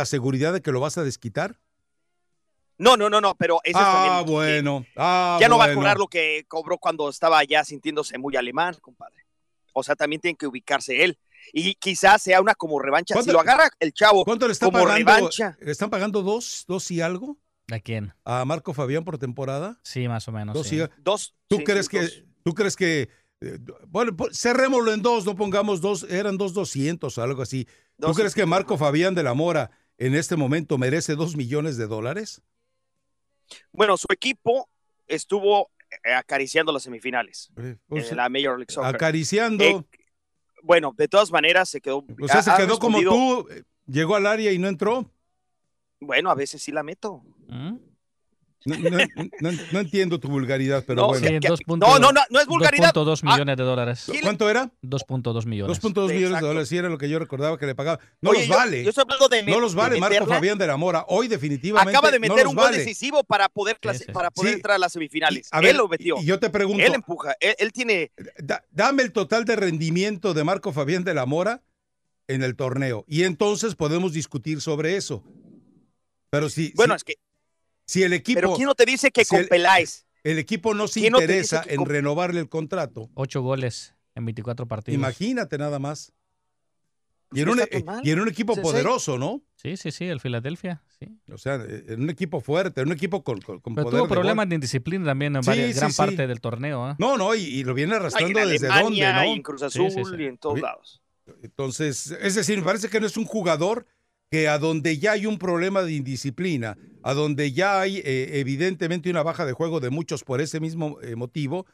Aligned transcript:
la 0.00 0.06
seguridad 0.06 0.52
de 0.52 0.62
que 0.62 0.72
lo 0.72 0.80
vas 0.80 0.96
a 0.98 1.02
desquitar? 1.04 1.58
No, 2.78 2.96
no, 2.96 3.10
no, 3.10 3.20
no, 3.20 3.34
pero 3.34 3.60
ese 3.62 3.78
ah, 3.78 4.04
es 4.06 4.10
también. 4.20 4.34
bueno. 4.34 4.86
Ah, 4.96 5.36
ya 5.40 5.48
no 5.48 5.58
va 5.58 5.66
a 5.66 5.74
cobrar 5.74 5.98
lo 5.98 6.06
que 6.08 6.44
cobró 6.48 6.78
cuando 6.78 7.10
estaba 7.10 7.44
ya 7.44 7.62
sintiéndose 7.62 8.16
muy 8.16 8.36
alemán, 8.36 8.74
compadre. 8.80 9.26
O 9.74 9.82
sea, 9.82 9.94
también 9.94 10.20
tiene 10.20 10.36
que 10.36 10.46
ubicarse 10.46 11.04
él. 11.04 11.18
Y 11.52 11.74
quizás 11.74 12.22
sea 12.22 12.40
una 12.40 12.54
como 12.54 12.78
revancha. 12.78 13.14
Si 13.14 13.18
¿Cuánto- 13.18 13.32
lo 13.34 13.40
agarra 13.40 13.68
el 13.80 13.92
chavo 13.92 14.24
¿Cuánto 14.24 14.46
le 14.46 14.52
están 14.52 14.70
como 14.70 14.82
pagando? 14.84 15.12
revancha. 15.14 15.58
¿Le 15.60 15.70
están 15.70 15.90
pagando 15.90 16.22
dos, 16.22 16.64
dos 16.66 16.90
y 16.90 17.00
algo 17.02 17.36
¿A 17.70 17.78
quién? 17.80 18.14
a 18.24 18.44
Marco 18.46 18.72
Fabián 18.72 19.04
por 19.04 19.18
temporada? 19.18 19.78
Sí, 19.82 20.08
más 20.08 20.26
o 20.28 20.32
menos. 20.32 20.54
Dos 20.54 20.66
sí. 20.66 20.80
y- 20.80 20.88
Dos. 21.02 21.34
¿Tú 21.48 21.58
sí, 21.58 21.64
crees 21.64 21.86
sí, 21.86 21.90
que, 21.90 22.00
dos. 22.02 22.24
tú 22.44 22.54
crees 22.54 22.76
que, 22.76 23.08
eh, 23.42 23.58
bueno, 23.88 24.16
pues, 24.16 24.38
cerrémoslo 24.40 24.92
en 24.92 25.02
dos, 25.02 25.24
no 25.26 25.36
pongamos 25.36 25.80
dos, 25.82 26.04
eran 26.04 26.38
dos 26.38 26.54
doscientos 26.54 27.18
o 27.18 27.22
algo 27.22 27.42
así. 27.42 27.66
¿Tú 27.98 28.06
Dos 28.08 28.16
crees 28.16 28.34
que 28.34 28.46
Marco 28.46 28.78
Fabián 28.78 29.14
de 29.14 29.22
la 29.22 29.34
Mora 29.34 29.70
en 30.00 30.14
este 30.14 30.34
momento 30.34 30.78
merece 30.78 31.14
dos 31.14 31.36
millones 31.36 31.76
de 31.76 31.86
dólares? 31.86 32.42
Bueno, 33.70 33.96
su 33.96 34.06
equipo 34.10 34.68
estuvo 35.06 35.70
eh, 36.04 36.14
acariciando 36.14 36.72
las 36.72 36.82
semifinales 36.84 37.50
Eh, 37.58 37.76
pues, 37.86 38.10
en 38.10 38.16
la 38.16 38.28
Major 38.28 38.58
League 38.58 38.72
Soccer. 38.72 38.94
acariciando. 38.94 39.62
Eh, 39.62 39.84
bueno, 40.62 40.94
de 40.96 41.06
todas 41.06 41.30
maneras 41.30 41.68
se 41.68 41.80
quedó. 41.80 41.98
o 41.98 42.28
sea, 42.28 42.42
se 42.42 42.50
quedó 42.56 42.78
como 42.78 43.00
tú, 43.02 43.46
llegó 43.86 44.16
al 44.16 44.26
área 44.26 44.50
y 44.52 44.58
no 44.58 44.68
entró. 44.68 45.10
Bueno, 46.00 46.30
a 46.30 46.34
veces 46.34 46.62
sí 46.62 46.72
la 46.72 46.82
meto. 46.82 47.22
¿Mm? 47.48 47.76
No, 48.66 48.76
no- 48.76 48.98
no- 49.40 49.58
no 49.72 49.80
entiendo 49.80 50.20
tu 50.20 50.28
vulgaridad, 50.28 50.84
pero 50.86 51.00
No, 51.02 51.08
bueno. 51.08 51.26
Sí, 51.26 51.32
no, 51.66 51.76
no, 51.98 52.12
no, 52.12 52.20
no 52.28 52.40
es 52.40 52.46
vulgaridad. 52.46 52.92
2.2 52.92 53.20
Ah, 53.24 53.32
millones 53.32 53.56
de 53.56 53.62
dólares. 53.64 54.02
¿quién- 54.06 54.20
¿Cuánto 54.22 54.50
era? 54.50 54.70
2.2 54.82 55.46
millones. 55.46 55.68
2.2 55.80 56.08
millones 56.08 56.20
de 56.20 56.26
Exacto. 56.26 56.46
dólares, 56.48 56.68
sí 56.68 56.76
era 56.76 56.88
lo 56.90 56.98
que 56.98 57.08
yo 57.08 57.18
recordaba 57.18 57.56
que 57.58 57.64
le 57.66 57.74
pagaba. 57.74 58.00
No 58.20 58.30
Oye, 58.30 58.40
los 58.40 58.48
yo- 58.48 58.54
vale. 58.54 58.82
Yo, 58.84 58.90
estoy 58.90 59.02
hablando 59.02 59.28
de 59.28 59.42
no 59.44 59.60
los 59.60 59.74
vale 59.74 59.98
Marco. 59.98 60.26
Fabián 60.26 60.58
de 60.58 60.66
la 60.66 60.76
Mora. 60.76 61.06
Hoy 61.08 61.28
definitivamente 61.28 61.90
Acaba 61.96 62.10
de 62.10 62.18
no 62.18 62.28
meter 62.28 62.44
los 62.44 62.50
un 62.52 62.56
gol 62.56 62.64
vale. 62.66 62.78
decisivo 62.78 63.24
para 63.24 63.48
poder, 63.48 63.78
Sí, 63.92 64.04
sí. 64.04 64.12
para 64.12 64.30
poder 64.30 64.50
Sí. 64.52 64.56
entrar 64.56 64.74
a 64.76 64.78
las 64.78 64.92
semifinales. 64.92 65.46
Y, 65.46 65.56
a 65.56 65.60
ver, 65.60 65.70
él 65.70 65.76
lo 65.78 65.88
metió. 65.88 66.16
Y, 66.20 66.26
yo 66.26 66.38
te 66.38 66.50
pregunto, 66.50 66.84
él 66.84 66.94
empuja. 66.94 67.34
Él, 67.40 67.54
él 67.58 67.72
tiene. 67.72 68.12
da- 68.38 68.62
dame 68.70 69.02
el 69.04 69.12
total 69.12 69.46
de 69.46 69.56
rendimiento 69.56 70.34
de 70.34 70.44
Marco 70.44 70.72
Fabián 70.72 71.02
de 71.04 71.14
la 71.14 71.24
Mora 71.24 71.62
en 72.28 72.42
el 72.42 72.56
torneo. 72.56 73.06
Y 73.08 73.22
entonces 73.24 73.74
podemos 73.74 74.12
discutir 74.12 74.60
sobre 74.60 74.96
eso. 74.96 75.24
Pero 76.30 76.48
si, 76.50 76.72
Bueno, 76.76 76.94
si, 76.94 76.96
es 76.98 77.04
que. 77.04 77.14
Si 77.90 78.02
el 78.02 78.12
equipo, 78.12 78.40
Pero 78.40 78.54
¿quién 78.54 78.66
no 78.66 78.74
te 78.74 78.84
dice 78.86 79.10
que 79.10 79.24
si 79.24 79.30
con 79.30 79.40
el- 79.40 79.48
Peláez? 79.48 80.06
el 80.22 80.38
equipo 80.38 80.74
no 80.74 80.86
se 80.88 81.00
no 81.10 81.18
interesa 81.18 81.62
en 81.66 81.76
con- 81.78 81.86
renovarle 81.88 82.40
el 82.40 82.48
contrato, 82.48 83.10
8 83.14 83.42
goles 83.42 83.94
en 84.14 84.24
24 84.26 84.66
partidos. 84.66 84.94
imagínate 84.98 85.58
nada 85.58 85.78
más. 85.78 86.12
Y 87.32 87.42
un, 87.42 87.60
y 88.02 88.10
en 88.10 88.18
un 88.20 88.28
equipo 88.28 88.56
Sí, 88.56 88.60
poderoso, 88.60 89.16
¿no? 89.16 89.40
Sí, 89.54 89.76
sí, 89.76 89.92
sí, 89.92 90.04
el 90.06 90.18
Filadelfia. 90.18 90.82
Sí. 90.98 91.06
O 91.32 91.38
sea, 91.38 91.54
en 91.54 92.02
un 92.02 92.10
equipo 92.10 92.40
fuerte, 92.40 92.80
en 92.80 92.88
un 92.88 92.92
equipo 92.92 93.22
con, 93.22 93.40
con, 93.40 93.60
con 93.60 93.74
Pero 93.76 93.84
poder 93.86 94.00
tuvo 94.00 94.08
problemas 94.08 94.48
de 94.48 94.56
indisciplina 94.56 95.04
también 95.04 95.36
en 95.36 95.42
Sí, 95.44 95.48
varias- 95.50 95.68
sí, 95.74 95.78
gran 95.78 95.92
sí. 95.92 95.96
parte 95.96 96.26
del 96.26 96.40
torneo. 96.40 96.90
¿eh? 96.90 96.94
No, 96.98 97.16
no, 97.16 97.34
y, 97.36 97.42
y 97.42 97.62
lo 97.62 97.72
viene 97.74 97.94
arrastrando 97.94 98.40
desde 98.46 98.66
Alemania, 98.66 99.12
dónde, 99.12 99.26
y 99.26 99.28
¿no? 99.30 99.34
en 99.36 99.42
Cruz 99.42 99.62
Azul 99.62 99.90
sí, 99.92 100.02
sí. 100.04 100.14
y 100.18 100.24
en 100.24 100.38
todos 100.38 100.60
lados. 100.60 101.02
Entonces, 101.42 102.10
es 102.20 102.34
decir, 102.34 102.58
me 102.58 102.64
parece 102.64 102.88
que 102.88 102.98
no 103.00 103.06
es 103.06 103.16
un 103.16 103.24
jugador 103.26 103.86
que 104.30 104.48
a 104.48 104.58
donde 104.58 104.98
ya 104.98 105.12
hay 105.12 105.26
un 105.26 105.38
problema 105.38 105.82
de 105.82 105.92
indisciplina, 105.92 106.78
a 107.02 107.14
donde 107.14 107.52
ya 107.52 107.80
hay 107.80 107.98
eh, 107.98 108.38
evidentemente 108.38 109.10
una 109.10 109.22
baja 109.24 109.44
de 109.44 109.52
juego 109.52 109.80
de 109.80 109.90
muchos 109.90 110.22
por 110.22 110.40
ese 110.40 110.60
mismo 110.60 111.00
eh, 111.02 111.16
motivo, 111.16 111.66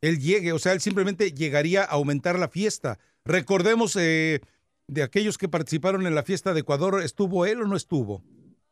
él 0.00 0.20
llegue, 0.20 0.52
o 0.52 0.60
sea, 0.60 0.72
él 0.74 0.80
simplemente 0.80 1.32
llegaría 1.32 1.82
a 1.82 1.86
aumentar 1.86 2.38
la 2.38 2.48
fiesta. 2.48 3.00
Recordemos 3.24 3.96
eh, 3.96 4.40
de 4.86 5.02
aquellos 5.02 5.38
que 5.38 5.48
participaron 5.48 6.06
en 6.06 6.14
la 6.14 6.22
fiesta 6.22 6.54
de 6.54 6.60
Ecuador, 6.60 7.02
¿estuvo 7.02 7.44
él 7.46 7.62
o 7.62 7.66
no 7.66 7.76
estuvo? 7.76 8.22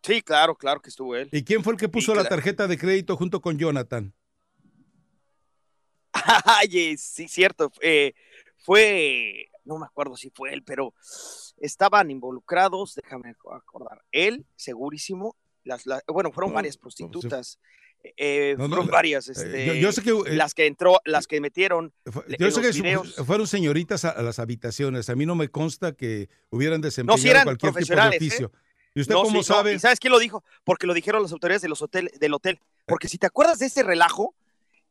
Sí, 0.03 0.23
claro, 0.23 0.55
claro 0.55 0.81
que 0.81 0.91
estuvo 0.91 1.17
él. 1.17 1.29
¿Y 1.33 1.43
quién 1.43 1.65
fue 1.65 1.73
el 1.73 1.81
que 1.81 1.89
puso 1.89 2.13
Sí, 2.13 2.19
la 2.19 2.29
tarjeta 2.29 2.69
de 2.69 2.79
crédito 2.79 3.17
junto 3.17 3.41
con 3.41 3.59
Jonathan? 3.59 4.15
Ay, 6.45 6.97
sí, 6.97 7.27
cierto. 7.27 7.73
eh, 7.81 8.15
fue, 8.59 9.49
no 9.67 9.79
me 9.79 9.87
acuerdo 9.87 10.17
si 10.17 10.31
fue 10.31 10.53
él, 10.55 10.63
pero 10.65 10.95
estaban 11.59 12.11
involucrados, 12.11 12.95
déjame 12.95 13.35
acordar, 13.53 14.03
él, 14.13 14.47
segurísimo, 14.57 15.37
las, 15.65 15.87
las- 15.87 16.03
bueno, 16.07 16.33
fueron 16.33 16.51
No, 16.53 16.55
varias 16.57 16.77
no, 16.77 16.81
prostitutas, 16.83 17.59
eh, 18.17 18.55
No, 18.57 18.65
no, 18.69 18.77
fueron 18.77 18.87
varias, 18.89 19.29
Eh, 19.29 19.33
este, 19.33 19.67
yo, 19.67 19.75
yo 19.75 19.93
sé 19.93 20.03
que 20.03 20.11
eh, 20.11 20.37
las 20.37 20.55
que 20.55 20.67
entró, 20.67 21.01
las 21.05 21.27
que 21.27 21.41
metieron, 21.41 21.93
Yo 22.39 22.51
sé 22.53 22.61
que 22.61 22.71
videos- 22.71 23.15
fueron 23.27 23.47
señoritas 23.49 24.05
a, 24.05 24.11
a 24.11 24.23
las 24.23 24.39
habitaciones. 24.39 25.11
A 25.11 25.17
mí 25.17 25.27
no 25.27 25.35
me 25.35 25.49
consta 25.49 25.93
que 25.93 26.29
hubieran 26.51 26.81
desempeñado 26.81 27.29
eran 27.29 27.45
cualquier 27.45 27.73
tipo 27.73 27.81
de 27.81 27.87
profesionales, 27.87 28.23
¿eh? 28.23 28.27
oficio. 28.27 28.53
¿Y 28.95 29.01
usted 29.01 29.13
No, 29.15 29.23
cómo 29.25 29.43
sí, 29.43 29.51
no, 29.51 29.57
sabe? 29.57 29.75
¿Y 29.75 29.79
sabes 29.81 29.99
quién 29.99 30.13
lo 30.13 30.19
dijo? 30.21 30.45
Porque 30.65 30.87
lo 30.87 30.95
dijeron 30.95 31.21
las 31.23 31.33
autoridades 31.33 31.63
de 31.63 31.69
los 31.69 31.83
hotel, 31.83 32.11
del 32.21 32.33
hotel. 32.33 32.61
Porque 32.87 33.09
si 33.09 33.19
te 33.19 33.27
acuerdas 33.27 33.59
de 33.59 33.67
ese 33.67 33.83
relajo, 33.83 34.35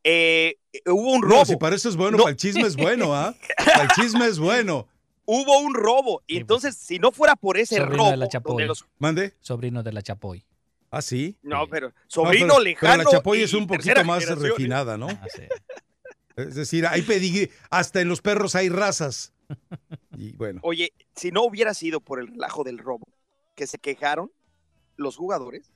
eh, 0.08 0.56
hubo 0.86 1.12
un 1.14 1.22
robo. 1.22 1.38
No, 1.38 1.44
si 1.44 1.56
para 1.56 1.74
eso 1.74 1.88
es 1.88 1.96
bueno, 1.96 2.16
No. 2.18 2.22
para 2.24 2.30
el 2.30 2.36
chisme 2.36 2.62
es 2.62 2.76
bueno, 2.76 3.12
¿ah? 3.14 3.34
Para 3.64 3.82
el 3.82 3.88
chisme 3.90 4.26
es 4.26 4.38
bueno. 4.38 4.86
Hubo 5.28 5.58
un 5.58 5.74
robo. 5.74 6.22
Y 6.28 6.34
Sí, 6.34 6.40
entonces, 6.40 6.76
si 6.76 7.00
no 7.00 7.10
fuera 7.10 7.34
por 7.34 7.56
ese 7.58 7.76
Sobrino 7.78 7.96
robo, 7.96 8.10
de 8.12 8.16
la 8.16 8.28
Chapoy. 8.28 8.64
los- 8.66 8.86
¿Mande? 8.98 9.34
Sobrino 9.40 9.82
de 9.82 9.92
la 9.92 10.00
Chapoy. 10.02 10.44
Ah, 10.92 11.02
sí. 11.02 11.36
no, 11.42 11.66
pero 11.66 11.88
No, 11.88 11.94
sobrino 12.06 12.46
pero- 12.54 12.60
lejano. 12.60 12.92
Pero 12.98 13.02
la 13.04 13.10
Chapoy 13.10 13.42
es 13.42 13.52
un 13.52 13.66
poquito 13.66 14.04
más 14.04 14.22
¿eh? 14.22 14.34
refinada, 14.36 14.96
¿no? 14.96 15.08
Ah, 15.08 15.26
sí. 15.34 15.42
Es 16.36 16.54
decir, 16.54 16.86
hay 16.86 17.02
pedigrí. 17.02 17.50
Hasta 17.70 18.00
en 18.02 18.08
los 18.08 18.20
perros 18.22 18.54
hay 18.54 18.68
razas. 18.68 19.32
Y 20.16 20.32
bueno. 20.36 20.60
Oye, 20.62 20.92
si 21.16 21.30
no 21.32 21.42
hubiera 21.42 21.72
sido 21.74 22.00
por 22.00 22.20
el 22.20 22.28
relajo 22.28 22.62
del 22.62 22.78
robo, 22.78 23.06
que 23.56 23.66
se 23.66 23.78
quejaron 23.78 24.30
los 24.96 25.16
jugadores 25.16 25.72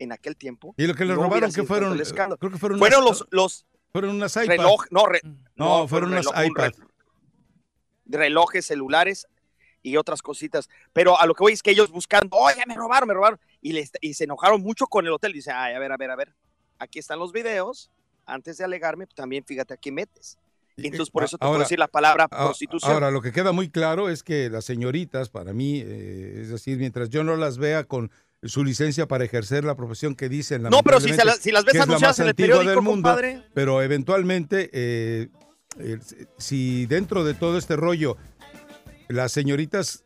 en 0.00 0.10
aquel 0.12 0.36
tiempo, 0.36 0.74
Y 0.76 0.86
lo 0.88 0.94
que 0.94 1.04
le 1.04 1.14
no 1.14 1.22
robaron, 1.22 1.52
que 1.52 1.62
fueron? 1.62 1.90
tanto 1.90 1.94
el 2.02 2.06
escándalo. 2.06 2.38
Creo 2.38 2.50
que 2.52 2.58
fueron 2.58 2.78
fueron 2.80 3.04
unas, 3.04 3.20
los, 3.20 3.28
los 3.30 3.66
fueron 3.92 4.16
unas 4.16 4.34
iPad. 4.36 4.46
reloj, 4.48 4.84
no, 4.90 5.06
re- 5.06 5.20
No, 5.56 5.80
fue 5.80 5.88
fueron 5.88 6.08
un 6.10 6.14
unas 6.14 6.26
reloj, 6.26 6.38
un 6.38 6.46
iPad. 6.52 6.72
re- 6.78 8.18
relojes 8.18 8.66
celulares 8.66 9.26
y 9.82 9.96
otras 9.96 10.22
cositas. 10.22 10.68
Pero 10.92 11.18
a 11.20 11.26
lo 11.26 11.34
que 11.34 11.42
voy 11.42 11.52
es 11.52 11.62
que 11.62 11.70
ellos 11.70 11.90
buscando, 11.90 12.36
oye, 12.36 12.62
me 12.66 12.74
robaron, 12.74 13.08
me 13.08 13.14
robaron. 13.14 13.40
Y, 13.60 13.72
les- 13.72 13.92
y 14.00 14.14
se 14.14 14.24
enojaron 14.24 14.60
mucho 14.62 14.86
con 14.86 15.06
el 15.06 15.12
hotel. 15.12 15.32
Dice, 15.32 15.50
ay, 15.52 15.74
a 15.74 15.78
ver, 15.78 15.92
a 15.92 15.96
ver, 15.96 16.10
a 16.10 16.16
ver. 16.16 16.34
Aquí 16.78 16.98
están 16.98 17.18
los 17.18 17.32
videos. 17.32 17.90
Antes 18.26 18.58
de 18.58 18.64
alegarme, 18.64 19.06
también 19.06 19.44
fíjate 19.44 19.74
a 19.74 19.76
qué 19.76 19.90
metes. 19.90 20.38
Y 20.76 20.86
entonces 20.86 21.10
por 21.10 21.24
eso 21.24 21.36
te 21.36 21.40
puedo 21.40 21.52
ahora- 21.52 21.64
decir 21.64 21.78
la 21.78 21.88
palabra 21.88 22.28
prostitución. 22.28 22.92
Ahora, 22.92 23.10
lo 23.10 23.20
que 23.20 23.32
queda 23.32 23.52
muy 23.52 23.68
claro 23.70 24.08
es 24.08 24.22
que 24.22 24.48
las 24.48 24.64
señoritas, 24.64 25.28
para 25.28 25.52
mí, 25.52 25.80
eh, 25.84 26.38
es 26.42 26.48
decir, 26.48 26.78
mientras 26.78 27.10
yo 27.10 27.22
no 27.24 27.36
las 27.36 27.58
vea 27.58 27.84
con 27.84 28.10
su 28.42 28.64
licencia 28.64 29.06
para 29.06 29.24
ejercer 29.24 29.64
la 29.64 29.74
profesión 29.76 30.14
que 30.14 30.28
dicen, 30.28 30.62
no, 30.62 30.82
pero 30.82 30.98
si, 31.00 31.12
se 31.12 31.24
la- 31.24 31.34
si 31.34 31.50
las 31.52 31.64
ves 31.64 31.74
la 31.74 31.82
anunciadas 31.82 32.18
más 32.18 32.20
en 32.20 32.28
el 32.28 32.34
periódico, 32.34 32.70
del 32.70 32.76
mundo, 32.80 33.08
compadre. 33.10 33.42
pero 33.52 33.82
eventualmente, 33.82 34.70
eh, 34.72 35.28
eh, 35.78 35.98
si 36.38 36.86
dentro 36.86 37.22
de 37.24 37.34
todo 37.34 37.58
este 37.58 37.76
rollo 37.76 38.16
las 39.08 39.32
señoritas 39.32 40.04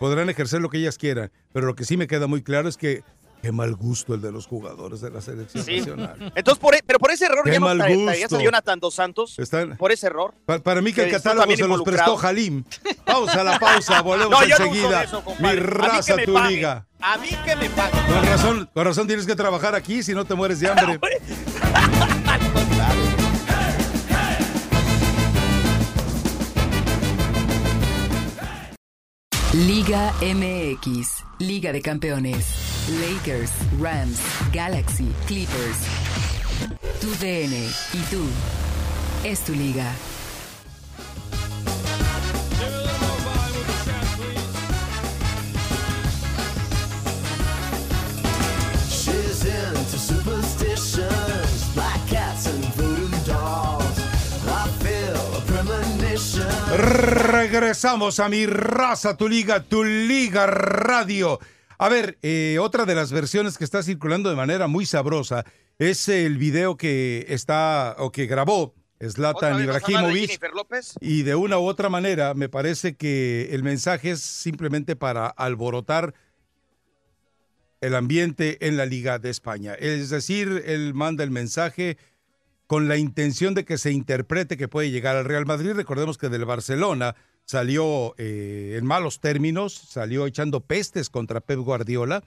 podrán 0.00 0.28
ejercer 0.28 0.60
lo 0.60 0.68
que 0.70 0.78
ellas 0.78 0.98
quieran, 0.98 1.30
pero 1.52 1.66
lo 1.66 1.76
que 1.76 1.84
sí 1.84 1.96
me 1.96 2.08
queda 2.08 2.26
muy 2.26 2.42
claro 2.42 2.68
es 2.68 2.76
que 2.76 3.04
qué 3.42 3.50
mal 3.52 3.74
gusto 3.74 4.14
el 4.14 4.20
de 4.22 4.30
los 4.32 4.46
jugadores 4.46 5.00
de 5.00 5.10
la 5.10 5.20
selección 5.20 5.64
Sí. 5.64 5.78
nacional. 5.78 6.32
Entonces, 6.34 6.60
por, 6.60 6.74
e- 6.76 6.82
pero 6.86 6.98
por 7.00 7.10
ese 7.10 7.26
error 7.26 7.42
Qué 7.44 7.52
ya 7.52 7.58
no 7.60 7.66
gusto. 7.74 8.36
a 8.38 8.42
Jonathan 8.42 8.78
Dos 8.80 8.94
Santos. 8.94 9.38
Están, 9.38 9.76
Por 9.76 9.90
ese 9.92 10.06
error. 10.06 10.32
pa- 10.46 10.60
para 10.60 10.80
mí 10.80 10.92
que 10.92 11.02
el 11.02 11.06
que 11.08 11.16
catálogo 11.16 11.54
se 11.56 11.66
los 11.68 11.82
prestó 11.82 12.16
Jalim. 12.16 12.64
Pausa 13.04 13.42
la 13.42 13.58
pausa, 13.58 14.00
volvemos 14.02 14.30
No, 14.30 14.42
enseguida. 14.42 15.02
eso. 15.02 15.22
Mi 15.40 15.52
raza, 15.56 16.16
tu 16.24 16.38
liga. 16.38 16.86
A 17.00 17.18
mí 17.18 17.28
que 17.44 17.56
me 17.56 17.68
pagan. 17.70 18.06
Con 18.06 18.24
razón, 18.24 18.70
con 18.72 18.84
razón 18.84 19.06
tienes 19.08 19.26
que 19.26 19.34
trabajar 19.34 19.74
aquí 19.74 20.02
si 20.04 20.14
no 20.14 20.24
te 20.24 20.34
mueres 20.34 20.60
de 20.60 20.68
hambre. 20.70 21.00
Liga 29.52 30.12
MX, 30.22 31.24
Liga 31.42 31.72
de 31.72 31.82
Campeones. 31.82 32.46
Lakers, 33.00 33.50
Rams, 33.80 34.20
Galaxy, 34.52 35.08
Clippers. 35.26 35.76
Tu 37.00 37.08
DN 37.20 37.56
y 37.92 37.98
tú. 38.10 38.22
Es 39.24 39.40
tu 39.40 39.52
liga. 39.52 39.92
Regresamos 56.76 58.18
a 58.18 58.28
mi 58.28 58.46
raza, 58.46 59.16
tu 59.16 59.28
liga, 59.28 59.62
tu 59.62 59.84
liga 59.84 60.46
radio. 60.46 61.38
A 61.78 61.88
ver, 61.88 62.18
eh, 62.22 62.58
otra 62.60 62.86
de 62.86 62.94
las 62.94 63.12
versiones 63.12 63.58
que 63.58 63.64
está 63.64 63.82
circulando 63.82 64.30
de 64.30 64.36
manera 64.36 64.68
muy 64.68 64.86
sabrosa 64.86 65.44
es 65.78 66.08
el 66.08 66.38
video 66.38 66.76
que 66.76 67.26
está 67.28 67.96
o 67.98 68.10
que 68.10 68.26
grabó 68.26 68.74
¿Otra 69.02 69.10
Zlatan 69.10 69.62
Ibrahimovic. 69.62 70.40
Y 71.00 71.24
de 71.24 71.34
una 71.34 71.58
u 71.58 71.64
otra 71.64 71.88
manera, 71.88 72.34
me 72.34 72.48
parece 72.48 72.94
que 72.96 73.48
el 73.50 73.64
mensaje 73.64 74.12
es 74.12 74.20
simplemente 74.20 74.94
para 74.94 75.26
alborotar 75.26 76.14
el 77.80 77.96
ambiente 77.96 78.64
en 78.66 78.76
la 78.76 78.86
Liga 78.86 79.18
de 79.18 79.30
España. 79.30 79.74
Es 79.74 80.10
decir, 80.10 80.62
él 80.66 80.94
manda 80.94 81.24
el 81.24 81.32
mensaje 81.32 81.98
con 82.72 82.88
la 82.88 82.96
intención 82.96 83.52
de 83.52 83.66
que 83.66 83.76
se 83.76 83.92
interprete 83.92 84.56
que 84.56 84.66
puede 84.66 84.90
llegar 84.90 85.14
al 85.14 85.26
Real 85.26 85.44
Madrid. 85.44 85.72
Recordemos 85.74 86.16
que 86.16 86.30
del 86.30 86.46
Barcelona 86.46 87.14
salió 87.44 88.14
eh, 88.16 88.76
en 88.78 88.86
malos 88.86 89.20
términos, 89.20 89.74
salió 89.74 90.24
echando 90.24 90.60
pestes 90.60 91.10
contra 91.10 91.42
Pep 91.42 91.58
Guardiola. 91.58 92.24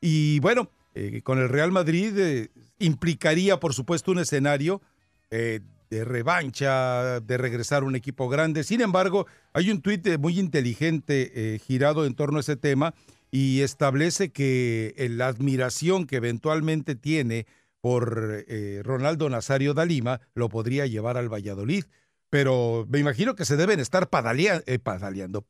Y 0.00 0.38
bueno, 0.38 0.70
eh, 0.94 1.22
con 1.24 1.40
el 1.40 1.48
Real 1.48 1.72
Madrid 1.72 2.16
eh, 2.16 2.50
implicaría, 2.78 3.58
por 3.58 3.74
supuesto, 3.74 4.12
un 4.12 4.20
escenario 4.20 4.80
de 5.28 6.04
revancha, 6.04 7.18
de 7.18 7.36
regresar 7.36 7.82
a 7.82 7.86
un 7.86 7.96
equipo 7.96 8.28
grande. 8.28 8.62
Sin 8.62 8.82
embargo, 8.82 9.26
hay 9.52 9.72
un 9.72 9.82
tuit 9.82 10.06
muy 10.20 10.38
inteligente 10.38 11.60
girado 11.66 12.06
en 12.06 12.14
torno 12.14 12.36
a 12.36 12.42
ese 12.42 12.54
tema 12.54 12.94
y 13.32 13.62
establece 13.62 14.30
que 14.30 14.94
la 15.10 15.26
admiración 15.26 16.06
que 16.06 16.14
eventualmente 16.14 16.94
tiene 16.94 17.46
por 17.80 18.44
eh, 18.48 18.80
Ronaldo 18.84 19.28
Nazario 19.30 19.74
da 19.74 19.84
Lima 19.84 20.20
lo 20.34 20.48
podría 20.48 20.86
llevar 20.86 21.16
al 21.16 21.32
Valladolid. 21.32 21.84
Pero 22.28 22.86
me 22.88 22.98
imagino 22.98 23.34
que 23.34 23.44
se 23.44 23.56
deben 23.56 23.80
estar 23.80 24.08
padalea- 24.08 24.62
eh, 24.66 24.78
padaleando, 24.78 25.46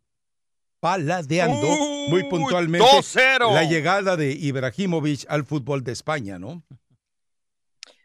paladeando 0.80 1.66
muy 2.08 2.22
Uy, 2.22 2.30
puntualmente 2.30 2.86
2-0. 2.86 3.52
la 3.52 3.64
llegada 3.64 4.16
de 4.16 4.32
Ibrahimovic 4.32 5.26
al 5.28 5.44
fútbol 5.44 5.84
de 5.84 5.92
España, 5.92 6.38
¿no? 6.38 6.62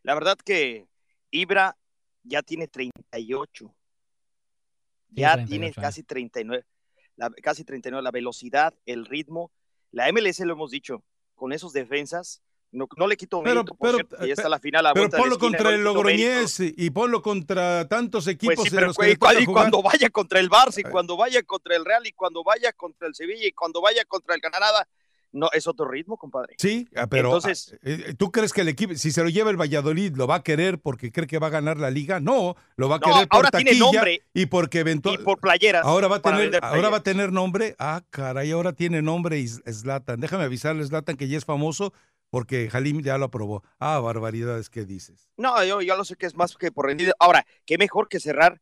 La 0.04 0.13
verdad 0.13 0.38
que 0.44 0.88
Ibra 1.31 1.78
ya 2.24 2.44
tiene 2.44 2.68
38. 2.68 3.74
Ya 5.10 5.33
38 5.36 5.48
tiene 5.50 5.66
años. 5.68 5.75
casi 5.80 6.04
39. 6.04 6.66
La, 7.16 7.30
casi 7.42 7.63
39. 7.63 8.04
La 8.04 8.12
velocidad, 8.12 8.74
el 8.86 9.06
ritmo. 9.06 9.51
La 9.92 10.12
MLS 10.12 10.42
lo 10.42 10.54
hemos 10.54 10.71
dicho. 10.71 11.04
Con 11.33 11.54
esos 11.54 11.71
defensas, 11.74 12.42
no, 12.72 12.88
no 12.98 13.08
le 13.08 13.16
quito 13.18 13.42
Pero- 13.44 13.56
mérito, 13.64 13.76
por 13.76 13.88
pero- 13.88 13.98
cierto, 13.98 14.18
ya 14.26 14.32
está 14.34 14.44
pero- 14.44 14.50
la 14.50 14.60
final 14.60 14.86
a 14.86 14.94
Pero 14.94 15.04
vuelta 15.04 15.18
de 15.18 15.20
la 15.20 15.24
ponlo 15.24 15.36
esquina, 15.36 15.58
contra 15.58 15.76
el 15.76 15.84
Logroñés 15.84 16.60
mérito. 16.60 16.82
y 16.84 16.90
ponlo 16.90 17.22
contra 17.22 17.88
tantos 17.88 18.28
equipos 18.28 18.56
Pues 18.56 18.70
sí, 18.70 18.76
en 18.76 18.84
los 18.86 18.98
que 18.98 19.10
y, 19.10 19.44
y 19.44 19.46
cuando 19.46 19.82
vaya 19.82 20.10
contra 20.10 20.40
el 20.40 20.50
Barça, 20.50 20.78
y 20.80 20.82
Eh. 20.82 20.92
cuando 20.92 21.16
vaya 21.18 21.42
contra 21.44 21.76
el 21.76 21.86
Real, 21.86 22.06
y 22.06 22.12
cuando 22.12 22.44
vaya 22.44 22.74
contra 22.74 23.08
el 23.08 23.16
Sevilla, 23.16 23.48
y 23.48 23.52
cuando 23.54 23.82
vaya 23.82 24.04
contra 24.06 24.36
el 24.36 24.42
Canadá, 24.42 24.88
no, 25.32 25.50
es 25.52 25.68
otro 25.68 25.86
ritmo, 25.90 26.16
compadre. 26.16 26.56
Sí, 26.58 26.88
ah, 26.96 27.08
pero 27.08 27.28
Entonces- 27.36 27.74
ah, 27.74 27.78
eh, 27.84 28.14
¿tú 28.18 28.32
crees 28.32 28.54
que 28.54 28.62
el 28.62 28.70
equipo, 28.70 28.96
si 28.96 29.12
se 29.12 29.22
lo 29.22 29.28
lleva 29.28 29.52
el 29.52 29.60
Valladolid, 29.60 30.16
lo 30.16 30.28
va 30.28 30.36
a 30.36 30.44
querer 30.44 30.80
porque 30.80 31.12
cree 31.12 31.28
que 31.28 31.40
va 31.40 31.48
a 31.48 31.50
ganar 31.50 31.78
la 31.78 31.90
liga? 31.92 32.22
No, 32.22 32.56
lo 32.78 32.88
va 32.88 32.96
a 32.96 33.00
No, 33.00 33.06
querer 33.14 33.28
por 33.28 33.36
ahora 33.38 33.52
tiene 33.52 33.78
nombre. 33.78 34.22
y 34.34 34.46
porque 34.46 34.78
Y 34.78 34.82
eventualmente 34.82 35.26
por 35.26 35.40
playeras. 35.42 35.86
ahora 35.86 36.08
va 36.08 36.18
a 36.18 36.22
tener 36.22 36.60
ahora 36.64 36.90
va 36.90 36.98
a 36.98 37.04
tener 37.04 37.34
nombre. 37.34 37.76
Ah, 37.80 38.02
caray, 38.12 38.52
ahora 38.52 38.72
tiene 38.72 39.02
nombre 39.02 39.38
y 39.40 39.48
Slatan. 39.50 40.22
Déjame 40.22 40.46
avisarle 40.46 40.86
Slatan 40.86 41.18
que 41.18 41.28
ya 41.28 41.38
es 41.38 41.44
famoso 41.44 41.92
porque 42.30 42.69
Halim 42.72 43.01
ya 43.01 43.18
lo 43.18 43.25
aprobó. 43.25 43.63
Ah, 43.80 44.00
barbaridades 44.00 44.69
que 44.69 44.86
dices. 44.86 45.30
No, 45.38 45.63
yo 45.63 45.81
ya 45.81 45.95
lo 45.95 46.04
sé 46.06 46.16
que 46.16 46.25
es 46.25 46.36
más 46.36 46.56
que 46.57 46.72
por 46.72 46.86
rendido. 46.88 47.13
Ahora, 47.19 47.45
qué 47.66 47.77
mejor 47.77 48.07
que 48.10 48.19
cerrar 48.19 48.62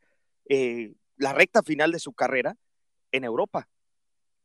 eh, 0.50 0.94
la 1.18 1.34
recta 1.34 1.64
final 1.64 1.92
de 1.92 2.00
su 2.00 2.14
carrera 2.14 2.56
en 3.12 3.24
Europa. 3.24 3.68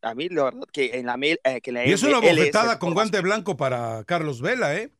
A 0.02 0.14
mí, 0.14 0.28
la 0.28 0.44
verdad, 0.44 0.62
que 0.72 0.98
en 0.98 1.06
la, 1.06 1.18
eh, 1.20 1.60
que 1.60 1.72
la 1.72 1.84
Y 1.86 1.92
es 1.92 2.02
una 2.02 2.20
bofetada 2.20 2.78
con 2.78 2.94
guante 2.94 3.20
blanco 3.20 3.56
para 3.56 4.04
Carlos 4.04 4.40
Vela, 4.40 4.76
¿eh? 4.76 4.92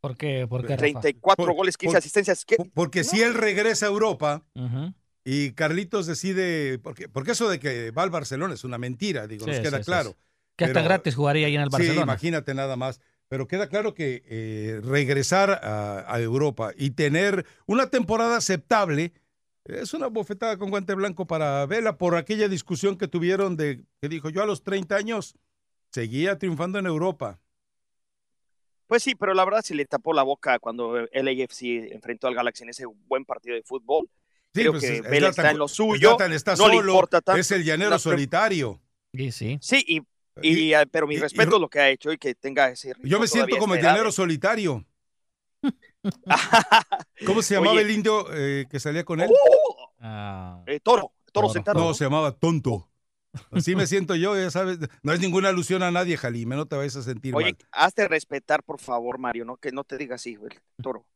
¿Por 0.00 0.16
qué? 0.16 0.46
¿Por 0.46 0.60
qué, 0.62 0.76
Rafa? 0.76 1.00
34 1.00 1.44
Por- 1.46 1.54
goles, 1.54 1.76
15 1.76 1.92
por- 1.94 1.98
asistencias. 1.98 2.44
¿Qué? 2.44 2.56
Porque 2.74 3.02
si 3.02 3.22
él 3.22 3.34
regresa 3.34 3.86
a 3.86 3.88
Europa. 3.88 4.44
Y 5.28 5.54
Carlitos 5.54 6.06
decide, 6.06 6.78
porque, 6.78 7.08
porque 7.08 7.32
eso 7.32 7.48
de 7.48 7.58
que 7.58 7.90
va 7.90 8.04
al 8.04 8.10
Barcelona 8.10 8.54
es 8.54 8.62
una 8.62 8.78
mentira, 8.78 9.26
digo, 9.26 9.44
Sí, 9.44 9.50
nos 9.50 9.58
queda 9.60 9.78
sí, 9.78 9.82
sí, 9.82 9.90
claro. 9.90 10.10
sí. 10.10 10.16
Que 10.56 10.64
hasta 10.64 10.74
Pero- 10.80 10.84
gratis 10.88 11.14
jugaría 11.14 11.46
ahí 11.46 11.54
en 11.54 11.60
el 11.62 11.68
Sí, 11.68 11.72
Barcelona. 11.72 12.02
imagínate 12.02 12.54
nada 12.54 12.76
más. 12.76 13.00
Pero 13.28 13.46
queda 13.48 13.68
claro 13.68 13.92
que 13.92 14.22
eh, 14.26 14.80
regresar 14.84 15.50
a, 15.50 16.04
a 16.12 16.20
Europa 16.20 16.72
y 16.76 16.90
tener 16.90 17.44
una 17.66 17.90
temporada 17.90 18.36
aceptable 18.36 19.12
es 19.64 19.92
una 19.94 20.06
bofetada 20.06 20.56
con 20.58 20.70
guante 20.70 20.94
blanco 20.94 21.26
para 21.26 21.66
Vela 21.66 21.98
por 21.98 22.14
aquella 22.14 22.48
discusión 22.48 22.96
que 22.96 23.08
tuvieron 23.08 23.56
de 23.56 23.82
que 24.00 24.08
dijo 24.08 24.30
yo 24.30 24.42
a 24.42 24.46
los 24.46 24.62
30 24.62 24.94
años 24.94 25.34
seguía 25.90 26.38
triunfando 26.38 26.78
en 26.78 26.86
Europa. 26.86 27.40
Pues 28.86 29.02
sí, 29.02 29.16
pero 29.16 29.34
la 29.34 29.44
verdad 29.44 29.62
se 29.62 29.74
le 29.74 29.84
tapó 29.84 30.12
la 30.12 30.22
boca 30.22 30.60
cuando 30.60 30.96
el 30.96 31.28
AFC 31.28 31.92
enfrentó 31.92 32.28
al 32.28 32.34
Galaxy 32.36 32.62
en 32.62 32.70
ese 32.70 32.84
buen 32.86 33.24
partido 33.24 33.56
de 33.56 33.62
fútbol. 33.64 34.08
Sí, 34.54 34.60
Creo 34.60 34.72
pues, 34.72 34.84
que 34.84 34.96
es- 34.98 35.02
Vela 35.02 35.28
Zlatan- 35.28 35.30
está 35.30 35.50
en 35.50 35.58
lo 35.58 35.68
suyo, 35.68 36.08
Zlatan 36.10 36.32
está 36.32 36.54
no 36.54 36.68
le 36.68 36.76
solo, 36.76 36.92
importa 36.92 37.20
tanto. 37.20 37.40
es 37.40 37.50
el 37.50 37.64
llanero 37.64 37.98
solitario. 37.98 38.80
Y 39.12 39.32
sí. 39.32 39.58
Sí, 39.60 39.84
y, 39.88 40.00
y, 40.42 40.72
eh, 40.74 40.86
pero 40.90 41.06
mi 41.06 41.14
y- 41.16 41.18
respeto 41.18 41.52
y- 41.54 41.56
a 41.56 41.60
lo 41.60 41.68
que 41.68 41.80
ha 41.80 41.88
hecho 41.90 42.12
y 42.12 42.18
que 42.18 42.34
tenga 42.34 42.68
ese 42.68 42.92
ritmo 42.94 43.08
Yo 43.08 43.18
me 43.20 43.26
siento 43.26 43.56
como 43.58 43.74
el 43.74 43.82
llanero 43.82 44.10
solitario. 44.12 44.84
¿Cómo 47.26 47.42
se 47.42 47.54
llamaba 47.54 47.72
Oye. 47.72 47.82
el 47.82 47.90
indio 47.90 48.26
eh, 48.32 48.66
que 48.70 48.78
salía 48.80 49.04
con 49.04 49.20
él? 49.20 49.28
¡Oh! 49.30 49.90
Ah, 50.00 50.62
Eh, 50.66 50.80
toro, 50.80 51.12
toro 51.32 51.48
Toro. 51.48 51.48
sentado. 51.52 51.78
No, 51.80 51.94
se 51.94 52.04
llamaba 52.04 52.32
tonto. 52.32 52.88
Así 53.50 53.76
me 53.76 53.86
siento 53.86 54.14
yo, 54.14 54.34
ya 54.36 54.50
sabes. 54.50 54.78
No 55.02 55.12
es 55.12 55.20
ninguna 55.20 55.50
alusión 55.50 55.82
a 55.82 55.90
nadie, 55.90 56.16
Jalime, 56.16 56.56
no 56.56 56.66
te 56.66 56.76
vayas 56.76 56.96
a 56.96 57.02
sentir 57.02 57.34
Oye, 57.34 57.52
mal. 57.52 57.56
hazte 57.72 58.08
respetar, 58.08 58.62
por 58.62 58.80
favor, 58.80 59.18
Mario, 59.18 59.44
¿no? 59.44 59.56
Que 59.58 59.72
no 59.72 59.84
te 59.84 59.98
digas 59.98 60.22
así, 60.22 60.36
güey, 60.36 60.52
toro. 60.82 61.06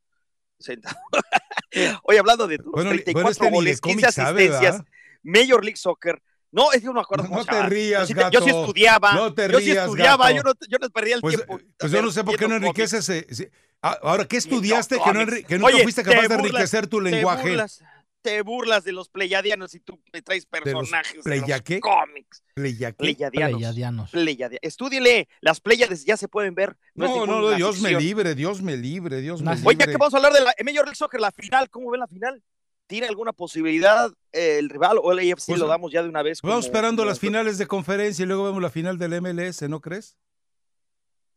Sentado. 0.59 0.97
Oye, 2.03 2.19
hablando 2.19 2.47
de 2.47 2.59
toros, 2.59 2.73
Bueno, 2.73 2.91
34 2.91 3.13
bueno, 3.23 3.31
este 3.31 3.51
goles, 3.51 3.81
15 3.81 4.01
cómic 4.03 4.13
sabe, 4.13 4.49
asistencias. 4.49 4.85
Major 5.23 5.65
League 5.65 5.77
Soccer. 5.79 6.23
No, 6.53 6.73
es 6.73 6.81
que 6.81 6.87
no 6.87 6.95
me 6.95 7.01
acuerdo 7.01 7.25
No 7.25 7.31
cómo 7.31 7.45
te 7.45 7.63
rías, 7.69 8.03
yo 8.03 8.07
sí, 8.09 8.15
te- 8.15 8.21
yo 8.33 8.41
sí 8.41 8.47
gato. 8.47 8.61
estudiaba. 8.61 9.15
No 9.15 9.33
te 9.35 9.49
yo 9.51 9.59
sí 9.61 9.65
rías, 9.67 9.85
estudiaba, 9.85 10.25
gato. 10.31 10.37
yo 10.37 10.43
no, 10.43 10.53
yo 10.69 10.79
no 10.79 10.91
perdía 10.91 11.15
el 11.17 11.21
Pues, 11.21 11.37
tiempo. 11.37 11.61
pues 11.79 11.93
yo 11.93 12.03
no 12.03 12.11
sé 12.11 12.25
por 12.25 12.37
qué 12.37 12.49
no 12.49 12.57
enriqueces. 12.57 13.09
eh. 13.09 13.51
Ah, 13.83 13.99
Ahora, 14.03 14.25
¿qué 14.27 14.37
estudiaste 14.37 14.97
no, 14.97 15.05
que 15.05 15.13
no, 15.13 15.27
que 15.47 15.59
nunca 15.59 15.73
Oye, 15.73 15.83
fuiste 15.85 16.03
te 16.03 16.11
capaz 16.11 16.29
de 16.29 16.35
enriquecer 16.35 16.87
tu 16.87 17.03
Te 17.03 17.11
lenguaje? 17.11 17.49
burlas, 17.49 17.83
te 18.21 18.43
burlas 18.43 18.85
de 18.85 18.93
los 18.93 19.09
pleyadianos 19.09 19.75
y 19.75 19.81
tú 19.81 19.99
me 20.13 20.21
traes 20.21 20.47
los 20.51 20.63
personajes 20.63 21.25
de, 21.25 21.41
los 21.41 21.63
qué? 21.63 21.81
cómics. 21.81 22.43
Pleyaqué. 22.55 22.97
Pleyadianos. 22.99 23.57
Pleiadianos. 23.59 24.13
Pleiade- 24.13 24.59
Estúdiele, 24.61 25.29
las 25.41 25.61
Pléyades 25.61 26.05
ya 26.05 26.17
se 26.19 26.29
pueden 26.29 26.55
ver. 26.55 26.77
No, 26.95 27.07
No, 27.07 27.27
no, 27.27 27.41
no, 27.41 27.51
Dios 27.53 27.81
me 27.81 27.95
libre, 27.99 28.35
Dios 28.35 28.61
me 28.61 28.77
libre, 28.77 29.21
Dios 29.23 29.41
me 29.41 29.47
No, 29.47 29.55
libre. 29.55 29.69
Oye, 29.69 29.79
ya 29.79 29.87
que 29.87 29.97
vamos 29.97 30.13
a 30.13 30.17
hablar 30.19 30.33
de 30.35 30.41
la 30.41 30.53
Major 30.63 30.85
League 30.85 30.97
Soccer, 30.97 31.21
la 31.21 31.31
final, 31.31 31.71
¿cómo 31.71 31.91
ven 31.91 32.01
la 32.01 32.07
final? 32.09 32.43
¿Tiene 32.91 33.07
alguna 33.07 33.33
posibilidad 33.33 34.13
el 34.33 34.69
rival 34.69 34.99
o 35.01 35.13
el 35.13 35.21
AFC? 35.33 35.47
Pues, 35.47 35.61
lo 35.61 35.69
damos 35.69 35.93
ya 35.93 36.03
de 36.03 36.09
una 36.09 36.23
vez. 36.25 36.43
Vamos 36.43 36.65
esperando 36.67 37.03
como- 37.03 37.09
las 37.11 37.21
finales 37.21 37.57
de 37.57 37.67
conferencia 37.69 38.25
y 38.25 38.27
luego 38.27 38.45
vemos 38.45 38.61
la 38.61 38.69
final 38.69 38.99
del 38.99 39.13
MLS, 39.21 39.63
¿no 39.69 39.81
crees? 39.81 40.17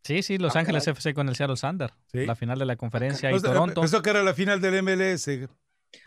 Sí, 0.04 0.24
sí, 0.24 0.38
Los 0.40 0.56
Ah, 0.56 0.60
Ángeles 0.60 0.84
caray. 0.84 0.94
FC 0.94 1.14
con 1.14 1.30
el 1.30 1.36
Seattle 1.36 1.56
Sander. 1.56 1.94
Sí. 2.12 2.26
La 2.26 2.36
final 2.36 2.58
de 2.58 2.66
la 2.66 2.76
conferencia 2.76 3.30
y 3.30 3.34
Pues, 3.34 3.44
eh, 3.44 3.48
Toronto. 3.48 3.82
Pensó 3.82 4.02
que 4.02 4.10
era 4.10 4.24
la 4.24 4.34
final 4.34 4.60
del 4.62 4.74
MLS. 4.82 5.48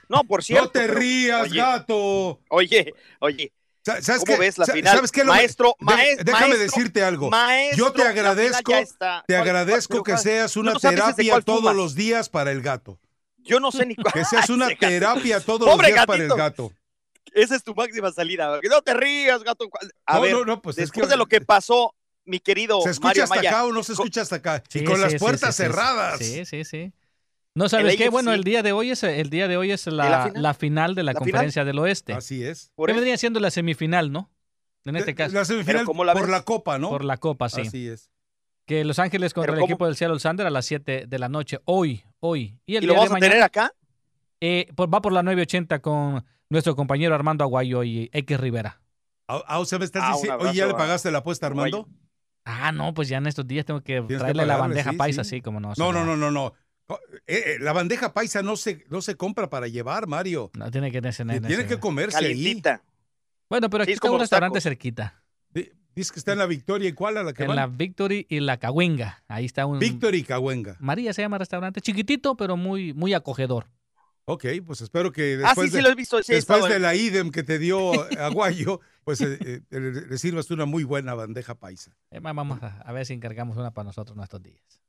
No, 0.08 0.24
por 0.24 0.42
cierto. 0.42 0.64
no 0.64 0.70
te 0.72 0.80
pero- 0.80 0.94
rías, 0.94 1.42
oye, 1.42 1.56
gato. 1.60 2.40
Oye, 2.50 2.92
oye, 3.20 3.52
Sa- 3.84 4.02
¿Sabes 4.02 4.22
¿cómo 4.24 4.34
qué? 4.34 4.40
ves 4.40 4.58
la 4.58 4.66
final? 4.66 4.96
¿Sabes 4.96 5.12
qué? 5.12 5.20
Lo- 5.22 5.32
Maestro, 5.32 5.76
de- 5.78 5.86
maes- 5.86 6.16
déjame 6.24 6.48
maestro, 6.56 6.58
decirte 6.58 7.04
algo. 7.04 7.30
maestro, 7.30 7.86
Yo 7.86 7.92
te 7.92 8.02
agradezco, 8.02 8.72
te 8.72 8.86
¿Cuál- 8.98 9.40
agradezco 9.40 10.02
que 10.02 10.18
seas 10.18 10.56
una 10.56 10.72
no 10.72 10.80
terapia 10.80 11.40
todos 11.40 11.60
fumas. 11.60 11.76
los 11.76 11.94
días 11.94 12.28
para 12.28 12.50
el 12.50 12.62
gato. 12.62 12.98
Yo 13.46 13.60
no 13.60 13.70
sé 13.72 13.86
ni 13.86 13.94
cuál. 13.96 14.12
Que 14.12 14.24
seas 14.24 14.48
una 14.50 14.68
terapia 14.68 15.40
todos 15.40 15.60
los 15.60 15.70
Pobre 15.70 15.88
días 15.92 16.06
para 16.06 16.22
el 16.24 16.28
gato. 16.30 16.72
Esa 17.32 17.56
es 17.56 17.62
tu 17.64 17.74
máxima 17.74 18.10
salida. 18.12 18.60
No 18.68 18.82
te 18.82 18.94
rías, 18.94 19.42
gato. 19.42 19.68
A 20.06 20.14
no, 20.16 20.20
ver, 20.22 20.32
no, 20.32 20.44
no, 20.44 20.62
pues 20.62 20.78
es 20.78 20.84
después 20.84 21.06
que 21.06 21.10
de 21.12 21.16
lo 21.16 21.26
que 21.26 21.40
pasó, 21.40 21.94
mi 22.24 22.40
querido 22.40 22.80
se 22.82 22.90
escucha 22.90 23.08
Mario 23.08 23.24
hasta 23.24 23.34
Maya. 23.36 23.50
acá 23.50 23.64
o 23.66 23.72
no 23.72 23.82
se 23.82 23.92
escucha 23.92 24.22
hasta 24.22 24.36
acá. 24.36 24.62
Sí, 24.68 24.80
y 24.80 24.84
con 24.84 24.96
sí, 24.96 25.02
las 25.02 25.12
sí, 25.12 25.18
puertas 25.18 25.54
cerradas. 25.56 26.18
Sí, 26.18 26.44
sí, 26.46 26.64
sí. 26.64 26.92
No 27.54 27.68
sabes 27.68 27.92
El 27.92 27.98
qué, 27.98 28.08
bueno, 28.10 28.32
el 28.32 28.44
día 28.44 28.62
de 28.62 28.72
hoy 28.72 28.90
es 28.90 29.02
el 29.02 29.30
día 29.30 29.48
de 29.48 29.56
hoy 29.56 29.70
es 29.72 29.86
la, 29.86 30.08
la 30.10 30.22
final? 30.26 30.42
la 30.42 30.54
final 30.54 30.94
de 30.94 31.02
la, 31.02 31.12
¿La 31.12 31.18
conferencia 31.18 31.64
del 31.64 31.78
oeste. 31.78 32.12
Así 32.12 32.44
es. 32.44 32.70
por 32.74 32.92
vendría 32.92 33.16
siendo 33.16 33.40
la 33.40 33.50
semifinal, 33.50 34.12
¿no? 34.12 34.30
En 34.84 34.94
este 34.96 35.12
Eh, 35.12 35.14
caso, 35.14 35.34
La 35.34 35.44
semifinal 35.44 35.76
Pero 35.78 35.86
¿cómo 35.86 36.04
la 36.04 36.12
por 36.12 36.22
ves? 36.22 36.30
la 36.30 36.42
copa, 36.42 36.78
¿no? 36.78 36.90
por 36.90 37.04
la 37.04 37.16
Copa, 37.16 37.48
sí. 37.48 37.62
Así 37.62 37.88
es. 37.88 38.10
Que 38.66 38.84
Los 38.84 38.98
Ángeles 38.98 39.32
contra 39.34 39.52
el 39.54 39.60
¿cómo? 39.60 39.70
equipo 39.72 39.86
del 39.86 39.96
Seattle 39.96 40.20
Sander 40.20 40.46
a 40.46 40.50
las 40.50 40.66
7 40.66 41.06
de 41.06 41.18
la 41.18 41.28
noche, 41.28 41.58
hoy, 41.64 42.04
hoy. 42.20 42.58
Y 42.66 42.76
el 42.76 42.84
¿Y 42.84 42.86
lo 42.86 42.92
día 42.94 43.00
vamos 43.00 43.10
de 43.20 43.26
a 43.26 43.30
tener 43.30 43.42
acá? 43.42 43.72
eh, 44.40 44.68
pues 44.74 44.88
va 44.92 45.00
por 45.00 45.12
la 45.12 45.22
980 45.22 45.80
con 45.80 46.24
nuestro 46.50 46.76
compañero 46.76 47.14
Armando 47.14 47.44
Aguayo 47.44 47.82
y 47.84 48.10
X 48.12 48.38
Rivera. 48.40 48.80
Ah, 49.28 49.42
ah, 49.46 49.58
o 49.58 49.64
sea, 49.64 49.78
me 49.78 49.84
estás 49.84 50.02
Ah, 50.04 50.12
diciendo, 50.12 50.34
abrazo 50.34 50.50
oye, 50.50 50.58
¿ya 50.58 50.66
le 50.66 50.74
pagaste 50.74 51.10
la 51.10 51.18
apuesta, 51.18 51.46
Armando? 51.46 51.88
Ah, 52.44 52.70
no, 52.70 52.94
pues 52.94 53.08
ya 53.08 53.18
en 53.18 53.26
estos 53.26 53.46
días 53.46 53.64
tengo 53.64 53.80
que 53.82 54.00
traerle 54.02 54.46
la 54.46 54.56
bandeja 54.56 54.92
sí, 54.92 54.96
paisa, 54.96 55.24
sí. 55.24 55.30
sí, 55.36 55.40
como 55.42 55.58
no. 55.58 55.72
No, 55.76 55.92
no, 55.92 56.04
no, 56.04 56.16
no, 56.16 56.30
no. 56.30 56.52
Eh, 57.26 57.42
eh, 57.46 57.56
la 57.60 57.72
bandeja 57.72 58.14
paisa 58.14 58.42
no 58.42 58.54
se, 58.56 58.84
no 58.88 59.02
se 59.02 59.16
compra 59.16 59.50
para 59.50 59.66
llevar, 59.66 60.06
Mario. 60.06 60.52
No, 60.56 60.70
tiene 60.70 60.92
que 60.92 61.02
tener. 61.02 61.44
Tiene 61.44 61.66
que 61.66 61.80
comerse 61.80 62.16
ahí. 62.18 62.22
Calientita. 62.28 62.84
Bueno, 63.50 63.68
pero 63.68 63.82
Sí, 63.84 63.86
aquí 63.86 63.92
es 63.92 63.96
está 63.96 64.06
como 64.06 64.14
un 64.14 64.20
restaurante 64.20 64.60
cerquita. 64.60 65.22
Di- 65.96 66.00
Dice 66.02 66.12
que 66.12 66.18
está 66.18 66.32
en 66.32 66.38
la 66.38 66.46
Victoria 66.46 66.88
y 66.90 66.92
cuál 66.92 67.16
a 67.16 67.22
la 67.22 67.32
que 67.32 67.42
En 67.44 67.48
van? 67.48 67.56
la 67.56 67.66
Victory 67.66 68.26
y 68.28 68.40
la 68.40 68.58
Cahuenga. 68.58 69.24
Ahí 69.28 69.46
está 69.46 69.64
un. 69.66 69.78
Victory 69.78 70.18
y 70.18 70.22
Cahuenga. 70.24 70.76
María 70.78 71.12
se 71.14 71.22
llama 71.22 71.38
restaurante. 71.38 71.80
Chiquitito, 71.80 72.36
pero 72.36 72.56
muy, 72.56 72.92
muy 72.92 73.14
acogedor. 73.14 73.66
Ok, 74.26 74.44
pues 74.66 74.80
espero 74.82 75.10
que 75.12 75.34
Ah, 75.42 75.48
después, 75.48 75.66
sí, 75.66 75.70
sí, 75.70 75.76
de, 75.76 75.82
lo 75.82 75.88
he 75.90 75.94
visto. 75.94 76.22
Sí, 76.22 76.32
después 76.34 76.64
de 76.68 76.80
la 76.80 76.94
idem 76.94 77.30
que 77.30 77.42
te 77.44 77.58
dio 77.58 77.92
Aguayo, 78.20 78.80
pues 79.04 79.20
eh, 79.22 79.38
eh, 79.40 79.60
le, 79.70 80.18
sirvas 80.18 80.50
una 80.50 80.66
muy 80.66 80.84
buena 80.84 81.14
bandeja 81.14 81.54
paisa. 81.54 81.96
Eh, 82.10 82.18
Vamos 82.20 82.62
a, 82.62 82.78
a 82.82 82.92
ver 82.92 83.06
si 83.06 83.14
encargamos 83.14 83.56
una 83.56 83.70
para 83.70 83.84
nosotros 83.86 84.16
nuestros 84.16 84.42
días. 84.42 84.82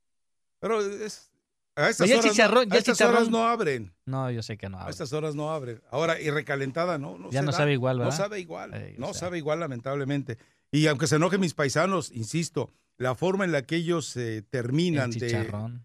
Pero 0.60 0.82
es, 0.82 1.32
a 1.76 1.88
estas 1.88 2.10
el 2.10 2.18
horas, 2.18 2.32
chicharrón, 2.32 2.64
no, 2.68 2.74
ya 2.74 2.76
a 2.76 2.80
estas 2.80 2.98
chicharrón. 2.98 3.16
horas 3.18 3.30
no 3.30 3.48
abren. 3.48 3.94
No, 4.06 4.32
yo 4.32 4.42
sé 4.42 4.58
que 4.58 4.68
no. 4.70 4.78
A 4.78 4.82
hablo. 4.82 4.90
estas 4.92 5.14
horas 5.14 5.36
no 5.36 5.52
abren. 5.52 5.82
Ahora, 5.92 6.20
y 6.20 6.32
recalentada, 6.32 6.98
¿no? 6.98 7.30
Ya 7.30 7.42
se 7.42 7.46
no 7.46 7.52
da. 7.52 7.58
sabe 7.60 7.74
igual, 7.74 7.98
No 8.00 8.06
¿verdad? 8.06 8.18
sabe 8.18 8.40
igual. 8.40 8.74
Eh, 8.74 8.96
no 8.98 9.08
sea. 9.14 9.14
sabe 9.14 9.38
igual, 9.38 9.60
lamentablemente. 9.60 10.40
Y 10.72 10.88
aunque 10.88 11.08
se 11.08 11.16
enojen 11.16 11.40
mis 11.40 11.54
paisanos, 11.54 12.12
insisto, 12.14 12.72
la 12.98 13.16
forma 13.16 13.46
en 13.46 13.52
la 13.52 13.62
que 13.64 13.76
ellos 13.78 14.16
eh, 14.18 14.44
terminan 14.50 15.12
El 15.14 15.20
de, 15.20 15.80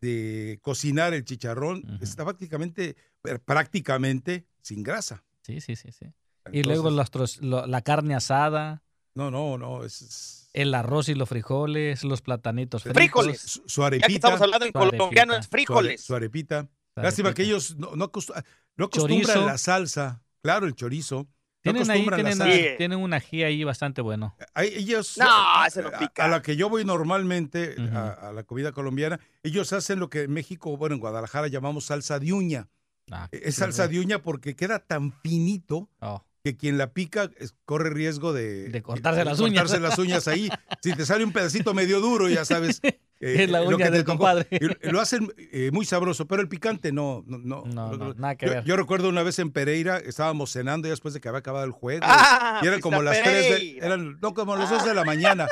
de 0.00 0.58
cocinar 0.62 1.12
el 1.14 1.24
chicharrón 1.24 1.84
Ujú. 1.84 2.02
está 2.04 2.24
prácticamente, 2.24 2.96
prácticamente 3.44 4.46
sin 4.62 4.82
grasa. 4.82 5.22
Sí, 5.42 5.60
sí, 5.60 5.76
sí, 5.76 5.92
sí. 5.92 6.06
Y 6.52 6.62
luego 6.64 6.88
Entonces, 6.88 6.96
los 6.96 7.10
tros- 7.12 7.40
lo- 7.40 7.66
la 7.66 7.82
carne 7.82 8.14
asada, 8.14 8.82
No, 9.14 9.30
no, 9.30 9.58
no. 9.58 9.84
Es, 9.84 10.00
es- 10.02 10.50
el 10.54 10.74
arroz 10.74 11.08
y 11.08 11.14
los 11.14 11.28
frijoles, 11.28 12.02
los 12.04 12.20
platanitos 12.22 12.82
fritos. 12.82 12.96
Frijoles. 12.98 13.40
su, 13.40 13.62
su 13.66 13.82
Ya 13.82 13.90
que 13.90 13.96
arepita. 13.96 14.14
estamos 14.28 14.40
hablando 14.42 14.66
en 14.66 14.72
Su 14.72 14.78
arepita. 14.78 14.96
colombiano, 14.98 15.34
es 15.36 15.44
su 15.44 15.50
frijoles. 15.50 16.00
Su 16.00 16.14
arepita. 16.14 16.68
la 16.96 17.02
Lástima 17.04 17.28
que 17.34 17.42
arepita. 17.42 17.48
ellos 17.48 17.76
no, 17.76 17.90
no, 17.90 17.96
no 17.96 18.04
acostumbran 18.06 18.44
Chorizo. 18.88 19.46
la 19.46 19.58
salsa. 19.58 20.22
Claro, 20.42 20.66
el 20.66 20.74
chorizo. 20.74 21.26
No 21.64 21.72
Tienen 21.72 21.90
ahí, 21.90 22.00
salsa. 22.00 22.44
Sí. 22.52 22.64
tienen 22.76 22.98
un 22.98 23.14
ají 23.14 23.42
ahí 23.44 23.62
bastante 23.64 24.00
bueno. 24.02 24.34
Ahí 24.54 24.72
ellos, 24.74 25.16
No, 25.18 25.26
a- 25.30 25.98
pica. 25.98 26.24
A, 26.24 26.28
la 26.28 26.42
que 26.42 26.56
yo 26.56 26.68
voy 26.68 26.84
normalmente, 26.84 27.76
a, 27.94 28.08
a 28.28 28.32
la 28.32 28.42
comida 28.42 28.72
colombiana, 28.72 29.20
ellos 29.44 29.72
hacen 29.72 30.00
lo 30.00 30.10
que 30.10 30.22
en 30.22 30.32
México, 30.32 30.76
bueno, 30.76 30.94
en 30.96 31.00
Guadalajara 31.00 31.46
llamamos 31.46 31.86
salsa 31.86 32.18
de 32.18 32.32
uña. 32.32 32.68
Ah, 33.10 33.28
Es 33.30 33.56
salsa 33.56 33.86
de 33.88 34.00
uña 34.00 34.22
porque 34.22 34.56
queda 34.56 34.78
tan 34.80 35.12
finito 35.12 35.88
Oh, 36.00 36.24
que 36.44 36.56
quien 36.56 36.76
la 36.76 36.92
pica 36.92 37.30
es- 37.38 37.54
corre 37.64 37.90
riesgo 37.90 38.32
de, 38.32 38.68
De 38.68 38.82
cortarse 38.82 39.24
las 39.24 39.38
cortarse 39.38 39.76
uñas. 39.76 39.80
las 39.90 39.98
uñas 39.98 40.28
ahí. 40.28 40.48
Si 40.82 40.92
te 40.94 41.06
sale 41.06 41.24
un 41.24 41.32
pedacito 41.32 41.72
medio 41.74 42.00
duro, 42.00 42.28
ya 42.28 42.44
sabes. 42.44 42.80
eh, 42.82 42.96
Es 43.20 43.50
la 43.50 43.60
lo 43.60 43.68
uña 43.68 43.78
que 43.78 43.84
te 43.84 43.90
del 43.98 44.04
compadre. 44.04 44.46
Lo 44.82 45.00
hacen 45.00 45.32
eh, 45.36 45.70
muy 45.72 45.84
sabroso, 45.86 46.26
pero 46.26 46.42
el 46.42 46.48
picante 46.48 46.90
no. 46.90 47.22
No, 47.26 47.38
no, 47.38 47.62
No, 47.66 47.96
no, 47.96 48.14
nada 48.14 48.34
que 48.34 48.46
yo, 48.46 48.52
ver. 48.52 48.64
yo 48.64 48.76
recuerdo 48.76 49.08
una 49.08 49.22
vez 49.22 49.38
en 49.38 49.52
Pereira, 49.52 49.98
estábamos 49.98 50.50
cenando 50.50 50.88
ya 50.88 50.90
después 50.90 51.14
de 51.14 51.20
que 51.20 51.28
había 51.28 51.38
acabado 51.38 51.64
el 51.64 51.70
juego. 51.70 52.00
Ah, 52.04 52.60
Y 52.62 52.66
eran 52.66 52.80
como 52.80 53.00
las 53.02 53.22
3 53.22 53.26
de, 53.44 53.50
Pereira. 53.50 53.86
eran, 53.86 54.18
no, 54.20 54.34
como 54.34 54.56
las 54.56 54.68
2 54.70 54.84
de 54.84 54.94
la 54.94 55.04
mañana. 55.04 55.46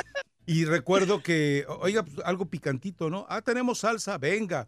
Y 0.46 0.64
recuerdo 0.64 1.22
que, 1.22 1.64
oiga, 1.68 2.02
pues, 2.02 2.16
algo 2.24 2.46
picantito, 2.46 3.08
¿no? 3.10 3.26
Ah, 3.28 3.40
tenemos 3.42 3.78
salsa, 3.78 4.18
venga. 4.18 4.66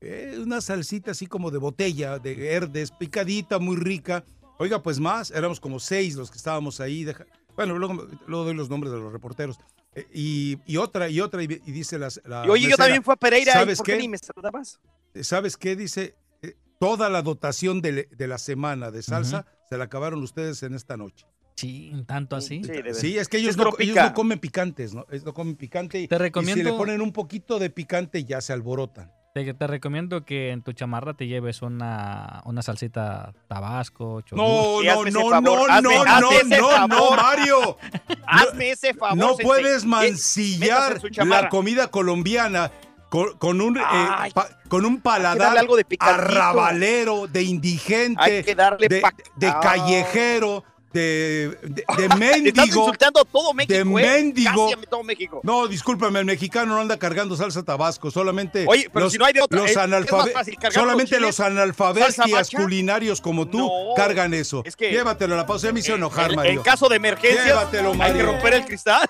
Eh, 0.00 0.38
una 0.40 0.60
salsita 0.60 1.10
así 1.10 1.26
como 1.26 1.50
de 1.50 1.58
botella, 1.58 2.20
de 2.20 2.34
verdes, 2.36 2.92
picadita, 2.92 3.58
muy 3.58 3.76
rica. 3.76 4.22
Oiga, 4.58 4.82
pues 4.82 5.00
más, 5.00 5.30
éramos 5.30 5.58
como 5.60 5.80
seis 5.80 6.14
los 6.14 6.30
que 6.30 6.36
estábamos 6.36 6.80
ahí. 6.80 7.04
deja- 7.04 7.26
bueno, 7.56 7.78
luego, 7.78 8.08
luego 8.26 8.44
doy 8.44 8.54
los 8.54 8.68
nombres 8.70 8.92
de 8.92 8.98
los 8.98 9.12
reporteros. 9.12 9.58
Eh, 9.94 10.06
y, 10.12 10.58
y 10.66 10.76
otra, 10.76 11.08
y 11.08 11.20
otra, 11.20 11.42
y, 11.42 11.46
y 11.46 11.72
dice 11.72 11.98
las, 11.98 12.20
la 12.24 12.44
Y 12.46 12.50
oye, 12.50 12.68
yo 12.70 12.76
también 12.76 13.02
fui 13.02 13.12
a 13.12 13.16
Pereira. 13.16 13.52
¿y 13.52 13.54
¿sabes 13.54 13.78
¿Por 13.78 13.86
qué 13.86 13.92
qué? 13.92 13.98
ni 13.98 14.08
me 14.08 14.18
saludabas? 14.18 14.80
¿Sabes 15.22 15.56
qué? 15.56 15.76
Dice, 15.76 16.16
eh, 16.42 16.56
toda 16.80 17.08
la 17.08 17.22
dotación 17.22 17.80
de, 17.80 18.08
de 18.10 18.26
la 18.28 18.38
semana 18.38 18.90
de 18.90 19.02
salsa 19.02 19.46
se 19.68 19.76
la 19.78 19.84
acabaron 19.84 20.22
ustedes 20.22 20.62
en 20.64 20.74
esta 20.74 20.96
noche. 20.96 21.26
Sí, 21.56 21.92
tanto 22.06 22.34
así. 22.34 22.62
Sí, 22.94 23.16
es 23.16 23.28
que 23.28 23.38
ellos, 23.38 23.50
Es 23.50 23.56
no, 23.56 23.70
ellos 23.78 23.94
no 23.96 24.12
comen 24.14 24.40
picantes, 24.40 24.92
¿no? 24.92 25.06
Es- 25.10 25.24
no 25.24 25.32
comen 25.32 25.54
picante 25.54 26.00
y, 26.00 26.08
Te 26.08 26.16
y 26.16 26.18
si 26.18 26.22
le 26.22 26.24
recomiendo- 26.24 26.76
ponen 26.76 27.00
un 27.00 27.12
poquito 27.12 27.60
de 27.60 27.70
picante 27.70 28.24
ya 28.24 28.40
se 28.40 28.52
alborotan. 28.52 29.12
Te, 29.34 29.52
te 29.52 29.66
recomiendo 29.66 30.24
que 30.24 30.50
en 30.52 30.62
tu 30.62 30.72
chamarra 30.74 31.12
te 31.14 31.26
lleves 31.26 31.60
una, 31.60 32.40
una 32.44 32.62
salsita 32.62 33.32
tabasco, 33.48 34.20
chorizo. 34.20 34.36
No, 34.36 34.80
Sí, 34.80 34.86
no, 34.86 35.22
no, 35.24 35.28
favor, 35.28 35.42
no, 35.42 35.66
hazme- 35.66 35.82
no, 35.82 36.28
hazme 36.38 36.58
no, 36.60 36.86
no. 36.86 37.10
Mario. 37.16 37.76
Hazme 38.28 38.70
ese 38.70 38.94
favor. 38.94 39.16
No 39.18 39.28
sensei. 39.30 39.44
puedes 39.44 39.82
Eh, 39.82 39.86
mancillar 39.88 41.00
la 41.26 41.48
comida 41.48 41.88
colombiana 41.88 42.70
con, 43.08 43.36
con 43.38 43.60
un, 43.60 43.76
eh, 43.76 43.82
Ay. 43.84 44.30
pa- 44.30 44.46
con 44.68 44.86
un 44.86 45.00
paladar 45.00 45.58
algo 45.58 45.74
de 45.76 45.84
arrabalero, 45.98 47.26
de 47.26 47.42
indigente, 47.42 48.22
Hay 48.22 48.44
que 48.44 48.54
darle 48.54 48.86
de, 48.86 49.02
de 49.34 49.48
Ah. 49.48 49.58
callejero, 49.60 50.62
de, 50.94 51.58
de, 51.62 51.68
de 51.68 51.82
Estás 52.04 52.18
mendigo. 52.18 52.64
insultando 52.64 53.20
a 53.20 53.24
todo 53.24 53.52
México, 53.52 53.74
de 53.74 53.80
¿eh? 53.80 53.84
mendigo. 53.84 54.70
Casi 54.70 54.82
a 54.86 54.88
todo 54.88 55.02
México. 55.02 55.40
No, 55.42 55.66
discúlpame, 55.66 56.20
el 56.20 56.24
mexicano 56.24 56.74
no 56.74 56.80
anda 56.80 56.96
cargando 56.98 57.36
salsa 57.36 57.62
tabasco, 57.62 58.10
solamente 58.10 58.64
Oye, 58.68 58.88
pero 58.92 59.06
los, 59.06 59.12
si 59.12 59.18
no 59.18 59.24
hay 59.26 59.32
de 59.34 59.42
otra, 59.42 59.58
los 59.58 59.66
es- 59.70 59.76
es 59.76 59.76
más 59.76 59.88
analfabe- 59.88 60.32
fácil 60.32 60.54
cargar 60.54 60.72
solamente 60.72 61.20
los 61.20 61.38
macha. 61.38 62.56
culinarios 62.58 63.20
como 63.20 63.46
tú 63.48 63.58
No, 63.58 63.94
cargan 63.96 64.32
eso. 64.32 64.62
es 64.64 64.76
que- 64.76 64.90
Llévatelo 64.90 65.34
a 65.34 65.38
la 65.38 65.46
pausa, 65.46 65.66
ya 65.66 65.72
me 65.72 65.80
hizo 65.80 65.94
enojar, 65.94 66.30
en, 66.30 66.36
Mario. 66.36 66.52
en 66.52 66.62
caso 66.62 66.88
de 66.88 66.96
emergencia, 66.96 67.44
Llévatelo, 67.44 67.90
hay 67.92 67.98
Mario. 67.98 68.16
que 68.16 68.22
romper 68.22 68.54
el 68.54 68.64
cristal. 68.64 69.08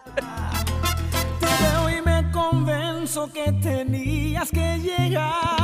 Te 1.40 1.46
veo 1.46 1.90
y 1.90 2.02
me 2.02 2.30
convenzo 2.32 3.30
que 3.32 3.52
tenías 3.62 4.48
que 4.50 4.78
llegar 4.78 5.63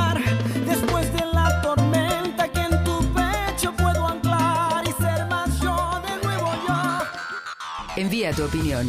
Envía 8.00 8.32
tu 8.32 8.44
opinión. 8.46 8.88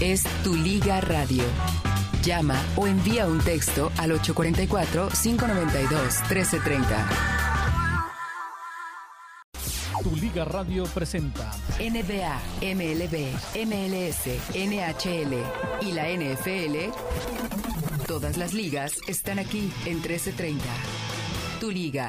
Es 0.00 0.22
Tu 0.44 0.54
Liga 0.54 1.00
Radio. 1.00 1.42
Llama 2.22 2.54
o 2.76 2.86
envía 2.86 3.26
un 3.26 3.40
texto 3.40 3.90
al 3.98 4.12
844-592-1330. 4.12 7.06
Tu 10.04 10.14
Liga 10.14 10.44
Radio 10.44 10.84
presenta 10.84 11.50
NBA, 11.80 12.40
MLB, 12.62 13.32
MLS, 13.66 14.28
NHL 14.54 15.34
y 15.80 15.90
la 15.90 16.08
NFL. 16.08 16.92
Todas 18.06 18.36
las 18.36 18.54
ligas 18.54 19.00
están 19.08 19.40
aquí 19.40 19.72
en 19.84 19.94
1330. 19.94 20.64
Tu 21.58 21.72
Liga. 21.72 22.06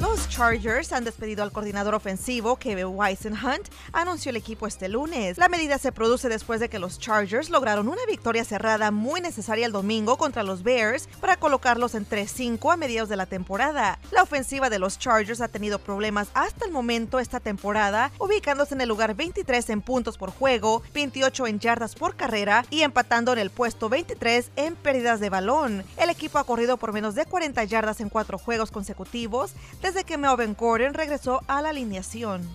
Los 0.00 0.30
Chargers 0.30 0.92
han 0.92 1.04
despedido 1.04 1.42
al 1.42 1.52
coordinador 1.52 1.94
ofensivo 1.94 2.56
Kevin 2.56 2.86
Hunt, 2.86 3.68
anunció 3.92 4.30
el 4.30 4.36
equipo 4.36 4.66
este 4.66 4.88
lunes. 4.88 5.36
La 5.36 5.50
medida 5.50 5.76
se 5.76 5.92
produce 5.92 6.30
después 6.30 6.58
de 6.58 6.70
que 6.70 6.78
los 6.78 6.98
Chargers 6.98 7.50
lograron 7.50 7.86
una 7.86 8.00
victoria 8.08 8.46
cerrada 8.46 8.90
muy 8.90 9.20
necesaria 9.20 9.66
el 9.66 9.72
domingo 9.72 10.16
contra 10.16 10.42
los 10.42 10.62
Bears 10.62 11.06
para 11.20 11.36
colocarlos 11.36 11.94
en 11.94 12.08
3-5 12.08 12.72
a 12.72 12.78
mediados 12.78 13.10
de 13.10 13.16
la 13.16 13.26
temporada. 13.26 13.98
La 14.10 14.22
ofensiva 14.22 14.70
de 14.70 14.78
los 14.78 14.98
Chargers 14.98 15.42
ha 15.42 15.48
tenido 15.48 15.78
problemas 15.78 16.28
hasta 16.32 16.64
el 16.64 16.72
momento 16.72 17.18
esta 17.18 17.38
temporada, 17.38 18.10
ubicándose 18.18 18.74
en 18.74 18.80
el 18.80 18.88
lugar 18.88 19.14
23 19.14 19.68
en 19.68 19.82
puntos 19.82 20.16
por 20.16 20.30
juego, 20.30 20.82
28 20.94 21.46
en 21.46 21.60
yardas 21.60 21.94
por 21.94 22.16
carrera 22.16 22.64
y 22.70 22.82
empatando 22.82 23.34
en 23.34 23.38
el 23.38 23.50
puesto 23.50 23.90
23 23.90 24.50
en 24.56 24.76
pérdidas 24.76 25.20
de 25.20 25.28
balón. 25.28 25.84
El 25.98 26.08
equipo 26.08 26.38
ha 26.38 26.44
corrido 26.44 26.78
por 26.78 26.94
menos 26.94 27.14
de 27.14 27.26
40 27.26 27.62
yardas 27.64 28.00
en 28.00 28.08
cuatro 28.08 28.38
juegos 28.38 28.70
consecutivos 28.70 29.52
desde 29.92 30.04
que 30.04 30.16
Melvin 30.16 30.54
Gordon 30.54 30.94
regresó 30.94 31.42
a 31.48 31.60
la 31.60 31.70
alineación. 31.70 32.48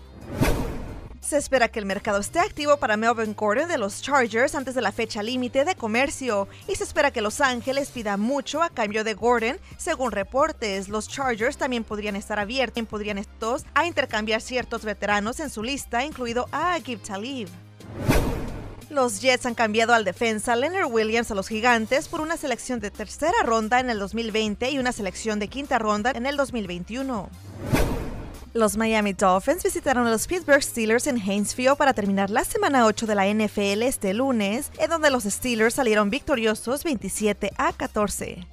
Se 1.19 1.35
espera 1.35 1.67
que 1.67 1.79
el 1.79 1.85
mercado 1.85 2.19
esté 2.19 2.39
activo 2.39 2.77
para 2.77 2.95
Melvin 2.95 3.33
Gordon 3.33 3.67
de 3.67 3.77
los 3.77 4.01
Chargers 4.01 4.55
antes 4.55 4.73
de 4.73 4.81
la 4.81 4.93
fecha 4.93 5.21
límite 5.21 5.65
de 5.65 5.75
comercio 5.75 6.47
y 6.65 6.75
se 6.75 6.85
espera 6.85 7.11
que 7.11 7.19
Los 7.19 7.41
Ángeles 7.41 7.89
pida 7.89 8.15
mucho 8.15 8.63
a 8.63 8.69
cambio 8.69 9.03
de 9.03 9.15
Gordon. 9.15 9.57
Según 9.75 10.13
reportes, 10.13 10.87
los 10.87 11.09
Chargers 11.09 11.57
también 11.57 11.83
podrían 11.83 12.15
estar 12.15 12.39
abiertos 12.39 12.85
podrían 12.87 13.17
estos 13.17 13.65
a 13.73 13.85
intercambiar 13.85 14.39
ciertos 14.39 14.85
veteranos 14.85 15.41
en 15.41 15.49
su 15.49 15.61
lista, 15.61 16.05
incluido 16.05 16.47
a 16.53 16.75
Agib 16.75 17.01
Talib. 17.01 17.49
Los 18.89 19.19
Jets 19.21 19.45
han 19.45 19.55
cambiado 19.55 19.93
al 19.93 20.05
defensa 20.05 20.55
Leonard 20.55 20.91
Williams 20.91 21.31
a 21.31 21.35
los 21.35 21.47
Gigantes 21.47 22.07
por 22.07 22.21
una 22.21 22.37
selección 22.37 22.79
de 22.79 22.91
tercera 22.91 23.43
ronda 23.43 23.79
en 23.79 23.89
el 23.89 23.97
2020 23.97 24.69
y 24.69 24.77
una 24.77 24.91
selección 24.91 25.39
de 25.39 25.47
quinta 25.47 25.79
ronda 25.79 26.11
en 26.11 26.25
el 26.25 26.37
2021. 26.37 27.29
Los 28.53 28.77
Miami 28.77 29.13
Dolphins 29.13 29.63
visitaron 29.63 30.07
a 30.07 30.11
los 30.11 30.27
Pittsburgh 30.27 30.63
Steelers 30.63 31.07
en 31.07 31.19
Hainesville 31.19 31.75
para 31.75 31.93
terminar 31.93 32.29
la 32.29 32.45
semana 32.45 32.85
8 32.85 33.05
de 33.05 33.15
la 33.15 33.27
NFL 33.27 33.81
este 33.81 34.13
lunes, 34.13 34.71
en 34.77 34.89
donde 34.89 35.09
los 35.09 35.23
Steelers 35.23 35.73
salieron 35.73 36.09
victoriosos 36.09 36.83
27 36.83 37.51
a 37.57 37.73
14. 37.73 38.47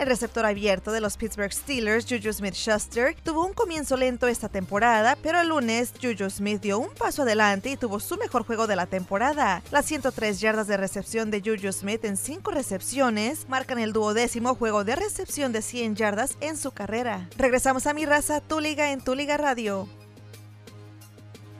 El 0.00 0.06
receptor 0.06 0.46
abierto 0.46 0.92
de 0.92 1.02
los 1.02 1.18
Pittsburgh 1.18 1.52
Steelers, 1.52 2.06
Juju 2.08 2.32
Smith-Schuster, 2.32 3.14
tuvo 3.22 3.44
un 3.44 3.52
comienzo 3.52 3.98
lento 3.98 4.28
esta 4.28 4.48
temporada, 4.48 5.14
pero 5.22 5.38
el 5.38 5.48
lunes 5.48 5.92
Juju 6.00 6.30
Smith 6.30 6.62
dio 6.62 6.78
un 6.78 6.88
paso 6.88 7.20
adelante 7.20 7.68
y 7.68 7.76
tuvo 7.76 8.00
su 8.00 8.16
mejor 8.16 8.46
juego 8.46 8.66
de 8.66 8.76
la 8.76 8.86
temporada. 8.86 9.62
Las 9.70 9.84
103 9.84 10.40
yardas 10.40 10.68
de 10.68 10.78
recepción 10.78 11.30
de 11.30 11.42
Juju 11.42 11.70
Smith 11.70 12.02
en 12.06 12.16
5 12.16 12.50
recepciones 12.50 13.46
marcan 13.50 13.78
el 13.78 13.92
duodécimo 13.92 14.54
juego 14.54 14.84
de 14.84 14.96
recepción 14.96 15.52
de 15.52 15.60
100 15.60 15.96
yardas 15.96 16.38
en 16.40 16.56
su 16.56 16.70
carrera. 16.70 17.28
Regresamos 17.36 17.86
a 17.86 17.92
mi 17.92 18.06
raza, 18.06 18.40
tu 18.40 18.58
liga 18.58 18.92
en 18.92 19.02
tu 19.02 19.14
liga 19.14 19.36
radio. 19.36 19.86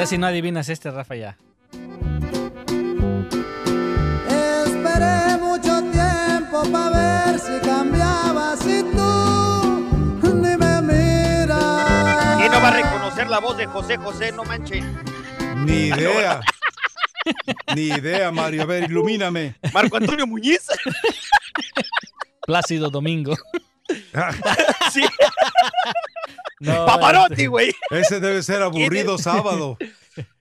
Si 0.05 0.17
no 0.17 0.27
adivinas 0.27 0.67
este, 0.67 0.91
Rafa, 0.91 1.15
ya. 1.15 1.37
Esperé 4.27 5.37
mucho 5.39 5.81
tiempo 5.91 6.63
para 6.71 6.89
ver 6.89 7.39
si 7.39 7.57
cambiabas 7.65 8.59
y 8.67 8.83
tú 8.83 10.25
ni 10.25 10.57
me 10.57 10.81
miras. 10.81 12.37
¿Quién 12.37 12.51
no 12.51 12.61
va 12.61 12.67
a 12.67 12.71
reconocer 12.71 13.27
la 13.27 13.39
voz 13.39 13.55
de 13.55 13.65
José 13.65 13.95
José? 13.97 14.33
No 14.33 14.43
manchen. 14.43 14.83
Ni 15.65 15.87
idea. 15.87 16.41
Ni 17.73 17.83
idea, 17.83 18.29
Mario. 18.29 18.63
A 18.63 18.65
ver, 18.65 18.83
ilumíname. 18.91 19.55
Marco 19.73 19.95
Antonio 19.95 20.27
Muñiz. 20.27 20.67
Plácido 22.45 22.89
Domingo. 22.89 23.35
sí. 24.91 25.01
No, 26.59 26.85
Pavarotti, 26.85 27.33
este, 27.33 27.47
güey. 27.47 27.73
Ese 27.91 28.19
debe 28.19 28.41
ser 28.43 28.61
aburrido 28.61 29.17
sábado. 29.17 29.77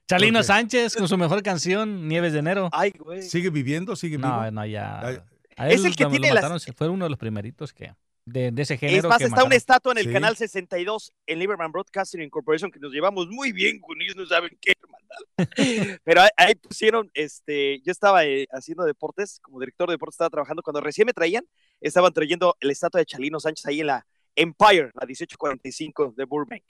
Chalino. 0.08 0.42
Sánchez 0.42 0.96
con 0.96 1.08
su 1.08 1.16
mejor 1.16 1.42
canción, 1.42 2.06
Nieves 2.08 2.32
de 2.32 2.40
Enero. 2.40 2.68
Ay, 2.72 2.92
güey. 2.98 3.22
¿Sigue 3.22 3.50
viviendo? 3.50 3.96
¿Sigue 3.96 4.16
vivo? 4.18 4.28
No, 4.28 4.50
no, 4.50 4.66
ya. 4.66 5.00
Ay. 5.00 5.18
A 5.56 5.68
Es 5.68 5.84
el 5.84 5.94
que 5.96 6.04
lo- 6.04 6.10
lo 6.10 6.12
tiene 6.12 6.28
las- 6.34 6.42
mataron, 6.42 6.60
Fue 6.76 6.88
uno 6.88 7.04
de 7.06 7.10
los 7.10 7.18
primeritos 7.18 7.72
que 7.72 7.94
de, 8.24 8.50
de 8.52 8.62
ese 8.62 8.78
género. 8.78 8.98
Es 8.98 9.04
más, 9.04 9.18
que 9.18 9.24
está 9.24 9.34
una 9.36 9.42
mataron. 9.44 9.56
estatua 9.56 9.92
en 9.92 9.98
el 9.98 10.04
Sí. 10.06 10.12
canal 10.12 10.36
62 10.36 11.12
en 11.26 11.38
Liberman 11.38 11.72
Broadcasting 11.72 12.22
Incorporation 12.22 12.70
que 12.70 12.78
nos 12.78 12.92
llevamos 12.92 13.26
muy 13.28 13.52
bien 13.52 13.80
con 13.80 14.00
ellos, 14.00 14.14
no 14.16 14.26
saben 14.26 14.56
qué, 14.60 14.74
hermandad. 14.80 15.08
Pero 16.04 16.20
ahí, 16.22 16.28
ahí 16.36 16.54
pusieron, 16.54 17.10
este, 17.14 17.80
yo 17.82 17.90
estaba 17.92 18.24
eh, 18.24 18.46
haciendo 18.52 18.84
deportes, 18.84 19.40
como 19.40 19.58
director 19.60 19.88
de 19.88 19.94
deportes 19.94 20.14
estaba 20.14 20.30
trabajando, 20.30 20.62
cuando 20.62 20.80
recién 20.80 21.06
me 21.06 21.12
traían, 21.12 21.44
estaban 21.80 22.12
trayendo 22.12 22.56
la 22.60 22.72
estatua 22.72 23.00
de 23.00 23.06
Chalino 23.06 23.40
Sánchez 23.40 23.66
ahí 23.66 23.80
en 23.80 23.86
la 23.88 24.06
Empire, 24.36 24.90
la 24.94 25.06
1845 25.06 26.14
de 26.16 26.24
Burbank. 26.24 26.64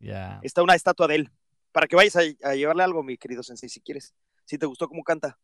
Ya. 0.00 0.40
Está 0.42 0.62
una 0.62 0.74
estatua 0.74 1.06
de 1.08 1.14
él, 1.16 1.30
para 1.72 1.86
que 1.86 1.96
vayas 1.96 2.16
a, 2.16 2.20
a 2.42 2.54
llevarle 2.54 2.82
algo, 2.82 3.02
mi 3.02 3.16
querido 3.18 3.42
Sensei, 3.42 3.68
si 3.68 3.80
quieres. 3.80 4.14
Si 4.44 4.56
te 4.58 4.66
gustó 4.66 4.88
cómo 4.88 5.02
canta. 5.04 5.38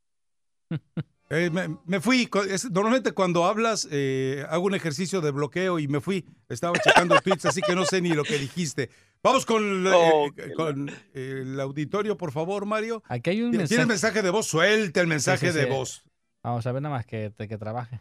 Eh, 1.30 1.48
me, 1.50 1.78
me 1.86 2.00
fui. 2.00 2.28
Normalmente 2.70 3.12
cuando 3.12 3.46
hablas 3.46 3.88
eh, 3.90 4.44
hago 4.50 4.66
un 4.66 4.74
ejercicio 4.74 5.20
de 5.22 5.30
bloqueo 5.30 5.78
y 5.78 5.88
me 5.88 6.00
fui. 6.00 6.26
Estaba 6.48 6.78
checando 6.78 7.18
tweets, 7.24 7.46
así 7.46 7.62
que 7.62 7.74
no 7.74 7.84
sé 7.86 8.00
ni 8.02 8.10
lo 8.10 8.22
que 8.22 8.38
dijiste. 8.38 8.90
Vamos 9.22 9.46
con, 9.46 9.86
eh, 9.86 9.90
Oh, 9.94 10.28
eh, 10.36 10.52
con 10.54 10.88
eh, 10.90 11.38
el 11.42 11.58
auditorio, 11.60 12.16
por 12.18 12.32
favor, 12.32 12.66
Mario. 12.66 13.02
Aquí 13.08 13.30
hay 13.30 13.42
un 13.42 13.50
¿Tienes 13.50 13.70
mensaje. 13.70 13.86
mensaje 13.86 14.22
de 14.22 14.30
voz? 14.30 14.46
Suelta 14.46 15.00
el 15.00 15.06
mensaje 15.06 15.46
Sí, 15.46 15.52
sí, 15.52 15.58
de 15.58 15.64
sí. 15.64 15.70
voz. 15.70 16.04
Vamos 16.42 16.66
a 16.66 16.72
ver 16.72 16.82
nada 16.82 16.96
más 16.96 17.06
que, 17.06 17.32
que 17.38 17.56
trabaje. 17.56 18.00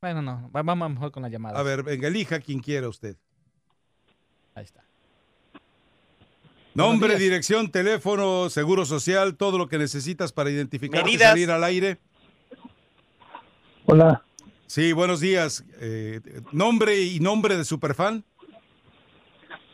Bueno, 0.00 0.22
no, 0.22 0.50
va- 0.50 0.62
vamos 0.62 0.90
mejor 0.90 1.12
con 1.12 1.22
la 1.22 1.28
llamada. 1.28 1.58
A 1.58 1.62
ver, 1.62 1.82
venga, 1.84 2.08
elija 2.08 2.40
quien 2.40 2.58
quiera 2.60 2.88
usted. 2.88 3.16
Ahí 4.54 4.64
está. 4.64 4.82
Nombre, 6.74 7.16
dirección, 7.18 7.70
teléfono, 7.70 8.48
seguro 8.48 8.86
social, 8.86 9.36
todo 9.36 9.58
lo 9.58 9.68
que 9.68 9.76
necesitas 9.76 10.32
para 10.32 10.50
identificarte 10.50 11.10
y 11.10 11.18
salir 11.18 11.50
al 11.50 11.64
aire. 11.64 11.98
Hola, 13.90 14.22
Sí, 14.66 14.92
buenos 14.92 15.18
días. 15.18 15.64
Eh, 15.80 16.20
nombre 16.52 17.00
y 17.00 17.18
nombre 17.18 17.56
de 17.56 17.64
superfan. 17.64 18.22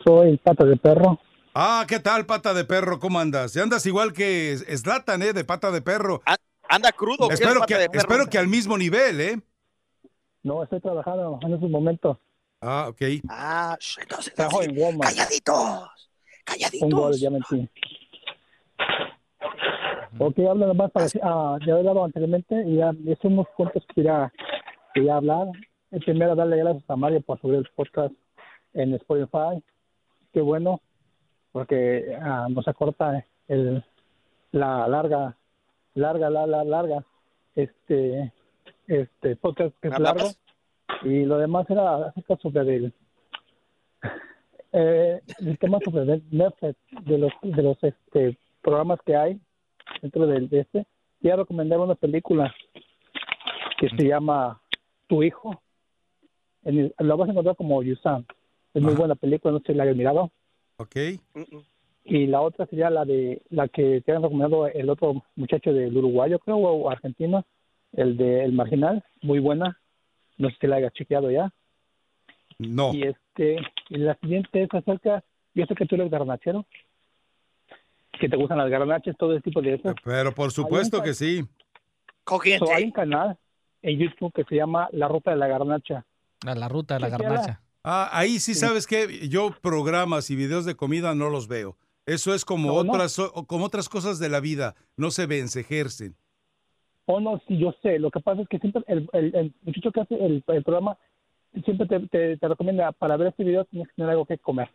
soy 0.03 0.37
Pata 0.37 0.65
de 0.65 0.75
Perro. 0.75 1.19
Ah, 1.53 1.85
¿qué 1.87 1.99
tal, 1.99 2.25
pata 2.25 2.53
de 2.53 2.65
perro? 2.65 2.99
¿Cómo 2.99 3.19
andas? 3.19 3.51
Si 3.51 3.59
andas 3.59 3.85
igual 3.85 4.13
que 4.13 4.57
Slatan, 4.57 5.21
¿eh? 5.23 5.33
De 5.33 5.43
pata 5.43 5.71
de 5.71 5.81
perro. 5.81 6.21
Anda 6.69 6.91
crudo. 6.91 7.27
¿qué 7.27 7.33
es 7.35 7.41
Espero 7.41 7.61
que, 7.61 7.87
espero 7.93 8.27
que 8.27 8.37
al 8.37 8.47
mismo 8.47 8.77
nivel, 8.77 9.21
¿eh? 9.21 9.39
No, 10.43 10.63
estoy 10.63 10.81
trabajando 10.81 11.39
en 11.43 11.53
esos 11.53 11.69
momentos. 11.69 12.17
Ah, 12.61 12.87
ok. 12.89 13.01
Ah, 13.29 13.77
entonces, 14.01 14.33
Trabajo 14.33 14.63
en 14.63 14.77
Walmart. 14.79 15.11
calladitos. 15.11 15.89
Un 16.81 16.89
gol, 16.89 17.15
Calladitos. 17.15 17.19
ya. 17.19 17.29
Ok, 20.19 20.39
hablo 20.39 20.65
nomás 20.65 20.89
para 20.91 21.05
ah, 21.21 21.59
ya 21.65 21.73
he 21.73 21.77
hablado 21.77 22.03
anteriormente 22.03 22.63
y 22.65 22.77
ya 22.77 22.91
es 23.05 23.19
unos 23.23 23.45
puntos 23.55 23.85
que 23.87 23.95
quería, 23.95 24.33
quería 24.93 25.17
hablar. 25.17 25.47
El 25.91 25.99
primero, 25.99 26.35
darle 26.35 26.57
gracias 26.57 26.89
a 26.89 26.95
Mario 26.95 27.21
por 27.21 27.39
subir 27.39 27.57
el 27.59 27.69
podcast 27.75 28.13
en 28.73 28.95
Spotify. 28.95 29.63
Qué 30.33 30.41
bueno, 30.41 30.81
porque 31.51 32.17
ah, 32.19 32.47
nos 32.49 32.67
acorta 32.67 33.23
el, 33.47 33.83
la 34.51 34.87
larga, 34.87 35.37
larga, 35.93 36.31
la, 36.31 36.47
la, 36.47 36.63
larga, 36.63 37.05
este, 37.53 38.33
este 38.87 39.35
podcast 39.35 39.75
que 39.81 39.89
es 39.89 39.99
largo. 39.99 40.29
Y 41.03 41.25
lo 41.25 41.37
demás 41.37 41.69
era 41.69 42.07
acerca 42.07 42.37
sobre 42.37 42.75
el, 42.75 42.93
eh, 44.71 45.21
el 45.39 45.59
tema 45.59 45.77
sobre 45.85 46.21
Netflix, 46.31 46.75
de 47.03 47.17
los, 47.19 47.33
de 47.43 47.61
los 47.61 47.83
este, 47.83 48.39
programas 48.63 48.99
que 49.05 49.15
hay 49.15 49.39
dentro 50.01 50.27
del 50.27 50.49
de 50.49 50.61
este. 50.61 50.85
Quería 51.21 51.35
recomendar 51.37 51.79
una 51.79 51.95
película 51.95 52.53
que 53.79 53.89
se 53.89 54.07
llama 54.07 54.61
Tu 55.07 55.23
Hijo. 55.23 55.61
En 56.63 56.79
el- 56.79 56.95
la 56.99 57.15
vas 57.15 57.27
a 57.27 57.31
encontrar 57.31 57.55
como 57.55 57.81
Yusan. 57.83 58.25
Es 58.73 58.81
muy 58.81 58.91
Ajá. 58.91 58.99
buena 58.99 59.15
película, 59.15 59.51
no 59.53 59.59
sé 59.59 59.67
si 59.67 59.73
la 59.73 59.83
hayas 59.83 59.95
mirado. 59.95 60.31
Ok. 60.77 60.95
Y 62.03 62.27
la 62.27 62.41
otra 62.41 62.65
sería 62.67 62.89
la 62.89 63.03
de 63.05 63.41
la 63.49 63.67
que 63.67 64.01
te 64.01 64.11
han 64.11 64.21
recomendado 64.21 64.67
el 64.67 64.89
otro 64.89 65.23
muchacho 65.35 65.73
del 65.73 65.95
Uruguay, 65.97 66.31
yo 66.31 66.39
creo, 66.39 66.57
o 66.57 66.89
argentino, 66.89 67.45
el 67.93 68.15
de 68.17 68.43
El 68.43 68.53
Marginal, 68.53 69.03
muy 69.21 69.39
buena. 69.39 69.79
No 70.37 70.49
sé 70.49 70.55
si 70.61 70.67
la 70.67 70.77
hayas 70.77 70.93
chequeado 70.93 71.31
ya. 71.31 71.51
No. 72.59 72.93
Y 72.93 73.03
este, 73.03 73.57
y 73.89 73.97
la 73.97 74.15
siguiente 74.15 74.63
es 74.63 74.73
acerca, 74.73 75.23
yo 75.53 75.65
sé 75.65 75.75
que 75.75 75.85
tú 75.85 75.95
eres 75.95 76.09
garnachero, 76.11 76.65
que 78.17 78.29
te 78.29 78.37
gustan 78.37 78.57
las 78.57 78.69
garnaches, 78.69 79.15
todo 79.17 79.33
ese 79.33 79.41
tipo 79.41 79.61
de 79.61 79.75
eso. 79.75 79.93
Pero 80.03 80.33
por 80.33 80.51
supuesto 80.51 81.01
que 81.01 81.13
sí. 81.13 81.45
Cogiente. 82.23 82.65
So, 82.65 82.73
hay 82.73 82.85
un 82.85 82.91
canal 82.91 83.37
en 83.81 83.99
YouTube 83.99 84.33
que 84.33 84.43
se 84.43 84.55
llama 84.55 84.89
La 84.91 85.07
Ruta 85.07 85.31
de 85.31 85.37
la 85.37 85.47
Garnacha. 85.47 86.05
A 86.45 86.55
la 86.55 86.67
ruta 86.67 86.95
de 86.95 86.99
la 86.99 87.09
garnacha. 87.09 87.61
Ah, 87.83 88.09
ahí 88.11 88.39
sí 88.39 88.53
sabes 88.53 88.85
que 88.85 89.27
yo 89.29 89.51
programas 89.61 90.29
y 90.29 90.35
videos 90.35 90.65
de 90.65 90.75
comida 90.75 91.15
no 91.15 91.29
los 91.29 91.47
veo. 91.47 91.77
Eso 92.05 92.33
es 92.33 92.45
como 92.45 92.69
No, 92.69 92.75
otras 92.75 93.17
como 93.47 93.65
otras 93.65 93.89
cosas 93.89 94.19
de 94.19 94.29
la 94.29 94.39
vida. 94.39 94.75
No 94.97 95.09
se 95.09 95.25
ven, 95.25 95.47
se 95.47 95.61
ejercen. 95.61 96.15
O 97.05 97.19
no, 97.19 97.41
sí, 97.47 97.57
yo 97.57 97.73
sé. 97.81 97.97
Lo 97.99 98.11
que 98.11 98.19
pasa 98.19 98.41
es 98.41 98.49
que 98.49 98.59
siempre 98.59 98.83
el, 98.87 99.09
el, 99.13 99.35
el 99.35 99.53
muchacho 99.63 99.91
que 99.91 100.01
hace 100.01 100.15
el, 100.15 100.43
el 100.47 100.63
programa 100.63 100.97
siempre 101.63 101.87
te, 101.87 101.99
te, 102.07 102.37
te 102.37 102.47
recomienda 102.47 102.91
para 102.91 103.17
ver 103.17 103.29
este 103.29 103.43
video 103.43 103.65
tienes 103.65 103.87
que 103.87 103.95
tener 103.95 104.11
algo 104.11 104.25
que 104.25 104.37
comer. 104.37 104.69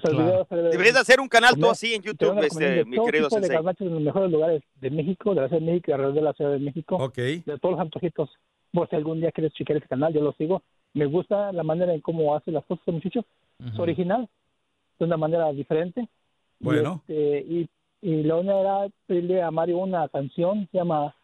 Claro. 0.00 0.46
Deberías 0.50 0.94
de 0.94 1.00
hacer 1.00 1.20
un 1.20 1.28
canal 1.28 1.50
tú 1.54 1.60
Comer. 1.60 1.72
así 1.72 1.94
en 1.94 2.02
YouTube, 2.02 2.38
este, 2.42 2.64
de 2.70 2.84
mi 2.86 2.96
todo 2.96 3.06
querido 3.06 3.28
tipo 3.28 3.36
de 3.36 3.42
Sensei. 3.42 3.56
garnachas 3.56 3.86
en 3.86 3.92
los 3.94 4.02
mejores 4.02 4.30
lugares 4.32 4.62
de 4.80 4.90
México, 4.90 5.34
de 5.34 5.40
la 5.42 5.48
Ciudad 5.48 5.60
de 5.60 5.66
México 5.66 5.90
y 5.90 5.92
alrededor 5.92 6.14
de 6.14 6.22
la 6.22 6.32
Ciudad 6.32 6.50
de 6.52 6.58
México. 6.60 6.96
Ok. 6.96 7.14
de 7.16 7.58
todos 7.60 7.72
los 7.72 7.80
antojitos. 7.80 8.30
Por 8.72 8.88
si 8.88 8.96
algún 8.96 9.20
día 9.20 9.32
quieres 9.32 9.52
chequear 9.52 9.78
ese 9.78 9.88
canal, 9.88 10.14
yo 10.14 10.22
lo 10.22 10.32
sigo. 10.32 10.62
Me 10.94 11.04
gusta 11.04 11.52
la 11.52 11.62
manera 11.62 11.92
en 11.92 12.00
cómo 12.00 12.34
hace 12.34 12.50
las 12.50 12.64
cosas 12.64 12.82
el 12.88 12.94
muchacho. 12.94 13.24
Es 13.60 13.72
Ujú. 13.74 13.82
original, 13.82 14.28
de 14.98 15.04
una 15.04 15.16
manera 15.18 15.52
diferente. 15.52 16.00
Y, 16.60 16.64
Bueno. 16.64 17.02
este, 17.06 17.40
y, 17.40 17.68
y 18.00 18.22
la 18.22 18.36
una 18.36 18.60
era 18.60 18.88
pedirle 19.06 19.42
a 19.42 19.50
Mario 19.50 19.76
una 19.78 20.08
canción, 20.08 20.68
se 20.72 20.78
llama 20.78 21.14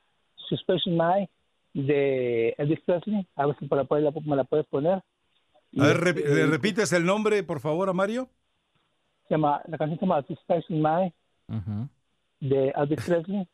Suspicion 0.48 0.94
My, 0.96 1.26
de 1.72 2.54
Elvis 2.58 2.80
Presley. 2.80 3.26
A 3.36 3.46
ver 3.46 3.56
si 3.58 3.66
me 3.66 4.36
la 4.36 4.44
puedes, 4.44 4.66
poner. 4.66 5.00
Y, 5.72 5.80
A 5.80 5.84
ver, 5.86 5.96
este, 6.08 6.12
re- 6.28 6.34
¿le 6.34 6.46
repites 6.46 6.92
el 6.92 7.04
nombre, 7.06 7.42
por 7.42 7.60
favor, 7.60 7.88
a 7.88 7.92
Mario? 7.94 8.28
Se 9.28 9.34
llama, 9.34 9.62
la 9.66 9.78
canción 9.78 9.98
se 9.98 10.06
llama 10.06 10.22
Suspicion 10.26 10.80
My, 10.82 11.12
Ujú. 11.56 11.88
de 12.40 12.68
Elvis 12.76 13.04
Presley. 13.06 13.48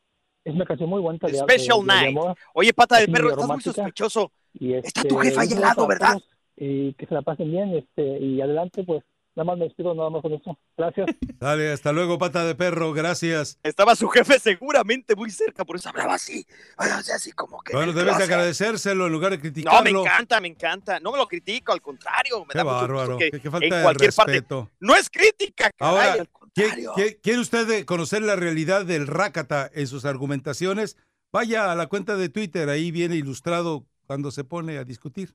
Es 0.45 0.55
una 0.55 0.65
canción 0.67 0.89
muy 0.91 1.01
buena. 1.01 1.19
de- 1.23 1.33
de- 1.33 1.39
Special 1.39 1.79
de- 1.79 1.83
de 1.83 1.87
Night. 1.87 2.17
amor. 2.19 2.37
Oye, 2.55 2.73
pata 2.75 2.97
de 2.97 3.03
Así 3.05 3.13
perro, 3.13 3.31
estás 3.31 3.49
muy 3.49 3.61
sospechoso. 3.61 4.31
Y 4.53 4.75
Está 4.75 4.89
este, 5.01 5.09
tu 5.09 5.17
jefa 5.17 5.41
ahí 5.41 5.53
al 5.53 5.61
lado, 5.61 5.87
¿verdad? 5.87 6.19
Y 6.57 6.93
que 6.95 7.07
se 7.07 7.15
la 7.15 7.23
pasen 7.23 7.51
bien, 7.51 7.75
este, 7.75 8.19
y 8.21 8.41
adelante, 8.41 8.85
pues, 8.85 9.03
Nada 9.37 9.45
más 9.47 9.59
me 9.59 9.65
despido, 9.65 9.95
nada 9.95 10.11
más 10.11 10.23
con 10.23 10.33
eso. 10.33 10.57
Gracias. 10.77 11.07
Dale, 11.41 11.73
hasta 11.73 11.93
luego, 11.93 12.19
pata 12.19 12.45
de 12.45 12.55
perro, 12.55 12.93
gracias. 12.93 13.59
Estaba 13.65 13.97
su 13.97 14.09
jefe 14.09 14.39
seguramente 14.39 15.17
muy 15.17 15.31
cerca, 15.31 15.65
por 15.65 15.75
eso 15.77 15.89
hablaba 15.89 16.15
así. 16.15 16.47
Ay, 16.77 16.91
o 16.99 17.03
sea, 17.03 17.17
así 17.17 17.33
como 17.33 17.61
que. 17.63 17.73
Bueno, 17.75 17.93
debes 17.93 18.17
de 18.17 18.25
agradecérselo 18.25 19.07
en 19.07 19.13
lugar 19.13 19.33
de 19.33 19.39
No, 19.39 19.43
criticarlo. 19.43 19.83
me 19.83 19.91
encanta, 19.91 20.41
me 20.41 20.49
encanta. 20.49 21.01
No 21.01 21.11
me 21.11 21.19
lo 21.19 21.27
critico, 21.27 21.73
al 21.73 21.83
contrario. 21.83 22.41
Me 22.45 22.53
Qué 22.53 22.59
da 22.59 22.65
bárbaro, 22.65 23.19
que 23.19 23.51
falta 23.51 23.67
en 23.67 23.73
de 23.75 23.83
cualquier 23.83 24.13
parte. 24.13 24.33
respeto. 24.33 24.71
No 24.79 24.95
es 24.95 25.11
crítica, 25.11 25.71
caray, 25.77 25.97
Ahora, 26.09 26.13
al 26.13 26.21
¿Qui- 26.21 26.33
contrario. 26.33 26.93
qui- 26.95 27.19
¿Quiere 27.21 27.41
usted 27.41 27.67
de 27.67 27.85
conocer 27.85 28.23
la 28.23 28.37
realidad 28.37 28.85
del 28.87 29.09
Rácata 29.09 29.69
en 29.75 29.89
sus 29.89 30.05
argumentaciones? 30.05 30.97
Vaya 31.33 31.73
a 31.73 31.75
la 31.75 31.89
cuenta 31.89 32.17
de 32.17 32.29
Twitter, 32.29 32.69
ahí 32.69 32.93
viene 32.93 33.17
ilustrado 33.17 33.85
cuando 34.07 34.31
se 34.31 34.45
pone 34.45 34.79
a 34.79 34.85
discutir. 34.85 35.35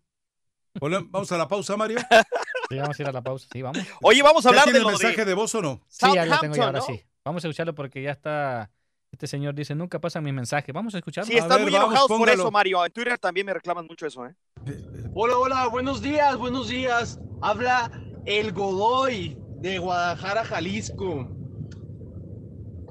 Vamos 0.80 1.32
a 1.34 1.38
la 1.38 1.48
pausa, 1.50 1.76
Mario. 1.76 1.98
Sí, 2.70 2.78
vamos 2.78 3.00
a 3.00 3.02
ir 3.02 3.10
a 3.10 3.12
la 3.12 3.22
pausa. 3.24 3.48
Sí, 3.52 3.62
vamos. 3.64 3.80
Oye, 4.04 4.22
vamos 4.22 4.46
a 4.46 4.50
¿Ya 4.50 4.50
hablar 4.50 4.64
tiene 4.66 4.78
de 4.78 4.82
el 4.82 4.84
lo 4.84 4.90
mensaje 4.92 5.16
de 5.18 5.26
de 5.26 5.34
voz 5.34 5.56
o 5.56 5.62
no? 5.62 5.82
Sí, 5.88 6.06
ya 6.14 6.26
lo 6.26 6.40
tengo 6.40 6.54
Southampton, 6.54 6.62
y 6.62 6.64
ahora 6.64 6.80
¿no? 6.80 6.86
sí. 6.86 7.04
Vamos 7.26 7.44
a 7.44 7.48
escucharlo 7.48 7.74
porque 7.74 8.02
ya 8.04 8.12
está. 8.12 8.70
Este 9.12 9.26
señor 9.26 9.56
dice, 9.56 9.74
nunca 9.74 10.00
pasa 10.00 10.22
mi 10.22 10.32
mensaje. 10.32 10.72
Vamos 10.72 10.94
a 10.94 11.00
escucharlo. 11.00 11.32
Sí, 11.32 11.36
están 11.36 11.58
ver, 11.58 11.62
muy 11.62 11.72
vamos, 11.72 11.88
enojados 11.90 12.08
por 12.20 12.30
eso, 12.30 12.52
Mario. 12.52 12.86
En 12.86 12.92
Twitter 12.92 13.18
también 13.18 13.48
me 13.48 13.56
reclaman 13.56 13.88
mucho 13.88 14.06
eso, 14.06 14.24
¿eh? 14.28 14.36
Hola, 15.16 15.38
hola, 15.40 15.68
buenos 15.68 16.04
días, 16.04 16.38
buenos 16.38 16.70
días. 16.70 17.20
Habla 17.42 17.90
el 18.26 18.54
Godoy 18.54 19.36
de 19.56 19.80
Guadalajara, 19.80 20.46
Jalisco. 20.46 21.28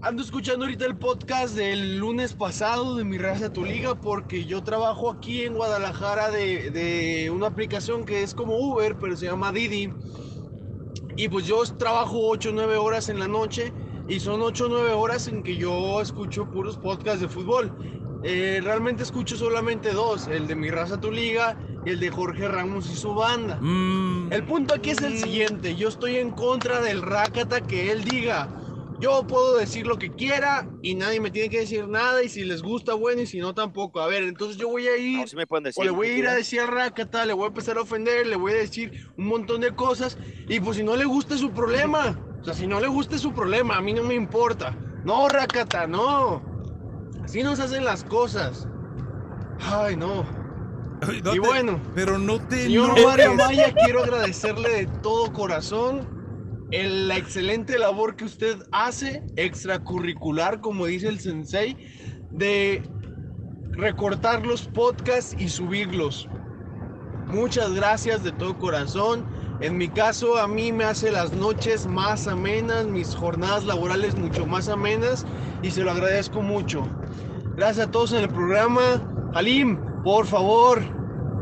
Ando 0.00 0.22
escuchando 0.22 0.64
ahorita 0.64 0.87
el 0.87 0.96
podcast 0.96 1.56
del 1.56 1.98
lunes 1.98 2.32
pasado 2.32 2.94
de 2.96 3.04
Mi 3.04 3.18
Raza 3.18 3.52
Tu 3.52 3.64
Liga 3.64 3.96
porque 3.96 4.44
yo 4.44 4.62
trabajo 4.62 5.11
aquí 5.11 5.42
en 5.42 5.54
Guadalajara 5.54 6.30
de, 6.30 6.70
de 6.70 7.30
una 7.30 7.48
aplicación 7.48 8.04
que 8.04 8.22
es 8.22 8.32
como 8.32 8.56
Uber, 8.56 8.96
pero 8.96 9.16
se 9.16 9.26
llama 9.26 9.50
Didi. 9.50 9.92
Y 11.16 11.28
pues 11.28 11.46
yo 11.46 11.62
trabajo 11.76 12.28
8 12.28 12.50
o 12.50 12.52
9 12.52 12.76
horas 12.76 13.08
en 13.08 13.18
la 13.18 13.26
noche 13.26 13.72
y 14.08 14.20
son 14.20 14.40
8 14.40 14.66
o 14.66 14.68
9 14.68 14.92
horas 14.92 15.26
en 15.26 15.42
que 15.42 15.56
yo 15.56 16.00
escucho 16.00 16.46
puros 16.48 16.78
podcasts 16.78 17.20
de 17.20 17.28
fútbol. 17.28 17.72
Eh, 18.22 18.61
realmente 18.62 19.02
escucho 19.02 19.37
solamente 19.37 19.92
dos, 19.92 20.28
el 20.28 20.46
de 20.46 20.54
Mi 20.54 20.70
Raza 20.70 21.00
Tu 21.00 21.11
Liga 21.11 21.56
y 21.84 21.90
el 21.90 22.00
de 22.00 22.11
Jorge 22.11 22.46
Ramos 22.46 22.88
y 22.90 22.96
su 22.96 23.14
banda. 23.14 23.58
Mm, 23.61 24.32
El 24.32 24.44
punto 24.44 24.74
aquí 24.74 24.90
es 24.90 25.02
el 25.02 25.18
siguiente, 25.18 25.74
yo 25.74 25.88
estoy 25.88 26.16
en 26.16 26.30
contra 26.30 26.80
del 26.80 27.02
Rakata 27.02 27.61
que 27.62 27.90
él 27.90 28.04
diga. 28.04 28.48
Yo 29.00 29.24
puedo 29.28 29.56
decir 29.56 29.87
lo 29.87 29.96
que 29.96 30.11
quiera 30.11 30.68
y 30.82 30.96
nadie 30.96 31.20
me 31.20 31.30
tiene 31.30 31.48
que 31.50 31.61
decir 31.61 31.87
nada 31.87 32.22
y 32.24 32.28
si 32.28 32.44
les 32.44 32.62
gusta 32.62 32.94
bueno 32.94 33.22
y 33.22 33.26
si 33.26 33.38
no 33.38 33.54
tampoco. 33.54 34.00
A 34.00 34.08
ver, 34.08 34.24
entonces 34.24 34.56
yo 34.56 34.68
voy 34.68 34.88
a 34.88 34.96
ir 34.96 35.20
No, 35.20 35.26
sí 35.28 35.37
me 35.37 35.46
pueden 35.46 35.64
decir. 35.64 35.80
o 35.80 35.84
le 35.84 35.90
voy 35.92 36.08
a 36.08 36.16
ir 36.18 36.26
a 36.26 36.34
decir 36.34 36.61
a 36.61 36.66
Rakata, 36.66 37.24
le 37.24 37.32
voy 37.32 37.44
a 37.44 37.48
empezar 37.48 37.78
a 37.78 37.82
ofender, 37.82 38.26
le 38.26 38.34
voy 38.34 38.52
a 38.52 38.56
decir 38.56 39.08
un 39.16 39.26
montón 39.28 39.61
de 39.61 39.72
cosas 39.72 40.18
y 40.48 40.58
pues 40.58 40.76
si 40.78 40.82
no 40.82 40.96
le 40.96 41.04
gusta 41.04 41.34
es 41.34 41.40
su 41.40 41.52
problema. 41.52 42.18
O 42.40 42.44
sea, 42.44 42.54
si 42.54 42.66
no 42.66 42.80
le 42.80 42.88
gusta 42.88 43.14
es 43.16 43.22
su 43.22 43.32
problema, 43.32 43.76
a 43.76 43.80
mí 43.80 43.92
no 43.92 44.02
me 44.02 44.14
importa. 44.14 44.74
No, 45.04 45.28
Rakata, 45.28 45.87
no. 45.87 46.42
Así 47.22 47.42
no 47.44 47.54
se 47.54 47.62
hacen 47.62 47.84
las 47.84 48.02
cosas. 48.02 48.66
Ay, 49.61 49.94
no. 49.96 50.24
no 51.02 51.12
y 51.14 51.22
te- 51.22 51.38
bueno. 51.38 51.80
Pero 51.94 52.18
no 52.18 52.40
te 52.40 52.64
Señor. 52.64 53.00
Mario 53.00 53.34
Maya, 53.34 53.72
quiero 53.84 54.02
agradecerle 54.02 54.70
de 54.70 54.87
todo 55.02 55.32
corazón 55.32 56.17
el- 56.70 57.09
la 57.09 57.16
excelente 57.16 57.78
labor 57.78 58.16
que 58.16 58.24
usted 58.24 58.59
hace, 58.72 59.24
extracurricular, 59.37 60.61
como 60.61 60.87
dice 60.87 61.09
el 61.09 61.20
sensei, 61.20 61.76
de 62.31 62.83
recortar 63.72 64.44
los 64.46 64.66
podcasts 64.68 65.35
y 65.38 65.48
subirlos. 65.48 66.31
Muchas 67.26 67.72
gracias 67.72 68.22
de 68.22 68.33
todo 68.33 68.59
corazón. 68.59 69.26
En 69.61 69.76
mi 69.76 69.92
caso, 69.92 70.38
a 70.38 70.48
mí 70.48 70.72
me 70.72 70.85
hace 70.85 71.11
las 71.11 71.33
noches 71.33 71.87
más 71.87 72.26
amenas, 72.26 72.87
mis 72.87 73.14
jornadas 73.14 73.64
laborales 73.64 74.16
mucho 74.16 74.46
más 74.46 74.68
amenas 74.68 75.26
y 75.62 75.70
se 75.72 75.83
lo 75.83 75.90
agradezco 75.90 76.42
mucho. 76.42 76.96
Gracias 77.57 77.88
a 77.88 77.90
todos 77.90 78.12
en 78.12 78.20
el 78.20 78.28
programa. 78.28 79.04
Halim, 79.35 79.85
por 80.02 80.26
favor. 80.26 80.97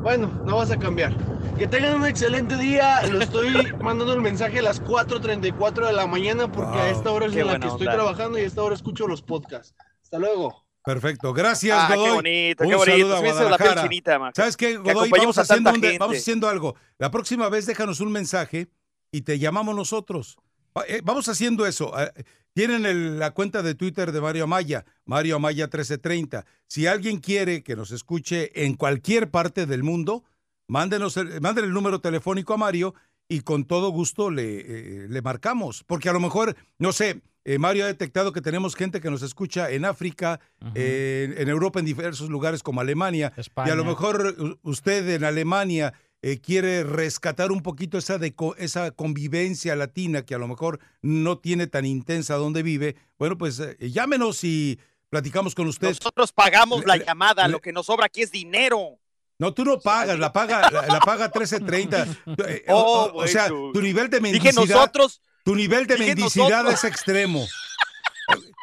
Bueno, 0.07 0.29
no 0.45 0.59
vas 0.59 0.71
a 0.71 0.79
cambiar. 0.79 1.13
Que 1.59 1.67
tengan 1.67 1.97
un 1.97 2.07
excelente 2.07 2.57
día. 2.57 3.03
Lo 3.09 3.21
estoy 3.21 3.51
mandando 3.83 4.13
el 4.13 4.21
mensaje 4.21 4.61
a 4.61 4.63
las 4.63 4.81
4.34 4.81 5.85
de 5.85 5.93
la 5.93 6.07
mañana 6.07 6.47
porque 6.53 6.79
a 6.79 6.91
esta 6.91 7.11
hora 7.11 7.27
es 7.27 7.33
qué 7.33 7.41
en 7.41 7.49
la 7.49 7.59
que 7.59 7.67
estoy 7.67 7.89
onda. 7.89 7.95
trabajando 7.95 8.39
y 8.39 8.43
a 8.43 8.47
esta 8.47 8.63
hora 8.63 8.77
escucho 8.77 9.09
los 9.09 9.21
podcasts. 9.21 9.75
Hasta 10.01 10.21
luego. 10.21 10.65
Perfecto, 10.85 11.33
gracias, 11.33 11.77
Ah, 11.77 11.89
qué 11.91 11.97
Godoy. 11.97 12.15
bonito, 12.15 12.63
Un 12.63 12.71
qué 12.71 12.77
bonito. 12.77 13.17
saludo 13.19 13.47
a 13.49 13.51
la 13.51 13.59
piel 13.59 13.75
chinita. 13.83 14.31
¿Sabes 14.33 14.57
qué, 14.57 14.67
Que 14.69 14.77
Godoy? 14.77 14.91
acompañemos 14.93 15.35
Vamos 15.35 15.39
a 15.39 15.41
haciendo, 15.43 15.71
un 15.73 15.81
de- 15.81 15.99
vamos 15.99 16.17
haciendo 16.19 16.49
algo. 16.49 16.77
La 16.99 17.11
próxima 17.11 17.49
vez 17.49 17.67
déjanos 17.67 17.99
un 17.99 18.13
mensaje 18.13 18.69
y 19.11 19.23
te 19.23 19.41
llamamos 19.41 19.75
nosotros. 19.75 20.37
Va- 20.77 20.85
eh, 20.89 21.01
Vamos 21.05 21.29
haciendo 21.29 21.67
eso. 21.67 21.93
Ah, 21.97 22.11
Tienen 22.53 22.87
el- 22.87 23.19
la 23.19 23.33
cuenta 23.33 23.63
de 23.63 23.75
Twitter 23.75 24.13
de 24.13 24.21
Mario 24.23 24.45
Amaya, 24.45 24.87
Mario 25.05 25.37
Amaya 25.37 25.65
1330. 25.67 26.47
Si 26.67 26.87
alguien 26.87 27.19
quiere 27.19 27.63
que 27.63 27.77
nos 27.77 27.91
escuche 27.91 28.65
en 28.65 28.75
cualquier 28.77 29.31
parte 29.31 29.67
del 29.67 29.83
mundo, 29.83 30.25
mándenos 30.67 31.19
el, 31.19 31.39
mándenle 31.43 31.69
el 31.69 31.75
número 31.75 32.01
telefónico 32.01 32.55
a 32.55 32.57
Mario 32.57 32.95
y 33.29 33.41
con 33.41 33.67
todo 33.67 33.91
gusto 33.91 34.31
le, 34.31 34.61
eh, 34.61 35.07
le 35.09 35.21
marcamos. 35.21 35.85
Porque 35.85 36.09
a 36.09 36.15
lo 36.15 36.21
mejor, 36.21 36.57
no 36.79 36.93
sé, 36.93 37.21
eh, 37.45 37.59
Mario 37.59 37.85
ha 37.85 37.89
detectado 37.89 38.33
que 38.33 38.41
tenemos 38.41 38.75
gente 38.75 39.03
que 39.03 39.11
nos 39.11 39.21
escucha 39.23 39.71
en 39.71 39.85
África, 39.85 40.41
eh, 40.75 41.35
en 41.37 41.49
Europa, 41.51 41.79
en 41.79 41.85
diversos 41.87 42.31
lugares 42.31 42.63
como 42.63 42.81
Alemania. 42.81 43.33
Y 43.37 43.39
a 43.39 43.41
España. 43.43 43.75
lo 43.75 43.85
mejor 43.85 44.59
usted 44.63 45.07
en 45.11 45.25
Alemania 45.25 45.93
eh, 46.23 46.39
quiere 46.41 46.83
rescatar 46.85 47.53
un 47.53 47.63
poquito 47.63 47.99
esa, 47.99 48.19
esa 48.59 48.91
convivencia 48.91 49.77
latina 49.77 50.25
que 50.25 50.35
a 50.35 50.39
lo 50.39 50.49
mejor 50.49 50.81
no 51.03 51.39
tiene 51.39 51.67
tan 51.67 51.85
intensa 51.87 52.35
donde 52.37 52.63
vive. 52.63 52.97
Bueno, 53.19 53.39
pues 53.39 53.61
eh, 53.61 53.77
llámenos 53.81 54.43
y 54.45 54.79
platicamos 55.09 55.55
con 55.55 55.67
usted. 55.69 55.89
Nosotros 55.89 56.33
pagamos 56.33 56.85
la 56.85 56.97
llamada, 56.97 57.47
lo 57.49 57.61
que 57.61 57.73
nos 57.73 57.87
sobra 57.87 58.07
aquí 58.07 58.23
es 58.23 58.31
dinero. 58.33 58.99
No, 59.39 59.53
tú 59.53 59.65
no 59.67 59.79
pagas, 59.79 60.19
la 60.19 60.33
paga, 60.33 60.71
la, 60.71 60.87
la 60.87 61.01
paga 61.01 61.25
1330. 61.27 62.07
Eh, 62.49 62.65
o- 62.69 62.75
Oh, 62.75 63.11
o, 63.13 63.25
o 63.25 63.27
sea, 63.29 63.49
tu 63.49 63.81
nivel 63.83 64.09
de 64.09 64.19
Dije 64.21 64.31
mendicidad, 64.53 64.77
nosotros, 64.77 65.21
tu 65.45 65.55
nivel 65.55 65.87
de 65.87 65.99
mendicidad 65.99 66.63
nosotros. 66.65 66.75
es 66.75 66.85
extremo. 66.85 67.47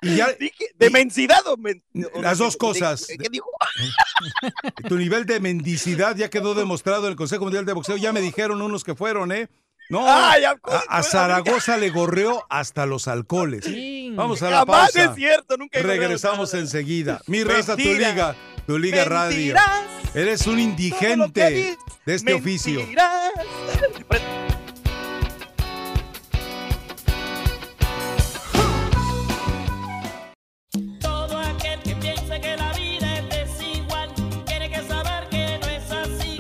Y 0.04 0.16
ya, 0.18 0.28
dije, 0.40 0.68
¿de 0.78 0.90
mensidad 0.90 1.46
o 1.48 1.58
men- 1.58 1.84
Las 2.22 2.38
dos 2.38 2.56
cosas. 2.58 3.08
¿Qué 3.08 3.30
dijo? 3.32 3.50
tu 4.88 4.98
nivel 4.98 5.26
de 5.26 5.40
mendicidad 5.40 6.16
ya 6.16 6.30
quedó 6.30 6.54
demostrado 6.54 7.06
en 7.06 7.12
el 7.12 7.16
Consejo 7.18 7.44
Mundial 7.46 7.66
de 7.66 7.74
Boxeo. 7.74 7.98
Ya 7.98 8.12
me 8.14 8.22
dijeron 8.22 8.62
unos 8.62 8.84
que 8.84 8.96
fueron, 8.96 9.32
¿eh? 9.32 9.48
No, 9.90 10.06
Ah, 10.08 10.38
ya, 10.40 10.56
a, 10.64 10.98
a 11.00 11.04
Zaragoza 11.04 11.76
le 11.78 11.90
gorreó 11.90 12.46
hasta 12.50 12.86
los 12.86 13.08
alcoholes. 13.08 13.66
Vamos 14.16 14.42
a 14.42 14.50
la 14.50 14.58
Jamás 14.60 14.92
pausa. 14.94 15.04
es 15.12 15.16
cierto, 15.16 15.58
nunca 15.58 15.80
he 15.80 15.84
Regresamos 15.84 16.54
nada. 16.54 16.64
enseguida. 16.64 17.22
Mi 17.28 17.44
raza, 17.44 17.76
tu 17.76 17.84
liga, 17.84 18.36
tu 18.66 18.78
liga 18.80 19.04
radio. 19.04 19.56
Eres 20.16 20.48
un 20.48 20.60
indigente 20.60 21.78
de 22.06 22.14
este 22.16 22.34
oficio. 22.34 22.80
mentiras. 22.80 23.32
Todo 24.08 24.63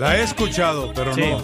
La 0.03 0.17
he 0.17 0.23
escuchado, 0.23 0.91
pero 0.93 1.13
Sí. 1.15 1.21
no. 1.21 1.39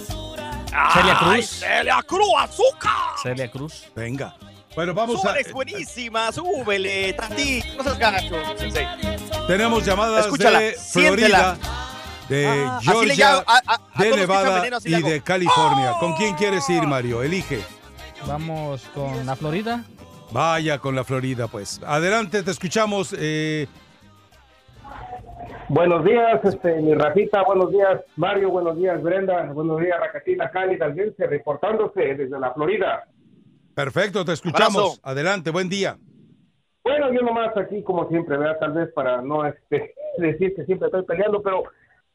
Celia 0.93 1.17
Ay, 1.21 1.37
Cruz. 1.37 1.45
Celia 1.49 2.03
Cruz, 2.05 2.27
azúcar. 2.37 2.91
Celia 3.23 3.49
Cruz. 3.49 3.83
Venga. 3.95 4.35
Bueno, 4.75 4.93
vamos 4.93 5.23
a. 5.25 5.39
es 5.39 5.53
buenísima, 5.53 6.29
súbele, 6.33 7.13
tantito, 7.13 7.67
no 7.77 7.83
seas 7.83 7.97
gacho, 7.97 8.35
sensei. 8.57 8.85
Tenemos 9.47 9.85
llamadas 9.85 10.25
Escúchala, 10.25 10.59
de 10.59 10.75
siéntela. 10.77 11.55
Florida, 11.55 11.57
de 12.27 12.47
Ah, 12.67 12.79
Georgia, 12.83 13.15
llamo, 13.31 13.43
a- 13.47 13.61
a- 13.65 13.81
a 13.93 14.03
de 14.03 14.11
Nevada 14.17 14.59
veneno 14.59 14.77
y 14.83 15.01
de 15.03 15.21
California. 15.21 15.93
¿Con 16.01 16.15
quién 16.17 16.35
quieres 16.35 16.69
ir, 16.69 16.83
Mario? 16.83 17.23
Elige. 17.23 17.61
Vamos 18.27 18.81
con 18.93 19.25
la 19.25 19.37
Florida. 19.37 19.85
Vaya 20.31 20.79
con 20.79 20.95
la 20.95 21.05
Florida, 21.05 21.47
pues. 21.47 21.79
Adelante, 21.87 22.43
te 22.43 22.51
escuchamos. 22.51 23.15
eh, 23.17 23.67
Buenos 25.69 26.03
días, 26.03 26.43
este, 26.43 26.81
mi 26.81 26.93
Rafita, 26.93 27.43
buenos 27.43 27.71
días, 27.71 28.01
Mario, 28.15 28.49
buenos 28.49 28.77
días, 28.77 29.01
Brenda, 29.01 29.43
buenos 29.53 29.79
días, 29.79 29.99
Racatina, 29.99 30.49
Cali, 30.49 30.77
Dalgense, 30.77 31.27
reportándose 31.27 32.15
desde 32.15 32.39
la 32.39 32.53
Florida. 32.53 33.05
perfecto, 33.75 34.25
te 34.25 34.33
escuchamos. 34.33 34.75
Abrazo. 34.75 34.99
Adelante, 35.03 35.51
buen 35.51 35.69
día. 35.69 35.97
Bueno, 36.83 37.13
yo 37.13 37.21
nomás 37.21 37.55
aquí, 37.55 37.83
como 37.83 38.07
siempre, 38.09 38.37
¿verdad? 38.37 38.57
Tal 38.59 38.73
vez 38.73 38.91
para 38.93 39.21
no 39.21 39.45
este, 39.45 39.93
decir 40.17 40.55
que 40.55 40.65
siempre 40.65 40.87
estoy 40.87 41.03
peleando, 41.03 41.41
pero 41.41 41.63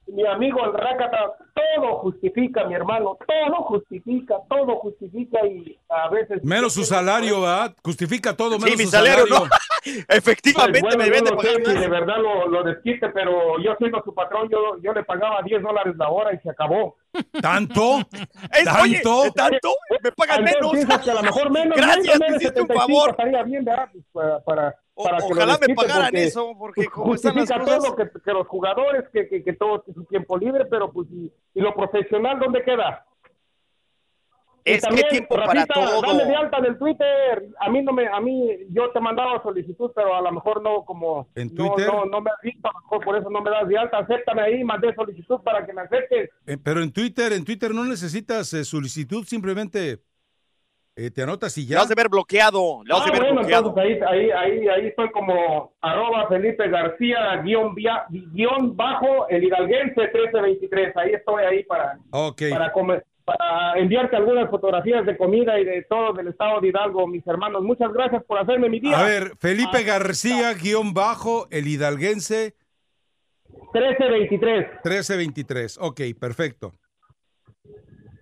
mi 0.06 0.26
amigo 0.26 0.64
el 0.64 0.72
Rácata, 0.74 1.32
todo 1.54 1.96
justifica, 1.98 2.64
mi 2.64 2.74
hermano, 2.74 3.16
todo 3.26 3.56
justifica, 3.64 4.36
todo 4.48 4.76
justifica 4.76 5.44
y 5.46 5.78
a 5.88 6.08
veces... 6.08 6.42
Menos 6.44 6.74
su 6.74 6.84
salario, 6.84 7.40
¿verdad? 7.40 7.74
Justifica 7.82 8.36
todo, 8.36 8.56
Sí, 8.58 8.64
menos 8.64 8.78
mi 8.78 8.84
su 8.84 8.90
salario, 8.90 9.26
salario. 9.26 9.46
¿no? 9.46 9.94
Efectivamente, 10.08 10.80
Pues 10.80 10.96
me 10.96 11.04
bueno, 11.04 11.12
deben 11.12 11.24
de 11.24 11.30
no 11.30 11.40
sé 11.40 11.46
pagar 11.46 11.62
si 11.66 11.72
más. 11.72 11.80
de 11.80 11.88
verdad 11.88 12.16
lo, 12.18 12.48
lo 12.48 12.62
desquite, 12.64 13.08
pero 13.10 13.58
yo 13.62 13.74
siendo 13.78 14.02
su 14.04 14.14
patrón, 14.14 14.48
yo, 14.50 14.58
yo 14.82 14.92
le 14.92 15.04
pagaba 15.04 15.42
10 15.42 15.62
dólares 15.62 15.94
la 15.96 16.08
hora 16.08 16.34
y 16.34 16.38
se 16.38 16.50
acabó. 16.50 16.96
¿Tanto? 17.40 17.98
Es- 18.52 18.68
oye, 18.82 19.00
¿Tanto? 19.02 19.32
¿tanto? 19.34 19.68
Me 20.02 20.12
pagan 20.12 20.44
menos. 20.44 20.72
que 21.04 21.10
a 21.10 21.14
lo 21.14 21.22
mejor 21.22 21.50
menos, 21.50 21.76
Gracias, 21.76 22.04
menos, 22.06 22.18
te 22.18 22.24
menos 22.26 22.42
hiciste 22.42 22.60
un 22.60 22.66
75 22.68 22.80
favor. 22.80 23.10
estaría 23.10 23.42
bien, 23.44 23.64
¿verdad? 23.64 23.88
Pues 24.12 24.26
para, 24.44 24.74
para, 24.94 25.16
O- 25.16 25.18
para 25.20 25.26
que 25.26 25.32
ojalá 25.32 25.58
me 25.66 25.74
pagaran 25.74 26.04
porque 26.10 26.24
eso, 26.24 26.54
porque 26.58 26.84
como 26.86 27.14
están 27.14 27.34
las 27.36 27.48
justifica 27.48 27.64
cosas. 27.76 27.84
todo, 27.84 27.96
que, 27.96 28.20
que 28.24 28.32
los 28.32 28.46
jugadores, 28.46 29.04
que, 29.12 29.28
que, 29.28 29.42
que 29.44 29.52
todo 29.54 29.84
su 29.92 30.04
tiempo 30.04 30.38
libre, 30.38 30.64
pero 30.66 30.92
pues, 30.92 31.08
y, 31.10 31.32
y 31.54 31.60
lo 31.60 31.74
profesional, 31.74 32.38
¿dónde 32.38 32.62
queda? 32.62 33.06
Es 34.66 34.80
que 34.80 34.86
también, 34.86 35.08
tiempo 35.10 35.34
para 35.34 35.52
Rafita, 35.52 35.74
todo. 35.74 36.00
Dame 36.00 36.24
de 36.24 36.34
alta 36.36 36.58
del 36.62 36.78
Twitter. 36.78 37.48
A 37.60 37.68
mí 37.68 37.82
no 37.82 37.92
me, 37.92 38.06
a 38.08 38.18
mí, 38.18 38.48
yo 38.70 38.90
te 38.92 38.98
mandaba 39.00 39.42
solicitud, 39.42 39.90
pero 39.94 40.14
a 40.14 40.22
lo 40.22 40.32
mejor 40.32 40.62
no 40.62 40.86
como. 40.86 41.28
¿En 41.34 41.48
no, 41.54 41.74
Twitter? 41.74 41.92
No, 41.92 42.06
no 42.06 42.22
me 42.22 42.30
has 42.30 42.40
visto, 42.42 42.66
a 42.66 42.72
lo 42.72 42.80
mejor 42.80 43.04
por 43.04 43.18
eso 43.18 43.28
no 43.28 43.42
me 43.42 43.50
das 43.50 43.68
de 43.68 43.76
alta. 43.76 43.98
Acéptame 43.98 44.40
ahí, 44.40 44.64
mandé 44.64 44.94
solicitud 44.94 45.40
para 45.44 45.66
que 45.66 45.72
me 45.74 45.82
aceptes. 45.82 46.30
Eh, 46.46 46.56
pero 46.56 46.82
en 46.82 46.90
Twitter, 46.94 47.34
en 47.34 47.44
Twitter 47.44 47.74
no 47.74 47.84
necesitas 47.84 48.54
eh, 48.54 48.64
solicitud, 48.64 49.26
simplemente 49.26 50.00
eh, 50.96 51.10
te 51.10 51.22
anotas 51.22 51.56
y 51.58 51.66
ya. 51.66 51.78
vas 51.78 51.88
de 51.88 51.94
ver 51.94 52.08
bloqueado. 52.08 52.82
Le 52.84 52.92
vas 52.92 53.02
Ah, 53.02 53.06
de 53.06 53.10
ver 53.10 53.20
bueno, 53.22 53.40
bloqueado. 53.40 53.68
entonces 53.70 54.02
ahí, 54.02 54.30
ahí, 54.30 54.30
ahí, 54.30 54.68
ahí 54.68 54.86
estoy 54.88 55.10
como 55.10 55.72
arroba 55.80 56.28
Felipe 56.28 56.68
García 56.68 57.36
guion, 57.42 57.74
via- 57.74 58.04
guion 58.10 58.76
bajo 58.76 59.28
el 59.28 59.42
hidalguense 59.44 60.00
1323. 60.00 60.96
Ahí 60.96 61.12
estoy 61.14 61.44
ahí 61.44 61.64
para, 61.64 61.98
Ok. 62.10 62.42
para, 62.50 62.72
comer- 62.72 63.04
para 63.24 63.72
enviarte 63.78 64.14
algunas 64.16 64.48
fotografías 64.50 65.04
de 65.06 65.16
comida 65.16 65.58
y 65.58 65.64
de 65.64 65.82
todo 65.88 66.12
del 66.12 66.28
estado 66.28 66.60
de 66.60 66.68
Hidalgo, 66.68 67.06
mis 67.08 67.26
hermanos. 67.26 67.62
Muchas 67.62 67.92
gracias 67.92 68.22
por 68.24 68.38
hacerme 68.38 68.68
mi 68.68 68.78
día. 68.80 68.98
A 69.00 69.02
ver, 69.04 69.32
Felipe 69.40 69.82
García, 69.82 70.52
guion 70.54 70.92
bajo, 70.94 71.48
el 71.50 71.66
hidalguense 71.66 72.54
1323. 73.72 74.66
1323. 74.84 75.78
Ok, 75.80 76.00
perfecto. 76.20 76.72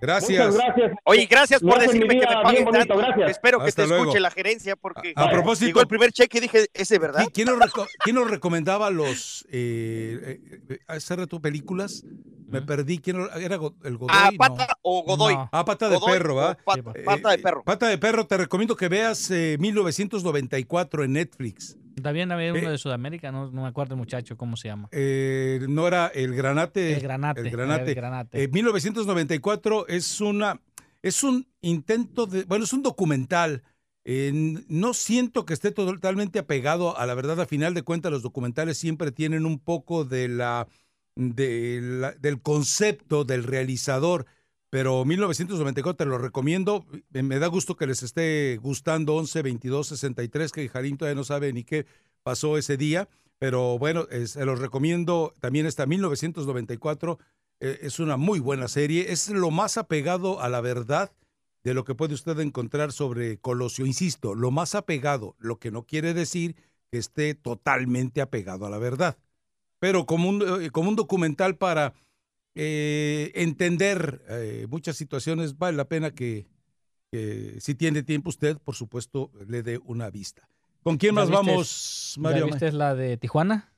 Gracias. 0.02 0.46
Muchas 0.52 0.66
gracias. 0.66 0.92
Oye, 1.04 1.26
gracias 1.26 1.60
por 1.62 1.78
decirme 1.78 2.18
que 2.18 2.26
me 2.26 2.42
paguen 2.42 2.64
bonito, 2.64 2.86
tanto. 2.88 2.96
gracias. 2.98 3.30
Espero 3.30 3.60
que 3.60 3.68
Hasta 3.68 3.82
te 3.82 3.88
luego. 3.88 4.02
escuche 4.04 4.20
la 4.20 4.30
gerencia 4.32 4.74
porque 4.76 5.12
A- 5.16 5.24
a 5.26 5.30
propósito- 5.30 5.66
llegó 5.66 5.80
el 5.80 5.86
primer 5.86 6.10
cheque 6.12 6.38
y 6.38 6.40
dije, 6.42 6.66
ese 6.74 6.98
verdad. 6.98 7.22
¿Qui- 7.24 7.32
¿Quién 7.32 7.46
nos, 7.48 7.58
reco- 7.58 7.86
quién 8.02 8.16
nos 8.16 8.28
recomendaba 8.30 8.90
los 8.90 9.46
eh, 9.52 10.40
eh, 10.42 10.60
eh, 10.70 10.78
hace 10.88 11.14
rato 11.16 11.40
películas? 11.40 12.04
Me 12.48 12.60
perdí. 12.60 12.98
¿Quién 12.98 13.16
era 13.36 13.54
el 13.84 13.96
Godoy? 13.96 14.08
Ah, 14.10 14.28
No. 14.32 14.36
pata 14.36 14.76
o 14.82 15.02
Godoy. 15.04 15.34
No. 15.34 15.48
Ah, 15.52 15.64
pata 15.64 15.88
de 15.88 15.96
Godoy 15.96 16.12
perro, 16.18 16.34
¿va? 16.34 16.54
Pata, 16.56 16.80
Eh, 16.94 17.02
pata 17.04 17.28
de 17.30 17.34
eh, 17.36 17.38
perro. 17.38 17.62
Pata 17.64 17.86
de 17.88 17.96
perro, 17.98 18.26
te 18.26 18.36
recomiendo 18.36 18.76
que 18.76 18.88
veas 18.88 19.30
eh, 19.30 19.56
1994 19.58 21.04
en 21.04 21.12
Netflix. 21.14 21.78
También 22.00 22.31
había 22.33 22.52
uno 22.52 22.68
Eh. 22.68 22.70
de 22.70 22.78
Sudamérica, 22.78 23.33
no, 23.33 23.50
no 23.50 23.62
me 23.62 23.68
acuerdo 23.68 23.94
el 23.94 23.98
muchacho 23.98 24.37
cómo 24.37 24.57
se 24.57 24.68
llama. 24.68 24.88
Eh, 24.92 25.61
no 25.68 25.87
era 25.88 26.07
el 26.09 26.35
granate. 26.35 26.94
El 26.94 27.00
granate. 27.00 27.40
El 27.40 27.50
granate. 27.50 27.88
el 27.90 27.94
granate. 27.94 28.42
Eh, 28.44 28.48
1994 28.48 29.87
es 29.88 30.20
una 30.20 30.61
es 31.02 31.22
un 31.24 31.48
intento 31.61 32.26
de 32.26 32.44
bueno 32.44 32.64
es 32.64 32.72
un 32.72 32.83
documental. 32.83 33.62
No 34.68 34.94
siento 34.94 35.44
que 35.44 35.55
esté 35.55 35.70
totalmente 35.70 36.38
apegado 36.40 36.98
a 36.98 37.07
la 37.07 37.14
verdad. 37.14 37.40
A 37.40 37.46
final 37.46 37.72
de 37.74 37.83
cuentas 37.83 38.11
los 38.12 38.22
documentales 38.22 38.78
siempre 38.78 39.12
tienen 39.12 39.46
un 39.46 39.59
poco 39.59 40.05
de 40.05 40.28
la, 40.28 40.66
de 41.14 41.81
la- 41.83 42.12
del 42.12 42.40
concepto 42.40 43.24
del 43.24 43.44
realizador. 43.44 44.26
Pero 44.72 45.04
1994 45.04 45.96
te 45.96 46.06
lo 46.06 46.16
recomiendo. 46.16 46.87
Me- 47.11 47.38
da 47.38 47.46
gusto 47.48 47.76
que 47.76 47.87
les 47.87 48.02
esté 48.02 48.56
gustando 48.56 49.16
11, 49.16 49.42
22, 49.42 49.87
63, 49.88 50.50
que 50.50 50.66
Jarín 50.70 50.96
todavía 50.96 51.14
no 51.14 51.24
sabe 51.24 51.52
ni 51.52 51.62
qué 51.62 51.85
pasó 52.22 52.56
ese 52.56 52.78
día. 52.78 53.06
Pero 53.38 53.78
bueno, 53.78 54.06
eh, 54.11 54.26
se 54.26 54.46
los 54.46 54.61
recomiendo. 54.61 55.35
También 55.40 55.66
está 55.66 55.85
1994. 55.85 57.18
eh, 57.61 57.80
es 57.82 58.00
una 58.00 58.16
muy 58.16 58.40
buena 58.40 58.66
serie. 58.66 59.12
Es 59.12 59.28
lo 59.28 59.50
más 59.50 59.76
apegado 59.76 60.40
a 60.40 60.48
la 60.48 60.62
verdad 60.62 61.12
de 61.64 61.74
lo 61.74 61.85
que 61.85 61.94
puede 61.94 62.14
usted 62.14 62.40
encontrar 62.40 62.92
sobre 62.92 63.37
Colosio. 63.37 63.85
Insisto, 63.85 64.35
lo 64.35 64.50
más 64.50 64.74
apegado, 64.74 65.37
lo 65.38 65.58
que 65.58 65.70
no 65.70 65.82
quiere 65.85 66.14
decir 66.14 66.56
que 66.90 66.96
esté 66.96 67.35
totalmente 67.35 68.22
apegado 68.22 68.64
a 68.64 68.70
la 68.70 68.78
verdad. 68.78 69.18
Pero 69.80 70.06
como 70.06 70.30
un, 70.30 70.62
eh, 70.62 70.70
como 70.70 70.88
un 70.88 70.96
documental 70.96 71.56
para 71.58 71.92
eh, 72.54 73.32
entender 73.34 74.22
eh, 74.28 74.66
muchas 74.68 74.96
situaciones, 74.96 75.58
vale 75.58 75.76
la 75.76 75.86
pena 75.88 76.10
que, 76.12 76.46
que 77.10 77.56
si 77.60 77.74
tiene 77.74 78.02
tiempo 78.02 78.30
usted, 78.30 78.58
por 78.58 78.74
supuesto, 78.74 79.30
le 79.48 79.62
dé 79.62 79.78
una 79.84 80.10
vista. 80.10 80.48
¿Con 80.82 80.96
quién 80.98 81.14
¿Ya 81.14 81.20
más 81.20 81.28
vistes- 81.30 81.46
vamos, 81.46 82.12
¿Ya 82.16 82.22
Mario? 82.22 82.46
viste 82.46 82.72
la 82.72 82.94
de 82.94 83.16
Tijuana? 83.16 83.72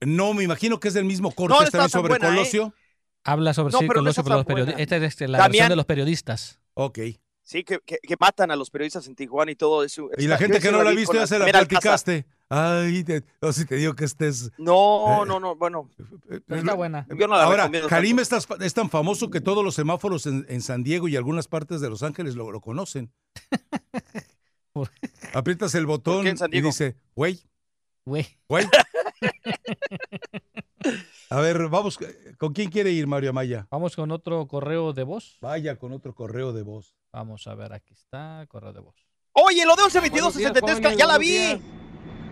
No, 0.00 0.32
me 0.34 0.44
imagino 0.44 0.80
que 0.80 0.88
es 0.88 0.94
del 0.94 1.04
mismo 1.04 1.30
corte, 1.32 1.54
No, 1.54 1.62
esta 1.62 1.88
sobre 1.88 2.10
buena, 2.10 2.28
¿eh? 2.28 2.30
Colosio. 2.30 2.74
Habla 3.22 3.52
sobre 3.52 3.72
No, 3.72 3.78
sí, 3.80 3.84
pero 3.86 4.00
no 4.00 4.04
Colosio, 4.04 4.24
pero 4.24 4.36
los 4.36 4.44
periodistas. 4.46 4.80
Esta 4.80 4.96
es 4.96 5.02
este, 5.02 5.28
la 5.28 5.38
Damián. 5.38 5.50
versión 5.52 5.68
de 5.70 5.76
los 5.76 5.84
periodistas. 5.86 6.58
Ok. 6.74 6.98
Sí, 7.42 7.64
que, 7.64 7.80
que, 7.84 7.98
que 8.02 8.16
matan 8.18 8.50
a 8.50 8.56
los 8.56 8.70
periodistas 8.70 9.06
en 9.08 9.14
Tijuana 9.14 9.50
y 9.50 9.56
todo 9.56 9.84
eso. 9.84 10.08
Y 10.16 10.26
la 10.26 10.38
gente 10.38 10.60
que 10.60 10.70
no 10.70 10.82
la 10.82 10.90
ha 10.90 10.92
vi 10.92 10.98
visto 11.00 11.14
ya 11.14 11.26
se 11.26 11.38
la 11.38 11.44
Alcázar. 11.46 12.24
Ay, 12.52 13.04
te- 13.04 13.22
no, 13.40 13.52
si 13.52 13.64
te 13.64 13.76
digo 13.76 13.94
que 13.94 14.04
estés... 14.04 14.50
No, 14.58 15.22
Eh. 15.22 15.26
no, 15.26 15.38
no, 15.38 15.54
bueno. 15.54 15.88
Pero 16.28 16.60
está 16.60 16.74
buena. 16.74 17.06
Yo 17.16 17.28
no 17.28 17.36
la 17.36 17.44
Ahora, 17.44 17.70
tanto. 17.70 17.78
es, 18.20 18.28
tan- 18.28 18.62
es 18.62 18.74
tan 18.74 18.90
famoso 18.90 19.30
que 19.30 19.40
todos 19.40 19.64
los 19.64 19.74
semáforos 19.76 20.26
en, 20.26 20.44
en 20.48 20.60
San 20.60 20.82
Diego 20.82 21.06
y 21.06 21.14
algunas 21.16 21.46
partes 21.46 21.80
de 21.80 21.88
Los 21.88 22.02
Ángeles 22.02 22.34
lo, 22.34 22.50
lo 22.50 22.60
conocen. 22.60 23.12
Aprietas 25.32 25.74
el 25.76 25.86
botón 25.86 26.26
y 26.52 26.60
dice, 26.60 26.96
güey, 27.14 27.40
Güey. 28.04 28.26
güey. 28.48 28.66
A 31.28 31.40
ver, 31.40 31.68
vamos, 31.68 31.98
¿con 32.38 32.52
quién 32.52 32.70
quiere 32.70 32.90
ir 32.90 33.06
Mario 33.06 33.30
Amaya? 33.30 33.68
Vamos 33.70 33.94
con 33.94 34.10
otro 34.10 34.48
correo 34.48 34.92
de 34.92 35.04
voz. 35.04 35.38
Vaya 35.40 35.76
con 35.76 35.92
otro 35.92 36.14
correo 36.14 36.52
de 36.52 36.62
voz. 36.62 36.96
Vamos 37.12 37.46
a 37.46 37.54
ver, 37.54 37.72
aquí 37.72 37.92
está, 37.92 38.44
correo 38.48 38.72
de 38.72 38.80
voz. 38.80 38.96
Oye, 39.32 39.64
lo 39.64 39.76
de 39.76 39.82
11 39.82 40.00
22 40.00 40.34
Buenos 40.34 40.36
días, 40.38 40.48
63, 40.52 40.78
jóvenes, 40.78 40.98
ya 40.98 41.06
la 41.06 41.18
vi. 41.18 41.28
días. 41.28 41.60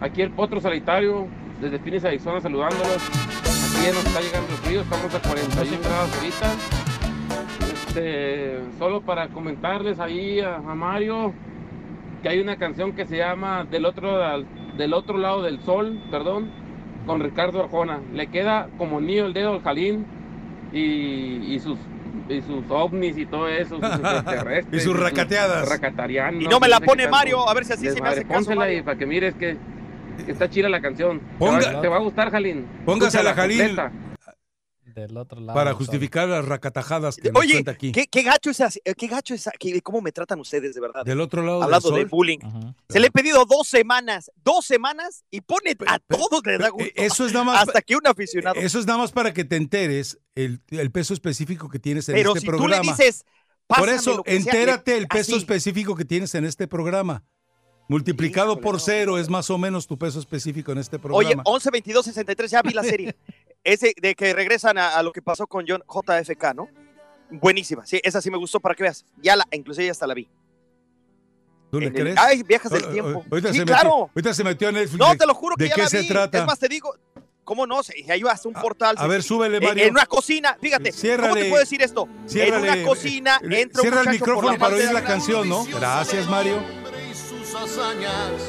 Aquí 0.00 0.22
el 0.22 0.30
Potro 0.30 0.60
Solitario, 0.60 1.26
desde 1.60 1.78
Phoenix, 1.78 2.04
Arizona, 2.04 2.40
saludándolos. 2.40 2.96
Aquí 2.96 3.86
ya 3.86 3.92
nos 3.92 4.04
está 4.06 4.20
llegando 4.20 4.48
el 4.50 4.56
frío, 4.58 4.80
estamos 4.82 5.14
a 5.14 5.20
41 5.20 5.78
grados 5.82 6.16
ahorita. 6.16 6.52
Este, 7.72 8.60
solo 8.78 9.00
para 9.02 9.28
comentarles 9.28 9.98
ahí 10.00 10.40
a, 10.40 10.56
a 10.56 10.74
Mario 10.74 11.32
que 12.22 12.28
hay 12.28 12.40
una 12.40 12.56
canción 12.56 12.92
que 12.92 13.06
se 13.06 13.16
llama 13.16 13.64
Del 13.70 13.84
otro, 13.86 14.22
al- 14.24 14.46
del 14.76 14.92
otro 14.92 15.18
lado 15.18 15.42
del 15.42 15.60
sol, 15.62 16.00
perdón, 16.10 16.50
con 17.06 17.20
Ricardo 17.20 17.60
Arjona. 17.62 18.00
Le 18.14 18.26
queda 18.28 18.68
como 18.78 19.00
niño 19.00 19.26
el 19.26 19.32
dedo 19.32 19.52
al 19.54 19.62
Jalín 19.62 20.06
y, 20.72 21.54
y 21.54 21.58
sus 21.60 21.78
y 22.28 22.42
sus 22.42 22.62
ovnis 22.68 23.16
y 23.16 23.24
todo 23.26 23.48
eso, 23.48 23.76
sus 23.76 23.84
extraterrestres, 23.84 24.82
Y 24.82 24.84
sus 24.84 24.98
racateadas. 24.98 25.68
racatarianos, 25.68 26.42
Y 26.42 26.46
no 26.46 26.60
me 26.60 26.68
la 26.68 26.78
pone 26.80 27.08
Mario, 27.08 27.48
a 27.48 27.54
ver 27.54 27.64
si 27.64 27.72
así 27.72 27.88
se 27.90 28.02
me 28.02 28.08
hace 28.08 28.22
caso. 28.22 28.34
Pónsela 28.34 28.60
Mario. 28.60 28.78
y 28.78 28.82
para 28.82 28.98
que 28.98 29.06
mires 29.06 29.34
que 29.34 29.56
está 30.26 30.48
chida 30.50 30.68
la 30.68 30.80
canción. 30.80 31.20
Te 31.20 31.38
Ponga- 31.38 31.74
va- 31.74 31.80
te 31.80 31.88
va 31.88 31.96
a 31.96 32.00
gustar, 32.00 32.30
Jalín. 32.30 32.66
Póngasela, 32.84 33.34
Jalín. 33.34 33.58
completa. 33.58 33.92
Del 34.94 35.16
otro 35.16 35.38
lado. 35.40 35.54
Para 35.56 35.74
justificar 35.74 36.28
las 36.28 36.44
racatajadas 36.44 37.16
que 37.16 37.30
nos 37.30 37.40
Oye, 37.40 37.52
cuenta 37.52 37.70
aquí. 37.70 37.92
¿qué, 37.92 38.06
qué 38.08 38.22
gacho 38.22 38.50
es 38.50 38.60
así- 38.60 38.80
qué 38.96 39.06
gacho 39.06 39.32
es 39.32 39.46
aquí, 39.46 39.80
cómo 39.80 40.00
me 40.00 40.10
tratan 40.10 40.40
ustedes 40.40 40.74
de 40.74 40.80
verdad. 40.80 41.04
Del 41.04 41.20
otro 41.20 41.40
lado 41.42 41.62
Hablando 41.62 41.90
del 41.92 42.04
de 42.04 42.10
bullying. 42.10 42.38
Se 42.88 42.98
le 42.98 43.06
he 43.06 43.10
pedido 43.12 43.44
dos 43.44 43.68
semanas, 43.68 44.28
dos 44.42 44.64
semanas 44.66 45.22
y 45.30 45.40
pone 45.42 45.76
a 45.86 46.00
todos 46.00 46.40
les 46.44 46.58
da 46.58 46.70
gusto. 46.70 46.84
Eh, 46.88 46.92
Eso 46.96 47.26
es 47.26 47.32
nada 47.32 47.44
más, 47.44 47.62
Hasta 47.68 47.80
que 47.82 47.94
un 47.94 48.04
aficionado. 48.08 48.56
eso 48.58 48.80
es 48.80 48.86
nada 48.86 48.98
más 48.98 49.12
para 49.12 49.32
que 49.32 49.44
te 49.44 49.54
enteres 49.54 50.18
el, 50.34 50.62
el 50.70 50.90
peso 50.90 51.14
específico 51.14 51.68
que 51.68 51.78
tienes 51.78 52.08
en 52.08 52.16
Pero 52.16 52.30
este 52.30 52.40
si 52.40 52.46
programa. 52.46 52.80
tú 52.80 52.82
le 52.82 52.90
dices, 52.90 53.24
Por 53.68 53.76
"Pásame 53.78 53.96
eso, 53.98 54.16
lo 54.16 54.22
que 54.24 54.40
sea", 54.40 54.52
entérate 54.52 54.96
el 54.96 55.06
peso 55.06 55.32
así. 55.32 55.38
específico 55.42 55.94
que 55.94 56.06
tienes 56.06 56.34
en 56.34 56.44
este 56.44 56.66
programa. 56.66 57.22
Multiplicado 57.88 58.52
Híjole, 58.52 58.62
por 58.62 58.74
no. 58.74 58.78
cero 58.80 59.18
es 59.18 59.28
más 59.30 59.48
o 59.50 59.56
menos 59.58 59.86
tu 59.86 59.96
peso 59.98 60.18
específico 60.20 60.72
en 60.72 60.78
este 60.78 60.96
Oye, 60.96 61.02
programa. 61.02 61.42
11 61.46 61.70
22 61.70 62.04
63 62.04 62.50
ya 62.50 62.62
vi 62.62 62.72
la 62.74 62.82
serie. 62.84 63.16
Ese 63.64 63.92
de 64.00 64.14
que 64.14 64.32
regresan 64.34 64.78
a, 64.78 64.90
a 64.96 65.02
lo 65.02 65.12
que 65.12 65.22
pasó 65.22 65.46
con 65.46 65.64
John 65.66 65.82
JFK, 65.88 66.54
¿no? 66.54 66.68
Buenísima. 67.30 67.84
Sí, 67.86 68.00
esa 68.04 68.20
sí 68.22 68.30
me 68.30 68.38
gustó 68.38 68.60
para 68.60 68.74
que 68.74 68.82
veas. 68.84 69.04
Ya 69.22 69.36
la, 69.36 69.46
inclusive 69.52 69.86
ya 69.86 69.92
hasta 69.92 70.06
la 70.06 70.14
vi. 70.14 70.28
¿Tú 71.70 71.80
le 71.80 71.86
En 71.88 71.96
el- 71.96 72.02
crees? 72.02 72.16
Ay, 72.18 72.42
viajas 72.42 72.72
del 72.72 72.84
O- 72.84 72.88
o- 72.88 72.92
tiempo. 72.92 73.24
Ahorita, 73.30 73.52
Sí, 73.52 73.58
se 73.58 73.64
claro. 73.64 73.90
metió, 73.90 74.10
ahorita 74.14 74.34
se 74.34 74.44
metió 74.44 74.68
a 74.68 74.72
Netflix. 74.72 74.98
No, 74.98 75.10
¿De- 75.10 75.16
te 75.16 75.26
lo 75.26 75.34
juro 75.34 75.56
que 75.56 75.64
¿De 75.64 75.68
ya 75.70 75.74
qué 75.74 75.82
la 75.82 75.88
se 75.88 76.00
vi. 76.00 76.08
trata? 76.08 76.38
Es 76.38 76.46
más, 76.46 76.58
te 76.58 76.68
digo, 76.68 76.94
¿cómo 77.44 77.66
no? 77.66 77.82
Sí, 77.82 78.04
Ahí 78.10 78.22
vas 78.22 78.42
a 78.44 78.48
un 78.48 78.54
portal. 78.54 78.94
a 78.98 79.06
ver, 79.06 79.22
súbele, 79.22 79.58
En- 79.58 79.64
Mario. 79.64 79.84
En 79.84 79.90
una 79.90 80.06
cocina, 80.06 80.56
fíjate. 80.60 80.90
¿Cómo 80.90 81.00
Ciérrale. 81.00 81.42
te 81.42 81.48
puedo 81.50 81.60
decir 81.60 81.82
esto? 81.82 82.08
Ciérrale, 82.26 82.68
en 82.68 82.78
una 82.78 82.86
cocina 82.88 83.40
eh, 83.42 83.60
entra 83.60 83.82
un 83.82 83.88
Cierra 83.88 84.00
el 84.02 84.08
micrófono 84.10 84.52
la 84.52 84.58
para 84.58 84.76
oír 84.76 84.92
la 84.92 85.04
canción, 85.04 85.46
¿no? 85.48 85.64
Gracias, 85.66 86.26
Mario. 86.28 86.62
Hazañas. 87.62 88.42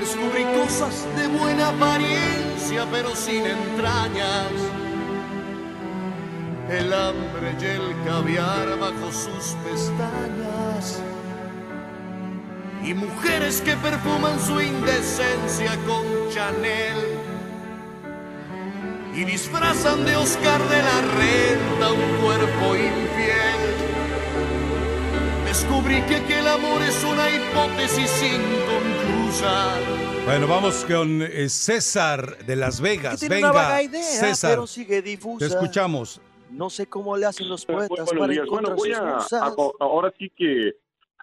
Descubrí 0.00 0.44
cosas 0.58 1.06
de 1.16 1.26
buena 1.28 1.68
apariencia, 1.68 2.86
pero 2.90 3.14
sin 3.14 3.44
entrañas. 3.46 4.52
El 6.70 6.92
hambre 6.92 7.56
y 7.60 7.64
el 7.64 8.04
caviar 8.04 8.78
bajo 8.78 9.12
sus 9.12 9.56
pestañas. 9.64 11.00
Y 12.84 12.94
mujeres 12.94 13.60
que 13.60 13.76
perfuman 13.76 14.38
su 14.40 14.60
indecencia 14.60 15.76
con 15.86 16.04
Chanel. 16.30 17.18
y 19.14 19.24
disfrazan 19.24 20.04
de 20.04 20.14
Oscar 20.14 20.62
de 20.68 20.80
la 20.80 21.00
Renta 21.00 21.92
un 21.92 22.24
cuerpo 22.24 22.76
infiel. 22.76 23.87
Descubrí 25.48 26.02
que 26.02 26.16
aquel 26.16 26.46
amor 26.46 26.82
es 26.82 27.02
una 27.04 27.26
hipótesis 27.30 28.22
inconclusa. 28.22 29.74
Bueno, 30.26 30.46
vamos 30.46 30.84
con 30.84 31.22
eh, 31.22 31.48
César 31.48 32.36
de 32.44 32.54
Las 32.54 32.82
Vegas. 32.82 33.18
Tiene 33.20 33.38
una 33.38 33.48
Venga, 33.48 33.62
vaga 33.62 33.82
idea, 33.82 34.02
César. 34.02 34.50
pero 34.52 34.66
sigue 34.66 35.00
difusa. 35.00 35.38
Te 35.48 35.54
escuchamos. 35.54 36.20
No 36.50 36.68
sé 36.68 36.86
cómo 36.86 37.16
le 37.16 37.24
hacen 37.26 37.48
los 37.48 37.66
Bueno, 37.66 37.88
poetas 37.88 38.06
buenos 38.06 38.20
para 38.20 38.32
días. 38.32 38.46
Bueno, 38.46 38.68
encontrar 38.68 39.00
voy 39.00 39.20
sus 39.22 39.32
a, 39.32 39.46
a- 39.46 39.54
ahora 39.80 40.12
sí 40.18 40.30
que 40.36 40.72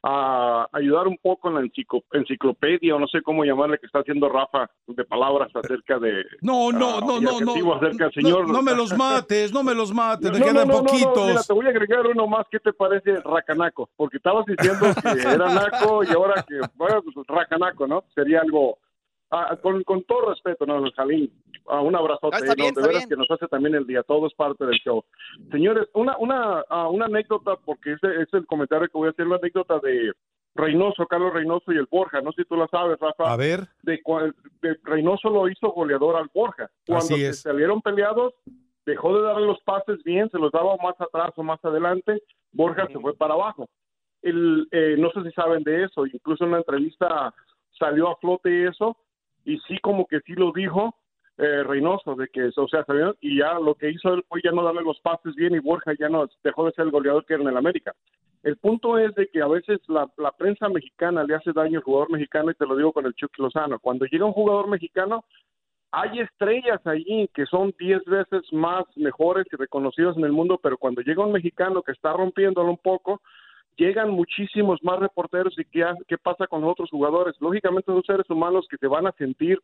a 0.08 0.68
ayudar 0.72 1.08
un 1.08 1.18
poco 1.18 1.48
en 1.50 1.56
la 1.56 1.62
enciclo- 1.62 2.04
enciclopedia 2.14 2.96
o 2.96 3.00
no 3.00 3.08
sé 3.08 3.24
cómo 3.24 3.44
llamarle 3.44 3.80
que 3.80 3.88
está 3.88 4.00
haciendo 4.02 4.30
Rafa 4.30 4.70
de 4.86 5.04
palabras 5.04 5.50
acerca 5.56 5.98
de 5.98 6.24
No, 6.42 6.72
no, 6.72 6.98
ah, 6.98 7.02
no, 7.02 7.20
no, 7.20 7.40
no. 7.42 7.74
acerca 7.74 8.06
del 8.10 8.12
No, 8.18 8.22
señor 8.22 8.48
no 8.50 8.62
me 8.62 8.76
los 8.76 8.96
mates, 8.96 9.52
no 9.52 9.64
me 9.64 9.74
los 9.74 9.92
mates, 9.92 10.32
me 10.32 10.38
No, 10.38 10.46
quedan 10.46 10.68
no, 10.68 10.76
no, 10.76 10.84
poquitos. 10.84 11.28
mira, 11.28 11.42
te 11.42 11.54
voy 11.54 11.66
a 11.66 11.70
agregar 11.70 12.06
uno 12.06 12.28
más. 12.28 12.46
¿Qué 12.52 12.60
te 12.60 12.72
parece 12.72 13.16
Racanaco? 13.22 13.90
Porque 13.96 14.18
estabas 14.18 14.46
diciendo 14.46 14.86
que 15.02 15.10
era 15.42 15.50
naco 15.52 16.04
y 16.04 16.14
ahora 16.14 16.46
que, 16.48 16.60
bueno, 16.76 17.02
pues 17.02 17.26
Racanaco, 17.28 17.88
¿no? 17.88 18.04
Sería 18.14 18.42
algo, 18.42 18.78
ah, 19.32 19.58
con, 19.60 19.84
con 19.84 20.04
todo 20.04 20.30
respeto, 20.30 20.68
¿no, 20.68 20.84
Jalín? 20.96 21.32
Ah, 21.68 21.82
un 21.82 21.96
abrazote, 21.96 22.36
Ah, 22.36 22.40
está 22.40 22.50
¿no? 22.52 22.56
bien, 22.56 22.74
de 22.74 22.82
veras 22.82 22.98
bien. 22.98 23.10
que 23.10 23.16
nos 23.16 23.32
hace 23.32 23.48
también 23.48 23.76
el 23.76 23.88
día, 23.88 24.04
todo 24.04 24.28
es 24.28 24.34
parte 24.36 24.66
del 24.66 24.78
show. 24.80 25.04
Señores, 25.52 25.88
una, 25.94 26.16
una, 26.18 26.64
ah, 26.70 26.90
una 26.90 27.06
anécdota, 27.06 27.56
porque 27.66 27.94
ese 27.94 28.22
es 28.22 28.34
el 28.34 28.46
comentario 28.46 28.88
que 28.88 28.98
voy 28.98 29.08
a 29.08 29.12
hacer, 29.12 29.26
una 29.26 29.38
anécdota 29.38 29.80
de 29.80 30.12
Reynoso, 30.54 31.06
Carlos 31.08 31.34
Reynoso 31.34 31.74
y 31.74 31.78
el 31.78 31.88
Borja, 31.90 32.22
no 32.22 32.32
sé 32.32 32.44
si 32.44 32.48
tú 32.48 32.56
la 32.56 32.68
sabes, 32.68 33.00
Rafa. 33.00 33.32
A 33.32 33.36
ver. 33.36 33.62
De, 33.84 34.00
de 34.62 34.78
Reynoso 34.84 35.30
lo 35.30 35.50
hizo 35.50 35.70
goleador 35.72 36.16
al 36.16 36.30
Borja. 36.34 36.70
Cuando 36.86 37.04
Así 37.06 37.16
se 37.16 37.28
es. 37.30 37.42
salieron 37.42 37.82
peleados, 37.82 38.34
dejó 38.86 39.18
de 39.18 39.24
darle 39.24 39.48
los 39.48 39.60
pases 39.62 40.02
bien, 40.04 40.30
se 40.30 40.38
los 40.38 40.52
daba 40.52 40.78
más 40.78 41.00
atrás 41.02 41.32
o 41.36 41.44
más 41.44 41.60
adelante, 41.66 42.22
Borja 42.52 42.88
se 42.88 43.00
fue 43.00 43.14
para 43.16 43.34
abajo. 43.34 43.68
El, 44.22 44.68
eh, 44.72 44.96
no 44.98 45.10
sé 45.12 45.24
si 45.24 45.32
saben 45.32 45.64
de 45.64 45.84
eso, 45.84 46.06
incluso 46.06 46.44
en 46.44 46.52
una 46.52 46.60
entrevista 46.60 47.34
salió 47.78 48.10
a 48.10 48.16
flote 48.18 48.68
eso, 48.68 48.96
y 49.44 49.58
sí 49.68 49.78
como 49.80 50.06
que 50.08 50.20
sí 50.22 50.34
lo 50.34 50.52
dijo 50.52 50.96
eh, 51.38 51.64
Reynoso, 51.64 52.16
de 52.16 52.28
que, 52.30 52.50
o 52.56 52.68
sea, 52.68 52.86
salió, 52.86 53.16
y 53.20 53.40
ya 53.40 53.60
lo 53.60 53.76
que 53.76 53.90
hizo 53.90 54.14
él 54.14 54.24
fue 54.28 54.42
ya 54.44 54.52
no 54.52 54.64
darle 54.64 54.84
los 54.84 55.00
pases 55.02 55.36
bien 55.36 55.54
y 55.54 55.60
Borja 55.60 55.94
ya 56.00 56.08
no 56.08 56.28
dejó 56.44 56.66
de 56.66 56.72
ser 56.72 56.86
el 56.86 56.92
goleador 56.92 57.26
que 57.26 57.34
era 57.34 57.44
en 57.44 57.50
el 57.50 57.58
América. 57.58 57.94
El 58.44 58.58
punto 58.58 58.98
es 58.98 59.14
de 59.16 59.28
que 59.28 59.42
a 59.42 59.48
veces 59.48 59.80
la, 59.88 60.08
la 60.18 60.32
prensa 60.32 60.70
mexicana 60.70 61.24
le 61.24 61.36
hace 61.36 61.52
daño 61.52 61.80
al 61.80 61.84
jugador 61.84 62.12
mexicano 62.12 62.52
y 62.52 62.54
te 62.54 62.66
lo 62.66 62.78
digo 62.78 62.94
con 62.94 63.06
el 63.06 63.16
Chucky 63.16 63.42
Lozano. 63.42 63.80
Cuando 63.80 64.06
llega 64.06 64.24
un 64.24 64.34
jugador 64.34 64.70
mexicano, 64.70 65.26
hay 65.92 66.20
estrellas 66.20 66.80
allí 66.86 67.30
que 67.34 67.46
son 67.46 67.74
10 67.80 68.06
veces 68.06 68.42
más 68.52 68.86
mejores 68.96 69.46
y 69.52 69.56
reconocidos 69.56 70.18
en 70.18 70.26
el 70.26 70.32
mundo, 70.32 70.60
pero 70.62 70.78
cuando 70.78 71.02
llega 71.02 71.26
un 71.26 71.32
mexicano 71.32 71.82
que 71.82 71.94
está 71.94 72.14
rompiéndolo 72.14 72.70
un 72.70 72.78
poco, 72.78 73.22
llegan 73.78 74.10
muchísimos 74.10 74.84
más 74.84 75.00
reporteros 75.00 75.58
y 75.58 75.66
qué, 75.66 75.86
qué 76.08 76.18
pasa 76.18 76.48
con 76.48 76.62
los 76.62 76.72
otros 76.72 76.90
jugadores. 76.90 77.36
Lógicamente 77.40 77.92
son 77.92 78.04
seres 78.04 78.30
humanos 78.30 78.68
que 78.70 78.78
se 78.78 78.88
van 78.88 79.08
a 79.08 79.12
sentir 79.14 79.60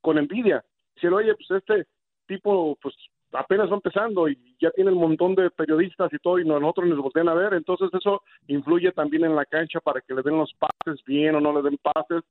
con 0.00 0.18
envidia. 0.18 0.64
Si 1.00 1.06
oye, 1.06 1.34
pues 1.34 1.50
este 1.62 1.86
tipo 2.26 2.76
pues 2.80 2.94
apenas 3.32 3.70
va 3.70 3.74
empezando 3.74 4.28
y 4.28 4.38
ya 4.60 4.70
tiene 4.70 4.92
un 4.92 4.98
montón 4.98 5.34
de 5.34 5.50
periodistas 5.50 6.12
y 6.12 6.18
todo 6.18 6.38
y 6.38 6.44
nosotros 6.44 6.86
nos 6.86 6.98
voltean 6.98 7.28
a 7.28 7.34
ver, 7.34 7.54
entonces 7.54 7.90
eso 7.92 8.22
influye 8.46 8.92
también 8.92 9.24
en 9.24 9.34
la 9.34 9.44
cancha 9.44 9.80
para 9.80 10.00
que 10.00 10.14
le 10.14 10.22
den 10.22 10.38
los 10.38 10.54
pases 10.54 11.04
bien 11.04 11.34
o 11.34 11.40
no 11.40 11.52
le 11.52 11.62
den 11.62 11.78
pases. 11.78 12.22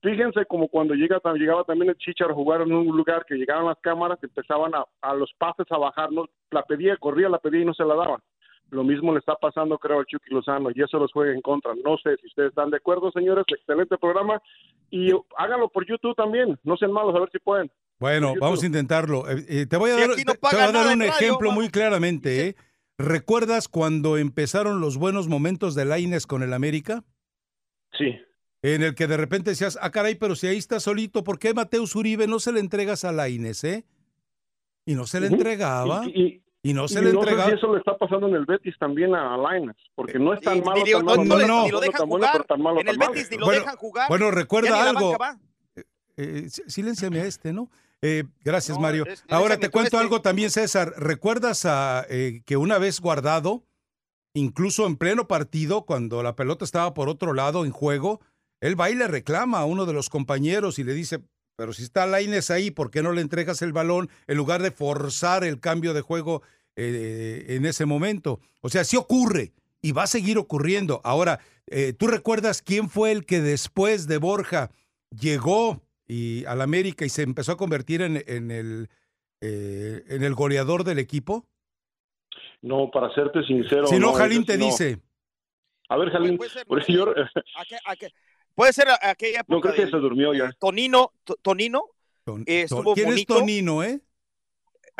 Fíjense 0.00 0.44
como 0.46 0.66
cuando 0.66 0.94
llega, 0.94 1.20
llegaba 1.34 1.62
también 1.62 1.90
el 1.90 1.96
Chichar 1.96 2.32
a 2.32 2.34
jugar 2.34 2.62
en 2.62 2.72
un 2.72 2.86
lugar 2.88 3.24
que 3.24 3.36
llegaban 3.36 3.66
las 3.66 3.78
cámaras, 3.78 4.18
empezaban 4.22 4.74
a, 4.74 4.84
a 5.00 5.14
los 5.14 5.32
pases 5.38 5.66
a 5.70 5.78
bajar, 5.78 6.10
¿no? 6.10 6.26
la 6.50 6.62
pedía, 6.64 6.96
corría, 6.96 7.28
la 7.28 7.38
pedía 7.38 7.60
y 7.60 7.64
no 7.64 7.74
se 7.74 7.84
la 7.84 7.94
daban. 7.94 8.20
Lo 8.70 8.84
mismo 8.84 9.12
le 9.12 9.18
está 9.18 9.34
pasando, 9.34 9.78
creo, 9.78 9.98
al 9.98 10.06
Chucky 10.06 10.30
Lozano 10.30 10.70
y 10.74 10.82
eso 10.82 10.98
los 10.98 11.12
juega 11.12 11.32
en 11.34 11.42
contra. 11.42 11.74
No 11.84 11.98
sé 11.98 12.16
si 12.16 12.26
ustedes 12.26 12.48
están 12.48 12.70
de 12.70 12.78
acuerdo, 12.78 13.12
señores. 13.12 13.44
Excelente 13.46 13.98
programa. 13.98 14.40
Y 14.90 15.10
háganlo 15.36 15.68
por 15.68 15.86
YouTube 15.86 16.16
también. 16.16 16.58
No 16.64 16.78
sean 16.78 16.90
malos, 16.90 17.14
a 17.14 17.20
ver 17.20 17.30
si 17.30 17.38
pueden. 17.38 17.70
Bueno, 18.02 18.34
vamos 18.40 18.62
a 18.62 18.66
intentarlo. 18.66 19.28
Eh, 19.30 19.44
eh, 19.48 19.66
te 19.66 19.76
voy 19.76 19.90
a 19.90 19.94
dar, 19.96 20.08
no 20.08 20.14
te- 20.14 20.24
te 20.24 20.32
voy 20.40 20.60
a 20.60 20.72
dar 20.72 20.86
un 20.94 21.00
radio, 21.00 21.12
ejemplo 21.12 21.48
vamos. 21.48 21.54
muy 21.54 21.70
claramente. 21.70 22.48
¿eh? 22.48 22.56
¿Recuerdas 22.98 23.68
cuando 23.68 24.18
empezaron 24.18 24.80
los 24.80 24.96
buenos 24.98 25.28
momentos 25.28 25.74
de 25.74 25.84
Laines 25.86 26.26
con 26.26 26.42
el 26.42 26.52
América? 26.52 27.04
Sí. 27.98 28.14
En 28.62 28.82
el 28.82 28.94
que 28.94 29.06
de 29.06 29.16
repente 29.16 29.50
decías, 29.50 29.78
ah, 29.80 29.90
caray, 29.90 30.14
pero 30.16 30.34
si 30.36 30.46
ahí 30.46 30.56
está 30.58 30.78
solito, 30.80 31.24
¿por 31.24 31.38
qué 31.38 31.54
Mateus 31.54 31.96
Uribe 31.96 32.26
no 32.26 32.38
se 32.38 32.52
le 32.52 32.60
entregas 32.60 33.04
a 33.04 33.12
Laines, 33.12 33.64
eh? 33.64 33.84
Y 34.84 34.94
no 34.94 35.06
se 35.06 35.20
le 35.20 35.28
entregaba. 35.28 36.02
Y, 36.06 36.10
y- 36.22 36.42
Y 36.64 36.74
no 36.74 36.84
y 36.84 36.88
se 36.88 37.02
le 37.02 37.12
no 37.12 37.20
entregaba. 37.20 37.44
sé 37.46 37.50
si 37.52 37.56
eso 37.58 37.72
le 37.72 37.78
está 37.80 37.96
pasando 37.98 38.28
en 38.28 38.34
el 38.36 38.44
Betis 38.46 38.74
también 38.78 39.14
a 39.16 39.36
Lainez, 39.36 39.74
porque 39.96 40.16
no 40.18 40.32
es 40.32 40.40
tan 40.42 40.60
malo, 40.62 40.84
ni, 40.84 40.90
lo- 40.92 40.98
tan 40.98 41.06
no, 41.06 41.24
malo, 41.24 41.24
no 41.40 41.46
no, 41.46 41.64
ni 41.64 41.70
lo 41.72 41.80
dejan 41.80 42.06
jugar. 42.08 42.46
en 42.80 42.88
el. 42.88 42.98
Betis 42.98 43.30
ni 43.32 43.36
lo 43.38 43.46
Bueno, 43.46 43.60
dejan 43.62 43.76
jugar. 43.76 44.08
Bueno, 44.08 44.30
recuerda 44.30 44.88
algo. 44.90 45.16
Eh, 46.16 46.46
silénciame 46.68 47.20
a 47.20 47.24
este, 47.24 47.52
¿no? 47.52 47.68
Eh, 48.02 48.24
gracias, 48.44 48.76
No, 48.76 48.82
Mario. 48.82 49.06
es- 49.06 49.24
Ahora 49.28 49.56
te 49.58 49.70
cuento 49.70 49.96
algo 49.98 50.20
también, 50.22 50.50
César. 50.50 50.92
¿Recuerdas 50.96 51.64
a, 51.64 52.04
eh, 52.10 52.42
que 52.44 52.56
una 52.56 52.78
vez 52.78 53.00
guardado, 53.00 53.64
incluso 54.34 54.86
en 54.86 54.96
pleno 54.96 55.28
partido, 55.28 55.84
cuando 55.86 56.22
la 56.22 56.34
pelota 56.34 56.64
estaba 56.64 56.94
por 56.94 57.08
otro 57.08 57.32
lado 57.32 57.64
en 57.64 57.70
juego, 57.70 58.20
él 58.60 58.78
va 58.80 58.90
y 58.90 58.94
le 58.94 59.06
reclama 59.08 59.58
a 59.60 59.64
uno 59.64 59.86
de 59.86 59.92
los 59.92 60.10
compañeros 60.10 60.78
y 60.78 60.84
le 60.84 60.94
dice, 60.94 61.20
pero 61.56 61.72
si 61.72 61.82
está 61.84 62.06
Laines 62.06 62.50
ahí, 62.50 62.70
¿por 62.70 62.90
qué 62.90 63.02
no 63.02 63.12
le 63.12 63.20
entregas 63.20 63.62
el 63.62 63.72
balón 63.72 64.08
en 64.26 64.36
lugar 64.36 64.62
de 64.62 64.70
forzar 64.72 65.44
el 65.44 65.60
cambio 65.60 65.94
de 65.94 66.00
juego 66.00 66.42
eh, 66.76 67.44
en 67.50 67.66
ese 67.66 67.84
momento? 67.86 68.40
O 68.62 68.68
sea, 68.68 68.82
sí 68.84 68.96
ocurre 68.96 69.52
y 69.80 69.92
va 69.92 70.04
a 70.04 70.06
seguir 70.08 70.38
ocurriendo. 70.38 71.00
Ahora, 71.04 71.40
eh, 71.66 71.92
¿tú 71.92 72.06
recuerdas 72.08 72.62
quién 72.62 72.88
fue 72.88 73.12
el 73.12 73.26
que 73.26 73.40
después 73.40 74.06
de 74.08 74.16
Borja 74.18 74.70
llegó 75.10 75.82
y 76.06 76.44
al 76.46 76.60
América 76.60 77.04
y 77.04 77.08
se 77.08 77.22
empezó 77.22 77.52
a 77.52 77.56
convertir 77.56 78.02
en, 78.02 78.22
en 78.26 78.50
el, 78.50 78.88
eh, 79.40 80.04
en 80.08 80.22
el 80.22 80.34
goleador 80.34 80.84
del 80.84 80.98
equipo? 80.98 81.46
No, 82.60 82.90
para 82.90 83.12
serte 83.14 83.42
sincero. 83.44 83.86
si 83.86 83.98
no, 83.98 84.12
Jalín 84.12 84.44
te 84.44 84.56
no. 84.56 84.66
dice. 84.66 85.00
A 85.88 85.96
ver, 85.96 86.10
Jalín, 86.10 86.36
Puede 86.36 86.50
ser, 86.50 86.66
por 86.66 86.84
yo, 86.86 87.06
Puede 88.54 88.72
ser 88.72 88.88
a- 88.88 88.98
aquella 89.10 89.40
época. 89.40 89.54
no 89.54 89.60
creo 89.60 89.74
que 89.74 89.82
del- 89.82 89.90
se 89.90 89.96
durmió 89.96 90.34
ya. 90.34 90.52
Tonino, 90.58 91.12
To- 91.24 91.36
Tonino. 91.42 91.84
Ton- 92.24 92.44
Eh, 92.46 92.62
estuvo 92.62 92.94
¿Quién 92.94 93.06
bonito. 93.08 93.34
es 93.34 93.40
Tonino, 93.40 93.82
eh? 93.82 94.00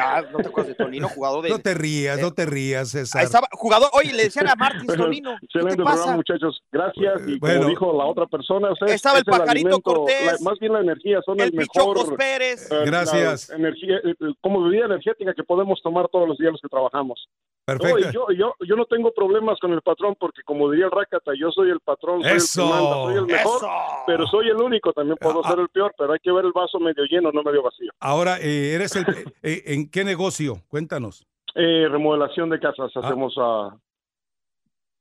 Ah, 0.05 0.23
no 0.33 0.39
te 0.39 0.49
acuerdas 0.49 0.69
de 0.69 0.75
Tonino, 0.75 1.09
jugador 1.09 1.43
de. 1.45 1.51
No 1.51 1.59
te 1.59 1.75
rías, 1.75 2.19
eh, 2.19 2.23
no 2.23 2.33
te 2.33 2.45
rías, 2.47 2.91
César. 2.91 3.21
Ahí 3.21 3.27
estaba, 3.27 3.47
jugador, 3.53 3.89
oye, 3.93 4.13
le 4.13 4.25
decían 4.25 4.49
a 4.49 4.55
Martins 4.57 4.87
Bueno, 4.87 5.05
Tonino. 5.05 5.31
¿Qué 5.41 5.47
Excelente 5.47 5.71
te 5.77 5.77
programa, 5.83 6.03
pasa? 6.03 6.17
muchachos. 6.17 6.63
Gracias. 6.73 7.23
Y 7.27 7.39
Bueno. 7.39 7.59
como 7.61 7.69
dijo 7.71 7.93
la 7.99 8.05
otra 8.07 8.27
persona, 8.27 8.71
o 8.71 8.77
sea, 8.77 8.95
Estaba 8.95 9.19
es 9.19 9.25
el 9.27 9.31
Pajarito 9.31 9.51
alimento, 9.51 9.81
Cortés, 9.83 10.27
la- 10.41 10.51
más 10.51 10.59
bien 10.59 10.73
la 10.73 10.81
energía, 10.81 11.21
son 11.25 11.41
el, 11.41 11.47
El 11.47 11.53
Pichocos 11.53 12.03
mejor. 12.05 12.17
Pérez. 12.19 12.71
eh, 12.71 12.83
Gracias. 12.85 13.49
la 13.51 13.57
energía, 13.57 13.97
eh, 14.05 14.15
como 14.41 14.63
bebida 14.65 14.87
energética 14.87 15.35
que 15.35 15.45
podemos 15.45 15.81
tomar 15.83 16.09
todos 16.09 16.29
los 16.29 16.39
días 16.39 16.53
los 16.53 16.61
que 16.61 16.69
trabajamos. 16.69 17.29
Perfecto. 17.79 18.11
yo, 18.13 18.27
yo, 18.37 18.55
yo 18.67 18.77
no 18.77 18.85
tengo 18.87 19.13
problemas 19.13 19.59
con 19.61 19.73
el 19.73 19.83
patrón 19.83 20.17
porque 20.19 20.43
como 20.45 20.71
diría 20.71 20.87
el 20.87 20.91
Rácata, 20.93 21.33
yo 21.39 21.51
soy 21.51 21.71
el 21.71 21.81
patrón, 21.81 22.23
soy 22.23 22.33
Eso. 22.33 22.63
el 22.63 22.69
que 22.69 22.75
manda, 22.75 22.95
soy 23.05 23.15
el 23.17 23.27
mejor, 23.27 23.57
Eso. 23.57 23.69
pero 24.07 24.27
soy 24.27 24.49
el 24.49 24.57
único, 24.57 24.93
también 24.93 25.17
puedo 25.21 25.45
Ah, 25.45 25.51
ser 25.51 25.59
el 25.61 25.69
peor, 25.69 25.95
pero 25.97 26.13
hay 26.13 26.19
que 26.23 26.33
ver 26.33 26.45
el 26.45 26.53
vaso 26.53 26.79
medio 26.81 27.05
lleno, 27.05 27.31
no 27.33 27.43
medio 27.43 27.63
vacío. 27.63 27.91
Ahora, 28.01 28.39
eh, 28.41 28.73
eres 28.75 28.95
el, 28.97 29.05
eh, 29.43 29.63
¿en 29.67 29.91
qué 29.91 30.05
negocio? 30.05 30.63
Cuéntanos. 30.69 31.27
Eh, 31.55 31.87
remodelación 31.91 32.49
de 32.51 32.59
casas 32.59 32.91
hacemos 32.97 33.35
a... 33.39 33.77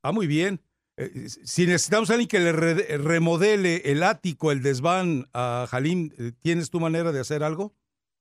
Ah, 0.04 0.12
muy 0.12 0.28
bien. 0.28 0.60
Eh, 0.98 1.10
si 1.30 1.66
necesitamos 1.66 2.10
a 2.10 2.14
alguien 2.14 2.28
que 2.28 2.40
le 2.40 2.52
re- 2.52 2.98
remodele 2.98 3.78
el 3.86 4.04
ático, 4.04 4.52
el 4.52 4.62
desván 4.62 5.26
a 5.34 5.66
eh, 5.74 6.32
¿tienes 6.42 6.70
tu 6.70 6.80
manera 6.80 7.12
de 7.12 7.20
hacer 7.20 7.44
algo? 7.44 7.74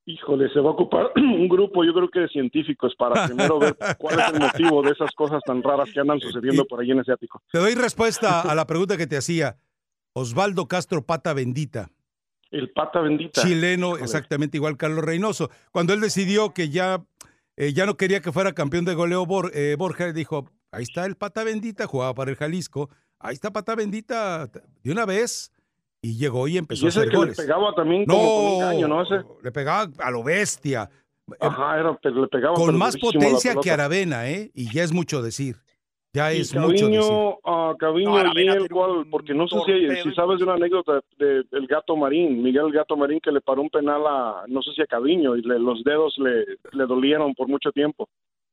Híjole, 0.07 0.49
se 0.53 0.61
va 0.61 0.71
a 0.71 0.73
ocupar 0.73 1.13
un 1.17 1.49
grupo, 1.49 1.85
yo 1.85 1.93
creo 1.93 2.09
que 2.09 2.21
de 2.21 2.29
científicos, 2.29 2.95
para 2.99 3.27
primero 3.27 3.59
ver 3.59 3.77
cuál 3.99 4.19
es 4.21 4.29
el 4.33 4.41
motivo 4.41 4.83
de 4.83 4.93
esas 4.93 5.13
cosas 5.13 5.43
tan 5.45 5.63
raras 5.63 5.91
que 5.93 6.01
andan 6.01 6.21
sucediendo 6.21 6.65
por 6.65 6.81
ahí 6.81 6.91
en 6.91 7.01
ese 7.01 7.13
ático. 7.13 7.43
Te 7.53 7.59
doy 7.59 7.75
respuesta 7.75 8.41
a 8.43 8.55
la 8.55 8.67
pregunta 8.67 8.97
que 8.97 9.07
te 9.07 9.17
hacía. 9.17 9.57
Osvaldo 10.13 10.67
Castro 10.67 11.03
Pata 11.07 11.33
Bendita, 11.35 11.89
El 12.51 12.71
pata 12.73 13.01
bendita. 13.01 13.43
chileno, 13.43 13.89
Híjole. 13.91 14.03
exactamente 14.05 14.57
igual 14.57 14.77
Carlos 14.77 15.05
Reynoso. 15.05 15.51
Cuando 15.71 15.93
él 15.93 16.01
decidió 16.01 16.53
que 16.53 16.69
ya, 16.69 17.05
eh, 17.57 17.73
ya 17.73 17.87
no 17.87 17.97
quería 17.97 18.21
que 18.21 18.33
fuera 18.33 18.53
campeón 18.53 18.85
de 18.85 18.95
goleo 18.95 19.25
Bor- 19.25 19.53
eh, 19.55 19.77
Borja, 19.79 20.13
dijo, 20.13 20.51
ahí 20.73 20.83
está 20.83 21.07
el 21.07 21.15
Pata 21.17 21.45
Bendita, 21.45 21.87
jugaba 21.87 22.13
para 22.15 22.33
el 22.33 22.37
Jalisco, 22.37 22.91
ahí 23.21 23.35
está 23.35 23.53
Pata 23.53 23.77
Bendita 23.77 24.49
de 24.83 24.91
una 24.91 25.07
vez, 25.07 25.53
y 26.03 26.17
llegó 26.17 26.49
y 26.49 26.57
empezó 26.59 26.85
Y 26.85 26.87
a 26.87 26.89
ese 26.89 26.99
hacer 27.01 27.11
que 27.11 27.17
le 27.17 27.21
goles. 27.21 27.37
pegaba 27.37 27.75
también 27.75 28.05
como 28.07 28.35
con 28.35 28.45
un 28.55 28.61
caño, 28.61 28.89
¿no? 28.89 29.03
Ese, 29.03 29.23
le 29.43 29.53
pegaba 29.53 29.91
a 29.99 30.11
lo 30.11 30.23
bestia. 30.23 30.89
Eh, 31.33 31.37
ajá, 31.41 31.79
era, 31.79 31.99
pero 32.03 32.23
le 32.23 32.29
pegaba 32.29 32.55
con 32.55 32.77
más 32.79 32.97
potencia 32.97 33.55
que. 33.63 33.71
Aravena, 33.71 34.29
¿eh? 34.31 34.51
Y 34.55 34.73
ya 34.73 34.83
es 34.83 34.93
mucho 34.93 35.23
decir. 35.23 35.57
Ya 36.13 36.33
Y 36.35 36.41
es 36.41 36.53
mucho 36.57 36.89
decir. 36.89 37.13
Ah, 37.45 37.73
Caviño 37.79 38.11
No, 38.11 38.35
y 38.41 38.49
a 38.49 38.53
él, 38.55 38.69
¿cuál? 38.69 39.07
Porque 39.11 39.33
no 39.33 39.47
sé 39.47 39.57
si, 39.65 40.03
si 40.03 40.13
sabes 40.15 40.39
de 40.39 40.45
una 40.45 40.55
anécdota 40.55 41.01
del 41.19 41.47
el 41.53 41.67
Gato 41.69 41.95
Marín, 41.95 42.43
Miguel 42.43 42.67
el 42.67 42.73
Gato 42.73 42.97
Marín, 42.97 43.21
que 43.21 43.31
le 43.31 43.41
paró 43.41 43.63
un 43.63 43.71
penal 43.71 44.03
a, 44.09 44.43
no 44.49 44.61
sé 44.63 44.73
si 44.75 44.83
a 44.83 44.87
Caviño, 44.87 45.37
y 45.37 45.43
le- 45.43 45.61
los 45.61 45.85
dedos 45.85 46.17
le, 46.19 46.47
le 46.73 46.87
dolieron 46.87 47.33
por 47.35 47.47
mucho 47.47 47.71
tiempo. 47.71 48.09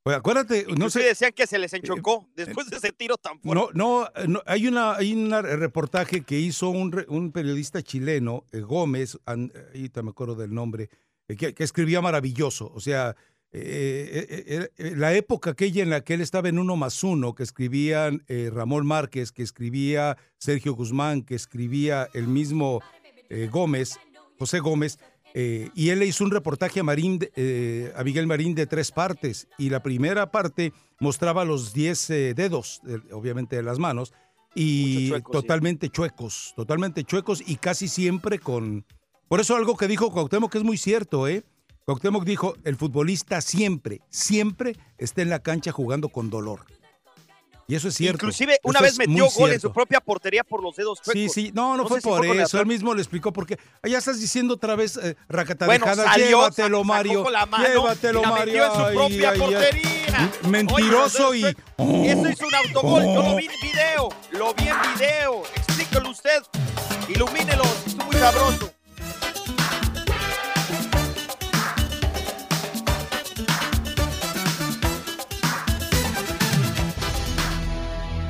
Pues 0.07 0.15
acuérdate, 0.19 0.65
no 0.77 0.89
sé, 0.89 1.03
decían 1.03 1.33
que 1.35 1.45
se 1.45 1.59
les 1.59 1.73
enchocó 1.73 2.29
después 2.33 2.69
de 2.69 2.77
ese 2.77 2.93
tiro 2.93 3.17
tan 3.17 3.41
fuerte. 3.41 3.59
No, 3.75 4.05
no, 4.05 4.07
no, 4.25 4.41
hay 4.45 4.65
una, 4.65 4.95
hay 4.95 5.11
un 5.11 5.29
reportaje 5.31 6.21
que 6.21 6.39
hizo 6.39 6.69
un, 6.69 7.03
un 7.09 7.33
periodista 7.33 7.81
chileno, 7.81 8.45
eh, 8.53 8.61
Gómez, 8.61 9.19
an- 9.25 9.51
ahorita 9.73 10.03
me 10.03 10.11
acuerdo 10.11 10.35
del 10.35 10.53
nombre, 10.53 10.89
eh, 11.27 11.35
que, 11.35 11.53
que 11.53 11.61
escribía 11.65 11.99
maravilloso. 11.99 12.71
O 12.73 12.79
sea, 12.79 13.17
eh, 13.51 14.27
eh, 14.29 14.43
eh, 14.47 14.69
eh, 14.77 14.93
la 14.95 15.13
época 15.13 15.49
aquella 15.49 15.83
en 15.83 15.89
la 15.89 15.99
que 16.05 16.13
él 16.13 16.21
estaba 16.21 16.47
en 16.47 16.57
uno 16.57 16.77
más 16.77 17.03
uno, 17.03 17.35
que 17.35 17.43
escribían 17.43 18.23
eh, 18.29 18.49
Ramón 18.49 18.87
Márquez, 18.87 19.33
que 19.33 19.43
escribía 19.43 20.15
Sergio 20.37 20.73
Guzmán, 20.73 21.23
que 21.23 21.35
escribía 21.35 22.07
el 22.13 22.29
mismo 22.29 22.81
eh, 23.27 23.49
Gómez, 23.51 23.99
José 24.39 24.59
Gómez, 24.59 24.99
eh, 25.39 25.69
y 25.75 25.89
él 25.89 25.99
le 25.99 26.07
hizo 26.07 26.23
un 26.23 26.31
reportaje 26.31 26.79
a, 26.79 26.83
Marín, 26.83 27.19
de- 27.19 27.31
eh, 27.35 27.93
a 27.95 28.03
Miguel 28.03 28.25
Marín 28.25 28.55
de 28.55 28.65
tres 28.65 28.91
partes. 28.91 29.47
Y 29.59 29.69
la 29.69 29.83
primera 29.83 30.31
parte 30.31 30.73
mostraba 30.99 31.45
los 31.45 31.73
10 31.73 32.09
eh, 32.09 32.33
dedos, 32.33 32.81
eh, 32.87 32.97
obviamente 33.11 33.55
de 33.55 33.61
las 33.61 33.77
manos, 33.77 34.13
y 34.55 35.11
sí. 35.13 35.23
totalmente 35.31 35.89
chuecos, 35.89 36.53
totalmente 36.55 37.03
chuecos 37.03 37.43
y 37.45 37.57
casi 37.57 37.87
siempre 37.87 38.39
con... 38.39 38.83
Por 39.27 39.39
eso 39.39 39.55
algo 39.55 39.77
que 39.77 39.87
dijo 39.87 40.09
Cuauhtémoc 40.11 40.51
que 40.51 40.57
es 40.57 40.63
muy 40.63 40.77
cierto, 40.77 41.27
¿eh? 41.27 41.43
Cuauhtémoc 41.85 42.23
dijo, 42.25 42.55
el 42.63 42.75
futbolista 42.75 43.39
siempre, 43.39 44.01
siempre 44.09 44.75
está 44.97 45.21
en 45.21 45.29
la 45.29 45.43
cancha 45.43 45.71
jugando 45.71 46.09
con 46.09 46.31
dolor. 46.31 46.65
Y 47.69 47.75
eso 47.75 47.89
es 47.89 47.95
cierto. 47.95 48.15
Inclusive 48.25 48.59
una 48.63 48.79
Eso 48.79 48.83
vez 48.85 48.97
metió 48.97 49.27
gol 49.29 49.51
en 49.51 49.59
su 49.59 49.73
propia 49.73 49.99
portería 49.99 50.43
por 50.45 50.63
los 50.63 50.75
dedos 50.77 51.01
chuecos. 51.01 51.13
Sí, 51.21 51.27
sí, 51.27 51.51
no, 51.53 51.75
no, 51.75 51.83
No 51.83 51.89
fue 51.89 51.99
si 51.99 52.07
por 52.07 52.25
fue 52.25 52.41
eso, 52.41 52.59
él 52.61 52.65
mismo 52.65 52.93
le 52.95 53.01
explicó 53.01 53.33
porque 53.33 53.59
allá 53.83 53.97
estás 53.97 54.21
diciendo 54.21 54.53
otra 54.53 54.75
vez 54.77 54.95
eh, 54.95 55.17
Bueno, 55.65 55.85
salió, 55.93 56.25
llévatelo 56.27 56.83
Mario, 56.85 57.23
con 57.23 57.33
la 57.33 57.45
mano 57.45 57.67
llévatelo 57.67 58.19
y 58.19 58.23
la 58.23 58.29
Mario. 58.29 58.45
metió 58.45 58.65
en 58.65 58.71
su 58.87 58.93
propia 58.97 59.29
ay, 59.31 59.39
portería. 59.39 60.31
Mentiroso 60.49 61.27
Oye, 61.29 61.55
y 61.79 62.07
Eso 62.07 62.29
hizo 62.29 62.47
un 62.47 62.55
autogol, 62.55 63.03
yo 63.03 63.09
Oh. 63.09 63.29
lo 63.31 63.35
vi 63.35 63.45
en 63.47 63.61
video, 63.61 64.09
lo 64.31 64.53
vi 64.53 64.67
en 64.69 64.75
video. 64.95 65.43
Explíquelo 65.57 66.09
usted, 66.11 66.41
ilumínelo, 67.09 67.63
estuvo 67.85 68.05
muy 68.05 68.15
sabroso. 68.15 68.71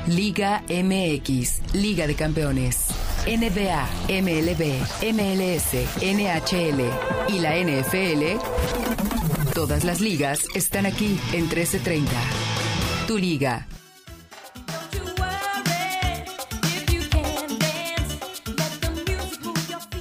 Liga 0.08 0.62
MX, 0.70 1.74
Liga 1.74 2.06
de 2.06 2.14
Campeones. 2.14 2.86
NBA, 3.26 3.86
MLB, 4.08 4.80
MLS, 5.12 5.74
NHL 6.00 6.80
y 7.28 7.40
la 7.40 7.54
NFL. 7.58 8.40
Todas 9.52 9.84
las 9.84 10.00
ligas 10.00 10.46
están 10.54 10.86
aquí 10.86 11.18
en 11.32 11.42
1330. 11.42 12.10
Tu 13.06 13.18
liga. 13.18 13.66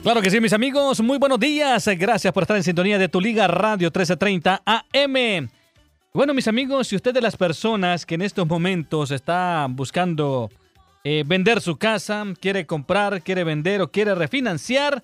Claro 0.03 0.21
que 0.21 0.31
sí, 0.31 0.39
mis 0.39 0.53
amigos. 0.53 1.01
Muy 1.01 1.17
buenos 1.17 1.37
días. 1.37 1.85
Gracias 1.97 2.31
por 2.31 2.43
estar 2.43 2.55
en 2.55 2.63
sintonía 2.63 2.97
de 2.97 3.09
tu 3.09 3.19
Liga 3.19 3.45
Radio 3.47 3.87
1330 3.87 4.63
AM. 4.65 5.49
Bueno, 6.13 6.33
mis 6.33 6.47
amigos, 6.47 6.87
si 6.87 6.95
usted 6.95 7.13
de 7.13 7.21
las 7.21 7.35
personas 7.35 8.05
que 8.05 8.15
en 8.15 8.21
estos 8.21 8.47
momentos 8.47 9.11
está 9.11 9.67
buscando 9.69 10.49
eh, 11.03 11.23
vender 11.27 11.61
su 11.61 11.77
casa, 11.77 12.25
quiere 12.39 12.65
comprar, 12.65 13.21
quiere 13.21 13.43
vender 13.43 13.81
o 13.81 13.91
quiere 13.91 14.15
refinanciar, 14.15 15.03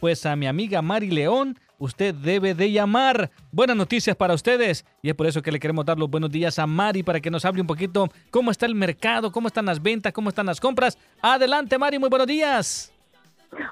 pues 0.00 0.24
a 0.24 0.36
mi 0.36 0.46
amiga 0.46 0.80
Mari 0.80 1.10
León, 1.10 1.58
usted 1.78 2.14
debe 2.14 2.54
de 2.54 2.70
llamar. 2.70 3.30
Buenas 3.50 3.76
noticias 3.76 4.16
para 4.16 4.32
ustedes 4.32 4.86
y 5.02 5.10
es 5.10 5.14
por 5.14 5.26
eso 5.26 5.42
que 5.42 5.52
le 5.52 5.60
queremos 5.60 5.84
dar 5.84 5.98
los 5.98 6.08
buenos 6.08 6.30
días 6.30 6.58
a 6.58 6.66
Mari 6.66 7.02
para 7.02 7.20
que 7.20 7.30
nos 7.30 7.44
hable 7.44 7.60
un 7.60 7.66
poquito 7.66 8.08
cómo 8.30 8.50
está 8.50 8.64
el 8.64 8.76
mercado, 8.76 9.32
cómo 9.32 9.48
están 9.48 9.66
las 9.66 9.82
ventas, 9.82 10.12
cómo 10.12 10.28
están 10.28 10.46
las 10.46 10.60
compras. 10.60 10.96
Adelante, 11.20 11.76
Mari, 11.76 11.98
muy 11.98 12.08
buenos 12.08 12.28
días. 12.28 12.93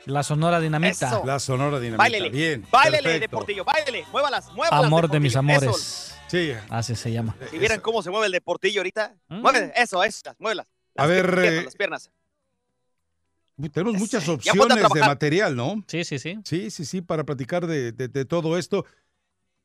La 0.06 0.22
Sonora 0.22 0.60
Dinamita. 0.60 1.08
Eso. 1.08 1.22
La 1.24 1.38
Sonora 1.38 1.78
Dinamita. 1.78 2.02
Báilele, 2.02 2.30
Bien. 2.30 2.66
báilele. 2.70 3.20
Deportillo, 3.20 3.64
báilele, 3.64 4.04
muévalas, 4.12 4.50
muévalas. 4.52 4.84
Amor 4.86 5.08
de 5.10 5.20
mis 5.20 5.36
amores. 5.36 6.14
Sí. 6.28 6.52
Así 6.68 6.94
se 6.96 7.12
llama. 7.12 7.36
Eso. 7.40 7.50
Si 7.50 7.58
vieran 7.58 7.80
cómo 7.80 8.02
se 8.02 8.10
mueve 8.10 8.26
el 8.26 8.32
Deportillo 8.32 8.80
ahorita. 8.80 9.14
Mueve, 9.28 9.72
eso, 9.76 10.02
eso, 10.04 10.34
muévelas. 10.38 10.66
A 10.96 11.06
ver, 11.06 11.24
piernas, 11.26 11.52
eh, 11.52 11.62
las 11.64 11.76
piernas. 11.76 12.10
tenemos 13.72 13.94
muchas 14.00 14.26
opciones 14.28 14.76
de 14.92 15.00
material, 15.00 15.54
¿no? 15.56 15.84
Sí, 15.86 16.04
sí, 16.04 16.18
sí. 16.18 16.38
Sí, 16.44 16.70
sí, 16.70 16.84
sí, 16.84 17.02
para 17.02 17.24
platicar 17.24 17.66
de, 17.66 17.92
de- 17.92 18.08
de 18.08 18.24
todo 18.24 18.56
esto. 18.58 18.86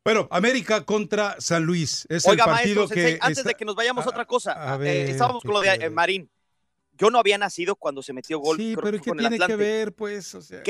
Bueno, 0.04 0.28
América 0.32 0.84
contra 0.86 1.36
San 1.40 1.64
Luis. 1.64 2.06
Es 2.10 2.28
Oiga, 2.28 2.44
el 2.44 2.50
partido 2.52 2.76
maestro, 2.82 2.96
que. 2.96 3.02
Sensei, 3.02 3.20
antes 3.22 3.38
está- 3.40 3.50
de 3.50 3.56
que 3.56 3.66
nos 3.66 3.76
vayamos 3.76 4.06
a 4.06 4.10
otra 4.10 4.26
cosa, 4.26 4.52
a 4.74 4.76
eh, 4.86 5.10
estábamos 5.10 5.42
con 5.44 5.54
lo 5.54 5.62
de 5.62 5.70
eh, 5.74 5.90
Marín. 5.90 6.30
Yo 6.98 7.10
no 7.10 7.20
había 7.20 7.38
nacido 7.38 7.76
cuando 7.76 8.02
se 8.02 8.14
metió 8.14 8.40
gol 8.40 8.58
Sí, 8.58 8.76
pero 8.82 9.02
¿qué 9.02 9.12
tiene 9.12 9.38
que 9.38 9.56
ver, 9.56 9.94
pues? 9.94 10.34
O 10.36 10.42
sea, 10.42 10.64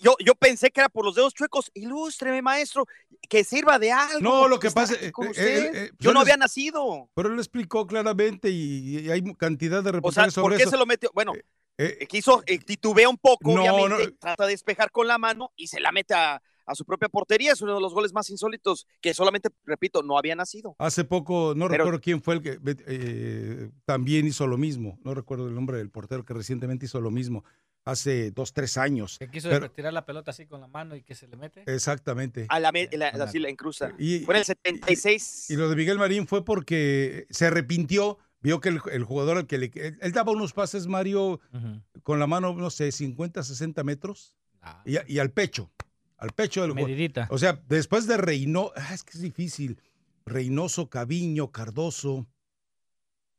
yo, 0.00 0.16
yo 0.24 0.34
pensé 0.34 0.70
que 0.70 0.80
era 0.80 0.88
por 0.88 1.04
los 1.04 1.14
dedos 1.14 1.34
chuecos. 1.34 1.70
Ilústreme, 1.74 2.40
maestro, 2.42 2.86
que 3.28 3.44
sirva 3.44 3.78
de 3.78 3.90
algo. 3.92 4.20
No, 4.20 4.48
lo 4.48 4.58
que 4.58 4.70
pasa- 4.70 4.94
eh, 4.94 5.12
usted. 5.16 5.74
eh, 5.74 5.84
eh, 5.86 5.90
yo 5.98 6.12
no 6.12 6.20
había 6.20 6.36
nacido. 6.36 7.08
Pero 7.14 7.28
él 7.28 7.34
lo 7.34 7.40
explicó 7.40 7.86
claramente 7.86 8.50
y, 8.50 8.98
y 9.00 9.10
hay 9.10 9.22
cantidad 9.34 9.82
de 9.82 9.90
O 9.90 9.92
sea, 9.92 9.92
reportajes 9.92 10.34
¿por 10.34 10.56
qué 10.56 10.62
eso. 10.62 10.70
se 10.70 10.76
lo 10.76 10.86
metió? 10.86 11.10
Bueno, 11.14 11.32
eh, 11.78 12.06
quiso, 12.08 12.42
eh, 12.46 12.58
titubea 12.58 13.08
un 13.08 13.18
poco, 13.18 13.52
No, 13.54 13.62
obviamente, 13.62 14.06
no. 14.12 14.16
trata 14.18 14.44
de 14.46 14.52
despejar 14.52 14.90
con 14.90 15.06
la 15.08 15.18
mano 15.18 15.52
y 15.56 15.66
se 15.66 15.80
la 15.80 15.90
mete 15.90 16.14
a, 16.14 16.40
a 16.66 16.74
su 16.74 16.84
propia 16.84 17.08
portería. 17.08 17.52
Es 17.52 17.60
uno 17.62 17.74
de 17.74 17.80
los 17.80 17.92
goles 17.94 18.12
más 18.12 18.28
insólitos 18.30 18.86
que 19.00 19.14
solamente, 19.14 19.48
repito, 19.64 20.02
no 20.02 20.18
había 20.18 20.34
nacido. 20.34 20.74
Hace 20.78 21.04
poco, 21.04 21.54
no 21.56 21.66
Pero- 21.68 21.84
recuerdo 21.84 22.00
quién 22.00 22.22
fue 22.22 22.34
el 22.34 22.42
que 22.42 22.58
eh, 22.86 23.70
también 23.84 24.26
hizo 24.26 24.46
lo 24.46 24.58
mismo. 24.58 24.98
No 25.04 25.14
recuerdo 25.14 25.48
el 25.48 25.54
nombre 25.54 25.78
del 25.78 25.90
portero 25.90 26.24
que 26.24 26.34
recientemente 26.34 26.86
hizo 26.86 27.00
lo 27.00 27.10
mismo. 27.10 27.44
Hace 27.84 28.30
dos, 28.30 28.52
tres 28.52 28.76
años. 28.78 29.18
Que 29.18 29.28
quiso 29.28 29.48
Pero- 29.48 29.68
tirar 29.70 29.92
la 29.92 30.06
pelota 30.06 30.30
así 30.30 30.46
con 30.46 30.60
la 30.60 30.68
mano 30.68 30.94
y 30.94 31.02
que 31.02 31.16
se 31.16 31.26
le 31.26 31.36
mete. 31.36 31.64
exactamente. 31.66 32.46
A 32.48 32.60
la, 32.60 32.70
me- 32.70 32.88
la, 32.92 33.08
así 33.08 33.40
la 33.40 33.48
encruza. 33.48 33.92
Y- 33.98 34.20
Fue 34.20 34.34
en 34.36 34.38
el 34.40 34.44
76. 34.44 35.50
Y 35.50 35.56
lo 35.56 35.68
de 35.68 35.74
Miguel 35.74 35.98
Marín 35.98 36.26
fue 36.28 36.44
porque 36.44 37.26
se 37.30 37.46
arrepintió, 37.46 38.18
vio 38.40 38.60
que 38.60 38.68
el, 38.68 38.80
el 38.92 39.02
jugador 39.02 39.36
al 39.38 39.46
que 39.48 39.58
le... 39.58 39.72
Él, 39.74 39.98
él 40.00 40.12
daba 40.12 40.30
unos 40.30 40.52
pases, 40.52 40.86
Mario, 40.86 41.40
con 42.04 42.20
la 42.20 42.28
mano, 42.28 42.54
no 42.54 42.70
sé, 42.70 42.92
50, 42.92 43.42
60 43.42 43.82
metros, 43.82 44.36
y, 44.84 44.96
a- 44.98 45.04
y 45.08 45.18
al 45.18 45.32
pecho, 45.32 45.72
al 46.22 46.30
pecho 46.32 46.62
del. 46.62 46.74
Medidita. 46.74 47.26
O 47.30 47.38
sea, 47.38 47.60
después 47.68 48.06
de 48.06 48.16
Reynoso, 48.16 48.72
es 48.92 49.02
que 49.02 49.12
es 49.12 49.20
difícil, 49.20 49.78
Reynoso, 50.24 50.88
Caviño, 50.88 51.50
Cardoso, 51.50 52.26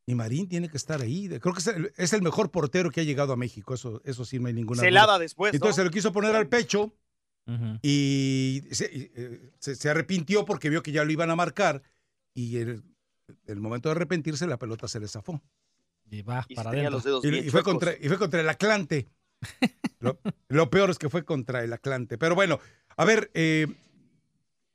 y 0.06 0.16
Marín 0.16 0.48
tiene 0.50 0.70
que 0.70 0.78
estar 0.78 1.02
ahí. 1.02 1.28
De- 1.30 1.40
Creo 1.40 1.54
que 1.54 1.60
es 1.62 1.68
el, 1.68 1.94
es 1.96 2.12
el 2.14 2.22
mejor 2.22 2.52
portero 2.52 2.92
que 2.92 3.02
ha 3.02 3.04
llegado 3.06 3.32
a 3.34 3.38
México, 3.38 3.74
eso, 3.74 4.02
eso 4.04 4.26
sí, 4.26 4.38
no 4.38 4.48
hay 4.48 4.54
ninguna 4.54 4.82
Celada 4.82 5.14
duda. 5.14 5.20
después, 5.20 5.54
¿no? 5.54 5.56
Entonces 5.56 5.78
se 5.78 5.84
lo 5.86 5.92
quiso 5.92 6.12
poner 6.12 6.36
al 6.36 6.48
pecho, 6.48 6.94
y 7.82 8.64
se, 8.72 8.86
y, 8.86 9.12
eh, 9.16 9.52
se- 9.60 9.76
se 9.76 9.90
arrepintió 9.90 10.46
porque 10.46 10.70
vio 10.70 10.82
que 10.84 10.92
ya 10.92 11.04
lo 11.04 11.12
iban 11.12 11.30
a 11.30 11.36
marcar 11.36 11.82
y 12.34 12.58
el, 12.58 12.84
el 13.46 13.60
momento 13.60 13.90
de 13.90 13.96
arrepentirse 13.96 14.48
la 14.48 14.58
pelota 14.58 14.88
se 14.88 15.00
le 15.00 15.08
zafó. 15.08 15.42
Y 16.10 16.22
va 16.22 16.46
Y 16.48 16.56
para 16.56 16.70
adentro. 16.70 16.92
los 16.92 17.04
dedos 17.04 17.26
Y, 17.26 17.30
y 17.40 17.50
fue 17.50 17.64
contra, 17.64 17.94
y 18.00 18.08
fue 18.08 18.18
contra 18.18 18.40
el 18.42 18.48
Atlante. 18.50 19.08
Lo, 20.50 20.70
peor 20.70 20.90
es 20.90 20.98
que 20.98 21.10
fue 21.10 21.24
contra 21.24 21.64
el 21.64 21.74
Atlante. 21.74 22.18
Pero 22.18 22.36
bueno, 22.36 22.60
a 22.98 23.06
ver, 23.06 23.32
eh, 23.34 23.68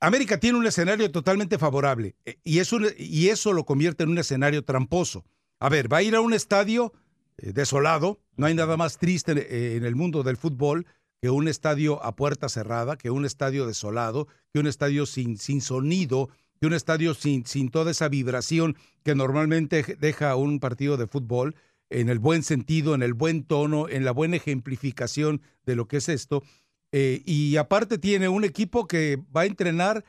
América 0.00 0.38
tiene 0.38 0.58
un 0.58 0.66
escenario 0.66 1.10
totalmente 1.10 1.58
favorable 1.58 2.16
eh, 2.24 2.38
y, 2.44 2.60
y 2.98 3.28
eso 3.28 3.52
lo 3.52 3.64
convierte 3.64 4.04
en 4.04 4.10
un 4.10 4.18
escenario 4.18 4.64
tramposo. 4.64 5.24
A 5.60 5.68
ver, 5.68 5.92
va 5.92 5.98
a 5.98 6.02
ir 6.02 6.14
a 6.14 6.20
un 6.20 6.32
estadio 6.32 6.92
eh, 7.36 7.52
desolado, 7.52 8.20
no 8.36 8.46
hay 8.46 8.54
nada 8.54 8.76
más 8.76 8.98
triste 8.98 9.32
en, 9.32 9.76
en 9.78 9.84
el 9.84 9.96
mundo 9.96 10.22
del 10.22 10.36
fútbol 10.36 10.86
que 11.20 11.30
un 11.30 11.48
estadio 11.48 12.02
a 12.04 12.14
puerta 12.14 12.48
cerrada, 12.48 12.96
que 12.96 13.10
un 13.10 13.24
estadio 13.24 13.66
desolado, 13.66 14.28
que 14.52 14.60
un 14.60 14.66
estadio 14.66 15.04
sin, 15.04 15.36
sin 15.36 15.60
sonido, 15.60 16.30
que 16.60 16.66
un 16.66 16.74
estadio 16.74 17.14
sin, 17.14 17.46
sin 17.46 17.70
toda 17.70 17.90
esa 17.90 18.08
vibración 18.08 18.76
que 19.04 19.14
normalmente 19.14 19.96
deja 19.98 20.34
un 20.36 20.60
partido 20.60 20.96
de 20.96 21.06
fútbol, 21.06 21.54
en 21.90 22.08
el 22.08 22.18
buen 22.18 22.42
sentido, 22.42 22.94
en 22.94 23.02
el 23.02 23.14
buen 23.14 23.44
tono, 23.44 23.88
en 23.88 24.04
la 24.04 24.12
buena 24.12 24.36
ejemplificación 24.36 25.42
de 25.64 25.76
lo 25.76 25.88
que 25.88 25.98
es 25.98 26.08
esto. 26.08 26.42
Eh, 26.92 27.22
y 27.24 27.56
aparte 27.56 27.98
tiene 27.98 28.28
un 28.28 28.44
equipo 28.44 28.86
que 28.86 29.18
va 29.34 29.42
a 29.42 29.46
entrenar 29.46 30.04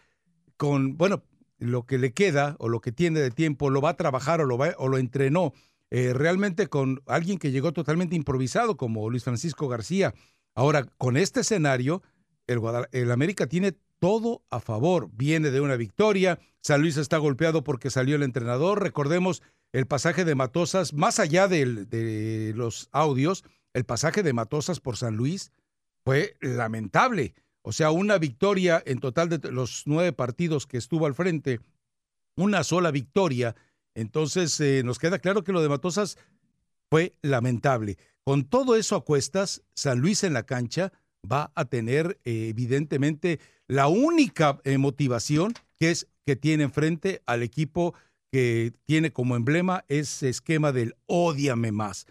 con, 0.57 0.97
bueno, 0.97 1.23
lo 1.57 1.85
que 1.85 1.97
le 1.97 2.13
queda 2.13 2.55
o 2.59 2.69
lo 2.69 2.79
que 2.79 2.91
tiene 2.91 3.19
de 3.19 3.31
tiempo, 3.31 3.69
lo 3.69 3.81
va 3.81 3.89
a 3.89 3.97
trabajar 3.97 4.41
o 4.41 4.45
lo, 4.45 4.57
va, 4.57 4.73
o 4.77 4.87
lo 4.87 4.97
entrenó 4.97 5.53
eh, 5.91 6.13
realmente 6.13 6.67
con 6.67 7.01
alguien 7.05 7.37
que 7.37 7.51
llegó 7.51 7.73
totalmente 7.73 8.15
improvisado 8.15 8.77
como 8.77 9.09
Luis 9.09 9.23
Francisco 9.23 9.67
García. 9.67 10.13
Ahora, 10.55 10.85
con 10.97 11.17
este 11.17 11.41
escenario, 11.41 12.01
el, 12.47 12.59
el 12.91 13.11
América 13.11 13.47
tiene 13.47 13.73
todo 13.99 14.43
a 14.49 14.59
favor. 14.59 15.09
Viene 15.13 15.51
de 15.51 15.61
una 15.61 15.75
victoria. 15.75 16.39
San 16.61 16.81
Luis 16.81 16.97
está 16.97 17.17
golpeado 17.17 17.63
porque 17.63 17.89
salió 17.89 18.15
el 18.15 18.23
entrenador. 18.23 18.81
Recordemos 18.81 19.41
el 19.71 19.85
pasaje 19.85 20.25
de 20.25 20.35
Matosas, 20.35 20.93
más 20.93 21.19
allá 21.19 21.47
del- 21.47 21.89
de 21.89 22.53
los 22.55 22.89
audios, 22.91 23.43
el 23.73 23.85
pasaje 23.85 24.23
de 24.23 24.33
Matosas 24.33 24.79
por 24.79 24.97
San 24.97 25.15
Luis 25.15 25.51
fue 26.03 26.35
lamentable. 26.41 27.33
O 27.61 27.71
sea, 27.71 27.91
una 27.91 28.17
victoria 28.17 28.81
en 28.85 28.99
total 28.99 29.29
de 29.29 29.51
los 29.51 29.83
nueve 29.85 30.13
partidos 30.13 30.65
que 30.65 30.77
estuvo 30.77 31.05
al 31.05 31.13
frente, 31.13 31.59
una 32.35 32.63
sola 32.63 32.89
victoria. 32.89 33.55
Entonces, 33.93 34.59
eh, 34.59 34.81
nos 34.83 34.97
queda 34.97 35.19
claro 35.19 35.43
que 35.43 35.51
lo 35.51 35.61
de 35.61 35.69
Matosas 35.69 36.17
fue 36.89 37.13
lamentable. 37.21 37.97
Con 38.23 38.45
todo 38.45 38.75
eso 38.75 38.95
a 38.95 39.03
cuestas, 39.05 39.61
San 39.75 39.99
Luis 39.99 40.23
en 40.23 40.33
la 40.33 40.43
cancha 40.43 40.91
va 41.29 41.51
a 41.53 41.65
tener 41.65 42.19
evidentemente 42.23 43.39
la 43.67 43.87
única 43.87 44.59
eh, 44.63 44.77
motivación 44.77 45.53
que 45.77 45.91
es 45.91 46.07
que 46.25 46.35
tiene 46.35 46.63
enfrente 46.63 47.21
al 47.25 47.43
equipo 47.43 47.93
que 48.31 48.73
tiene 48.85 49.11
como 49.11 49.35
emblema 49.35 49.85
ese 49.87 50.29
esquema 50.29 50.71
del 50.71 50.95
odiame 51.05 51.71
más. 51.71 52.05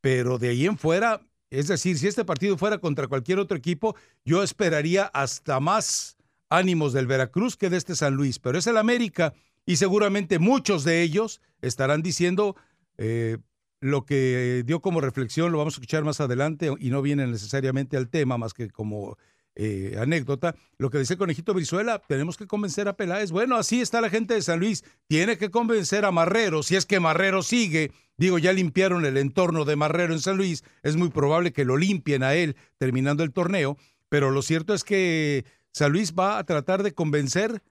Pero 0.00 0.38
de 0.38 0.48
ahí 0.48 0.66
en 0.66 0.78
fuera, 0.78 1.20
es 1.50 1.68
decir, 1.68 1.98
si 1.98 2.06
este 2.06 2.24
partido 2.24 2.56
fuera 2.56 2.78
contra 2.78 3.08
cualquier 3.08 3.38
otro 3.38 3.56
equipo, 3.56 3.94
yo 4.24 4.42
esperaría 4.42 5.04
hasta 5.04 5.60
más 5.60 6.16
ánimos 6.48 6.92
del 6.92 7.06
Veracruz 7.06 7.56
que 7.56 7.70
de 7.70 7.76
este 7.76 7.94
San 7.94 8.14
Luis. 8.14 8.38
Pero 8.38 8.58
es 8.58 8.66
el 8.66 8.76
América 8.76 9.34
y 9.66 9.76
seguramente 9.76 10.38
muchos 10.38 10.84
de 10.84 11.02
ellos 11.02 11.40
estarán 11.60 12.02
diciendo 12.02 12.56
eh, 12.98 13.38
lo 13.80 14.04
que 14.04 14.62
dio 14.66 14.80
como 14.80 15.00
reflexión, 15.00 15.52
lo 15.52 15.58
vamos 15.58 15.74
a 15.74 15.76
escuchar 15.76 16.04
más 16.04 16.20
adelante 16.20 16.70
y 16.78 16.90
no 16.90 17.02
viene 17.02 17.26
necesariamente 17.26 17.96
al 17.96 18.08
tema, 18.08 18.36
más 18.36 18.52
que 18.52 18.70
como 18.70 19.16
eh, 19.62 19.98
anécdota, 20.00 20.54
lo 20.78 20.88
que 20.88 20.96
el 20.96 21.16
conejito 21.18 21.52
Brizuela, 21.52 22.00
tenemos 22.08 22.38
que 22.38 22.46
convencer 22.46 22.88
a 22.88 22.96
Peláez. 22.96 23.30
Bueno, 23.30 23.56
así 23.56 23.82
está 23.82 24.00
la 24.00 24.08
gente 24.08 24.32
de 24.32 24.40
San 24.40 24.58
Luis, 24.58 24.84
tiene 25.06 25.36
que 25.36 25.50
convencer 25.50 26.06
a 26.06 26.10
Marrero, 26.10 26.62
si 26.62 26.76
es 26.76 26.86
que 26.86 26.98
Marrero 26.98 27.42
sigue, 27.42 27.92
digo, 28.16 28.38
ya 28.38 28.54
limpiaron 28.54 29.04
el 29.04 29.18
entorno 29.18 29.66
de 29.66 29.76
Marrero 29.76 30.14
en 30.14 30.20
San 30.20 30.38
Luis, 30.38 30.64
es 30.82 30.96
muy 30.96 31.10
probable 31.10 31.52
que 31.52 31.66
lo 31.66 31.76
limpien 31.76 32.22
a 32.22 32.34
él 32.34 32.56
terminando 32.78 33.22
el 33.22 33.32
torneo, 33.32 33.76
pero 34.08 34.30
lo 34.30 34.40
cierto 34.40 34.72
es 34.72 34.82
que 34.82 35.44
San 35.72 35.92
Luis 35.92 36.14
va 36.18 36.38
a 36.38 36.44
tratar 36.44 36.82
de 36.82 36.94
convencer 36.94 37.62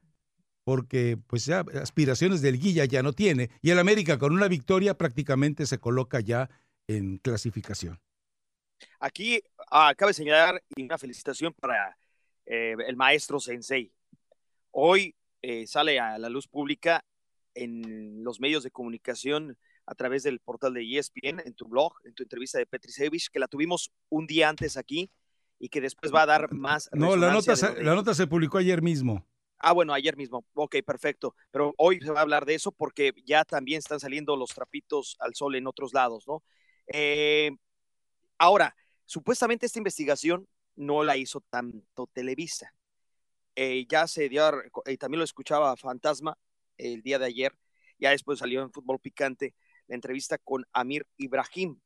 porque 0.63 1.17
pues 1.25 1.47
ya 1.47 1.65
aspiraciones 1.81 2.43
del 2.43 2.59
Guilla 2.59 2.85
ya 2.85 3.01
no 3.01 3.13
tiene 3.13 3.49
y 3.63 3.71
el 3.71 3.79
América 3.79 4.19
con 4.19 4.31
una 4.31 4.47
victoria 4.47 4.95
prácticamente 4.95 5.65
se 5.65 5.79
coloca 5.79 6.19
ya 6.19 6.51
en 6.87 7.17
clasificación. 7.17 7.99
Aquí 8.99 9.41
ah, 9.71 9.93
cabe 9.97 10.13
señalar 10.13 10.63
y 10.75 10.83
una 10.83 10.97
felicitación 10.97 11.53
para 11.53 11.97
eh, 12.45 12.75
el 12.87 12.95
maestro 12.95 13.39
Sensei. 13.39 13.91
Hoy 14.71 15.15
eh, 15.41 15.65
sale 15.67 15.99
a 15.99 16.17
la 16.17 16.29
luz 16.29 16.47
pública 16.47 17.03
en 17.55 18.23
los 18.23 18.39
medios 18.39 18.63
de 18.63 18.71
comunicación 18.71 19.57
a 19.85 19.95
través 19.95 20.23
del 20.23 20.39
portal 20.39 20.73
de 20.73 20.83
ESPN, 20.97 21.41
en 21.45 21.53
tu 21.55 21.67
blog, 21.67 21.93
en 22.05 22.13
tu 22.13 22.23
entrevista 22.23 22.59
de 22.59 22.65
Petri 22.67 22.91
Sevich, 22.91 23.29
que 23.31 23.39
la 23.39 23.47
tuvimos 23.47 23.91
un 24.09 24.27
día 24.27 24.47
antes 24.47 24.77
aquí 24.77 25.09
y 25.57 25.69
que 25.69 25.81
después 25.81 26.13
va 26.13 26.21
a 26.21 26.25
dar 26.27 26.53
más. 26.53 26.89
No, 26.93 27.15
la 27.15 27.31
nota, 27.31 27.55
se, 27.55 27.71
de- 27.73 27.83
la 27.83 27.95
nota 27.95 28.13
se 28.13 28.27
publicó 28.27 28.59
ayer 28.59 28.81
mismo. 28.81 29.25
Ah, 29.57 29.73
bueno, 29.73 29.93
ayer 29.93 30.15
mismo. 30.15 30.45
Ok, 30.53 30.77
perfecto. 30.85 31.35
Pero 31.51 31.73
hoy 31.77 31.99
se 31.99 32.11
va 32.11 32.19
a 32.19 32.21
hablar 32.21 32.45
de 32.45 32.53
eso 32.53 32.71
porque 32.71 33.13
ya 33.25 33.43
también 33.43 33.79
están 33.79 33.99
saliendo 33.99 34.37
los 34.37 34.51
trapitos 34.51 35.17
al 35.19 35.35
sol 35.35 35.55
en 35.55 35.67
otros 35.67 35.93
lados, 35.93 36.25
¿no? 36.27 36.43
Eh, 36.87 37.51
ahora, 38.39 38.75
supuestamente 39.05 39.67
esta 39.67 39.79
investigación 39.79 40.47
no 40.75 41.03
la 41.03 41.17
hizo 41.17 41.41
tanto 41.41 42.07
Televisa. 42.07 42.73
Eh, 43.55 43.85
ya 43.89 44.07
se 44.07 44.29
dio, 44.29 44.49
y 44.85 44.97
también 44.97 45.19
lo 45.19 45.25
escuchaba 45.25 45.75
Fantasma 45.75 46.37
el 46.77 47.01
día 47.01 47.19
de 47.19 47.25
ayer, 47.25 47.57
ya 47.99 48.11
después 48.11 48.39
salió 48.39 48.61
en 48.61 48.71
Fútbol 48.71 48.99
Picante 48.99 49.53
la 49.87 49.95
entrevista 49.95 50.37
con 50.37 50.65
Amir 50.71 51.05
Ibrahim, 51.17 51.79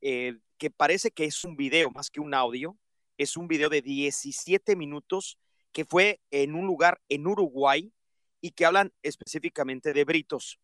eh, 0.00 0.38
que 0.56 0.70
parece 0.70 1.10
que 1.10 1.24
es 1.24 1.44
un 1.44 1.56
video 1.56 1.90
más 1.90 2.08
que 2.08 2.20
un 2.20 2.32
audio, 2.32 2.78
es 3.18 3.36
un 3.36 3.46
video 3.46 3.68
de 3.68 3.82
17 3.82 4.74
minutos 4.74 5.38
que 5.72 5.84
fue 5.84 6.20
en 6.30 6.54
un 6.54 6.66
lugar 6.66 7.00
en 7.10 7.26
Uruguay 7.26 7.92
y 8.40 8.52
que 8.52 8.64
hablan 8.64 8.94
específicamente 9.02 9.92
de 9.92 10.04
Britos. 10.04 10.58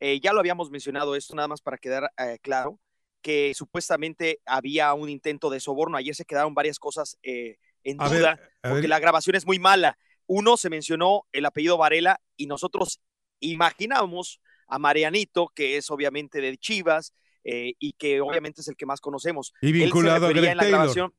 Eh, 0.00 0.20
ya 0.20 0.32
lo 0.32 0.40
habíamos 0.40 0.70
mencionado 0.70 1.16
esto, 1.16 1.34
nada 1.34 1.48
más 1.48 1.60
para 1.60 1.76
quedar 1.76 2.10
claro, 2.40 2.80
que 3.28 3.52
supuestamente 3.52 4.40
había 4.46 4.94
un 4.94 5.10
intento 5.10 5.50
de 5.50 5.60
soborno. 5.60 5.98
Ayer 5.98 6.14
se 6.14 6.24
quedaron 6.24 6.54
varias 6.54 6.78
cosas 6.78 7.18
eh, 7.22 7.58
en 7.84 8.00
A 8.00 8.08
duda, 8.08 8.40
porque 8.62 8.80
ver. 8.80 8.88
la 8.88 9.00
grabación 9.00 9.36
es 9.36 9.44
muy 9.44 9.58
mala. 9.58 9.98
Uno, 10.26 10.56
se 10.56 10.70
mencionó 10.70 11.26
el 11.32 11.44
apellido 11.44 11.76
Varela 11.76 12.22
y 12.38 12.46
nosotros 12.46 13.02
imaginamos 13.40 14.40
a 14.66 14.78
Marianito, 14.78 15.48
que 15.54 15.76
es 15.76 15.90
obviamente 15.90 16.40
de 16.40 16.56
Chivas 16.56 17.12
eh, 17.44 17.74
y 17.78 17.92
que 17.98 18.22
obviamente 18.22 18.62
es 18.62 18.68
el 18.68 18.76
que 18.76 18.86
más 18.86 19.02
conocemos. 19.02 19.52
Y 19.60 19.72
Él 19.72 19.74
se 19.74 19.84
vinculado 19.84 20.26
a 20.26 20.30
Greg 20.30 20.44
en 20.44 20.56
la 20.56 20.62
Taylor. 20.62 20.78
grabación, 20.78 21.14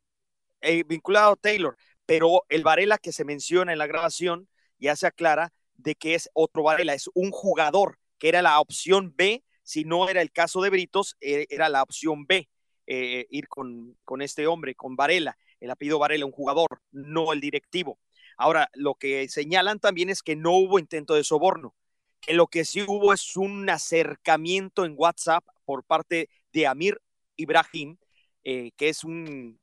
eh, 0.62 0.84
vinculado 0.88 1.34
a 1.34 1.36
Taylor, 1.36 1.78
pero 2.07 2.43
el 2.49 2.64
Varela 2.64 2.97
que 2.97 3.12
se 3.12 3.24
menciona 3.24 3.72
en 3.72 3.78
la 3.78 3.86
grabación 3.86 4.49
ya 4.80 4.95
se 4.95 5.05
aclara 5.05 5.53
de 5.76 5.93
que 5.93 6.16
es 6.16 6.28
otro 6.34 6.64
Varela, 6.64 6.95
es 6.95 7.07
un 7.14 7.30
jugador, 7.30 7.99
que 8.18 8.30
era 8.30 8.41
la 8.41 8.60
opción 8.60 9.14
B, 9.16 9.43
si 9.70 9.84
no 9.84 10.09
era 10.09 10.24
el 10.24 10.32
caso 10.32 10.63
de 10.63 10.72
Britos, 10.72 11.15
eh, 11.22 11.45
era 11.51 11.70
la 11.70 11.84
opción 11.84 12.26
B, 12.26 12.49
eh, 12.88 13.28
ir 13.30 13.47
con, 13.47 13.95
con 14.03 14.24
este 14.24 14.47
hombre, 14.47 14.74
con 14.74 14.95
Varela, 14.95 15.38
el 15.59 15.70
apellido 15.70 15.99
Varela, 15.99 16.26
un 16.26 16.32
jugador, 16.32 16.82
no 16.91 17.34
el 17.34 17.39
directivo. 17.39 17.99
Ahora, 18.36 18.72
lo 18.74 18.95
que 18.95 19.30
señalan 19.30 19.80
también 19.80 20.09
es 20.09 20.24
que 20.24 20.36
no 20.36 20.53
hubo 20.53 20.80
intento 20.80 21.13
de 21.13 21.24
soborno, 21.24 21.76
que 22.20 22.34
lo 22.34 22.47
que 22.47 22.65
sí 22.65 22.82
hubo 22.82 23.13
es 23.13 23.38
un 23.38 23.70
acercamiento 23.70 24.86
en 24.86 24.95
WhatsApp 24.97 25.45
por 25.65 25.84
parte 25.84 26.32
de 26.51 26.65
Amir 26.65 26.99
Ibrahim, 27.36 27.97
eh, 28.43 28.72
que 28.76 28.89
es 28.89 29.03
un 29.03 29.59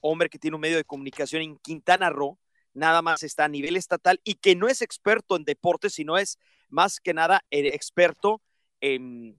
hombre 0.00 0.30
que 0.30 0.38
tiene 0.38 0.54
un 0.54 0.62
medio 0.62 0.78
de 0.78 0.84
comunicación 0.84 1.42
en 1.42 1.58
Quintana 1.58 2.08
Roo, 2.08 2.38
nada 2.72 3.02
más 3.02 3.22
está 3.22 3.44
a 3.44 3.48
nivel 3.48 3.76
estatal 3.76 4.22
y 4.24 4.36
que 4.36 4.56
no 4.56 4.68
es 4.68 4.80
experto 4.80 5.36
en 5.36 5.44
deportes, 5.44 5.92
sino 5.92 6.16
es 6.16 6.38
más 6.70 6.98
que 6.98 7.12
nada 7.12 7.44
eh, 7.50 7.68
experto 7.74 8.40
en 8.80 9.38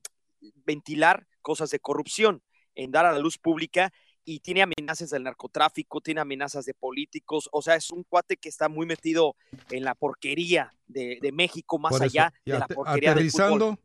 ventilar 0.66 1.28
cosas 1.42 1.70
de 1.70 1.80
corrupción, 1.80 2.42
en 2.76 2.92
dar 2.92 3.06
a 3.06 3.12
la 3.12 3.20
luz 3.20 3.38
pública 3.38 3.92
y 4.24 4.40
tiene 4.40 4.62
amenazas 4.62 5.10
del 5.10 5.24
narcotráfico, 5.24 6.00
tiene 6.02 6.22
amenazas 6.22 6.66
de 6.66 6.74
políticos, 6.74 7.50
o 7.52 7.62
sea, 7.62 7.76
es 7.76 7.90
un 7.90 8.04
cuate 8.04 8.38
que 8.38 8.50
está 8.50 8.70
muy 8.70 8.86
metido 8.86 9.36
en 9.72 9.84
la 9.84 9.96
porquería 9.96 10.72
de, 10.86 11.18
de 11.22 11.32
México, 11.32 11.80
más 11.80 11.96
eso, 11.96 12.04
allá 12.04 12.34
de 12.46 12.60
la 12.60 12.68
porquería 12.68 13.14
del 13.16 13.32
fútbol. 13.32 13.54
aterrizando, 13.54 13.80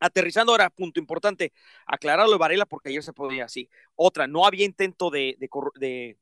Aterrizando 0.00 0.52
ahora, 0.52 0.70
punto 0.70 1.00
importante, 1.00 1.52
aclararlo 1.86 2.32
de 2.32 2.38
Varela 2.38 2.66
porque 2.66 2.90
ayer 2.90 3.02
se 3.02 3.12
podía 3.12 3.46
así. 3.46 3.68
Otra, 3.94 4.26
no 4.26 4.44
había 4.46 4.64
intento 4.66 5.10
de, 5.10 5.36
de, 5.38 5.48
de- 5.76 6.18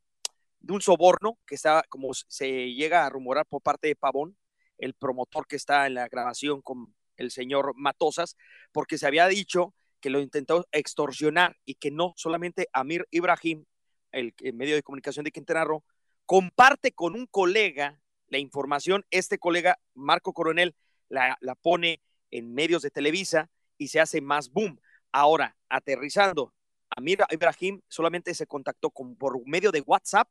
de 0.60 0.72
un 0.72 0.80
soborno 0.80 1.38
que 1.44 1.56
está, 1.56 1.82
como 1.88 2.14
se 2.14 2.72
llega 2.72 3.04
a 3.04 3.10
rumorar 3.10 3.44
por 3.46 3.60
parte 3.60 3.88
de 3.88 3.96
Pavón, 3.96 4.36
el 4.78 4.94
promotor 4.94 5.46
que 5.48 5.56
está 5.56 5.86
en 5.88 5.94
la 5.94 6.08
grabación 6.08 6.62
con 6.62 6.94
el 7.22 7.30
señor 7.30 7.72
Matosas, 7.76 8.36
porque 8.72 8.98
se 8.98 9.06
había 9.06 9.26
dicho 9.28 9.74
que 10.00 10.10
lo 10.10 10.20
intentó 10.20 10.66
extorsionar 10.72 11.56
y 11.64 11.76
que 11.76 11.90
no 11.90 12.12
solamente 12.16 12.68
Amir 12.72 13.06
Ibrahim, 13.10 13.64
el, 14.10 14.34
el 14.40 14.54
medio 14.54 14.74
de 14.74 14.82
comunicación 14.82 15.24
de 15.24 15.32
Quintana 15.32 15.64
Roo, 15.64 15.84
comparte 16.26 16.92
con 16.92 17.14
un 17.14 17.26
colega 17.26 18.00
la 18.28 18.38
información, 18.38 19.04
este 19.10 19.38
colega, 19.38 19.78
Marco 19.94 20.32
Coronel, 20.32 20.74
la, 21.08 21.36
la 21.40 21.54
pone 21.54 22.02
en 22.30 22.54
medios 22.54 22.82
de 22.82 22.90
Televisa 22.90 23.50
y 23.78 23.88
se 23.88 24.00
hace 24.00 24.20
más 24.20 24.50
boom. 24.50 24.80
Ahora, 25.12 25.56
aterrizando, 25.68 26.54
Amir 26.96 27.20
Ibrahim 27.30 27.80
solamente 27.88 28.34
se 28.34 28.46
contactó 28.46 28.90
con, 28.90 29.16
por 29.16 29.46
medio 29.46 29.70
de 29.70 29.82
WhatsApp 29.82 30.28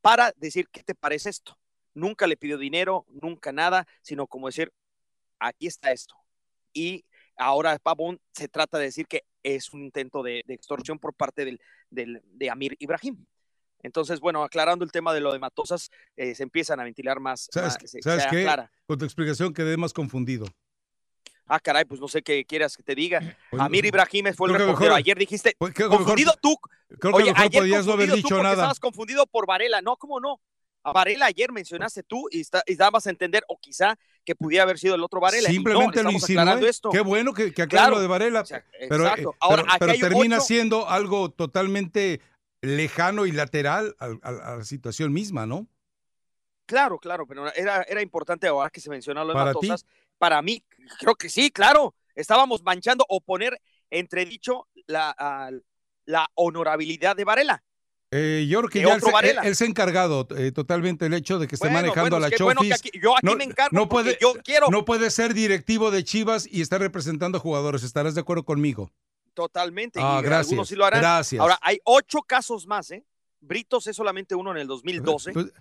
para 0.00 0.32
decir, 0.36 0.68
¿qué 0.70 0.82
te 0.82 0.94
parece 0.94 1.30
esto? 1.30 1.58
Nunca 1.94 2.26
le 2.26 2.36
pidió 2.36 2.58
dinero, 2.58 3.06
nunca 3.08 3.52
nada, 3.52 3.86
sino 4.02 4.26
como 4.26 4.48
decir, 4.48 4.72
aquí 5.38 5.66
está 5.66 5.92
esto. 5.92 6.14
Y 6.72 7.04
ahora 7.36 7.78
Pavón 7.78 8.20
se 8.32 8.48
trata 8.48 8.78
de 8.78 8.84
decir 8.84 9.06
que 9.06 9.24
es 9.42 9.72
un 9.72 9.82
intento 9.82 10.22
de, 10.22 10.42
de 10.46 10.54
extorsión 10.54 10.98
por 10.98 11.14
parte 11.14 11.44
del, 11.44 11.60
del- 11.90 12.20
de 12.24 12.50
Amir 12.50 12.76
Ibrahim. 12.78 13.24
Entonces, 13.82 14.18
bueno, 14.20 14.42
aclarando 14.42 14.84
el 14.84 14.90
tema 14.90 15.14
de 15.14 15.20
lo 15.20 15.32
de 15.32 15.38
Matosas, 15.38 15.90
eh, 16.16 16.34
se 16.34 16.42
empiezan 16.42 16.80
a 16.80 16.84
ventilar 16.84 17.20
más. 17.20 17.48
¿sabes, 17.52 17.74
más- 17.80 17.90
se- 17.90 18.02
¿sabes 18.02 18.24
se 18.24 18.30
qué? 18.30 18.40
aclara. 18.40 18.70
Con 18.86 18.98
tu 18.98 19.04
explicación 19.04 19.52
quedé 19.54 19.76
más 19.76 19.92
confundido. 19.92 20.46
Ah, 21.48 21.60
caray, 21.60 21.84
pues 21.84 22.00
no 22.00 22.08
sé 22.08 22.22
qué 22.22 22.44
quieras 22.44 22.76
que 22.76 22.82
te 22.82 22.94
diga. 22.94 23.20
Pues, 23.50 23.62
Amir 23.62 23.84
Ibrahim 23.84 24.34
fue 24.34 24.48
el 24.48 24.54
reportero. 24.54 24.90
mejor- 24.90 24.98
Ayer 24.98 25.16
dijiste, 25.16 25.54
pues, 25.58 25.72
confundido 25.74 26.32
mejor- 26.32 26.40
tú. 26.40 26.56
Creo 26.98 27.12
que 27.12 27.16
Oye, 27.22 27.24
mejor 27.32 27.46
ayer 27.46 27.60
podías 27.62 27.86
no 27.86 27.92
haber 27.92 28.08
tú 28.10 28.16
dicho 28.16 28.36
nada. 28.42 28.54
Estabas 28.54 28.80
confundido 28.80 29.26
por 29.26 29.46
Varela. 29.46 29.80
No, 29.82 29.96
¿cómo 29.96 30.18
no? 30.18 30.40
A 30.86 30.92
Varela 30.92 31.26
ayer 31.26 31.50
mencionaste 31.50 32.02
tú 32.04 32.28
y, 32.30 32.40
está- 32.40 32.62
y 32.64 32.76
dabas 32.76 33.06
a 33.06 33.10
entender, 33.10 33.42
o 33.48 33.58
quizá 33.58 33.98
que 34.24 34.36
pudiera 34.36 34.62
haber 34.62 34.78
sido 34.78 34.94
el 34.94 35.02
otro 35.02 35.18
Varela. 35.20 35.48
y 35.50 35.52
no, 35.52 35.56
Simplemente 35.56 36.02
lo 36.04 36.10
insinué. 36.12 36.68
esto. 36.68 36.90
Qué 36.90 37.00
bueno 37.00 37.32
que, 37.34 37.52
que 37.52 37.62
aclara 37.62 37.86
Claro. 37.86 37.96
lo 37.96 38.02
de 38.02 38.06
Varela. 38.06 38.40
O 38.42 38.46
sea, 38.46 38.64
pero 38.88 39.06
eh. 39.08 39.24
Ahora, 39.40 39.64
pero- 39.78 39.92
pero 39.94 40.08
termina 40.08 40.36
ocho- 40.36 40.44
siendo 40.46 40.88
algo 40.88 41.30
totalmente 41.30 42.20
lejano 42.62 43.26
y 43.26 43.32
lateral 43.32 43.96
al- 43.98 44.20
al- 44.22 44.40
a, 44.40 44.56
la 44.58 44.64
situación 44.64 45.12
misma, 45.12 45.44
¿no? 45.44 45.66
Claro, 46.66 46.98
claro, 46.98 47.26
pero 47.26 47.52
era, 47.54 47.82
era 47.82 48.02
importante 48.02 48.46
ahora 48.46 48.70
que 48.70 48.80
se 48.80 48.90
menciona 48.90 49.22
lo 49.22 49.28
de 49.28 49.34
¿Para 49.34 49.54
ti? 49.54 49.70
Para 50.18 50.40
mí, 50.42 50.64
creo 51.00 51.14
que 51.14 51.28
sí, 51.28 51.50
claro. 51.50 51.94
Estábamos 52.14 52.62
manchando 52.62 53.04
o 53.08 53.20
poner 53.20 53.60
entredicho 53.90 54.66
la, 54.86 55.50
la 56.06 56.28
honorabilidad 56.34 57.14
de 57.16 57.24
Varela. 57.24 57.62
Eh, 58.12 58.46
yo 58.48 58.60
creo 58.60 58.70
que 58.70 58.80
ya 58.82 58.94
él 58.94 59.00
se, 59.00 59.10
Varela. 59.10 59.42
él, 59.42 59.48
él 59.48 59.56
se 59.56 59.64
ha 59.64 59.66
encargado 59.66 60.28
eh, 60.36 60.52
totalmente 60.52 61.06
el 61.06 61.14
hecho 61.14 61.38
de 61.40 61.48
que 61.48 61.56
esté 61.56 61.66
Bueno, 61.66 61.78
manejando 61.80 62.02
bueno, 62.02 62.16
a 62.16 62.28
la 62.30 62.36
bueno 62.44 62.60
Chofis. 62.60 62.74
aquí- 62.74 62.90
yo 63.02 63.16
aquí 63.16 63.26
no, 63.26 63.34
me 63.36 63.44
encargo 63.44 63.76
no 63.76 63.88
puede, 63.88 64.16
yo 64.20 64.34
quiero. 64.44 64.68
no 64.70 64.84
puede 64.84 65.10
ser 65.10 65.34
directivo 65.34 65.90
de 65.90 66.04
Chivas 66.04 66.46
y 66.50 66.60
estar 66.60 66.80
representando 66.80 67.38
a 67.38 67.40
jugadores. 67.40 67.82
¿Estarás 67.82 68.14
de 68.14 68.20
acuerdo 68.20 68.44
conmigo? 68.44 68.92
Totalmente. 69.34 69.98
Ah, 70.02 70.18
y 70.20 70.24
gracias, 70.24 70.50
algunos 70.52 70.68
sí 70.68 70.76
lo 70.76 70.84
harán. 70.84 71.00
gracias. 71.00 71.40
Ahora, 71.40 71.58
hay 71.60 71.78
ocho 71.84 72.20
casos 72.22 72.66
más, 72.66 72.90
¿eh? 72.92 73.04
Britos 73.40 73.86
es 73.88 73.96
solamente 73.96 74.34
uno 74.34 74.52
en 74.52 74.58
el 74.58 74.66
2012. 74.66 75.32
Pues- 75.32 75.52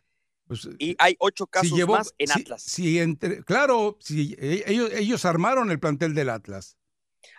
pues, 0.48 0.70
y 0.78 0.96
hay 1.00 1.16
ocho 1.20 1.48
casos 1.48 1.70
si 1.70 1.76
llevó- 1.76 1.98
más 1.98 2.14
en 2.20 2.28
si- 2.28 2.41
Atlas. 2.41 2.62
si 2.62 3.00
entre- 3.00 3.43
claro, 3.43 3.98
si 4.00 4.36
e- 4.39 4.64
ellos, 4.68 4.91
ellos 4.93 5.26
armaron 5.26 5.72
el 5.72 5.80
plantel 5.80 6.14
del 6.14 6.30
Atlas. 6.30 6.78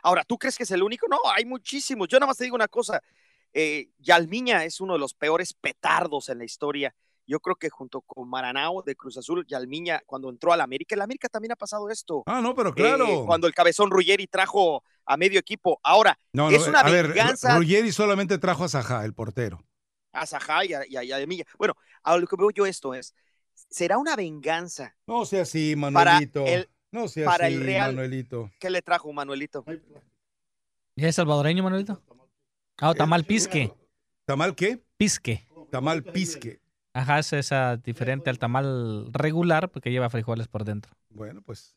Ahora, 0.02 0.24
¿tú 0.24 0.36
crees 0.36 0.57
que 0.57 0.64
es 0.64 0.70
el 0.72 0.82
único? 0.82 1.07
No, 1.09 1.18
hay 1.32 1.44
muchísimos. 1.44 2.09
Yo 2.09 2.18
nada 2.18 2.26
más 2.26 2.36
te 2.36 2.42
digo 2.44 2.57
una 2.57 2.66
cosa. 2.68 3.00
Eh, 3.59 3.88
Yalmiña 4.00 4.64
es 4.64 4.82
uno 4.82 4.92
de 4.92 4.98
los 4.98 5.14
peores 5.14 5.54
petardos 5.54 6.28
en 6.28 6.36
la 6.38 6.44
historia. 6.44 6.94
Yo 7.26 7.40
creo 7.40 7.57
que 7.57 7.70
junto 7.70 8.02
con 8.02 8.28
Maranao 8.28 8.82
de 8.82 8.94
Cruz 8.94 9.16
Azul, 9.16 9.46
Yalmiña, 9.48 10.02
cuando 10.04 10.28
entró 10.28 10.52
al 10.52 10.61
América, 10.61 10.94
el 10.94 11.00
América 11.00 11.28
también 11.30 11.52
ha 11.52 11.57
pasado 11.57 11.88
esto. 11.88 12.22
Ah, 12.26 12.42
no, 12.42 12.54
pero 12.54 12.68
Eh, 12.68 12.74
claro. 12.74 13.24
cuando 13.24 13.46
el 13.46 13.54
cabezón 13.54 13.90
Ruggeri 13.90 14.26
trajo 14.26 14.84
a 15.07 15.16
medio 15.16 15.40
equipo. 15.40 15.80
Ahora, 15.82 16.18
No, 16.34 16.50
no, 16.50 16.57
es 16.57 16.68
una 16.68 16.80
a 16.80 16.90
ver, 16.90 17.09
venganza 17.09 17.57
Ruggeri 17.57 17.90
solamente 17.92 18.36
trajo 18.36 18.64
a 18.64 18.68
Sajá, 18.68 19.04
el 19.07 19.14
portero. 19.14 19.64
a 20.12 20.26
Sajá 20.26 20.64
y 20.66 20.74
a, 20.74 20.86
y 20.86 20.96
a 20.98 21.02
Yalmiña. 21.04 21.44
Bueno, 21.59 21.74
a 22.02 22.16
lo 22.18 22.26
que 22.26 22.36
veo 22.36 22.50
yo 22.50 22.66
esto 22.66 22.92
es, 22.92 23.14
¿será 23.70 23.96
una 23.96 24.16
venganza 24.16 24.94
No 25.07 25.24
sea 25.24 25.42
así, 25.42 25.74
para 25.76 25.90
Manuelito. 25.90 26.44
el, 26.44 26.68
no 26.92 27.09
sea 27.09 27.24
para 27.26 27.46
así, 27.46 27.54
el 27.54 27.64
Real? 27.64 27.94
Manuelito. 27.94 28.50
¿Qué 28.61 28.68
le 28.68 28.82
trajo 28.82 29.11
Manuelito? 29.14 29.64
¿Ya 30.94 31.09
es 31.09 31.14
salvadoreño, 31.16 31.62
Manuelito? 31.62 32.02
Ah, 32.78 32.90
o 32.90 32.94
tamal 32.94 33.24
pisque. 33.24 33.72
¿Tamal 34.24 34.54
qué? 34.54 34.82
Pisque. 34.96 35.46
Tamal 35.70 36.02
pisque. 36.02 36.60
Ajá, 36.92 37.18
es 37.18 37.32
esa 37.32 37.76
diferente 37.76 38.30
al 38.30 38.38
tamal 38.38 39.06
regular 39.12 39.70
porque 39.70 39.90
lleva 39.90 40.08
frijoles 40.10 40.48
por 40.48 40.64
dentro. 40.64 40.92
Bueno, 41.10 41.42
pues. 41.42 41.74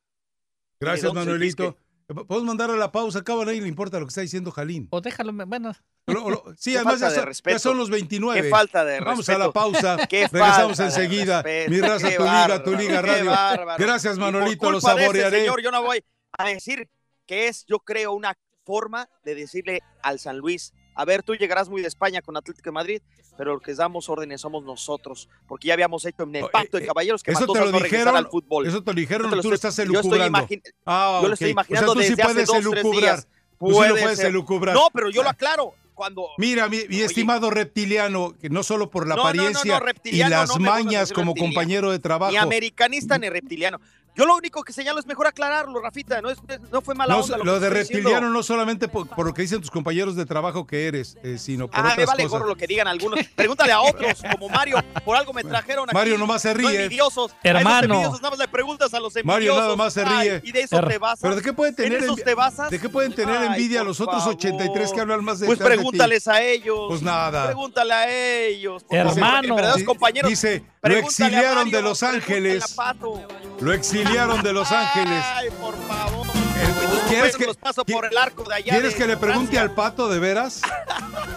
¿De 0.79 0.85
Gracias, 0.85 1.13
Manuelito. 1.13 1.75
Podemos 2.07 2.43
mandar 2.43 2.71
a 2.71 2.75
la 2.75 2.91
pausa. 2.91 3.19
Acá 3.19 3.35
nadie 3.45 3.61
le 3.61 3.67
importa 3.67 3.99
lo 3.99 4.05
que 4.05 4.09
está 4.09 4.21
diciendo 4.21 4.49
Jalín. 4.51 4.87
O 4.91 4.99
déjalo, 5.01 5.31
bueno. 5.45 5.73
Lo- 6.07 6.29
lo- 6.29 6.43
sí, 6.57 6.71
Qué 6.71 6.77
además 6.77 6.95
ya 6.99 7.05
falta 7.05 7.09
de 7.09 7.15
son, 7.19 7.25
respeto. 7.27 7.55
ya 7.55 7.59
son 7.59 7.77
los 7.77 7.89
29. 7.91 8.41
Qué 8.41 8.49
falta 8.49 8.83
de 8.85 8.99
Vamos 9.01 9.29
a 9.29 9.37
la 9.37 9.51
pausa. 9.51 9.97
Qué 10.09 10.27
Regresamos 10.27 10.77
falta 10.77 10.83
de 10.83 10.89
enseguida. 11.05 11.41
respeto. 11.43 11.71
Mi 11.71 11.81
raza, 11.81 12.09
Qué 12.09 12.15
tu 12.15 12.23
liga, 12.23 12.63
tu 12.63 12.75
liga 12.75 13.01
qué 13.03 13.07
radio. 13.07 13.29
bárbaro. 13.31 13.83
Gracias, 13.83 14.17
Manolito, 14.17 14.71
lo 14.71 14.79
ese 14.79 14.87
saborearé. 14.87 15.39
señor, 15.41 15.61
yo 15.61 15.69
no 15.71 15.83
voy 15.83 16.03
a 16.37 16.45
decir 16.45 16.89
que 17.27 17.47
es, 17.47 17.65
yo 17.67 17.79
creo, 17.79 18.13
una 18.13 18.35
forma 18.65 19.07
de 19.23 19.35
decirle 19.35 19.81
al 20.01 20.17
San 20.19 20.37
Luis, 20.39 20.73
a 20.99 21.05
ver, 21.05 21.23
tú 21.23 21.33
llegarás 21.33 21.69
muy 21.69 21.81
de 21.81 21.87
España 21.87 22.21
con 22.21 22.35
Atlético 22.35 22.65
de 22.65 22.73
Madrid, 22.73 23.01
pero 23.37 23.53
los 23.53 23.61
que 23.61 23.73
damos 23.73 24.09
órdenes 24.09 24.41
somos 24.41 24.65
nosotros, 24.65 25.29
porque 25.47 25.69
ya 25.69 25.73
habíamos 25.75 26.03
hecho 26.03 26.23
en 26.23 26.35
el 26.35 26.45
pacto 26.49 26.77
de 26.77 26.85
caballeros 26.85 27.23
que 27.23 27.31
eh, 27.31 27.35
Eso 27.35 27.45
te 27.45 27.47
Matosas 27.47 27.65
lo 27.71 27.79
no 27.79 27.83
dijeron. 27.85 28.15
al 28.17 28.27
fútbol. 28.27 28.67
Eso 28.67 28.83
te 28.83 28.91
lo 28.93 28.99
dijeron. 28.99 29.29
Te 29.29 29.35
lo 29.37 29.41
tú 29.41 29.47
lo 29.47 29.55
estás 29.55 29.77
yo 29.77 29.83
estoy 29.83 29.95
elucubrando. 29.95 30.47
Ah, 30.85 31.19
yo 31.21 31.27
lo 31.27 31.27
ok. 31.27 31.33
estoy 31.33 31.49
imaginando 31.51 31.91
o 31.93 31.95
sea, 31.95 32.01
tú 32.01 32.07
sí 32.15 32.21
hace 32.21 32.33
puedes 32.33 32.49
tres 32.71 32.91
días. 32.91 33.27
Tú 33.59 33.67
sí 33.67 33.71
lo 33.71 33.77
Puede 33.77 34.01
puedes 34.01 34.19
elucubrar. 34.19 34.75
No, 34.75 34.87
pero 34.93 35.09
yo 35.09 35.23
lo 35.23 35.29
aclaro. 35.29 35.73
Cuando 35.93 36.27
Mira, 36.37 36.67
mi, 36.69 36.79
mi 36.89 37.01
estimado 37.01 37.49
reptiliano, 37.49 38.33
que 38.37 38.49
no 38.49 38.63
solo 38.63 38.89
por 38.89 39.05
la 39.07 39.15
No, 39.15 39.23
no, 39.23 39.33
no, 39.33 39.43
no, 39.43 39.49
apariencia 39.51 39.83
y 40.05 40.17
las 40.29 40.57
mañas 40.59 41.11
como 41.13 41.31
reptiliano. 41.31 41.53
compañero 41.55 41.91
de 41.91 41.99
trabajo. 41.99 42.31
ni 42.31 42.37
americanista 42.37 43.17
ni 43.17 43.29
reptiliano. 43.29 43.79
Yo 44.19 44.25
lo 44.25 44.35
único 44.35 44.63
que 44.63 44.73
señalo 44.73 44.99
es 44.99 45.05
mejor 45.05 45.27
aclararlo, 45.27 45.81
Rafita. 45.81 46.21
No, 46.21 46.29
es, 46.29 46.37
no 46.71 46.81
fue 46.81 46.93
mala 46.93 47.13
No, 47.15 47.21
onda. 47.21 47.37
Lo, 47.37 47.59
de 47.59 47.69
reptiliano 47.69 48.09
diciendo. 48.09 48.29
no 48.31 48.43
solamente 48.43 48.89
por, 48.89 49.07
por 49.07 49.25
lo 49.25 49.33
que 49.33 49.43
dicen 49.43 49.61
tus 49.61 49.71
compañeros 49.71 50.17
de 50.17 50.25
trabajo 50.25 50.67
que 50.67 50.87
eres, 50.87 51.17
eh, 51.23 51.37
sino 51.37 51.69
por 51.69 51.79
Ah, 51.79 51.93
me 51.95 52.05
vale 52.05 52.23
cosas. 52.23 52.29
gorro 52.39 52.47
lo 52.47 52.57
que 52.57 52.67
digan 52.67 52.87
algunos. 52.87 53.17
Pregúntale 53.33 53.71
a 53.71 53.79
otros, 53.81 54.21
como 54.33 54.49
Mario. 54.49 54.77
Por 55.05 55.15
algo 55.15 55.31
me 55.31 55.43
trajeron 55.45 55.85
aquí. 55.89 55.95
Mario 55.95 56.17
nomás 56.17 56.41
se 56.41 56.53
No 56.53 56.67
ríe. 56.67 56.83
envidiosos. 56.83 57.33
Hermano. 57.43 57.69
esos 57.69 57.83
envidiosos 57.83 58.21
nada 58.21 58.29
más 58.31 58.39
le 58.39 58.47
preguntas 58.49 58.93
a 58.93 58.99
los 58.99 59.15
envidiosos. 59.15 59.25
Mario 59.25 59.55
nada 59.55 59.75
más 59.77 59.93
se 59.93 60.03
Ay, 60.05 60.29
ríe. 60.29 60.41
y 60.43 60.51
de 60.51 60.61
eso 60.63 60.81
te. 60.81 60.99
¿Pero 61.21 61.35
de 61.37 61.41
qué 61.41 61.53
pueden 61.53 61.75
tener, 61.75 62.03
¿En 62.03 62.15
te 62.15 62.33
basas? 62.33 62.69
¿de 62.69 62.79
qué 62.79 62.89
pueden 62.89 63.15
tener 63.15 63.37
Ay, 63.37 63.47
envidia 63.47 63.83
los 63.85 64.01
otros 64.01 64.17
favor. 64.23 64.35
83 64.35 64.91
que 64.91 64.99
hablan 64.99 65.23
más 65.23 65.39
de 65.39 65.45
Pues 65.45 65.59
detrás 65.59 65.69
de 65.71 65.75
ti? 65.77 65.81
pregúntales 65.81 66.27
a 66.27 66.41
ellos. 66.41 66.79
Pues 66.89 67.01
nada. 67.01 67.45
Pregúntale 67.45 67.93
a 67.93 68.09
ellos. 68.45 68.85
Hermano. 68.89 69.55
Compañeros. 69.85 70.29
Dice, 70.29 70.63
lo 70.83 70.93
exiliaron 70.97 71.71
de 71.71 71.81
Los 71.81 72.03
Ángeles. 72.03 72.75
Lo 73.61 73.71
exiliaron 73.71 74.08
de 74.09 74.53
Los 74.53 74.71
Ángeles. 74.71 75.23
Ay, 75.35 75.49
por 75.51 75.75
favor. 75.87 76.28
¿Quieres 77.09 77.35
que, 77.35 77.45
los 77.45 77.57
paso 77.57 77.83
por 77.85 78.05
el 78.05 78.15
arco 78.17 78.43
de 78.43 78.53
allá 78.55 78.71
¿Quieres 78.73 78.93
de 78.93 78.97
que 78.99 79.07
le 79.07 79.17
pregunte 79.17 79.53
Francia. 79.53 79.61
al 79.61 79.71
pato 79.71 80.09
de 80.09 80.19
veras? 80.19 80.61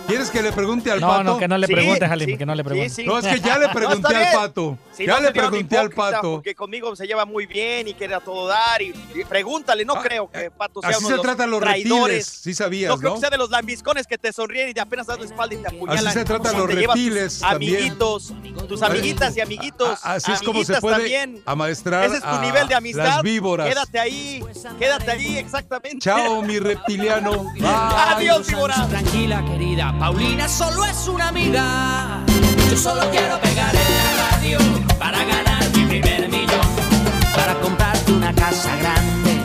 ¿Quieres 0.06 0.30
que 0.30 0.42
le 0.42 0.52
pregunte 0.52 0.90
al 0.90 1.00
No, 1.00 1.08
pato? 1.08 1.22
no, 1.24 1.38
que 1.38 1.48
no 1.48 1.56
le 1.56 1.66
Sí, 1.66 1.72
pregunte, 1.72 2.06
Jalim, 2.06 2.28
sí, 2.30 2.36
que 2.36 2.44
no 2.46 2.54
le 2.54 2.62
sí, 2.62 2.68
pregunte. 2.68 2.90
sí. 2.90 3.04
No, 3.04 3.18
es 3.18 3.26
que 3.26 3.40
ya 3.40 3.58
le 3.58 3.66
No, 3.68 3.72
pregunté 3.72 4.14
al 4.16 4.32
pato. 4.36 4.78
Si 4.92 5.06
ya 5.06 5.14
no, 5.14 5.20
le 5.22 5.32
pregunté 5.32 5.78
al 5.78 5.90
pato. 5.90 6.32
Porque 6.34 6.54
conmigo 6.54 6.94
se 6.94 7.06
lleva 7.06 7.24
muy 7.24 7.46
bien 7.46 7.88
y 7.88 7.94
quiere 7.94 8.14
a 8.14 8.20
todo 8.20 8.46
dar. 8.48 8.82
Y, 8.82 8.88
y 9.14 9.24
pregúntale, 9.24 9.84
no 9.86 9.94
creo 10.02 10.30
que 10.30 10.50
Pato 10.50 10.80
sea 10.82 10.90
Ah, 10.90 10.92
Así 10.92 10.98
uno 11.00 11.08
se 11.08 11.12
de 11.12 11.16
los 11.16 11.24
tratan 11.26 11.50
los 11.50 11.60
traidores. 11.60 12.02
reptiles, 12.02 12.26
sí 12.26 12.54
sabías, 12.54 12.90
No 12.90 12.98
creo 12.98 13.10
¿no? 13.10 13.14
que 13.14 13.20
sea 13.20 13.30
de 13.30 13.38
los 13.38 13.48
lambiscones 13.50 14.06
que 14.06 14.18
te 14.18 14.32
sonríen 14.32 14.68
y 14.68 14.74
te 14.74 14.80
apenas 14.80 15.06
das 15.06 15.18
la 15.18 15.24
espalda 15.24 15.54
y 15.54 15.58
te 15.58 15.68
apuñalan. 15.68 16.06
Así 16.06 16.18
se 16.18 16.24
tratan 16.26 16.58
los 16.58 16.66
tus 16.66 16.74
reptiles 16.74 17.38
también. 17.38 17.76
Amiguitos, 17.76 18.32
tus 18.68 18.82
amiguitas 18.82 19.36
y 19.36 19.40
amiguitos. 19.40 19.98
Así 20.02 20.32
es 20.32 20.42
como 20.42 20.62
se 20.64 20.78
puede 20.80 21.40
amaestrar 21.46 22.04
Ese 22.04 22.16
es 22.16 22.22
tu 22.22 22.28
a 22.28 22.40
nivel 22.42 22.68
de 22.68 22.74
amistad. 22.74 23.04
las 23.04 23.22
víboras. 23.22 23.68
Quédate 23.68 23.98
ahí, 23.98 24.44
quédate 24.78 25.10
ahí, 25.12 25.38
exactamente. 25.38 25.98
Chao, 26.00 26.42
mi 26.42 26.58
reptiliano. 26.58 27.44
Bye. 27.54 27.66
Adiós, 27.66 28.46
víbora. 28.46 28.86
Tranquila, 28.88 29.44
querida. 29.44 29.94
Paulina 29.98 30.48
solo 30.48 30.84
es 30.84 31.08
una 31.08 31.28
amiga. 31.28 32.24
Yo 32.70 32.76
solo 32.76 33.02
quiero 33.10 33.38
pegar 33.40 33.74
en 33.74 33.94
la 33.94 34.30
radio 34.30 34.58
para 34.98 35.18
ganar 35.24 35.62
mi 35.76 35.84
primer 35.86 36.28
millón. 36.28 36.66
Para 37.34 37.54
comprarte 37.60 38.12
una 38.12 38.34
casa 38.34 38.74
grande. 38.76 39.40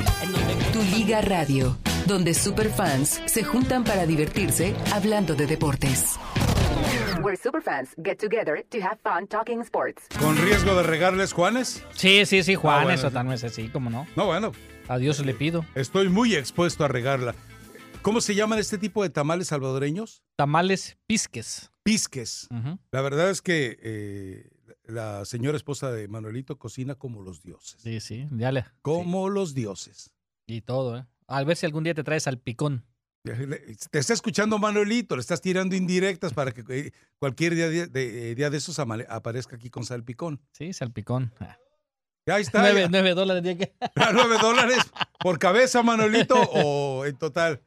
Tu 0.73 0.81
Liga 0.97 1.21
Radio, 1.21 1.77
donde 2.05 2.33
superfans 2.33 3.21
se 3.25 3.43
juntan 3.43 3.83
para 3.83 4.05
divertirse 4.05 4.75
hablando 4.93 5.35
de 5.35 5.47
deportes. 5.47 6.17
Where 7.23 7.35
superfans 7.35 7.89
get 7.97 8.19
together 8.19 8.63
to 8.69 8.77
have 8.81 8.99
fun 9.03 9.27
talking 9.27 9.59
sports. 9.61 10.03
¿Con 10.19 10.37
riesgo 10.37 10.75
de 10.75 10.83
regarles, 10.83 11.33
Juanes? 11.33 11.83
Sí, 11.93 12.25
sí, 12.25 12.43
sí, 12.43 12.55
Juan, 12.55 12.75
Ah, 12.75 12.83
bueno, 12.83 12.99
eso 12.99 13.07
sí. 13.09 13.13
también 13.13 13.35
es 13.35 13.43
así, 13.43 13.67
¿cómo 13.69 13.89
no? 13.89 14.07
No, 14.15 14.27
bueno. 14.27 14.51
A 14.87 14.97
Dios 14.97 15.23
le 15.25 15.33
pido. 15.33 15.65
Estoy 15.75 16.09
muy 16.09 16.35
expuesto 16.35 16.85
a 16.85 16.87
regarla. 16.87 17.35
¿Cómo 18.01 18.21
se 18.21 18.35
llaman 18.35 18.59
este 18.59 18.77
tipo 18.77 19.03
de 19.03 19.09
tamales 19.09 19.47
salvadoreños? 19.49 20.23
Tamales 20.37 20.97
pisques. 21.07 21.71
Pisques. 21.83 22.47
La 22.91 23.01
verdad 23.01 23.29
es 23.29 23.41
que 23.41 23.77
eh, 23.81 24.49
la 24.85 25.25
señora 25.25 25.57
esposa 25.57 25.91
de 25.91 26.07
Manuelito 26.07 26.57
cocina 26.57 26.95
como 26.95 27.21
los 27.21 27.41
dioses. 27.43 27.81
Sí, 27.81 27.99
sí, 27.99 28.27
ya 28.31 28.51
le. 28.51 28.65
Como 28.81 29.29
los 29.29 29.53
dioses. 29.53 30.13
Y 30.45 30.61
todo, 30.61 30.97
¿eh? 30.97 31.05
A 31.27 31.43
ver 31.43 31.57
si 31.57 31.65
algún 31.65 31.83
día 31.83 31.93
te 31.93 32.03
traes 32.03 32.23
salpicón. 32.23 32.85
Te 33.91 33.99
está 33.99 34.13
escuchando 34.13 34.57
Manuelito, 34.57 35.17
le 35.17 35.19
estás 35.19 35.41
tirando 35.41 35.75
indirectas 35.75 36.33
para 36.33 36.53
que 36.53 36.63
eh, 36.69 36.91
cualquier 37.19 37.55
día 37.55 37.67
de, 37.69 37.87
de- 37.87 38.35
día 38.35 38.49
de 38.49 38.55
esos 38.57 38.79
amale- 38.79 39.05
aparezca 39.09 39.57
aquí 39.57 39.69
con 39.69 39.83
salpicón. 39.83 40.39
Sí, 40.53 40.71
salpicón. 40.71 41.33
Ah. 41.41 41.57
Ahí 42.27 42.41
está. 42.41 42.59
Nueve, 42.61 42.81
ya. 42.81 42.87
nueve 42.89 43.13
dólares. 43.13 43.43
ya 43.43 43.57
que- 43.57 43.73
¿A 43.95 44.11
nueve 44.13 44.37
dólares 44.41 44.79
por 45.19 45.39
cabeza, 45.39 45.81
Manuelito, 45.83 46.35
o 46.39 47.05
en 47.05 47.17
total? 47.17 47.61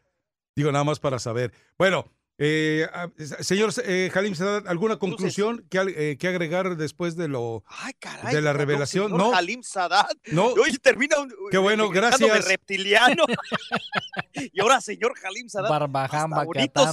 Digo, 0.55 0.71
nada 0.73 0.85
más 0.85 0.99
para 1.01 1.19
saber. 1.19 1.53
Bueno, 1.79 2.05
eh, 2.43 2.87
ah, 2.95 3.09
señor 3.41 3.73
eh, 3.85 4.11
Jalim, 4.13 4.35
Sadat, 4.35 4.67
¿alguna 4.67 4.99
conclusión 4.99 5.65
que, 5.69 5.79
eh, 5.97 6.17
que 6.19 6.29
agregar 6.29 6.77
después 6.77 7.17
de 7.17 7.29
lo 7.29 7.65
Ay, 7.67 7.93
caray. 7.99 8.35
de 8.35 8.41
la 8.41 8.53
revelación? 8.53 9.11
señor 9.11 9.21
No, 9.21 9.35
Halim 9.35 9.63
Sadat. 9.63 10.11
no. 10.33 10.47
Oye, 10.47 10.79
termina 10.79 11.19
un, 11.21 11.33
Qué 11.51 11.59
bueno, 11.59 11.93
llamándome 11.93 12.29
gracias. 12.29 12.49
reptiliano. 12.49 13.25
y 14.35 14.61
ahora, 14.61 14.81
señor 14.81 15.15
Halim 15.23 15.49
Sadat. 15.49 15.71
Barbaján, 15.71 16.33
hasta 16.33 16.45
bonito 16.45 16.91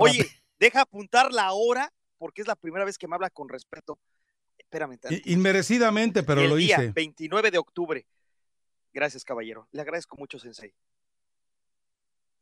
Oye, 0.00 0.28
deja 0.58 0.82
apuntar 0.82 1.32
la 1.32 1.52
hora 1.52 1.92
porque 2.18 2.42
es 2.42 2.48
la 2.48 2.56
primera 2.56 2.84
vez 2.84 2.98
que 2.98 3.06
me 3.06 3.14
habla 3.14 3.30
con 3.30 3.48
respeto. 3.48 3.98
Espérame. 4.74 4.98
inmerecidamente, 5.26 6.24
pero 6.24 6.40
el 6.40 6.48
lo 6.50 6.56
día 6.56 6.76
hice. 6.76 6.92
29 6.92 7.50
de 7.52 7.58
octubre. 7.58 8.06
Gracias, 8.92 9.24
caballero. 9.24 9.68
Le 9.70 9.82
agradezco 9.82 10.16
mucho, 10.16 10.38
Sensei. 10.38 10.74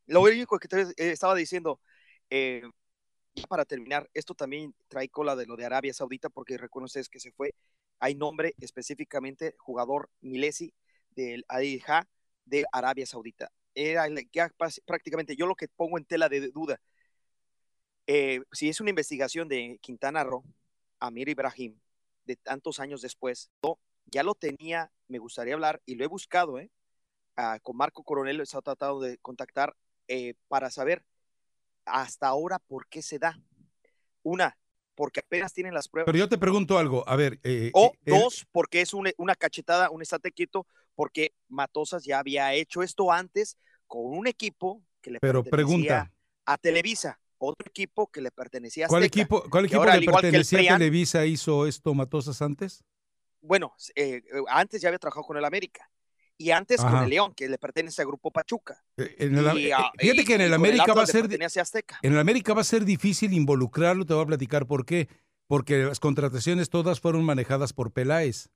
Lo 0.07 0.21
único 0.21 0.57
que 0.57 0.67
te 0.67 0.81
eh, 0.81 0.93
estaba 0.97 1.35
diciendo, 1.35 1.79
eh, 2.29 2.63
para 3.47 3.65
terminar, 3.65 4.09
esto 4.13 4.33
también 4.33 4.73
trae 4.87 5.09
cola 5.09 5.35
de 5.35 5.45
lo 5.45 5.55
de 5.55 5.65
Arabia 5.65 5.93
Saudita, 5.93 6.29
porque 6.29 6.57
recuerden 6.57 6.85
ustedes 6.85 7.07
que 7.07 7.19
se 7.19 7.31
fue. 7.31 7.53
Hay 7.99 8.15
nombre 8.15 8.55
específicamente, 8.59 9.55
jugador 9.59 10.09
Milesi 10.21 10.73
del 11.11 11.45
Al-Ittihad 11.47 12.05
de 12.45 12.65
Arabia 12.71 13.05
Saudita. 13.05 13.51
Era 13.75 14.07
ya 14.31 14.51
prácticamente 14.85 15.35
yo 15.35 15.45
lo 15.45 15.55
que 15.55 15.67
pongo 15.67 15.97
en 15.97 16.05
tela 16.05 16.29
de 16.29 16.49
duda. 16.51 16.79
eh, 18.07 18.41
si 18.51 18.69
es 18.69 18.81
una 18.81 18.89
investigación 18.89 19.47
de 19.47 19.79
Quintana 19.81 20.23
Roo, 20.23 20.43
Amir 20.99 21.29
Ibrahim, 21.29 21.79
de 22.25 22.35
tantos 22.35 22.79
años 22.79 23.01
después, 23.01 23.51
yo 23.63 23.77
ya 24.05 24.23
lo 24.23 24.35
tenía, 24.35 24.91
me 25.07 25.17
gustaría 25.19 25.53
hablar, 25.53 25.81
y 25.85 25.95
lo 25.95 26.03
he 26.03 26.07
buscado, 26.07 26.59
¿eh? 26.59 26.69
Ah, 27.35 27.59
con 27.61 27.75
Marco 27.77 28.03
Coronel, 28.03 28.39
he 28.39 28.43
estado 28.43 28.61
tratando 28.61 28.99
de 29.01 29.17
contactar 29.17 29.75
eh, 30.07 30.35
para 30.47 30.69
saber 30.69 31.03
hasta 31.85 32.27
ahora 32.27 32.59
por 32.59 32.87
qué 32.87 33.01
se 33.01 33.19
da. 33.19 33.39
Una, 34.21 34.57
porque 34.95 35.19
apenas 35.21 35.51
tienen 35.53 35.73
las 35.73 35.87
pruebas. 35.87 36.05
Pero 36.07 36.17
yo 36.17 36.29
te 36.29 36.37
pregunto 36.37 36.77
algo, 36.77 37.07
a 37.07 37.15
ver. 37.15 37.39
eh, 37.43 37.71
O 37.73 37.91
eh, 37.93 37.99
dos, 38.05 38.45
porque 38.51 38.81
es 38.81 38.93
un- 38.93 39.11
una 39.17 39.35
cachetada, 39.35 39.89
un 39.89 40.01
estate 40.01 40.31
quieto, 40.31 40.67
porque 40.95 41.33
Matosas 41.47 42.03
ya 42.03 42.19
había 42.19 42.53
hecho 42.53 42.83
esto 42.83 43.11
antes 43.11 43.57
con 43.87 44.05
un 44.05 44.27
equipo 44.27 44.81
que 45.01 45.11
le 45.11 45.19
Pero 45.19 45.43
pregunta. 45.43 46.11
a 46.45 46.57
Televisa, 46.57 47.19
otro 47.43 47.67
equipo 47.69 48.11
que 48.11 48.21
le 48.21 48.31
pertenecía 48.31 48.85
a 48.85 48.87
¿Cuál 48.89 49.03
Azteca, 49.03 49.21
equipo, 49.21 49.43
cuál 49.49 49.65
equipo 49.65 49.79
ahora, 49.81 49.93
le 49.95 49.99
que 50.01 50.05
el 50.07 50.11
pertenecía 50.13 50.59
a 50.59 50.61
PRIAN, 50.61 50.77
Televisa 50.79 51.25
hizo 51.25 51.67
esto 51.67 51.93
Matosas 51.93 52.41
antes? 52.41 52.83
Bueno, 53.41 53.73
eh, 53.95 54.21
eh, 54.33 54.41
antes 54.47 54.81
ya 54.81 54.89
había 54.89 54.99
trabajado 54.99 55.25
con 55.25 55.37
el 55.37 55.45
América 55.45 55.89
y 56.37 56.51
antes 56.51 56.81
con 56.81 56.95
el 57.03 57.09
León, 57.09 57.33
que 57.35 57.47
le 57.47 57.57
pertenece 57.57 58.01
al 58.01 58.07
Grupo 58.07 58.31
Pachuca. 58.31 58.83
Eh, 58.97 59.15
en 59.19 59.37
el- 59.37 59.57
Y, 59.57 59.71
eh, 59.71 59.75
fíjate 59.99 60.21
y- 60.21 60.25
que 60.25 60.35
en 60.35 60.41
el 60.41 60.53
América 60.53 60.93
va 60.93 61.03
a 61.03 61.05
ser 61.05 61.25
Azteca. 61.61 61.99
en 62.01 62.13
el 62.13 62.19
América 62.19 62.53
va 62.53 62.61
a 62.61 62.65
ser 62.65 62.85
difícil 62.85 63.33
involucrarlo, 63.33 64.05
te 64.05 64.13
voy 64.13 64.23
a 64.23 64.27
platicar 64.27 64.65
por 64.65 64.85
qué. 64.85 65.07
Porque 65.45 65.83
las 65.83 65.99
contrataciones 65.99 66.69
todas 66.69 66.99
fueron 67.01 67.23
manejadas 67.25 67.73
por 67.73 67.91
Peláez. 67.91 68.49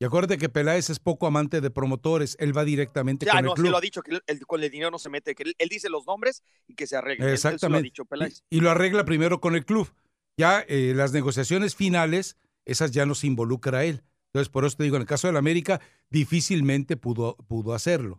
Y 0.00 0.04
acuérdate 0.04 0.38
que 0.38 0.48
Peláez 0.48 0.90
es 0.90 0.98
poco 0.98 1.26
amante 1.26 1.60
de 1.60 1.70
promotores, 1.70 2.36
él 2.40 2.56
va 2.56 2.64
directamente 2.64 3.26
Ya, 3.26 3.32
con 3.34 3.44
no, 3.44 3.50
el 3.52 3.56
se 3.56 3.62
club. 3.62 3.70
lo 3.70 3.76
ha 3.76 3.80
dicho, 3.80 4.02
que 4.02 4.10
él, 4.12 4.22
él 4.26 4.40
con 4.46 4.62
el 4.62 4.70
dinero 4.70 4.90
no 4.90 4.98
se 4.98 5.08
mete, 5.08 5.34
que 5.34 5.44
él, 5.44 5.54
él 5.58 5.68
dice 5.68 5.88
los 5.88 6.06
nombres 6.06 6.42
y 6.66 6.74
que 6.74 6.86
se 6.86 6.96
arregle. 6.96 7.30
Él 7.30 7.38
se 7.38 7.46
lo 7.46 7.50
ha 7.50 7.54
Exactamente. 7.54 7.82
dicho, 7.84 8.04
Peláez. 8.04 8.42
y, 8.50 8.56
y 8.58 8.60
lo 8.60 8.70
arregla 8.70 9.04
primero 9.04 9.40
con 9.40 9.54
el 9.54 9.64
club. 9.64 9.88
Ya 10.36 10.64
eh, 10.66 10.92
las 10.96 11.12
negociaciones 11.12 11.76
finales, 11.76 12.36
esas 12.64 12.90
ya 12.90 13.06
no 13.06 13.14
se 13.14 13.28
involucra 13.28 13.78
a 13.78 13.84
él. 13.84 14.02
Entonces, 14.32 14.48
por 14.48 14.64
eso 14.64 14.76
te 14.76 14.82
digo, 14.82 14.96
en 14.96 15.02
el 15.02 15.08
caso 15.08 15.28
del 15.28 15.36
América, 15.36 15.80
difícilmente 16.10 16.96
pudo, 16.96 17.36
pudo 17.46 17.72
hacerlo. 17.72 18.18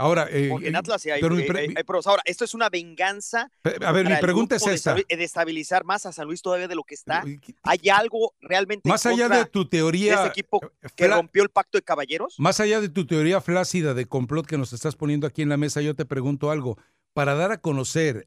Ahora, 0.00 0.26
eh, 0.30 0.48
Porque 0.50 0.68
en 0.68 0.76
Atlas 0.76 1.02
sí 1.02 1.10
hay, 1.10 1.20
pero 1.20 1.34
mi 1.34 1.42
hay- 1.42 1.48
pre- 1.48 1.60
hay- 1.60 1.74
hay 1.76 1.82
pruebas. 1.84 2.06
Ahora, 2.06 2.22
esto 2.24 2.44
es 2.44 2.54
una 2.54 2.68
venganza. 2.70 3.50
A 3.84 3.92
ver, 3.92 4.08
mi 4.08 4.16
pregunta 4.16 4.56
es 4.56 4.66
esta. 4.66 4.94
De, 4.94 5.02
estabi- 5.04 5.16
de 5.16 5.24
estabilizar 5.24 5.84
más 5.84 6.06
a 6.06 6.12
San 6.12 6.26
Luis 6.26 6.42
todavía 6.42 6.68
de 6.68 6.74
lo 6.74 6.84
que 6.84 6.94
está. 6.94 7.24
¿Hay 7.62 7.88
algo 7.90 8.34
realmente 8.40 8.88
en 8.88 8.92
más 8.92 9.04
allá 9.06 9.28
de 9.28 9.44
tu 9.46 9.68
teoría, 9.68 10.12
de 10.12 10.16
este 10.16 10.28
equipo 10.28 10.60
que 10.96 11.06
rompió 11.08 11.42
el 11.42 11.50
pacto 11.50 11.78
de 11.78 11.82
caballeros? 11.82 12.34
Más 12.38 12.60
allá 12.60 12.80
de 12.80 12.88
tu 12.88 13.06
teoría 13.06 13.40
flácida 13.40 13.94
de 13.94 14.06
complot 14.06 14.46
que 14.46 14.58
nos 14.58 14.72
estás 14.72 14.96
poniendo 14.96 15.26
aquí 15.26 15.42
en 15.42 15.48
la 15.48 15.56
mesa, 15.56 15.80
yo 15.80 15.94
te 15.94 16.04
pregunto 16.04 16.50
algo. 16.50 16.78
Para 17.12 17.34
dar 17.34 17.52
a 17.52 17.60
conocer 17.60 18.26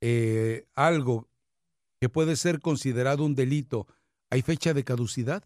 eh, 0.00 0.66
algo 0.74 1.28
que 2.00 2.08
puede 2.08 2.36
ser 2.36 2.60
considerado 2.60 3.24
un 3.24 3.34
delito, 3.34 3.86
¿hay 4.30 4.42
fecha 4.42 4.74
de 4.74 4.82
caducidad? 4.84 5.44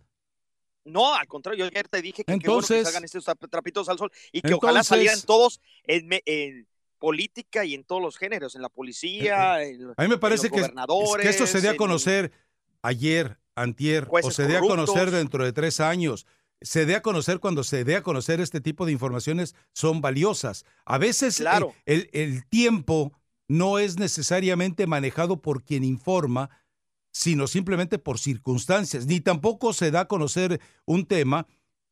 No, 0.87 1.15
al 1.15 1.27
contrario, 1.27 1.65
yo 1.65 1.71
ayer 1.71 1.89
te 1.89 2.01
dije 2.01 2.25
que 2.25 2.25
qué 2.25 2.33
bueno 2.33 2.43
Entonces- 2.45 2.79
que 2.79 2.85
salgan 2.85 3.05
estos 3.05 3.25
trap- 3.25 3.51
trapitos 3.51 3.89
al 3.89 3.99
sol 3.99 4.11
y 4.33 4.41
que 4.41 4.55
ojalá 4.55 4.83
salieran 4.85 5.21
todos 5.23 5.61
en, 5.85 6.09
en 6.25 6.67
política 6.99 7.65
y 7.65 7.75
en 7.75 7.85
todos 7.85 8.01
los 8.01 8.17
géneros, 8.17 8.55
en 8.55 8.63
la 8.63 8.69
policía, 8.71 9.63
en, 9.63 9.83
Eh, 9.91 9.95
A 9.97 10.03
mí 10.03 10.09
me 10.09 10.15
en 10.15 10.21
parece 10.21 10.45
los 10.49 10.53
que, 10.55 10.61
gobernadores. 10.63 11.23
que 11.25 11.29
esto 11.31 11.47
se 11.47 11.61
dé 11.61 11.69
a 11.69 11.73
en- 11.73 11.77
conocer 11.77 12.33
ayer, 12.83 13.39
antier, 13.55 14.09
o 14.11 14.31
se 14.31 14.47
dé 14.47 14.57
a 14.57 14.61
conocer 14.61 15.11
dentro 15.11 15.45
de 15.45 15.53
tres 15.53 15.81
años. 15.81 16.27
Se 16.63 16.87
dé 16.87 16.95
a 16.95 17.03
conocer 17.03 17.39
cuando 17.39 17.65
se 17.65 17.85
dé 17.85 17.97
a 17.97 18.03
conocer 18.03 18.41
este 18.41 18.61
tipo 18.63 18.87
de 18.87 18.93
informaciones 18.93 19.55
son 19.75 20.01
valiosas. 20.01 20.65
A 20.87 20.97
veces 20.99 21.41
eh, 21.85 22.09
el 22.13 22.47
tiempo 22.49 23.13
no 23.49 23.79
es 23.79 23.99
necesariamente 23.99 24.87
manejado 24.87 25.43
por 25.43 25.63
quien 25.63 25.85
informa, 25.85 26.49
sino 27.17 27.47
simplemente 27.47 27.99
por 27.99 28.19
circunstancias. 28.19 29.07
Ni 29.07 29.21
tampoco 29.21 29.73
se 29.73 29.91
da 29.91 30.01
a 30.01 30.09
conocer 30.09 30.61
un 30.85 31.07
tema 31.07 31.47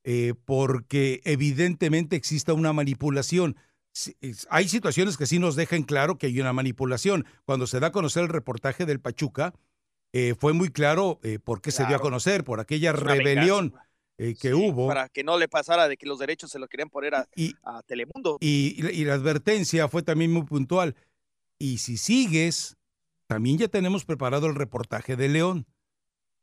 eh, 0.04 0.34
porque 0.44 1.22
evidentemente 1.24 2.14
exista 2.14 2.52
una 2.52 2.74
manipulación. 2.74 3.56
Sí, 3.92 4.14
Hay 4.50 4.68
situaciones 4.68 5.16
que 5.16 5.24
sí 5.24 5.38
nos 5.38 5.56
dejan 5.56 5.82
claro 5.84 6.18
que 6.18 6.26
hay 6.26 6.38
una 6.40 6.52
manipulación. 6.52 7.24
Cuando 7.46 7.66
se 7.66 7.80
da 7.80 7.86
a 7.86 7.92
conocer 7.92 8.24
el 8.24 8.28
reportaje 8.28 8.84
del 8.84 9.00
Pachuca, 9.00 9.54
eh, 10.12 10.34
fue 10.38 10.52
muy 10.52 10.68
claro 10.68 11.20
eh, 11.22 11.38
por 11.38 11.62
qué 11.62 11.70
se 11.70 11.86
dio 11.86 11.96
a 11.96 12.00
conocer, 12.00 12.44
por 12.44 12.60
aquella 12.60 12.92
rebelión 12.92 13.72
eh, 14.18 14.34
que 14.38 14.52
hubo. 14.52 14.88
para 14.88 15.08
que 15.08 15.24
no 15.24 15.38
le 15.38 15.48
pasara 15.48 15.88
de 15.88 15.96
que 15.96 16.06
los 16.06 16.18
derechos 16.18 16.50
se 16.50 16.58
los 16.58 16.68
querían 16.68 16.90
poner 16.90 17.14
a, 17.14 17.26
Y- 17.34 17.54
a 17.62 17.82
Telemundo. 17.82 18.36
Y 18.40 19.04
la 19.06 19.14
advertencia 19.14 19.88
fue 19.88 20.02
también 20.02 20.32
muy 20.32 20.42
puntual. 20.42 20.94
Y 21.58 21.78
si 21.78 21.96
sigues, 21.96 22.76
también 23.26 23.58
ya 23.58 23.68
tenemos 23.68 24.04
preparado 24.04 24.46
el 24.46 24.54
reportaje 24.54 25.16
de 25.16 25.28
León. 25.28 25.66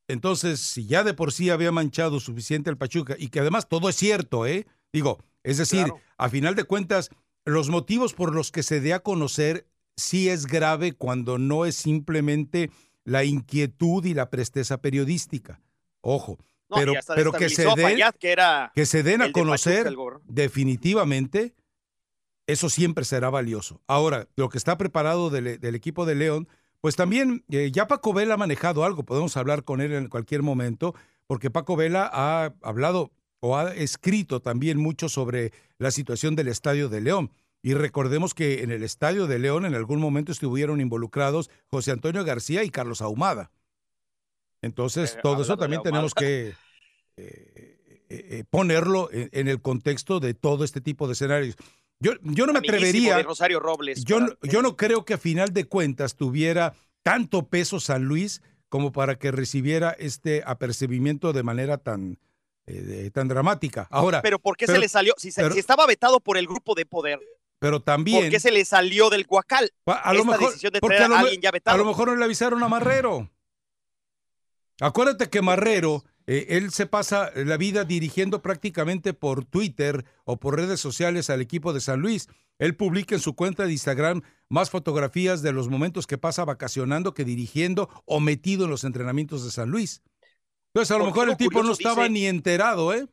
Entonces, 0.08 0.60
si 0.60 0.86
ya 0.88 1.04
de 1.04 1.14
por 1.14 1.32
sí 1.32 1.50
había 1.50 1.72
manchado 1.72 2.20
suficiente 2.20 2.70
el 2.70 2.78
Pachuca, 2.78 3.16
y 3.18 3.30
que 3.30 3.40
además 3.40 3.68
todo 3.70 3.88
es 3.90 3.96
cierto, 3.96 4.46
¿eh? 4.46 4.66
Digo, 4.92 5.20
es 5.44 5.58
decir, 5.58 5.86
Claro. 5.86 6.02
a 6.18 6.30
final 6.30 6.56
de 6.56 6.64
cuentas, 6.66 7.10
los 7.46 7.70
motivos 7.70 8.14
por 8.14 8.34
los 8.36 8.52
que 8.52 8.64
se 8.64 8.82
dé 8.82 8.94
a 8.94 9.00
conocer 9.00 9.68
sí 9.96 10.30
es 10.30 10.46
grave 10.48 10.94
cuando 10.94 11.38
no 11.38 11.66
es 11.66 11.76
simplemente 11.76 12.72
la 13.04 13.24
inquietud 13.24 14.04
y 14.06 14.14
la 14.14 14.30
presteza 14.30 14.82
periodística. 14.82 15.62
Ojo, 16.02 16.38
No, 16.70 16.78
pero, 16.78 16.94
pero 17.16 17.32
que 17.32 17.50
se 17.50 17.64
den, 17.64 17.76
Fayad, 17.78 18.16
que 18.16 18.32
era 18.32 18.72
que 18.76 18.86
se 18.86 19.04
den 19.04 19.22
a 19.22 19.26
el 19.26 19.30
de 19.30 19.34
Pachuca, 19.34 19.42
conocer 19.44 19.94
definitivamente, 20.26 21.56
eso 22.48 22.70
siempre 22.70 23.06
será 23.06 23.30
valioso. 23.30 23.82
Ahora, 23.88 24.28
lo 24.36 24.50
que 24.50 24.58
está 24.58 24.78
preparado 24.78 25.30
del, 25.30 25.60
del 25.60 25.76
equipo 25.76 26.06
de 26.06 26.16
León, 26.16 26.48
pues 26.82 26.96
también 26.96 27.46
eh, 27.50 27.72
ya 27.72 27.88
Paco 27.88 28.14
Vela 28.14 28.34
ha 28.34 28.38
manejado 28.38 28.84
algo, 28.84 29.04
podemos 29.04 29.38
hablar 29.38 29.64
con 29.64 29.82
él 29.82 29.94
en 29.94 30.10
cualquier 30.10 30.42
momento, 30.42 30.94
porque 31.28 31.50
Paco 31.50 31.76
Vela 31.76 32.10
ha 32.12 32.54
hablado 32.62 33.12
o 33.40 33.58
ha 33.58 33.74
escrito 33.74 34.42
también 34.42 34.78
mucho 34.78 35.10
sobre 35.10 35.52
la 35.78 35.92
situación 35.92 36.36
del 36.36 36.48
Estadio 36.48 36.90
de 36.90 37.02
León. 37.02 37.32
Y 37.64 37.76
recordemos 37.76 38.34
que 38.34 38.64
en 38.64 38.72
el 38.72 38.84
Estadio 38.84 39.28
de 39.28 39.38
León 39.38 39.66
en 39.66 39.76
algún 39.76 40.00
momento 40.00 40.32
estuvieron 40.32 40.82
involucrados 40.82 41.52
José 41.68 41.92
Antonio 41.92 42.24
García 42.24 42.64
y 42.64 42.70
Carlos 42.70 43.02
Ahumada. 43.02 43.52
Entonces, 44.62 45.16
Eh, 45.16 45.20
todo 45.22 45.44
eso 45.44 45.58
también 45.58 45.82
tenemos 45.84 46.14
que 46.14 46.50
eh, 46.50 46.56
eh, 47.18 48.06
eh, 48.10 48.44
ponerlo 48.50 49.10
en, 49.12 49.30
en 49.32 49.48
el 49.48 49.62
contexto 49.62 50.20
de 50.20 50.34
todo 50.34 50.64
este 50.64 50.82
tipo 50.82 51.08
de 51.08 51.14
escenarios. 51.14 51.56
Yo, 52.02 52.14
yo 52.24 52.46
no 52.48 52.54
me 52.54 52.60
atrevería, 52.60 53.16
de 53.18 53.24
Rosario 53.24 53.60
Robles. 53.60 54.04
yo, 54.04 54.20
para- 54.20 54.38
yo 54.44 54.62
no 54.62 54.76
creo 54.76 55.06
que 55.06 55.14
a 55.14 55.18
final 55.18 55.54
de 55.54 55.66
cuentas 55.66 56.16
tuviera 56.16 56.74
tanto 57.04 57.48
peso 57.48 57.80
San 57.80 58.04
Luis 58.06 58.42
como 58.70 58.92
para 58.92 59.18
que 59.20 59.32
recibiera 59.32 59.92
este 59.92 60.44
apercibimiento 60.46 61.32
de 61.34 61.44
manera 61.44 61.78
tan, 61.78 62.18
eh, 62.66 62.82
de- 62.82 63.12
tan 63.12 63.28
dramática. 63.28 63.88
Ahora, 63.92 64.22
pero 64.22 64.40
¿por 64.40 64.58
qué 64.58 64.66
pero- 64.66 64.78
se 64.78 64.82
le 64.82 64.88
salió? 64.90 65.14
Si, 65.18 65.32
se- 65.32 65.42
pero- 65.44 65.54
si 65.54 65.60
estaba 65.60 65.86
vetado 65.86 66.20
por 66.20 66.38
el 66.38 66.48
grupo 66.48 66.74
de 66.76 66.86
poder, 66.86 67.20
pero 67.60 67.78
¿por 67.80 67.86
también 67.86 68.32
qué 68.32 68.40
se 68.40 68.52
le 68.52 68.66
salió 68.66 69.10
del 69.12 69.26
Guacal? 69.26 69.72
a, 69.86 70.14
lo 70.14 70.20
esta 70.22 70.32
mejor, 70.32 70.48
decisión 70.50 70.74
de 70.74 70.80
porque 70.80 70.96
traer 70.98 71.06
a 71.06 71.10
lo, 71.10 71.16
a 71.16 71.18
me- 71.20 71.24
alguien 71.26 71.42
ya 71.42 71.50
a 71.50 71.52
vetado? 71.52 71.78
lo 71.78 71.86
mejor 71.86 72.08
no 72.08 72.16
le 72.16 72.26
avisaron 72.26 72.64
a 72.64 72.68
Marrero. 72.68 73.30
Acuérdate 74.80 75.30
que 75.30 75.42
Marrero, 75.42 76.04
eh, 76.28 76.48
él 76.50 76.72
se 76.72 76.86
pasa 76.86 77.32
la 77.36 77.58
vida 77.58 77.84
dirigiendo 77.84 78.42
prácticamente 78.42 79.14
por 79.14 79.46
Twitter 79.46 80.06
o 80.26 80.38
por 80.38 80.56
redes 80.56 80.80
sociales 80.80 81.30
al 81.30 81.42
equipo 81.42 81.74
de 81.74 81.82
San 81.82 82.00
Luis. 82.00 82.28
Él 82.60 82.76
publica 82.76 83.16
en 83.16 83.22
su 83.22 83.36
cuenta 83.36 83.66
de 83.66 83.72
Instagram 83.72 84.22
más 84.50 84.70
fotografías 84.70 85.42
de 85.42 85.52
los 85.52 85.70
momentos 85.70 86.06
que 86.08 86.18
pasa 86.18 86.46
vacacionando 86.46 87.14
que 87.14 87.26
dirigiendo 87.26 87.90
o 88.06 88.20
metido 88.20 88.66
en 88.66 88.72
los 88.72 88.84
entrenamientos 88.84 89.44
de 89.44 89.52
San 89.52 89.70
Luis. 89.70 90.02
Entonces, 90.68 90.96
a 90.96 91.00
lo 91.00 91.06
mejor 91.06 91.30
el 91.30 91.38
tipo 91.38 91.64
no 91.64 91.74
estaba 91.74 92.08
ni 92.08 92.28
enterado, 92.28 92.94
¿eh? 92.94 93.08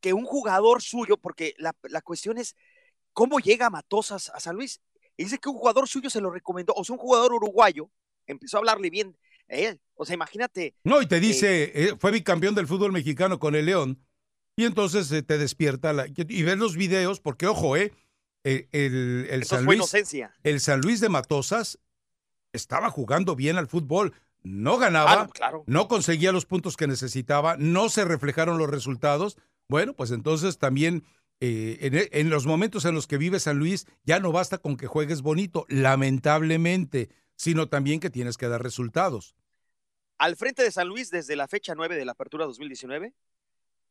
que 0.00 0.12
un 0.12 0.24
jugador 0.24 0.82
suyo, 0.82 1.16
porque 1.16 1.54
la, 1.58 1.76
la 1.82 2.00
cuestión 2.00 2.38
es 2.38 2.56
cómo 3.12 3.38
llega 3.38 3.70
Matosas 3.70 4.30
a 4.34 4.40
San 4.40 4.56
Luis. 4.56 4.80
Y 5.16 5.24
dice 5.24 5.38
que 5.38 5.48
un 5.48 5.56
jugador 5.56 5.88
suyo 5.88 6.10
se 6.10 6.20
lo 6.20 6.30
recomendó, 6.30 6.72
o 6.74 6.84
sea, 6.84 6.94
un 6.94 7.00
jugador 7.00 7.34
uruguayo 7.34 7.90
empezó 8.26 8.56
a 8.56 8.60
hablarle 8.60 8.90
bien 8.90 9.16
él. 9.50 9.80
O 9.94 10.04
sea, 10.06 10.14
imagínate, 10.14 10.74
No, 10.84 11.02
y 11.02 11.06
te 11.06 11.20
dice, 11.20 11.72
eh, 11.74 11.94
fue 11.98 12.10
bicampeón 12.10 12.54
del 12.54 12.66
fútbol 12.66 12.92
mexicano 12.92 13.38
con 13.38 13.54
el 13.54 13.66
León. 13.66 13.98
Y 14.56 14.64
entonces 14.64 15.10
eh, 15.12 15.22
te 15.22 15.38
despierta 15.38 15.92
la, 15.92 16.06
y 16.06 16.42
ves 16.42 16.58
los 16.58 16.76
videos, 16.76 17.20
porque 17.20 17.46
ojo, 17.46 17.76
eh, 17.76 17.92
el, 18.44 19.26
el, 19.30 19.44
San 19.44 19.64
Luis, 19.64 19.76
inocencia. 19.76 20.34
el 20.42 20.60
San 20.60 20.80
Luis 20.80 21.00
de 21.00 21.08
Matosas 21.08 21.78
estaba 22.52 22.90
jugando 22.90 23.36
bien 23.36 23.56
al 23.58 23.66
fútbol. 23.68 24.14
No 24.42 24.78
ganaba, 24.78 25.12
Ah, 25.12 25.24
no, 25.26 25.28
claro. 25.28 25.64
no 25.66 25.86
conseguía 25.88 26.32
los 26.32 26.46
puntos 26.46 26.76
que 26.78 26.86
necesitaba, 26.86 27.56
no 27.58 27.90
se 27.90 28.04
reflejaron 28.06 28.56
los 28.58 28.70
resultados. 28.70 29.36
Bueno, 29.68 29.92
pues 29.94 30.10
entonces 30.10 30.56
también 30.58 31.04
eh, 31.40 31.76
en, 31.82 32.08
en 32.20 32.30
los 32.30 32.46
momentos 32.46 32.86
en 32.86 32.94
los 32.94 33.06
que 33.06 33.18
vive 33.18 33.38
San 33.38 33.58
Luis 33.58 33.86
ya 34.04 34.18
no 34.18 34.32
basta 34.32 34.56
con 34.58 34.76
que 34.78 34.86
juegues 34.86 35.20
bonito, 35.20 35.66
lamentablemente, 35.68 37.10
sino 37.36 37.68
también 37.68 38.00
que 38.00 38.10
tienes 38.10 38.36
que 38.36 38.48
dar 38.48 38.62
resultados. 38.62 39.34
Al 40.20 40.36
frente 40.36 40.62
de 40.62 40.70
San 40.70 40.86
Luis, 40.86 41.10
desde 41.10 41.34
la 41.34 41.48
fecha 41.48 41.74
9 41.74 41.96
de 41.96 42.04
la 42.04 42.12
apertura 42.12 42.44
2019, 42.44 43.14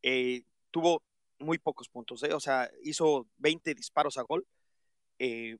eh, 0.03 0.43
tuvo 0.69 1.01
muy 1.39 1.57
pocos 1.57 1.89
puntos. 1.89 2.21
¿eh? 2.21 2.33
O 2.33 2.39
sea, 2.39 2.69
hizo 2.83 3.25
20 3.37 3.73
disparos 3.73 4.15
a 4.19 4.21
gol. 4.21 4.45
Eh, 5.17 5.57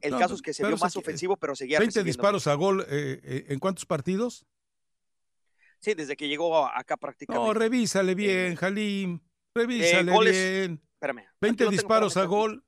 el 0.00 0.12
No, 0.12 0.18
caso 0.20 0.34
es 0.36 0.42
que 0.42 0.54
se 0.54 0.64
vio 0.64 0.76
más 0.76 0.96
ofensivo, 0.96 1.36
pero 1.36 1.56
seguía 1.56 1.80
20 1.80 1.90
recibiendo. 1.90 2.06
disparos 2.06 2.46
a 2.46 2.54
gol, 2.54 2.86
¿en 2.88 3.58
cuántos 3.58 3.84
partidos? 3.84 4.46
Sí, 5.80 5.92
desde 5.94 6.16
que 6.16 6.28
llegó 6.28 6.66
acá 6.68 6.96
prácticamente. 6.96 7.44
No, 7.46 7.52
revísale 7.52 8.14
bien, 8.14 8.54
Jalim. 8.54 9.18
Revísale 9.56 10.12
goles- 10.12 10.32
bien. 10.32 10.80
Espérame. 10.94 11.18
aquí 11.18 11.28
20 11.40 11.64
lo 11.64 11.70
tengo 11.70 11.82
disparos 11.82 12.16
a 12.16 12.24
gol. 12.26 12.64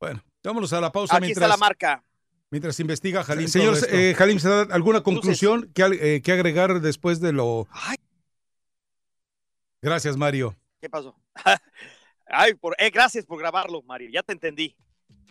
Bueno, 0.00 0.24
vámonos 0.42 0.72
a 0.72 0.80
la 0.80 0.90
pausa 0.90 1.14
Aquí 1.16 1.26
mientras. 1.26 1.44
está 1.44 1.48
la 1.54 1.58
marca. 1.58 2.02
Mientras 2.50 2.78
investiga 2.80 3.24
Jalim. 3.24 3.48
Señor, 3.48 3.76
eh, 3.88 4.14
Jalim, 4.16 4.38
¿se 4.38 4.48
da 4.48 4.62
¿alguna 4.70 5.02
conclusión 5.02 5.70
que, 5.74 5.82
eh, 6.00 6.22
que 6.22 6.32
agregar 6.32 6.80
después 6.80 7.20
de 7.20 7.32
lo. 7.32 7.66
Gracias, 9.82 10.16
Mario. 10.16 10.56
¿Qué 10.80 10.88
pasó? 10.88 11.16
Ay, 12.28 12.54
por, 12.54 12.74
eh, 12.78 12.90
gracias 12.90 13.24
por 13.24 13.38
grabarlo, 13.38 13.82
Mario. 13.82 14.10
Ya 14.12 14.22
te 14.22 14.32
entendí. 14.32 14.76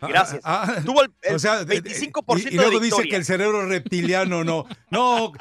Ah, 0.01 0.07
Gracias. 0.09 0.41
ah, 0.43 0.75
Tuvo 0.85 1.03
el, 1.03 1.13
el 1.21 1.35
o 1.35 1.39
sea, 1.39 1.63
de- 1.63 1.79
de- 1.81 1.89
25% 1.89 2.39
y, 2.51 2.53
y 2.53 2.57
luego 2.57 2.79
de 2.79 2.85
dice 2.85 3.03
que 3.07 3.15
el 3.15 3.23
cerebro 3.23 3.65
reptiliano 3.65 4.43
no. 4.43 4.65
No, 4.91 5.31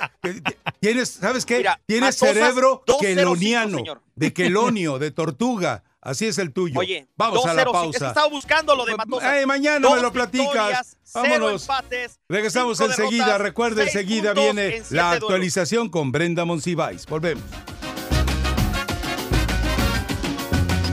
tienes, 0.81 1.09
¿sabes 1.11 1.45
qué? 1.45 1.59
Mira, 1.59 1.81
tienes 1.87 2.21
Matosas, 2.21 2.35
cerebro 2.37 2.85
205, 2.87 3.01
queloniano, 3.01 4.03
de 4.15 4.33
quelonio, 4.33 4.99
de 5.01 5.11
tortuga. 5.11 5.83
Así 6.05 6.27
es 6.27 6.37
el 6.39 6.53
tuyo. 6.53 6.79
Oye, 6.79 7.09
vamos 7.17 7.47
a 7.47 7.55
la 7.55 7.65
2-0, 7.65 7.65
sí, 7.65 7.67
es 7.67 7.67
que 7.67 7.73
pausa. 7.73 8.09
estaba 8.09 8.29
buscando 8.29 8.77
lo 8.77 8.85
de 8.85 8.95
Matosas. 8.97 9.25
Ay, 9.31 9.47
mañana 9.47 9.89
me 9.89 10.03
lo 10.03 10.13
platicas. 10.13 10.99
Vámonos. 11.15 11.63
empates, 11.63 12.21
Regresamos 12.29 12.79
enseguida. 12.81 13.39
derrotas, 13.39 13.75
seis 13.77 13.95
enseguida 13.95 14.35
viene 14.35 14.77
en 14.77 14.83
la 14.91 15.03
duelos. 15.05 15.23
actualización 15.23 15.89
con 15.89 16.13
Brenda 16.13 16.45
Monsiváis. 16.45 17.07
Volvemos. 17.07 17.43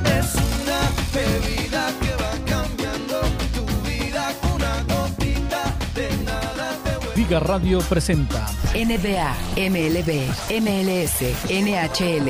Es 0.05 0.36
una 0.36 0.80
bebida 1.14 1.88
que 2.01 2.12
va 2.24 2.32
cambiando 2.45 3.22
tu 3.53 3.66
vida. 3.88 4.34
Una 4.55 4.84
gotita 4.84 5.76
de 5.93 6.09
nada 6.24 6.78
te 6.84 6.97
vuelve. 6.97 7.16
Liga 7.18 7.39
Radio 7.39 7.80
presenta 7.82 8.47
NBA, 8.74 9.36
MLB, 9.57 10.30
MLS, 10.62 11.22
NHL 11.49 12.30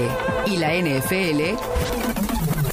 y 0.52 0.58
la 0.58 0.74
NFL. 0.74 2.11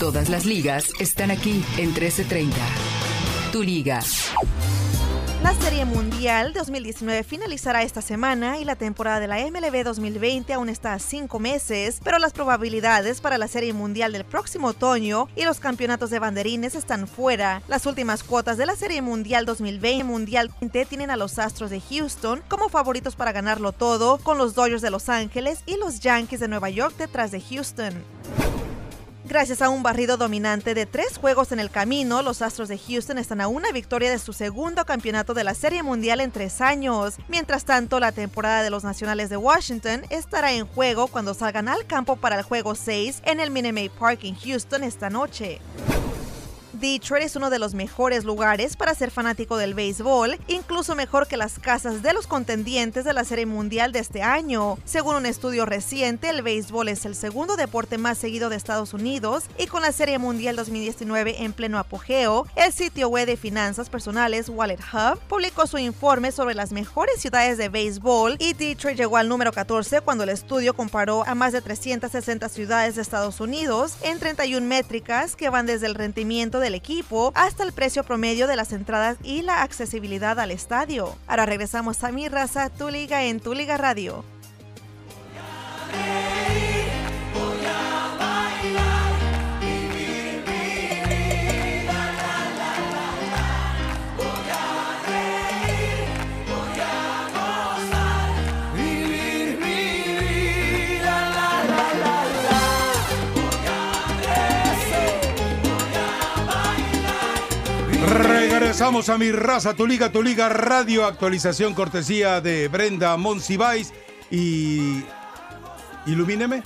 Todas 0.09 0.31
las 0.31 0.47
ligas 0.47 0.87
están 1.01 1.31
aquí 1.31 1.63
en 1.77 1.89
1330. 1.89 2.57
Tu 3.53 3.63
liga. 3.63 4.01
La 5.43 5.53
Serie 5.53 5.85
Mundial 5.85 6.55
2019 6.55 7.23
finalizará 7.25 7.83
esta 7.83 8.01
semana 8.01 8.59
y 8.59 8.65
la 8.65 8.75
temporada 8.75 9.21
de 9.21 9.27
la 9.27 9.37
MLB 9.39 9.85
2020 9.85 10.55
aún 10.55 10.71
está 10.71 10.95
a 10.95 10.99
cinco 10.99 11.39
meses, 11.39 12.01
pero 12.03 12.19
las 12.19 12.33
probabilidades 12.33 13.21
para 13.21 13.37
la 13.37 13.49
Serie 13.49 13.75
Mundial 13.75 14.13
del 14.13 14.25
próximo 14.25 14.69
otoño 14.69 15.29
y 15.37 15.45
los 15.45 15.61
campeonatos 15.61 16.09
de 16.09 16.21
banderines 16.21 16.75
están 16.75 17.07
fuera. 17.07 17.61
Las 17.69 17.85
últimas 17.85 18.25
cuotas 18.25 18.57
de 18.57 18.65
la 18.65 18.77
Serie 18.77 19.03
Mundial 19.03 19.45
2020 19.45 20.05
Mundial 20.05 20.51
20 20.59 20.87
tienen 20.87 21.11
a 21.11 21.19
los 21.19 21.39
Astros 21.39 21.69
de 21.69 21.83
Houston 21.83 22.43
como 22.49 22.71
favoritos 22.71 23.15
para 23.15 23.33
ganarlo 23.33 23.73
todo, 23.73 24.17
con 24.17 24.39
los 24.39 24.55
Dodgers 24.55 24.81
de 24.81 24.91
Los 24.91 25.11
Ángeles 25.11 25.59
y 25.67 25.77
los 25.77 26.01
Yankees 26.01 26.41
de 26.41 26.49
Nueva 26.49 26.71
York 26.71 26.95
detrás 26.97 27.31
de 27.31 27.43
Houston. 27.43 27.93
Gracias 29.29 29.61
a 29.61 29.68
un 29.68 29.83
barrido 29.83 30.16
dominante 30.16 30.72
de 30.72 30.87
tres 30.87 31.18
juegos 31.18 31.53
en 31.53 31.61
el 31.61 31.70
camino, 31.70 32.22
los 32.22 32.41
Astros 32.41 32.70
de 32.70 32.79
Houston 32.79 33.18
están 33.18 33.43
a 33.43 33.49
una 33.49 33.72
victoria 33.72 34.11
de 34.11 34.18
su 34.18 34.33
segundo 34.33 34.87
campeonato 34.87 35.35
de 35.35 35.45
la 35.45 35.53
Serie 35.53 35.83
Mundial 35.83 36.22
en 36.22 36.31
tres 36.31 36.62
años. 36.62 37.16
Mientras 37.29 37.66
tanto, 37.66 38.01
la 38.01 38.12
temporada 38.12 38.62
de 38.62 38.70
los 38.70 38.85
Nacionales 38.85 39.29
de 39.29 39.37
Washington 39.37 40.07
estará 40.09 40.53
en 40.53 40.66
juego 40.66 41.09
cuando 41.09 41.35
salgan 41.35 41.68
al 41.68 41.85
campo 41.85 42.16
para 42.16 42.37
el 42.37 42.43
juego 42.43 42.74
6 42.74 43.20
en 43.26 43.41
el 43.41 43.51
Minute 43.51 43.74
Maid 43.74 43.91
Park 43.91 44.20
en 44.22 44.35
Houston 44.35 44.83
esta 44.83 45.11
noche. 45.11 45.61
Detroit 46.81 47.24
es 47.24 47.35
uno 47.35 47.51
de 47.51 47.59
los 47.59 47.74
mejores 47.74 48.24
lugares 48.24 48.76
para 48.76 48.95
ser 48.95 49.11
fanático 49.11 49.57
del 49.57 49.74
béisbol, 49.74 50.39
incluso 50.47 50.95
mejor 50.95 51.26
que 51.26 51.37
las 51.37 51.59
casas 51.59 52.03
de 52.03 52.12
los 52.12 52.29
contendientes 52.29 53.05
de 53.05 53.12
la 53.12 53.24
Serie 53.24 53.47
Mundial 53.47 53.91
de 53.91 53.99
este 53.99 54.22
año. 54.22 54.79
Según 54.85 55.16
un 55.16 55.26
estudio 55.26 55.66
reciente, 55.66 56.31
el 56.31 56.43
béisbol 56.43 56.89
es 56.89 57.05
el 57.05 57.16
segundo 57.16 57.57
deporte 57.57 57.99
más 57.99 58.18
seguido 58.18 58.49
de 58.49 58.57
Estados 58.57 58.95
Unidos 58.95 59.45
y 59.59 59.66
con 59.66 59.83
la 59.83 59.91
Serie 59.91 60.18
Mundial 60.18 60.55
2019 60.55 61.43
en 61.43 61.53
pleno 61.53 61.79
apogeo, 61.79 62.47
el 62.55 62.72
sitio 62.72 63.09
web 63.09 63.26
de 63.26 63.37
finanzas 63.37 63.91
personales 63.91 64.49
Wallet 64.49 64.81
Hub 64.93 65.18
publicó 65.29 65.66
su 65.66 65.79
informe 65.79 66.31
sobre 66.31 66.55
las 66.55 66.70
mejores 66.70 67.20
ciudades 67.20 67.59
de 67.59 67.68
béisbol 67.68 68.37
y 68.39 68.53
Detroit 68.53 68.97
llegó 68.97 69.16
al 69.16 69.29
número 69.29 69.53
14 69.53 70.01
cuando 70.03 70.24
el 70.24 70.31
estudio 70.31 70.74
comparó 70.74 71.26
a 71.26 71.35
más 71.35 71.53
de 71.53 71.61
360 71.61 72.49
ciudades 72.49 72.95
de 72.95 73.03
Estados 73.03 73.41
Unidos 73.41 73.97
en 74.03 74.18
31 74.20 74.64
métricas 74.66 75.35
que 75.35 75.51
van 75.51 75.66
desde 75.66 75.87
el 75.87 75.97
rendimiento 75.97 76.61
del 76.69 76.75
equipo 76.75 77.33
hasta 77.35 77.64
el 77.64 77.73
precio 77.73 78.05
promedio 78.05 78.47
de 78.47 78.55
las 78.55 78.73
entradas 78.73 79.16
y 79.25 79.41
la 79.41 79.62
accesibilidad 79.62 80.39
al 80.39 80.51
estadio. 80.51 81.16
Ahora 81.27 81.47
regresamos 81.47 82.05
a 82.05 82.12
mi 82.12 82.29
raza, 82.29 82.69
tu 82.69 82.91
liga 82.91 83.25
en 83.25 83.41
tu 83.41 83.55
liga 83.55 83.79
radio. 83.79 84.23
Regresamos 108.79 109.09
a 109.09 109.18
mi 109.18 109.33
raza, 109.33 109.74
tu 109.74 109.89
liga, 109.89 110.12
tu 110.12 110.22
liga 110.22 110.49
radio. 110.49 111.05
Actualización 111.05 111.74
cortesía 111.74 112.41
de 112.41 112.68
Brenda 112.68 113.16
Monsiváis. 113.16 113.93
Y. 114.31 115.03
Ilumíneme. 116.07 116.62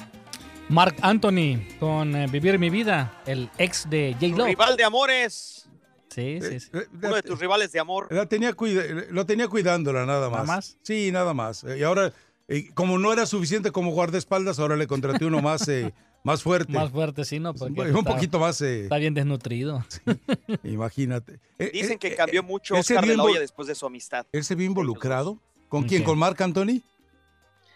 Mark 0.68 0.94
Anthony 1.00 1.64
con 1.80 2.14
eh, 2.14 2.26
Vivir 2.30 2.58
mi 2.58 2.68
vida, 2.68 3.18
el 3.24 3.48
ex 3.56 3.88
de 3.88 4.14
J. 4.20 4.36
Lo. 4.36 4.44
rival 4.44 4.76
de 4.76 4.84
amores. 4.84 5.66
Sí, 6.10 6.38
sí, 6.42 6.60
sí. 6.60 6.70
Uno 7.02 7.14
de 7.14 7.22
tus 7.22 7.38
rivales 7.40 7.72
de 7.72 7.80
amor. 7.80 8.08
La 8.10 8.26
tenía 8.26 8.52
cuida- 8.52 8.84
lo 9.08 9.24
tenía 9.24 9.48
cuidándola 9.48 10.04
nada 10.04 10.28
más. 10.28 10.40
¿Nada 10.46 10.56
más? 10.56 10.76
Sí, 10.82 11.10
nada 11.12 11.32
más. 11.32 11.64
Eh, 11.64 11.78
Y 11.78 11.82
ahora, 11.82 12.12
eh, 12.48 12.70
como 12.74 12.98
no 12.98 13.12
era 13.12 13.26
suficiente 13.26 13.70
como 13.72 13.90
guardaespaldas, 13.92 14.58
ahora 14.58 14.76
le 14.76 14.86
contraté 14.86 15.24
uno 15.24 15.40
más, 15.42 15.66
eh, 15.68 15.92
más 16.24 16.42
fuerte. 16.42 16.72
Más 16.72 16.90
fuerte, 16.90 17.24
sí, 17.24 17.38
¿no? 17.40 17.54
Porque 17.54 17.80
un 17.80 17.98
está- 17.98 18.14
poquito 18.14 18.38
más. 18.38 18.60
eh, 18.62 18.82
Está 18.84 18.96
bien 18.98 19.14
desnutrido. 19.14 19.84
imagínate. 20.64 21.40
Eh, 21.58 21.70
Dicen 21.72 21.98
que 21.98 22.14
cambió 22.14 22.42
mucho 22.42 22.74
Oscar 22.74 23.06
de 23.06 23.16
la 23.16 23.22
Hoya 23.24 23.40
después 23.40 23.68
de 23.68 23.74
su 23.74 23.86
amistad. 23.86 24.26
¿Él 24.32 24.44
se 24.44 24.54
vio 24.54 24.66
involucrado? 24.66 25.38
¿Con 25.68 25.82
¿En 25.84 25.88
quién? 25.88 26.04
¿Con 26.04 26.18
Marc 26.18 26.40
Anthony? 26.40 26.82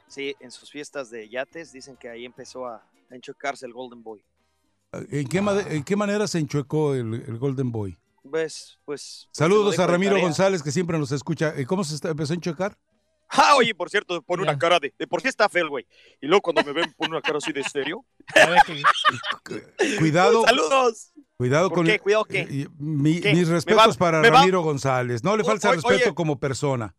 Sí, 0.09 0.35
en 0.41 0.51
sus 0.51 0.71
fiestas 0.71 1.11
de 1.11 1.29
yates 1.29 1.73
dicen 1.73 1.97
que 1.97 2.09
ahí 2.09 2.25
empezó 2.25 2.67
a 2.67 2.83
a 3.09 3.15
enchocarse 3.15 3.65
el 3.65 3.73
Golden 3.73 4.03
Boy. 4.03 4.21
¿En 5.13 5.29
qué, 5.29 5.41
ma- 5.41 5.61
en 5.61 5.85
qué 5.85 5.95
manera 5.95 6.27
se 6.27 6.41
enchuecó 6.41 6.93
el, 6.95 7.15
el 7.15 7.39
Golden 7.39 7.71
Boy? 7.71 7.97
Pues, 8.29 8.81
pues. 8.85 9.29
Saludos 9.31 9.79
a 9.79 9.87
Ramiro. 9.87 10.19
González, 10.21 10.61
que 10.61 10.73
siempre 10.73 10.99
nos 10.99 11.13
escucha. 11.13 11.55
¿Cómo 11.67 11.85
se 11.85 11.95
está- 11.95 12.09
empezó 12.11 12.33
a 12.33 12.37
enchuecar? 12.37 12.77
Ah, 13.29 13.57
oye, 13.57 13.75
por 13.75 13.91
cierto, 13.91 14.23
pone 14.23 14.43
una 14.43 14.57
cara 14.59 14.79
de. 14.79 14.95
De 14.99 15.07
por 15.07 15.21
sí 15.21 15.29
está 15.29 15.49
feo, 15.49 15.65
el 15.65 15.71
güey. 15.71 15.87
Y 16.21 16.27
luego 16.27 16.43
cuando 16.43 16.63
me 16.65 16.73
ven, 16.73 16.93
pone 16.97 17.11
una 17.11 17.21
cara 17.23 17.39
así 17.39 17.53
de 17.53 17.65
serio. 17.65 18.05
Cuidado. 19.99 20.43
Saludos. 20.45 21.13
Cuidado 21.37 21.69
¿Por 21.69 21.79
con. 21.79 21.87
qué? 21.87 21.99
Cuidado, 21.99 22.25
¿qué? 22.25 22.41
eh, 22.41 22.69
mi- 22.79 23.21
¿Qué? 23.21 23.35
mis 23.35 23.49
¿Me 23.49 23.55
respetos 23.55 23.95
va- 23.95 23.99
para 23.99 24.21
me 24.21 24.31
va- 24.31 24.39
Ramiro 24.41 24.63
González. 24.63 25.23
No 25.23 25.37
le 25.37 25.45
falta 25.45 25.69
o- 25.69 25.73
respeto 25.73 26.05
oye. 26.07 26.15
como 26.15 26.39
persona. 26.39 26.95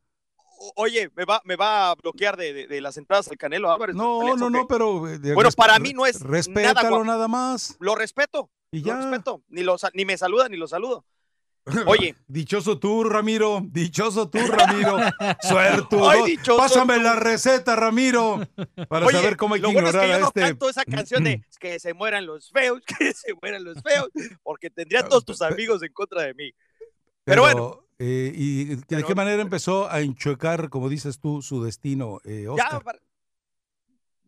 Oye, 0.75 1.09
¿me 1.15 1.23
va, 1.25 1.41
me 1.45 1.55
va 1.55 1.91
a 1.91 1.95
bloquear 1.95 2.36
de, 2.38 2.51
de- 2.53 2.67
de 2.67 2.82
las 2.82 2.97
entradas 2.97 3.28
al 3.30 3.38
Canelo 3.38 3.71
Álvarez? 3.71 3.95
No, 3.95 4.19
¿Peleas 4.19 4.38
no, 4.38 4.49
no, 4.49 4.67
pero. 4.67 5.07
eh, 5.07 5.17
de 5.19 5.34
Bueno, 5.34 5.49
para 5.55 5.80
mí 5.80 5.93
no 5.93 6.05
es 6.05 6.19
nada 6.21 6.32
Respétalo 6.32 6.89
guapo. 6.89 7.03
nada 7.05 7.28
más. 7.28 7.78
Lo 7.80 7.95
respeto. 7.95 8.49
Y 8.71 8.82
Lo 8.82 8.88
ya. 8.88 8.97
respeto. 8.97 9.43
Ni, 9.49 9.63
lo, 9.63 9.78
ni 9.93 10.05
me 10.05 10.17
saluda 10.17 10.49
ni 10.49 10.57
lo 10.57 10.67
saludo. 10.67 11.05
Oye. 11.86 12.15
Dichoso 12.28 12.80
tú, 12.80 13.03
Ramiro. 13.03 13.61
Dichoso 13.63 14.30
tú, 14.30 14.39
Ramiro. 14.39 14.97
Suertudo. 15.41 16.09
Ay, 16.09 16.24
dichoso 16.38 16.57
Pásame 16.57 16.95
tú. 16.95 17.01
la 17.01 17.15
receta, 17.15 17.76
Ramiro. 17.76 18.39
Para 18.88 19.05
Oye, 19.05 19.18
saber 19.18 19.38
cómo 19.38 19.55
hay 19.55 19.61
que 19.61 19.68
lo 19.68 19.74
bueno 19.74 19.89
es 19.89 19.93
ignorar 19.95 20.07
que 20.09 20.13
yo 20.13 20.20
no 20.20 20.28
este. 20.28 20.41
canto 20.41 20.70
esa 20.70 20.86
canción 20.86 21.24
de 21.24 21.43
que 21.59 21.80
se 21.80 21.93
mueran 21.93 22.26
los 22.26 22.49
feos, 22.51 22.82
que 22.99 23.13
se 23.13 23.34
mueran 23.41 23.63
los 23.63 23.82
feos, 23.82 24.09
porque 24.43 24.70
tendría 24.70 25.07
todos 25.07 25.26
tus 25.26 25.41
amigos 25.41 25.82
en 25.84 25.91
contra 25.93 26.22
de 26.24 26.34
mí. 26.34 26.51
Pero 27.24 27.41
bueno. 27.41 27.84
eh, 27.99 28.32
¿Y 28.34 28.63
de 28.65 28.78
Pero- 28.88 29.07
qué 29.07 29.15
manera 29.15 29.41
empezó 29.41 29.89
a 29.91 29.99
enchuecar, 30.01 30.70
como 30.70 30.88
dices 30.88 31.20
tú, 31.20 31.41
su 31.41 31.63
destino, 31.63 32.20
eh, 32.24 32.43
Ya, 32.45 32.51
Oscar? 32.51 32.84
para- 32.84 32.99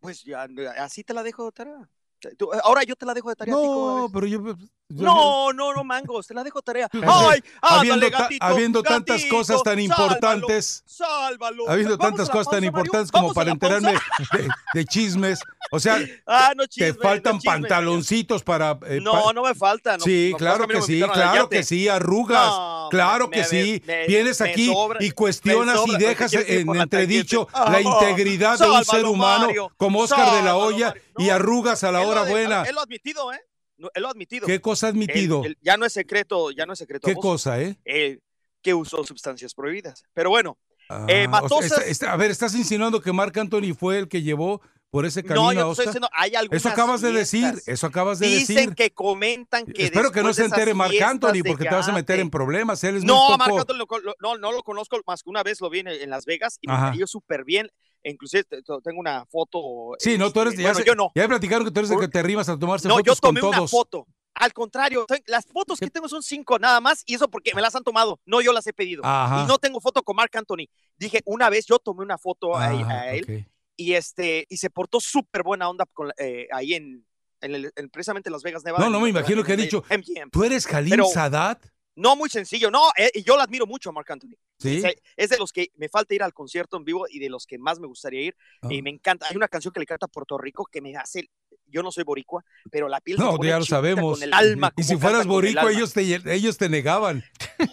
pues 0.00 0.24
ya, 0.24 0.46
así 0.78 1.04
te 1.04 1.12
la 1.14 1.22
dejo 1.22 1.46
de 1.46 1.52
tarea. 1.52 1.88
Tú- 2.36 2.50
ahora 2.64 2.82
yo 2.84 2.96
te 2.96 3.06
la 3.06 3.14
dejo 3.14 3.28
de 3.30 3.36
tarea. 3.36 3.54
a 3.54 3.58
ti, 3.58 3.64
¿cómo 3.66 3.98
No, 4.00 4.10
pero 4.12 4.26
yo. 4.26 4.56
No, 4.90 5.52
no, 5.52 5.72
no, 5.72 5.84
mangos, 5.84 6.26
te 6.26 6.34
la 6.34 6.42
dejo 6.44 6.58
de 6.60 6.64
tarea. 6.64 6.88
¡Ay! 7.02 7.42
habiendo, 7.62 7.94
ándale, 7.94 8.10
ta- 8.10 8.18
gatito, 8.22 8.44
habiendo 8.46 8.82
tantas 8.82 9.24
cosas 9.26 9.62
tan 9.62 9.78
importantes, 9.78 10.82
Sálvalo. 10.86 11.68
habiendo 11.70 11.96
tantas 11.96 12.28
cosas 12.28 12.50
tan 12.50 12.64
importantes 12.64 13.10
como 13.12 13.32
para 13.32 13.50
enterarme 13.52 13.92
de, 13.92 14.48
de 14.74 14.84
chismes, 14.84 15.40
o 15.70 15.78
sea, 15.80 15.98
Ah, 16.26 16.52
no 16.56 16.66
te 16.66 16.92
faltan 16.94 17.36
no 17.36 17.40
pantaloncitos 17.42 18.42
para... 18.42 18.78
eh, 18.86 19.00
No, 19.00 19.12
pa- 19.12 19.32
no 19.32 19.42
me 19.42 19.54
falta. 19.54 19.96
No, 19.96 20.04
sí, 20.04 20.32
claro 20.36 20.66
que 20.66 20.82
sí, 20.82 21.00
claro 21.12 21.48
que 21.48 21.62
sí, 21.62 21.88
arrugas, 21.88 22.52
claro 22.90 23.30
que 23.30 23.44
sí. 23.44 23.82
Vienes 24.08 24.40
aquí 24.40 24.66
sobra- 24.72 24.98
y 25.00 25.10
cuestionas 25.12 25.80
me 25.86 25.94
y 25.94 25.96
dejas 25.96 26.32
en 26.32 26.66
la 26.66 26.82
entredicho 26.82 27.48
la 27.54 27.80
integridad 27.80 28.58
de 28.58 28.68
un 28.70 28.84
ser 28.84 29.04
humano 29.06 29.48
como 29.76 30.00
Oscar 30.00 30.32
de 30.36 30.42
la 30.42 30.56
Hoya 30.56 30.94
y 31.18 31.30
arrugas 31.30 31.84
a 31.84 31.92
la 31.92 32.00
hora 32.02 32.22
buena. 32.22 32.62
Él 32.64 32.74
lo 32.74 32.80
admitido, 32.80 33.32
¿eh? 33.32 33.40
No, 33.80 33.90
él 33.94 34.02
lo 34.02 34.08
ha 34.08 34.10
admitido. 34.12 34.46
¿Qué 34.46 34.60
cosa 34.60 34.86
ha 34.86 34.90
admitido? 34.90 35.40
Él- 35.44 35.52
él- 35.52 35.58
ya 35.62 35.76
no 35.76 35.86
es 35.86 35.92
secreto, 35.92 36.50
ya 36.50 36.66
no 36.66 36.74
es 36.74 36.78
secreto. 36.78 37.08
¿Qué 37.08 37.14
cosa, 37.14 37.60
eh? 37.60 37.78
Eh, 37.84 38.18
que 38.62 38.74
usó 38.74 39.02
sustancias 39.04 39.54
prohibidas. 39.54 40.04
Pero 40.14 40.30
bueno, 40.30 40.58
Ah, 40.92 41.06
eh, 41.08 41.12
o 41.12 41.16
sea, 41.20 41.28
Matosas- 41.28 41.64
está- 41.66 41.84
está- 41.86 42.12
a 42.12 42.16
ver, 42.16 42.30
estás 42.32 42.54
insinuando 42.54 43.00
que 43.00 43.12
Marc 43.12 43.36
Anthony 43.38 43.74
fue 43.78 43.98
el 44.00 44.08
que 44.08 44.22
llevó 44.22 44.60
por 44.90 45.06
ese 45.06 45.22
camino 45.22 45.44
no, 45.46 45.52
yo 45.52 45.64
te 45.66 45.70
estoy 45.70 45.86
diciendo, 45.86 46.08
hay 46.12 46.34
algunas 46.34 46.60
Eso 46.60 46.68
acabas 46.68 47.00
de 47.00 47.12
decir, 47.12 47.54
eso 47.64 47.86
acabas 47.86 48.18
de 48.18 48.26
Dicen 48.26 48.56
decir. 48.56 48.74
que 48.74 48.90
comentan 48.90 49.64
que 49.64 49.84
Espero 49.84 50.10
que 50.10 50.20
no 50.20 50.34
se 50.34 50.44
entere 50.44 50.74
Marc 50.74 51.00
Anthony 51.00 51.42
porque 51.46 51.64
te 51.64 51.74
vas 51.74 51.86
a 51.88 51.92
meter 51.92 52.18
en 52.18 52.28
problemas. 52.28 52.82
Él 52.82 52.96
es 52.96 53.04
No, 53.04 53.24
muy 53.26 53.34
a 53.34 53.36
Marc 53.36 53.50
poco. 53.50 53.60
Anthony 53.60 53.76
lo- 53.76 53.98
lo- 54.00 54.14
no, 54.20 54.36
no 54.38 54.50
lo 54.52 54.62
conozco 54.64 55.00
más 55.06 55.22
que 55.22 55.30
una 55.30 55.44
vez 55.44 55.60
lo 55.60 55.70
vi 55.70 55.78
en, 55.78 55.88
en 55.88 56.10
Las 56.10 56.24
Vegas 56.26 56.58
y 56.60 56.68
Ajá. 56.68 56.86
me 56.86 56.90
cayó 56.90 57.06
súper 57.06 57.44
bien. 57.44 57.70
E 58.02 58.10
Inclusive 58.10 58.44
te- 58.44 58.62
te- 58.62 58.80
tengo 58.82 58.98
una 59.00 59.26
foto. 59.26 59.94
Sí, 59.98 60.16
no, 60.16 60.30
tú 60.32 60.40
eres. 60.40 60.52
este, 60.54 60.62
Ya, 60.64 60.74
se- 60.74 60.84
yo 60.84 60.94
no. 60.94 61.12
ya 61.14 61.28
platicaron 61.28 61.64
que 61.66 61.70
tú 61.70 61.80
eres 61.80 61.90
de 61.90 61.98
que 61.98 62.08
te 62.08 62.18
arrimas 62.18 62.48
a 62.48 62.58
tomarse 62.58 62.88
No, 62.88 62.98
yo 63.00 63.14
fotos 63.14 63.20
con 63.20 63.34
tomé 63.34 63.46
una 63.46 63.56
todos. 63.58 63.70
foto. 63.70 64.06
Al 64.34 64.52
contrario, 64.54 65.04
las 65.26 65.44
fotos 65.44 65.78
que 65.78 65.90
tengo 65.90 66.08
son 66.08 66.22
cinco 66.22 66.58
nada 66.58 66.80
más 66.80 67.02
y 67.04 67.14
eso 67.14 67.28
porque 67.28 67.52
me 67.54 67.60
las 67.60 67.74
han 67.74 67.82
tomado. 67.82 68.18
No, 68.24 68.40
yo 68.40 68.52
las 68.52 68.66
he 68.66 68.72
pedido. 68.72 69.02
Ajá. 69.04 69.42
Y 69.42 69.46
no 69.46 69.58
tengo 69.58 69.80
foto 69.80 70.02
con 70.02 70.16
Marc 70.16 70.34
Anthony. 70.36 70.66
Dije, 70.96 71.20
una 71.26 71.50
vez 71.50 71.66
yo 71.66 71.78
tomé 71.78 72.02
una 72.02 72.16
foto 72.16 72.56
a, 72.56 72.66
Ah, 72.68 72.90
a 72.90 73.12
él 73.12 73.24
ok. 73.24 73.46
y 73.76 73.92
este 73.94 74.46
y 74.48 74.56
se 74.56 74.70
portó 74.70 74.98
súper 75.00 75.42
buena 75.42 75.68
onda 75.68 75.84
con, 75.92 76.10
eh, 76.16 76.46
ahí 76.52 76.72
en, 76.74 77.04
en 77.42 77.54
el- 77.54 77.72
en 77.76 77.90
precisamente 77.90 78.30
Las 78.30 78.42
Vegas, 78.42 78.64
Nevada. 78.64 78.82
No, 78.84 78.90
no 78.90 79.00
me 79.00 79.10
imagino 79.10 79.42
que 79.44 79.52
ha 79.52 79.56
dicho. 79.56 79.84
MGM. 79.90 80.30
¿Tú 80.30 80.42
eres 80.44 80.66
Halim 80.72 80.90
Pero- 80.90 81.06
Sadat? 81.06 81.62
No, 81.96 82.16
muy 82.16 82.30
sencillo. 82.30 82.70
No, 82.70 82.80
eh, 82.96 83.10
y 83.14 83.22
yo 83.24 83.36
lo 83.36 83.42
admiro 83.42 83.66
mucho 83.66 83.90
a 83.90 83.92
Marc 83.92 84.10
Anthony. 84.10 84.36
Sí. 84.60 84.78
O 84.78 84.80
sea, 84.82 84.92
es 85.16 85.30
de 85.30 85.38
los 85.38 85.52
que 85.52 85.70
me 85.76 85.88
falta 85.88 86.14
ir 86.14 86.22
al 86.22 86.32
concierto 86.34 86.76
en 86.76 86.84
vivo 86.84 87.06
y 87.08 87.18
de 87.18 87.28
los 87.30 87.46
que 87.46 87.58
más 87.58 87.80
me 87.80 87.86
gustaría 87.86 88.20
ir. 88.22 88.36
Ah. 88.62 88.68
Y 88.70 88.82
me 88.82 88.90
encanta. 88.90 89.26
Hay 89.28 89.36
una 89.36 89.48
canción 89.48 89.72
que 89.72 89.80
le 89.80 89.86
canta 89.86 90.06
a 90.06 90.08
Puerto 90.08 90.36
Rico 90.38 90.66
que 90.70 90.80
me 90.80 90.94
hace. 90.96 91.30
Yo 91.66 91.82
no 91.82 91.92
soy 91.92 92.02
boricua, 92.04 92.44
pero 92.70 92.88
la 92.88 93.00
piel 93.00 93.16
se 93.16 93.22
No, 93.22 93.36
pone 93.36 93.48
ya 93.48 93.58
lo 93.58 93.64
sabemos. 93.64 94.18
Con 94.18 94.22
el 94.24 94.34
alma. 94.34 94.72
y 94.76 94.82
si 94.82 94.96
fueras 94.96 95.22
el 95.22 95.28
boricua, 95.28 95.70
ellos 95.70 95.92
te, 95.92 96.02
ellos 96.34 96.58
te 96.58 96.68
negaban. 96.68 97.24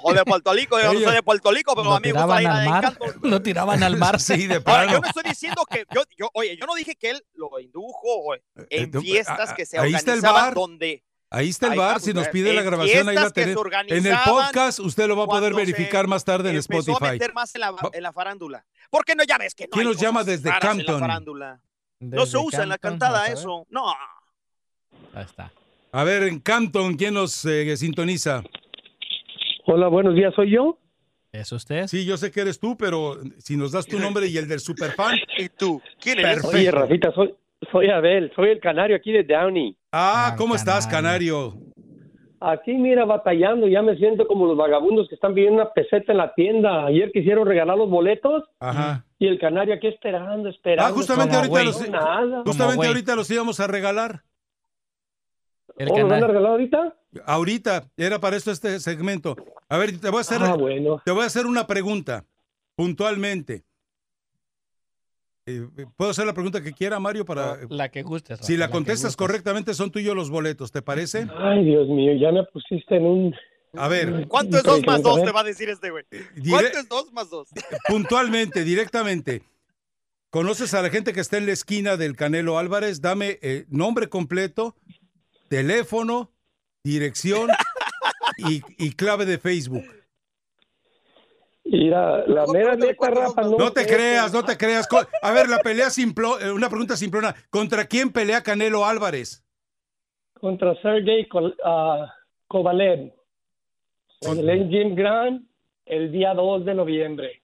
O 0.03 0.13
de 0.13 0.23
Puerto 0.23 0.53
Rico, 0.53 0.79
yo 0.79 0.93
no 0.93 0.99
soy 0.99 1.15
de 1.15 1.23
Puerto 1.23 1.51
Rico, 1.51 1.73
pero 1.75 1.85
Lo 1.89 1.95
a 1.95 1.99
mí 1.99 2.13
me 2.13 2.21
gusta 2.23 2.37
al 2.37 2.65
mar. 2.69 2.97
Lo 3.23 3.41
tiraban 3.41 3.81
al 3.83 3.97
mar. 3.97 4.19
Sí, 4.19 4.45
de 4.47 4.55
Ahora, 4.65 4.83
yo 4.83 4.89
plano. 4.89 4.99
no 5.01 5.07
estoy 5.07 5.23
diciendo 5.23 5.65
que. 5.69 5.83
Yo, 5.93 6.03
yo, 6.17 6.29
oye, 6.33 6.55
yo 6.59 6.65
no 6.67 6.75
dije 6.75 6.95
que 6.95 7.09
él 7.11 7.23
lo 7.33 7.59
indujo 7.59 7.97
o 8.03 8.35
en 8.69 8.91
tú- 8.91 9.01
fiestas 9.01 9.49
ah, 9.51 9.55
que 9.55 9.65
se 9.65 9.77
está 9.77 9.87
el 9.87 9.95
organizaban 9.95 10.53
donde. 10.53 11.03
Ahí 11.29 11.49
está 11.49 11.67
el 11.67 11.73
Ahí 11.73 11.77
bar. 11.77 11.97
está, 11.97 12.05
Si 12.05 12.13
nos 12.13 12.23
pues, 12.23 12.31
pide 12.33 12.53
la 12.53 12.61
grabación, 12.61 13.09
ahí 13.09 13.15
la 13.15 13.29
tenemos. 13.31 13.63
En 13.87 14.05
el 14.05 14.15
podcast, 14.25 14.79
usted 14.79 15.07
lo 15.07 15.17
va 15.17 15.25
a 15.25 15.27
poder 15.27 15.53
verificar 15.53 16.07
más 16.07 16.23
tarde 16.23 16.49
en 16.51 16.55
empezó 16.55 16.91
a 16.91 16.93
Spotify. 16.93 17.11
meter 17.13 17.33
más 17.33 17.53
en 17.55 17.61
la, 17.61 17.75
en 17.93 18.03
la 18.03 18.13
farándula. 18.13 18.65
¿Por 18.89 19.03
qué 19.03 19.13
no 19.15 19.23
ya 19.25 19.37
ves 19.37 19.53
que 19.53 19.65
no 19.65 19.71
¿Quién 19.71 19.85
nos 19.87 19.97
llama 19.97 20.23
desde 20.23 20.49
Campton? 20.59 20.95
la 20.95 20.99
farándula? 20.99 21.59
No 21.99 22.21
Desde 22.21 22.31
se 22.31 22.37
usa 22.37 22.63
en 22.63 22.69
la 22.69 22.77
Campton, 22.77 23.09
cantada 23.09 23.27
eso. 23.27 23.65
No. 23.69 23.89
Ahí 25.13 25.23
está. 25.25 25.51
A 25.91 26.03
ver, 26.03 26.23
en 26.23 26.39
Canton, 26.39 26.95
¿quién 26.95 27.13
nos 27.13 27.43
eh, 27.45 27.75
sintoniza? 27.75 28.43
Hola, 29.65 29.87
buenos 29.87 30.15
días, 30.15 30.33
¿soy 30.35 30.51
yo? 30.51 30.77
¿Es 31.31 31.51
usted? 31.51 31.87
Sí, 31.87 32.05
yo 32.05 32.15
sé 32.17 32.31
que 32.31 32.41
eres 32.41 32.59
tú, 32.59 32.77
pero 32.77 33.17
si 33.39 33.57
nos 33.57 33.71
das 33.73 33.85
tu 33.85 33.99
nombre 33.99 34.27
y 34.27 34.37
el 34.37 34.47
del 34.47 34.59
superfan. 34.59 35.17
¿Y 35.37 35.49
tú? 35.49 35.81
¿Quién 35.99 36.19
Oye, 36.45 36.71
Rafita, 36.71 37.11
soy, 37.13 37.35
soy 37.71 37.89
Abel, 37.89 38.31
soy 38.35 38.49
el 38.51 38.59
canario 38.59 38.95
aquí 38.95 39.11
de 39.11 39.23
Downey. 39.23 39.75
Ah, 39.99 40.35
¿cómo 40.37 40.53
estás, 40.53 40.85
Canario? 40.85 41.55
Aquí, 42.39 42.73
mira, 42.75 43.03
batallando, 43.03 43.67
ya 43.67 43.81
me 43.81 43.95
siento 43.97 44.27
como 44.27 44.45
los 44.45 44.55
vagabundos 44.55 45.09
que 45.09 45.15
están 45.15 45.33
pidiendo 45.33 45.59
una 45.63 45.71
peseta 45.73 46.11
en 46.11 46.19
la 46.19 46.35
tienda. 46.35 46.85
Ayer 46.85 47.11
quisieron 47.11 47.47
regalar 47.47 47.75
los 47.75 47.89
boletos 47.89 48.43
Ajá. 48.59 49.03
y 49.17 49.25
el 49.25 49.39
canario 49.39 49.73
aquí 49.73 49.87
esperando, 49.87 50.49
esperando. 50.49 50.83
Ah, 50.87 50.93
justamente 50.95 51.35
Como 51.35 51.57
ahorita 51.57 51.63
los, 51.63 51.89
nada. 51.89 52.43
justamente 52.45 52.85
ahorita 52.85 53.15
los 53.15 53.31
íbamos 53.31 53.59
a 53.59 53.65
regalar. 53.65 54.21
El 55.79 55.89
¿Oh, 55.91 55.97
¿los 55.97 56.09
van 56.09 56.23
a 56.23 56.27
regalar 56.27 56.51
ahorita? 56.51 56.95
Ahorita, 57.25 57.87
era 57.97 58.19
para 58.19 58.35
esto 58.35 58.51
este 58.51 58.79
segmento. 58.79 59.35
A 59.67 59.77
ver, 59.79 59.99
te 59.99 60.09
voy 60.11 60.19
a 60.19 60.21
hacer, 60.21 60.37
Ah, 60.43 60.53
bueno. 60.53 61.01
te 61.03 61.09
voy 61.09 61.23
a 61.23 61.25
hacer 61.25 61.47
una 61.47 61.65
pregunta, 61.65 62.23
puntualmente. 62.75 63.63
Eh, 65.47 65.65
¿Puedo 65.95 66.11
hacer 66.11 66.25
la 66.25 66.33
pregunta 66.33 66.61
que 66.61 66.73
quiera, 66.73 66.99
Mario? 66.99 67.23
Para, 67.25 67.57
La 67.69 67.89
que 67.89 68.03
guste. 68.03 68.33
Rafa, 68.33 68.43
si 68.43 68.57
la 68.57 68.69
contestas 68.69 69.11
gustes. 69.11 69.15
correctamente, 69.15 69.73
son 69.73 69.91
tuyos 69.91 70.13
los 70.15 70.29
boletos, 70.29 70.71
¿te 70.73 70.81
parece? 70.81 71.25
Ay, 71.37 71.63
Dios 71.63 71.87
mío, 71.87 72.11
ya 72.19 72.31
me 72.33 72.43
pusiste 72.43 72.97
en 72.97 73.05
un... 73.05 73.35
A 73.77 73.87
ver, 73.87 74.27
¿Cuánto 74.27 74.57
es 74.57 74.63
dos 74.63 74.81
más 74.85 75.01
dos? 75.03 75.23
Te 75.23 75.31
va 75.31 75.41
a 75.41 75.43
decir 75.43 75.69
este 75.69 75.89
güey. 75.89 76.03
Dire- 76.35 76.49
¿Cuánto 76.49 76.79
es 76.79 76.89
dos 76.89 77.13
más 77.13 77.29
dos? 77.29 77.47
puntualmente, 77.87 78.63
directamente. 78.63 79.41
¿Conoces 80.29 80.73
a 80.73 80.81
la 80.81 80.89
gente 80.89 81.13
que 81.13 81.21
está 81.21 81.37
en 81.37 81.45
la 81.45 81.53
esquina 81.53 81.95
del 81.95 82.15
Canelo 82.17 82.57
Álvarez? 82.57 83.01
Dame 83.01 83.39
eh, 83.41 83.65
nombre 83.69 84.09
completo, 84.09 84.75
teléfono, 85.47 86.31
dirección 86.83 87.49
y, 88.37 88.61
y 88.77 88.91
clave 88.91 89.25
de 89.25 89.37
Facebook. 89.37 89.85
Mira, 91.69 92.25
la 92.27 92.45
mera 92.47 92.75
neta, 92.75 93.09
Rafa, 93.09 93.41
no... 93.41 93.57
No 93.57 93.71
te 93.71 93.85
creas, 93.85 94.31
no 94.31 94.43
te 94.43 94.57
creas. 94.57 94.87
A 95.21 95.31
ver, 95.31 95.49
la 95.49 95.59
pelea 95.59 95.89
simple, 95.89 96.25
eh, 96.41 96.51
una 96.51 96.69
pregunta 96.69 96.95
simplona. 96.95 97.35
¿Contra 97.49 97.85
quién 97.85 98.11
pelea 98.11 98.41
Canelo 98.41 98.85
Álvarez? 98.85 99.43
Contra 100.39 100.73
Sergey 100.81 101.27
Kol- 101.27 101.55
ah, 101.65 102.13
Kovalev. 102.47 103.11
En 104.21 104.49
el 104.49 104.69
Jim 104.69 104.95
Grand 104.95 105.45
el 105.85 106.11
día 106.11 106.33
2 106.33 106.65
de 106.65 106.73
noviembre. 106.73 107.41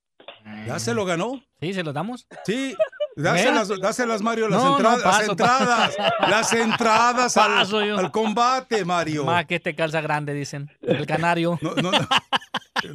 ¿Ya 0.68 0.80
se 0.80 0.94
lo 0.94 1.06
ganó? 1.06 1.42
¿Sí? 1.62 1.74
¿Se 1.74 1.84
lo 1.84 1.94
damos? 1.94 2.28
Sí. 2.46 2.76
Dáselas, 3.16 3.80
dáselas, 3.80 4.22
Mario, 4.22 4.50
las 4.50 4.64
No, 4.64 4.70
no, 4.72 4.76
entradas, 4.78 5.04
las 5.06 5.30
entradas, 5.30 5.96
paso. 5.98 6.30
las 6.32 6.54
entradas 6.54 7.38
al, 7.38 7.52
Paso 7.54 7.84
yo. 7.86 7.98
al 7.98 8.12
combate, 8.12 8.84
Mario. 8.86 9.24
Más 9.26 9.46
que 9.46 9.56
este 9.56 9.76
calza 9.76 10.02
grande, 10.02 10.34
dicen. 10.34 10.70
El 10.82 11.06
canario. 11.06 11.60
No, 11.62 11.76
no, 11.76 11.92
no. 11.92 12.00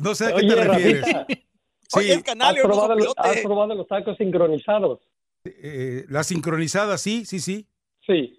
No 0.00 0.14
sé 0.14 0.26
a 0.26 0.28
qué 0.30 0.34
Oye, 0.34 0.48
te 0.54 0.64
refieres. 0.64 1.12
Rafita, 1.12 1.26
Sí, 1.90 2.10
¿has 2.12 2.22
probado, 2.62 2.94
los, 2.96 3.14
has 3.16 3.38
probado 3.40 3.74
los 3.74 3.86
tacos 3.88 4.16
sincronizados? 4.18 5.00
eh, 5.44 6.04
la 6.10 6.22
sincronizada, 6.22 6.98
sí, 6.98 7.24
sí, 7.24 7.40
sí. 7.40 7.66
Sí. 8.06 8.38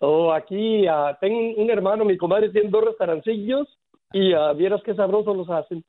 Oh, 0.00 0.32
aquí 0.32 0.86
ah, 0.86 1.18
tengo 1.20 1.38
un, 1.60 1.68
hermano, 1.70 2.04
mi 2.04 2.16
comadre 2.16 2.48
tiene 2.50 2.70
dos 2.70 2.84
restaurancillos 2.84 3.66
y 4.12 4.32
ah, 4.32 4.52
vieras 4.54 4.80
qué 4.84 4.94
sabrosos 4.94 5.36
los 5.36 5.50
hacen. 5.50 5.84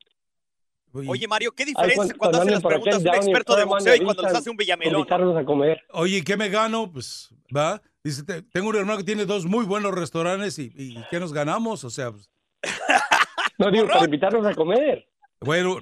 Oye, 0.92 1.28
Mario, 1.28 1.52
¿qué 1.52 1.62
Ay, 1.62 1.66
diferencia 1.68 1.96
cuando- 1.96 2.18
cuando 2.18 2.38
hace 2.42 2.50
las 2.50 2.62
preguntas 2.62 3.00
un 3.00 3.06
experto 3.08 3.56
de 3.56 3.64
boxeo 3.64 3.94
y 3.94 3.98
cuando 4.00 4.22
les 4.22 4.28
avisan 4.28 4.40
hace 4.40 4.50
un 4.50 4.56
villamelón? 4.56 4.94
invitarlos 5.00 5.36
a 5.36 5.44
comer. 5.44 5.82
Oye, 5.92 6.16
¿y 6.18 6.22
qué 6.22 6.36
me 6.36 6.48
gano? 6.48 6.90
Pues, 6.90 7.32
va. 7.56 7.80
Dice, 8.02 8.22
te- 8.24 8.42
tengo 8.42 8.70
un 8.70 8.76
hermano 8.76 8.98
que 8.98 9.04
tiene 9.04 9.24
dos 9.26 9.44
muy 9.46 9.64
buenos 9.66 9.92
restaurantes 9.92 10.58
y, 10.58 10.72
y 10.74 10.96
¿qué 11.10 11.20
nos 11.20 11.32
ganamos? 11.32 11.84
O 11.84 11.90
sea, 11.90 12.10
pues, 12.12 12.28
No 13.58 13.70
digo 13.70 13.86
para 13.86 14.04
invitarlos 14.04 14.44
a 14.46 14.54
comer. 14.54 15.06
bueno. 15.40 15.76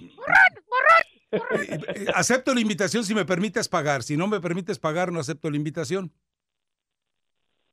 acepto 2.14 2.54
la 2.54 2.60
invitación 2.60 3.04
si 3.04 3.14
me 3.14 3.24
permites 3.24 3.68
pagar. 3.68 4.02
Si 4.02 4.16
no 4.16 4.26
me 4.26 4.40
permites 4.40 4.78
pagar, 4.78 5.12
no 5.12 5.20
acepto 5.20 5.50
la 5.50 5.56
invitación. 5.56 6.12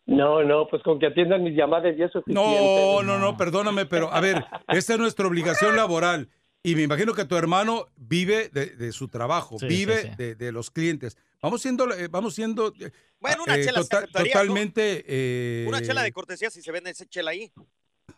No, 0.05 0.43
no, 0.43 0.67
pues 0.67 0.83
con 0.83 0.99
que 0.99 1.07
atiendan 1.07 1.43
mis 1.43 1.55
llamadas 1.57 1.95
y 1.97 2.03
eso 2.03 2.19
es 2.19 2.25
No, 2.27 3.01
no, 3.01 3.17
no, 3.17 3.35
perdóname, 3.37 3.87
pero 3.87 4.13
a 4.13 4.21
ver, 4.21 4.45
esta 4.67 4.93
es 4.93 4.99
nuestra 4.99 5.25
obligación 5.27 5.75
laboral. 5.75 6.29
Y 6.65 6.75
me 6.75 6.81
imagino 6.81 7.13
que 7.13 7.25
tu 7.25 7.35
hermano 7.37 7.87
vive 7.95 8.49
de, 8.49 8.67
de 8.67 8.91
su 8.91 9.07
trabajo, 9.07 9.59
Sí, 9.59 9.67
vive 9.67 10.01
sí, 10.01 10.07
sí. 10.09 10.15
De, 10.17 10.35
de 10.35 10.51
los 10.51 10.71
clientes. 10.71 11.15
Vamos 11.41 11.61
siendo, 11.61 11.93
eh, 11.93 12.07
vamos 12.07 12.33
siendo 12.33 12.73
eh, 12.79 12.91
Bueno, 13.19 13.43
una 13.43 13.55
eh, 13.57 13.63
chela 13.65 13.81
tota- 13.81 14.07
totalmente. 14.07 15.03
eh, 15.07 15.65
Una 15.67 15.81
chela 15.81 16.01
de 16.01 16.11
cortesía 16.11 16.49
si 16.49 16.61
se 16.63 16.71
vende 16.71 16.89
esa 16.89 17.05
chela 17.05 17.31
ahí. 17.31 17.51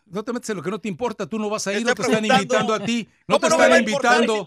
No 0.06 0.22
te 0.24 0.32
metes 0.32 0.48
en 0.48 0.56
lo 0.56 0.62
que 0.62 0.70
no 0.70 0.78
te 0.80 0.88
importa, 0.88 1.26
tú 1.26 1.38
no 1.38 1.50
vas 1.50 1.66
a 1.66 1.72
ir, 1.72 1.78
Estoy 1.78 1.90
no 1.90 1.94
te 1.94 2.02
están 2.10 2.24
invitando 2.24 2.72
a 2.72 2.80
ti, 2.84 3.06
no 3.26 3.38
te 3.38 3.48
¿Cómo 3.48 3.50
no 3.50 3.58
me 3.58 3.64
están 3.64 3.72
a 3.72 3.78
invitando. 3.80 4.46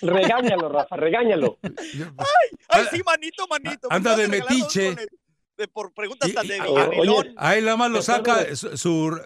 Regáñalo, 0.00 0.68
Rafa, 0.70 0.96
regáñalo. 0.96 1.58
Ay, 2.68 2.84
sí, 2.90 3.02
manito, 3.04 3.46
manito. 3.46 3.88
Ah, 3.90 3.96
Anda 3.96 4.16
de 4.16 4.24
a 4.24 4.28
metiche. 4.28 4.88
el- 4.88 5.08
de- 5.58 5.68
por 5.68 5.92
preguntas 5.92 6.32
tan 6.32 6.46
de 6.48 6.58
A- 6.58 6.64
villamelón. 6.64 7.34
a 7.36 7.56
él 7.56 7.66
nada 7.66 7.76
más 7.76 7.90
lo 7.90 8.00
saca 8.02 8.56
su, 8.56 8.76
su, 8.76 9.20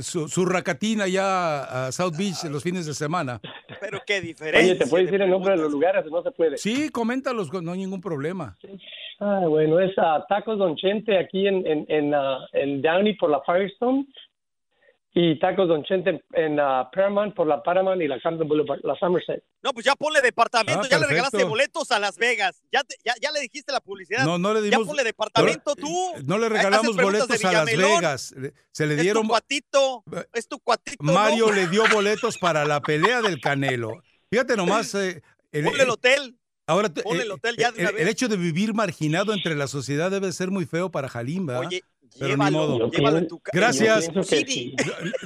su- 0.00 0.28
su 0.28 0.44
racatina 0.44 1.06
ya 1.08 1.86
a 1.86 1.92
South 1.92 2.14
Beach 2.16 2.44
en 2.44 2.52
los 2.52 2.62
fines 2.62 2.86
de 2.86 2.94
semana. 2.94 3.40
Pero 3.80 4.00
qué 4.06 4.20
diferencia. 4.20 4.72
Oye, 4.72 4.74
¿te 4.78 4.86
puedes 4.86 5.06
decir 5.06 5.22
el 5.22 5.30
nombre 5.30 5.52
de 5.56 5.62
los 5.62 5.70
lugares 5.72 6.04
o 6.06 6.10
no 6.10 6.22
se 6.22 6.30
puede? 6.30 6.56
Sí, 6.58 6.88
coméntalos, 6.90 7.52
no 7.62 7.72
hay 7.72 7.78
ningún 7.78 8.00
problema. 8.00 8.56
Ah, 9.20 9.42
bueno, 9.48 9.80
es 9.80 9.92
ah, 9.98 10.24
Tacos 10.28 10.58
Don 10.58 10.76
Chente 10.76 11.18
aquí 11.18 11.46
en, 11.46 11.66
en, 11.66 11.86
en, 11.88 12.14
ah, 12.14 12.46
en 12.52 12.82
Downey 12.82 13.14
por 13.16 13.30
la 13.30 13.40
Firestone 13.42 14.06
y 15.18 15.38
Tacos 15.38 15.66
Don 15.66 15.82
Chente 15.82 16.10
en, 16.10 16.22
en, 16.34 16.60
ah, 16.60 16.90
Paramount 16.92 17.34
por 17.34 17.46
la 17.46 17.62
Paramount 17.62 18.02
y 18.02 18.06
la 18.06 18.20
Camden 18.20 18.46
Boulevard, 18.46 18.80
la 18.84 18.94
Somerset. 18.98 19.42
No, 19.62 19.72
pues 19.72 19.86
ya 19.86 19.94
ponle 19.96 20.20
departamento, 20.20 20.82
Ah, 20.84 20.88
ya 20.90 20.98
le 20.98 21.06
regalaste 21.06 21.42
boletos 21.44 21.90
a 21.90 21.98
Las 21.98 22.18
Vegas. 22.18 22.62
Ya, 22.70 22.84
te- 22.84 22.96
ya, 23.02 23.14
ya 23.22 23.32
le 23.32 23.40
dijiste 23.40 23.72
la 23.72 23.80
publicidad. 23.80 24.26
No, 24.26 24.36
no 24.36 24.52
le 24.52 24.60
Ya 24.68 24.76
dimos- 24.76 24.86
ponle 24.86 25.04
departamento 25.04 25.74
tú. 25.74 25.88
No 26.26 26.36
le 26.36 26.50
regalamos 26.50 26.94
boletos 26.96 27.42
a 27.46 27.50
Las. 27.52 27.64
Vegas. 27.64 28.34
Se 28.72 28.86
le 28.86 28.94
Es 28.96 29.00
dieron. 29.00 29.22
tu 29.22 29.28
cuatito, 29.30 30.04
es 30.34 30.46
tu 30.48 30.58
cuatito. 30.60 31.02
Mario 31.02 31.46
¿no? 31.46 31.52
le 31.54 31.66
dio 31.68 31.84
boletos 31.90 32.36
para 32.36 32.66
la 32.66 32.82
pelea 32.82 33.22
del 33.22 33.40
Canelo. 33.40 34.02
Fíjate 34.30 34.54
nomás. 34.54 34.94
eh, 34.96 35.22
el- 35.50 35.64
Ponle 35.64 35.82
el 35.84 35.90
hotel. 35.90 36.36
Ahora, 36.68 36.88
te- 36.92 37.02
ponle 37.04 37.22
el 37.22 37.28
eh, 37.30 37.32
hotel 37.32 37.56
ya 37.56 37.70
de 37.70 37.80
una 37.80 37.88
el- 37.88 37.94
vez. 37.94 38.02
el 38.02 38.08
hecho 38.08 38.28
de 38.28 38.36
vivir 38.36 38.74
marginado 38.74 39.32
entre 39.32 39.54
la 39.54 39.66
sociedad 39.68 40.10
debe 40.10 40.30
ser 40.32 40.50
muy 40.50 40.66
feo 40.66 40.90
para 40.90 41.08
Jalim, 41.08 41.46
¿verdad? 41.46 41.68
Oye, 41.68 41.80
Pero 42.18 42.30
Llévalo, 42.30 42.50
ni 42.50 42.56
modo. 42.78 42.90
llévalo 42.90 43.18
en 43.18 43.28
tu 43.28 43.38
ca- 43.40 43.50
Gracias. 43.54 44.08
No, 44.14 44.22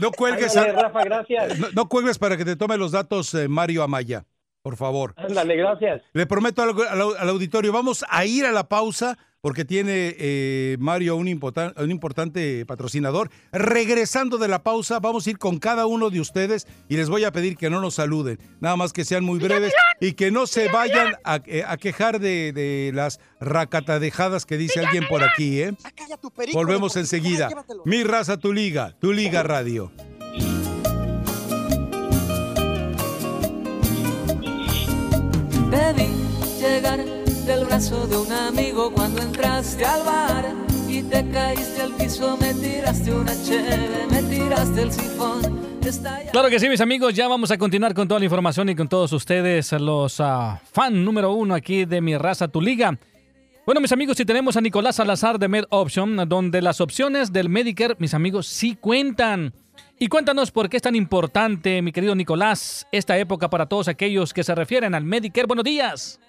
no 0.00 0.10
cuelgues. 0.12 0.56
Ándale, 0.56 0.78
a- 0.78 0.82
Rafa, 0.82 1.04
gracias. 1.04 1.58
No, 1.58 1.68
no 1.72 1.88
cuelgues 1.88 2.18
para 2.18 2.36
que 2.36 2.44
te 2.44 2.56
tome 2.56 2.76
los 2.76 2.92
datos 2.92 3.32
eh, 3.34 3.48
Mario 3.48 3.82
Amaya, 3.82 4.26
por 4.62 4.76
favor. 4.76 5.14
Ándale, 5.16 5.56
gracias. 5.56 6.02
Le 6.12 6.26
prometo 6.26 6.62
al, 6.62 6.70
al- 6.88 7.16
al 7.18 7.28
auditorio, 7.28 7.72
vamos 7.72 8.04
a 8.08 8.24
ir 8.24 8.44
a 8.46 8.52
la 8.52 8.68
pausa 8.68 9.18
porque 9.40 9.64
tiene 9.64 10.14
eh, 10.18 10.76
Mario 10.80 11.16
un, 11.16 11.26
importan- 11.26 11.72
un 11.82 11.90
importante 11.90 12.64
patrocinador. 12.66 13.30
Regresando 13.52 14.38
de 14.38 14.48
la 14.48 14.62
pausa, 14.62 14.98
vamos 15.00 15.26
a 15.26 15.30
ir 15.30 15.38
con 15.38 15.58
cada 15.58 15.86
uno 15.86 16.10
de 16.10 16.20
ustedes 16.20 16.66
y 16.88 16.96
les 16.96 17.08
voy 17.08 17.24
a 17.24 17.32
pedir 17.32 17.56
que 17.56 17.70
no 17.70 17.80
nos 17.80 17.94
saluden, 17.94 18.38
nada 18.60 18.76
más 18.76 18.92
que 18.92 19.04
sean 19.04 19.24
muy 19.24 19.38
breves 19.38 19.72
y 20.00 20.12
que 20.12 20.30
no 20.30 20.46
se 20.46 20.68
vayan 20.70 21.14
a, 21.24 21.40
eh, 21.46 21.64
a 21.66 21.76
quejar 21.76 22.20
de, 22.20 22.52
de 22.52 22.92
las 22.94 23.18
racatadejadas 23.40 24.44
que 24.46 24.56
dice 24.58 24.80
alguien 24.80 25.04
por 25.08 25.22
aquí. 25.24 25.62
¿eh? 25.62 25.72
Volvemos 26.52 26.96
enseguida. 26.96 27.48
Mi 27.84 28.02
raza, 28.04 28.36
tu 28.36 28.52
liga, 28.52 28.94
tu 29.00 29.12
liga 29.12 29.42
radio. 29.42 29.90
Te 35.70 35.92
vi 35.94 37.19
del 37.50 37.64
brazo 37.64 38.06
de 38.06 38.16
un 38.16 38.30
amigo 38.30 38.92
cuando 38.92 39.22
entraste 39.22 39.84
al 39.84 40.04
bar 40.04 40.54
y 40.88 41.02
te 41.02 41.28
caíste 41.30 41.82
al 41.82 41.92
piso, 41.94 42.36
me 42.36 42.54
tiraste 42.54 43.12
una 43.12 43.32
me 44.08 44.22
tiraste 44.22 44.82
el 44.82 44.92
sifón. 44.92 45.58
Claro 46.30 46.48
que 46.48 46.60
sí, 46.60 46.68
mis 46.68 46.80
amigos, 46.80 47.12
ya 47.12 47.26
vamos 47.26 47.50
a 47.50 47.58
continuar 47.58 47.92
con 47.92 48.06
toda 48.06 48.20
la 48.20 48.26
información 48.26 48.68
y 48.68 48.76
con 48.76 48.88
todos 48.88 49.12
ustedes, 49.12 49.72
los 49.72 50.20
ah, 50.20 50.60
fan 50.70 51.04
número 51.04 51.32
uno 51.32 51.56
aquí 51.56 51.86
de 51.86 52.00
Mi 52.00 52.16
Raza, 52.16 52.46
Tu 52.46 52.60
Liga. 52.60 52.96
Bueno, 53.66 53.80
mis 53.80 53.90
amigos, 53.90 54.16
si 54.16 54.24
tenemos 54.24 54.56
a 54.56 54.60
Nicolás 54.60 54.96
Salazar 54.96 55.36
de 55.40 55.48
Med 55.48 55.64
Option, 55.70 56.28
donde 56.28 56.62
las 56.62 56.80
opciones 56.80 57.32
del 57.32 57.48
Medicare, 57.48 57.96
mis 57.98 58.14
amigos, 58.14 58.46
sí 58.46 58.76
cuentan. 58.76 59.52
Y 59.98 60.06
cuéntanos 60.06 60.52
por 60.52 60.68
qué 60.68 60.76
es 60.76 60.82
tan 60.84 60.94
importante, 60.94 61.82
mi 61.82 61.90
querido 61.90 62.14
Nicolás, 62.14 62.86
esta 62.92 63.18
época 63.18 63.50
para 63.50 63.66
todos 63.66 63.88
aquellos 63.88 64.32
que 64.32 64.44
se 64.44 64.54
refieren 64.54 64.94
al 64.94 65.04
Medicare. 65.04 65.48
Buenos 65.48 65.64
días. 65.64 66.20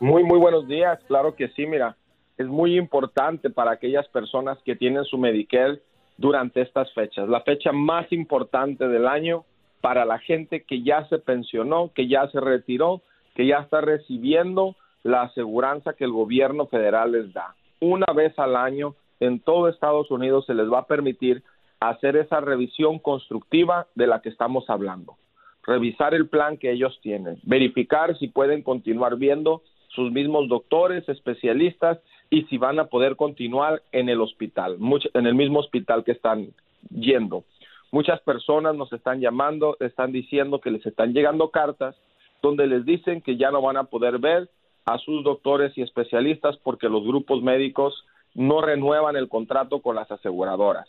Muy, 0.00 0.22
muy 0.22 0.38
buenos 0.38 0.68
días. 0.68 1.00
Claro 1.08 1.34
que 1.34 1.48
sí, 1.48 1.66
mira, 1.66 1.96
es 2.36 2.46
muy 2.46 2.78
importante 2.78 3.50
para 3.50 3.72
aquellas 3.72 4.06
personas 4.08 4.56
que 4.64 4.76
tienen 4.76 5.04
su 5.04 5.18
Medicare 5.18 5.82
durante 6.16 6.60
estas 6.60 6.92
fechas. 6.92 7.28
La 7.28 7.40
fecha 7.40 7.72
más 7.72 8.10
importante 8.12 8.86
del 8.86 9.08
año 9.08 9.44
para 9.80 10.04
la 10.04 10.20
gente 10.20 10.62
que 10.62 10.84
ya 10.84 11.04
se 11.08 11.18
pensionó, 11.18 11.90
que 11.92 12.06
ya 12.06 12.28
se 12.28 12.38
retiró, 12.38 13.02
que 13.34 13.46
ya 13.46 13.58
está 13.58 13.80
recibiendo 13.80 14.76
la 15.02 15.22
aseguranza 15.22 15.94
que 15.94 16.04
el 16.04 16.12
gobierno 16.12 16.66
federal 16.66 17.10
les 17.10 17.32
da. 17.32 17.56
Una 17.80 18.06
vez 18.14 18.38
al 18.38 18.54
año 18.54 18.94
en 19.18 19.40
todo 19.40 19.68
Estados 19.68 20.12
Unidos 20.12 20.46
se 20.46 20.54
les 20.54 20.72
va 20.72 20.80
a 20.80 20.86
permitir 20.86 21.42
hacer 21.80 22.16
esa 22.16 22.40
revisión 22.40 23.00
constructiva 23.00 23.88
de 23.96 24.06
la 24.06 24.20
que 24.22 24.28
estamos 24.28 24.70
hablando 24.70 25.16
revisar 25.68 26.14
el 26.14 26.28
plan 26.28 26.56
que 26.56 26.72
ellos 26.72 26.98
tienen, 27.02 27.38
verificar 27.42 28.16
si 28.16 28.28
pueden 28.28 28.62
continuar 28.62 29.16
viendo 29.16 29.62
sus 29.98 30.12
mismos 30.12 30.48
doctores, 30.48 31.08
especialistas 31.08 31.98
y 32.30 32.44
si 32.44 32.56
van 32.56 32.78
a 32.78 32.84
poder 32.84 33.16
continuar 33.16 33.82
en 33.90 34.08
el 34.08 34.20
hospital, 34.20 34.78
en 35.14 35.26
el 35.26 35.34
mismo 35.34 35.58
hospital 35.58 36.04
que 36.04 36.12
están 36.12 36.50
yendo. 36.90 37.42
Muchas 37.90 38.20
personas 38.20 38.76
nos 38.76 38.92
están 38.92 39.20
llamando, 39.20 39.76
están 39.80 40.12
diciendo 40.12 40.60
que 40.60 40.70
les 40.70 40.86
están 40.86 41.12
llegando 41.12 41.50
cartas 41.50 41.96
donde 42.42 42.68
les 42.68 42.84
dicen 42.84 43.22
que 43.22 43.36
ya 43.36 43.50
no 43.50 43.60
van 43.60 43.76
a 43.76 43.84
poder 43.84 44.18
ver 44.18 44.48
a 44.84 44.98
sus 44.98 45.24
doctores 45.24 45.76
y 45.76 45.82
especialistas 45.82 46.56
porque 46.58 46.88
los 46.88 47.04
grupos 47.04 47.42
médicos 47.42 48.04
no 48.34 48.60
renuevan 48.60 49.16
el 49.16 49.28
contrato 49.28 49.80
con 49.82 49.96
las 49.96 50.08
aseguradoras. 50.12 50.86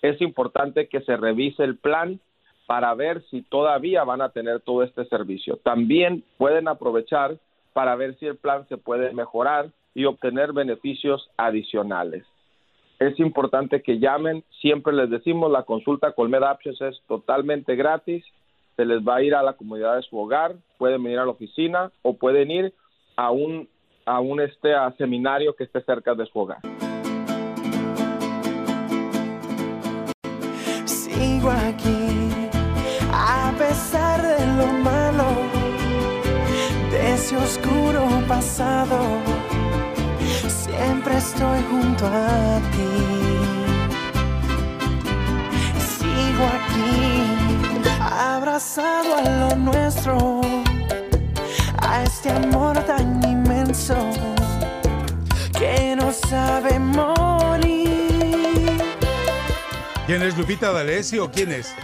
Es 0.00 0.18
importante 0.22 0.88
que 0.88 1.02
se 1.02 1.18
revise 1.18 1.62
el 1.62 1.76
plan 1.76 2.20
para 2.66 2.94
ver 2.94 3.22
si 3.30 3.42
todavía 3.42 4.02
van 4.04 4.22
a 4.22 4.30
tener 4.30 4.60
todo 4.60 4.82
este 4.82 5.04
servicio. 5.04 5.58
También 5.58 6.24
pueden 6.38 6.68
aprovechar 6.68 7.36
para 7.76 7.94
ver 7.94 8.16
si 8.18 8.24
el 8.24 8.36
plan 8.38 8.66
se 8.70 8.78
puede 8.78 9.12
mejorar 9.12 9.68
y 9.92 10.06
obtener 10.06 10.54
beneficios 10.54 11.28
adicionales. 11.36 12.24
Es 12.98 13.20
importante 13.20 13.82
que 13.82 13.98
llamen, 13.98 14.42
siempre 14.62 14.94
les 14.94 15.10
decimos, 15.10 15.52
la 15.52 15.64
consulta 15.64 16.12
con 16.12 16.30
Med 16.30 16.42
Options 16.42 16.80
es 16.80 16.98
totalmente 17.06 17.76
gratis, 17.76 18.24
se 18.76 18.86
les 18.86 19.06
va 19.06 19.16
a 19.16 19.22
ir 19.22 19.34
a 19.34 19.42
la 19.42 19.52
comunidad 19.52 19.96
de 19.96 20.02
su 20.04 20.18
hogar, 20.18 20.54
pueden 20.78 21.02
venir 21.02 21.18
a 21.18 21.26
la 21.26 21.32
oficina 21.32 21.92
o 22.00 22.16
pueden 22.16 22.50
ir 22.50 22.72
a 23.14 23.30
un 23.30 23.68
a 24.06 24.20
un 24.20 24.40
este 24.40 24.70
seminario 24.96 25.54
que 25.54 25.64
esté 25.64 25.82
cerca 25.82 26.14
de 26.14 26.24
su 26.24 26.38
hogar. 26.38 26.60
Sigo 30.86 31.50
aquí, 31.50 32.48
a 33.12 33.52
pesar 33.58 34.05
ese 37.26 37.36
oscuro 37.36 38.06
pasado. 38.28 39.00
Siempre 40.48 41.16
estoy 41.16 41.60
junto 41.70 42.06
a 42.06 42.60
ti. 42.70 42.94
Sigo 45.98 46.44
aquí, 46.58 47.90
abrazado 48.00 49.16
a 49.16 49.22
lo 49.22 49.56
nuestro, 49.56 50.40
a 51.78 52.04
este 52.04 52.30
amor 52.30 52.78
tan 52.84 53.20
inmenso 53.24 53.96
que 55.58 55.96
no 55.96 56.12
sabe 56.12 56.78
morir. 56.78 57.86
¿Quién 60.06 60.22
es 60.22 60.38
Lupita 60.38 60.70
D'Alessio 60.70 61.28
quién 61.32 61.50
es? 61.50 61.74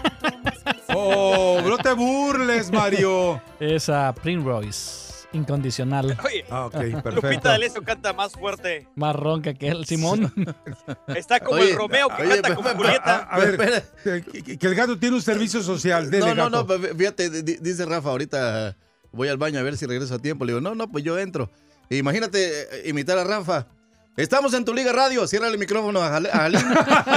Oh, 0.95 1.61
no 1.65 1.79
te 1.79 1.93
burles, 1.95 2.71
Mario. 2.71 3.41
Esa 3.61 4.15
Primrose, 4.23 5.02
incondicional. 5.33 6.17
Oye, 6.25 6.45
Ah, 6.51 6.67
ok, 6.67 6.75
Lupita. 7.15 7.51
D'Alessio 7.51 7.83
canta 7.83 8.13
más 8.13 8.33
fuerte. 8.33 8.89
Más 8.97 9.15
ronca 9.17 9.55
que 9.55 9.69
el 9.69 9.85
Simón. 9.87 10.33
Está 11.15 11.41
como 11.41 11.61
Oye, 11.61 11.71
el 11.73 11.77
Romeo 11.77 12.09
que 12.09 12.23
oye, 12.23 12.33
canta 12.41 12.55
como 12.55 12.69
pero- 12.69 12.79
Julieta. 12.83 13.17
A 13.31 13.39
ver, 13.39 13.85
que, 14.33 14.59
que 14.59 14.67
el 14.67 14.75
gato 14.75 14.99
tiene 14.99 15.17
un 15.17 15.23
servicio 15.23 15.63
social. 15.63 16.11
Dele, 16.11 16.35
No, 16.35 16.49
no, 16.51 16.65
gato. 16.65 16.79
no, 16.79 16.97
fíjate, 16.97 17.43
di- 17.43 17.57
dice 17.61 17.85
Rafa, 17.87 18.11
ahorita 18.11 18.77
voy 19.13 19.29
al 19.29 19.37
baño 19.39 19.59
a 19.59 19.63
ver 19.63 19.77
si 19.77 19.87
regreso 19.87 20.15
a 20.15 20.19
tiempo. 20.19 20.45
Le 20.45 20.53
digo, 20.53 20.61
no, 20.61 20.75
no, 20.75 20.91
pues 20.91 21.05
yo 21.05 21.19
entro. 21.19 21.51
Imagínate 21.91 22.63
eh, 22.87 22.89
imitar 22.89 23.19
a 23.19 23.25
Rafa. 23.25 23.67
Estamos 24.17 24.53
en 24.53 24.65
tu 24.65 24.75
liga 24.75 24.93
radio, 24.93 25.27
cierra 25.27 25.49
el 25.49 25.57
micrófono 25.59 26.03
a 26.03 26.11
Jalín 26.11 26.61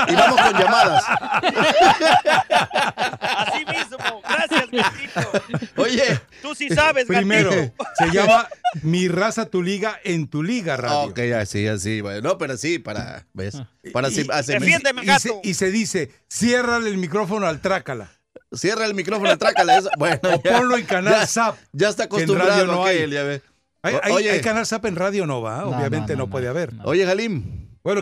y 0.07 0.15
vamos 0.15 0.39
con 0.41 0.53
llamadas. 0.53 1.03
Así 3.38 3.65
mismo. 3.65 4.22
Gracias, 4.23 4.69
gatito. 4.72 5.31
Oye. 5.81 6.22
Tú 6.41 6.55
sí 6.55 6.69
sabes, 6.69 7.05
Primero, 7.05 7.49
gatito. 7.49 7.85
se 7.97 8.11
llama 8.11 8.47
Mi 8.81 9.07
raza, 9.09 9.45
tu 9.47 9.61
liga 9.61 9.99
en 10.05 10.27
tu 10.30 10.41
liga 10.41 10.77
radio. 10.77 11.09
Ok, 11.09 11.19
así, 11.38 11.67
así. 11.67 11.99
bueno, 12.01 12.22
No, 12.22 12.38
pero 12.38 12.55
sí, 12.55 12.80
para, 12.80 13.26
¿ves? 13.34 13.57
Para 13.91 14.07
Y- 14.09 14.11
así, 14.11 14.27
hace- 14.31 14.57
y 14.57 15.19
se- 15.19 15.39
Y 15.43 15.53
se 15.53 15.72
dice, 15.72 16.11
ciérrale 16.30 16.89
el 16.89 16.97
micrófono 16.97 17.45
al 17.45 17.59
trácala. 17.59 18.09
Cierra 18.53 18.85
el 18.85 18.93
micrófono, 18.93 19.38
trácala 19.38 19.77
eso. 19.80 19.89
Bueno, 19.97 20.19
O 20.34 20.41
ponlo 20.41 20.77
en 20.77 20.85
Canal 20.85 21.13
ya- 21.13 21.27
Zap, 21.27 21.57
Ya 21.73 21.89
está 21.89 22.07
que 22.07 22.22
en 22.22 22.27
radio 22.30 22.35
acostumbrado 22.43 22.65
no 22.67 22.85
hay. 22.85 22.95
aquel, 22.97 23.11
ya 23.11 23.23
ve. 23.23 23.41
Hay, 23.86 23.95
hay- 24.03 24.12
oye, 24.14 24.32
hay 24.32 24.41
Canal 24.41 24.66
Zap 24.66 24.86
en 24.86 24.95
radio 24.95 25.26
no 25.26 25.41
va, 25.41 25.62
No, 25.62 25.70
obviamente 25.70 26.14
no, 26.14 26.20
no, 26.20 26.26
no, 26.26 26.30
puede 26.32 26.48
haber. 26.48 26.72
oye, 26.84 27.06
Jalim. 27.06 27.70
Bueno, 27.84 28.02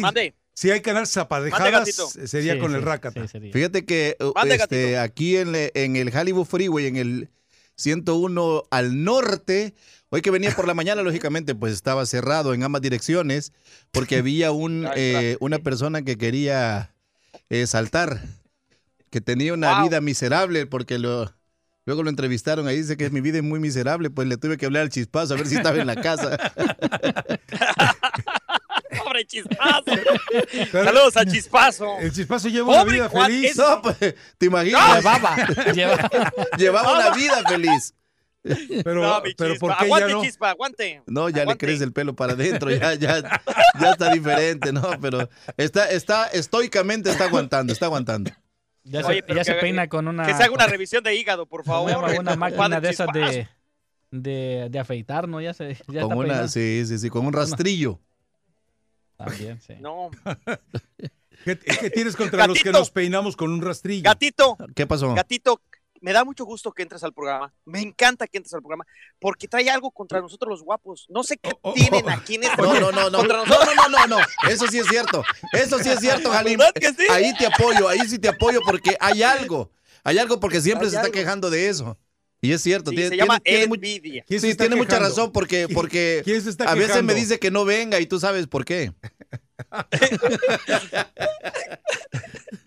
Mande. 0.00 0.34
si 0.54 0.70
hay 0.70 0.80
Canal 0.80 1.02
Mande, 1.02 1.10
Zapadejadas, 1.12 1.72
gatito. 1.72 2.08
sería 2.08 2.54
Sí, 2.54 2.58
con 2.58 2.74
el 2.74 2.80
sí, 2.80 2.84
Rácata. 2.86 3.26
Fíjate 3.28 3.84
que 3.84 4.16
uh, 4.20 4.32
Mande, 4.34 4.56
este, 4.56 4.98
aquí 4.98 5.36
en, 5.36 5.52
le- 5.52 5.70
en 5.74 5.96
el 5.96 6.14
Hollywood 6.14 6.46
Freeway, 6.46 6.86
en 6.86 6.96
el 6.96 7.28
101 7.76 8.64
al 8.70 9.04
norte, 9.04 9.74
hoy 10.10 10.20
que 10.22 10.30
venía 10.30 10.54
por 10.54 10.66
la 10.66 10.74
mañana, 10.74 11.02
lógicamente, 11.02 11.54
pues 11.54 11.72
estaba 11.72 12.04
cerrado 12.06 12.52
en 12.54 12.62
ambas 12.62 12.82
direcciones 12.82 13.52
porque 13.90 14.16
había 14.16 14.52
un, 14.52 14.86
eh, 14.96 15.36
una 15.40 15.58
persona 15.60 16.02
que 16.02 16.18
quería 16.18 16.92
eh, 17.48 17.66
saltar, 17.66 18.20
que 19.10 19.20
tenía 19.20 19.54
una 19.54 19.76
Wow. 19.78 19.88
vida 19.88 20.00
miserable 20.00 20.66
porque 20.66 20.98
lo... 20.98 21.32
Luego 21.90 22.04
lo 22.04 22.10
entrevistaron 22.10 22.68
ahí, 22.68 22.76
dice 22.76 22.96
que 22.96 23.10
mi 23.10 23.20
vida 23.20 23.38
es 23.38 23.42
muy 23.42 23.58
miserable, 23.58 24.10
pues 24.10 24.28
le 24.28 24.36
tuve 24.36 24.56
que 24.56 24.64
hablar 24.64 24.82
al 24.82 24.90
chispazo 24.90 25.34
a 25.34 25.36
ver 25.36 25.48
si 25.48 25.56
estaba 25.56 25.76
en 25.76 25.88
la 25.88 25.96
casa. 25.96 26.38
Pobre 29.04 29.24
chispazo. 29.26 29.82
Saludos 30.70 31.16
a 31.16 31.24
Chispazo. 31.26 31.98
El 31.98 32.12
chispazo 32.12 32.48
lleva 32.48 32.68
una 32.68 32.78
Pobre 32.82 32.94
vida 32.94 33.08
cuate, 33.08 33.32
feliz. 33.32 33.50
es- 33.50 33.56
No, 33.56 33.82
pues, 33.82 33.96
¿te 34.38 34.46
imaginas? 34.46 34.96
Llevaba, 34.98 35.36
llevaba. 35.74 36.10
Llevaba 36.56 36.92
una 36.96 37.10
vida 37.16 37.42
feliz. 37.48 37.92
Pero, 38.84 39.02
no, 39.02 39.20
mi 39.22 39.34
pero. 39.34 39.56
¿por 39.56 39.76
qué 39.76 39.84
aguante, 39.86 40.08
ya 40.08 40.14
no? 40.14 40.22
chispa, 40.22 40.50
aguante. 40.50 41.02
No, 41.08 41.28
ya 41.28 41.42
Aguante. 41.42 41.66
le 41.66 41.72
crece 41.72 41.82
el 41.84 41.92
pelo 41.92 42.14
para 42.14 42.34
adentro, 42.34 42.70
ya, 42.70 42.94
ya, 42.94 43.20
ya 43.80 43.90
está 43.90 44.12
diferente, 44.12 44.72
¿no? 44.72 44.88
Pero 45.02 45.28
está, 45.56 45.90
está, 45.90 46.26
estoicamente 46.28 47.10
está 47.10 47.24
aguantando, 47.24 47.72
está 47.72 47.86
aguantando. 47.86 48.30
Ya, 48.84 49.06
Oye, 49.06 49.22
se, 49.26 49.34
ya 49.44 49.60
peina 49.60 49.88
con 49.88 50.08
una, 50.08 50.24
Que 50.26 50.34
se 50.34 50.42
haga 50.42 50.52
una 50.54 50.66
revisión 50.66 51.04
de 51.04 51.14
hígado, 51.14 51.46
por 51.46 51.64
favor. 51.64 51.90
una, 51.96 52.20
una 52.20 52.36
máquina 52.36 52.80
de 52.80 52.90
esas 52.90 53.08
de, 53.12 53.48
de, 54.10 54.68
de 54.70 54.78
afeitar, 54.78 55.28
¿no? 55.28 55.40
Ya 55.40 55.52
se 55.54 55.74
ya 55.88 56.02
Con 56.02 56.12
está 56.12 56.16
una, 56.16 56.48
sí, 56.48 56.84
sí, 56.86 56.98
sí, 56.98 57.10
con 57.10 57.26
un 57.26 57.32
rastrillo. 57.32 58.00
También, 59.16 59.60
sí. 59.60 59.74
No. 59.80 60.10
¿Qué, 61.44 61.58
qué 61.58 61.90
tienes 61.90 62.16
contra 62.16 62.46
los 62.46 62.62
que 62.62 62.70
nos 62.72 62.90
peinamos 62.90 63.36
con 63.36 63.50
un 63.50 63.62
rastrillo? 63.62 64.02
Gatito, 64.04 64.56
¿Qué 64.74 64.86
pasó? 64.86 65.14
gatito, 65.14 65.60
me 66.00 66.12
da 66.12 66.24
mucho 66.24 66.44
gusto 66.44 66.72
que 66.72 66.82
entres 66.82 67.02
al 67.04 67.12
programa. 67.12 67.52
Me 67.64 67.80
encanta 67.80 68.26
que 68.26 68.38
entres 68.38 68.54
al 68.54 68.60
programa 68.62 68.86
porque 69.18 69.48
trae 69.48 69.68
algo 69.70 69.90
contra 69.90 70.20
nosotros 70.20 70.50
los 70.50 70.62
guapos. 70.62 71.06
No 71.08 71.22
sé 71.22 71.36
qué 71.36 71.50
tienen 71.74 72.08
aquí 72.08 72.36
en 72.36 72.42
este 72.44 72.60
Oh, 72.62 72.74
No, 72.74 72.80
no, 72.80 72.92
no, 72.92 73.10
no, 73.10 73.18
contra 73.18 73.36
no, 73.38 73.46
nosotros. 73.46 73.74
no, 73.76 73.88
no, 73.88 74.06
no, 74.06 74.18
no, 74.18 74.50
eso 74.50 74.66
sí 74.66 74.78
es 74.78 74.86
cierto, 74.86 75.22
eso 75.52 75.78
sí 75.78 75.88
es 75.90 76.00
cierto, 76.00 76.30
Jalim. 76.32 76.60
Ahí 77.10 77.32
te 77.36 77.46
apoyo, 77.46 77.88
ahí 77.88 78.00
sí 78.08 78.18
te 78.18 78.28
apoyo 78.28 78.60
porque 78.64 78.96
hay 79.00 79.22
algo, 79.22 79.70
hay 80.04 80.18
algo 80.18 80.40
porque 80.40 80.60
siempre 80.60 80.86
Hay 80.86 80.90
se 80.92 80.96
está 80.96 81.10
quejando 81.10 81.50
de 81.50 81.68
eso. 81.68 81.98
Y 82.42 82.52
es 82.52 82.62
cierto, 82.62 82.88
Sí, 82.90 82.96
tiene, 82.96 83.10
se 83.10 83.16
llama 83.18 83.38
tiene- 83.38 83.64
envidia. 83.64 84.24
¿Quién 84.26 84.40
se 84.40 84.50
sí, 84.50 84.56
tiene 84.56 84.74
mucha 84.74 84.98
razón 84.98 85.30
porque, 85.30 85.68
porque 85.68 86.22
¿Quién 86.24 86.40
se 86.40 86.48
está 86.48 86.70
a 86.70 86.74
veces 86.74 87.02
me 87.02 87.12
dice 87.12 87.38
que 87.38 87.50
no 87.50 87.66
venga 87.66 88.00
y 88.00 88.06
tú 88.06 88.18
sabes 88.18 88.46
por 88.46 88.64
qué. 88.64 88.94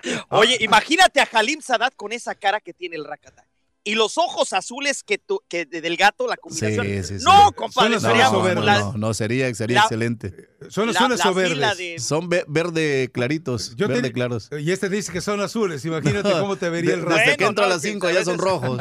Oye, 0.29 0.57
imagínate 0.61 1.21
a 1.21 1.29
Halim 1.31 1.61
Sadat 1.61 1.93
con 1.95 2.11
esa 2.11 2.35
cara 2.35 2.59
que 2.59 2.73
tiene 2.73 2.95
el 2.95 3.05
Rakata. 3.05 3.45
Y 3.85 3.95
los 3.95 4.17
ojos 4.17 4.53
azules 4.53 5.03
que, 5.03 5.17
tu- 5.17 5.41
que 5.49 5.65
de- 5.65 5.81
del 5.81 5.97
gato, 5.97 6.25
la 6.25 6.37
combinación. 6.37 6.85
Sí, 6.85 7.03
sí, 7.03 7.19
sí. 7.19 7.25
No, 7.25 7.51
compadre, 7.51 7.99
Son 7.99 8.11
sería 8.11 8.29
no, 8.29 8.41
no, 8.41 8.61
no, 8.61 8.93
no, 8.97 9.13
sería, 9.13 9.53
sería 9.53 9.75
la- 9.79 9.81
excelente. 9.81 10.47
Son 10.69 10.87
la 10.87 10.93
o 11.05 11.17
fila 11.17 11.33
verdes. 11.33 11.77
de- 11.77 11.99
Son 11.99 12.29
ve- 12.29 12.45
verde 12.47 13.09
claritos, 13.13 13.75
Yo 13.75 13.89
verde 13.89 14.03
te- 14.03 14.13
claros. 14.13 14.49
Y 14.57 14.71
este 14.71 14.87
dice 14.87 15.11
que 15.11 15.19
son 15.19 15.41
azules. 15.41 15.83
Imagínate 15.83 16.31
cómo 16.31 16.55
te 16.55 16.69
vería 16.69 16.91
De- 16.91 16.95
el 16.99 17.01
desde 17.03 17.15
rastro. 17.17 17.37
que 17.37 17.43
entro 17.45 17.65
a 17.65 17.67
las 17.67 17.81
que 17.81 17.91
5 17.91 18.07
a 18.07 18.11
ya 18.13 18.23
son 18.23 18.37
rojos. 18.37 18.79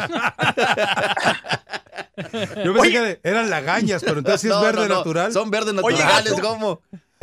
Yo 2.64 2.72
pensé 2.74 2.90
que 2.92 3.20
eran 3.24 3.50
lagañas, 3.50 4.02
pero 4.04 4.18
entonces 4.18 4.40
sí 4.42 4.46
es 4.48 4.52
No, 4.54 4.62
verde 4.62 4.82
no, 4.82 4.88
no, 4.88 4.94
natural. 4.98 5.32
Son 5.32 5.50
verdes 5.50 5.74
Oye, 5.82 5.96
naturales, 5.98 6.32
gato. 6.36 6.42
¿cómo? 6.48 6.80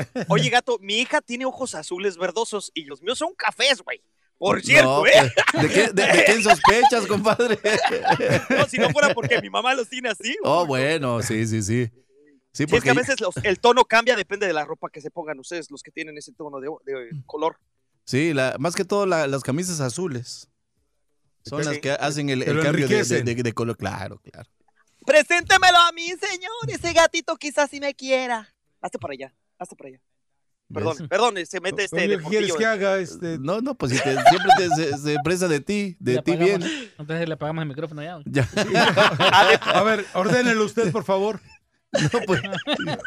Oye, 0.29 0.49
gato, 0.49 0.77
mi 0.81 0.99
hija 0.99 1.21
tiene 1.21 1.45
ojos 1.45 1.75
azules 1.75 2.17
verdosos 2.17 2.71
y 2.73 2.85
los 2.85 3.01
míos 3.01 3.17
son 3.17 3.33
cafés, 3.35 3.81
güey. 3.81 4.01
Por 4.37 4.61
cierto, 4.61 5.01
No, 5.01 5.05
¿eh? 5.05 5.33
¿de, 5.61 5.67
qué, 5.67 5.87
de, 5.91 6.03
de 6.07 6.23
quién 6.25 6.41
sospechas, 6.41 7.05
compadre? 7.07 7.59
No, 8.49 8.65
si 8.67 8.77
no 8.77 8.89
fuera 8.91 9.13
porque 9.13 9.41
mi 9.41 9.49
mamá 9.49 9.73
los 9.73 9.89
tiene 9.89 10.09
así. 10.09 10.35
Oh, 10.43 10.65
bueno, 10.65 11.21
sí, 11.21 11.45
sí, 11.45 11.61
sí. 11.61 11.85
Sí, 11.87 11.93
Sí, 12.51 12.63
es 12.63 12.69
porque 12.71 12.85
que 12.85 12.89
a 12.89 12.93
veces 12.93 13.19
los- 13.21 13.35
el 13.43 13.59
tono 13.59 13.83
cambia, 13.85 14.15
depende 14.15 14.47
de 14.47 14.53
la 14.53 14.65
ropa 14.65 14.89
que 14.89 15.01
se 15.01 15.11
pongan 15.11 15.39
ustedes, 15.39 15.69
los 15.69 15.83
que 15.83 15.91
tienen 15.91 16.17
ese 16.17 16.31
tono 16.33 16.59
de, 16.59 16.69
de 16.85 17.09
color. 17.25 17.57
sí, 18.05 18.33
la, 18.33 18.55
más 18.59 18.75
que 18.75 18.85
todo 18.85 19.05
la- 19.05 19.27
las 19.27 19.43
camisas 19.43 19.79
azules 19.81 20.49
son 21.45 21.61
Sí. 21.63 21.69
las 21.69 21.77
que 21.79 21.91
hacen 21.91 22.29
el, 22.29 22.43
cambio 22.45 22.61
de, 22.63 22.63
de- 22.63 22.69
enriquecen. 22.83 23.25
de- 23.25 23.35
de 23.35 23.53
color. 23.53 23.77
Claro, 23.77 24.19
claro. 24.19 24.49
Preséntemelo 25.05 25.77
a 25.77 25.91
mí, 25.91 26.07
señor. 26.07 26.51
Ese 26.67 26.93
gatito 26.93 27.35
quizás 27.35 27.69
sí 27.69 27.79
me 27.79 27.93
quiera. 27.93 28.53
Hazte 28.81 28.97
para 28.99 29.13
allá, 29.13 29.33
hazte 29.59 29.75
para 29.75 29.89
allá. 29.89 29.99
Perdón, 30.71 30.95
¿Ves? 30.99 31.07
perdón, 31.07 31.35
se 31.47 31.59
mete 31.61 31.83
este 31.85 31.95
Oye, 31.95 32.07
¿Qué 32.17 32.23
quieres 32.25 32.47
deportillo. 32.49 32.55
que 32.57 32.65
haga? 32.65 32.97
Este, 32.99 33.39
No, 33.39 33.59
no, 33.59 33.73
pues 33.75 33.91
si 33.91 33.97
te- 34.03 34.13
siempre 34.13 34.51
te- 34.57 34.69
se, 34.75 34.97
se 34.99 35.13
expresa 35.15 35.47
de 35.47 35.59
ti, 35.61 35.97
de 35.99 36.13
Le 36.13 36.21
ti 36.21 36.31
apagamos- 36.33 36.59
bien. 36.59 36.91
Entonces 36.99 37.27
le 37.27 37.33
apagamos 37.33 37.61
el 37.63 37.67
micrófono 37.69 38.03
ya. 38.03 38.19
Ya. 38.25 38.47
a 39.73 39.83
ver, 39.83 40.05
ordénelo 40.13 40.63
usted, 40.65 40.91
por 40.91 41.03
favor. 41.03 41.39
No, 41.91 42.19
pues, 42.27 42.39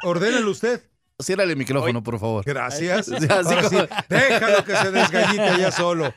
Ordénelo 0.02 0.50
usted. 0.50 0.82
ciérrale 1.20 1.52
el 1.52 1.56
micrófono, 1.56 2.02
por 2.02 2.18
favor. 2.18 2.44
Gracias. 2.44 3.06
Sí, 3.06 3.14
así 3.14 3.68
sí, 3.68 3.76
déjalo 4.08 4.64
que 4.64 4.74
se 4.76 4.90
desgallite 4.90 5.58
ya 5.60 5.70
solo. 5.70 6.12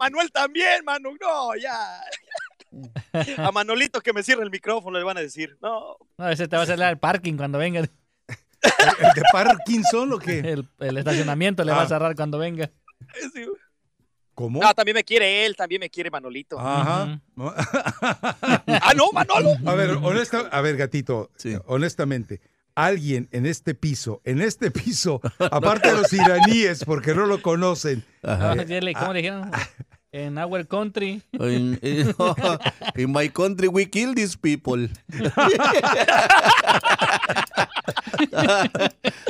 Manuel 0.00 0.32
también, 0.32 0.84
Manu. 0.84 1.10
No, 1.20 1.54
ya. 1.54 2.00
A 3.38 3.52
Manolito 3.52 4.00
que 4.00 4.12
me 4.12 4.24
cierre 4.24 4.42
el 4.42 4.50
micrófono 4.50 4.98
le 4.98 5.04
van 5.04 5.16
a 5.16 5.20
decir. 5.20 5.56
No, 5.62 5.96
No, 6.18 6.28
ese 6.28 6.48
te 6.48 6.56
va 6.56 6.62
a 6.62 6.66
salir 6.66 6.82
al 6.86 6.98
parking 6.98 7.36
cuando 7.36 7.58
venga. 7.58 7.88
¿El 8.98 9.12
de 9.14 9.22
Parkinson 9.32 10.12
o 10.12 10.18
qué? 10.18 10.38
El, 10.40 10.68
el 10.80 10.96
estacionamiento 10.98 11.64
le 11.64 11.72
Ah. 11.72 11.76
va 11.76 11.82
a 11.82 11.88
cerrar 11.88 12.14
cuando 12.16 12.38
venga. 12.38 12.70
sí. 13.34 13.46
¿Cómo? 14.34 14.60
No, 14.60 14.74
también 14.74 14.96
me 14.96 15.04
quiere 15.04 15.46
él, 15.46 15.54
también 15.54 15.78
me 15.80 15.88
quiere 15.90 16.10
Manolito. 16.10 16.58
Ajá. 16.58 17.20
Ah, 18.66 18.92
no, 18.96 19.12
Manolo. 19.12 19.54
A 19.64 19.74
ver, 19.74 19.90
honesta, 20.02 20.40
a 20.50 20.60
ver, 20.60 20.76
gatito, 20.76 21.30
Sí. 21.36 21.56
honestamente, 21.66 22.40
alguien 22.74 23.28
en 23.30 23.46
este 23.46 23.74
piso, 23.74 24.20
en 24.24 24.40
este 24.42 24.70
piso, 24.72 25.20
aparte 25.38 25.88
de 25.92 25.94
los 25.98 26.12
iraníes, 26.12 26.84
porque 26.84 27.14
no 27.14 27.26
lo 27.26 27.40
conocen, 27.42 28.04
Ajá. 28.24 28.52
Ah, 28.52 28.56
dile, 28.56 28.92
¿Cómo 28.94 29.12
le 29.12 29.18
dijeron? 29.22 29.50
En 30.10 30.36
Our 30.38 30.66
Country. 30.66 31.22
In, 31.32 31.78
in- 31.82 32.14
in 32.96 33.12
my 33.12 33.28
country 33.28 33.68
we 33.68 33.88
kill 33.88 34.14
these 34.14 34.36
people. 34.36 34.88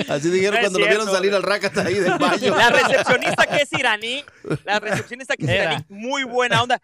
Así 0.08 0.30
dijeron 0.30 0.54
No 0.56 0.60
cuando 0.60 0.78
lo 0.78 0.86
vieron 0.86 1.06
salir 1.10 1.34
al 1.34 1.42
Rakata 1.42 1.82
ahí 1.82 1.94
del 1.94 2.18
baño. 2.18 2.54
La 2.56 2.70
recepcionista 2.70 3.46
que 3.46 3.56
es 3.62 3.72
iraní, 3.72 4.24
la 4.64 4.80
recepcionista 4.80 5.36
que 5.36 5.44
es 5.44 5.50
Era. 5.50 5.64
iraní, 5.64 5.84
muy 5.88 6.24
buena 6.24 6.62
onda. 6.62 6.80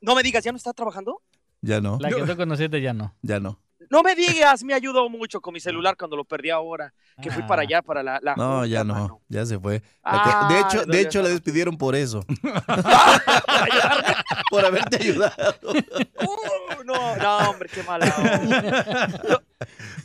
No 0.00 0.14
me 0.14 0.22
digas, 0.22 0.42
¿ya 0.44 0.52
no 0.52 0.56
está 0.56 0.72
trabajando? 0.72 1.22
Ya 1.60 1.80
no, 1.80 1.98
La 2.00 2.08
que 2.08 2.22
tú 2.22 2.36
conociste 2.36 2.80
ya 2.80 2.92
no. 2.92 3.14
ya 3.22 3.38
no. 3.38 3.60
No 3.92 4.02
me 4.02 4.14
digas, 4.14 4.64
me 4.64 4.72
ayudó 4.72 5.10
mucho 5.10 5.38
con 5.42 5.52
mi 5.52 5.60
celular 5.60 5.98
cuando 5.98 6.16
lo 6.16 6.24
perdí 6.24 6.48
ahora, 6.48 6.94
que 7.20 7.30
fui 7.30 7.42
Ah. 7.42 7.46
para 7.46 7.60
allá, 7.60 7.82
para 7.82 8.02
la... 8.02 8.18
la 8.22 8.34
No, 8.36 8.52
junta, 8.60 8.66
ya 8.66 8.84
no, 8.84 8.94
mano. 8.94 9.20
ya 9.28 9.44
se 9.44 9.58
fue. 9.60 9.82
Ah, 10.02 10.48
de 10.50 10.60
hecho, 10.60 10.86
de 10.86 11.00
hecho 11.02 11.20
la 11.22 11.28
despidieron 11.28 11.76
por 11.76 11.94
eso. 11.94 12.24
por 14.50 14.64
haberte 14.64 14.96
ayudado. 14.96 15.34
Uh, 15.72 16.82
no, 16.86 17.16
no, 17.16 17.50
hombre, 17.50 17.68
qué 17.68 17.82
mala 17.82 18.06
onda. 18.16 19.42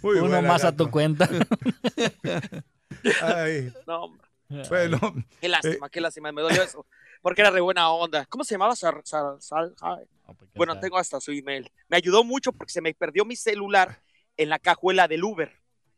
Muy 0.02 0.18
Uno 0.18 0.28
buena, 0.32 0.42
más 0.48 0.66
a 0.66 0.76
tu 0.76 0.92
cuenta. 0.92 1.30
Ay, 3.22 3.72
No, 3.88 4.04
hombre, 4.04 4.22
bueno, 4.68 5.00
qué 5.40 5.48
lástima, 5.48 5.88
qué 5.90 6.02
lástima, 6.02 6.34
me 6.34 6.42
dolió 6.42 6.62
eso. 6.62 6.86
Porque 7.22 7.42
era 7.42 7.52
re 7.52 7.62
buena 7.62 7.90
onda. 7.92 8.26
¿Cómo 8.28 8.44
se 8.44 8.56
llamaba? 8.56 8.76
Sar- 8.76 9.02
ay. 9.82 10.06
Bueno, 10.56 10.80
tengo 10.80 10.98
hasta 10.98 11.20
su 11.20 11.32
email. 11.32 11.72
Me 11.88 11.98
ayudó 11.98 12.24
mucho 12.24 12.52
porque 12.52 12.72
se 12.74 12.82
me 12.82 12.94
perdió 12.94 13.26
mi 13.26 13.36
celular 13.36 14.02
en 14.38 14.50
la 14.50 14.60
cajuela 14.60 15.08
del 15.08 15.24
Uber. 15.24 15.52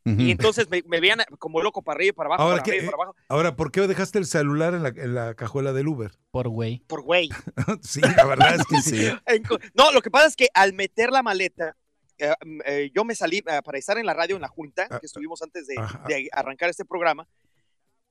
Y 0.05 0.31
entonces 0.31 0.67
me, 0.71 0.81
me 0.87 0.99
veían 0.99 1.19
como 1.37 1.61
loco 1.61 1.83
para 1.83 1.97
arriba 1.97 2.09
y 2.09 2.13
para 2.13 2.27
abajo, 2.29 2.41
Ahora, 2.41 2.55
para 2.55 2.63
¿qué- 2.63 2.71
arriba 2.71 2.83
y 2.85 2.89
para 2.89 3.03
abajo. 3.03 3.15
ahora, 3.27 3.55
¿por 3.55 3.71
qué 3.71 3.81
dejaste 3.81 4.17
el 4.17 4.25
celular 4.25 4.73
en 4.73 4.81
la, 4.81 4.89
en 4.89 5.13
la 5.13 5.35
cajuela 5.35 5.71
del 5.71 5.87
Uber? 5.87 6.11
Por 6.31 6.47
güey. 6.49 6.79
Por 6.87 7.01
güey. 7.03 7.29
Sí, 7.83 8.01
la 8.01 8.25
verdad 8.25 8.55
es 8.55 8.65
que 8.65 8.81
sí. 8.81 9.07
No, 9.75 9.91
lo 9.91 10.01
que 10.01 10.09
pasa 10.09 10.25
es 10.25 10.35
que 10.35 10.47
al 10.55 10.73
meter 10.73 11.11
la 11.11 11.21
maleta, 11.21 11.75
eh, 12.17 12.33
mm, 12.43 12.59
eh, 12.65 12.91
yo 12.95 13.03
me 13.05 13.13
salí 13.13 13.37
eh, 13.45 13.61
para 13.63 13.77
estar 13.77 13.99
en 13.99 14.05
la 14.07 14.15
radio 14.15 14.35
en 14.35 14.41
la 14.41 14.47
junta 14.47 14.87
que 14.87 15.05
estuvimos 15.05 15.43
antes 15.43 15.67
de, 15.67 15.75
de 16.07 16.27
arrancar 16.31 16.71
este 16.71 16.85
programa. 16.85 17.27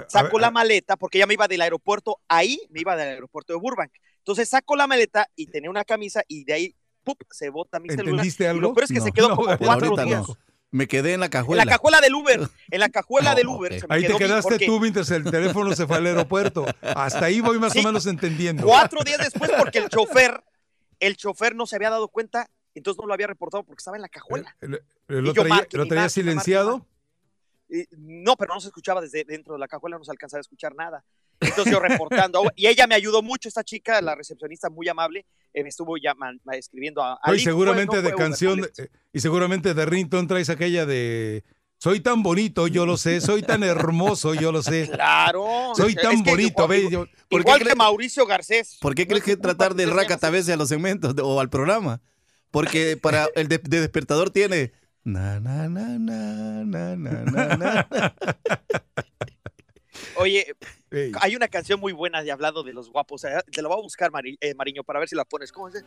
Saco 0.06 0.36
ver, 0.36 0.42
la 0.42 0.50
maleta 0.52 0.96
porque 0.96 1.18
ya 1.18 1.26
me 1.26 1.34
iba 1.34 1.48
del 1.48 1.60
aeropuerto, 1.60 2.20
ahí 2.28 2.60
me 2.70 2.80
iba 2.80 2.94
del 2.96 3.08
aeropuerto 3.08 3.52
de 3.52 3.58
Burbank. 3.58 3.90
Entonces 4.18 4.48
saco 4.48 4.76
la 4.76 4.86
maleta 4.86 5.28
y 5.34 5.46
tenía 5.46 5.70
una 5.70 5.84
camisa 5.84 6.22
y 6.28 6.44
de 6.44 6.52
ahí 6.52 6.76
¡pup! 7.02 7.20
se 7.30 7.50
bota 7.50 7.80
mi 7.80 7.88
celular. 7.88 8.10
¿Entendiste 8.10 8.44
Y 8.44 8.46
algo? 8.46 8.60
lo 8.60 8.74
peor 8.74 8.84
es 8.84 8.90
que 8.92 8.98
No. 9.00 9.04
se 9.04 9.12
quedó 9.12 9.28
No, 9.30 9.36
como 9.36 9.58
cuatro 9.58 9.96
días. 10.04 10.28
no. 10.28 10.36
Me 10.70 10.86
quedé 10.86 11.14
en 11.14 11.20
la 11.20 11.26
En 11.26 11.32
cajuela. 11.32 11.64
la 11.64 11.70
cajuela 11.72 12.00
del 12.02 12.14
Uber, 12.14 12.40
en 12.70 12.80
la 12.80 12.88
cajuela 12.90 13.30
No, 13.30 13.36
del 13.36 13.48
Uber. 13.48 13.72
ok. 13.72 13.78
se 13.80 13.86
me 13.88 13.94
Ahí 13.96 14.06
te 14.06 14.14
quedaste 14.16 14.42
porque 14.50 14.66
tú 14.66 14.78
mientras 14.80 15.10
el 15.10 15.24
teléfono 15.24 15.74
se 15.74 15.86
fue 15.86 15.96
al 15.96 16.06
aeropuerto. 16.06 16.64
Hasta 16.82 17.24
ahí 17.24 17.40
voy 17.40 17.58
más 17.58 17.72
Sí. 17.72 17.80
o 17.80 17.82
menos 17.82 18.06
entendiendo. 18.06 18.64
Cuatro 18.66 19.02
días 19.02 19.18
después 19.18 19.50
porque 19.58 19.78
el 19.78 19.88
chofer, 19.88 20.44
el 21.00 21.16
chofer 21.16 21.56
no 21.56 21.66
se 21.66 21.74
había 21.76 21.90
dado 21.90 22.06
cuenta, 22.08 22.48
entonces 22.74 23.00
no 23.00 23.06
lo 23.08 23.14
había 23.14 23.26
reportado 23.26 23.64
porque 23.64 23.80
estaba 23.80 23.96
en 23.96 24.02
la 24.02 24.08
cajuela. 24.08 24.54
¿Lo, 24.60 25.30
Y 25.30 25.32
traía, 25.34 25.48
marque, 25.54 25.76
lo 25.76 25.86
no, 27.96 28.36
pero 28.36 28.54
no 28.54 28.60
se 28.60 28.68
escuchaba 28.68 29.00
desde 29.00 29.24
dentro 29.24 29.54
de 29.54 29.60
la 29.60 29.68
cajuela, 29.68 29.98
no 29.98 30.04
se 30.04 30.10
alcanzaba 30.10 30.38
a 30.38 30.42
escuchar 30.42 30.74
nada. 30.74 31.04
Entonces 31.40 31.72
yo 31.72 31.78
reportando, 31.80 32.42
y 32.56 32.66
ella 32.66 32.86
me 32.86 32.94
ayudó 32.94 33.22
mucho, 33.22 33.48
esta 33.48 33.62
chica, 33.62 34.00
la 34.02 34.14
recepcionista 34.14 34.70
muy 34.70 34.88
amable, 34.88 35.24
eh, 35.54 35.62
me 35.62 35.68
estuvo 35.68 35.96
ya 35.96 36.14
man- 36.14 36.40
escribiendo 36.52 37.02
a... 37.02 37.10
No, 37.10 37.18
al 37.22 37.34
y 37.36 37.40
hijo, 37.40 37.50
seguramente 37.50 37.96
no 37.96 38.02
de 38.02 38.08
fue 38.10 38.18
canción, 38.18 38.60
eh, 38.64 38.88
y 39.12 39.20
seguramente 39.20 39.72
de 39.74 39.86
Rington 39.86 40.26
traes 40.26 40.50
aquella 40.50 40.84
de 40.84 41.44
Soy 41.80 42.00
tan 42.00 42.24
bonito, 42.24 42.66
yo 42.66 42.86
lo 42.86 42.96
sé, 42.96 43.20
soy 43.20 43.42
tan 43.42 43.62
hermoso, 43.62 44.34
yo 44.34 44.50
lo 44.50 44.62
sé. 44.62 44.88
Claro. 44.90 45.46
Soy 45.76 45.92
es 45.92 46.02
tan 46.02 46.24
que 46.24 46.30
bonito, 46.32 46.64
igual- 46.64 46.68
ve, 46.68 46.90
yo- 46.90 47.06
¿Por 47.28 47.44
qué 47.44 47.50
Igual 47.50 47.68
que 47.68 47.74
Mauricio 47.76 48.26
Garcés. 48.26 48.78
¿Por 48.80 48.96
qué 48.96 49.06
crees 49.06 49.22
que 49.22 49.36
tratar 49.36 49.74
del 49.76 49.90
Rakata 49.92 50.26
a 50.26 50.30
veces 50.30 50.52
a 50.54 50.56
los 50.56 50.68
segmentos 50.68 51.14
de- 51.14 51.22
o 51.22 51.38
al 51.38 51.50
programa? 51.50 52.00
Porque 52.50 52.96
para 52.96 53.28
el 53.36 53.46
de, 53.46 53.58
de 53.58 53.80
despertador 53.80 54.30
tiene. 54.30 54.72
Na, 55.08 55.40
na, 55.40 55.68
na, 55.70 55.86
na, 55.98 56.64
na, 56.64 56.94
na, 56.96 57.24
na, 57.24 57.56
na. 57.56 58.14
Oye, 60.16 60.54
Ey. 60.90 61.12
hay 61.18 61.34
una 61.34 61.48
canción 61.48 61.80
muy 61.80 61.94
buena 61.94 62.22
de 62.22 62.30
hablado 62.30 62.62
de 62.62 62.74
los 62.74 62.90
guapos. 62.90 63.22
Te 63.22 63.62
la 63.62 63.68
voy 63.68 63.78
a 63.78 63.82
buscar, 63.82 64.10
Mari- 64.10 64.36
eh, 64.42 64.54
Mariño, 64.54 64.84
para 64.84 64.98
ver 64.98 65.08
si 65.08 65.16
la 65.16 65.24
pones. 65.24 65.50
¿Cómo 65.50 65.68
es? 65.68 65.82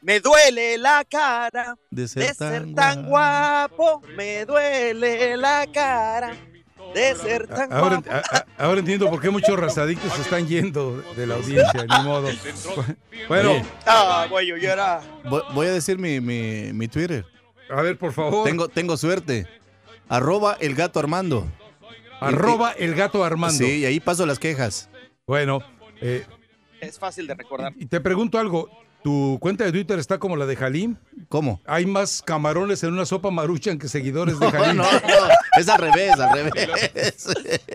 Me 0.00 0.20
duele 0.20 0.78
la 0.78 1.04
cara 1.04 1.76
De 1.90 2.02
de 2.02 2.08
ser 2.08 2.34
ser 2.34 2.36
tan 2.36 2.74
tan 2.74 3.06
guapo. 3.06 4.00
Me 4.16 4.46
duele 4.46 5.36
la 5.36 5.66
cara 5.70 6.34
de 6.94 7.14
ser 7.14 7.46
tan 7.48 7.70
Ahora, 7.74 7.96
guapo. 7.96 8.10
a- 8.10 8.36
a- 8.38 8.46
ahora 8.64 8.80
entiendo 8.80 9.10
por 9.10 9.20
qué 9.20 9.28
muchos 9.28 9.58
razadictos 9.58 10.14
se 10.14 10.22
están 10.22 10.46
yendo 10.48 10.96
de 11.14 11.26
la 11.26 11.34
audiencia, 11.34 11.84
ni 11.84 12.04
modo. 12.04 12.28
Bueno, 13.28 13.50
Ah, 13.84 14.26
güey, 14.30 14.46
yo 14.46 14.56
era. 14.56 15.02
voy, 15.28 15.42
voy 15.52 15.66
a 15.66 15.72
decir 15.72 15.98
mi, 15.98 16.20
mi, 16.22 16.72
mi 16.72 16.88
Twitter. 16.88 17.26
A 17.72 17.82
ver, 17.82 17.98
por 17.98 18.12
favor. 18.12 18.44
Tengo, 18.44 18.68
tengo 18.68 18.96
suerte. 18.96 19.46
Arroba 20.08 20.56
el 20.60 20.74
gato 20.74 20.98
Armando. 21.00 21.46
Arroba 22.20 22.72
el 22.72 22.94
gato 22.94 23.24
Armando. 23.24 23.64
Sí, 23.64 23.78
y 23.80 23.84
ahí 23.84 23.98
paso 24.00 24.26
las 24.26 24.38
quejas. 24.38 24.88
Bueno, 25.26 25.60
eh, 26.00 26.24
Es 26.80 26.98
fácil 26.98 27.26
de 27.26 27.34
recordar. 27.34 27.72
y 27.76 27.86
te 27.86 28.00
pregunto 28.00 28.38
algo. 28.38 28.68
¿Tu 29.02 29.36
cuenta 29.40 29.64
de 29.64 29.72
Twitter 29.72 29.98
está 29.98 30.18
como 30.18 30.36
la 30.36 30.46
de 30.46 30.56
Halim? 30.56 30.94
¿Cómo? 31.28 31.60
Hay 31.66 31.86
más 31.86 32.22
camarones 32.22 32.84
en 32.84 32.92
una 32.92 33.04
sopa 33.04 33.32
maruchan 33.32 33.76
que 33.76 33.88
seguidores 33.88 34.38
de 34.38 34.48
No, 34.52 34.62
Halim. 34.62 34.76
no, 34.76 34.84
no, 34.84 34.98
es 35.58 35.68
al 35.68 35.78
revés, 35.80 36.12
al 36.20 36.32
revés. 36.32 37.26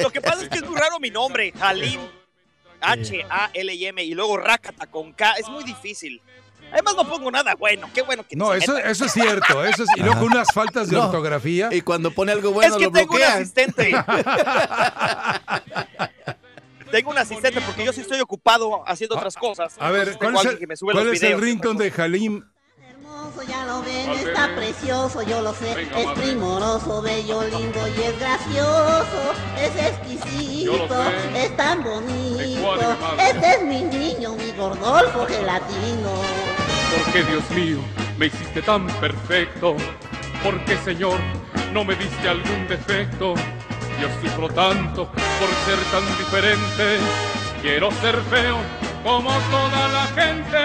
Lo 0.02 0.10
que 0.10 0.22
pasa 0.22 0.44
es 0.44 0.48
que 0.50 0.60
es 0.60 0.66
muy 0.66 0.78
raro 0.80 1.00
mi 1.02 1.10
nombre, 1.12 1.52
Halim. 1.60 2.00
H-A-L-I-M 2.80 4.04
y 4.04 4.14
luego 4.14 4.38
Rakata 4.38 4.88
con 4.88 5.12
K. 5.12 5.34
Es 5.34 5.50
muy 5.50 5.64
difícil. 5.66 6.22
Además 6.72 6.96
no 6.96 7.08
pongo 7.08 7.32
nada 7.32 7.56
bueno. 7.56 7.90
Qué 7.94 8.02
bueno 8.02 8.26
que 8.28 8.36
No, 8.36 8.54
eso, 8.54 8.78
eso 8.78 9.06
es 9.06 9.12
cierto. 9.14 9.64
Eso 9.64 9.84
es, 9.84 9.90
y 9.96 10.02
luego 10.02 10.20
con 10.20 10.34
unas 10.34 10.48
faltas 10.54 10.90
de 10.90 10.98
No. 10.98 11.06
ortografía. 11.06 11.70
Y 11.72 11.82
cuando 11.82 12.12
pone 12.12 12.32
algo 12.32 12.52
bueno 12.52 12.76
es 12.76 12.78
que 12.78 12.86
lo 12.86 12.92
tengo 12.92 13.16
un 13.16 13.24
asistente. 13.24 13.92
tengo 16.92 17.12
un 17.12 17.18
asistente 17.18 17.62
porque 17.62 17.86
yo 17.86 17.94
sí 17.94 18.02
estoy 18.02 18.20
ocupado 18.20 18.84
haciendo 18.88 19.16
otras 19.16 19.36
cosas. 19.36 19.76
A 19.80 19.92
ver, 19.92 20.18
¿cuál 20.18 20.36
es 20.36 20.46
el, 20.46 20.60
que 20.60 20.68
me 20.68 20.76
sube 20.76 20.94
cuál 20.94 21.06
los 21.08 21.16
es 21.16 21.24
el 21.24 21.40
ringtone 21.40 21.90
de 21.90 22.02
Halim? 22.02 22.44
ya 23.48 23.66
lo 23.66 23.82
ven, 23.82 24.10
está 24.12 24.56
precioso, 24.56 25.22
yo 25.22 25.42
lo 25.42 25.54
sé, 25.54 25.74
Venga, 25.76 26.00
es 26.00 26.20
primoroso, 26.20 27.02
bello, 27.02 27.44
lindo 27.44 27.88
y 27.88 28.02
es 28.04 28.20
gracioso, 28.20 29.34
es 29.60 29.76
exquisito, 29.76 31.04
es 31.36 31.56
tan 31.56 31.84
bonito, 31.84 32.98
este 33.20 33.52
es 33.52 33.64
mi 33.64 33.82
niño, 33.84 34.34
mi 34.36 34.52
gordolfo 34.52 35.26
gelatino. 35.28 36.57
Porque 36.96 37.24
Dios 37.24 37.50
mío, 37.52 37.80
me 38.18 38.28
hiciste 38.28 38.62
tan 38.62 38.88
perfecto. 39.00 39.76
Porque 40.44 40.78
Señor, 40.78 41.20
no 41.74 41.84
me 41.84 41.96
diste 41.96 42.30
algún 42.30 42.68
defecto. 42.68 43.34
Yo 44.00 44.08
sufro 44.22 44.48
tanto 44.50 45.12
por 45.12 45.50
ser 45.66 45.80
tan 45.92 46.06
diferente. 46.18 47.00
Quiero 47.62 47.92
ser 47.92 48.16
feo 48.30 48.58
como 49.04 49.30
toda 49.30 49.88
la 49.90 50.06
gente. 50.08 50.58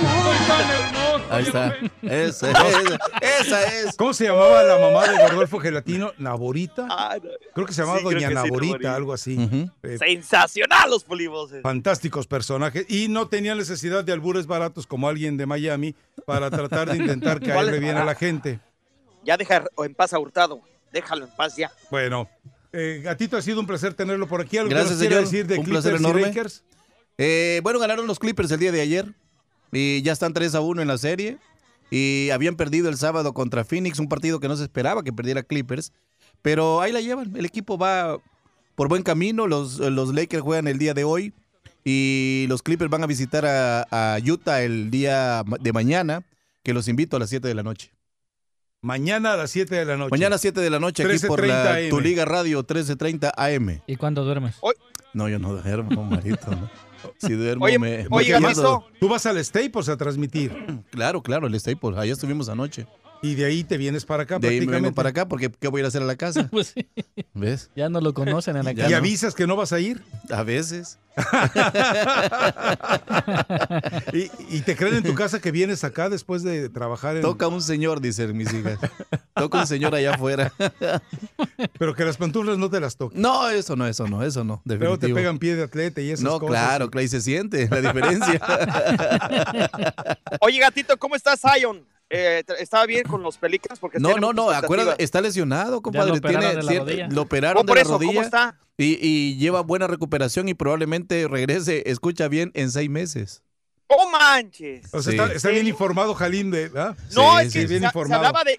Soy 0.00 0.46
tan 0.46 0.70
hermoso. 0.70 1.24
Ahí 1.30 1.42
está. 1.44 1.74
Esa, 2.02 2.50
esa, 2.50 2.98
esa 3.40 3.62
es. 3.80 3.96
¿Cómo 3.96 4.12
se 4.14 4.24
llamaba 4.24 4.62
la 4.62 4.78
mamá 4.78 5.06
de 5.08 5.16
Gordolfo 5.18 5.58
Gelatino? 5.58 6.12
¿Naborita? 6.18 6.86
Ah, 6.90 7.16
no. 7.22 7.30
Creo 7.54 7.66
que 7.66 7.72
se 7.72 7.82
llamaba 7.82 7.98
Sí, 7.98 8.04
Doña 8.04 8.28
sí, 8.28 8.34
Naborita, 8.34 8.94
algo 8.94 9.12
así. 9.12 9.68
Eh, 9.82 9.98
Sensacional 9.98 10.90
los 10.90 11.04
poliboses. 11.04 11.62
fantásticos 11.62 12.26
personajes. 12.26 12.86
Y 12.88 13.08
no 13.08 13.28
tenía 13.28 13.54
necesidad 13.54 14.04
de 14.04 14.12
albures 14.12 14.46
baratos 14.46 14.86
como 14.86 15.08
alguien 15.08 15.36
de 15.36 15.46
Miami 15.46 15.94
para 16.26 16.50
tratar 16.50 16.90
de 16.90 16.98
intentar 16.98 17.40
¿Cuál 17.40 17.52
caerle 17.54 17.78
bien 17.80 17.92
a 17.96 18.00
la 18.00 18.04
barato? 18.06 18.20
gente. 18.20 18.60
Ya 19.24 19.36
deja 19.36 19.64
en 19.78 19.94
paz 19.94 20.12
a 20.12 20.18
Hurtado. 20.18 20.60
Déjalo 20.92 21.24
en 21.24 21.30
paz 21.32 21.56
ya. 21.56 21.72
Bueno, 21.90 22.28
eh, 22.72 23.00
Gatito, 23.02 23.36
ha 23.36 23.42
sido 23.42 23.58
un 23.60 23.66
placer 23.66 23.94
tenerlo 23.94 24.28
por 24.28 24.40
aquí. 24.40 24.56
¿Algo 24.58 24.70
Gracias, 24.70 24.98
señor. 24.98 25.22
decir 25.22 25.46
de 25.46 25.58
Un 25.58 25.64
Clippers 25.64 25.84
placer 25.84 26.00
y 26.00 26.04
enorme. 26.04 26.22
Eh, 27.18 27.60
bueno, 27.62 27.78
ganaron 27.78 28.06
los 28.06 28.18
Clippers 28.18 28.50
el 28.50 28.60
día 28.60 28.72
de 28.72 28.80
ayer. 28.80 29.14
Y 29.72 30.02
ya 30.02 30.12
están 30.12 30.32
3 30.32 30.54
a 30.54 30.60
1 30.60 30.82
en 30.82 30.88
la 30.88 30.98
serie. 30.98 31.38
Y 31.90 32.30
habían 32.30 32.56
perdido 32.56 32.88
el 32.88 32.96
sábado 32.96 33.32
contra 33.32 33.64
Phoenix, 33.64 33.98
un 33.98 34.08
partido 34.08 34.40
que 34.40 34.48
no 34.48 34.56
se 34.56 34.64
esperaba 34.64 35.02
que 35.02 35.12
perdiera 35.12 35.42
Clippers. 35.42 35.92
Pero 36.42 36.80
ahí 36.80 36.92
la 36.92 37.00
llevan. 37.00 37.34
El 37.36 37.44
equipo 37.44 37.78
va 37.78 38.18
por 38.74 38.88
buen 38.88 39.02
camino. 39.02 39.46
Los, 39.46 39.78
los 39.78 40.14
Lakers 40.14 40.42
juegan 40.42 40.68
el 40.68 40.78
día 40.78 40.94
de 40.94 41.04
hoy. 41.04 41.32
Y 41.84 42.46
los 42.48 42.62
Clippers 42.62 42.90
van 42.90 43.04
a 43.04 43.06
visitar 43.06 43.46
a, 43.46 43.86
a 43.90 44.18
Utah 44.18 44.62
el 44.62 44.90
día 44.90 45.44
de 45.60 45.72
mañana. 45.72 46.24
Que 46.62 46.74
los 46.74 46.88
invito 46.88 47.16
a 47.16 47.20
las 47.20 47.30
7 47.30 47.46
de 47.46 47.54
la 47.54 47.62
noche. 47.62 47.92
Mañana 48.82 49.32
a 49.32 49.36
las 49.36 49.50
7 49.50 49.74
de 49.74 49.84
la 49.84 49.96
noche. 49.96 50.10
Mañana 50.10 50.36
a 50.36 50.38
7 50.38 50.60
de 50.60 50.70
la 50.70 50.78
noche 50.78 51.04
aquí 51.04 51.26
por 51.26 51.40
13:30 51.40 51.46
la 51.48 51.74
AM. 51.74 51.88
Tu 51.90 52.00
Liga 52.00 52.24
Radio 52.24 52.58
1330 52.58 53.32
AM. 53.36 53.80
¿Y 53.86 53.96
cuándo 53.96 54.24
duermes? 54.24 54.56
No, 55.12 55.28
yo 55.28 55.38
no 55.38 55.54
duermo, 55.54 56.04
marito. 56.10 56.50
¿no? 56.50 56.70
Si 57.18 57.32
duermo 57.32 57.64
Oye, 57.64 57.78
me, 57.78 57.98
me 57.98 58.06
oye. 58.10 58.32
Gatito. 58.32 58.84
Tú 59.00 59.08
vas 59.08 59.26
al 59.26 59.42
Staples 59.44 59.88
a 59.88 59.96
transmitir 59.96 60.52
Claro, 60.90 61.22
claro, 61.22 61.46
el 61.46 61.58
Staples. 61.60 61.96
Allá 61.98 62.12
estuvimos 62.12 62.48
anoche. 62.48 62.86
Y 63.22 63.34
de 63.34 63.44
ahí 63.46 63.64
te 63.64 63.76
vienes 63.78 64.04
para 64.04 64.22
acá 64.24 64.38
De 64.38 64.48
ahí 64.48 64.54
me 64.54 64.66
vengo 64.66 64.70
prácticamente. 64.92 64.94
para 64.96 65.08
acá 65.10 65.28
porque 65.28 65.50
¿qué 65.50 65.68
voy 65.68 65.78
a 65.78 65.82
ir 65.82 65.84
a 65.86 65.88
hacer 65.88 66.02
a 66.02 66.06
la 66.06 66.16
casa? 66.16 66.48
Pues 66.50 66.68
sí, 66.74 66.86
¿Ves? 67.34 67.70
ya 67.76 67.88
no 67.88 68.00
lo 68.00 68.14
conocen 68.14 68.56
en 68.56 68.64
la 68.64 68.72
¿Y 68.72 68.76
casa. 68.76 68.90
no. 68.90 68.96
avisas 68.96 69.34
que 69.34 69.46
no 69.46 69.56
vas 69.56 69.72
a 69.72 69.80
ir? 69.80 70.02
A 70.30 70.42
veces. 70.42 70.98
¿Y, 74.12 74.30
y 74.56 74.60
te 74.60 74.76
creen 74.76 74.96
en 74.96 75.02
tu 75.02 75.14
casa 75.14 75.40
que 75.40 75.50
vienes 75.50 75.82
acá 75.84 76.08
después 76.10 76.42
de 76.42 76.68
trabajar 76.68 77.16
en... 77.16 77.22
Toca 77.22 77.48
un 77.48 77.62
señor, 77.62 78.00
dicen 78.02 78.36
mis 78.36 78.52
hijas. 78.52 78.78
Toca 79.34 79.60
un 79.60 79.66
señor 79.66 79.94
allá 79.94 80.14
afuera. 80.14 80.52
Pero 81.78 81.94
que 81.94 82.04
las 82.04 82.16
pantuflas 82.18 82.58
no 82.58 82.68
te 82.70 82.80
las 82.80 82.96
toquen. 82.96 83.20
No, 83.20 83.48
eso 83.48 83.76
no, 83.76 83.86
eso 83.86 84.06
no, 84.06 84.22
eso 84.22 84.44
no. 84.44 84.60
Luego 84.64 84.98
te 84.98 85.06
definitivo. 85.06 85.14
pegan 85.16 85.38
pie 85.38 85.56
de 85.56 85.62
atleta 85.64 86.00
y 86.02 86.10
esas 86.10 86.22
No, 86.24 86.38
cosas. 86.38 86.48
claro, 86.50 86.90
claro, 86.90 87.04
y 87.04 87.08
se 87.08 87.20
siente 87.22 87.68
la 87.70 87.80
diferencia. 87.80 88.40
Oye, 90.40 90.58
gatito, 90.58 90.96
¿cómo 90.98 91.16
estás, 91.16 91.40
Zion? 91.40 91.82
Eh, 92.10 92.44
¿Estaba 92.60 92.86
bien 92.86 93.02
con 93.04 93.22
los 93.22 93.36
Pelicans? 93.36 93.78
Porque 93.80 93.98
No, 93.98 94.16
no, 94.16 94.32
no, 94.32 94.50
acuérdate, 94.50 95.02
está 95.02 95.20
lesionado, 95.20 95.82
compadre. 95.82 96.08
lo 96.10 96.14
operaron 96.16 96.40
Tiene 96.40 96.56
de 96.56 96.62
la 96.62 96.72
cier- 96.72 96.78
rodilla. 96.80 97.08
Lo 97.08 97.22
operaron 97.22 97.58
Oh, 97.58 97.62
de 97.62 97.66
por 97.66 97.76
la 97.76 97.82
eso, 97.82 97.92
¿cómo 97.94 98.02
rodilla 98.04 98.22
está? 98.22 98.58
Y, 98.78 98.98
y 99.00 99.36
lleva 99.38 99.62
buena 99.62 99.86
recuperación 99.86 100.48
y 100.48 100.54
probablemente 100.54 101.26
regrese, 101.28 101.82
escucha 101.90 102.28
bien, 102.28 102.52
en 102.54 102.70
seis 102.70 102.88
meses. 102.90 103.42
¡Oh, 103.88 104.08
manches! 104.10 104.86
O 104.92 105.02
sea, 105.02 105.12
Sí. 105.12 105.18
está, 105.18 105.32
está 105.32 105.48
bien 105.50 105.66
informado 105.66 106.14
Jalín 106.14 106.50
de... 106.50 106.70
¿ah? 106.76 106.94
No, 107.14 107.38
Sí, 107.40 107.46
es 107.46 107.52
sí, 107.52 107.58
que 107.60 107.66
bien 107.66 107.80
se, 107.80 107.84
se 107.84 107.86
informado. 107.86 108.16
hablaba 108.26 108.44
de... 108.44 108.58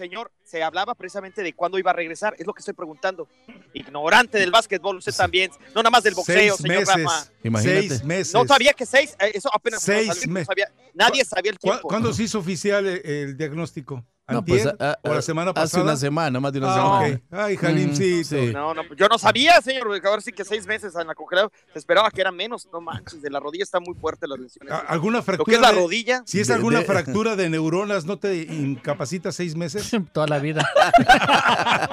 Señor, 0.00 0.32
se 0.42 0.62
hablaba 0.62 0.94
precisamente 0.94 1.42
de 1.42 1.52
cuándo 1.52 1.78
iba 1.78 1.90
a 1.90 1.94
regresar. 1.94 2.34
Es 2.38 2.46
lo 2.46 2.54
que 2.54 2.60
estoy 2.60 2.72
preguntando. 2.72 3.28
Ignorante 3.74 4.38
del 4.38 4.50
básquetbol, 4.50 4.96
usted 4.96 5.12
también. 5.14 5.50
No 5.74 5.82
nada 5.82 5.90
más 5.90 6.02
del 6.02 6.14
boxeo, 6.14 6.34
Seis 6.36 6.54
señor 6.56 6.78
meses. 6.78 7.04
Rafa. 7.04 7.30
Imagínate. 7.44 7.88
Seis 7.90 8.04
meses. 8.04 8.32
No 8.34 8.46
sabía 8.46 8.72
que 8.72 8.86
seis, 8.86 9.14
eh, 9.20 9.32
eso 9.34 9.50
apenas 9.52 9.82
Seis 9.82 10.08
no 10.08 10.14
sabía, 10.14 10.26
no 10.26 10.32
meses. 10.32 10.46
sabía. 10.46 10.72
Nadie 10.94 11.24
sabía 11.26 11.50
el 11.52 11.58
¿Cu- 11.58 11.68
tiempo. 11.68 11.88
¿Cuándo 11.88 12.12
se 12.14 12.22
hizo 12.22 12.38
oficial 12.38 12.86
el, 12.86 13.04
el 13.04 13.36
diagnóstico? 13.36 14.02
No, 14.32 14.44
pues, 14.44 14.66
¿Antier? 14.66 14.88
a- 14.88 14.92
a- 14.92 14.98
¿O 15.10 15.14
la 15.14 15.22
semana 15.22 15.50
Hace 15.50 15.60
pasada? 15.60 15.84
una 15.84 15.96
semana, 15.96 16.40
más 16.40 16.52
de 16.52 16.58
una 16.58 16.68
Ah, 16.72 17.02
semana. 17.06 17.20
Ay, 17.30 17.56
Jalimcito. 17.56 18.28
Sí. 18.28 18.52
No, 18.52 18.74
no, 18.74 18.82
yo 18.96 19.08
no 19.08 19.18
sabía, 19.18 19.60
señor. 19.60 19.86
porque 19.86 20.06
Ahora 20.08 20.20
sí 20.22 20.32
que 20.32 20.44
seis 20.44 20.66
meses 20.66 20.94
en 20.94 21.06
la 21.06 21.14
congeladora. 21.14 21.52
Se 21.72 21.78
esperaba 21.78 22.10
que 22.10 22.20
eran 22.20 22.34
menos. 22.36 22.68
No 22.72 22.80
manches, 22.80 23.20
de 23.22 23.30
la 23.30 23.40
rodilla 23.40 23.64
está 23.64 23.80
muy 23.80 23.94
fuerte 23.94 24.26
las 24.28 24.38
lesiones. 24.38 24.72
¿A- 24.72 24.78
¿Alguna 24.78 25.18
Lo 25.18 25.22
fractura? 25.22 25.50
que 25.50 25.54
es 25.56 25.60
la 25.60 25.72
de- 25.72 25.78
rodilla. 25.80 26.22
Si 26.26 26.40
es 26.40 26.48
De- 26.48 26.54
alguna 26.54 26.80
de- 26.80 26.84
fractura 26.84 27.36
de 27.36 27.50
neuronas, 27.50 28.04
¿no 28.06 28.18
te 28.18 28.36
incapacita 28.42 29.32
seis 29.32 29.54
meses? 29.56 29.90
Toda 30.12 30.26
la 30.26 30.38
vida. 30.38 30.68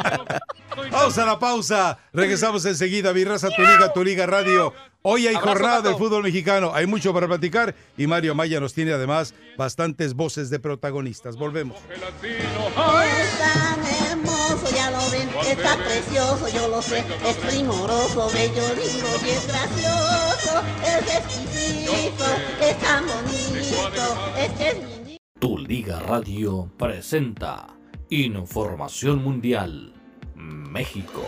Pausa 0.91 1.25
la 1.25 1.39
pausa. 1.39 1.97
Regresamos 2.13 2.65
enseguida. 2.65 3.11
Virraza, 3.11 3.49
tu 3.49 3.61
liga, 3.61 3.93
tu 3.93 4.03
liga 4.03 4.25
radio. 4.25 4.73
Hoy 5.09 5.25
hay 5.25 5.35
Abrazo, 5.35 5.53
jornada 5.53 5.81
del 5.83 5.95
fútbol 5.95 6.21
mexicano. 6.21 6.71
Hay 6.73 6.85
mucho 6.85 7.13
para 7.13 7.27
platicar 7.29 7.73
y 7.97 8.07
Mario 8.07 8.35
Maya 8.35 8.59
nos 8.59 8.73
tiene 8.73 8.91
además 8.91 9.33
bastantes 9.57 10.13
voces 10.13 10.49
de 10.49 10.59
protagonistas. 10.59 11.37
Volvemos. 11.37 11.77
Es 11.77 13.39
tan 13.39 14.11
hermoso, 14.11 14.69
ya 14.75 14.91
lo 14.91 15.09
ven, 15.09 15.29
está 15.49 15.77
precioso, 15.77 16.49
yo 16.49 16.67
lo 16.67 16.81
sé, 16.81 17.05
es 17.25 17.35
primoroso, 17.37 18.29
bello, 18.33 18.63
lindo 18.75 19.07
y 19.25 19.29
es 19.29 19.47
gracioso, 19.47 20.61
es 20.83 21.15
exquisito, 21.15 22.25
es 22.59 22.77
tan 22.79 23.05
bonito, 23.07 24.17
es 24.37 25.07
mi. 25.07 25.17
Tu 25.39 25.57
Liga 25.57 26.01
Radio 26.01 26.69
presenta 26.77 27.67
Información 28.09 29.23
Mundial 29.23 29.93
México. 30.35 31.23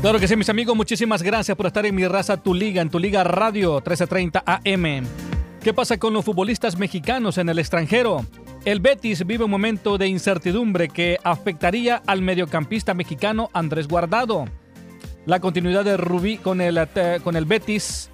Claro 0.00 0.18
que 0.18 0.26
sí, 0.26 0.34
mis 0.34 0.48
amigos, 0.48 0.74
muchísimas 0.74 1.22
gracias 1.22 1.54
por 1.54 1.66
estar 1.66 1.84
en 1.84 1.94
mi 1.94 2.08
raza, 2.08 2.38
tu 2.38 2.54
liga, 2.54 2.80
en 2.80 2.88
tu 2.88 2.98
liga 2.98 3.22
radio 3.22 3.72
1330 3.74 4.42
AM. 4.46 5.06
¿Qué 5.62 5.74
pasa 5.74 5.98
con 5.98 6.14
los 6.14 6.24
futbolistas 6.24 6.78
mexicanos 6.78 7.36
en 7.36 7.50
el 7.50 7.58
extranjero? 7.58 8.24
El 8.64 8.80
Betis 8.80 9.26
vive 9.26 9.44
un 9.44 9.50
momento 9.50 9.98
de 9.98 10.08
incertidumbre 10.08 10.88
que 10.88 11.18
afectaría 11.22 12.00
al 12.06 12.22
mediocampista 12.22 12.94
mexicano 12.94 13.50
Andrés 13.52 13.88
Guardado. 13.88 14.46
La 15.26 15.38
continuidad 15.38 15.84
de 15.84 15.98
Rubí 15.98 16.38
con 16.38 16.62
el, 16.62 16.78
eh, 16.78 17.20
con 17.22 17.36
el 17.36 17.44
Betis 17.44 18.10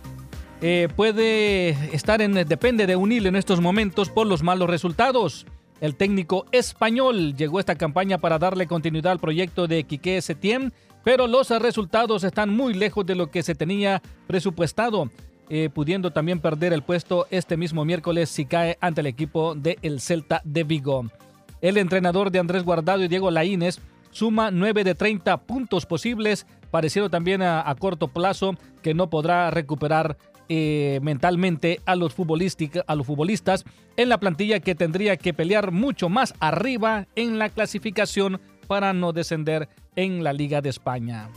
eh, 0.62 0.88
puede 0.96 1.68
estar 1.94 2.20
en, 2.20 2.34
depende 2.34 2.88
de 2.88 2.96
un 2.96 3.12
hilo 3.12 3.28
en 3.28 3.36
estos 3.36 3.60
momentos 3.60 4.10
por 4.10 4.26
los 4.26 4.42
malos 4.42 4.68
resultados. 4.68 5.46
El 5.80 5.94
técnico 5.94 6.46
español 6.50 7.36
llegó 7.36 7.58
a 7.58 7.60
esta 7.60 7.76
campaña 7.76 8.18
para 8.18 8.40
darle 8.40 8.66
continuidad 8.66 9.12
al 9.12 9.20
proyecto 9.20 9.68
de 9.68 9.84
Quique 9.84 10.20
Setién, 10.20 10.72
pero 11.06 11.28
los 11.28 11.50
resultados 11.50 12.24
están 12.24 12.50
muy 12.50 12.74
lejos 12.74 13.06
de 13.06 13.14
lo 13.14 13.30
que 13.30 13.44
se 13.44 13.54
tenía 13.54 14.02
presupuestado, 14.26 15.08
eh, 15.48 15.70
pudiendo 15.72 16.10
también 16.10 16.40
perder 16.40 16.72
el 16.72 16.82
puesto 16.82 17.28
este 17.30 17.56
mismo 17.56 17.84
miércoles 17.84 18.28
si 18.28 18.44
cae 18.44 18.76
ante 18.80 19.02
el 19.02 19.06
equipo 19.06 19.54
del 19.54 19.78
el 19.82 20.00
Celta 20.00 20.42
de 20.42 20.64
Vigo. 20.64 21.06
El 21.60 21.76
entrenador 21.76 22.32
de 22.32 22.40
Andrés 22.40 22.64
Guardado 22.64 23.04
y 23.04 23.08
Diego 23.08 23.30
Laínez 23.30 23.78
suma 24.10 24.50
9 24.50 24.82
de 24.82 24.96
30 24.96 25.36
puntos 25.42 25.86
posibles, 25.86 26.44
pareciendo 26.72 27.08
también 27.08 27.40
a, 27.40 27.72
corto 27.78 28.08
plazo 28.08 28.56
que 28.82 28.92
no 28.92 29.08
podrá 29.08 29.52
recuperar 29.52 30.16
eh, 30.48 30.98
mentalmente 31.02 31.82
a 31.86 31.94
los, 31.94 32.16
a 32.84 32.94
los 32.96 33.06
futbolistas 33.06 33.64
en 33.96 34.08
la 34.08 34.18
plantilla 34.18 34.58
que 34.58 34.74
tendría 34.74 35.16
que 35.16 35.32
pelear 35.32 35.70
mucho 35.70 36.08
más 36.08 36.34
arriba 36.40 37.06
en 37.14 37.38
la 37.38 37.48
clasificación 37.48 38.40
para 38.66 38.92
no 38.92 39.12
descender 39.12 39.68
en 39.94 40.22
la 40.24 40.32
Liga 40.32 40.60
de 40.60 40.68
España. 40.68 41.28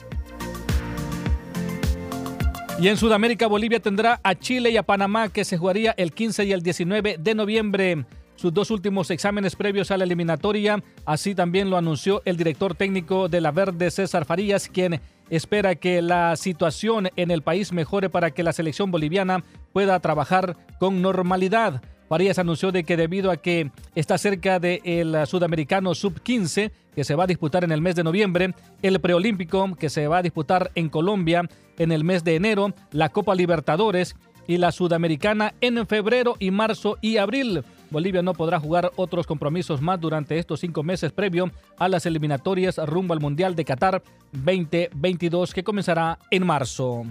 Y 2.81 2.87
en 2.87 2.95
Sudamérica, 2.95 3.47
Bolivia 3.47 3.81
tendrá 3.81 4.21
a 4.23 4.35
Chile 4.35 4.69
y 4.69 4.77
a 4.77 4.83
Panamá 4.83 5.27
que 5.27 5.43
se 5.43 5.57
jugaría 5.57 5.93
el 5.97 6.13
15 6.13 6.45
y 6.45 6.53
el 6.53 6.61
19 6.61 7.17
de 7.19 7.35
noviembre. 7.35 8.05
Sus 8.37 8.53
dos 8.53 8.71
últimos 8.71 9.11
exámenes 9.11 9.57
previos 9.57 9.91
a 9.91 9.97
la 9.97 10.05
eliminatoria, 10.05 10.81
así 11.05 11.35
también 11.35 11.69
lo 11.69 11.75
anunció 11.75 12.21
el 12.23 12.37
director 12.37 12.73
técnico 12.73 13.27
de 13.27 13.41
la 13.41 13.51
Verde, 13.51 13.91
César 13.91 14.23
Farías, 14.23 14.69
quien 14.69 15.01
espera 15.29 15.75
que 15.75 16.01
la 16.01 16.37
situación 16.37 17.09
en 17.17 17.31
el 17.31 17.41
país 17.41 17.73
mejore 17.73 18.09
para 18.09 18.31
que 18.31 18.43
la 18.43 18.53
selección 18.53 18.91
boliviana 18.91 19.43
pueda 19.73 19.99
trabajar 19.99 20.55
con 20.79 21.01
normalidad. 21.01 21.81
Farías 22.09 22.39
anunció 22.39 22.71
de 22.71 22.83
que 22.83 22.97
debido 22.97 23.29
a 23.29 23.37
que 23.37 23.71
está 23.93 24.17
cerca 24.17 24.59
del 24.59 25.15
sudamericano 25.27 25.93
sub-15 25.93 26.71
que 26.95 27.03
se 27.03 27.13
va 27.13 27.25
a 27.25 27.27
disputar 27.27 27.63
en 27.63 27.71
el 27.71 27.81
mes 27.81 27.95
de 27.95 28.03
noviembre, 28.03 28.55
el 28.81 28.99
preolímpico 28.99 29.75
que 29.75 29.91
se 29.91 30.07
va 30.07 30.17
a 30.17 30.21
disputar 30.23 30.71
en 30.73 30.89
Colombia 30.89 31.47
en 31.77 31.91
el 31.91 32.03
mes 32.03 32.23
de 32.23 32.35
enero, 32.35 32.73
la 32.91 33.09
Copa 33.09 33.35
Libertadores 33.35 34.15
y 34.47 34.57
la 34.57 34.71
Sudamericana 34.71 35.53
en 35.61 35.85
febrero 35.85 36.35
y 36.39 36.49
marzo 36.49 36.97
y 36.99 37.17
abril. 37.17 37.63
Bolivia 37.91 38.23
no 38.23 38.33
podrá 38.33 38.59
jugar 38.59 38.91
otros 38.95 39.27
compromisos 39.27 39.79
más 39.79 40.01
durante 40.01 40.39
estos 40.39 40.61
cinco 40.61 40.81
meses 40.81 41.11
previo 41.11 41.51
a 41.77 41.87
las 41.89 42.07
eliminatorias 42.07 42.77
rumbo 42.77 43.13
al 43.13 43.19
Mundial 43.19 43.55
de 43.55 43.65
Qatar 43.65 44.01
2022 44.31 45.53
que 45.53 45.63
comenzará 45.63 46.17
en 46.31 46.47
marzo. 46.47 47.05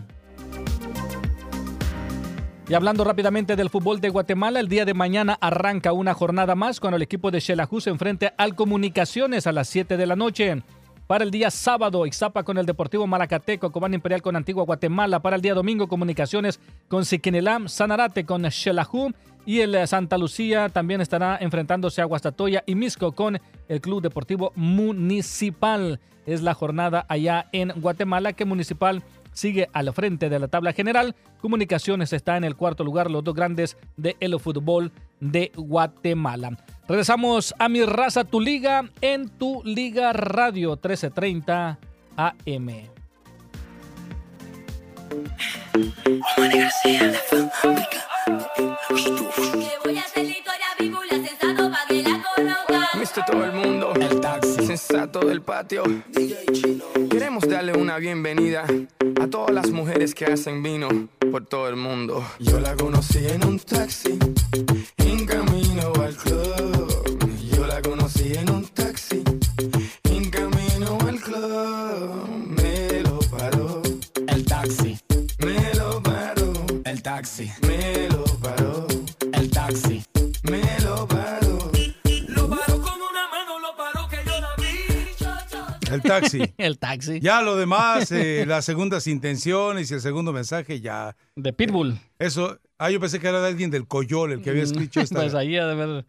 Y 2.69 2.75
hablando 2.75 3.03
rápidamente 3.03 3.57
del 3.57 3.71
fútbol 3.71 3.99
de 3.99 4.11
Guatemala, 4.11 4.61
el 4.61 4.69
día 4.69 4.85
de 4.85 4.93
mañana 4.93 5.39
arranca 5.41 5.95
una 5.95 6.13
jornada 6.13 6.55
más 6.55 6.81
cuando 6.81 6.97
el 6.97 7.03
equipo 7.03 7.31
de 7.31 7.41
Xelajú 7.41 7.81
se 7.81 7.89
enfrente 7.89 8.35
al 8.37 8.55
Comunicaciones 8.55 9.47
a 9.47 9.53
las 9.53 9.69
7 9.71 9.97
de 9.97 10.07
la 10.07 10.17
noche. 10.17 10.63
Para 11.07 11.25
el 11.25 11.31
día 11.31 11.51
sábado, 11.51 12.05
Ixapa 12.05 12.43
con 12.43 12.59
el 12.59 12.67
Deportivo 12.67 13.07
Malacateco, 13.07 13.73
Cobán 13.73 13.95
Imperial 13.95 14.21
con 14.21 14.37
Antigua 14.37 14.65
Guatemala. 14.65 15.21
Para 15.21 15.37
el 15.37 15.43
día 15.43 15.55
domingo, 15.55 15.89
Comunicaciones 15.89 16.61
con 16.89 17.07
Siquinelam, 17.07 17.69
Sanarate 17.71 18.27
con 18.27 18.45
Xelajú. 18.45 19.15
Y 19.47 19.61
el 19.61 19.89
Santa 19.89 20.19
Lucía 20.19 20.69
también 20.69 21.01
estará 21.01 21.39
enfrentándose 21.41 22.03
a 22.03 22.05
Guastatoya 22.05 22.65
y 22.67 22.75
Misco 22.75 23.13
con 23.13 23.41
el 23.71 23.81
Club 23.81 24.03
Deportivo 24.03 24.53
Municipal. 24.57 26.01
Es 26.27 26.43
la 26.43 26.53
jornada 26.53 27.07
allá 27.09 27.49
en 27.53 27.73
Guatemala 27.81 28.35
que 28.35 28.45
Municipal 28.45 29.03
sigue 29.39 29.69
al 29.73 29.93
frente 29.93 30.29
de 30.29 30.39
la 30.39 30.49
tabla 30.49 30.73
general. 30.73 31.15
Comunicaciones 31.41 32.13
está 32.13 32.37
en 32.37 32.45
el 32.45 32.57
cuarto 32.57 32.83
lugar, 32.83 33.11
los 33.11 33.23
dos 33.23 33.35
grandes 33.35 33.77
de 33.97 34.17
el 34.21 34.39
fútbol 34.41 34.93
de 35.21 35.53
Guatemala. 35.55 36.59
Regresamos 36.89 37.55
a 37.59 37.69
mi 37.69 37.85
raza, 37.85 38.25
tu 38.25 38.41
liga, 38.41 38.91
en 39.01 39.29
tu 39.29 39.63
liga 39.65 40.13
radio 40.13 40.71
1330 40.71 41.79
AM. 42.17 42.67
Mister 52.99 53.25
todo 53.25 53.45
el 53.45 53.53
mundo, 53.53 53.93
el 53.95 54.21
taxi 54.21 54.58
sensato 54.79 55.21
del 55.21 55.43
patio. 55.43 55.83
Queremos 57.11 57.47
darle 57.49 57.73
una 57.73 57.99
bienvenida 57.99 58.65
a 59.21 59.27
todas 59.27 59.53
las 59.53 59.71
mujeres 59.71 60.15
que 60.15 60.27
hacen 60.27 60.63
vino 60.63 60.89
por 61.31 61.47
todo 61.47 61.69
el 61.69 61.77
mundo. 61.77 62.25
Yo 62.39 62.61
la 62.61 62.77
conocí 62.77 63.27
en 63.27 63.45
un 63.45 63.59
taxi, 63.59 64.19
taxi. 86.31 86.55
el 86.59 86.79
taxi. 86.79 87.21
Ya 87.21 87.43
lo 87.43 87.57
demás, 87.57 88.11
eh, 88.13 88.45
las 88.47 88.65
segundas 88.65 89.07
intenciones 89.07 89.91
y 89.91 89.95
el 89.95 90.01
segundo 90.01 90.33
mensaje 90.33 90.81
ya. 90.81 91.17
De 91.37 91.53
Pitbull. 91.53 91.99
Eso, 92.19 92.59
ah, 92.79 92.91
yo 92.91 93.01
pensé 93.01 93.21
que 93.21 93.29
era 93.29 93.41
de 93.41 93.49
alguien 93.49 93.71
del 93.71 93.87
Coyol 93.87 94.33
el 94.33 94.43
que 94.43 94.51
había 94.51 94.63
escrito 94.63 95.01
esta. 95.01 95.17
Pues 95.17 95.35
ahí 95.35 95.57
ha 95.57 95.67
de 95.67 95.75
ver. 95.75 96.07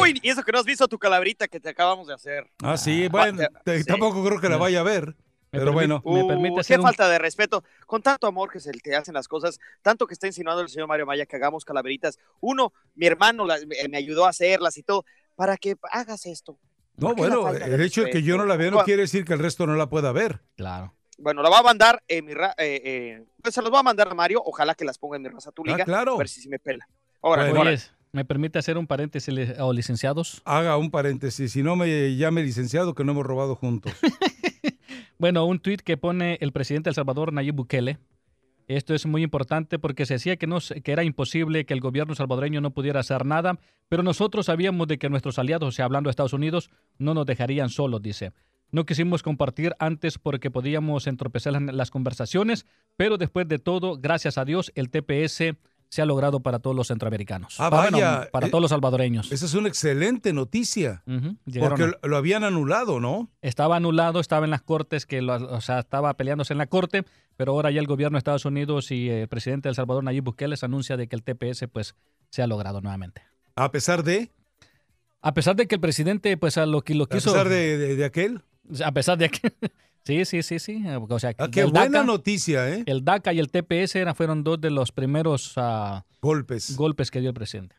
Uy, 0.00 0.18
y 0.22 0.28
eso 0.28 0.42
que 0.42 0.52
no 0.52 0.58
has 0.58 0.64
visto 0.64 0.88
tu 0.88 0.98
calabrita 0.98 1.48
que 1.48 1.60
te 1.60 1.68
acabamos 1.68 2.06
de 2.06 2.14
hacer. 2.14 2.50
Ah, 2.62 2.76
sí, 2.76 3.08
bueno, 3.08 3.42
te- 3.64 3.84
tampoco 3.84 4.24
creo 4.24 4.40
que 4.40 4.48
la 4.48 4.56
vaya 4.56 4.80
a 4.80 4.84
ver. 4.84 5.14
Pero 5.50 5.72
bueno. 5.72 6.00
Uh, 6.04 6.60
qué 6.66 6.78
falta 6.78 7.08
de 7.08 7.18
respeto. 7.18 7.62
Con 7.86 8.02
tanto 8.02 8.26
amor 8.26 8.50
que 8.50 8.58
se 8.58 8.72
te 8.72 8.96
hacen 8.96 9.14
las 9.14 9.28
cosas, 9.28 9.60
tanto 9.82 10.06
que 10.06 10.14
está 10.14 10.26
insinuando 10.26 10.62
el 10.62 10.68
señor 10.68 10.88
Mario 10.88 11.06
Maya 11.06 11.26
que 11.26 11.36
hagamos 11.36 11.64
calaveritas. 11.64 12.18
Uno, 12.40 12.72
mi 12.96 13.06
hermano 13.06 13.46
la- 13.46 13.58
me 13.88 13.96
ayudó 13.96 14.26
a 14.26 14.30
hacerlas 14.30 14.76
y 14.78 14.82
todo, 14.82 15.04
para 15.36 15.56
que 15.56 15.76
hagas 15.92 16.26
esto. 16.26 16.58
No, 16.96 17.08
¿Por 17.08 17.16
qué 17.16 17.22
la 17.28 17.36
bueno, 17.38 17.64
el 17.66 17.80
hecho 17.80 18.02
de 18.04 18.10
que 18.10 18.22
yo 18.22 18.36
no 18.36 18.44
la 18.46 18.56
vea 18.56 18.70
no 18.70 18.82
quiere 18.84 19.02
decir 19.02 19.24
que 19.24 19.32
el 19.32 19.38
resto 19.40 19.66
no 19.66 19.74
la 19.74 19.88
pueda 19.88 20.12
ver. 20.12 20.40
Claro. 20.56 20.94
Bueno, 21.18 21.42
la 21.42 21.50
va 21.50 21.58
a 21.58 21.62
mandar 21.62 22.02
en 22.08 22.24
mi 22.24 22.34
ra- 22.34 22.54
eh, 22.58 22.80
eh, 22.84 23.24
pues 23.42 23.54
se 23.54 23.62
los 23.62 23.72
va 23.72 23.80
a 23.80 23.82
mandar 23.82 24.08
a 24.08 24.14
Mario. 24.14 24.42
Ojalá 24.44 24.74
que 24.74 24.84
las 24.84 24.98
ponga 24.98 25.16
en 25.16 25.22
mi 25.22 25.28
raza 25.28 25.52
tu 25.52 25.62
Ah, 25.66 25.70
liga. 25.72 25.84
claro. 25.84 26.14
A 26.14 26.18
ver 26.18 26.28
si 26.28 26.40
sí 26.40 26.48
me 26.48 26.58
pela. 26.58 26.88
Ahora, 27.22 27.44
Oye, 27.44 27.56
ahora. 27.58 27.76
¿me 28.12 28.24
permite 28.24 28.58
hacer 28.58 28.78
un 28.78 28.86
paréntesis, 28.86 29.32
o 29.58 29.72
licenciados? 29.72 30.42
Haga 30.44 30.76
un 30.76 30.90
paréntesis, 30.90 31.52
si 31.52 31.62
no 31.62 31.74
me 31.76 32.16
llame 32.16 32.42
licenciado 32.42 32.94
que 32.94 33.04
no 33.04 33.12
hemos 33.12 33.26
robado 33.26 33.54
juntos. 33.56 33.92
Bueno, 35.16 35.46
un 35.46 35.60
tuit 35.60 35.80
que 35.80 35.96
pone 35.96 36.38
el 36.40 36.52
presidente 36.52 36.88
de 36.88 36.90
El 36.90 36.94
Salvador, 36.96 37.32
Nayib 37.32 37.54
Bukele. 37.54 37.98
Esto 38.66 38.94
es 38.94 39.04
muy 39.06 39.22
importante 39.22 39.78
porque 39.78 40.06
se 40.06 40.14
decía 40.14 40.36
que, 40.36 40.48
que 40.82 40.92
era 40.92 41.04
imposible 41.04 41.66
que 41.66 41.74
el 41.74 41.80
gobierno 41.80 42.14
salvadoreño 42.14 42.60
no 42.60 42.70
pudiera 42.70 43.00
hacer 43.00 43.26
nada, 43.26 43.58
pero 43.88 44.02
nosotros 44.02 44.46
sabíamos 44.46 44.88
de 44.88 44.98
que 44.98 45.10
nuestros 45.10 45.38
aliados, 45.38 45.68
o 45.68 45.72
sea, 45.72 45.84
hablando 45.84 46.08
de 46.08 46.12
Estados 46.12 46.32
Unidos, 46.32 46.70
no 46.98 47.14
nos 47.14 47.26
dejarían 47.26 47.68
solos, 47.68 48.00
dice. 48.00 48.32
No 48.70 48.86
quisimos 48.86 49.22
compartir 49.22 49.74
antes 49.78 50.18
porque 50.18 50.50
podíamos 50.50 51.06
entorpecer 51.06 51.52
las 51.52 51.90
conversaciones, 51.90 52.66
pero 52.96 53.18
después 53.18 53.46
de 53.46 53.58
todo, 53.58 53.98
gracias 53.98 54.38
a 54.38 54.44
Dios, 54.44 54.72
el 54.74 54.90
TPS 54.90 55.54
se 55.88 56.02
ha 56.02 56.06
logrado 56.06 56.40
para 56.40 56.58
todos 56.58 56.74
los 56.74 56.88
centroamericanos. 56.88 57.54
Ah, 57.60 57.70
Para- 57.70 57.90
bueno, 57.90 58.26
para 58.32 58.46
eh, 58.48 58.50
todos 58.50 58.60
los 58.62 58.70
salvadoreños. 58.70 59.30
Esa 59.30 59.46
es 59.46 59.54
una 59.54 59.68
excelente 59.68 60.32
noticia. 60.32 61.02
Porque 61.60 61.84
a- 62.02 62.06
lo, 62.06 62.16
habían 62.16 62.42
anulado, 62.44 62.98
¿no? 63.00 63.30
estaba 63.42 63.76
anulado, 63.76 64.18
estaba 64.20 64.44
en 64.44 64.50
las 64.50 64.62
cortes, 64.62 65.06
que 65.06 65.22
lo- 65.22 65.34
o 65.36 65.60
sea, 65.60 65.80
estaba 65.80 66.14
peleándose 66.14 66.52
en 66.52 66.58
la 66.58 66.66
corte, 66.66 67.04
pero 67.36 67.52
ahora 67.52 67.70
ya 67.70 67.80
el 67.80 67.86
gobierno 67.86 68.16
de 68.16 68.18
Estados 68.18 68.44
Unidos 68.44 68.90
y 68.90 69.08
el 69.08 69.28
presidente 69.28 69.68
de 69.68 69.70
El 69.70 69.76
Salvador, 69.76 70.02
Nayib 70.02 70.24
Bukele, 70.24 70.56
anuncia 70.62 70.96
de 70.96 71.06
que 71.08 71.14
el 71.16 71.22
TPS 71.22 71.68
pues 71.68 71.94
se 72.30 72.42
ha 72.42 72.46
logrado 72.46 72.80
nuevamente. 72.80 73.22
A 73.54 73.70
pesar 73.70 74.02
de, 74.02 74.30
A 75.20 75.32
pesar 75.34 75.54
de 75.56 75.66
que 75.68 75.76
el 75.76 75.80
presidente 75.80 76.36
pues 76.36 76.58
a 76.58 76.66
lo 76.66 76.82
que 76.82 76.94
lo 76.94 77.04
a 77.04 77.08
quiso 77.08 77.32
pesar 77.32 77.48
de, 77.48 77.78
de- 77.78 77.96
de 77.96 78.04
aquel. 78.04 78.42
a 78.84 78.92
pesar 78.92 79.16
de 79.18 79.28
que 79.30 79.52
Sí, 80.04 80.24
sí, 80.26 80.42
sí, 80.42 80.58
sí, 80.58 80.84
o 80.86 81.18
sea, 81.18 81.32
Ah, 81.38 81.48
qué 81.50 81.62
el 81.62 81.70
buena 81.70 82.00
DACA- 82.00 82.06
noticia, 82.06 82.68
¿eh? 82.68 82.82
El 82.86 83.04
DACA 83.04 83.32
y 83.32 83.38
el 83.38 83.50
TPS 83.50 83.96
eran, 83.96 84.14
fueron 84.14 84.44
dos 84.44 84.60
de 84.60 84.70
los 84.70 84.92
primeros 84.92 85.54
ah, 85.56 86.04
golpes. 86.20 86.76
golpes 86.76 87.10
que 87.10 87.20
dio 87.20 87.30
el 87.30 87.34
presidente. 87.34 87.76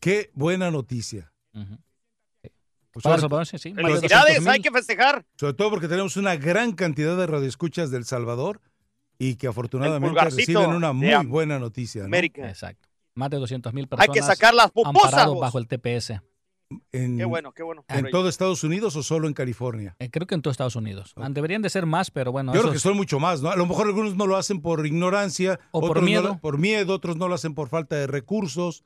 Qué 0.00 0.30
buena 0.34 0.70
noticia. 0.72 1.32
Pues 1.52 3.04
Para 3.04 3.14
ahora- 3.14 3.14
El 3.14 3.20
Salvador, 3.22 3.46
sí, 3.46 3.56
Felicidades, 3.58 4.02
200,000. 4.02 4.48
hay 4.50 4.60
que 4.60 4.70
festejar. 4.70 5.24
Sobre 5.36 5.54
todo 5.54 5.70
porque 5.70 5.88
tenemos 5.88 6.16
una 6.16 6.34
gran 6.36 6.72
cantidad 6.72 7.16
de 7.16 7.26
radioescuchas 7.26 7.90
del 7.90 8.04
Salvador 8.04 8.60
y 9.18 9.36
que 9.36 9.46
afortunadamente 9.46 10.20
reciben 10.24 10.70
una 10.70 10.92
muy 10.92 11.24
buena 11.26 11.58
noticia. 11.60 12.00
¿no? 12.02 12.06
América. 12.06 12.48
Exacto. 12.48 12.88
Más 13.14 13.30
de 13.30 13.36
200 13.36 13.72
mil 13.72 13.84
Hay 13.84 13.88
personas 13.88 14.14
que 14.16 14.22
sacar 14.22 14.54
las 14.54 14.72
pupusas, 14.72 15.04
amparados 15.04 15.38
bajo 15.38 15.58
el 15.58 15.68
TPS. 15.68 16.20
En, 16.92 17.18
Qué 17.18 17.24
bueno, 17.24 17.52
qué 17.52 17.62
bueno. 17.62 17.84
¿En 17.88 18.10
todo 18.10 18.28
Estados 18.28 18.62
Unidos 18.64 18.96
o 18.96 19.02
solo 19.02 19.28
en 19.28 19.34
California? 19.34 19.96
Eh, 19.98 20.10
creo 20.10 20.26
que 20.26 20.34
en 20.34 20.42
todo 20.42 20.50
Estados 20.52 20.76
Unidos. 20.76 21.14
Deberían 21.30 21.62
de 21.62 21.70
ser 21.70 21.86
más, 21.86 22.10
pero 22.10 22.32
bueno. 22.32 22.52
Yo 22.54 22.60
creo 22.60 22.72
que 22.72 22.78
son 22.78 22.96
mucho 22.96 23.18
más, 23.20 23.42
¿no? 23.42 23.50
A 23.50 23.56
lo 23.56 23.66
mejor 23.66 23.86
algunos 23.86 24.16
no 24.16 24.26
lo 24.26 24.36
hacen 24.36 24.60
por 24.60 24.86
ignorancia, 24.86 25.58
O 25.70 25.80
por 25.80 25.90
otros 25.90 26.02
no 26.02 26.06
miedo. 26.06 26.22
lo- 26.28 26.38
por 26.38 26.58
miedo, 26.58 26.94
otros 26.94 27.16
no 27.16 27.28
lo 27.28 27.34
hacen 27.34 27.54
por 27.54 27.68
falta 27.68 27.96
de 27.96 28.06
recursos, 28.06 28.84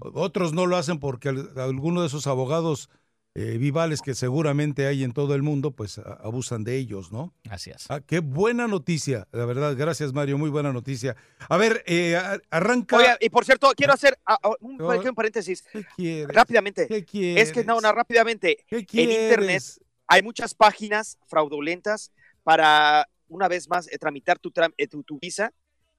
otros 0.00 0.52
no 0.52 0.66
lo 0.66 0.76
hacen 0.76 0.98
porque 0.98 1.28
al- 1.28 1.50
alguno 1.58 2.00
de 2.00 2.08
esos 2.08 2.26
abogados 2.26 2.90
eh, 3.34 3.58
vivales 3.58 4.02
que 4.02 4.14
seguramente 4.14 4.86
hay 4.86 5.04
en 5.04 5.12
todo 5.12 5.34
el 5.34 5.42
mundo, 5.42 5.70
pues 5.70 5.98
a- 5.98 6.14
abusan 6.14 6.64
de 6.64 6.76
ellos, 6.76 7.12
¿no? 7.12 7.32
Así 7.48 7.70
es. 7.70 7.86
Ah, 7.88 8.00
qué 8.00 8.18
buena 8.18 8.66
noticia, 8.66 9.28
la 9.32 9.44
verdad. 9.44 9.76
Gracias, 9.76 10.12
Mario, 10.12 10.36
muy 10.36 10.50
buena 10.50 10.72
noticia. 10.72 11.16
A 11.48 11.56
ver, 11.56 11.84
eh, 11.86 12.20
arranca. 12.50 12.96
Oye, 12.96 13.16
y 13.20 13.30
por 13.30 13.44
cierto, 13.44 13.70
quiero 13.76 13.92
hacer 13.92 14.18
ah, 14.26 14.38
ah, 14.42 14.50
un, 14.60 14.80
un 14.82 15.14
paréntesis. 15.14 15.64
quieres? 15.96 16.34
Rápidamente. 16.34 16.88
¿Qué 16.88 17.36
Es 17.36 17.52
que 17.52 17.64
no, 17.64 17.80
no, 17.80 17.92
rápidamente. 17.92 18.64
En 18.70 18.86
quieres? 18.86 19.20
internet 19.22 19.62
hay 20.08 20.22
muchas 20.22 20.54
páginas 20.54 21.16
fraudulentas 21.28 22.10
para, 22.42 23.08
una 23.28 23.46
vez 23.46 23.68
más, 23.68 23.86
eh, 23.92 23.98
tramitar 23.98 24.40
tu, 24.40 24.50
tram- 24.50 24.74
eh, 24.76 24.88
tu, 24.88 25.04
tu 25.04 25.18
visa. 25.20 25.52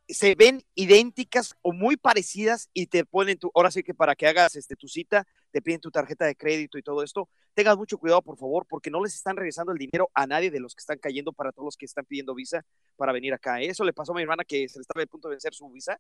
Se 0.07 0.35
ven 0.35 0.61
idénticas 0.75 1.55
o 1.61 1.71
muy 1.71 1.95
parecidas 1.95 2.69
y 2.73 2.87
te 2.87 3.05
ponen 3.05 3.37
tu, 3.37 3.49
ahora 3.55 3.71
sí 3.71 3.83
que 3.83 3.93
para 3.93 4.15
que 4.15 4.27
hagas 4.27 4.57
este, 4.57 4.75
tu 4.75 4.89
cita, 4.89 5.25
te 5.51 5.61
piden 5.61 5.81
tu 5.81 5.91
tarjeta 5.91 6.25
de 6.25 6.35
crédito 6.35 6.77
y 6.77 6.83
todo 6.83 7.03
esto, 7.03 7.29
tengas 7.53 7.77
mucho 7.77 7.97
cuidado, 7.97 8.21
por 8.21 8.37
favor, 8.37 8.65
porque 8.67 8.89
no 8.89 9.03
les 9.03 9.15
están 9.15 9.35
regresando 9.35 9.71
el 9.71 9.77
dinero 9.77 10.09
a 10.13 10.25
nadie 10.25 10.49
de 10.49 10.59
los 10.59 10.73
que 10.73 10.79
están 10.79 10.97
cayendo 10.97 11.33
para 11.33 11.51
todos 11.51 11.65
los 11.65 11.77
que 11.77 11.85
están 11.85 12.05
pidiendo 12.05 12.33
visa 12.33 12.65
para 12.95 13.11
venir 13.11 13.33
acá. 13.33 13.61
Eso 13.61 13.83
le 13.83 13.93
pasó 13.93 14.13
a 14.13 14.15
mi 14.15 14.21
hermana 14.21 14.43
que 14.43 14.67
se 14.67 14.79
le 14.79 14.81
estaba 14.81 15.03
a 15.03 15.05
punto 15.05 15.27
de 15.27 15.33
vencer 15.33 15.53
su 15.53 15.69
visa 15.69 15.99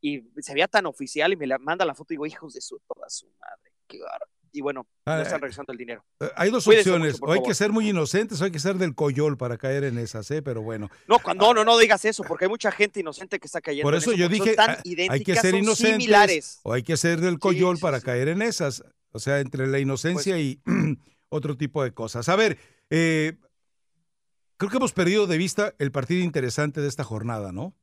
y 0.00 0.22
se 0.40 0.54
veía 0.54 0.68
tan 0.68 0.86
oficial 0.86 1.32
y 1.32 1.36
me 1.36 1.46
la 1.46 1.58
manda 1.58 1.84
la 1.84 1.94
foto 1.94 2.12
y 2.12 2.16
digo, 2.16 2.26
hijos 2.26 2.54
de 2.54 2.60
su 2.60 2.78
toda 2.80 3.08
su 3.08 3.26
madre, 3.40 3.72
qué 3.86 4.00
bárbaro. 4.00 4.43
Y 4.56 4.60
bueno, 4.60 4.86
Ah, 5.04 5.16
no 5.16 5.22
están 5.22 5.38
eh, 5.38 5.42
regresando 5.42 5.72
el 5.72 5.78
dinero. 5.78 6.04
Eh, 6.20 6.30
Hay 6.36 6.50
dos 6.50 6.64
Cuídense 6.64 6.88
opciones. 6.90 7.14
mucho, 7.14 7.24
o 7.24 7.32
hay 7.32 7.38
favor. 7.38 7.48
que 7.48 7.54
ser 7.54 7.72
muy 7.72 7.88
inocentes 7.90 8.40
o 8.40 8.44
hay 8.44 8.52
que 8.52 8.60
ser 8.60 8.76
del 8.76 8.94
coyol 8.94 9.36
para 9.36 9.58
caer 9.58 9.82
en 9.82 9.98
esas, 9.98 10.30
¿eh? 10.30 10.42
Pero 10.42 10.62
bueno. 10.62 10.88
No, 11.08 11.18
cuando, 11.18 11.52
no, 11.52 11.64
no 11.64 11.76
digas 11.76 12.04
eso, 12.04 12.22
porque 12.22 12.44
hay 12.44 12.48
mucha 12.48 12.70
gente 12.70 13.00
inocente 13.00 13.40
que 13.40 13.46
está 13.48 13.60
cayendo. 13.60 13.82
Por 13.84 13.94
en 13.94 13.98
eso 13.98 14.12
yo 14.12 14.28
dije, 14.28 14.54
tan 14.54 14.70
ah, 14.70 14.82
hay 15.10 15.24
que 15.24 15.34
ser 15.34 15.56
inocentes 15.56 15.94
similares. 16.02 16.60
o 16.62 16.72
hay 16.72 16.84
que 16.84 16.96
ser 16.96 17.20
del 17.20 17.40
coyol 17.40 17.78
para 17.78 18.00
caer 18.00 18.28
en 18.28 18.42
esas. 18.42 18.84
O 19.10 19.18
sea, 19.18 19.40
entre 19.40 19.66
la 19.66 19.80
inocencia 19.80 20.38
y 20.38 20.60
otro 21.28 21.56
tipo 21.56 21.82
de 21.82 21.92
cosas. 21.92 22.28
A 22.28 22.36
ver, 22.36 22.56
eh, 22.90 23.36
creo 24.56 24.70
que 24.70 24.76
hemos 24.76 24.92
perdido 24.92 25.26
de 25.26 25.36
vista 25.36 25.74
el 25.78 25.90
partido 25.90 26.22
interesante 26.22 26.80
de 26.80 26.88
esta 26.88 27.02
jornada, 27.02 27.50
¿no? 27.52 27.74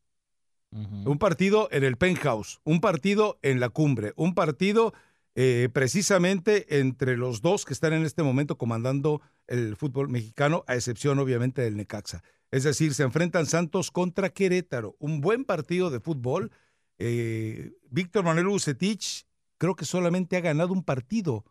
Un 0.73 1.17
partido 1.19 1.67
en 1.73 1.83
el 1.83 1.97
penthouse, 1.97 2.61
un 2.63 2.79
partido 2.79 3.37
en 3.41 3.59
la 3.59 3.67
cumbre, 3.67 4.13
un 4.15 4.33
partido 4.33 4.93
eh, 5.35 5.69
precisamente 5.71 6.79
entre 6.79 7.15
los 7.15 7.41
dos 7.41 7.65
que 7.65 7.73
están 7.73 7.93
en 7.93 8.03
este 8.03 8.23
momento 8.23 8.57
comandando 8.57 9.21
el 9.47 9.75
fútbol 9.75 10.09
mexicano, 10.09 10.63
a 10.67 10.75
excepción 10.75 11.19
obviamente 11.19 11.61
del 11.61 11.77
Necaxa. 11.77 12.23
Es 12.51 12.63
decir, 12.63 12.93
se 12.93 13.03
enfrentan 13.03 13.45
Santos 13.45 13.91
contra 13.91 14.29
Querétaro. 14.29 14.95
Un 14.99 15.21
buen 15.21 15.45
partido 15.45 15.89
de 15.89 16.01
fútbol. 16.01 16.51
Eh, 16.97 17.71
Víctor 17.89 18.25
Manuel 18.25 18.47
Bucetich 18.47 19.25
creo 19.57 19.75
que 19.75 19.85
solamente 19.85 20.35
ha 20.35 20.41
ganado 20.41 20.73
un 20.73 20.83
partido 20.83 21.45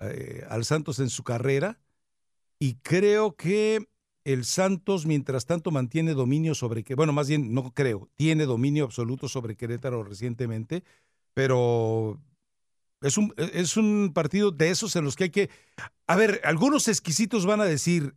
eh, 0.00 0.44
al 0.48 0.64
Santos 0.64 0.98
en 0.98 1.10
su 1.10 1.22
carrera 1.22 1.78
y 2.58 2.76
creo 2.76 3.36
que 3.36 3.86
el 4.24 4.44
Santos, 4.44 5.04
mientras 5.04 5.46
tanto, 5.46 5.70
mantiene 5.70 6.14
dominio 6.14 6.54
sobre 6.54 6.84
que, 6.84 6.94
bueno, 6.94 7.12
más 7.12 7.28
bien 7.28 7.52
no 7.52 7.72
creo, 7.74 8.08
tiene 8.14 8.46
dominio 8.46 8.84
absoluto 8.84 9.28
sobre 9.28 9.56
Querétaro 9.56 10.04
recientemente, 10.04 10.84
pero 11.34 12.20
es 13.02 13.18
un, 13.18 13.34
es 13.36 13.76
un 13.76 14.12
partido 14.14 14.50
de 14.50 14.70
esos 14.70 14.96
en 14.96 15.04
los 15.04 15.16
que 15.16 15.24
hay 15.24 15.30
que, 15.30 15.50
a 16.06 16.16
ver, 16.16 16.40
algunos 16.44 16.88
exquisitos 16.88 17.46
van 17.46 17.60
a 17.60 17.64
decir 17.64 18.14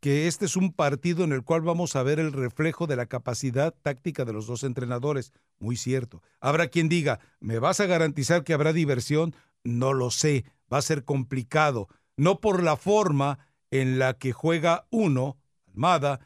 que 0.00 0.26
este 0.26 0.46
es 0.46 0.56
un 0.56 0.72
partido 0.72 1.24
en 1.24 1.32
el 1.32 1.44
cual 1.44 1.60
vamos 1.60 1.94
a 1.94 2.02
ver 2.02 2.18
el 2.18 2.32
reflejo 2.32 2.86
de 2.86 2.96
la 2.96 3.06
capacidad 3.06 3.74
táctica 3.82 4.24
de 4.24 4.32
los 4.32 4.46
dos 4.46 4.64
entrenadores. 4.64 5.32
Muy 5.58 5.76
cierto. 5.76 6.22
Habrá 6.40 6.68
quien 6.68 6.88
diga, 6.88 7.20
¿me 7.38 7.58
vas 7.58 7.80
a 7.80 7.86
garantizar 7.86 8.42
que 8.42 8.54
habrá 8.54 8.72
diversión? 8.72 9.34
No 9.62 9.92
lo 9.92 10.10
sé, 10.10 10.46
va 10.72 10.78
a 10.78 10.82
ser 10.82 11.04
complicado. 11.04 11.88
No 12.16 12.40
por 12.40 12.62
la 12.62 12.76
forma 12.76 13.38
en 13.70 13.98
la 13.98 14.14
que 14.14 14.32
juega 14.32 14.86
uno, 14.90 15.36
Almada, 15.68 16.20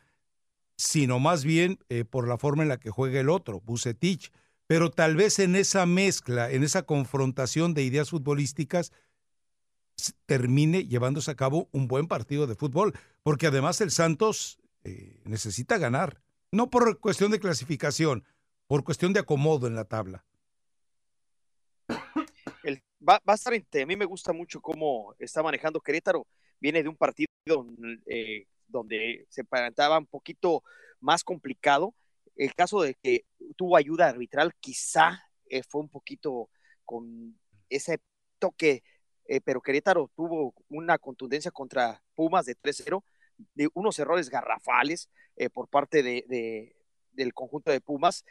sino 0.77 1.19
más 1.19 1.45
bien 1.45 1.79
eh, 1.89 2.05
por 2.05 2.29
la 2.29 2.39
forma 2.39 2.62
en 2.62 2.69
la 2.69 2.79
que 2.79 2.91
juega 2.91 3.21
el 3.21 3.29
otro, 3.29 3.61
Bucetich. 3.61 4.31
Pero 4.66 4.91
tal 4.91 5.16
vez 5.16 5.39
en 5.39 5.57
esa 5.57 5.86
mezcla, 5.86 6.51
en 6.51 6.62
esa 6.65 6.85
confrontación 6.85 7.74
de 7.74 7.82
ideas 7.82 8.11
futbolísticas, 8.11 8.93
termine 10.27 10.86
llevándose 10.86 11.31
a 11.31 11.36
cabo 11.36 11.69
un 11.73 11.86
buen 11.86 12.09
partido 12.09 12.47
de 12.47 12.55
fútbol, 12.55 12.95
porque 13.23 13.47
además 13.47 13.81
el 13.81 13.91
Santos 13.91 14.59
eh, 14.85 15.20
necesita 15.24 15.78
ganar, 15.78 16.20
no 16.51 16.70
por 16.70 16.99
cuestión 16.99 17.31
de 17.31 17.41
clasificación, 17.41 18.24
por 18.66 18.85
cuestión 18.85 19.12
de 19.12 19.20
acomodo 19.20 19.66
en 19.66 19.74
la 19.74 19.85
tabla. 19.85 20.24
El- 22.62 22.82
va, 23.07 23.20
a 23.24 23.35
estar, 23.35 23.55
a 23.55 23.86
mí 23.86 23.97
me 23.97 24.05
gusta 24.05 24.32
mucho 24.32 24.61
cómo 24.61 25.15
está 25.19 25.43
manejando 25.43 25.81
Querétaro. 25.81 26.27
Viene 26.59 26.82
de 26.82 26.89
un 26.89 26.97
partido 26.97 27.28
eh, 28.07 28.47
donde 28.66 29.27
se 29.28 29.45
presentaba 29.45 29.99
un 29.99 30.07
poquito 30.07 30.62
más 31.01 31.23
complicado. 31.23 31.95
El 32.36 32.55
caso 32.55 32.81
de 32.82 32.95
que 32.95 33.24
tuvo 33.55 33.77
ayuda 33.77 34.09
arbitral, 34.09 34.55
quizá 34.61 35.23
eh, 35.49 35.63
fue 35.63 35.81
un 35.81 35.89
poquito 35.89 36.51
con 36.85 37.39
ese 37.69 38.01
toque, 38.39 38.83
eh, 39.27 39.41
pero 39.41 39.61
Querétaro 39.61 40.11
tuvo 40.15 40.55
una 40.69 40.99
contundencia 40.99 41.51
contra 41.51 42.03
Pumas 42.15 42.47
de 42.47 42.57
3-0, 42.57 43.03
de 43.55 43.69
unos 43.75 43.99
errores 43.99 44.29
garrafales 44.29 45.09
eh, 45.37 45.51
por 45.51 45.69
parte 45.69 46.03
de, 46.03 46.25
de- 46.29 46.77
del 47.13 47.33
conjunto 47.33 47.71
de 47.71 47.81
Pumas. 47.81 48.25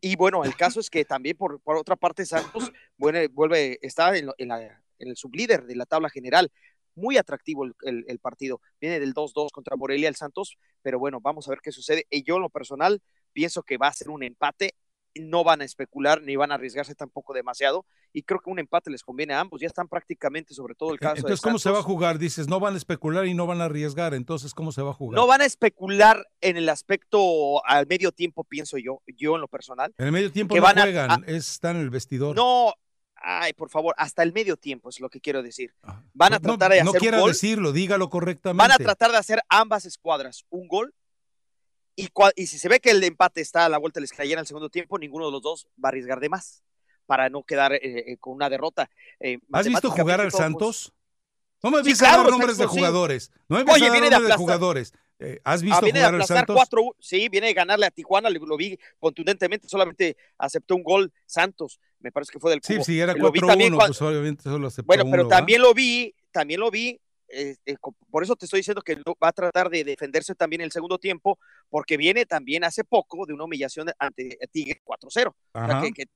Y 0.00 0.14
bueno, 0.16 0.44
el 0.44 0.54
caso 0.56 0.78
es 0.80 0.90
que 0.90 1.04
también 1.04 1.36
por, 1.36 1.60
por 1.60 1.76
otra 1.76 1.96
parte 1.96 2.26
Santos 2.26 2.70
bueno, 2.98 3.18
vuelve, 3.32 3.78
está 3.82 4.16
en, 4.16 4.30
en 4.38 4.48
la- 4.48 4.82
en 4.98 5.08
el 5.08 5.16
sublíder 5.16 5.64
de 5.66 5.74
la 5.76 5.86
tabla 5.86 6.10
general. 6.10 6.50
Muy 6.94 7.18
atractivo 7.18 7.64
el, 7.64 7.74
el- 7.82 8.04
el 8.08 8.18
partido. 8.18 8.60
Viene 8.80 9.00
del 9.00 9.14
2-2 9.14 9.50
contra 9.52 9.76
Morelia 9.76 10.08
el 10.08 10.16
Santos, 10.16 10.56
pero 10.82 10.98
bueno, 10.98 11.20
vamos 11.20 11.46
a 11.46 11.50
ver 11.50 11.60
qué 11.62 11.72
sucede. 11.72 12.06
Y 12.10 12.22
yo 12.24 12.36
en 12.36 12.42
lo 12.42 12.50
personal 12.50 13.02
pienso 13.36 13.62
que 13.62 13.76
va 13.76 13.88
a 13.88 13.92
ser 13.92 14.08
un 14.08 14.22
empate. 14.22 14.74
No 15.18 15.44
van 15.44 15.60
a 15.62 15.64
especular 15.64 16.20
ni 16.22 16.36
van 16.36 16.52
a 16.52 16.54
arriesgarse 16.56 16.94
tampoco 16.94 17.32
demasiado. 17.34 17.84
Y 18.14 18.22
creo 18.22 18.40
que 18.40 18.48
un 18.50 18.58
empate 18.58 18.90
les 18.90 19.02
conviene 19.02 19.34
a 19.34 19.40
ambos. 19.40 19.60
Ya 19.60 19.66
están 19.66 19.88
prácticamente, 19.88 20.52
sobre 20.54 20.74
todo 20.74 20.92
el 20.92 20.98
caso 20.98 21.16
Entonces, 21.16 21.40
de 21.40 21.44
¿cómo 21.46 21.58
se 21.58 21.70
va 21.70 21.78
a 21.80 21.82
jugar? 21.82 22.18
Dices, 22.18 22.48
no 22.48 22.60
van 22.60 22.74
a 22.74 22.76
especular 22.78 23.26
y 23.26 23.34
no 23.34 23.46
van 23.46 23.60
a 23.60 23.64
arriesgar. 23.66 24.12
Entonces, 24.14 24.52
¿cómo 24.54 24.72
se 24.72 24.80
va 24.82 24.90
a 24.90 24.94
jugar? 24.94 25.18
No 25.18 25.26
van 25.26 25.40
a 25.42 25.44
especular 25.46 26.26
en 26.40 26.56
el 26.58 26.68
aspecto 26.70 27.64
al 27.66 27.86
medio 27.86 28.10
tiempo, 28.12 28.44
pienso 28.44 28.76
yo, 28.78 29.02
yo 29.06 29.34
en 29.36 29.40
lo 29.42 29.48
personal. 29.48 29.94
En 29.98 30.06
el 30.06 30.12
medio 30.12 30.32
tiempo 30.32 30.54
que 30.54 30.60
no 30.60 30.66
van 30.66 30.76
juegan, 30.78 31.10
a- 31.10 31.22
es- 31.26 31.50
están 31.52 31.76
en 31.76 31.82
el 31.82 31.90
vestidor. 31.90 32.36
No, 32.36 32.74
ay, 33.16 33.52
por 33.54 33.70
favor, 33.70 33.94
hasta 33.96 34.22
el 34.22 34.32
medio 34.34 34.56
tiempo 34.58 34.90
es 34.90 35.00
lo 35.00 35.08
que 35.08 35.20
quiero 35.22 35.42
decir. 35.42 35.74
Van 36.12 36.32
a 36.34 36.36
Ah. 36.36 36.40
No- 36.42 36.58
tratar 36.58 36.72
de 36.72 36.84
no 36.84 36.90
hacer 36.90 37.00
quiera 37.00 37.16
un 37.18 37.22
gol. 37.22 37.32
decirlo, 37.32 37.72
dígalo 37.72 38.10
correctamente. 38.10 38.62
Van 38.62 38.72
a 38.72 38.76
tratar 38.76 39.10
de 39.12 39.16
hacer 39.18 39.40
ambas 39.48 39.86
escuadras 39.86 40.44
un 40.50 40.68
gol. 40.68 40.92
Y, 41.96 42.08
cua- 42.08 42.32
y 42.36 42.46
si 42.46 42.58
se 42.58 42.68
ve 42.68 42.78
que 42.78 42.90
el 42.90 43.02
empate 43.02 43.40
está 43.40 43.64
a 43.64 43.68
la 43.70 43.78
vuelta 43.78 43.98
de 43.98 44.02
la 44.02 44.04
escalera 44.04 44.34
en 44.34 44.38
el 44.40 44.46
segundo 44.46 44.68
tiempo, 44.68 44.98
ninguno 44.98 45.26
de 45.26 45.32
los 45.32 45.42
dos 45.42 45.66
va 45.82 45.88
a 45.88 45.90
arriesgar 45.90 46.20
de 46.20 46.28
más 46.28 46.62
para 47.06 47.30
no 47.30 47.42
quedar 47.42 47.72
eh, 47.72 47.80
eh, 47.82 48.16
con 48.18 48.34
una 48.34 48.50
derrota. 48.50 48.90
Eh, 49.18 49.38
¿Has 49.52 49.66
visto 49.66 49.90
jugar 49.90 50.20
al 50.20 50.26
pues, 50.30 50.36
Santos? 50.36 50.92
No 51.62 51.70
me 51.70 51.82
Sí, 51.82 51.94
claro, 51.94 52.22
dar 52.24 52.30
nombres 52.32 52.58
de 52.58 52.64
sí. 52.64 52.70
jugadores. 52.70 53.32
No 53.48 53.56
me 53.64 53.72
Oye, 53.72 53.90
viene 53.90 54.10
de 54.10 54.10
nombres 54.10 54.10
de 54.28 54.34
aplastar- 54.34 54.36
jugadores. 54.38 54.92
Eh, 55.18 55.40
¿Has 55.44 55.62
Ah, 55.62 55.64
visto 55.64 55.86
de 55.86 55.92
jugar 55.92 56.14
al 56.14 56.24
Santos? 56.26 56.54
4 56.54 56.94
sí, 57.00 57.30
viene 57.30 57.46
de 57.46 57.54
ganarle 57.54 57.86
a 57.86 57.90
Tijuana, 57.90 58.28
lo, 58.28 58.56
vi 58.58 58.78
contundentemente, 58.98 59.66
solamente 59.66 60.14
aceptó 60.36 60.76
un 60.76 60.82
gol 60.82 61.10
Santos, 61.24 61.80
me 62.00 62.12
parece 62.12 62.32
que 62.32 62.38
fue 62.38 62.50
del 62.50 62.60
Sí, 62.62 62.74
cubo. 62.76 62.84
era 62.92 63.14
Lo 63.14 63.32
vi 63.32 63.40
también 63.40 63.72
4-1, 63.72 63.76
cuan- 63.78 63.88
pues 63.88 64.02
obviamente 64.02 64.42
solo 64.42 64.66
aceptó 64.66 64.86
Bueno, 64.86 65.04
pero 65.10 65.22
uno, 65.22 65.30
¿va? 65.30 65.36
también 65.38 65.62
lo 65.62 65.72
vi, 65.72 66.14
también 66.30 66.60
lo 66.60 66.70
vi, 66.70 67.00
eh, 67.28 67.56
eh, 67.64 67.76
co- 67.80 67.94
por 68.10 68.22
eso 68.22 68.36
te 68.36 68.44
estoy 68.46 68.60
diciendo 68.60 68.82
que 68.82 68.96
va 68.96 69.28
a 69.28 69.32
tratar 69.32 69.68
de 69.70 69.84
defenderse 69.84 70.34
también 70.34 70.62
el 70.62 70.72
segundo 70.72 70.98
tiempo, 70.98 71.38
porque 71.68 71.96
viene 71.96 72.26
también 72.26 72.64
hace 72.64 72.84
poco 72.84 73.26
de 73.26 73.34
una 73.34 73.44
humillación 73.44 73.88
ante 73.98 74.38
Tigre 74.52 74.80
4-0. 74.84 75.30
O 75.52 75.58
sea, 75.58 75.64
Ajá. 75.64 75.82
que- 75.82 75.92
que- 75.92 76.06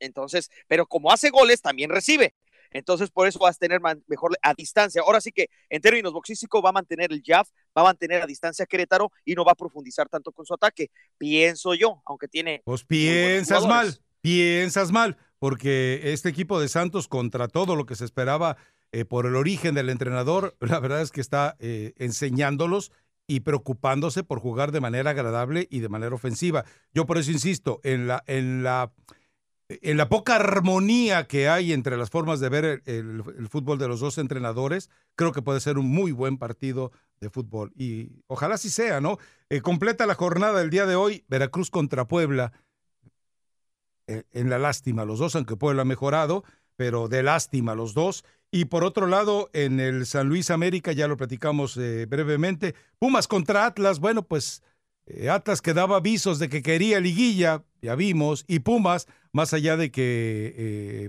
entonces, 0.00 0.50
pero 0.68 0.86
como 0.86 1.10
hace 1.10 1.30
goles, 1.30 1.60
también 1.60 1.90
recibe. 1.90 2.34
Entonces, 2.70 3.10
por 3.10 3.26
eso 3.26 3.38
vas 3.38 3.56
a 3.56 3.58
tener 3.58 3.80
man- 3.80 4.04
mejor 4.08 4.36
a 4.42 4.52
distancia. 4.52 5.00
Ahora 5.00 5.20
sí 5.22 5.32
que 5.32 5.48
en 5.70 5.80
términos 5.80 6.12
boxísticos 6.12 6.62
va 6.62 6.68
a 6.68 6.72
mantener 6.72 7.10
el 7.12 7.22
jab, 7.24 7.46
va 7.76 7.80
a 7.82 7.84
mantener 7.84 8.20
a 8.22 8.26
distancia 8.26 8.62
a 8.64 8.66
Querétaro 8.66 9.10
y 9.24 9.34
no 9.34 9.42
va 9.44 9.52
a 9.52 9.54
profundizar 9.56 10.08
tanto 10.10 10.32
con 10.32 10.44
su 10.44 10.52
ataque. 10.52 10.90
Pienso 11.16 11.72
yo, 11.74 12.02
aunque 12.04 12.28
tiene 12.28 12.60
Pues 12.64 12.84
piensas 12.84 13.66
mal, 13.66 13.98
piensas 14.20 14.92
mal, 14.92 15.16
porque 15.38 16.12
este 16.12 16.28
equipo 16.28 16.60
de 16.60 16.68
Santos, 16.68 17.08
contra 17.08 17.48
todo 17.48 17.74
lo 17.74 17.86
que 17.86 17.96
se 17.96 18.04
esperaba 18.04 18.58
eh, 18.92 19.04
por 19.04 19.26
el 19.26 19.36
origen 19.36 19.74
del 19.74 19.90
entrenador, 19.90 20.56
la 20.60 20.80
verdad 20.80 21.02
es 21.02 21.10
que 21.10 21.20
está 21.20 21.56
eh, 21.58 21.94
enseñándolos 21.96 22.92
y 23.26 23.40
preocupándose 23.40 24.24
por 24.24 24.40
jugar 24.40 24.72
de 24.72 24.80
manera 24.80 25.10
agradable 25.10 25.68
y 25.70 25.80
de 25.80 25.90
manera 25.90 26.14
ofensiva. 26.14 26.64
Yo 26.94 27.04
por 27.04 27.18
eso 27.18 27.30
insisto, 27.30 27.80
en 27.84 28.06
la, 28.08 28.24
en 28.26 28.62
la, 28.62 28.92
en 29.68 29.98
la 29.98 30.08
poca 30.08 30.36
armonía 30.36 31.26
que 31.26 31.46
hay 31.46 31.74
entre 31.74 31.98
las 31.98 32.08
formas 32.08 32.40
de 32.40 32.48
ver 32.48 32.82
el, 32.86 33.22
fútbol 33.50 33.78
de 33.78 33.86
los 33.86 34.00
dos 34.00 34.16
entrenadores, 34.16 34.88
creo 35.14 35.32
que 35.32 35.42
puede 35.42 35.60
ser 35.60 35.76
un 35.76 35.90
muy 35.90 36.10
buen 36.12 36.38
partido 36.38 36.90
de 37.20 37.28
fútbol. 37.28 37.70
Y 37.76 38.22
ojalá 38.28 38.54
así 38.54 38.70
sea, 38.70 39.02
¿no? 39.02 39.18
Eh, 39.50 39.60
completa 39.60 40.06
la 40.06 40.14
jornada 40.14 40.60
del 40.60 40.70
día 40.70 40.86
de 40.86 40.96
hoy, 40.96 41.24
Veracruz 41.28 41.70
contra 41.70 42.08
Puebla 42.08 42.52
en 44.08 44.48
la 44.48 44.58
lástima 44.58 45.04
los 45.04 45.18
dos, 45.18 45.36
aunque 45.36 45.56
Puebla 45.56 45.82
ha 45.82 45.84
mejorado, 45.84 46.44
pero 46.76 47.08
de 47.08 47.22
lástima 47.22 47.74
los 47.74 47.94
dos. 47.94 48.24
Y 48.50 48.64
por 48.66 48.82
otro 48.84 49.06
lado, 49.06 49.50
en 49.52 49.78
el 49.78 50.06
San 50.06 50.28
Luis 50.28 50.50
América, 50.50 50.92
ya 50.92 51.06
lo 51.06 51.16
platicamos 51.18 51.76
eh, 51.76 52.06
brevemente, 52.06 52.74
Pumas 52.98 53.28
contra 53.28 53.66
Atlas, 53.66 54.00
bueno, 54.00 54.22
pues 54.22 54.62
eh, 55.06 55.28
Atlas 55.28 55.60
que 55.60 55.74
daba 55.74 55.96
avisos 55.96 56.38
de 56.38 56.48
que 56.48 56.62
quería 56.62 56.98
liguilla, 57.00 57.64
ya 57.82 57.94
vimos, 57.94 58.44
y 58.48 58.60
Pumas, 58.60 59.06
más 59.32 59.52
allá 59.52 59.76
de 59.76 59.90
que 59.90 60.54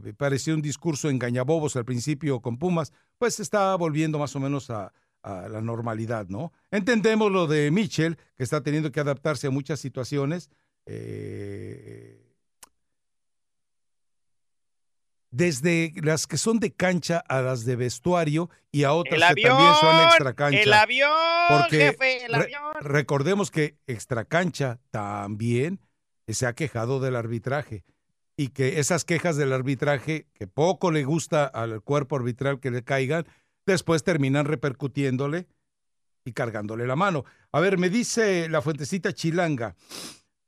eh, 0.04 0.14
parecía 0.18 0.54
un 0.54 0.62
discurso 0.62 1.10
engañabobos 1.10 1.78
al 1.78 1.86
principio 1.86 2.42
con 2.42 2.58
Pumas, 2.58 2.92
pues 3.18 3.40
está 3.40 3.74
volviendo 3.76 4.20
más 4.20 4.36
o 4.36 4.42
menos 4.42 4.70
a, 4.70 4.92
a 5.24 5.48
la 5.48 5.62
normalidad, 5.62 6.28
¿no? 6.28 6.52
Entendemos 6.72 7.32
lo 7.32 7.48
de 7.48 7.72
Mitchell, 7.72 8.18
que 8.36 8.44
está 8.44 8.62
teniendo 8.62 8.92
que 8.92 9.00
adaptarse 9.00 9.48
a 9.48 9.52
muchas 9.52 9.80
situaciones. 9.80 10.50
eh, 10.86 12.29
desde 15.32 15.94
las 16.02 16.26
que 16.28 16.38
son 16.38 16.60
de 16.60 16.72
cancha 16.74 17.20
a 17.28 17.42
las 17.42 17.64
de 17.66 17.76
vestuario 17.76 18.50
y 18.72 18.84
a 18.84 18.94
otras 18.94 19.34
que 19.36 19.42
también 19.44 19.74
son 19.80 20.04
extra 20.06 20.34
cancha. 20.34 20.62
el 20.62 20.74
avión, 20.74 21.10
jefe, 21.70 22.26
el 22.26 22.34
re- 22.34 22.44
avión. 22.56 22.74
recordemos 22.82 23.52
que 23.52 23.78
extra 23.88 24.26
cancha 24.26 24.80
también 24.92 25.80
se 26.28 26.46
ha 26.46 26.54
quejado 26.54 27.00
del 27.00 27.16
arbitraje 27.16 27.84
y 28.38 28.50
que 28.50 28.80
esas 28.80 29.04
quejas 29.06 29.36
del 29.36 29.52
arbitraje, 29.54 30.28
que 30.34 30.48
poco 30.48 30.92
le 30.92 31.04
gusta 31.04 31.46
al 31.46 31.82
cuerpo 31.82 32.16
arbitral 32.16 32.60
que 32.60 32.72
le 32.72 32.84
caigan, 32.84 33.26
después 33.66 34.04
terminan 34.04 34.46
repercutiéndole 34.46 35.48
y 36.26 36.32
cargándole 36.34 36.88
la 36.88 36.96
mano. 36.96 37.26
A 37.52 37.60
ver, 37.60 37.78
me 37.78 37.90
dice 37.90 38.48
la 38.50 38.62
fuentecita 38.62 39.12
chilanga, 39.14 39.76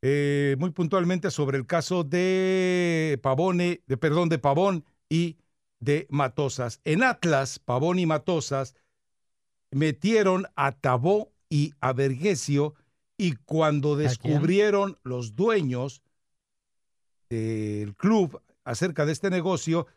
eh, 0.01 0.55
muy 0.59 0.71
puntualmente 0.71 1.29
sobre 1.29 1.57
el 1.57 1.67
caso 1.67 2.03
de 2.03 3.19
Pavone, 3.21 3.81
de 3.85 3.97
perdón, 3.97 4.29
de 4.29 4.39
Pavón 4.39 4.85
y 5.09 5.37
de 5.79 6.07
Matosas. 6.09 6.79
En 6.85 7.03
Atlas, 7.03 7.59
Pavón 7.59 7.99
y 7.99 8.05
Matosas 8.05 8.75
metieron 9.71 10.47
a 10.55 10.71
Tabó 10.71 11.31
y 11.49 11.73
a 11.81 11.93
Vergesio 11.93 12.75
y 13.17 13.33
cuando 13.35 13.95
descubrieron 13.95 14.97
los 15.03 15.35
dueños 15.35 16.01
del 17.29 17.95
club 17.95 18.41
acerca 18.63 19.05
de 19.05 19.11
este 19.11 19.29
negocio, 19.29 19.87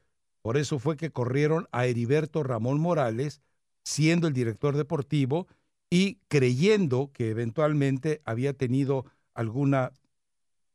por 0.42 0.58
eso 0.58 0.78
fue 0.78 0.96
que 0.96 1.10
corrieron 1.10 1.68
a 1.72 1.86
Heriberto 1.86 2.42
Ramón 2.42 2.78
Morales, 2.78 3.40
siendo 3.82 4.28
el 4.28 4.34
director 4.34 4.76
deportivo 4.76 5.46
y 5.88 6.16
creyendo 6.28 7.10
que 7.12 7.30
eventualmente 7.30 8.20
había 8.24 8.52
tenido 8.52 9.06
alguna, 9.34 9.92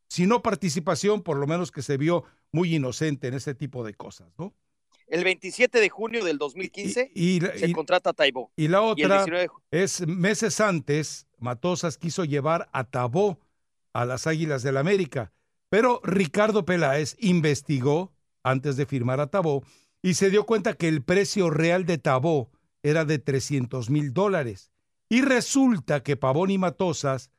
si 0.07 0.27
no 0.27 0.41
participación, 0.41 1.21
por 1.23 1.37
lo 1.37 1.47
menos 1.47 1.71
que 1.71 1.81
se 1.81 1.97
vio 1.97 2.23
muy 2.51 2.75
inocente 2.75 3.27
en 3.27 3.33
este 3.35 3.53
tipo 3.55 3.83
de 3.83 3.93
cosas, 3.93 4.31
¿no? 4.37 4.53
El 5.07 5.23
27 5.23 5.79
de 5.79 5.89
junio 5.89 6.23
del 6.23 6.37
2015 6.37 7.11
Y, 7.15 7.39
la- 7.39 7.57
se 7.57 7.67
y- 7.69 7.71
contrata 7.73 8.11
a 8.11 8.13
Taibo. 8.13 8.51
y 8.55 8.67
la 8.67 8.81
otra 8.81 9.17
19 9.23 9.41
de 9.41 9.49
ju- 9.49 9.61
es 9.71 10.05
meses 10.07 10.59
antes, 10.61 11.25
Matosas 11.39 11.97
quiso 11.97 12.25
llevar 12.25 12.69
a 12.73 12.83
Tabó 12.83 13.39
a 13.93 14.05
las 14.05 14.27
Águilas 14.27 14.61
del 14.61 14.77
América, 14.77 15.31
pero 15.69 15.99
Ricardo 16.03 16.63
Peláez 16.65 17.15
investigó 17.19 18.11
antes 18.43 18.77
de 18.77 18.85
firmar 18.85 19.19
a 19.19 19.27
Tabó 19.27 19.63
y 20.01 20.13
se 20.13 20.29
dio 20.29 20.45
cuenta 20.45 20.73
que 20.75 20.87
el 20.87 21.01
precio 21.03 21.49
real 21.49 21.85
de 21.85 21.97
Tabó 21.97 22.49
era 22.83 23.03
de 23.05 23.19
300 23.19 23.89
mil 23.89 24.13
dólares. 24.13 24.71
Y 25.09 25.21
resulta 25.23 26.03
que 26.03 26.17
Pavón 26.17 26.51
y 26.51 26.57
Matosas 26.59 27.31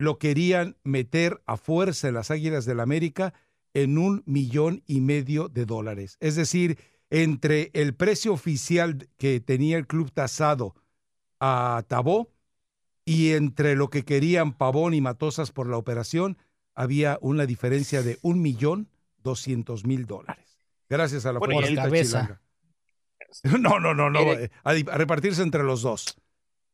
lo 0.00 0.18
querían 0.18 0.78
meter 0.82 1.42
a 1.44 1.58
fuerza 1.58 2.08
en 2.08 2.14
las 2.14 2.30
Águilas 2.30 2.64
del 2.64 2.80
América 2.80 3.34
en 3.74 3.98
un 3.98 4.22
millón 4.24 4.82
y 4.86 5.02
medio 5.02 5.48
de 5.50 5.66
dólares. 5.66 6.16
Es 6.20 6.36
decir, 6.36 6.78
entre 7.10 7.70
el 7.74 7.94
precio 7.94 8.32
oficial 8.32 9.08
que 9.18 9.40
tenía 9.40 9.76
el 9.76 9.86
club 9.86 10.10
tasado 10.10 10.74
a 11.38 11.84
Tabó 11.86 12.30
y 13.04 13.32
entre 13.32 13.76
lo 13.76 13.90
que 13.90 14.06
querían 14.06 14.54
Pavón 14.54 14.94
y 14.94 15.02
Matosas 15.02 15.52
por 15.52 15.68
la 15.68 15.76
operación, 15.76 16.38
había 16.74 17.18
una 17.20 17.44
diferencia 17.44 18.02
de 18.02 18.18
un 18.22 18.40
millón 18.40 18.88
doscientos 19.22 19.84
mil 19.84 20.06
dólares. 20.06 20.56
Gracias 20.88 21.26
a 21.26 21.34
la 21.34 21.40
Bueno, 21.40 21.60
cabeza. 21.74 22.22
chilanga. 22.22 22.40
No, 23.60 23.78
no, 23.78 23.94
no, 23.94 24.08
no. 24.08 24.20
Eh, 24.32 24.50
A, 24.64 24.70
a 24.70 24.98
repartirse 24.98 25.42
entre 25.42 25.62
los 25.62 25.82
dos. 25.82 26.16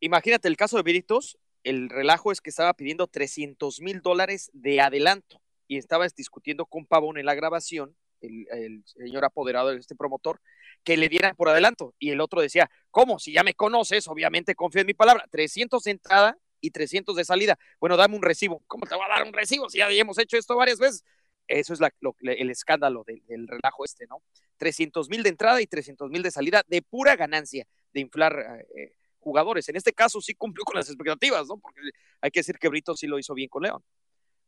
Imagínate 0.01 0.49
el 0.49 0.57
caso 0.57 0.77
de 0.77 0.85
Veritos, 0.85 1.39
el 1.67 1.89
relajo 1.91 2.31
es 2.31 2.41
que 2.41 2.51
estaba 2.51 2.73
pidiendo 2.75 3.09
300 3.09 3.81
mil 3.81 4.01
dólares 4.01 4.51
de 4.53 4.81
adelanto 4.81 5.43
y 5.67 5.79
estabas 5.79 6.15
discutiendo 6.15 6.65
con 6.65 6.87
Pavón 6.87 7.19
en 7.19 7.27
la 7.27 7.35
grabación, 7.35 7.97
el, 8.21 8.85
señor 8.85 9.25
apoderado 9.25 9.71
de 9.71 9.79
este 9.79 9.97
promotor, 9.97 10.41
que 10.85 10.97
le 10.97 11.09
dieran 11.09 11.35
por 11.35 11.49
adelanto. 11.49 11.93
Y 11.99 12.11
el 12.11 12.21
otro 12.21 12.41
decía, 12.41 12.71
¿cómo? 12.93 13.19
Si 13.19 13.33
ya 13.33 13.43
me 13.43 13.55
conoces, 13.55 14.07
obviamente 14.07 14.55
confío 14.55 14.83
en 14.83 14.87
mi 14.87 14.95
palabra. 14.95 15.27
300 15.29 15.83
de 15.83 15.91
entrada 15.91 16.39
y 16.61 16.71
300 16.71 17.17
de 17.17 17.25
salida. 17.25 17.59
Bueno, 17.81 17.97
dame 17.97 18.15
un 18.15 18.23
recibo. 18.23 18.63
¿Cómo 18.69 18.87
te 18.87 18.95
va 18.95 19.07
a 19.07 19.19
dar 19.19 19.27
un 19.27 19.33
recibo 19.33 19.69
si 19.69 19.79
ya 19.79 19.91
hemos 19.91 20.19
hecho 20.19 20.37
esto 20.37 20.57
varias 20.57 20.79
veces? 20.79 21.05
Eso 21.49 21.75
es 21.75 21.81
el 22.21 22.51
escándalo 22.51 23.03
del, 23.05 23.27
del 23.27 23.49
relajo 23.49 23.85
este, 23.85 24.07
¿no? 24.07 24.23
300 24.59 25.09
mil 25.09 25.25
de 25.25 25.31
entrada 25.31 25.61
y 25.61 25.67
300 25.67 26.11
mil 26.11 26.23
de 26.23 26.31
salida 26.31 26.63
de 26.69 26.83
pura 26.83 27.17
ganancia 27.17 27.67
de 27.93 28.01
inflar 28.01 28.65
eh, 28.77 28.93
jugadores. 29.27 29.69
En 29.69 29.75
este 29.75 29.93
caso 29.93 30.21
sí 30.21 30.35
cumplió 30.35 30.65
con 30.65 30.77
las 30.77 30.89
expectativas, 30.89 31.49
¿no? 31.49 31.59
Porque 31.59 31.81
hay 32.21 32.31
que 32.31 32.41
decir 32.41 32.59
que 32.61 32.69
Brito 32.69 32.95
sí 32.95 33.09
lo 33.09 33.19
hizo 33.19 33.35
bien 33.35 33.49
con 33.49 33.65
León. 33.65 33.83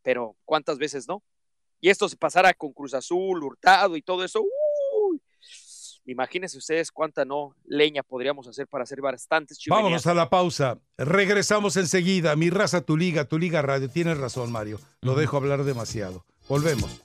Pero 0.02 0.36
¿cuántas 0.44 0.78
veces 0.78 1.08
no? 1.08 1.20
Y 1.80 1.90
esto 1.90 2.08
se 2.08 2.16
pasara 2.16 2.54
con 2.54 2.72
Cruz 2.72 2.94
Azul, 2.94 3.42
Hurtado 3.42 3.96
y 3.96 4.02
todo 4.02 4.24
eso. 4.24 4.40
¡uy! 4.40 5.20
Imagínense 6.04 6.56
ustedes 6.56 6.92
cuánta 6.92 7.24
no 7.24 7.56
leña 7.64 8.04
podríamos 8.04 8.46
hacer 8.46 8.68
para 8.68 8.84
hacer 8.84 9.00
bastantes 9.00 9.58
chimeneas. 9.58 9.82
Vámonos 9.82 10.06
a 10.06 10.14
la 10.14 10.30
pausa. 10.30 10.78
Regresamos 10.96 11.76
enseguida. 11.76 12.36
Mi 12.36 12.48
raza, 12.48 12.80
tu 12.80 12.96
liga, 12.96 13.24
tu 13.24 13.36
liga 13.36 13.60
radio. 13.60 13.90
Tienes 13.90 14.16
razón, 14.16 14.52
Mario. 14.52 14.78
Lo 15.02 15.16
dejo 15.16 15.36
hablar 15.36 15.64
demasiado. 15.64 16.24
Volvemos. 16.48 17.02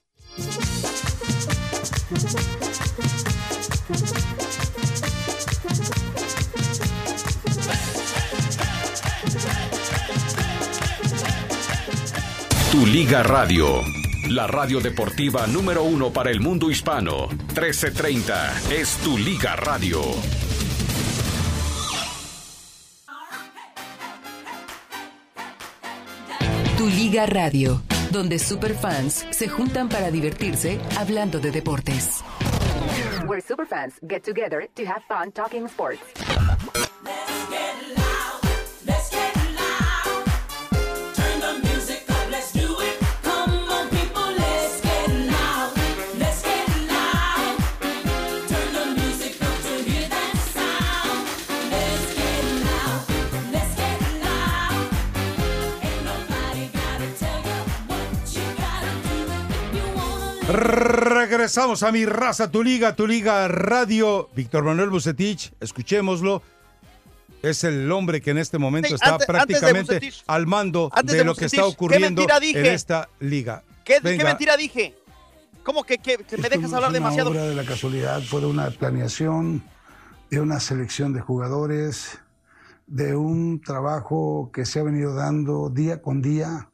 Tu 12.74 12.88
Liga 12.88 13.22
Radio, 13.22 13.84
la 14.30 14.48
radio 14.48 14.80
deportiva 14.80 15.46
número 15.46 15.84
uno 15.84 16.12
para 16.12 16.32
el 16.32 16.40
mundo 16.40 16.72
hispano. 16.72 17.28
1330 17.28 18.72
es 18.72 18.98
Tu 19.04 19.16
Liga 19.16 19.56
Radio. 19.56 20.02
Tu 26.76 26.90
Liga 26.90 27.28
Radio, 27.28 27.84
donde 28.10 28.40
superfans 28.40 29.28
se 29.30 29.48
juntan 29.48 29.88
para 29.88 30.10
divertirse 30.10 30.80
hablando 30.98 31.40
de 31.40 31.52
deportes. 31.52 32.24
Where 33.28 33.40
superfans 33.40 34.00
get 34.02 34.24
together 34.24 34.68
to 34.74 34.84
have 34.88 35.04
fun 35.08 35.32
talking 35.32 35.68
sports. 35.68 36.02
Regresamos 60.54 61.82
a 61.82 61.92
mi 61.92 62.06
raza, 62.06 62.52
tu 62.52 62.62
liga, 62.64 62.96
tu 62.96 63.08
liga 63.08 63.48
radio. 63.48 64.30
Víctor 64.36 64.64
Manuel 64.64 64.92
Bucetich, 64.92 65.52
escuchémoslo. 65.60 66.44
Es 67.42 67.64
el 67.64 67.92
hombre 67.92 68.22
que 68.22 68.30
en 68.32 68.38
este 68.38 68.60
momento 68.60 68.90
Sí, 68.90 68.94
está 68.94 69.14
antes- 69.14 69.26
prácticamente 69.26 69.96
Bucetich. 69.96 70.24
al 70.28 70.46
mando 70.46 70.92
de, 71.04 71.18
de 71.18 71.24
lo 71.24 71.34
que 71.34 71.46
está 71.46 71.58
¿qué 71.58 71.64
ocurriendo 71.64 72.26
en 72.30 72.66
esta 72.68 73.10
liga. 73.20 73.64
¿Qué, 73.84 73.98
qué 74.04 74.24
mentira 74.24 74.56
dije? 74.56 74.96
¿Cómo 75.64 75.84
que, 75.84 75.98
que- 75.98 76.18
que 76.20 76.38
me 76.38 76.48
dejas 76.50 76.70
no 76.70 76.78
hablar 76.78 76.92
es 76.92 77.00
una 77.00 77.10
demasiado? 77.10 77.32
obra 77.32 77.46
de 77.46 77.56
la 77.56 77.66
casualidad, 77.66 78.22
fue 78.22 78.42
de 78.42 78.46
una 78.46 78.70
planeación, 78.70 79.64
de 80.30 80.40
una 80.40 80.60
selección 80.60 81.14
de 81.14 81.22
jugadores, 81.22 82.20
de 82.86 83.16
un 83.16 83.60
trabajo 83.60 84.52
que 84.54 84.66
se 84.68 84.80
ha 84.80 84.84
venido 84.84 85.16
dando 85.16 85.70
día 85.72 86.00
con 86.02 86.22
día, 86.22 86.70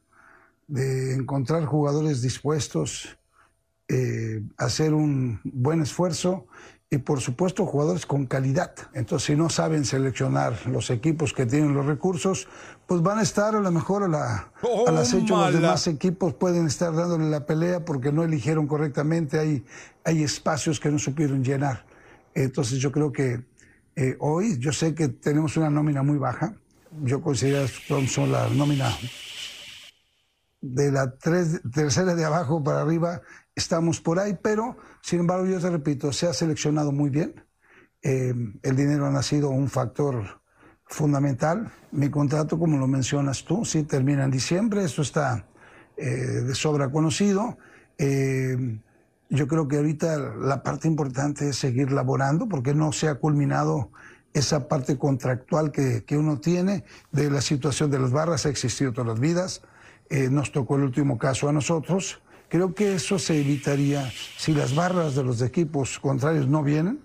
de 0.68 1.14
encontrar 1.14 1.64
jugadores 1.64 2.20
dispuestos 2.20 3.16
eh, 3.92 4.40
a 4.56 4.64
hacer 4.66 4.94
un 4.94 5.40
buen 5.44 5.82
esfuerzo 5.82 6.46
y 6.92 6.98
por 6.98 7.20
supuesto 7.20 7.66
jugadores 7.66 8.04
con 8.06 8.26
calidad. 8.26 8.72
Entonces 8.94 9.26
si 9.26 9.36
no 9.36 9.48
saben 9.48 9.84
seleccionar 9.84 10.54
los 10.66 10.90
equipos 10.90 11.32
que 11.32 11.46
tienen 11.46 11.74
los 11.74 11.86
recursos, 11.86 12.48
pues 12.86 13.02
van 13.02 13.18
a 13.18 13.22
estar 13.22 13.54
a 13.54 13.60
lo 13.60 13.70
mejor 13.70 14.02
a 14.04 14.08
la, 14.08 14.52
al 14.88 14.94
acecho 14.98 15.34
los 15.36 15.54
demás 15.62 15.86
equipos 15.86 16.34
pueden 16.34 16.66
estar 16.66 16.92
dándole 16.94 17.28
la 17.30 17.46
pelea 17.46 17.84
porque 17.84 18.10
no 18.12 18.22
eligieron 18.24 18.66
correctamente, 18.66 19.38
hay, 19.38 19.64
hay 20.04 20.22
espacios 20.24 20.80
que 20.80 20.90
no 20.90 20.98
supieron 20.98 21.44
llenar. 21.44 21.84
Entonces 22.34 22.78
yo 22.78 22.90
creo 22.90 23.12
que 23.12 23.44
eh, 23.96 24.16
hoy, 24.20 24.58
yo 24.58 24.72
sé 24.72 24.94
que 24.94 25.08
tenemos 25.08 25.56
una 25.56 25.68
nómina 25.70 26.02
muy 26.02 26.18
baja, 26.18 26.54
yo 27.04 27.20
considero 27.22 27.66
que 27.86 28.06
son 28.08 28.32
la 28.32 28.48
nómina 28.48 28.88
de 30.60 30.90
la 30.92 31.16
tres- 31.16 31.60
tercera 31.72 32.14
de 32.14 32.24
abajo 32.24 32.62
para 32.62 32.82
arriba, 32.82 33.22
estamos 33.60 34.00
por 34.00 34.18
ahí, 34.18 34.36
pero 34.42 34.76
sin 35.02 35.20
embargo 35.20 35.46
yo 35.46 35.60
te 35.60 35.70
repito, 35.70 36.12
se 36.12 36.26
ha 36.26 36.32
seleccionado 36.32 36.90
muy 36.92 37.10
bien, 37.10 37.32
Eh, 38.02 38.32
el 38.62 38.76
dinero 38.76 39.04
ha 39.06 39.22
sido 39.22 39.50
un 39.50 39.68
factor 39.68 40.14
fundamental. 40.86 41.70
Mi 41.92 42.08
contrato, 42.08 42.58
como 42.58 42.78
lo 42.78 42.86
mencionas 42.86 43.44
tú, 43.44 43.66
sí 43.66 43.82
termina 43.84 44.24
en 44.24 44.30
diciembre, 44.30 44.82
esto 44.82 45.02
está 45.02 45.44
eh, 45.98 46.40
de 46.48 46.54
sobra 46.54 46.88
conocido. 46.88 47.58
Eh, 47.98 48.56
Yo 49.28 49.46
creo 49.46 49.68
que 49.68 49.76
ahorita 49.76 50.16
la 50.38 50.62
parte 50.62 50.88
importante 50.88 51.50
es 51.50 51.56
seguir 51.56 51.92
laborando 51.92 52.48
porque 52.48 52.72
no 52.74 52.90
se 52.90 53.06
ha 53.08 53.16
culminado 53.16 53.90
esa 54.32 54.58
parte 54.66 54.96
contractual 54.96 55.70
que, 55.70 56.02
que 56.06 56.16
uno 56.16 56.38
tiene 56.40 56.84
de 57.12 57.28
la 57.30 57.40
situación 57.40 57.90
de 57.90 57.98
las 57.98 58.10
barras, 58.10 58.46
ha 58.46 58.48
existido 58.48 58.92
todas 58.92 59.08
las 59.12 59.20
vidas, 59.20 59.60
nos 60.30 60.50
tocó 60.50 60.76
el 60.76 60.84
último 60.84 61.18
caso 61.18 61.48
a 61.48 61.52
nosotros. 61.52 62.22
Creo 62.50 62.74
que 62.74 62.94
eso 62.96 63.16
se 63.20 63.40
evitaría 63.40 64.10
si 64.36 64.52
las 64.52 64.74
barras 64.74 65.14
de 65.14 65.22
los 65.22 65.40
equipos 65.40 66.00
contrarios 66.00 66.48
no 66.48 66.64
vienen, 66.64 66.98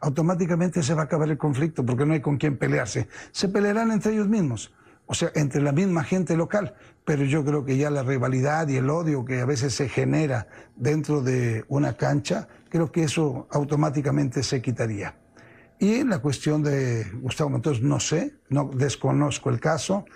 automáticamente 0.00 0.82
se 0.82 0.92
va 0.92 1.02
a 1.02 1.04
acabar 1.04 1.30
el 1.30 1.38
conflicto 1.38 1.86
porque 1.86 2.04
no 2.04 2.14
hay 2.14 2.20
con 2.20 2.36
quién 2.36 2.56
pelearse. 2.56 3.06
Se 3.30 3.48
pelearán 3.48 3.92
entre 3.92 4.14
ellos 4.14 4.26
mismos, 4.26 4.74
o 5.06 5.14
sea, 5.14 5.30
entre 5.36 5.62
la 5.62 5.70
misma 5.70 6.02
gente 6.02 6.36
local, 6.36 6.74
pero 7.04 7.22
yo 7.22 7.44
creo 7.44 7.64
que 7.64 7.76
ya 7.76 7.90
la 7.90 8.02
rivalidad 8.02 8.66
y 8.66 8.74
el 8.74 8.90
odio 8.90 9.24
que 9.24 9.40
a 9.40 9.44
veces 9.44 9.72
se 9.72 9.88
genera 9.88 10.48
dentro 10.74 11.22
de 11.22 11.64
una 11.68 11.92
cancha, 11.92 12.48
creo 12.68 12.90
que 12.90 13.04
eso 13.04 13.46
automáticamente 13.52 14.42
se 14.42 14.60
quitaría. 14.60 15.14
Y 15.78 16.02
la 16.02 16.18
cuestión 16.18 16.64
de 16.64 17.06
Gustavo 17.22 17.50
Montes, 17.50 17.80
no 17.80 18.00
sé, 18.00 18.34
no 18.48 18.68
desconozco 18.74 19.48
el 19.48 19.60
caso. 19.60 20.06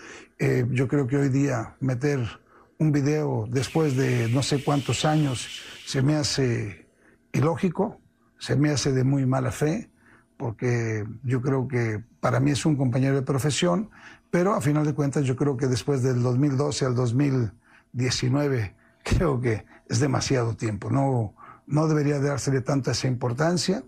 Eh, 0.40 0.66
yo 0.70 0.88
creo 0.88 1.06
que 1.06 1.18
hoy 1.18 1.28
día 1.28 1.76
meter 1.78 2.41
un 2.78 2.92
video 2.92 3.46
después 3.48 3.96
de 3.96 4.28
no 4.28 4.42
sé 4.42 4.62
cuántos 4.62 5.04
años 5.04 5.60
se 5.86 6.02
me 6.02 6.16
hace 6.16 6.88
ilógico, 7.32 8.00
se 8.38 8.56
me 8.56 8.70
hace 8.70 8.92
de 8.92 9.04
muy 9.04 9.26
mala 9.26 9.52
fe, 9.52 9.90
porque 10.36 11.04
yo 11.22 11.40
creo 11.40 11.68
que 11.68 12.02
para 12.20 12.40
mí 12.40 12.50
es 12.50 12.66
un 12.66 12.76
compañero 12.76 13.14
de 13.14 13.22
profesión, 13.22 13.90
pero 14.30 14.54
a 14.54 14.60
final 14.60 14.84
de 14.84 14.94
cuentas 14.94 15.24
yo 15.24 15.36
creo 15.36 15.56
que 15.56 15.66
después 15.66 16.02
del 16.02 16.22
2012 16.22 16.86
al 16.86 16.94
2019 16.94 18.74
creo 19.04 19.40
que 19.40 19.64
es 19.88 20.00
demasiado 20.00 20.56
tiempo. 20.56 20.90
No, 20.90 21.34
no 21.66 21.86
debería 21.86 22.18
dársele 22.18 22.60
tanta 22.60 22.92
esa 22.92 23.08
importancia 23.08 23.84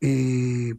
y 0.00 0.74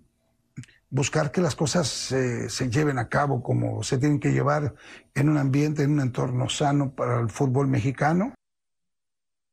buscar 0.90 1.32
que 1.32 1.42
las 1.42 1.56
cosas 1.56 1.88
se, 1.88 2.70
lleven 2.70 2.98
a 2.98 3.10
cabo 3.10 3.44
como 3.44 3.84
se 3.84 3.98
tienen 3.98 4.20
que 4.20 4.32
llevar 4.32 4.74
en 5.14 5.30
un 5.30 5.38
ambiente, 5.38 5.84
en 5.84 5.92
un 5.92 6.02
entorno 6.02 6.50
sano 6.50 6.96
para 6.96 7.20
el 7.20 7.30
fútbol 7.30 7.68
mexicano. 7.68 8.34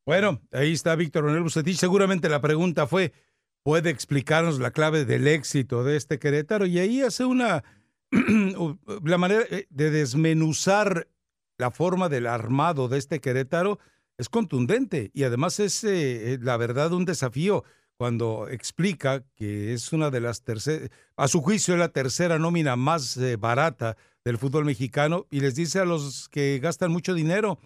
Bueno, 0.06 0.40
ahí 0.52 0.72
está 0.72 0.94
Víctor 0.94 1.24
Manuel 1.24 1.42
Bucetich. 1.42 1.76
Seguramente 1.76 2.28
la 2.28 2.40
pregunta 2.40 2.86
fue, 2.86 3.12
¿puede 3.62 3.90
explicarnos 3.90 4.58
la 4.60 4.70
clave 4.70 5.04
del 5.04 5.26
éxito 5.26 5.84
de 5.84 5.96
este 5.96 6.18
Querétaro? 6.18 6.64
Y 6.66 6.78
ahí 6.78 7.02
hace 7.02 7.24
una, 7.24 7.64
la 9.04 9.18
manera 9.18 9.42
eh, 9.50 9.66
de 9.70 9.90
desmenuzar 9.90 11.08
la 11.58 11.70
forma 11.70 12.08
del 12.08 12.26
armado 12.26 12.88
de 12.88 12.98
este 12.98 13.20
Querétaro 13.20 13.78
es 14.18 14.28
contundente 14.28 15.10
y 15.12 15.24
además 15.24 15.60
es, 15.60 15.84
eh, 15.84 16.34
eh, 16.34 16.38
la 16.40 16.56
verdad, 16.56 16.92
un 16.92 17.04
desafío 17.04 17.64
cuando 17.97 18.48
explica 18.48 19.24
que 19.35 19.73
es 19.73 19.93
una 19.93 20.10
de 20.10 20.20
las 20.20 20.43
terceras, 20.43 20.90
a 21.16 21.28
su 21.28 21.40
juicio 21.40 21.74
es 21.74 21.81
la 21.81 21.89
tercera 21.89 22.39
nómina 22.39 22.77
más 22.77 23.16
eh, 23.16 23.36
barata 23.36 23.97
del 24.24 24.39
fútbol 24.39 24.64
mexicano 24.64 25.27
y 25.31 25.40
les 25.40 25.55
dice 25.55 25.81
a 25.81 25.85
los 25.85 26.28
que 26.28 26.59
gastan 26.62 26.90
mucho 26.90 27.14
dinero, 27.14 27.59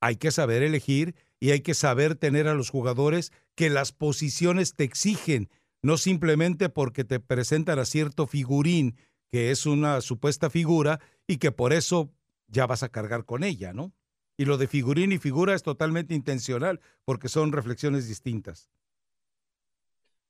hay 0.00 0.16
que 0.16 0.30
saber 0.30 0.62
elegir 0.62 1.14
y 1.38 1.50
hay 1.50 1.60
que 1.60 1.74
saber 1.74 2.16
tener 2.16 2.48
a 2.48 2.54
los 2.54 2.70
jugadores 2.70 3.32
que 3.54 3.70
las 3.70 3.92
posiciones 3.92 4.74
te 4.74 4.84
exigen, 4.84 5.48
no 5.82 5.96
simplemente 5.98 6.68
porque 6.68 7.04
te 7.04 7.20
presentan 7.20 7.78
a 7.78 7.84
cierto 7.84 8.26
figurín 8.26 8.96
que 9.30 9.50
es 9.50 9.66
una 9.66 10.00
supuesta 10.00 10.50
figura 10.50 11.00
y 11.26 11.38
que 11.38 11.52
por 11.52 11.72
eso 11.72 12.10
ya 12.48 12.66
vas 12.66 12.82
a 12.82 12.88
cargar 12.88 13.24
con 13.24 13.44
ella, 13.44 13.72
¿no? 13.72 13.92
Y 14.38 14.44
lo 14.44 14.58
de 14.58 14.68
figurín 14.68 15.12
y 15.12 15.18
figura 15.18 15.54
es 15.54 15.62
totalmente 15.62 16.14
intencional 16.14 16.80
porque 17.04 17.28
son 17.28 17.52
reflexiones 17.52 18.06
distintas. 18.06 18.70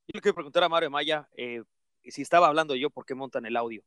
Yo 0.08 0.12
le 0.14 0.20
quiero 0.20 0.34
preguntar 0.34 0.62
a 0.62 0.68
Mario 0.68 0.90
Maya 0.90 1.28
eh, 1.36 1.62
si 2.04 2.22
estaba 2.22 2.46
hablando 2.46 2.76
yo, 2.76 2.90
¿por 2.90 3.04
qué 3.04 3.14
montan 3.14 3.44
el 3.46 3.56
audio? 3.56 3.82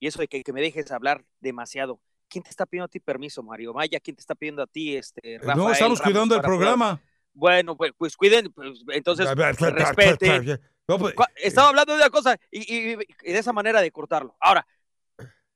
Y 0.00 0.08
eso 0.08 0.20
de 0.20 0.26
que, 0.26 0.42
que, 0.42 0.52
me 0.52 0.60
dejes 0.60 0.90
hablar 0.90 1.24
demasiado. 1.40 2.00
¿Quién 2.28 2.42
te 2.42 2.50
está 2.50 2.66
pidiendo 2.66 2.86
a 2.86 2.88
ti 2.88 2.98
permiso, 2.98 3.42
Mario 3.42 3.72
Maya? 3.72 4.00
¿Quién 4.00 4.16
te 4.16 4.20
está 4.20 4.34
pidiendo 4.34 4.62
a 4.62 4.66
ti, 4.66 4.96
este, 4.96 5.38
Rafael, 5.38 5.56
No, 5.58 5.70
estamos 5.70 5.98
Ramos, 5.98 6.00
cuidando 6.00 6.34
el 6.34 6.40
programa. 6.42 6.96
poder- 6.96 7.14
Bueno, 7.32 7.76
pues, 7.76 7.92
pues 7.96 8.16
cuiden, 8.16 8.52
pues, 8.52 8.82
entonces 8.88 9.26
A 9.26 9.34
ver, 9.34 9.54
respete. 9.54 10.60
No, 10.88 10.98
pues, 10.98 11.14
Cu- 11.14 11.24
Estaba 11.36 11.68
hablando 11.68 11.92
de 11.94 12.00
una 12.00 12.10
cosa 12.10 12.36
y, 12.50 12.60
y- 12.60 12.92
y 13.22 13.32
de 13.32 13.38
esa 13.38 13.52
manera 13.52 13.80
de 13.80 13.90
cortarlo. 13.92 14.36
Ahora, 14.40 14.66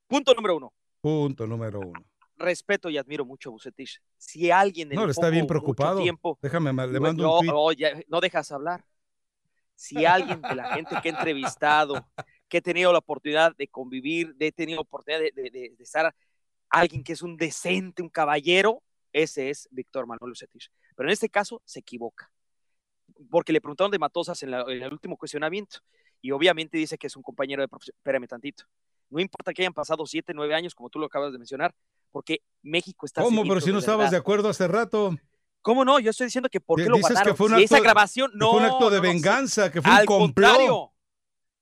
punto 0.06 0.32
número 0.34 0.56
uno. 0.56 0.72
Punto 1.00 1.46
número 1.46 1.80
uno. 1.80 2.00
Respeto 2.36 2.88
y 2.88 2.96
admiro 2.96 3.24
mucho 3.24 3.48
a 3.50 3.52
Bucetich. 3.52 4.00
Si 4.16 4.50
alguien 4.50 4.88
No, 4.90 5.04
le 5.06 5.10
está 5.10 5.28
bien 5.30 5.46
preocupado. 5.46 6.00
tiempo, 6.00 6.38
Déjame, 6.40 6.72
ma- 6.72 6.86
le 6.86 7.00
mando 7.00 7.24
no, 7.24 7.38
un 7.40 7.46
tweet. 7.46 7.52
oye, 7.54 8.06
no 8.08 8.20
dejas 8.20 8.50
hablar. 8.52 8.84
Si 9.80 10.04
alguien 10.04 10.42
de 10.42 10.56
la 10.56 10.74
gente 10.74 10.96
que 11.00 11.08
he 11.08 11.12
entrevistado, 11.12 12.04
que 12.48 12.58
he 12.58 12.60
tenido 12.62 12.92
la 12.92 12.98
oportunidad 12.98 13.54
de 13.56 13.68
convivir, 13.68 14.34
de 14.34 14.48
he 14.48 14.52
tenido 14.52 14.80
oportunidad 14.80 15.20
de, 15.20 15.30
de- 15.30 15.50
de- 15.50 15.74
de 15.76 15.84
estar, 15.84 16.12
alguien 16.68 17.04
que 17.04 17.12
es 17.12 17.22
un 17.22 17.36
decente, 17.36 18.02
un 18.02 18.08
caballero, 18.08 18.82
ese 19.12 19.50
es 19.50 19.68
Víctor 19.70 20.06
Manuel 20.08 20.32
Bucetich. 20.32 20.68
Pero 20.96 21.08
en 21.08 21.12
este 21.12 21.28
caso 21.28 21.62
se 21.64 21.78
equivoca, 21.78 22.28
porque 23.30 23.52
le 23.52 23.60
preguntaron 23.60 23.92
de 23.92 24.00
Matosas 24.00 24.42
en, 24.42 24.50
la- 24.50 24.62
en 24.62 24.82
el 24.82 24.92
último 24.92 25.16
cuestionamiento 25.16 25.78
y 26.20 26.32
obviamente 26.32 26.76
dice 26.76 26.98
que 26.98 27.06
es 27.06 27.14
un 27.14 27.22
compañero 27.22 27.62
de 27.62 27.68
profesión. 27.68 27.94
Espérame 27.98 28.26
tantito. 28.26 28.64
No 29.10 29.20
importa 29.20 29.54
que 29.54 29.62
hayan 29.62 29.72
pasado 29.72 30.04
siete, 30.06 30.32
nueve 30.34 30.56
años, 30.56 30.74
como 30.74 30.90
tú 30.90 30.98
lo 30.98 31.06
acabas 31.06 31.30
de 31.30 31.38
mencionar, 31.38 31.72
porque 32.10 32.40
México 32.62 33.06
está 33.06 33.22
¿Cómo? 33.22 33.42
Pero 33.44 33.60
si 33.60 33.70
no 33.70 33.78
estabas 33.78 34.10
de 34.10 34.16
acuerdo 34.16 34.48
hace 34.48 34.66
rato. 34.66 35.16
¿Cómo 35.62 35.84
no? 35.84 35.98
Yo 35.98 36.10
estoy 36.10 36.26
diciendo 36.26 36.48
que 36.48 36.60
por 36.60 36.82
qué 36.82 36.88
lo 36.88 36.96
dices 36.96 37.20
que 37.22 37.34
fue 37.34 37.46
un 37.48 37.56
si 37.56 37.64
esa 37.64 37.80
grabación 37.80 38.30
no. 38.34 38.50
fue 38.52 38.60
un 38.60 38.66
acto 38.66 38.90
de 38.90 38.96
no, 38.98 39.02
no, 39.02 39.08
sí. 39.08 39.14
venganza, 39.14 39.70
que 39.72 39.82
fue 39.82 39.90
un 39.90 39.96
Al 39.98 40.06
complot. 40.06 40.50
contrario, 40.50 40.92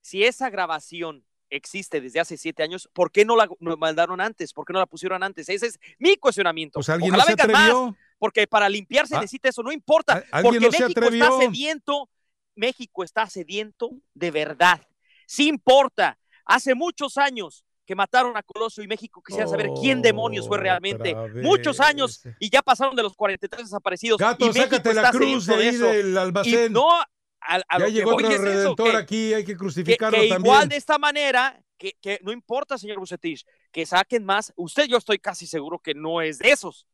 si 0.00 0.22
esa 0.24 0.50
grabación 0.50 1.24
existe 1.50 2.00
desde 2.00 2.20
hace 2.20 2.36
siete 2.36 2.62
años, 2.62 2.88
¿por 2.92 3.10
qué 3.10 3.24
no 3.24 3.36
la 3.36 3.48
no 3.60 3.76
mandaron 3.76 4.20
antes? 4.20 4.52
¿Por 4.52 4.64
qué 4.66 4.72
no 4.72 4.78
la 4.78 4.86
pusieron 4.86 5.22
antes? 5.22 5.48
Ese 5.48 5.66
es 5.66 5.78
mi 5.98 6.16
cuestionamiento. 6.16 6.74
Pues 6.78 6.88
alguien 6.88 7.12
Ojalá 7.14 7.24
no 7.24 7.36
se 7.36 7.48
más, 7.52 7.60
atrevió. 7.62 7.96
porque 8.18 8.46
para 8.46 8.68
limpiarse 8.68 9.16
Ah. 9.16 9.20
necesita 9.20 9.48
eso, 9.48 9.62
no 9.62 9.72
importa. 9.72 10.24
Porque 10.42 10.60
no 10.60 10.68
México 10.70 11.00
está 11.08 11.38
sediento, 11.38 12.08
México 12.54 13.04
está 13.04 13.26
sediento 13.28 13.90
de 14.14 14.30
verdad. 14.30 14.80
Sí 15.26 15.48
importa. 15.48 16.18
Hace 16.44 16.74
muchos 16.76 17.18
años 17.18 17.64
que 17.86 17.94
mataron 17.94 18.36
a 18.36 18.42
Colosio 18.42 18.82
y 18.82 18.88
México 18.88 19.22
quisiera 19.24 19.46
saber 19.46 19.70
quién 19.80 20.02
demonios 20.02 20.46
fue 20.48 20.58
realmente. 20.58 21.14
Otra 21.14 21.32
Muchos 21.42 21.80
años 21.80 22.22
y 22.40 22.50
ya 22.50 22.60
pasaron 22.60 22.96
de 22.96 23.02
los 23.04 23.14
43 23.14 23.62
desaparecidos. 23.62 24.18
Gato, 24.18 24.46
y 24.46 24.52
sácate 24.52 24.92
la 24.92 25.10
cruz 25.12 25.46
de 25.46 25.54
ahí 25.54 25.68
eso. 25.68 25.86
del 25.86 26.18
almacén. 26.18 26.72
Y 26.72 26.74
no, 26.74 26.90
a, 26.90 27.06
a 27.40 27.58
ya 27.58 27.78
lo 27.78 27.86
que 27.86 27.92
llegó 27.92 28.14
otro 28.14 28.28
es 28.28 28.34
eso, 28.34 28.42
redentor 28.44 28.90
que- 28.90 28.96
aquí, 28.96 29.34
hay 29.34 29.44
que 29.44 29.52
que, 29.52 29.56
crucificarlo 29.56 30.18
que 30.20 30.28
también. 30.28 30.52
igual 30.52 30.68
de 30.68 30.76
esta 30.76 30.98
manera, 30.98 31.62
que, 31.78 31.92
que 32.00 32.18
no 32.24 32.32
importa, 32.32 32.76
señor 32.76 32.98
Bucetich, 32.98 33.46
que 33.70 33.86
saquen 33.86 34.24
más. 34.24 34.52
Usted, 34.56 34.86
yo 34.86 34.96
estoy 34.96 35.18
casi 35.18 35.46
seguro 35.46 35.78
que 35.78 35.94
no 35.94 36.20
es 36.20 36.38
de 36.38 36.50
esos. 36.50 36.86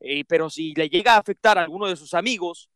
Eh, 0.00 0.24
pero 0.28 0.50
si 0.50 0.74
le 0.74 0.90
llega 0.90 1.14
a 1.14 1.18
afectar 1.18 1.56
a 1.56 1.62
alguno 1.62 1.86
de 1.86 1.96
sus 1.96 2.12
amigos, 2.12 2.68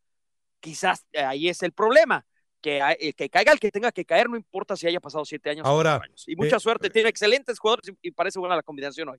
quizás 0.60 1.04
eh, 1.12 1.22
ahí 1.22 1.48
es 1.50 1.62
el 1.62 1.72
problema. 1.72 2.24
Que, 2.60 2.80
eh, 3.00 3.12
que 3.12 3.30
caiga 3.30 3.52
el 3.52 3.60
que 3.60 3.70
tenga 3.70 3.92
que 3.92 4.04
caer, 4.04 4.28
no 4.28 4.36
importa 4.36 4.76
si 4.76 4.86
haya 4.86 5.00
pasado 5.00 5.24
siete 5.24 5.50
años. 5.50 5.64
o 5.64 5.68
Ahora, 5.68 5.96
ocho 5.96 6.04
años. 6.04 6.24
Y 6.26 6.36
mucha 6.36 6.56
eh, 6.56 6.60
suerte, 6.60 6.90
tiene 6.90 7.08
excelentes 7.08 7.58
jugadores 7.58 7.94
y, 8.02 8.10
parece 8.10 8.38
buena 8.38 8.56
la 8.56 8.62
combinación 8.62 9.10
hoy. 9.10 9.18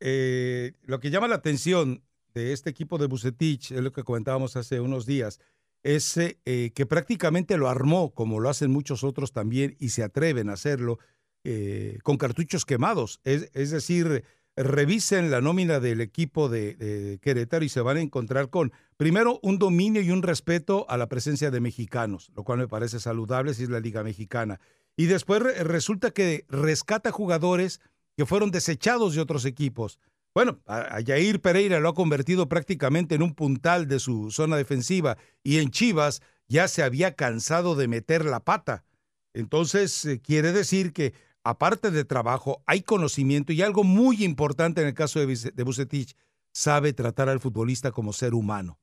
Eh, 0.00 0.72
lo 0.82 0.98
que 0.98 1.10
llama 1.10 1.28
la 1.28 1.36
atención 1.36 2.02
de 2.34 2.52
este 2.52 2.70
equipo 2.70 2.98
de 2.98 3.06
Bucetich, 3.06 3.72
es 3.72 3.80
lo 3.80 3.92
que 3.92 4.02
comentábamos 4.02 4.56
hace 4.56 4.80
unos 4.80 5.06
días, 5.06 5.40
es 5.82 6.16
eh, 6.16 6.38
eh, 6.44 6.72
que 6.74 6.86
prácticamente 6.86 7.56
lo 7.56 7.68
armó, 7.68 8.12
como 8.12 8.40
lo 8.40 8.48
hacen 8.48 8.70
muchos 8.70 9.04
otros 9.04 9.32
también, 9.32 9.76
y 9.78 9.90
se 9.90 10.02
atreven 10.02 10.50
a 10.50 10.54
hacerlo, 10.54 10.98
eh, 11.44 11.98
con 12.02 12.16
cartuchos 12.16 12.66
quemados. 12.66 13.20
Es, 13.24 13.50
es 13.54 13.70
decir, 13.70 14.24
revisen 14.62 15.30
la 15.30 15.40
nómina 15.40 15.80
del 15.80 16.00
equipo 16.00 16.48
de, 16.48 17.18
Querétaro 17.22 17.64
y 17.64 17.68
se 17.68 17.80
van 17.80 17.96
a 17.96 18.00
encontrar 18.00 18.50
con, 18.50 18.72
primero, 18.96 19.40
un 19.42 19.58
dominio 19.58 20.02
y 20.02 20.10
un 20.10 20.22
respeto 20.22 20.86
a 20.88 20.96
la 20.96 21.08
presencia 21.08 21.50
de 21.50 21.60
mexicanos, 21.60 22.30
lo 22.34 22.44
cual 22.44 22.58
me 22.58 22.68
parece 22.68 23.00
saludable 23.00 23.54
si 23.54 23.64
es 23.64 23.68
la 23.70 23.80
Liga 23.80 24.02
Mexicana. 24.02 24.60
Y 24.96 25.06
después 25.06 25.42
re- 25.42 25.64
resulta 25.64 26.10
que 26.10 26.44
rescata 26.48 27.10
jugadores 27.12 27.80
que 28.16 28.26
fueron 28.26 28.50
desechados 28.50 29.14
de 29.14 29.20
otros 29.20 29.44
equipos. 29.44 29.98
Bueno, 30.34 30.60
a, 30.66 30.96
a 30.96 31.00
Yair 31.00 31.40
Pereira 31.40 31.80
lo 31.80 31.88
ha 31.88 31.94
convertido 31.94 32.48
prácticamente 32.48 33.14
en 33.14 33.22
un 33.22 33.34
puntal 33.34 33.88
de 33.88 33.98
su 33.98 34.30
zona 34.30 34.56
defensiva 34.56 35.16
y 35.42 35.58
en 35.58 35.70
Chivas 35.70 36.22
ya 36.48 36.68
se 36.68 36.82
había 36.82 37.14
cansado 37.14 37.74
de 37.76 37.88
meter 37.88 38.24
la 38.24 38.40
pata. 38.40 38.84
Entonces, 39.32 40.04
eh, 40.04 40.20
quiere 40.20 40.52
decir 40.52 40.92
que 40.92 41.14
aparte 41.44 41.90
de 41.90 42.04
trabajo, 42.04 42.62
hay 42.66 42.82
conocimiento 42.82 43.52
y 43.52 43.62
algo 43.62 43.84
muy 43.84 44.24
importante 44.24 44.80
en 44.80 44.88
el 44.88 44.94
caso 44.94 45.20
de, 45.20 45.64
Bucetich, 45.64 46.14
sabe 46.52 46.92
tratar 46.92 47.28
al 47.28 47.40
futbolista 47.40 47.92
como 47.92 48.12
ser 48.12 48.34
humano. 48.34 48.78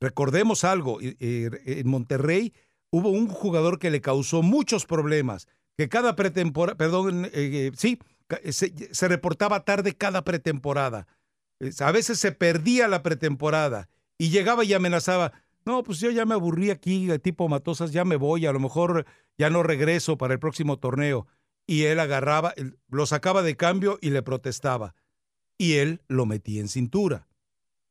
Recordemos 0.00 0.64
algo, 0.64 1.00
eh, 1.00 1.16
eh, 1.20 1.50
en 1.66 1.88
Monterrey 1.88 2.52
hubo 2.90 3.08
un 3.10 3.28
jugador 3.28 3.78
que 3.78 3.90
le 3.90 4.00
causó 4.00 4.42
muchos 4.42 4.84
problemas, 4.86 5.48
que 5.76 5.88
cada 5.88 6.16
pretemporada, 6.16 6.76
perdón, 6.76 7.24
eh, 7.26 7.30
eh, 7.34 7.72
sí, 7.76 7.98
ca- 8.26 8.40
se, 8.50 8.72
se 8.92 9.08
reportaba 9.08 9.64
tarde 9.64 9.94
cada 9.94 10.22
pretemporada. 10.22 11.06
A 11.80 11.92
veces 11.92 12.18
se 12.18 12.32
perdía 12.32 12.86
la 12.88 13.02
pretemporada 13.02 13.88
y 14.18 14.28
llegaba 14.28 14.64
y 14.64 14.74
amenazaba, 14.74 15.32
No, 15.64 15.82
pues 15.82 15.98
yo 15.98 16.10
ya 16.12 16.24
me 16.26 16.34
aburrí 16.34 16.70
aquí, 16.70 17.08
tipo 17.18 17.48
Matosas, 17.48 17.90
ya 17.90 18.04
me 18.04 18.14
voy, 18.16 18.46
a 18.46 18.52
lo 18.52 18.60
mejor 18.60 19.04
ya 19.36 19.50
no 19.50 19.62
regreso 19.64 20.16
para 20.16 20.32
el 20.34 20.38
próximo 20.38 20.78
torneo. 20.78 21.26
Y 21.66 21.84
él 21.84 21.98
agarraba, 22.00 22.54
lo 22.88 23.06
sacaba 23.06 23.42
de 23.42 23.56
cambio 23.56 23.98
y 24.00 24.10
le 24.10 24.22
protestaba. 24.22 24.94
Y 25.58 25.74
él 25.74 26.02
lo 26.08 26.26
metía 26.26 26.60
en 26.60 26.68
cintura. 26.68 27.26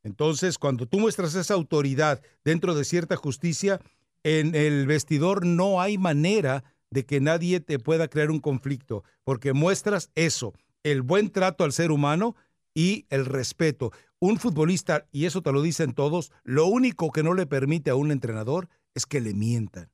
Entonces, 0.03 0.57
cuando 0.59 0.85
tú 0.85 0.99
muestras 0.99 1.33
esa 1.35 1.55
autoridad 1.55 2.21
dentro 2.43 2.75
de 2.75 2.85
cierta 2.85 3.15
justicia, 3.15 3.81
en 4.23 4.55
el 4.55 4.85
vestidor 4.87 5.45
no 5.45 5.81
hay 5.81 5.97
manera 5.97 6.63
de 6.91 7.05
que 7.05 7.19
nadie 7.19 7.59
te 7.59 7.79
pueda 7.79 8.07
crear 8.07 8.31
un 8.31 8.39
conflicto, 8.39 9.03
porque 9.23 9.53
muestras 9.53 10.11
eso, 10.15 10.53
el 10.83 11.01
buen 11.01 11.29
trato 11.29 11.63
al 11.63 11.73
ser 11.73 11.91
humano 11.91 12.35
y 12.73 13.05
el 13.09 13.25
respeto. 13.25 13.91
Un 14.19 14.37
futbolista, 14.37 15.07
y 15.11 15.25
eso 15.25 15.41
te 15.41 15.51
lo 15.51 15.61
dicen 15.61 15.93
todos, 15.93 16.31
lo 16.43 16.67
único 16.67 17.11
que 17.11 17.23
no 17.23 17.33
le 17.33 17.47
permite 17.47 17.89
a 17.89 17.95
un 17.95 18.11
entrenador 18.11 18.69
es 18.93 19.05
que 19.05 19.21
le 19.21 19.33
mientan. 19.33 19.91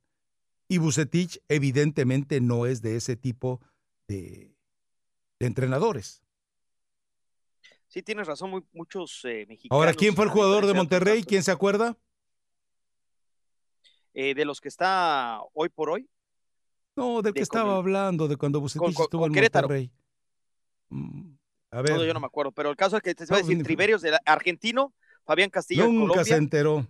Y 0.68 0.78
Bucetich 0.78 1.40
evidentemente 1.48 2.40
no 2.40 2.66
es 2.66 2.82
de 2.82 2.96
ese 2.96 3.16
tipo 3.16 3.60
de, 4.12 4.54
de 5.40 5.46
entrenadores. 5.46 6.22
Sí, 7.88 8.02
tienes 8.02 8.26
razón, 8.26 8.50
muy- 8.50 8.64
muchos 8.72 9.20
eh, 9.24 9.44
mexicanos. 9.48 9.78
Ahora, 9.78 9.92
¿quién 9.94 10.14
fue 10.14 10.24
el 10.24 10.30
jugador 10.30 10.66
de 10.66 10.74
Monterrey? 10.74 11.22
¿Quién 11.24 11.42
se 11.42 11.50
acuerda? 11.50 11.96
eh, 14.14 14.34
de 14.34 14.44
los 14.44 14.60
que 14.60 14.68
está 14.68 15.40
hoy 15.54 15.70
por 15.70 15.88
hoy, 15.88 16.06
No, 16.94 17.22
del 17.22 17.32
De 17.32 17.38
que 17.38 17.42
estaba 17.42 17.76
hablando, 17.76 18.28
de 18.28 18.36
cuando 18.36 18.60
Bucetich 18.60 18.94
con- 18.94 19.04
estuvo 19.04 19.24
en. 19.24 19.32
Monterrey. 19.32 19.90
Mm, 20.90 21.32
A 21.70 21.80
ver, 21.80 21.92
no, 21.96 22.04
yo 22.04 22.12
no 22.12 22.20
me 22.20 22.26
acuerdo, 22.26 22.52
pero 22.52 22.68
el 22.68 22.76
caso 22.76 22.98
es 22.98 23.02
que 23.02 23.14
te 23.14 23.24
iba 23.24 23.36
a 23.36 23.40
decir 23.40 23.64
del 24.02 24.18
argentino, 24.26 24.92
Fabián 25.24 25.48
Castillo 25.48 25.86
nunca 25.86 26.00
Colombia, 26.08 26.24
se 26.24 26.34
enteró. 26.36 26.86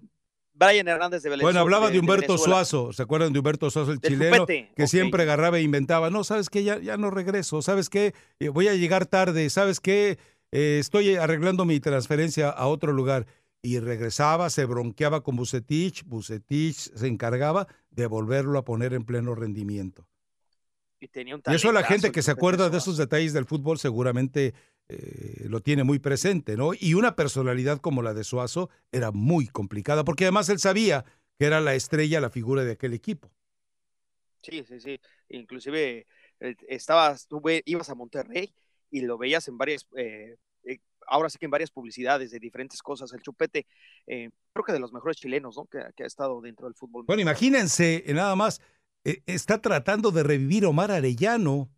Brian 0.55 0.87
Hernández 0.89 1.23
de 1.23 1.31
Venezuela. 1.31 1.47
Bueno, 1.47 1.61
hablaba 1.61 1.91
de 1.91 1.99
Humberto. 1.99 2.39
Suazo, 2.39 2.93
¿se 2.93 3.03
acuerdan 3.03 3.33
de 3.33 3.39
Humberto 3.39 3.71
Suazo, 3.71 3.93
el 3.93 3.99
Del 3.99 4.13
chileno? 4.13 4.37
Chupete, 4.39 4.73
Que 4.77 4.87
siempre 4.87 5.23
agarraba 5.23 5.59
e 5.59 5.63
inventaba, 5.63 6.11
no, 6.11 6.25
¿sabes 6.25 6.51
qué? 6.51 6.65
Ya, 6.65 6.79
ya 6.79 6.97
no 6.97 7.11
regreso, 7.11 7.63
¿sabes 7.63 7.89
qué? 7.89 8.15
Eh, 8.39 8.49
voy 8.49 8.69
a 8.69 8.75
llegar 8.75 9.07
tarde, 9.07 9.49
¿sabes 9.51 9.81
qué? 9.81 10.19
Eh, 10.51 10.79
estoy 10.81 11.17
arreglando 11.17 11.65
mi 11.65 11.81
transferencia 11.81 12.51
a 12.51 12.67
otro 12.67 12.93
lugar. 12.93 13.27
Y 13.65 13.79
regresaba, 13.79 14.51
se 14.51 14.65
bronqueaba 14.65 15.23
con 15.23 15.37
Bucetich, 15.37 16.05
Bucetich 16.05 16.75
se 16.75 17.07
encargaba 17.07 17.69
de 17.91 18.07
volverlo 18.07 18.59
a 18.59 18.65
poner 18.65 18.93
en 18.93 19.05
pleno 19.05 19.37
rendimiento. 19.37 20.09
Y 20.99 21.09
tenía 21.09 21.37
un 21.37 21.43
Y 21.47 21.55
eso 21.55 21.73
la 21.73 21.85
gente 21.85 22.11
que 22.11 22.23
se 22.23 22.31
acuerda 22.31 22.71
de 22.71 22.79
esos 22.79 22.97
detalles 22.97 23.33
del 23.33 23.45
fútbol 23.45 23.79
seguramente 23.79 24.55
eh, 24.93 25.49
lo 25.49 25.61
tiene 25.61 25.85
muy 25.85 25.99
presente, 25.99 26.57
¿no? 26.57 26.73
Y 26.79 26.95
una 26.95 27.17
personalidad 27.17 27.79
como 27.81 28.03
la 28.03 28.15
de 28.15 28.25
Suazo 28.25 28.71
era 28.93 29.11
muy 29.13 29.47
complicada, 29.49 30.05
porque 30.05 30.25
además 30.25 30.49
él 30.49 30.59
sabía 30.59 31.05
que 31.39 31.47
era 31.47 31.61
la 31.61 31.75
estrella, 31.75 32.21
la 32.21 32.31
figura 32.31 32.65
de 32.65 32.73
aquel 32.73 32.95
equipo. 32.95 33.31
Sí, 34.43 34.65
sí, 34.65 34.81
sí. 34.81 35.01
Inclusive 35.29 36.07
eh, 36.41 36.57
estabas, 36.69 37.27
tú 37.29 37.41
ve- 37.41 37.63
ibas 37.65 37.89
a 37.91 37.95
Monterrey 37.95 38.53
y 38.91 39.01
lo 39.03 39.17
veías 39.17 39.47
en 39.49 39.57
varias, 39.57 39.87
eh, 39.97 40.37
ahora 41.07 41.31
sí 41.31 41.39
que 41.39 41.47
en 41.47 41.51
varias 41.51 41.71
publicidades 41.71 42.31
de 42.31 42.39
diferentes 42.41 42.83
cosas. 42.83 43.13
El 43.13 43.23
Chupete, 43.23 43.67
creo 44.07 44.65
que 44.65 44.73
de 44.73 44.81
los 44.81 44.93
mejores 44.93 45.17
chilenos, 45.17 45.57
¿no? 45.57 45.67
Que, 45.67 45.81
que 45.97 46.05
ha 46.05 46.07
estado 46.07 46.41
dentro 46.41 46.67
del 46.67 46.75
fútbol. 46.75 47.05
Bueno, 47.07 47.23
imagínense, 47.23 48.05
nada 48.09 48.35
más, 48.37 48.61
está 49.05 49.61
tratando 49.61 50.11
de 50.11 50.23
revivir 50.23 50.67
Omar 50.67 50.91
Arellano. 50.91 51.71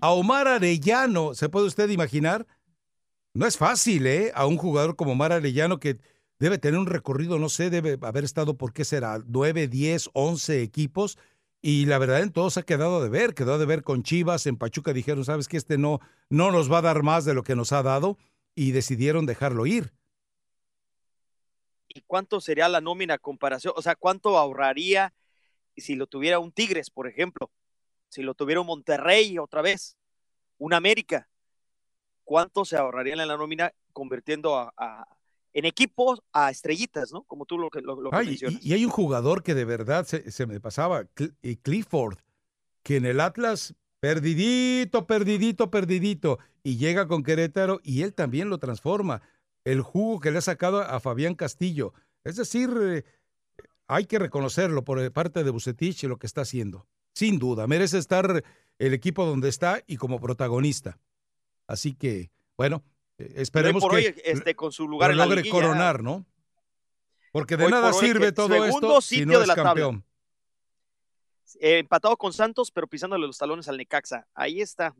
A 0.00 0.12
Omar 0.12 0.48
Arellano, 0.48 1.34
¿se 1.34 1.48
puede 1.48 1.66
usted 1.66 1.88
imaginar? 1.90 2.46
No 3.34 3.46
es 3.46 3.56
fácil, 3.56 4.06
¿eh? 4.06 4.32
A 4.34 4.46
un 4.46 4.56
jugador 4.56 4.96
como 4.96 5.12
Omar 5.12 5.32
Arellano 5.32 5.80
que 5.80 5.98
debe 6.38 6.58
tener 6.58 6.78
un 6.78 6.86
recorrido, 6.86 7.38
no 7.38 7.48
sé, 7.48 7.70
debe 7.70 7.98
haber 8.02 8.24
estado, 8.24 8.56
¿por 8.56 8.72
qué 8.72 8.84
será? 8.84 9.22
9, 9.26 9.68
10, 9.68 10.10
11 10.12 10.62
equipos. 10.62 11.18
Y 11.60 11.86
la 11.86 11.98
verdad, 11.98 12.22
en 12.22 12.32
todos 12.32 12.56
ha 12.56 12.64
quedado 12.64 13.02
de 13.02 13.08
ver. 13.08 13.34
Quedó 13.34 13.58
de 13.58 13.66
ver 13.66 13.82
con 13.82 14.02
Chivas, 14.02 14.46
en 14.46 14.56
Pachuca 14.56 14.92
dijeron, 14.92 15.24
sabes 15.24 15.48
que 15.48 15.56
este 15.56 15.78
no, 15.78 16.00
no 16.28 16.50
nos 16.50 16.70
va 16.70 16.78
a 16.78 16.82
dar 16.82 17.02
más 17.02 17.24
de 17.24 17.34
lo 17.34 17.44
que 17.44 17.54
nos 17.54 17.72
ha 17.72 17.82
dado. 17.82 18.18
Y 18.54 18.72
decidieron 18.72 19.24
dejarlo 19.24 19.64
ir. 19.66 19.94
¿Y 21.88 22.02
cuánto 22.02 22.40
sería 22.40 22.68
la 22.68 22.80
nómina 22.80 23.18
comparación? 23.18 23.74
O 23.76 23.82
sea, 23.82 23.94
¿cuánto 23.94 24.36
ahorraría 24.36 25.14
si 25.76 25.94
lo 25.94 26.06
tuviera 26.06 26.38
un 26.38 26.52
Tigres, 26.52 26.90
por 26.90 27.06
ejemplo? 27.06 27.50
Si 28.12 28.20
lo 28.20 28.34
tuviera 28.34 28.60
un 28.60 28.66
Monterrey 28.66 29.38
otra 29.38 29.62
vez, 29.62 29.96
un 30.58 30.74
América. 30.74 31.30
¿Cuánto 32.24 32.66
se 32.66 32.76
ahorraría 32.76 33.14
en 33.14 33.26
la 33.26 33.36
nómina 33.38 33.72
convirtiendo 33.94 34.54
a, 34.58 34.70
a- 34.76 35.06
en 35.54 35.64
equipos 35.64 36.20
a 36.30 36.50
estrellitas, 36.50 37.10
¿no? 37.10 37.22
Como 37.22 37.46
tú 37.46 37.56
lo 37.56 37.70
lo, 37.72 38.00
lo 38.02 38.10
que 38.10 38.16
Ay, 38.16 38.26
mencionas. 38.26 38.62
y, 38.62 38.74
hay 38.74 38.84
un 38.84 38.90
jugador 38.90 39.42
que 39.42 39.54
de 39.54 39.64
verdad 39.64 40.04
se, 40.04 40.30
se 40.30 40.46
me 40.46 40.60
pasaba, 40.60 41.04
Cl- 41.14 41.34
y 41.40 41.56
Clifford, 41.56 42.18
que 42.82 42.96
en 42.96 43.06
el 43.06 43.18
Atlas, 43.18 43.74
perdidito, 44.00 45.06
perdidito, 45.06 45.70
perdidito, 45.70 46.38
y 46.62 46.76
llega 46.76 47.08
con 47.08 47.22
Querétaro 47.22 47.80
y 47.82 48.02
él 48.02 48.12
también 48.12 48.50
lo 48.50 48.58
transforma. 48.58 49.22
El 49.64 49.80
jugo 49.80 50.20
que 50.20 50.30
le 50.30 50.38
ha 50.38 50.42
sacado 50.42 50.82
a 50.82 51.00
Fabián 51.00 51.34
Castillo. 51.34 51.94
Es 52.24 52.36
decir, 52.36 52.70
eh, 52.78 53.04
hay 53.86 54.04
que 54.04 54.18
reconocerlo 54.18 54.84
por 54.84 55.10
parte 55.12 55.44
de 55.44 55.50
Bucetich 55.50 56.04
y 56.04 56.08
lo 56.08 56.18
que 56.18 56.26
está 56.26 56.42
haciendo. 56.42 56.86
Sin 57.14 57.38
duda, 57.38 57.66
merece 57.66 57.98
estar 57.98 58.42
el 58.78 58.94
equipo 58.94 59.24
donde 59.26 59.48
está 59.48 59.82
y 59.86 59.96
como 59.96 60.20
protagonista. 60.20 60.98
Así 61.66 61.94
que, 61.94 62.30
bueno, 62.56 62.82
eh, 63.18 63.26
Hoy 63.28 63.42
esperemos 63.42 63.82
por 63.82 63.92
que 63.92 63.96
hoy, 63.96 64.14
este, 64.24 64.54
con 64.54 64.72
su 64.72 64.88
lugar 64.88 65.10
en 65.10 65.18
la 65.18 65.24
logre 65.24 65.42
liguilla, 65.42 65.62
coronar, 65.62 66.02
¿no? 66.02 66.26
Porque 67.32 67.56
de 67.56 67.68
nada 67.68 67.92
por 67.92 68.00
sirve 68.00 68.32
todo 68.32 68.64
esto 68.64 69.00
si 69.00 69.16
sitio 69.16 69.26
no 69.26 69.38
de 69.38 69.42
es 69.42 69.48
la 69.48 69.54
tabla. 69.54 69.70
campeón. 69.70 70.04
eh, 71.60 71.78
empatado 71.78 72.16
con 72.16 72.32
Santos, 72.32 72.70
pero 72.70 72.86
pisándole 72.86 73.26
los 73.26 73.38
talones 73.38 73.68
al 73.68 73.76
Necaxa. 73.76 74.26
Ahí 74.34 74.60
está. 74.60 74.94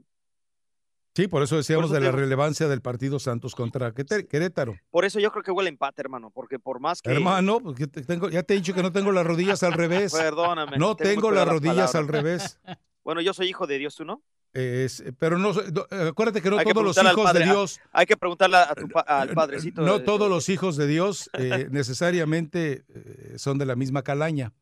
Sí, 1.14 1.28
por 1.28 1.42
eso 1.42 1.56
decíamos 1.56 1.90
Por 1.90 1.96
eso 1.98 2.04
de 2.06 2.10
la 2.10 2.16
relevancia 2.16 2.68
del 2.68 2.80
partido 2.80 3.18
Santos 3.18 3.54
contra 3.54 3.92
Querétaro. 3.92 4.76
Por 4.90 5.04
eso 5.04 5.20
yo 5.20 5.30
creo 5.30 5.42
que 5.42 5.50
huele 5.50 5.68
empate, 5.68 6.00
hermano, 6.00 6.30
porque 6.30 6.58
por 6.58 6.80
más 6.80 7.02
que... 7.02 7.10
Hermano, 7.12 7.60
pues, 7.60 7.76
que 7.76 7.86
te- 7.86 8.02
tengo- 8.02 8.30
ya 8.30 8.42
te 8.42 8.54
he 8.54 8.56
dicho 8.56 8.72
que 8.72 8.82
no 8.82 8.92
tengo 8.92 9.12
las 9.12 9.26
rodillas 9.26 9.62
al 9.62 9.72
revés. 9.74 10.12
Perdóname. 10.12 10.78
No 10.78 10.96
tengo 10.96 11.30
las 11.30 11.46
rodillas 11.46 11.94
al 11.94 12.08
revés. 12.08 12.58
Bueno, 13.04 13.20
yo 13.20 13.34
soy 13.34 13.48
hijo 13.48 13.66
de 13.66 13.78
Dios, 13.78 13.96
¿tú 13.96 14.04
no? 14.04 14.22
Es- 14.54 15.02
pero 15.18 15.36
no, 15.36 15.50
eh, 15.50 16.08
acuérdate 16.10 16.40
que 16.40 16.50
no 16.50 16.58
que 16.58 16.72
todos 16.72 16.84
los 16.84 16.96
hijos 16.96 17.24
padre- 17.24 17.40
de 17.40 17.44
Dios, 17.46 17.80
Hay 17.90 18.06
que 18.06 18.16
preguntarle 18.16 18.58
a 18.58 18.72
tu 18.76 18.88
pa- 18.88 19.00
al 19.00 19.30
padrecito. 19.30 19.82
no 19.82 19.98
de- 19.98 20.04
todos 20.04 20.30
los 20.30 20.48
hijos 20.48 20.76
de 20.76 20.86
Dios 20.86 21.28
eh, 21.36 21.66
necesariamente 22.12 22.84
eh, 22.94 23.34
son 23.38 23.58
de 23.58 23.66
la 23.66 23.74
misma 23.74 24.02
calaña. 24.02 24.52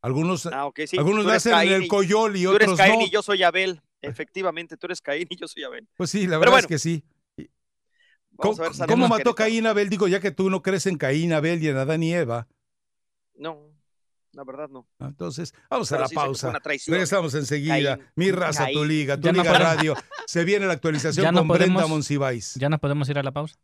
Algunos, 0.00 0.46
Ah, 0.46 0.70
sí. 0.86 0.96
algunos 0.96 1.24
Tú 1.24 1.30
eres 1.30 1.44
nacen 1.46 1.68
en 1.68 1.74
el 1.74 1.82
y- 1.84 1.88
coyol 1.88 2.36
y 2.36 2.44
Tú 2.44 2.52
eres 2.54 2.68
otros 2.68 2.78
Caín 2.78 3.00
no. 3.00 3.06
y 3.06 3.10
yo 3.10 3.20
soy 3.22 3.42
Abel. 3.42 3.82
Efectivamente, 4.02 4.76
tú 4.76 4.86
eres 4.86 5.00
Caín 5.00 5.26
y 5.30 5.36
yo 5.36 5.46
soy 5.46 5.64
Abel. 5.64 5.88
Pues 5.96 6.10
sí, 6.10 6.26
la 6.26 6.38
verdad 6.38 6.52
bueno, 6.52 6.64
es 6.64 6.66
que 6.66 6.78
sí. 6.78 7.04
Vamos 8.32 8.56
¿Cómo, 8.56 8.66
a 8.66 8.70
ver, 8.70 8.88
cómo 8.88 9.08
mató. 9.08 9.34
Caín 9.34 9.66
a 9.66 9.70
Abel? 9.70 9.90
Digo, 9.90 10.08
ya 10.08 10.20
que 10.20 10.30
tú 10.30 10.48
no 10.48 10.62
crees 10.62 10.86
en 10.86 10.96
Caín, 10.96 11.32
Abel 11.32 11.62
y 11.62 11.68
en 11.68 11.76
Adán 11.76 12.02
y 12.02 12.14
Eva. 12.14 12.48
No, 13.34 13.58
la 14.32 14.44
verdad 14.44 14.68
no. 14.70 14.86
Ah, 14.98 15.06
Entonces, 15.08 15.52
vamos 15.68 15.88
Pero 15.88 15.98
a 15.98 16.02
la 16.02 16.08
sí 16.08 16.14
pausa. 16.14 16.48
una 16.48 16.60
traición. 16.60 16.94
Regresamos 16.94 17.34
enseguida. 17.34 17.96
Caín. 17.96 18.08
Mi 18.14 18.30
raza, 18.30 18.68
tu 18.72 18.84
liga, 18.84 19.16
tu 19.16 19.26
Ya 19.26 19.32
liga 19.32 19.58
radio. 19.58 19.94
Se 20.26 20.44
viene 20.44 20.66
la 20.66 20.72
actualización 20.74 21.24
Ya 21.24 21.32
no 21.32 21.40
con 21.40 21.48
Brenda 21.48 21.86
Monsiváis. 21.86 22.54
¿Ya 22.54 22.68
nos 22.68 22.80
podemos 22.80 23.08
ir 23.08 23.18
a 23.18 23.22
la 23.22 23.32
pausa? 23.32 23.56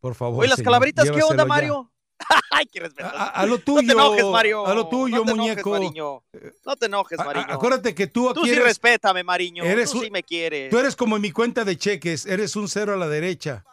Por 0.00 0.14
favor. 0.14 0.40
Oye, 0.40 0.48
las 0.48 0.56
señor, 0.56 0.72
calabritas, 0.72 1.10
¿qué 1.10 1.22
onda, 1.22 1.46
ya. 1.46 1.90
Ay, 2.50 2.66
qué 2.66 2.80
respeto. 2.80 3.08
A, 3.08 3.28
a 3.28 3.46
lo 3.46 3.56
No 3.56 3.62
tuyo. 3.62 3.86
te 3.86 3.92
enojes, 3.92 4.24
Mario. 4.26 4.66
A 4.66 4.74
lo 4.74 4.88
tuyo, 4.88 5.18
no 5.18 5.24
te 5.24 5.34
muñeco. 5.34 5.76
Enojes, 5.76 5.90
Mariño. 5.90 6.22
No 6.64 6.76
te 6.76 6.86
enojes, 6.86 7.18
A- 7.18 7.22
a- 7.22 7.26
Mariño. 7.26 7.46
acuérdate 7.52 7.94
que 7.94 8.06
tú 8.06 8.28
aquí 8.30 8.40
Tú 8.40 8.44
sí 8.46 8.52
eres- 8.52 8.64
respétame, 8.64 9.22
Mariño. 9.24 9.64
eres 9.64 9.90
tú 9.90 9.98
un- 9.98 10.04
sí 10.04 10.10
me 10.10 10.22
quieres. 10.22 10.70
Tú 10.70 10.78
eres 10.78 10.94
como 10.96 11.16
en 11.16 11.22
mi 11.22 11.30
cuenta 11.32 11.64
de 11.64 11.76
cheques, 11.76 12.26
eres 12.26 12.56
un 12.56 12.68
cero 12.68 12.94
a 12.94 12.96
la 12.96 13.08
derecha. 13.08 13.64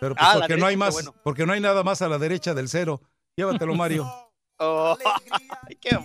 Pero 0.00 0.14
pues 0.14 0.26
Ah, 0.28 0.34
porque 0.38 0.56
no 0.56 0.66
hay 0.66 0.76
derecha, 0.76 0.78
más, 0.78 0.94
bueno. 0.94 1.14
porque 1.22 1.46
no 1.46 1.52
hay 1.52 1.60
nada 1.60 1.82
más 1.82 2.00
a 2.02 2.08
la 2.08 2.18
derecha 2.18 2.54
del 2.54 2.68
cero. 2.68 3.00
Llévatelo, 3.36 3.74
Mario. 3.74 4.10
Oh, 4.62 4.94
qué. 5.80 5.96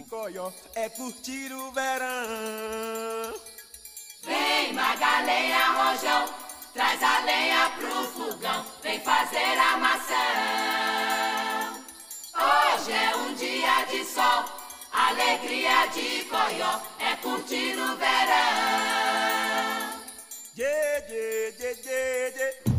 Vem, 4.26 4.74
Magalenha 4.74 5.72
Rojão, 5.74 6.26
traz 6.74 7.04
a 7.04 7.20
lenha 7.26 7.70
pro 7.78 8.04
fogão, 8.14 8.66
vem 8.82 9.00
fazer 9.02 9.58
a 9.60 9.78
maçã. 9.78 11.35
Hoje 12.38 12.91
é 12.91 13.16
um 13.16 13.34
dia 13.34 13.86
de 13.90 14.03
sol, 14.03 14.44
alegria 14.91 15.88
de 15.94 16.26
coió, 16.26 16.80
é 16.99 17.16
curtir 17.22 17.78
o 17.80 17.95
verão. 17.95 19.56
Yeah, 20.57 21.06
yeah, 21.10 21.53
yeah, 21.57 21.80
yeah, 21.86 22.36
yeah. 22.36 22.76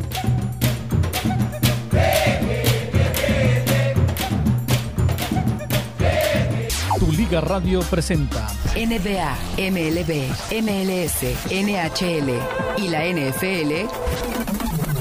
Tu 6.99 7.11
Liga 7.13 7.41
Radio 7.41 7.79
presenta 7.89 8.47
NBA, 8.75 9.37
MLB, 9.57 10.29
MLS, 10.61 11.23
NHL 11.49 12.29
y 12.77 12.89
la 12.89 13.05
NFL. 13.05 13.87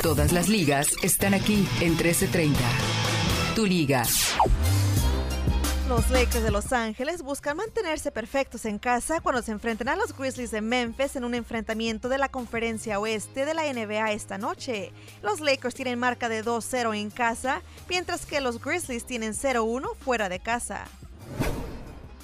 Todas 0.00 0.32
las 0.32 0.48
ligas 0.48 0.88
están 1.02 1.34
aquí 1.34 1.68
en 1.80 1.96
1330. 1.96 3.15
Liga. 3.64 4.02
Los 5.88 6.10
Lakers 6.10 6.42
de 6.42 6.50
Los 6.50 6.72
Ángeles 6.72 7.22
buscan 7.22 7.56
mantenerse 7.56 8.10
perfectos 8.10 8.64
en 8.64 8.80
casa 8.80 9.20
cuando 9.20 9.40
se 9.40 9.52
enfrenten 9.52 9.88
a 9.88 9.94
los 9.94 10.16
Grizzlies 10.16 10.50
de 10.50 10.60
Memphis 10.60 11.14
en 11.14 11.24
un 11.24 11.32
enfrentamiento 11.34 12.08
de 12.08 12.18
la 12.18 12.28
conferencia 12.28 12.98
oeste 12.98 13.44
de 13.44 13.54
la 13.54 13.72
NBA 13.72 14.10
esta 14.10 14.36
noche. 14.36 14.92
Los 15.22 15.40
Lakers 15.40 15.76
tienen 15.76 15.98
marca 15.98 16.28
de 16.28 16.44
2-0 16.44 17.00
en 17.00 17.10
casa, 17.10 17.62
mientras 17.88 18.26
que 18.26 18.40
los 18.40 18.60
Grizzlies 18.60 19.04
tienen 19.04 19.32
0-1 19.32 19.94
fuera 20.00 20.28
de 20.28 20.40
casa. 20.40 20.88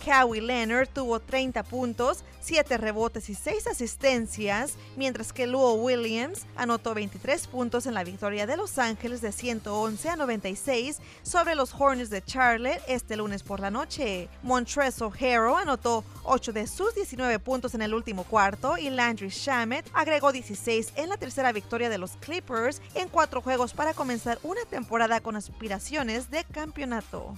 Kawhi 0.04 0.40
Leonard 0.40 0.88
tuvo 0.88 1.20
30 1.20 1.62
puntos, 1.62 2.24
7 2.40 2.76
rebotes 2.76 3.30
y 3.30 3.34
6 3.34 3.68
asistencias, 3.68 4.74
mientras 4.96 5.32
que 5.32 5.46
Luo 5.46 5.74
Williams 5.74 6.46
anotó 6.56 6.92
23 6.94 7.46
puntos 7.46 7.86
en 7.86 7.94
la 7.94 8.02
victoria 8.02 8.46
de 8.46 8.56
Los 8.56 8.78
Ángeles 8.78 9.20
de 9.20 9.30
111 9.30 10.08
a 10.08 10.16
96 10.16 10.98
sobre 11.22 11.54
los 11.54 11.72
Hornets 11.78 12.10
de 12.10 12.22
Charlotte 12.22 12.82
este 12.88 13.16
lunes 13.16 13.42
por 13.42 13.60
la 13.60 13.70
noche. 13.70 14.28
Montrezl 14.42 15.04
Harrell 15.04 15.56
anotó 15.56 16.04
8 16.24 16.52
de 16.52 16.66
sus 16.66 16.94
19 16.94 17.38
puntos 17.38 17.74
en 17.74 17.82
el 17.82 17.94
último 17.94 18.24
cuarto 18.24 18.76
y 18.76 18.90
Landry 18.90 19.28
Shamet 19.28 19.88
agregó 19.92 20.32
16 20.32 20.94
en 20.96 21.08
la 21.10 21.16
tercera 21.16 21.52
victoria 21.52 21.88
de 21.88 21.98
los 21.98 22.16
Clippers 22.16 22.82
en 22.94 23.08
cuatro 23.08 23.40
juegos 23.40 23.72
para 23.72 23.94
comenzar 23.94 24.38
una 24.42 24.64
temporada 24.64 25.20
con 25.20 25.36
aspiraciones 25.36 26.30
de 26.30 26.44
campeonato. 26.44 27.34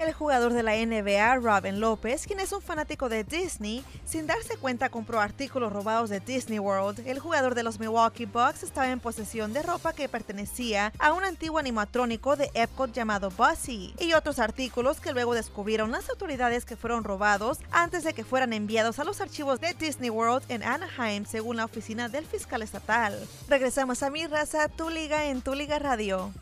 El 0.00 0.14
jugador 0.14 0.54
de 0.54 0.62
la 0.62 0.76
NBA, 0.76 1.36
Robin 1.36 1.78
López, 1.78 2.26
quien 2.26 2.40
es 2.40 2.52
un 2.52 2.62
fanático 2.62 3.10
de 3.10 3.22
Disney, 3.22 3.84
sin 4.06 4.26
darse 4.26 4.56
cuenta 4.56 4.88
compró 4.88 5.20
artículos 5.20 5.74
robados 5.74 6.08
de 6.08 6.20
Disney 6.20 6.58
World. 6.58 7.06
El 7.06 7.18
jugador 7.18 7.54
de 7.54 7.62
los 7.62 7.78
Milwaukee 7.78 8.24
Bucks 8.24 8.62
estaba 8.62 8.88
en 8.88 8.98
posesión 8.98 9.52
de 9.52 9.62
ropa 9.62 9.92
que 9.92 10.08
pertenecía 10.08 10.94
a 10.98 11.12
un 11.12 11.22
antiguo 11.22 11.58
animatrónico 11.58 12.36
de 12.36 12.50
Epcot 12.54 12.92
llamado 12.92 13.30
Buzzy 13.30 13.94
y 13.98 14.14
otros 14.14 14.38
artículos 14.38 15.00
que 15.00 15.12
luego 15.12 15.34
descubrieron 15.34 15.92
las 15.92 16.08
autoridades 16.08 16.64
que 16.64 16.76
fueron 16.76 17.04
robados 17.04 17.58
antes 17.70 18.02
de 18.02 18.14
que 18.14 18.24
fueran 18.24 18.54
enviados 18.54 19.00
a 19.00 19.04
los 19.04 19.20
archivos 19.20 19.60
de 19.60 19.74
Disney 19.74 20.08
World 20.08 20.46
en 20.48 20.62
Anaheim, 20.62 21.26
según 21.26 21.58
la 21.58 21.66
oficina 21.66 22.08
del 22.08 22.24
fiscal 22.24 22.62
estatal. 22.62 23.18
Regresamos 23.50 24.02
a 24.02 24.08
mi 24.08 24.26
raza, 24.26 24.68
tu 24.68 24.88
liga 24.88 25.26
en 25.26 25.42
tu 25.42 25.54
liga 25.54 25.78
radio. 25.78 26.32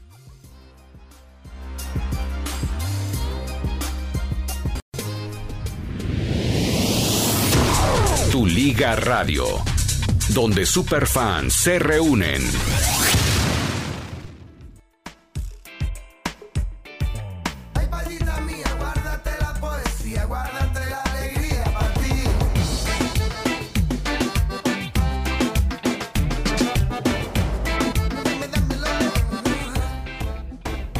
Tu 8.31 8.45
Liga 8.45 8.95
Radio, 8.95 9.47
donde 10.29 10.67
superfans 10.67 11.55
se 11.55 11.79
reúnen. 11.79 12.43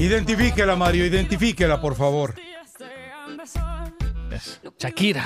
Identifíquela, 0.01 0.77
Mario, 0.77 1.05
identifíquela, 1.05 1.79
por 1.79 1.95
favor. 1.95 2.35
Shakira. 4.79 5.25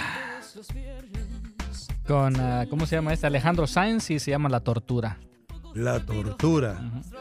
Con, 2.13 2.39
ah, 2.39 2.67
¿cómo 2.69 2.85
se 2.85 2.95
llama 2.97 3.15
este? 3.15 3.27
Alejandro 3.27 3.67
Sainz 3.67 4.11
y 4.11 4.19
se 4.19 4.33
llama 4.33 4.51
La 4.51 4.61
Tortura. 4.61 5.19
La 5.73 5.99
tortura. 6.05 6.79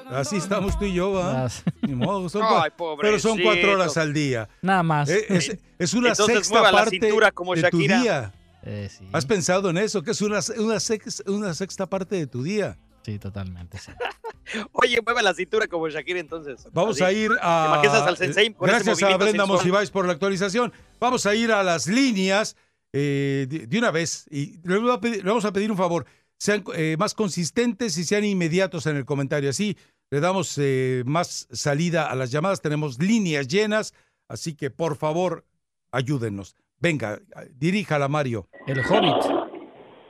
Así 0.10 0.36
estamos 0.36 0.78
tú 0.78 0.84
y 0.84 0.94
yo, 0.94 1.14
¿va? 1.14 1.48
Ni 1.82 1.96
modo, 1.96 2.28
son 2.28 2.42
Ay, 2.46 2.72
cua- 2.78 2.98
pero 3.00 3.18
son 3.18 3.40
cuatro 3.42 3.72
horas 3.72 3.96
al 3.96 4.12
día. 4.14 4.50
Nada 4.62 4.84
más. 4.84 5.08
Eh, 5.10 5.26
Es, 5.30 5.58
es 5.80 5.94
una 5.94 6.10
Entonces 6.10 6.36
sexta 6.36 6.62
la 6.62 6.72
parte 6.74 7.00
cintura 7.00 7.32
como 7.32 7.56
de 7.56 7.70
tu 7.70 7.78
día. 7.78 8.34
Eh, 8.64 8.90
sí. 8.92 9.08
¿Has 9.14 9.26
pensado 9.26 9.70
en 9.70 9.78
eso? 9.78 10.04
Que 10.04 10.12
es 10.12 10.22
una, 10.22 10.40
una, 10.58 10.76
sex- 10.82 11.24
una 11.26 11.54
sexta 11.54 11.86
parte 11.88 12.18
de 12.18 12.28
tu 12.28 12.44
día. 12.44 12.78
Sí, 13.06 13.18
totalmente. 13.18 13.78
sí. 13.78 13.94
Oye, 14.74 15.00
mueve 15.06 15.24
la 15.24 15.34
cintura 15.34 15.68
como 15.68 15.88
Shakira 15.88 16.20
entonces. 16.20 16.68
Vamos 16.74 16.98
Así. 17.02 17.04
a 17.06 17.12
ir 17.14 17.32
a. 17.42 17.80
¿Te 17.82 17.88
imaginas 17.88 18.08
al 18.10 18.18
sensei 18.18 18.54
con 18.54 18.70
ese 18.70 18.84
Gracias 18.84 19.04
a 19.10 19.16
Brenda? 19.16 19.46
Monsiváis 19.46 19.90
por 19.90 20.06
la 20.06 20.12
actualización. 20.12 20.74
Vamos 21.00 21.26
a 21.26 21.34
ir 21.34 21.54
a 21.54 21.64
las 21.64 21.88
líneas 21.88 22.58
eh, 22.94 23.46
de, 23.50 23.68
de 23.68 23.78
una 23.78 23.92
vez. 23.92 24.28
Y 24.32 24.60
le, 24.68 24.78
voy 24.80 24.92
a 24.92 25.00
pedir- 25.00 25.24
le 25.24 25.30
vamos 25.30 25.46
a 25.46 25.54
pedir 25.54 25.72
un 25.72 25.78
favor. 25.78 26.06
Sean 26.38 26.64
eh, 26.76 26.96
más 26.98 27.14
consistentes 27.14 27.98
y 27.98 28.04
sean 28.04 28.24
inmediatos 28.26 28.86
en 28.88 28.96
el 28.98 29.06
comentario. 29.06 29.50
Así 29.50 29.78
le 30.10 30.20
damos 30.20 30.58
eh, 30.58 31.04
más 31.06 31.48
salida 31.52 32.10
a 32.10 32.16
las 32.16 32.32
llamadas. 32.32 32.62
Tenemos 32.62 33.00
líneas 33.00 33.48
llenas. 33.48 33.94
Así 34.28 34.56
que 34.56 34.70
por 34.72 34.96
favor, 34.96 35.46
ayúdenos. 35.92 36.56
Venga, 36.80 37.20
diríjala, 37.54 38.08
Mario. 38.08 38.48
El 38.66 38.80
Hobbit. 38.80 39.24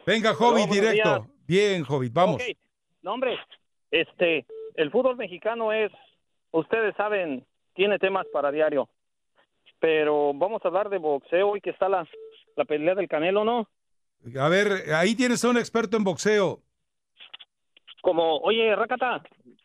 Venga, 0.06 0.32
Hobbit, 0.34 0.70
directo. 0.70 1.10
días. 1.10 1.22
Bien, 1.46 1.86
Hobbit, 1.88 2.14
vamos. 2.14 2.36
Ok. 2.42 2.58
No, 3.02 3.14
hombre, 3.14 3.38
este, 3.90 4.46
el 4.76 4.90
fútbol 4.90 5.18
mexicano 5.18 5.74
es, 5.74 5.92
ustedes 6.52 6.96
saben, 6.96 7.46
tiene 7.74 8.00
temas 8.00 8.26
para 8.32 8.52
diario. 8.52 8.88
Pero 9.80 10.34
vamos 10.34 10.62
a 10.64 10.68
hablar 10.70 10.90
de 10.90 10.98
boxeo 11.00 11.50
hoy 11.50 11.62
que 11.62 11.72
está 11.72 11.90
la, 11.90 12.08
la 12.56 12.66
pelea 12.66 12.96
del 12.96 13.08
Canelo, 13.08 13.44
¿no? 13.44 13.70
A 14.40 14.50
ver, 14.50 14.94
ahí 14.94 15.16
tienes 15.16 15.44
a 15.44 15.50
un 15.50 15.58
experto 15.58 15.98
en 15.98 16.04
boxeo. 16.04 16.62
Como, 18.02 18.38
oye, 18.40 18.76
Rakata, 18.76 19.24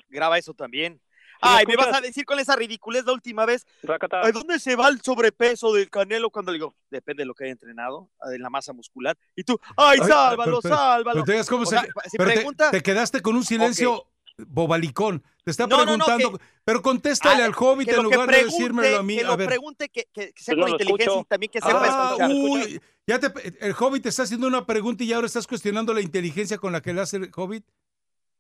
Graba 0.09 0.39
eso 0.39 0.55
también. 0.55 1.01
Ay, 1.43 1.67
me 1.67 1.77
vas 1.77 1.95
a 1.95 2.01
decir 2.01 2.25
con 2.25 2.39
esa 2.39 2.57
ridiculez 2.57 3.05
la 3.05 3.13
última 3.13 3.45
vez. 3.45 3.67
Rakata, 3.83 4.23
¿A 4.23 4.31
dónde 4.33 4.59
se 4.59 4.75
va 4.75 4.89
el 4.89 5.03
sobrepeso 5.03 5.73
del 5.75 5.91
Canelo? 5.91 6.31
Cuando 6.31 6.51
le 6.51 6.57
digo, 6.57 6.75
depende 6.91 7.23
de 7.23 7.27
lo 7.27 7.35
que 7.35 7.45
haya 7.45 7.53
entrenado, 7.53 8.09
de 8.31 8.39
la 8.39 8.49
masa 8.49 8.73
muscular. 8.73 9.17
Y 9.35 9.45
tú, 9.45 9.59
¡ay, 9.77 9.99
Ay, 10.01 10.09
sálvalo, 10.09 10.45
pero- 10.45 10.61
pero- 10.63 10.75
sálvalo! 10.77 11.25
pero 11.25 11.43
te 11.45 11.49
cómo 11.51 11.63
O 11.63 11.67
se- 11.67 11.77
sea, 11.79 11.83
si 12.07 12.17
pero 12.17 12.31
te- 12.31 12.37
pregunta, 12.37 12.71
te, 12.71 12.83
quedaste 12.83 13.21
con 13.21 13.37
un 13.37 13.45
silencio 13.45 14.07
bobalicón. 14.39 15.23
Te 15.45 15.51
está 15.51 15.67
No, 15.67 15.85
no, 15.85 15.97
no, 15.97 16.05
preguntando, 16.05 16.39
que- 16.39 16.45
pero 16.65 16.83
contéstale 16.83 17.43
Ah, 17.43 17.47
al 17.47 17.55
hobbit 17.57 17.89
que 17.89 17.95
en 17.95 18.03
lugar 18.03 18.29
de 18.29 18.45
decírmelo 18.45 18.99
a 18.99 19.03
mí. 19.03 19.17
que 19.17 19.25
a 19.25 19.29
lo 19.29 19.37
ver. 19.37 19.49
pregunte, 19.49 19.89
que, 19.89 20.07
que- 20.13 20.33
sea 20.37 20.55
no 20.55 20.63
con 20.63 20.71
inteligencia 20.73 21.05
escucho. 21.07 21.21
y 21.21 21.25
también 21.29 21.51
que 21.53 21.61
sepa 21.61 21.81
Ah, 21.83 22.09
escuchar. 22.11 22.31
uy, 22.31 22.81
ya 23.07 23.19
te, 23.21 23.27
el 23.67 23.75
hobbit 23.79 24.03
te 24.03 24.09
está 24.09 24.25
haciendo 24.25 24.47
una 24.47 24.67
pregunta 24.67 25.05
y 25.05 25.13
ahora 25.13 25.27
estás 25.27 25.47
cuestionando 25.47 25.95
la 25.95 26.01
inteligencia 26.01 26.59
con 26.59 26.73
la 26.73 26.81
que 26.81 26.93
le 26.93 27.01
hace 27.01 27.17
el 27.19 27.31
hobbit. 27.35 27.65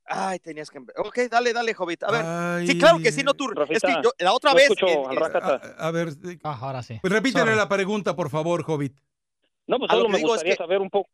Ay, 0.08 0.38
tenías 0.38 0.70
que... 0.70 0.78
Ok, 0.78 1.18
dale, 1.28 1.52
dale, 1.52 1.74
Hobbit. 1.76 2.04
A 2.04 2.12
ver. 2.12 2.22
Ay. 2.24 2.66
Sí, 2.68 2.78
claro 2.78 2.98
que 3.00 3.10
sí, 3.10 3.24
no 3.24 3.34
tú. 3.34 3.46
Es 3.46 3.54
que 3.54 3.58
Rafita, 3.88 4.02
yo, 4.04 4.10
la 4.20 4.34
otra 4.34 4.54
vez... 4.54 4.64
escucho 4.70 4.86
eh, 4.86 5.16
Rakata. 5.16 5.60
A, 5.78 5.88
a 5.88 5.90
ver, 5.90 6.10
Ah, 6.44 6.56
ahora 6.62 6.80
sí. 6.84 6.96
pues 7.00 7.12
repítele 7.12 7.44
Sorry. 7.46 7.56
la 7.56 7.68
pregunta, 7.68 8.14
por 8.14 8.30
favor, 8.30 8.62
hobbit. 8.64 8.94
no, 9.66 9.78
pues 9.80 9.90
solo 9.90 10.08
me 10.08 10.18
digo 10.18 10.28
es 10.28 10.34
gustaría 10.34 10.52
que- 10.54 10.62
saber 10.62 10.78
un 10.80 10.90
poco, 10.90 11.10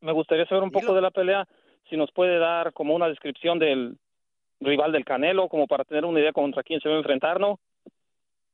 me 0.00 0.10
gustaría 0.10 0.44
saber 0.46 0.64
un 0.64 0.72
poco 0.72 0.92
de 0.92 1.00
la 1.00 1.12
pelea, 1.12 1.46
si 1.88 1.96
nos 1.96 2.10
puede 2.10 2.40
dar 2.40 2.72
como 2.72 2.96
una 2.96 3.06
descripción 3.06 3.60
del 3.60 3.96
rival 4.64 4.92
del 4.92 5.04
Canelo, 5.04 5.48
como 5.48 5.66
para 5.66 5.84
tener 5.84 6.04
una 6.04 6.20
idea 6.20 6.32
contra 6.32 6.62
quién 6.62 6.80
se 6.80 6.88
va 6.88 6.96
a 6.96 6.98
enfrentar, 6.98 7.40
¿no? 7.40 7.60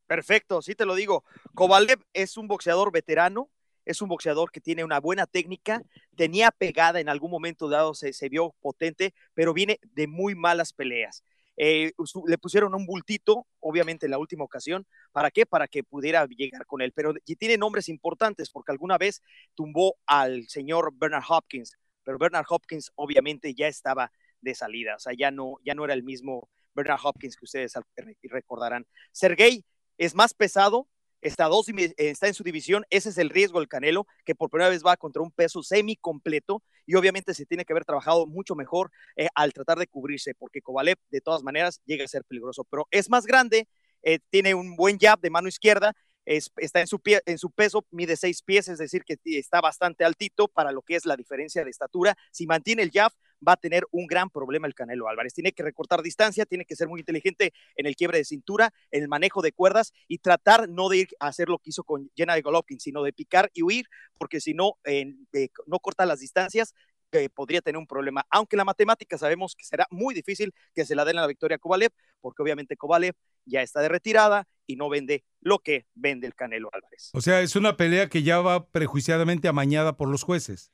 Perfecto, 0.06 0.62
sí 0.62 0.74
te 0.74 0.86
lo 0.86 0.94
digo. 0.94 1.24
Kovalev 1.54 2.00
es 2.12 2.36
un 2.36 2.48
boxeador 2.48 2.90
veterano, 2.90 3.50
es 3.84 4.00
un 4.02 4.08
boxeador 4.08 4.50
que 4.50 4.60
tiene 4.60 4.84
una 4.84 5.00
buena 5.00 5.26
técnica, 5.26 5.82
tenía 6.16 6.50
pegada 6.50 7.00
en 7.00 7.08
algún 7.08 7.30
momento 7.30 7.68
dado, 7.68 7.94
se, 7.94 8.12
se 8.12 8.28
vio 8.28 8.54
potente, 8.60 9.14
pero 9.34 9.52
viene 9.52 9.78
de 9.82 10.06
muy 10.06 10.34
malas 10.34 10.72
peleas. 10.72 11.24
Eh, 11.60 11.92
le 12.26 12.38
pusieron 12.38 12.74
un 12.74 12.86
bultito, 12.86 13.46
obviamente 13.58 14.06
en 14.06 14.12
la 14.12 14.18
última 14.18 14.44
ocasión. 14.44 14.86
¿Para 15.10 15.30
qué? 15.30 15.44
Para 15.44 15.66
que 15.66 15.82
pudiera 15.82 16.24
llegar 16.26 16.64
con 16.66 16.80
él. 16.80 16.92
Pero 16.92 17.14
tiene 17.36 17.58
nombres 17.58 17.88
importantes 17.88 18.48
porque 18.50 18.70
alguna 18.70 18.96
vez 18.96 19.22
tumbó 19.54 19.96
al 20.06 20.48
señor 20.48 20.92
Bernard 20.94 21.24
Hopkins, 21.28 21.76
pero 22.04 22.16
Bernard 22.16 22.46
Hopkins 22.48 22.92
obviamente 22.94 23.54
ya 23.54 23.66
estaba 23.66 24.12
de 24.40 24.54
salida, 24.54 24.96
o 24.96 24.98
sea, 24.98 25.12
ya 25.16 25.30
no, 25.30 25.58
ya 25.64 25.74
no 25.74 25.84
era 25.84 25.94
el 25.94 26.02
mismo 26.02 26.48
Bernard 26.74 27.00
Hopkins 27.02 27.36
que 27.36 27.44
ustedes 27.44 27.74
recordarán. 28.22 28.86
Sergey 29.12 29.64
es 29.96 30.14
más 30.14 30.34
pesado, 30.34 30.88
está, 31.20 31.46
dos, 31.46 31.66
está 31.96 32.28
en 32.28 32.34
su 32.34 32.44
división, 32.44 32.84
ese 32.90 33.08
es 33.08 33.18
el 33.18 33.30
riesgo 33.30 33.58
del 33.58 33.68
Canelo, 33.68 34.06
que 34.24 34.34
por 34.34 34.50
primera 34.50 34.70
vez 34.70 34.84
va 34.84 34.96
contra 34.96 35.22
un 35.22 35.32
peso 35.32 35.62
semi 35.62 35.96
completo 35.96 36.62
y 36.86 36.94
obviamente 36.94 37.34
se 37.34 37.46
tiene 37.46 37.64
que 37.64 37.72
haber 37.72 37.84
trabajado 37.84 38.26
mucho 38.26 38.54
mejor 38.54 38.90
eh, 39.16 39.28
al 39.34 39.52
tratar 39.52 39.78
de 39.78 39.86
cubrirse, 39.86 40.34
porque 40.34 40.62
Kovalev 40.62 40.96
de 41.10 41.20
todas 41.20 41.42
maneras 41.42 41.82
llega 41.84 42.04
a 42.04 42.08
ser 42.08 42.24
peligroso, 42.24 42.64
pero 42.64 42.86
es 42.90 43.10
más 43.10 43.26
grande, 43.26 43.68
eh, 44.02 44.20
tiene 44.30 44.54
un 44.54 44.76
buen 44.76 44.98
jab 44.98 45.20
de 45.20 45.30
mano 45.30 45.48
izquierda, 45.48 45.94
es- 46.28 46.52
está 46.58 46.80
en 46.80 46.86
su, 46.86 47.00
pie, 47.00 47.22
en 47.24 47.38
su 47.38 47.50
peso, 47.50 47.86
mide 47.90 48.14
seis 48.14 48.42
pies, 48.42 48.68
es 48.68 48.78
decir, 48.78 49.02
que 49.04 49.16
está 49.24 49.60
bastante 49.62 50.04
altito 50.04 50.46
para 50.46 50.72
lo 50.72 50.82
que 50.82 50.94
es 50.94 51.06
la 51.06 51.16
diferencia 51.16 51.64
de 51.64 51.70
estatura. 51.70 52.16
Si 52.30 52.46
mantiene 52.46 52.82
el 52.82 52.90
jab, 52.92 53.10
va 53.46 53.52
a 53.52 53.56
tener 53.56 53.86
un 53.92 54.06
gran 54.06 54.28
problema 54.28 54.66
el 54.66 54.74
Canelo 54.74 55.08
Álvarez. 55.08 55.32
Tiene 55.32 55.52
que 55.52 55.62
recortar 55.62 56.02
distancia, 56.02 56.44
tiene 56.44 56.66
que 56.66 56.76
ser 56.76 56.86
muy 56.86 57.00
inteligente 57.00 57.54
en 57.76 57.86
el 57.86 57.96
quiebre 57.96 58.18
de 58.18 58.24
cintura, 58.26 58.74
en 58.90 59.02
el 59.02 59.08
manejo 59.08 59.40
de 59.40 59.52
cuerdas 59.52 59.92
y 60.06 60.18
tratar 60.18 60.68
no 60.68 60.90
de 60.90 60.98
ir 60.98 61.08
a 61.18 61.28
hacer 61.28 61.48
lo 61.48 61.58
que 61.58 61.70
hizo 61.70 61.82
con 61.82 62.10
Jenna 62.14 62.34
de 62.34 62.42
Golovkin, 62.42 62.78
sino 62.78 63.02
de 63.02 63.12
picar 63.14 63.50
y 63.54 63.62
huir, 63.62 63.86
porque 64.18 64.40
si 64.40 64.52
no, 64.52 64.74
eh, 64.84 65.14
eh, 65.32 65.48
no 65.66 65.78
corta 65.78 66.04
las 66.04 66.20
distancias, 66.20 66.74
que 67.10 67.30
podría 67.30 67.62
tener 67.62 67.78
un 67.78 67.86
problema. 67.86 68.26
Aunque 68.28 68.54
la 68.58 68.66
matemática 68.66 69.16
sabemos 69.16 69.54
que 69.56 69.64
será 69.64 69.86
muy 69.90 70.14
difícil 70.14 70.52
que 70.74 70.84
se 70.84 70.94
la 70.94 71.06
den 71.06 71.16
la 71.16 71.26
victoria 71.26 71.54
a 71.56 71.58
Kovalev, 71.58 71.90
porque 72.20 72.42
obviamente 72.42 72.76
Kovalev 72.76 73.14
ya 73.46 73.62
está 73.62 73.80
de 73.80 73.88
retirada 73.88 74.46
y 74.68 74.76
no 74.76 74.88
vende 74.88 75.24
lo 75.40 75.58
que 75.58 75.86
vende 75.94 76.28
el 76.28 76.34
Canelo 76.34 76.68
Álvarez. 76.72 77.10
O 77.14 77.20
sea, 77.20 77.40
es 77.40 77.56
una 77.56 77.76
pelea 77.76 78.08
que 78.08 78.22
ya 78.22 78.40
va 78.40 78.68
prejuiciadamente 78.68 79.48
amañada 79.48 79.96
por 79.96 80.08
los 80.08 80.22
jueces. 80.22 80.70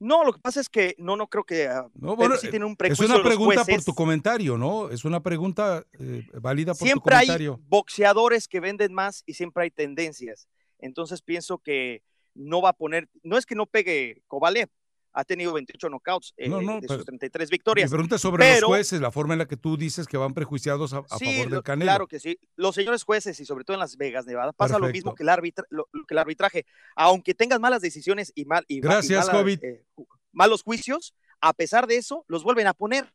No, 0.00 0.24
lo 0.24 0.32
que 0.32 0.40
pasa 0.40 0.60
es 0.60 0.68
que 0.68 0.94
no, 0.98 1.16
no 1.16 1.28
creo 1.28 1.44
que 1.44 1.66
ah, 1.66 1.88
No, 1.94 2.14
bueno, 2.14 2.36
sí 2.36 2.50
tiene 2.50 2.64
un 2.66 2.76
es 2.80 3.00
una 3.00 3.22
pregunta 3.22 3.64
por 3.64 3.82
tu 3.82 3.94
comentario, 3.94 4.58
¿no? 4.58 4.90
Es 4.90 5.04
una 5.04 5.22
pregunta 5.22 5.84
eh, 5.98 6.24
válida 6.34 6.74
por 6.74 6.86
siempre 6.86 7.12
tu 7.12 7.16
hay 7.16 7.26
comentario. 7.26 7.60
boxeadores 7.66 8.46
que 8.46 8.60
venden 8.60 8.92
más 8.92 9.22
y 9.26 9.34
siempre 9.34 9.64
hay 9.64 9.70
tendencias. 9.70 10.48
Entonces 10.78 11.22
pienso 11.22 11.58
que 11.58 12.02
no 12.34 12.60
va 12.62 12.70
a 12.70 12.76
poner, 12.76 13.08
no 13.22 13.36
es 13.36 13.46
que 13.46 13.56
no 13.56 13.66
pegue 13.66 14.22
Kovalev, 14.28 14.68
ha 15.12 15.24
tenido 15.24 15.52
28 15.52 15.88
knockouts 15.88 16.34
eh, 16.36 16.48
No, 16.48 16.60
no, 16.62 16.80
de 16.80 16.86
sus 16.88 17.04
33 17.04 17.48
Mi 17.48 17.54
victorias. 17.54 17.90
pregunta 17.90 18.16
es 18.16 18.20
sobre 18.20 18.44
pero- 18.44 18.60
los 18.62 18.68
jueces, 18.68 19.00
la 19.00 19.10
forma 19.10 19.34
en 19.34 19.38
la 19.38 19.46
que 19.46 19.56
tú 19.56 19.76
dices 19.76 20.06
que 20.06 20.16
van 20.16 20.34
prejuiciados 20.34 20.92
a, 20.92 20.98
a 21.10 21.18
Sí, 21.18 21.24
favor 21.38 21.50
del 21.50 21.62
Canelo. 21.62 21.90
claro 21.90 22.06
que 22.06 22.20
sí. 22.20 22.38
Los 22.56 22.74
señores 22.74 23.02
jueces 23.02 23.38
y 23.40 23.44
sobre 23.44 23.64
todo 23.64 23.74
en 23.74 23.80
Las 23.80 23.96
Vegas, 23.96 24.26
Nevada, 24.26 24.52
pasa 24.52 24.78
lo 24.78 24.88
mismo 24.88 25.14
que 25.14 25.22
el, 25.22 25.28
arbitra- 25.30 25.66
lo- 25.70 25.88
que 26.06 26.14
el 26.14 26.18
arbitraje. 26.18 26.66
Aunque 26.94 27.34
tengas 27.34 27.58
malas 27.60 27.80
decisiones 27.82 28.32
y, 28.34 28.44
mal, 28.44 28.64
y, 28.68 28.76
ma- 28.76 28.78
y 28.78 28.80
Gracias, 28.92 29.26
malas, 29.26 29.42
Hobbit. 29.42 29.64
eh, 29.64 29.84
malos 30.32 30.62
juicios, 30.62 31.14
a 31.40 31.52
pesar 31.52 31.86
de 31.86 31.96
eso, 31.96 32.24
los 32.28 32.44
vuelven 32.44 32.66
a 32.66 32.74
poner. 32.74 33.12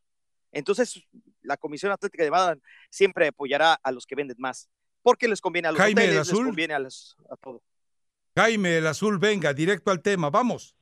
Entonces, 0.52 1.02
la 1.42 1.56
Comisión 1.56 1.90
Atlética 1.92 2.22
de 2.22 2.28
Nevada 2.30 2.56
siempre 2.90 3.26
apoyará 3.28 3.74
a 3.82 3.90
los 3.92 4.06
que 4.06 4.14
venden 4.14 4.36
más, 4.38 4.68
porque 5.02 5.26
les 5.28 5.40
conviene 5.40 5.68
a 5.68 5.72
los 5.72 5.80
Jaime, 5.80 6.02
el 6.04 6.08
hoteles, 6.10 6.26
les 6.26 6.32
azul. 6.32 6.46
conviene 6.46 6.74
a, 6.74 6.78
los- 6.78 7.16
a 7.30 7.36
todo. 7.36 7.62
Jaime, 8.36 8.78
el 8.78 8.86
azul, 8.86 9.18
venga, 9.18 9.52
directo 9.52 9.90
al 9.90 10.00
tema. 10.02 10.30
Vamos, 10.30 10.74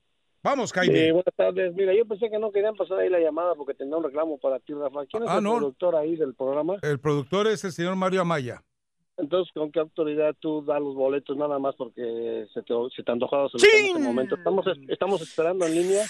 vamos, 0.43 0.73
Jaime. 0.73 0.98
Eh, 1.09 1.12
buenas 1.12 1.35
tardes. 1.36 1.74
Mira, 1.74 1.94
yo 1.94 2.05
pensé 2.06 2.31
que 2.31 2.39
no 2.39 2.51
querían 2.52 2.74
pasar 2.77 2.98
ahí 2.98 3.09
la 3.09 3.19
llamada 3.20 3.55
porque 3.55 3.74
tenía 3.74 3.97
un 3.97 4.05
reclamo 4.05 4.39
para 4.39 4.59
ti, 4.60 4.73
Rafa. 4.74 5.06
¿Quién 5.06 5.23
es 5.24 5.28
Ah, 5.31 5.39
el 5.39 5.44
no. 5.44 5.56
productor 5.56 5.97
ahí 5.97 6.16
del 6.16 6.35
programa? 6.35 6.77
El 6.82 6.98
productor 7.01 7.47
es 7.47 7.64
el 7.64 7.73
señor 7.73 7.97
Mario 7.97 8.20
Amaya. 8.23 8.62
Entonces, 9.19 9.52
¿con 9.52 9.70
qué 9.70 9.78
autoridad 9.81 10.35
tú 10.40 10.64
das 10.64 10.81
los 10.81 10.94
boletos 10.94 11.36
nada 11.36 11.59
más 11.59 11.74
porque 11.77 12.47
se 12.52 12.62
te, 12.62 12.74
se 12.97 13.02
te 13.02 13.12
en 13.12 13.20
este 13.23 13.98
momento? 13.98 14.35
Estamos, 14.36 14.66
estamos 14.89 15.20
esperando 15.20 15.66
en 15.66 15.74
línea 15.74 16.05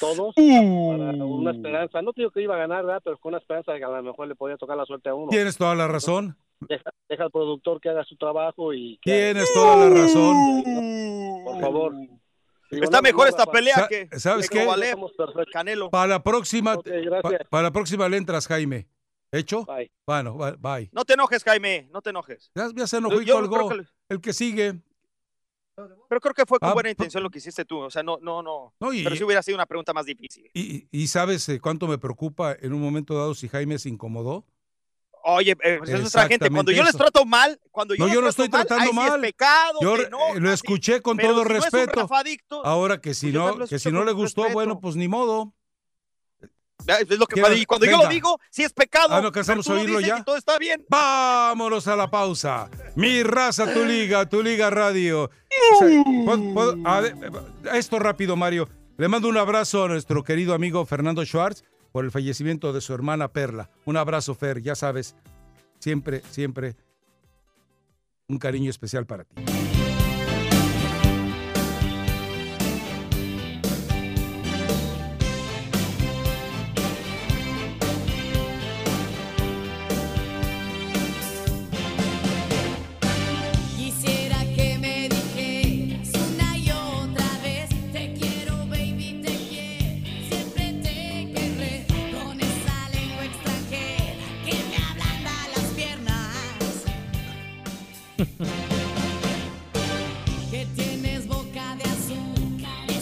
todos 0.00 0.34
para 0.34 1.24
una 1.24 1.50
esperanza. 1.52 2.02
No 2.02 2.12
te 2.12 2.22
digo 2.22 2.30
que 2.30 2.42
iba 2.42 2.54
a 2.54 2.58
ganar, 2.58 2.84
¿verdad? 2.84 3.02
Pero 3.04 3.18
con 3.18 3.30
una 3.30 3.38
esperanza 3.38 3.72
de 3.72 3.78
que 3.78 3.84
a 3.84 3.88
lo 3.88 4.02
mejor 4.02 4.26
le 4.26 4.34
podía 4.34 4.56
tocar 4.56 4.76
la 4.76 4.86
suerte 4.86 5.10
a 5.10 5.14
uno. 5.14 5.28
Tienes 5.30 5.56
toda 5.58 5.74
la 5.74 5.86
razón. 5.86 6.36
Deja, 6.60 6.90
deja 7.10 7.24
al 7.24 7.30
productor 7.30 7.80
que 7.80 7.90
haga 7.90 8.04
su 8.04 8.16
trabajo 8.16 8.72
y... 8.72 8.98
que- 9.02 9.12
Tienes 9.32 9.52
toda 9.52 9.76
la 9.76 9.90
razón. 9.90 10.64
Por 11.44 11.60
favor. 11.60 11.92
Está 12.70 13.00
mejor 13.02 13.28
esta 13.28 13.46
pelea 13.46 13.86
que, 13.88 14.08
¿sabes 14.18 14.48
que 14.50 14.58
qué? 14.58 14.94
Canelo. 15.52 15.90
Para 15.90 16.06
la 16.08 16.22
próxima, 16.22 16.76
pa- 17.22 17.30
para 17.50 17.62
la 17.64 17.70
próxima 17.70 18.08
le 18.08 18.16
entras, 18.16 18.46
Jaime. 18.46 18.88
¿Hecho? 19.32 19.64
Bye. 19.64 19.90
Bueno, 20.06 20.36
bye. 20.58 20.88
No 20.92 21.04
te 21.04 21.14
enojes, 21.14 21.42
Jaime, 21.44 21.88
no 21.92 22.00
te 22.00 22.10
enojes. 22.10 22.50
Ya, 22.54 22.68
ya 22.74 22.86
se 22.86 22.98
enojó 22.98 23.20
y 23.20 23.26
colgó. 23.26 23.68
que- 23.68 23.84
El 24.08 24.20
que 24.20 24.32
sigue. 24.32 24.80
Pero 26.08 26.20
creo 26.20 26.32
que 26.32 26.46
fue 26.46 26.58
con 26.58 26.70
Ah, 26.70 26.72
buena 26.72 26.88
intención 26.90 27.22
lo 27.22 27.28
que 27.28 27.38
hiciste 27.38 27.64
tú. 27.66 27.78
O 27.80 27.90
sea, 27.90 28.02
no, 28.02 28.18
no, 28.22 28.42
no. 28.42 28.72
No, 28.80 28.92
y- 28.94 29.04
Pero 29.04 29.14
si 29.16 29.24
hubiera 29.24 29.42
sido 29.42 29.56
una 29.56 29.66
pregunta 29.66 29.92
más 29.92 30.06
difícil. 30.06 30.50
Y, 30.54 30.88
y 30.90 31.06
sabes 31.08 31.46
eh, 31.50 31.60
cuánto 31.60 31.86
me 31.86 31.98
preocupa 31.98 32.56
en 32.58 32.72
un 32.72 32.80
momento 32.80 33.14
dado 33.14 33.34
si 33.34 33.48
Jaime 33.48 33.78
se 33.78 33.88
incomodó. 33.90 34.44
Oye, 35.28 35.56
eh, 35.64 35.76
pues 35.78 35.90
es 35.90 36.00
nuestra 36.00 36.28
gente. 36.28 36.48
Cuando 36.50 36.70
yo 36.70 36.84
les 36.84 36.96
trato 36.96 37.24
mal, 37.24 37.58
cuando 37.72 37.94
yo 37.94 38.00
No, 38.00 38.06
les 38.06 38.14
yo 38.14 38.20
no 38.20 38.28
trato 38.28 38.44
estoy 38.44 38.48
tratando 38.48 38.82
ahí 38.84 38.88
sí 38.90 38.94
mal. 38.94 39.24
es 39.24 39.30
pecado. 39.32 39.78
Yo 39.82 39.94
que 39.96 40.02
eh, 40.02 40.08
no, 40.08 40.34
lo 40.38 40.52
escuché 40.52 41.02
con 41.02 41.16
todo 41.18 41.30
si 41.30 41.36
no 41.36 41.44
respeto. 41.44 42.08
Ahora 42.64 43.00
que 43.00 43.12
si 43.12 43.32
pues 43.32 43.34
no, 43.34 43.66
que 43.66 43.78
si 43.80 43.90
no 43.90 44.04
le 44.04 44.12
gustó, 44.12 44.42
respeto. 44.42 44.54
bueno, 44.54 44.78
pues 44.80 44.94
ni 44.94 45.08
modo. 45.08 45.52
Es 46.86 47.18
lo 47.18 47.26
que 47.26 47.40
cuando, 47.40 47.58
y 47.58 47.64
cuando 47.66 47.86
yo 47.86 47.96
lo 47.96 48.08
digo, 48.08 48.38
sí 48.50 48.62
es 48.62 48.72
pecado. 48.72 49.08
Ah, 49.10 49.20
no 49.20 49.28
a 49.28 49.72
oírlo 49.72 49.98
ya. 49.98 50.22
todo 50.22 50.36
está 50.36 50.58
bien. 50.58 50.84
Vámonos 50.88 51.88
a 51.88 51.96
la 51.96 52.08
pausa. 52.08 52.70
Mi 52.94 53.24
raza, 53.24 53.72
tu 53.72 53.84
liga, 53.84 54.28
tu 54.28 54.42
liga 54.42 54.70
radio. 54.70 55.24
O 55.24 55.78
sea, 55.80 56.04
¿puedo- 56.24 56.54
puedo- 56.54 56.76
a 56.88 57.00
ver, 57.00 57.16
esto 57.74 57.98
rápido, 57.98 58.36
Mario. 58.36 58.68
Le 58.98 59.08
mando 59.08 59.28
un 59.28 59.36
abrazo 59.36 59.84
a 59.84 59.88
nuestro 59.88 60.22
querido 60.22 60.54
amigo 60.54 60.86
Fernando 60.86 61.24
Schwartz 61.24 61.64
por 61.96 62.04
el 62.04 62.10
fallecimiento 62.10 62.74
de 62.74 62.82
su 62.82 62.92
hermana 62.92 63.28
Perla. 63.28 63.70
Un 63.86 63.96
abrazo, 63.96 64.34
Fer, 64.34 64.60
ya 64.60 64.74
sabes. 64.74 65.16
Siempre, 65.78 66.20
siempre 66.28 66.76
un 68.28 68.36
cariño 68.36 68.68
especial 68.68 69.06
para 69.06 69.24
ti. 69.24 69.34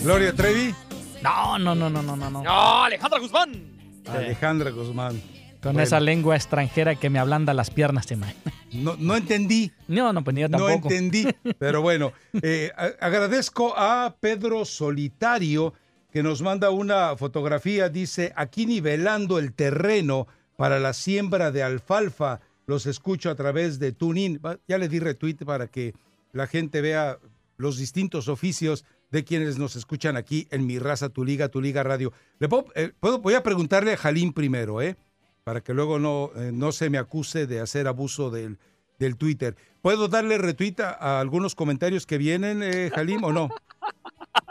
Gloria 0.05 0.35
Trevi, 0.35 0.75
No, 1.23 1.59
no, 1.59 1.75
no, 1.75 1.89
no, 1.89 2.03
no, 2.03 2.17
no. 2.17 2.31
no. 2.31 2.85
Alejandra 2.85 3.19
Guzmán. 3.19 3.51
Alejandra 4.07 4.71
Guzmán. 4.71 5.21
Con 5.63 5.73
Bueno. 5.73 5.83
esa 5.83 5.99
lengua 5.99 6.37
extranjera 6.37 6.95
que 6.95 7.09
me 7.09 7.19
ablanda 7.19 7.55
las 7.55 7.71
piernas, 7.71 8.07
te. 8.07 8.17
No, 8.73 8.97
no 8.99 9.17
entendí. 9.17 9.73
No, 9.89 10.13
no, 10.13 10.23
pues 10.23 10.35
ni 10.35 10.43
yo 10.43 10.49
No 10.51 10.59
tampoco. 10.59 10.91
entendí, 10.91 11.27
pero 11.59 11.81
bueno, 11.81 12.13
eh, 12.43 12.71
a- 12.77 12.93
agradezco 13.07 13.73
a 13.77 14.15
Pedro 14.21 14.67
Solitario 14.67 15.73
que 16.13 16.23
nos 16.23 16.43
manda 16.43 16.69
una 16.71 17.17
fotografía, 17.17 17.89
dice, 17.89 18.33
aquí 18.37 18.67
nivelando 18.67 19.39
el 19.39 19.55
terreno 19.55 20.27
para 20.57 20.79
la 20.81 20.93
siembra 20.93 21.51
de 21.51 21.63
alfalfa, 21.63 22.41
los 22.67 22.85
escucho 22.87 23.31
a 23.31 23.35
través 23.35 23.79
de 23.79 23.93
TuneIn. 23.93 24.41
Ya 24.69 24.77
le 24.77 24.89
di 24.91 24.99
retweet 25.01 25.37
para 25.47 25.67
que 25.69 25.95
la 26.33 26.47
gente 26.47 26.83
vea 26.83 27.19
los 27.57 27.79
distintos 27.79 28.29
oficios 28.29 28.85
de 29.11 29.25
quienes 29.25 29.59
nos 29.59 29.77
escuchan 29.77 30.17
aquí 30.17 30.47
en 30.51 30.67
Mi 30.67 30.79
Raza, 30.79 31.09
Tu 31.09 31.25
Liga, 31.25 31.49
Tu 31.49 31.61
Liga 31.61 31.83
Radio. 31.83 32.13
Le 32.39 32.49
puedo- 32.49 32.67
eh, 32.75 32.93
puedo- 33.01 33.19
voy 33.21 33.35
a 33.35 33.43
preguntarle 33.43 33.93
a 33.93 33.97
Jalín 33.97 34.33
primero, 34.33 34.81
¿eh? 34.83 34.97
para 35.45 35.61
que 35.61 35.75
luego 35.75 35.99
no, 35.99 36.31
eh, 36.37 36.51
no 36.53 36.73
se 36.73 36.89
me 36.91 36.97
acuse 36.99 37.47
de 37.47 37.61
hacer 37.61 37.87
abuso 37.87 38.31
del, 38.31 38.59
del 38.99 39.17
Twitter. 39.17 39.57
¿Puedo 39.83 40.09
darle 40.09 40.39
retweet 40.39 40.77
a, 40.81 40.91
a 40.93 41.21
algunos 41.21 41.55
comentarios 41.55 42.07
que 42.07 42.17
vienen, 42.19 42.63
eh, 42.63 42.91
Jalim, 42.95 43.23
o 43.25 43.33
no? 43.33 43.51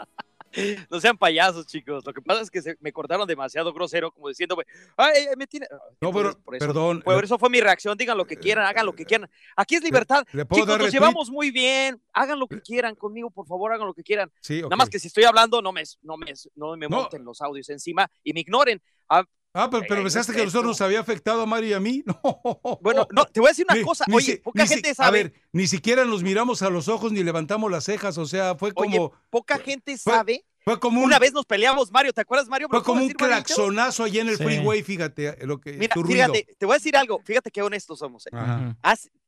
No 0.90 1.00
sean 1.00 1.16
payasos, 1.18 1.66
chicos. 1.66 2.04
Lo 2.06 2.12
que 2.12 2.22
pasa 2.22 2.42
es 2.42 2.50
que 2.50 2.62
se- 2.62 2.76
me 2.80 2.92
cortaron 2.92 3.26
demasiado 3.26 3.72
grosero, 3.72 4.10
como 4.12 4.28
diciendo, 4.28 4.56
ay, 4.96 5.26
me 5.36 5.46
tiene. 5.46 5.66
No, 6.00 6.12
pero, 6.12 6.38
Por 6.40 6.56
eso- 6.56 6.66
perdón. 6.66 7.02
Por 7.02 7.22
eso 7.24 7.38
fue 7.38 7.50
mi 7.50 7.60
reacción. 7.60 7.96
Digan 7.96 8.16
lo 8.16 8.26
que 8.26 8.36
quieran, 8.36 8.66
hagan 8.66 8.86
lo 8.86 8.92
que 8.94 9.04
quieran. 9.04 9.28
Aquí 9.56 9.74
es 9.76 9.82
libertad. 9.82 10.24
¿le 10.32 10.44
puedo 10.44 10.62
Chicos, 10.64 10.78
nos 10.78 10.92
llevamos 10.92 11.30
muy 11.30 11.50
bien. 11.50 12.00
Hagan 12.12 12.38
lo 12.38 12.46
que 12.46 12.60
quieran 12.60 12.94
conmigo, 12.94 13.30
por 13.30 13.46
favor, 13.46 13.72
hagan 13.72 13.86
lo 13.86 13.94
que 13.94 14.02
quieran. 14.02 14.30
Sí. 14.40 14.62
Nada 14.62 14.76
más 14.76 14.88
que 14.88 14.98
si 14.98 15.08
estoy 15.08 15.24
hablando, 15.24 15.60
no 15.60 15.72
me, 15.72 15.82
no 16.02 16.16
me, 16.16 16.32
no 16.54 16.76
me 16.76 16.88
No. 16.88 16.96
monten 16.98 17.24
los 17.24 17.40
audios 17.40 17.68
encima 17.70 18.10
y 18.22 18.32
me 18.32 18.40
ignoren. 18.40 18.80
Ah, 19.08 19.24
Ah, 19.56 19.70
pero, 19.70 19.84
pero 19.88 20.02
pensaste 20.02 20.32
que 20.32 20.40
a 20.42 20.44
nosotros 20.44 20.66
nos 20.66 20.80
había 20.80 20.98
afectado 20.98 21.40
a 21.42 21.46
Mario 21.46 21.70
y 21.70 21.72
a 21.74 21.80
mí. 21.80 22.02
No. 22.24 22.78
Bueno, 22.82 23.06
no, 23.12 23.24
te 23.26 23.38
voy 23.40 23.48
a 23.48 23.50
decir 23.52 23.64
una 23.68 23.78
Ni- 23.78 23.84
cosa. 23.84 24.04
ni 24.08 24.16
Oye, 24.16 24.36
poca 24.38 24.66
si- 24.66 24.74
gente 24.74 24.90
A 24.90 24.94
sabe. 24.94 25.22
ver, 25.22 25.32
ni 25.52 25.66
siquiera 25.68 26.04
nos 26.04 26.22
miramos 26.24 26.60
a 26.62 26.70
los 26.70 26.88
ojos 26.88 27.12
ni 27.12 27.22
levantamos 27.22 27.70
las 27.70 27.84
cejas. 27.84 28.18
O 28.18 28.26
sea, 28.26 28.56
fue 28.56 28.72
Oye, 28.74 28.96
como. 28.96 29.12
poca 29.30 29.58
gente 29.58 29.96
sabe. 29.96 30.44
Fue 30.64 30.80
como 30.80 31.00
un, 31.00 31.04
Una 31.06 31.18
vez 31.18 31.32
nos 31.34 31.44
peleamos, 31.44 31.92
Mario. 31.92 32.12
¿Te 32.14 32.22
acuerdas, 32.22 32.48
Mario? 32.48 32.68
¿Me 32.70 32.78
fue 32.78 32.82
como 32.84 33.00
un 33.02 33.08
decir, 33.08 33.16
claxonazo 33.16 34.04
allá 34.04 34.22
en 34.22 34.28
el 34.30 34.38
Sí. 34.38 34.44
freeway, 34.44 34.82
fíjate, 34.82 35.44
lo 35.46 35.60
que, 35.60 35.74
Mira, 35.74 35.92
tu 35.94 36.02
ruido. 36.02 36.32
fíjate, 36.32 36.56
te 36.58 36.64
voy 36.64 36.72
a 36.74 36.78
decir 36.78 36.96
algo. 36.96 37.20
Fíjate 37.22 37.50
qué 37.50 37.60
honestos 37.60 37.98
somos. 37.98 38.26
eh. 38.26 38.30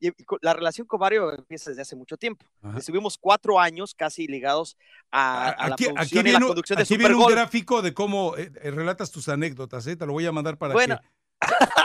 Y- 0.01 0.09
y 0.09 0.13
la 0.41 0.55
relación 0.55 0.87
con 0.87 0.99
Mario 1.01 1.33
empieza 1.35 1.71
desde 1.71 1.83
hace 1.83 1.95
mucho 1.97 2.17
tiempo. 2.17 2.47
Ajá. 2.63 2.79
Estuvimos 2.79 3.19
cuatro 3.19 3.61
años 3.61 3.95
casi 3.95 4.27
ligados 4.27 4.77
a, 5.11 5.49
a 5.51 5.69
la 5.69 5.75
Aquí, 5.75 5.85
aquí 5.85 5.93
producción 5.95 6.27
y 6.27 6.31
la 6.33 6.39
un- 6.39 6.47
conducción 6.47 6.77
de 6.79 6.83
aquí 6.85 6.97
viene 6.97 7.15
un 7.15 7.27
gráfico 7.27 7.83
de 7.83 7.93
cómo 7.93 8.35
eh, 8.37 8.51
eh, 8.63 8.71
relatas 8.71 9.11
tus 9.11 9.29
anécdotas, 9.29 9.87
¿eh? 9.87 9.97
te 9.97 10.07
lo 10.07 10.13
voy 10.15 10.25
a 10.27 10.33
mandar 10.33 10.57
para 10.57 10.73
Bueno. 10.73 10.99
que... 11.01 11.07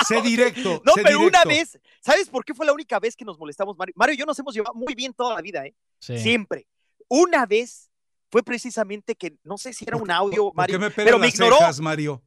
sé 0.08 0.22
directo. 0.22 0.82
No, 0.86 0.94
sé 0.94 1.04
pero 1.04 1.20
una 1.20 1.44
vez, 1.44 1.78
¿sabes 2.00 2.30
por 2.30 2.46
qué 2.46 2.54
fue 2.54 2.66
la 2.66 2.72
única 2.74 3.00
vez 3.02 3.18
que 3.18 3.26
nos 3.26 3.38
molestamos, 3.38 3.78
Mario? 3.78 3.94
Mario 3.98 4.16
y 4.16 4.18
yo 4.18 4.26
nos 4.26 4.40
hemos 4.40 4.54
llevado 4.56 4.74
muy 4.76 4.96
bien 4.96 5.14
toda 5.14 5.36
la 5.36 5.42
vida, 5.42 5.66
¿eh? 5.66 5.76
Sí. 6.00 6.18
Siempre. 6.18 6.68
Una 7.10 7.46
vez 7.46 7.91
fue 8.32 8.44
precisamente 8.44 9.16
que, 9.16 9.38
no 9.44 9.58
sé 9.58 9.74
si 9.74 9.86
era 9.86 9.98
un 9.98 10.10
audio, 10.10 10.46
¿Por 10.46 10.56
Mario, 10.56 10.80
me 10.80 10.90
pero 10.90 11.20
me 11.20 11.28
ignoró, 11.28 11.58
cejas, 11.58 11.80
Mario? 11.80 12.24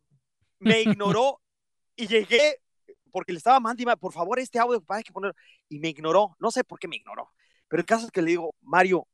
me 0.59 0.81
ignoró 0.82 1.40
y 1.97 2.06
llegué 2.06 2.60
porque 3.10 3.32
le 3.32 3.39
estaba 3.39 3.60
mandando, 3.60 3.97
por 3.97 4.12
favor, 4.12 4.39
este 4.39 4.59
audio, 4.59 4.82
hay 4.89 5.02
que 5.05 5.12
ponerlo. 5.12 5.36
Y 5.68 5.78
me 5.78 5.89
ignoró, 5.89 6.36
no 6.40 6.51
sé 6.51 6.64
por 6.64 6.78
qué 6.78 6.89
me 6.89 6.97
ignoró. 6.97 7.31
Pero 7.68 7.81
el 7.81 7.86
caso 7.86 8.06
es 8.06 8.12
que 8.12 8.20
le 8.20 8.31
digo, 8.31 8.55
Mario, 8.60 9.06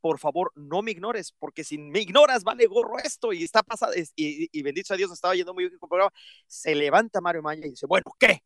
por 0.00 0.18
favor, 0.18 0.50
no 0.56 0.82
me 0.82 0.90
ignores, 0.90 1.32
porque 1.38 1.62
si 1.62 1.78
me 1.78 2.00
ignoras, 2.00 2.42
vale 2.42 2.66
gorro 2.66 2.98
esto. 2.98 3.32
Y 3.32 3.44
está 3.44 3.62
pasando, 3.62 3.96
y, 3.96 4.48
y 4.50 4.62
bendito 4.62 4.88
sea 4.88 4.96
Dios, 4.96 5.12
estaba 5.12 5.34
yendo 5.36 5.54
muy 5.54 5.64
bien 5.64 5.78
con 5.78 5.86
el 5.86 5.90
programa. 5.90 6.12
Se 6.46 6.74
levanta 6.74 7.20
Mario 7.20 7.42
Maya 7.42 7.66
y 7.66 7.70
dice, 7.70 7.86
bueno, 7.86 8.04
¿qué? 8.18 8.42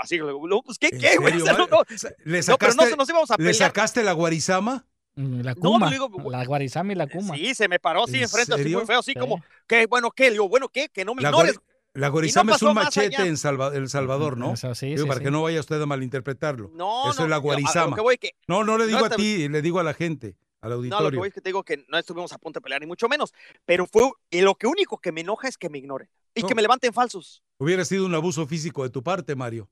Así, 0.00 0.18
pues, 0.64 0.78
¿qué, 0.78 0.88
¿En 0.92 0.98
qué, 0.98 1.16
güey? 1.18 1.34
O 1.42 1.44
sea, 1.44 1.52
no, 1.54 1.66
no. 1.66 1.82
¿Le 2.24 2.40
No, 2.42 2.56
pero 2.58 2.72
no 2.74 2.82
sacaste, 2.82 2.96
nos 2.96 3.08
íbamos 3.08 3.30
a 3.30 3.34
¿Le 3.34 3.38
pelear. 3.38 3.54
sacaste 3.54 4.02
la 4.02 4.12
guarizama? 4.12 4.86
Mm, 5.16 5.40
La 5.42 5.54
No, 5.54 5.60
Kuma, 5.60 5.90
digo, 5.90 6.10
la 6.30 6.44
Guarizama 6.44 6.92
y 6.92 6.96
la 6.96 7.06
Kuma. 7.06 7.36
Sí, 7.36 7.54
se 7.54 7.68
me 7.68 7.78
paró 7.78 8.04
así 8.04 8.16
¿En 8.16 8.22
enfrente, 8.24 8.54
así 8.54 8.68
muy 8.74 8.84
feo, 8.84 8.98
así 8.98 9.12
Sí. 9.12 9.18
como, 9.18 9.42
¿qué? 9.66 9.86
Bueno, 9.86 10.10
¿qué? 10.10 10.24
Le 10.24 10.30
digo, 10.32 10.48
bueno, 10.48 10.68
¿qué? 10.68 10.88
Que 10.88 11.04
no 11.04 11.14
me 11.14 11.22
La, 11.22 11.28
ignores. 11.30 11.60
la 11.92 12.08
guarizama 12.08 12.50
es 12.52 12.54
pasó 12.56 12.68
un 12.70 12.74
más 12.74 12.86
machete 12.86 13.16
allá. 13.16 13.26
en 13.26 13.36
Salva- 13.36 13.74
El 13.74 13.88
Salvador, 13.88 14.36
¿no? 14.36 14.54
Eso 14.54 14.74
sí, 14.74 14.86
Digo, 14.86 15.02
sí, 15.02 15.08
para 15.08 15.18
sí. 15.20 15.24
que 15.24 15.30
no 15.30 15.42
vaya 15.42 15.60
usted 15.60 15.80
a 15.80 15.86
malinterpretarlo. 15.86 16.70
No, 16.74 17.10
Eso 17.10 17.20
no, 17.20 17.24
es 17.26 17.30
la 17.30 17.36
guarizama. 17.36 17.94
que 17.94 18.02
voy 18.02 18.18
que- 18.18 18.32
No, 18.48 18.64
no 18.64 18.76
le 18.76 18.84
no 18.84 18.88
digo 18.88 19.04
a 19.04 19.10
te- 19.10 19.16
ti, 19.16 19.48
le 19.48 19.62
digo 19.62 19.78
a 19.78 19.84
la 19.84 19.94
gente, 19.94 20.36
al 20.60 20.70
No, 20.70 20.76
lo 20.76 20.82
que 20.82 20.88
auditorio. 20.94 21.18
voy 21.20 21.28
es 21.28 21.34
que 21.34 21.40
te 21.40 21.48
digo 21.50 21.62
que 21.62 21.84
no 21.88 21.96
estuvimos 21.98 22.32
a 22.32 22.38
punto 22.38 22.58
de 22.58 22.62
pelear, 22.62 22.80
ni 22.80 22.86
mucho 22.88 23.08
menos. 23.08 23.32
Pero 23.64 23.86
fue, 23.86 24.10
y 24.30 24.40
lo 24.40 24.56
que 24.56 24.66
único 24.66 24.98
que 24.98 25.12
me 25.12 25.20
enoja 25.20 25.46
es 25.46 25.56
que 25.58 25.68
me 25.70 25.78
ignoren 25.78 26.08
y 26.34 26.42
No. 26.42 26.48
que 26.48 26.54
me 26.56 26.62
levanten 26.62 26.92
falsos. 26.92 27.42
Hubiera 27.58 27.84
sido 27.84 28.04
un 28.06 28.14
abuso 28.16 28.46
físico 28.48 28.82
de 28.82 28.90
tu 28.90 29.02
parte, 29.02 29.36
Mario. 29.36 29.68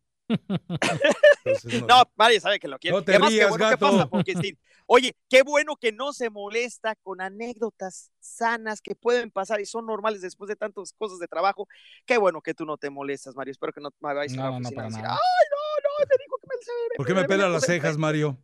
Entonces, 1.45 1.81
no. 1.81 1.87
No, 1.87 2.03
nadie 2.17 2.41
sabe 2.41 2.59
que 2.59 2.69
lo 2.69 2.79
quiere. 2.79 2.97
No 2.97 3.05
te 3.05 3.13
Además, 3.13 3.31
qué 3.31 3.37
rías, 3.37 3.53
que 3.53 3.59
gato. 3.59 3.91
pasa, 3.91 4.09
porque 4.09 4.35
sí. 4.37 4.57
Oye, 4.87 5.17
qué 5.29 5.43
bueno 5.43 5.77
que 5.77 5.93
no 5.93 6.13
se 6.13 6.31
molesta 6.31 6.95
con 7.03 7.21
anécdotas 7.21 8.11
sanas 8.21 8.81
que 8.81 8.95
pueden 8.95 9.31
pasar 9.31 9.61
y 9.61 9.67
son 9.67 9.87
normales 9.87 10.21
después 10.21 10.49
de 10.49 10.57
tantas 10.57 10.93
cosas 10.93 11.19
de 11.19 11.29
trabajo. 11.29 11.67
Qué 12.05 12.19
bueno 12.19 12.41
que 12.41 12.55
tú 12.55 12.65
no 12.67 12.77
te 12.77 12.91
molestas, 12.91 13.35
Mario. 13.35 13.53
Espero 13.53 13.73
que 13.73 13.81
no 13.81 13.91
me 14.01 14.15
vayas 14.15 14.33
a 14.35 14.37
No, 14.37 14.43
la 14.43 14.57
oficina 14.57 14.83
a 14.83 14.87
decir, 14.87 15.05
ay, 15.05 15.47
no, 15.51 15.89
no, 15.89 16.07
te 16.07 16.17
digo 16.19 16.37
que 16.41 16.47
me 16.49 16.97
¿Por 16.97 17.07
qué 17.07 17.15
me 17.15 17.25
pela 17.25 17.49
las 17.49 17.65
cejas, 17.65 17.97
Mario? 17.97 18.39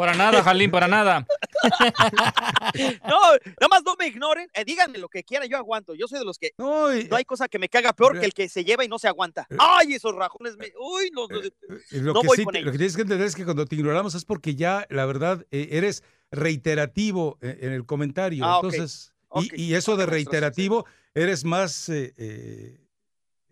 Para 0.00 0.14
nada, 0.14 0.42
Jalín, 0.42 0.70
para 0.70 0.88
nada. 0.88 1.26
No, 3.06 3.18
nada 3.60 3.68
más 3.70 3.82
no 3.84 3.96
me 3.98 4.06
ignoren, 4.06 4.48
eh, 4.54 4.64
díganme 4.64 4.96
lo 4.98 5.08
que 5.08 5.22
quieran, 5.24 5.46
yo 5.48 5.56
aguanto. 5.58 5.94
Yo 5.94 6.06
soy 6.08 6.18
de 6.20 6.24
los 6.24 6.38
que 6.38 6.52
no, 6.56 6.86
hay 6.86 7.24
cosa 7.26 7.48
que 7.48 7.58
me 7.58 7.68
caga 7.68 7.92
peor 7.92 8.18
que 8.18 8.24
el 8.24 8.32
que 8.32 8.48
se 8.48 8.64
lleva 8.64 8.82
y 8.84 8.88
no 8.88 8.98
se 8.98 9.08
aguanta. 9.08 9.46
Ay, 9.58 9.94
esos 9.94 10.14
rajones, 10.14 10.56
me... 10.56 10.72
uy, 10.80 11.10
no, 11.12 11.26
no, 11.28 11.38
no 12.12 12.20
que 12.22 12.26
voy 12.26 12.36
sí, 12.38 12.44
con 12.44 12.54
te- 12.54 12.60
lo 12.60 12.70
ellos. 12.70 12.72
que 12.72 12.78
tienes 12.78 12.96
que 12.96 13.02
entender 13.02 13.26
es 13.26 13.34
que 13.36 13.44
cuando 13.44 13.66
te 13.66 13.76
ignoramos 13.76 14.14
es 14.14 14.24
porque 14.24 14.54
ya, 14.54 14.86
la 14.88 15.04
verdad, 15.04 15.44
eh, 15.50 15.68
eres 15.72 16.02
reiterativo 16.30 17.38
eh, 17.42 17.58
en 17.60 17.72
el 17.72 17.84
comentario. 17.84 18.44
Ah. 18.46 18.60
Entonces, 18.62 19.12
y, 19.34 19.62
y 19.64 19.74
eso 19.74 19.96
de 19.98 20.06
reiterativo, 20.06 20.86
eres 21.14 21.44
más. 21.44 21.88
eh, 21.90 22.14
eh, 22.16 22.78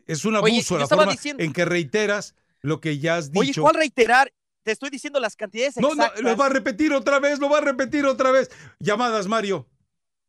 es 0.06 0.24
un 0.24 0.36
Oye, 0.36 0.54
abuso 0.54 0.74
yo 0.76 0.78
la 0.78 0.84
estaba 0.84 1.02
forma 1.02 1.12
diciendo- 1.12 1.42
en 1.42 1.52
que 1.52 1.64
reiteras 1.66 2.34
lo 2.62 2.80
que 2.80 2.98
ya 2.98 3.16
has 3.16 3.30
dicho. 3.30 3.40
Oye, 3.40 3.52
¿cuál 3.60 3.74
reiterar? 3.74 4.32
Te 4.68 4.72
estoy 4.72 4.90
diciendo 4.90 5.18
las 5.18 5.34
cantidades 5.34 5.78
No, 5.78 5.94
no, 5.94 6.02
exactas. 6.02 6.20
lo 6.20 6.36
va 6.36 6.44
a 6.44 6.48
repetir 6.50 6.92
otra 6.92 7.18
vez, 7.20 7.38
lo 7.38 7.48
va 7.48 7.56
a 7.56 7.60
repetir 7.62 8.04
otra 8.04 8.30
vez. 8.30 8.50
Llamadas, 8.78 9.26
Mario. 9.26 9.66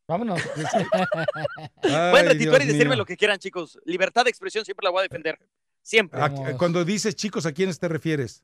Vámonos. 0.08 0.40
Pueden 1.82 2.26
retituar 2.26 2.62
y 2.62 2.64
decirme 2.64 2.86
mío. 2.92 2.96
lo 2.96 3.04
que 3.04 3.18
quieran, 3.18 3.38
chicos. 3.38 3.78
Libertad 3.84 4.24
de 4.24 4.30
expresión 4.30 4.64
siempre 4.64 4.84
la 4.84 4.90
voy 4.92 5.00
a 5.00 5.02
defender. 5.02 5.38
Siempre. 5.82 6.18
A- 6.22 6.56
cuando 6.56 6.86
dices 6.86 7.14
chicos, 7.16 7.44
¿a 7.44 7.52
quiénes 7.52 7.78
te 7.78 7.86
refieres? 7.88 8.42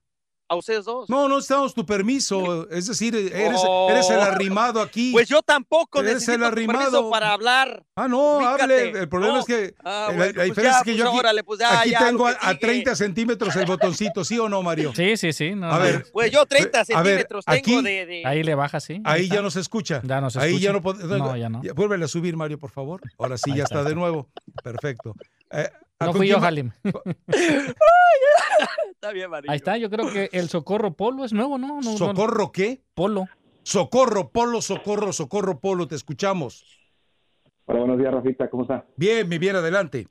¿A 0.48 0.54
ustedes 0.54 0.84
dos? 0.84 1.10
No, 1.10 1.28
no 1.28 1.34
necesitamos 1.36 1.74
tu 1.74 1.84
permiso. 1.84 2.70
Es 2.70 2.86
decir, 2.86 3.16
eres, 3.16 3.60
Oh. 3.66 3.88
eres 3.90 4.08
el 4.10 4.20
arrimado 4.20 4.80
aquí. 4.80 5.10
Pues 5.10 5.28
yo 5.28 5.42
tampoco 5.42 5.98
Eres 6.00 6.14
necesito 6.14 6.34
el 6.34 6.40
tu 6.40 6.46
arrimado. 6.46 6.78
permiso 6.92 7.10
para 7.10 7.32
hablar. 7.32 7.82
Ah, 7.96 8.06
no, 8.06 8.36
Ubícate. 8.36 8.62
hable. 8.62 8.90
El 8.90 9.08
problema 9.08 9.34
No. 9.34 9.40
es 9.40 9.46
que 9.46 9.74
Ah, 9.84 10.06
la- 10.10 10.16
bueno, 10.16 10.24
la, 10.26 10.32
pues 10.34 10.44
diferencia 10.46 10.62
ya, 10.72 10.78
es 10.78 10.84
que 10.84 10.94
yo 10.96 11.04
pues 11.04 11.08
aquí, 11.10 11.18
órale, 11.18 11.42
pues 11.44 11.58
ya, 11.60 11.80
aquí 11.80 11.90
ya, 11.90 11.98
tengo 11.98 12.26
a, 12.28 12.30
a 12.30 12.48
sigue. 12.50 12.60
30 12.60 12.94
centímetros 12.94 13.56
el 13.56 13.66
botoncito, 13.66 14.24
¿sí 14.24 14.38
o 14.38 14.48
no, 14.48 14.62
Mario? 14.62 14.92
Sí, 14.94 15.16
sí, 15.16 15.32
sí. 15.32 15.54
no, 15.56 15.66
A 15.72 15.78
no. 15.78 15.84
ver, 15.84 16.06
Pues 16.12 16.30
yo 16.30 16.46
30 16.46 16.78
a 16.78 16.82
ver, 16.84 16.86
centímetros 16.86 17.44
tengo 17.44 17.58
aquí- 17.58 17.82
de, 17.82 18.06
de- 18.06 18.22
Ahí 18.24 18.44
le 18.44 18.54
baja, 18.54 18.78
sí. 18.78 19.00
Ahí 19.04 19.24
está. 19.24 19.34
ya 19.36 19.42
no 19.42 19.50
se 19.50 19.58
escucha. 19.58 20.00
Ya 20.04 20.20
no 20.20 20.30
se 20.30 20.38
Ahí 20.38 20.60
ya 20.60 20.70
escucha. 20.70 20.72
no 20.74 20.80
puede- 20.80 21.18
No, 21.18 21.36
ya 21.36 21.48
no. 21.48 21.60
Vuélvele 21.74 22.04
a 22.04 22.08
subir, 22.08 22.36
Mario, 22.36 22.58
por 22.60 22.70
favor. 22.70 23.00
Ahora 23.18 23.36
sí, 23.36 23.50
Ahí 23.50 23.56
ya 23.58 23.64
está, 23.64 23.78
está, 23.80 23.88
de 23.88 23.96
nuevo. 23.96 24.28
Perfecto. 24.62 25.16
Eh, 25.50 25.68
¿a 25.72 25.85
No 26.00 26.12
fui 26.12 26.28
yo, 26.28 26.40
Jalim. 26.40 26.72
Está 28.90 29.12
bien, 29.12 29.30
Mario. 29.30 29.50
Ahí 29.50 29.56
está, 29.56 29.76
yo 29.78 29.88
creo 29.88 30.12
que 30.12 30.28
el 30.32 30.48
Socorro 30.48 30.94
Polo 30.94 31.24
es 31.24 31.32
nuevo, 31.32 31.58
¿no? 31.58 31.68
No, 31.68 31.80
no- 31.80 31.96
¿Socorro 31.96 32.52
qué? 32.52 32.82
Polo. 32.94 33.26
Socorro, 33.62 34.30
Polo, 34.30 34.60
Socorro, 34.60 35.12
Socorro, 35.12 35.60
Polo, 35.60 35.88
te 35.88 35.94
escuchamos. 35.94 36.64
Hola, 37.64 37.80
buenos 37.80 37.98
días, 37.98 38.12
Rafita, 38.12 38.50
¿cómo 38.50 38.62
está? 38.64 38.84
Bien, 38.96 39.28
mi 39.28 39.38
bien, 39.38 39.56
adelante. 39.56 40.08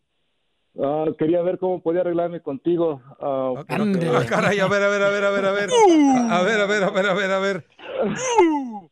Ah, 0.78 1.06
quería 1.18 1.42
ver 1.42 1.58
cómo 1.58 1.82
podía 1.82 2.02
arreglarme 2.02 2.42
contigo. 2.42 3.02
ah, 3.22 3.54
Ah, 3.58 3.64
caray, 4.28 4.60
a 4.60 4.68
ver, 4.68 4.84
a 4.84 4.90
ver, 4.90 5.04
a 5.04 5.10
ver, 5.10 5.24
a 5.24 5.30
ver, 5.30 5.46
a 5.46 5.52
ver. 5.52 5.70
A 6.32 6.42
ver, 6.42 6.60
a 6.62 6.66
ver, 6.66 6.84
a 6.84 6.90
ver, 6.90 7.06
a 7.06 7.14
ver, 7.14 7.32
a 7.32 7.40
ver. 7.40 7.68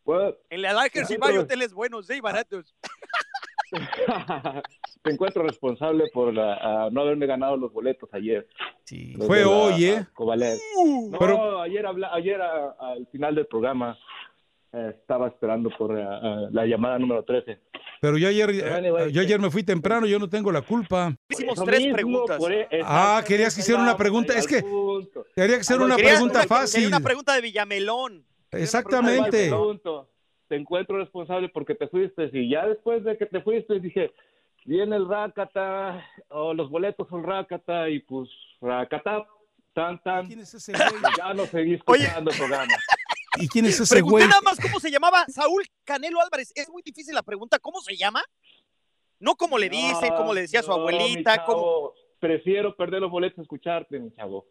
Pues, 0.04 0.36
En 0.50 0.62
la 0.62 0.74
Lakers 0.74 1.12
y 1.12 1.18
hay 1.22 1.38
hoteles 1.38 1.74
buenos 1.74 2.10
¿eh? 2.10 2.18
y 2.18 2.22
baratos. 2.22 2.74
te 5.02 5.12
encuentro 5.12 5.44
responsable 5.44 6.06
por 6.14 6.34
la- 6.34 6.58
ah, 6.62 6.90
no 6.92 7.02
haberme 7.02 7.26
ganado 7.26 7.58
los 7.58 7.72
boletos 7.74 8.10
ayer. 8.14 8.48
Los 9.18 9.28
Fue 9.28 9.40
de 9.40 9.46
la- 9.46 9.50
hoy, 9.52 9.86
¿eh? 9.86 10.06
Covalet. 10.14 10.60
No, 11.12 11.18
Pero- 11.20 11.62
ayer, 11.62 11.86
habla, 11.86 12.14
ayer 12.14 12.42
a- 12.42 12.76
al 12.80 13.08
final 13.08 13.36
del 13.36 13.48
programa 13.48 13.98
eh, 14.76 14.94
estaba 15.00 15.28
esperando 15.28 15.70
por 15.78 15.96
ah, 16.00 16.48
la 16.52 16.66
llamada 16.66 16.98
número 17.00 17.24
13. 17.24 17.60
Pero 18.02 18.18
yo 18.18 18.28
ayer, 18.28 18.48
Pero 18.52 18.76
anyway, 18.76 19.12
yo 19.12 19.22
ayer 19.22 19.40
me 19.40 19.50
fui 19.52 19.64
temprano, 19.64 20.06
yo 20.08 20.20
no 20.20 20.28
tengo 20.30 20.52
la 20.52 20.62
culpa. 20.62 21.16
Hicimos 21.30 21.64
tres 21.64 21.80
mismo, 21.80 21.94
preguntas. 21.96 22.42
e- 22.72 22.82
Ah, 22.84 23.24
querías 23.26 23.54
que 23.56 23.62
hiciera 23.62 23.80
una 23.82 23.96
pregunta. 23.96 24.38
Es 24.38 24.46
que 24.48 24.62
quería 25.36 25.56
que 25.56 25.62
hacer 25.62 25.80
una 25.80 25.96
pregunta 25.96 26.44
fácil. 26.48 26.88
una 26.88 27.00
pregunta 27.00 27.34
de 27.36 27.42
Villamelón. 27.42 28.26
Exactamente. 28.52 29.30
Te 29.46 29.50
pregunto, 29.50 30.10
te 30.54 30.60
encuentro 30.60 31.00
responsable 31.00 31.50
porque 31.50 31.74
te 31.74 31.88
fuiste 31.88 32.30
y 32.32 32.48
ya 32.52 32.68
después 32.68 33.04
de 33.04 33.18
que 33.18 33.26
te 33.26 33.42
fuiste 33.42 33.80
dije, 33.80 34.14
viene 34.66 34.96
el 34.98 35.10
Rakata, 35.10 36.06
o 36.30 36.54
los 36.54 36.70
boletos 36.70 37.10
son 37.10 37.24
Rakata 37.24 37.90
y 37.90 37.98
pues 38.02 38.30
Rakata, 38.62 39.26
tan 39.74 40.00
tan. 40.04 40.30
Ya 41.18 41.34
no 41.34 41.48
seguí 41.48 41.74
escuchando 41.74 42.30
el 42.30 42.38
programa. 42.38 42.68
¿Y 43.40 43.48
quién 43.48 43.66
es 43.66 43.80
ese 43.80 43.96
Pregunté 43.96 44.12
güey? 44.12 44.28
nada 44.28 44.42
más 44.44 44.60
cómo 44.60 44.80
se 44.80 44.92
llamaba 44.92 45.26
Saúl 45.28 45.64
Canelo 45.86 46.22
Álvarez. 46.22 46.52
Es 46.54 46.70
muy 46.70 46.84
difícil 46.84 47.16
la 47.16 47.24
pregunta. 47.24 47.58
¿Cómo 47.58 47.82
se 47.82 47.98
llama? 47.98 48.24
No 49.20 49.34
como 49.36 49.58
le 49.58 49.70
dicen, 49.70 50.10
No, 50.10 50.18
como 50.18 50.36
le 50.36 50.42
decía 50.42 50.62
su 50.62 50.72
abuelita, 50.72 51.46
como... 51.46 51.94
Prefiero 52.20 52.76
perder 52.76 53.02
los 53.02 53.10
boletos 53.10 53.40
a 53.40 53.42
escucharte, 53.42 53.98
mi 54.00 54.14
chavo. 54.14 54.46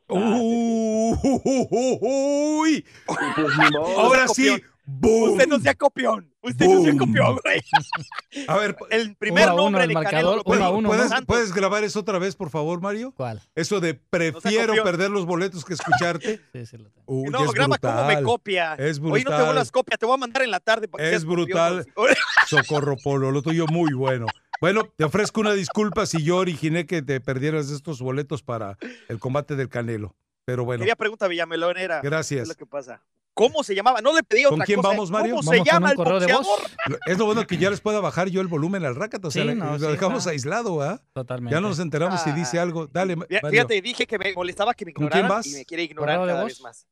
Uy, 2.03 2.85
Pues 3.07 3.57
ni 3.57 3.70
modo. 3.79 4.01
ahora 4.01 4.27
sí. 4.29 4.61
Usted 4.87 5.47
no 5.47 5.61
sea 5.61 5.75
copión. 5.75 6.35
Usted 6.43 6.67
no 6.67 6.83
sea 6.83 6.97
copión, 6.97 7.39
güey. 7.45 7.63
A 8.49 8.57
ver, 8.57 8.77
El 8.91 9.15
primer 9.17 9.45
Uno 9.45 9.55
uno, 9.55 9.63
nombre 9.65 9.83
el 9.85 9.89
de 9.89 9.95
marcador, 9.95 10.23
Canelo. 10.25 10.45
¿puedes, 10.45 10.61
uno 10.61 10.67
a 10.67 10.71
uno, 10.77 10.89
puedes- 10.89 11.11
¿no? 11.11 11.27
puedes 11.27 11.53
grabar 11.53 11.85
eso 11.85 12.01
otra 12.01 12.19
vez, 12.19 12.35
por 12.35 12.51
favor, 12.51 12.81
Mario? 12.81 13.13
¿Cuál? 13.17 13.41
Eso 13.55 13.79
de 13.81 13.95
prefiero 13.95 14.75
perder 14.83 15.11
los 15.11 15.25
boletos 15.27 15.65
que 15.65 15.75
escucharte. 15.75 16.41
Sí, 16.53 16.67
sí, 16.67 16.77
lo 16.79 16.91
tengo. 16.91 17.05
Uy, 17.07 17.31
No, 17.31 17.45
es 17.45 17.53
graba 17.53 17.79
cómo 17.79 17.95
me 17.95 18.03
brutal. 18.17 18.25
copia. 18.25 18.75
Es 18.75 18.99
Oye, 18.99 19.09
no 19.09 19.15
te 19.15 19.21
brutal. 19.23 19.45
vuelvas 19.47 19.71
copia, 19.71 19.97
te 19.97 20.07
voy 20.07 20.15
a 20.15 20.19
mandar 20.19 20.43
en 20.43 20.51
la 20.51 20.61
tarde. 20.61 20.89
para 20.89 21.05
que 21.09 21.15
Es 21.15 21.25
brutal. 21.25 21.87
Socorro 22.49 22.97
Polo, 23.03 23.31
lo 23.31 23.43
tuyo 23.43 23.67
muy 23.69 23.93
bueno. 23.95 24.27
Bueno, 24.61 24.83
te 24.97 25.05
ofrezco 25.05 25.41
una 25.41 25.53
disculpa 25.55 26.07
si 26.07 26.23
yo 26.23 26.37
originé 26.37 26.87
que 26.87 27.03
te 27.03 27.21
perdieras 27.21 27.71
estos 27.71 28.01
boletos 28.01 28.43
para 28.43 28.79
el 29.09 29.19
combate 29.19 29.57
del 29.57 29.69
Canelo. 29.69 30.15
Pero 30.45 30.65
bueno, 30.65 30.81
Quería 30.81 30.97
pregunta 30.97 31.29
Villamelón 31.29 31.77
era. 31.79 32.01
Gracias. 32.01 32.43
Es 32.43 32.49
lo 32.49 32.55
que 32.55 32.67
pasa. 32.67 33.03
¿Cómo 33.35 33.63
se 33.63 33.75
llamaba? 33.75 34.01
No 34.03 34.15
le 34.15 34.23
pedí 34.23 34.45
¿Con 34.45 34.55
otra 34.55 34.67
quién 34.67 34.77
cosa. 34.77 34.89
vamos, 34.89 35.11
Mario? 35.11 35.37
¿Cómo 35.37 35.51
Vamos 35.51 35.53
se 35.55 35.59
con 35.59 35.67
llama 35.67 35.91
el 35.91 35.97
correo 35.97 36.21
de 36.21 36.33
voz. 36.35 36.47
boxeador? 36.47 37.01
es 37.07 37.19
lo 37.19 37.25
bueno 37.25 37.47
que 37.47 37.57
ya 37.57 37.71
les 37.71 37.81
pueda 37.81 38.01
bajar 38.01 38.29
yo 38.29 38.41
el 38.43 38.47
volumen 38.47 38.85
al 38.85 38.95
Rácata. 38.95 39.29
O 39.29 39.31
sea, 39.31 39.43
Sí, 39.43 39.49
le- 39.49 39.55
no, 39.55 39.73
lo 39.73 39.79
sí, 39.79 39.87
dejamos 39.87 40.27
aislado, 40.27 40.83
¿ah? 40.83 41.01
Totalmente. 41.15 41.55
Ya 41.55 41.61
nos 41.63 41.79
enteramos 41.79 42.21
si 42.21 42.31
dice 42.33 42.59
Ah. 42.59 42.63
algo. 42.63 42.87
Dale, 42.89 43.17
Mario. 43.17 43.41
Fíjate, 43.49 43.81
dije 43.81 44.07
que 44.07 44.19
me 44.19 44.35
molestaba 44.35 44.75
que 44.75 44.85
me 44.85 44.93
¿Con 44.93 45.07
quién 45.09 45.21
ignoraran 45.21 45.39
vas? 45.39 45.47
y 45.47 45.55
me 45.55 45.65
quiere 45.65 45.83
ignorar 45.85 46.19
¿Correo 46.19 46.27
de 46.27 46.33
cada 46.35 46.45
vez 46.45 46.61
más. 46.61 46.87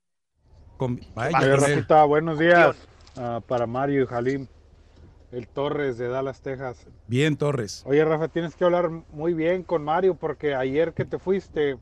Con- 0.79 1.01
vaya, 1.15 1.39
con. 1.39 1.51
Rafita, 1.61 2.05
buenos 2.05 2.39
días. 2.39 2.77
Ah, 3.17 3.41
para 3.47 3.67
Mario 3.67 4.05
y 4.05 4.07
Jalim, 4.07 4.47
el 5.33 5.47
Torres 5.47 5.99
de 5.99 6.09
Dallas, 6.09 6.41
Texas. 6.41 6.87
Bien, 7.07 7.37
Torres. 7.37 7.83
Oye, 7.85 8.03
Rafa, 8.03 8.29
tienes 8.29 8.57
que 8.57 8.65
hablar 8.65 8.89
muy 9.13 9.35
bien 9.35 9.63
con 9.63 9.85
Mario 9.85 10.15
porque 10.15 10.55
ayer 10.55 10.95
que 10.95 11.05
te 11.05 11.19
fuiste, 11.19 11.77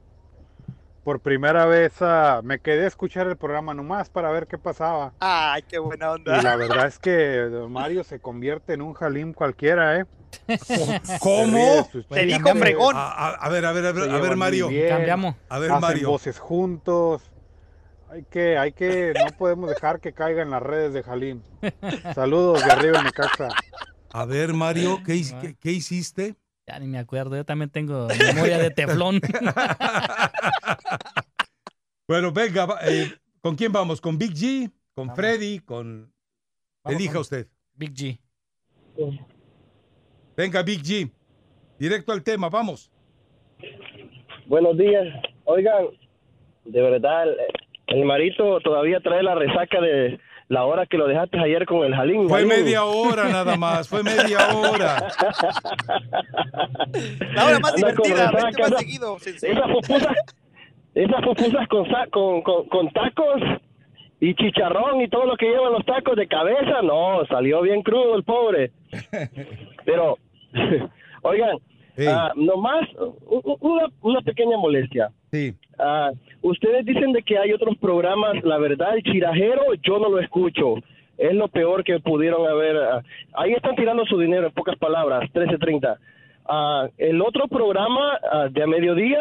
por 1.09 1.21
primera 1.21 1.65
vez 1.65 1.95
ah, 2.03 2.43
me 2.45 2.59
quedé 2.59 2.85
a 2.85 2.87
escuchar 2.87 3.27
el 3.29 3.39
programa 3.39 3.73
nomás 3.73 4.11
para 4.11 4.31
ver 4.31 4.47
qué 4.47 4.59
pasaba. 4.59 5.15
Ay, 5.21 5.63
qué 5.67 5.79
buena 5.79 6.05
Y 6.05 6.09
onda. 6.17 6.43
la 6.43 6.55
verdad 6.57 6.87
es 6.87 6.99
que 6.99 7.49
Mario 7.71 8.05
se 8.05 8.21
convierte 8.21 8.75
en 8.75 8.83
un 8.83 8.93
Jalim 8.93 9.33
cualquiera, 9.33 9.97
¿eh? 10.01 10.05
¿Cómo? 11.21 11.89
Te 12.11 12.27
dijo 12.27 12.55
fregón. 12.55 12.95
A, 12.95 13.09
a- 13.09 13.31
a 13.37 13.49
ver, 13.49 13.65
a 13.65 13.73
ver, 13.73 13.87
a 13.87 13.93
ver, 13.93 14.11
a 14.11 14.19
ver, 14.19 14.37
Mario. 14.37 14.69
Cambiamos. 14.91 15.35
A 15.49 15.59
ver, 15.59 15.71
hacen 15.71 15.81
Mario. 15.81 16.11
voces 16.11 16.39
juntos. 16.39 17.23
Hay 18.11 18.25
que, 18.25 18.59
hay 18.59 18.73
que, 18.73 19.15
no 19.19 19.35
podemos 19.39 19.71
dejar 19.71 20.01
que 20.01 20.13
caiga 20.13 20.43
en 20.43 20.51
las 20.51 20.63
redes 20.63 20.93
de 20.93 21.03
Jalim. 21.03 21.41
Saludos 22.15 22.63
de 22.67 22.71
arriba 22.71 22.99
en 22.99 23.05
Necaxa. 23.05 23.49
A 24.13 24.27
ver, 24.27 24.53
Mario, 24.53 25.01
¿qué, 25.07 25.23
qué- 25.41 25.57
qué 25.59 25.73
hiciste? 25.73 26.37
Ya 26.67 26.79
ni 26.79 26.87
me 26.87 26.99
acuerdo, 26.99 27.35
yo 27.35 27.47
también 27.47 27.71
tengo 27.71 28.09
memoria 28.09 28.59
de 28.59 28.71
teflón. 28.71 29.23
Bueno, 32.09 32.33
venga, 32.33 32.65
va- 32.65 32.79
eh, 32.89 33.13
¿con 33.43 33.55
quién 33.55 33.71
vamos? 33.71 34.01
¿Con 34.01 34.17
Big 34.17 34.33
G? 34.33 34.71
¿Con 34.95 35.15
Freddy? 35.15 35.59
¿Con...? 35.61 36.11
Vamos 36.83 36.99
Elija 36.99 37.13
con- 37.13 37.21
usted. 37.21 37.47
Big 37.75 37.93
G. 37.93 38.19
Venga, 40.35 40.63
Big 40.63 40.81
G. 40.83 41.11
Directo 41.79 42.13
al 42.13 42.23
tema, 42.23 42.49
vamos. 42.49 42.91
Buenos 44.47 44.77
días. 44.79 45.05
Oigan, 45.45 45.85
de 46.65 46.81
verdad, 46.81 47.25
el, 47.25 47.37
el 47.89 48.05
marito 48.07 48.59
todavía 48.61 49.01
trae 49.01 49.23
la 49.23 49.35
resaca 49.35 49.79
de 49.81 50.19
la 50.49 50.65
hora 50.65 50.87
que 50.87 50.97
lo 50.97 51.07
dejaste 51.07 51.39
ayer 51.39 51.67
con 51.67 51.85
el 51.85 51.95
jalín. 51.95 52.27
Fue 52.27 52.41
Jalín. 52.43 52.49
media 52.65 52.85
hora 52.85 53.29
nada 53.29 53.57
más, 53.59 53.87
fue 53.87 54.03
media 54.03 54.49
hora. 54.57 55.09
La 57.35 57.45
hora 57.45 57.59
más 57.59 57.75
Anda 57.75 57.89
divertida, 57.89 58.31
resaca, 58.31 58.59
más 58.61 58.69
esa- 58.71 58.79
seguido. 58.79 59.19
sensei. 59.19 59.53
Esas 59.53 59.71
pupusas, 59.71 60.17
esas 60.95 61.23
pupusas 61.23 61.69
con, 61.69 61.87
con, 62.11 62.43
con, 62.43 62.69
con 62.69 62.91
tacos 62.91 63.43
y 64.21 64.35
chicharrón 64.35 65.01
y 65.01 65.09
todo 65.09 65.27
lo 65.27 65.37
que 65.37 65.47
llevan 65.47 65.73
los 65.73 65.85
tacos 65.85 66.17
de 66.17 66.27
cabeza, 66.27 66.83
no, 66.83 67.25
salió 67.27 67.63
bien 67.63 67.83
crudo 67.83 68.17
el 68.17 68.25
pobre. 68.25 68.73
Pero, 69.85 70.19
oigan, 71.23 71.59
ah, 72.09 72.33
nomás 72.35 72.89
una, 73.61 73.87
una 74.01 74.21
pequeña 74.23 74.57
molestia. 74.57 75.11
Sí. 75.31 75.55
Ah, 75.79 76.11
ustedes 76.43 76.85
dicen 76.85 77.13
de 77.13 77.23
que 77.23 77.39
hay 77.39 77.53
otros 77.53 77.77
programas, 77.79 78.43
la 78.43 78.59
verdad, 78.59 78.97
el 78.97 79.03
chirajero 79.03 79.63
yo 79.83 79.99
no 79.99 80.09
lo 80.09 80.19
escucho. 80.19 80.77
Es 81.17 81.35
lo 81.35 81.49
peor 81.49 81.83
que 81.85 81.99
pudieron 82.01 82.47
haber. 82.49 82.77
ah, 82.77 83.03
ahí 83.35 83.53
están 83.53 83.77
tirando 83.77 84.05
su 84.07 84.19
dinero, 84.19 84.49
en 84.49 84.53
pocas 84.53 84.77
palabras, 84.79 85.31
13.30. 85.33 85.97
Ah, 86.47 86.89
el 86.97 87.21
otro 87.23 87.47
programa 87.47 88.19
de 88.51 88.63
a 88.63 88.67
mediodía 88.67 89.21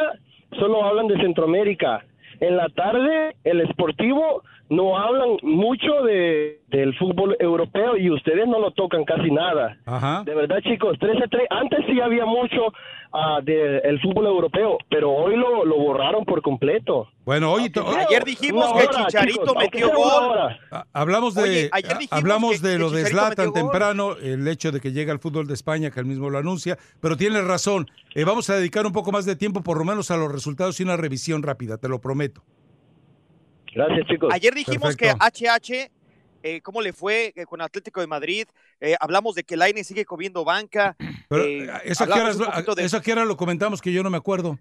solo 0.53 0.83
hablan 0.83 1.07
de 1.07 1.17
Centroamérica. 1.17 2.05
En 2.39 2.55
la 2.55 2.69
tarde, 2.69 3.35
el 3.43 3.61
esportivo 3.61 4.43
no 4.69 4.97
hablan 4.97 5.37
mucho 5.43 6.01
de, 6.03 6.59
del 6.67 6.93
fútbol 6.97 7.35
europeo 7.39 7.97
y 7.97 8.09
ustedes 8.11 8.47
no 8.47 8.59
lo 8.59 8.71
tocan 8.71 9.05
casi 9.05 9.31
nada. 9.31 9.77
Ajá. 9.85 10.23
De 10.25 10.35
verdad, 10.35 10.57
chicos, 10.63 10.97
13-3. 10.99 11.45
Antes 11.49 11.79
sí 11.89 11.99
había 12.01 12.25
mucho 12.25 12.73
ah, 13.13 13.39
del 13.43 13.99
fútbol 14.01 14.25
europeo, 14.27 14.77
pero 14.89 15.11
hoy 15.11 15.35
lo, 15.37 15.63
lo 15.63 15.77
borraron 15.77 16.25
por 16.25 16.41
completo. 16.41 17.07
Bueno, 17.23 17.51
hoy 17.51 17.69
to- 17.69 17.85
Ayer 17.87 18.23
dijimos 18.25 18.71
que 18.73 18.87
Chicharito 18.87 19.55
metió 19.55 19.87
gol. 19.89 20.37
Ah, 20.71 20.85
Hablamos 20.93 21.33
de, 21.35 21.69
ah, 21.71 21.79
hablamos 22.11 22.61
de 22.61 22.77
lo 22.77 22.89
de 22.89 23.05
Zlatan 23.05 23.53
temprano, 23.53 24.17
el 24.21 24.45
hecho 24.47 24.71
de 24.71 24.81
que 24.81 24.91
llega 24.91 25.13
al 25.13 25.19
fútbol 25.19 25.47
de 25.47 25.53
España, 25.53 25.91
que 25.91 25.99
él 26.01 26.05
mismo 26.05 26.29
lo 26.29 26.37
anuncia, 26.37 26.77
pero 27.01 27.15
tienes 27.15 27.45
razón. 27.45 27.87
Eh, 28.15 28.23
vamos 28.25 28.49
a 28.49 28.55
dedicar 28.55 28.85
un 28.85 28.91
poco 28.93 29.11
más 29.11 29.25
de 29.25 29.35
tiempo, 29.35 29.61
por 29.63 29.77
lo 29.77 29.85
menos 29.85 30.11
a 30.11 30.17
los 30.17 30.31
resultados 30.31 30.79
y 30.79 30.83
una 30.83 30.97
revisión 30.97 31.43
rápida, 31.43 31.77
te 31.77 31.87
lo 31.87 31.99
prometo. 31.99 32.41
Gracias, 33.77 34.07
chicos. 34.07 34.33
Ayer 34.33 34.53
dijimos 34.53 34.95
Perfecto. 34.95 35.17
que 35.19 35.45
HH, 35.45 35.91
eh, 36.43 36.61
¿cómo 36.61 36.81
le 36.81 36.93
fue 36.93 37.33
eh, 37.35 37.45
con 37.45 37.61
Atlético 37.61 38.01
de 38.01 38.07
Madrid? 38.07 38.47
Eh, 38.79 38.95
hablamos 38.99 39.35
de 39.35 39.43
que 39.43 39.55
Laine 39.57 39.83
sigue 39.83 40.05
comiendo 40.05 40.43
banca. 40.43 40.95
Pero 41.29 41.43
eh, 41.43 41.67
eso, 41.85 42.03
a 42.03 42.07
qué 42.07 42.13
hablamos 42.13 42.35
horas- 42.35 42.47
un 42.47 42.53
poquito 42.53 42.75
de- 42.75 42.83
eso 42.85 42.97
a 42.97 43.01
qué 43.01 43.11
hora 43.11 43.25
lo 43.25 43.37
comentamos 43.37 43.81
que 43.81 43.91
yo 43.91 44.03
no 44.03 44.09
me 44.09 44.17
acuerdo. 44.17 44.57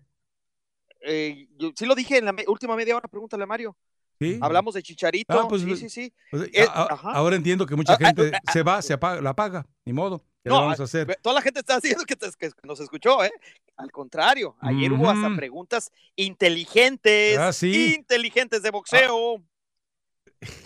eh, 1.01 1.47
yo 1.59 1.71
sí 1.77 1.87
lo 1.87 1.95
dije 1.95 2.19
en 2.19 2.25
la 2.25 2.33
me- 2.33 2.45
última 2.49 2.77
media 2.77 2.97
hora, 2.97 3.09
pregúntale 3.09 3.43
a 3.45 3.47
Mario. 3.47 3.77
¿Sí? 4.19 4.39
Hablamos 4.41 4.75
de 4.75 4.83
Chicharito. 4.83 5.39
Ah, 5.39 5.47
pues, 5.47 5.61
sí, 5.63 5.77
sí, 5.77 5.91
sí. 5.91 6.13
Pues, 6.31 6.49
Eh, 6.55 6.67
a- 6.69 6.83
a- 6.85 6.95
ajá. 6.95 7.11
ahora 7.13 7.37
entiendo 7.37 7.67
que 7.67 7.77
mucha 7.77 7.93
Ah, 7.95 7.99
ah, 8.01 8.07
gente 8.07 8.33
ah, 8.35 8.53
se 8.53 8.63
va, 8.63 8.81
se 8.81 8.95
apaga, 8.95 9.21
la 9.21 9.35
paga, 9.37 9.67
ni 9.85 9.93
modo. 9.93 10.25
¿Qué 10.47 10.51
No, 10.51 10.59
le 10.59 10.63
vamos 10.67 10.79
a 10.79 10.85
hacer? 10.85 11.19
toda 11.23 11.35
la 11.35 11.43
gente 11.43 11.59
está 11.59 11.75
diciendo 11.81 12.05
que, 12.07 12.15
te- 12.15 12.31
que 12.39 12.51
nos 12.63 12.79
escuchó, 12.79 13.25
¿eh? 13.25 13.33
Al 13.77 13.91
contrario, 13.91 14.55
ayer 14.61 14.93
hubo 14.93 15.11
hasta 15.11 15.35
preguntas 15.35 15.91
inteligentes, 16.15 17.37
Ah, 17.37 17.53
sí. 17.53 17.95
inteligentes 17.97 18.63
de 18.63 18.71
boxeo. 18.71 19.43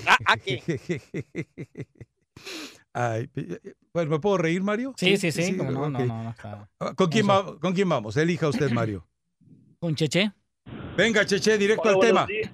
Ah, 0.06 0.18
ah, 0.26 0.36
¿qué? 0.36 0.62
Ay, 2.92 3.30
bueno, 3.94 4.10
¿me 4.10 4.18
puedo 4.20 4.36
reír, 4.36 4.62
Mario? 4.62 4.92
Sí, 4.98 5.16
sí, 5.16 5.32
sí. 5.32 5.52
no, 5.52 5.70
no, 5.70 5.88
no, 5.88 5.98
no, 6.06 6.34
claro. 6.36 6.68
Ah, 6.78 6.92
¿Con 6.94 7.08
quién, 7.08 7.26
va- 7.30 7.58
¿Con 7.58 7.72
quién 7.72 7.88
vamos? 7.88 8.18
Elija 8.18 8.48
usted, 8.50 8.70
Mario. 8.72 9.06
¿Con 9.78 9.94
Cheche? 9.94 10.30
Venga, 10.94 11.24
Cheche, 11.24 11.56
directo 11.56 11.84
Hola, 11.88 11.92
al 11.92 12.00
tema. 12.00 12.26
días. 12.26 12.50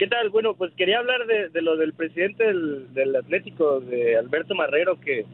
¿Qué 0.00 0.08
tal? 0.08 0.30
Bueno, 0.30 0.56
pues 0.56 0.72
quería 0.74 0.98
hablar 0.98 1.26
de, 1.28 1.48
de 1.50 1.62
lo 1.62 1.76
del 1.76 1.92
presidente 1.94 2.42
del, 2.42 2.92
del 2.92 3.14
Atlético, 3.14 3.78
de 3.80 4.16
Alberto 4.16 4.56
Marrero, 4.56 4.98
que, 4.98 5.24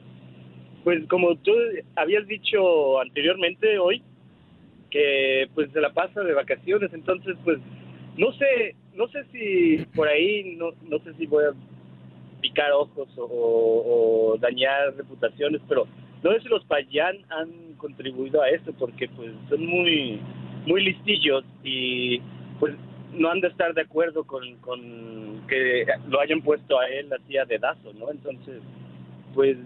pues 0.85 1.07
como 1.09 1.35
tú 1.37 1.53
habías 1.97 2.27
dicho 2.27 3.01
anteriormente 3.01 3.79
hoy, 3.79 4.03
que 4.91 5.49
pues 5.55 5.73
se 5.73 5.81
la 5.81 5.93
pasa 5.93 6.23
de 6.23 6.35
vacaciones, 6.35 6.93
entonces 6.93 7.37
pues 7.43 7.59
no 8.17 8.33
sé, 8.35 8.77
no 8.95 9.09
sé 9.09 9.25
si 9.33 9.85
por 9.97 10.07
ahí, 10.07 10.55
no, 10.57 10.71
no 10.89 10.99
sé 11.01 11.15
si 11.15 11.27
voy 11.27 11.45
a 11.45 12.41
picar 12.41 12.71
ojos 12.73 13.09
o, 13.17 13.25
o 13.25 14.39
dañar 14.39 14.95
reputaciones, 14.97 15.61
pero 15.69 15.89
no 16.23 16.33
sé 16.33 16.41
si 16.41 16.49
los 16.49 16.65
Payán 16.67 17.19
han 17.31 17.75
contribuido 17.79 18.43
a 18.43 18.51
esto, 18.51 18.73
porque 18.79 19.09
pues 19.09 19.33
son 19.49 19.67
muy, 19.67 20.21
muy 20.67 20.85
listillos 20.85 21.45
y 21.63 22.21
pues 22.61 22.75
no 23.13 23.31
han 23.31 23.41
de 23.41 23.49
estar 23.49 23.75
de 23.75 23.83
acuerdo 23.83 24.25
con, 24.25 24.57
con 24.57 25.47
que 25.49 25.87
lo 26.09 26.21
hayan 26.21 26.43
puesto 26.43 26.79
a 26.79 26.87
él 26.89 27.13
así 27.13 27.37
a 27.37 27.45
dedazo, 27.45 27.93
¿no? 27.95 28.11
Entonces, 28.11 28.61
pues 29.35 29.57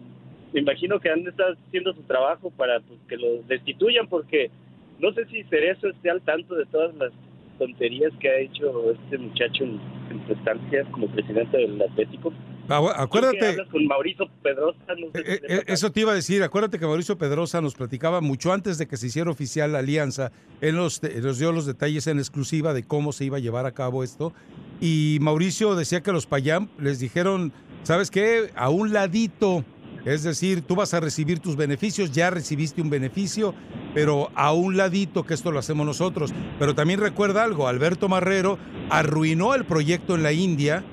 me 0.53 0.61
imagino 0.61 0.99
que 1.01 1.11
han 1.11 1.25
de 1.25 1.31
estar 1.31 1.57
haciendo 1.66 1.93
su 1.95 2.03
trabajo 2.03 2.51
para 2.51 2.81
pues, 2.81 2.99
que 3.09 3.16
lo 3.16 3.43
destituyan, 3.49 4.07
porque 4.09 4.51
no 4.99 5.12
sé 5.12 5.27
si 5.27 5.45
Cerezo 5.45 5.89
esté 5.89 6.11
al 6.11 6.23
tanto 6.23 6.55
de 6.55 6.66
todas 6.66 6.95
las 6.97 7.12
tonterías 7.59 8.12
que 8.20 8.29
ha 8.29 8.39
hecho 8.39 8.93
este 8.93 9.19
muchacho 9.19 9.65
en, 9.65 9.81
estancia 10.29 10.85
como 10.91 11.07
presidente 11.09 11.57
del 11.57 11.81
Atlético. 11.81 12.33
Ah, 12.69 12.83
Acuérdate, 12.97 13.65
con 13.70 13.87
Mauricio 13.87 14.29
Pedrosa, 14.43 14.79
no 14.99 15.11
sé 15.12 15.25
si 15.25 15.33
Eh, 15.33 15.41
eh, 15.49 15.62
eso 15.69 15.91
te 15.91 16.01
iba 16.01 16.12
a 16.12 16.15
decir, 16.15 16.43
acuérdate 16.43 16.79
que 16.79 16.85
Mauricio 16.85 17.16
Pedrosa 17.16 17.62
nos 17.62 17.75
platicaba 17.75 18.20
mucho 18.20 18.53
antes 18.53 18.77
de 18.77 18.87
que 18.87 18.99
se 18.99 19.07
hiciera 19.07 19.31
oficial 19.31 19.73
la 19.73 19.79
alianza, 19.79 20.33
él 20.61 20.77
nos 20.77 21.01
dio 21.39 21.51
los 21.53 21.65
detalles 21.65 22.07
en 22.09 22.19
exclusiva 22.19 22.75
de 22.75 22.83
cómo 22.83 23.12
se 23.12 23.25
iba 23.25 23.39
a 23.39 23.41
llevar 23.41 23.65
a 23.65 23.73
cabo 23.73 24.05
esto, 24.05 24.35
y 24.83 25.16
Mauricio 25.23 25.75
decía 25.77 26.03
que 26.03 26.12
los 26.12 26.27
Payam 26.27 26.69
les 26.79 27.01
dijeron, 27.01 27.53
¿sabes 27.85 28.11
qué? 28.11 28.51
A 28.55 28.69
un 28.69 28.93
ladito, 28.93 29.65
es 30.05 30.23
decir, 30.23 30.62
tú 30.62 30.77
vas 30.77 30.95
a 30.95 31.01
recibir 31.01 31.41
tus 31.41 31.57
beneficios, 31.57 32.12
ya 32.12 32.31
recibiste 32.31 32.81
un 32.81 32.91
beneficio, 32.91 33.55
pero 33.95 34.31
a 34.35 34.53
un 34.53 34.77
ladito 34.77 35.25
que 35.25 35.35
esto 35.35 35.51
lo 35.51 35.59
hacemos 35.59 35.87
nosotros. 35.87 36.33
Pero 36.59 36.75
también 36.75 37.01
recuerda 37.01 37.45
algo, 37.45 37.69
Alberto 37.69 38.09
Marrero 38.09 38.59
arruinó 38.91 39.55
el 39.55 39.65
proyecto 39.65 40.15
en 40.15 40.23
la 40.23 40.33
India, 40.33 40.85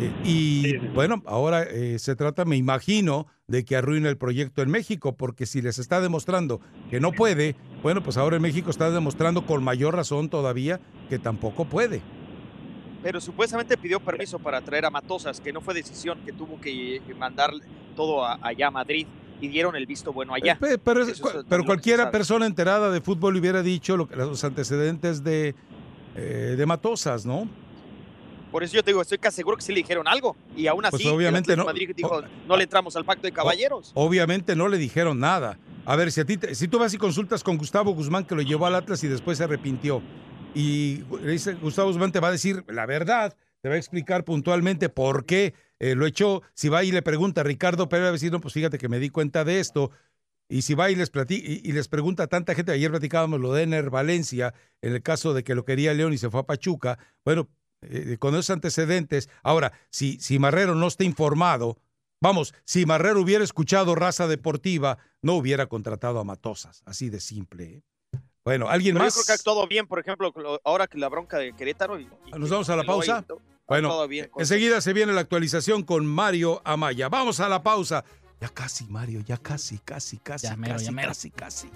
eh, 0.00 0.12
y 0.24 0.76
bueno, 0.94 1.22
ahora 1.26 1.64
eh, 1.64 1.98
se 1.98 2.14
trata, 2.14 2.44
me 2.44 2.56
imagino, 2.56 3.26
de 3.48 3.64
que 3.64 3.76
arruine 3.76 4.08
el 4.08 4.16
proyecto 4.16 4.62
en 4.62 4.70
México, 4.70 5.16
porque 5.16 5.44
si 5.44 5.60
les 5.60 5.78
está 5.78 6.00
demostrando 6.00 6.60
que 6.90 7.00
no 7.00 7.12
puede, 7.12 7.56
bueno, 7.82 8.02
pues 8.02 8.16
ahora 8.16 8.36
en 8.36 8.42
México 8.42 8.70
está 8.70 8.90
demostrando 8.90 9.44
con 9.44 9.64
mayor 9.64 9.96
razón 9.96 10.28
todavía 10.28 10.80
que 11.08 11.18
tampoco 11.18 11.64
puede. 11.64 12.00
Pero 13.02 13.20
supuestamente 13.20 13.76
pidió 13.76 14.00
permiso 14.00 14.38
para 14.38 14.60
traer 14.60 14.84
a 14.84 14.90
Matosas, 14.90 15.40
que 15.40 15.52
no 15.52 15.60
fue 15.60 15.74
decisión, 15.74 16.18
que 16.24 16.32
tuvo 16.32 16.60
que 16.60 17.00
mandar 17.18 17.52
todo 17.98 18.24
a- 18.24 18.38
allá 18.40 18.68
a 18.68 18.70
Madrid 18.70 19.06
y 19.40 19.48
dieron 19.48 19.74
el 19.74 19.84
visto 19.86 20.12
bueno 20.12 20.32
allá. 20.34 20.56
Pe- 20.58 20.78
Pero, 20.78 21.02
es- 21.02 21.20
pero 21.48 21.64
cualquiera 21.64 22.10
persona 22.12 22.46
enterada 22.46 22.90
de 22.92 23.00
fútbol 23.00 23.36
hubiera 23.36 23.60
dicho 23.62 23.96
lo 23.96 24.08
que- 24.08 24.14
los 24.16 24.42
antecedentes 24.44 25.24
de, 25.24 25.54
eh, 26.14 26.54
de 26.56 26.66
Matosas, 26.66 27.26
¿no? 27.26 27.48
Por 28.52 28.62
eso 28.62 28.74
yo 28.76 28.82
te 28.84 28.92
digo, 28.92 29.02
estoy 29.02 29.18
casi 29.18 29.36
seguro 29.36 29.56
que 29.56 29.62
sí 29.62 29.72
le 29.72 29.78
dijeron 29.80 30.06
algo. 30.08 30.36
Y 30.56 30.68
aún 30.68 30.84
así, 30.84 30.92
Pues 30.92 31.04
el 31.04 31.10
obviamente 31.12 31.52
Atlético 31.52 31.66
no. 31.66 31.72
Madrid 31.72 31.90
dijo, 31.94 32.22
no 32.46 32.56
le 32.56 32.62
entramos 32.62 32.96
al 32.96 33.04
pacto 33.04 33.26
de 33.26 33.32
caballeros. 33.32 33.90
Obviamente 33.94 34.54
no 34.56 34.68
le 34.68 34.78
dijeron 34.78 35.18
nada. 35.18 35.58
A 35.84 35.96
ver, 35.96 36.10
si 36.12 36.20
a 36.20 36.24
ti 36.24 36.36
te- 36.36 36.54
si 36.54 36.68
tú 36.68 36.78
vas 36.78 36.94
y 36.94 36.98
consultas 36.98 37.42
con 37.44 37.58
Gustavo 37.58 37.92
Guzmán 37.92 38.24
que 38.24 38.34
lo 38.34 38.42
llevó 38.42 38.66
al 38.66 38.74
Atlas 38.76 39.02
y 39.04 39.08
después 39.08 39.38
se 39.38 39.44
arrepintió 39.44 40.00
y 40.54 41.00
Gustavo 41.60 41.88
Guzmán 41.88 42.12
te 42.12 42.20
va 42.20 42.28
a 42.28 42.32
decir 42.32 42.64
la 42.68 42.86
verdad, 42.86 43.36
te 43.60 43.68
va 43.68 43.74
a 43.74 43.78
explicar 43.78 44.24
puntualmente 44.24 44.88
por 44.88 45.24
qué 45.26 45.52
eh, 45.80 45.94
lo 45.94 46.06
echó. 46.06 46.42
Si 46.54 46.68
va 46.68 46.84
y 46.84 46.92
le 46.92 47.02
pregunta 47.02 47.42
a 47.42 47.44
Ricardo 47.44 47.88
Pérez 47.88 48.22
va 48.22 48.28
a 48.28 48.30
no, 48.30 48.40
pues 48.40 48.54
fíjate 48.54 48.78
que 48.78 48.88
me 48.88 48.98
di 48.98 49.10
cuenta 49.10 49.44
de 49.44 49.60
esto. 49.60 49.90
Y 50.48 50.62
si 50.62 50.74
va 50.74 50.90
y 50.90 50.94
les, 50.94 51.12
y 51.28 51.72
les 51.72 51.88
pregunta 51.88 52.22
a 52.22 52.26
tanta 52.26 52.54
gente, 52.54 52.72
ayer 52.72 52.90
platicábamos 52.90 53.38
lo 53.38 53.52
de 53.52 53.64
Ener 53.64 53.90
Valencia, 53.90 54.54
en 54.80 54.94
el 54.94 55.02
caso 55.02 55.34
de 55.34 55.44
que 55.44 55.54
lo 55.54 55.64
quería 55.64 55.92
León 55.92 56.14
y 56.14 56.18
se 56.18 56.30
fue 56.30 56.40
a 56.40 56.46
Pachuca, 56.46 56.98
bueno, 57.22 57.50
eh, 57.82 58.16
con 58.18 58.34
esos 58.34 58.50
antecedentes. 58.50 59.28
Ahora, 59.42 59.72
si, 59.90 60.18
si 60.20 60.38
Marrero 60.38 60.74
no 60.74 60.86
está 60.86 61.04
informado, 61.04 61.78
vamos, 62.20 62.54
si 62.64 62.86
Marrero 62.86 63.20
hubiera 63.20 63.44
escuchado 63.44 63.94
raza 63.94 64.26
deportiva, 64.26 64.96
no 65.20 65.34
hubiera 65.34 65.66
contratado 65.66 66.18
a 66.18 66.24
Matosas, 66.24 66.82
así 66.86 67.10
de 67.10 67.20
simple. 67.20 67.64
¿eh? 67.64 67.82
Bueno, 68.48 68.66
¿alguien 68.66 68.94
Pero 68.94 69.04
más? 69.04 69.14
yo 69.14 69.18
creo 69.20 69.26
que 69.26 69.32
ha 69.32 69.34
actuado 69.34 69.66
bien, 69.68 69.86
por 69.86 69.98
ejemplo, 69.98 70.32
ahora 70.64 70.86
que 70.86 70.96
la 70.96 71.10
bronca 71.10 71.36
de 71.36 71.52
Querétaro. 71.52 72.00
y- 72.00 72.08
y- 72.28 72.30
Nos 72.38 72.48
vamos 72.48 72.70
a 72.70 72.76
la 72.76 72.82
pausa. 72.82 73.18
ahí, 73.18 73.24
Bueno, 73.66 74.08
bien 74.08 74.30
enseguida 74.38 74.80
se 74.80 74.94
viene 74.94 75.12
la 75.12 75.20
actualización 75.20 75.82
con 75.82 76.06
Mario 76.06 76.62
Amaya. 76.64 77.10
Vamos 77.10 77.40
a 77.40 77.48
la 77.50 77.62
pausa. 77.62 78.06
Ya 78.40 78.48
casi, 78.48 78.86
Mario, 78.86 79.20
ya 79.26 79.36
casi, 79.36 79.76
casi, 79.80 80.16
casi, 80.16 80.46
Ya 80.46 80.56
mero, 80.56 80.76
casi, 80.76 80.84
ya 80.86 80.92
mero. 80.92 81.08
casi, 81.08 81.30
casi. 81.30 81.68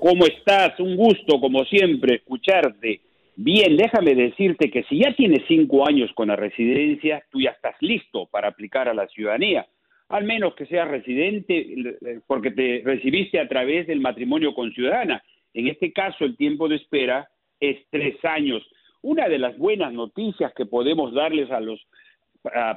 ¿cómo 0.00 0.26
estás? 0.26 0.78
Un 0.80 0.96
gusto, 0.96 1.40
como 1.40 1.64
siempre, 1.64 2.16
escucharte. 2.16 3.00
Bien, 3.36 3.76
déjame 3.76 4.14
decirte 4.14 4.70
que 4.70 4.82
si 4.84 4.98
ya 4.98 5.14
tienes 5.14 5.40
cinco 5.48 5.86
años 5.86 6.10
con 6.14 6.28
la 6.28 6.36
residencia, 6.36 7.24
tú 7.30 7.40
ya 7.40 7.50
estás 7.50 7.76
listo 7.80 8.26
para 8.26 8.48
aplicar 8.48 8.88
a 8.88 8.94
la 8.94 9.06
ciudadanía. 9.08 9.66
Al 10.08 10.24
menos 10.24 10.54
que 10.54 10.66
seas 10.66 10.88
residente 10.88 11.56
eh, 11.56 12.20
porque 12.26 12.50
te 12.50 12.82
recibiste 12.84 13.38
a 13.38 13.48
través 13.48 13.86
del 13.86 14.00
matrimonio 14.00 14.54
con 14.54 14.72
ciudadana. 14.72 15.22
En 15.54 15.68
este 15.68 15.92
caso, 15.92 16.24
el 16.24 16.36
tiempo 16.36 16.68
de 16.68 16.76
espera 16.76 17.28
es 17.58 17.78
tres 17.90 18.16
años. 18.24 18.62
Una 19.02 19.28
de 19.28 19.38
las 19.38 19.56
buenas 19.58 19.92
noticias 19.92 20.52
que 20.54 20.66
podemos 20.66 21.12
darles 21.12 21.50
a 21.50 21.60
los 21.60 21.80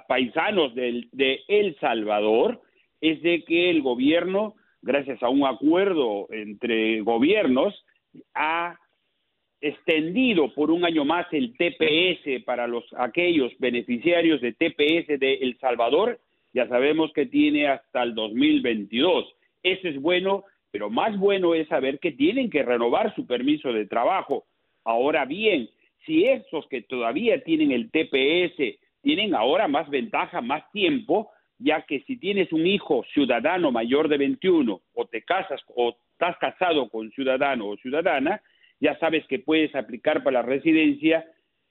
paisanos 0.07 0.75
del- 0.75 1.07
de 1.11 1.41
El 1.47 1.77
Salvador 1.79 2.61
es 3.01 3.21
de 3.21 3.43
que 3.43 3.69
el 3.69 3.81
gobierno, 3.81 4.55
gracias 4.81 5.21
a 5.23 5.29
un 5.29 5.45
acuerdo 5.45 6.27
entre 6.31 7.01
gobiernos, 7.01 7.73
ha 8.33 8.77
extendido 9.61 10.53
por 10.53 10.71
un 10.71 10.83
año 10.83 11.05
más 11.05 11.25
el 11.31 11.55
TPS 11.57 12.41
para 12.43 12.67
los 12.67 12.83
aquellos 12.97 13.51
beneficiarios 13.59 14.41
de 14.41 14.51
TPS 14.53 15.17
de 15.17 15.35
El 15.35 15.57
Salvador. 15.59 16.19
Ya 16.53 16.67
sabemos 16.67 17.11
que 17.13 17.25
tiene 17.25 17.67
hasta 17.67 18.03
el 18.03 18.13
2022. 18.13 19.25
Eso 19.63 19.87
es 19.87 19.99
bueno, 20.01 20.43
pero 20.73 20.89
más 20.89 21.15
bueno 21.19 21.53
es 21.53 21.67
saber 21.67 21.99
que 21.99 22.13
tienen 22.13 22.49
que 22.49 22.63
renovar 22.63 23.13
su 23.13 23.27
permiso 23.27 23.71
de 23.71 23.85
trabajo. 23.85 24.45
Ahora 24.83 25.23
bien, 25.23 25.69
si 26.03 26.25
esos 26.25 26.65
que 26.67 26.81
todavía 26.81 27.43
tienen 27.43 27.71
el 27.71 27.91
TPS 27.91 28.79
tienen 29.03 29.35
ahora 29.35 29.67
más 29.67 29.87
ventaja, 29.91 30.41
más 30.41 30.63
tiempo, 30.71 31.29
ya 31.59 31.83
que 31.83 31.99
si 32.07 32.17
tienes 32.17 32.51
un 32.51 32.65
hijo 32.65 33.05
ciudadano 33.13 33.71
mayor 33.71 34.07
de 34.07 34.17
21 34.17 34.81
o 34.95 35.05
te 35.05 35.21
casas 35.21 35.61
o 35.75 35.95
estás 36.13 36.37
casado 36.39 36.89
con 36.89 37.11
ciudadano 37.11 37.67
o 37.67 37.77
ciudadana, 37.77 38.41
ya 38.79 38.97
sabes 38.97 39.23
que 39.27 39.37
puedes 39.37 39.75
aplicar 39.75 40.23
para 40.23 40.41
la 40.41 40.41
residencia 40.41 41.23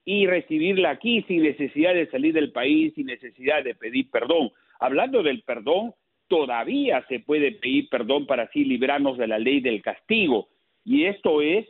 y 0.05 0.29
recibirla 0.29 0.91
aquí 0.91 1.25
sin 1.27 1.43
necesidad 1.43 1.95
de 1.95 2.09
salir 2.09 2.35
del 2.35 2.53
país, 2.53 2.95
sin 2.95 3.07
necesidad 3.07 3.65
de 3.65 3.75
pedir 3.75 4.09
perdón. 4.13 4.53
Hablando 4.79 5.25
del 5.25 5.43
perdón, 5.43 5.93
todavía 6.33 7.05
se 7.11 7.21
puede 7.21 7.53
pedir 7.53 7.91
perdón 7.91 8.25
para 8.25 8.45
así 8.45 8.65
librarnos 8.65 9.19
de 9.19 9.27
la 9.27 9.39
ley 9.39 9.61
del 9.61 9.83
castigo. 9.83 10.49
Y 10.83 11.05
esto 11.05 11.43
es 11.43 11.69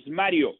Mario. 0.08 0.54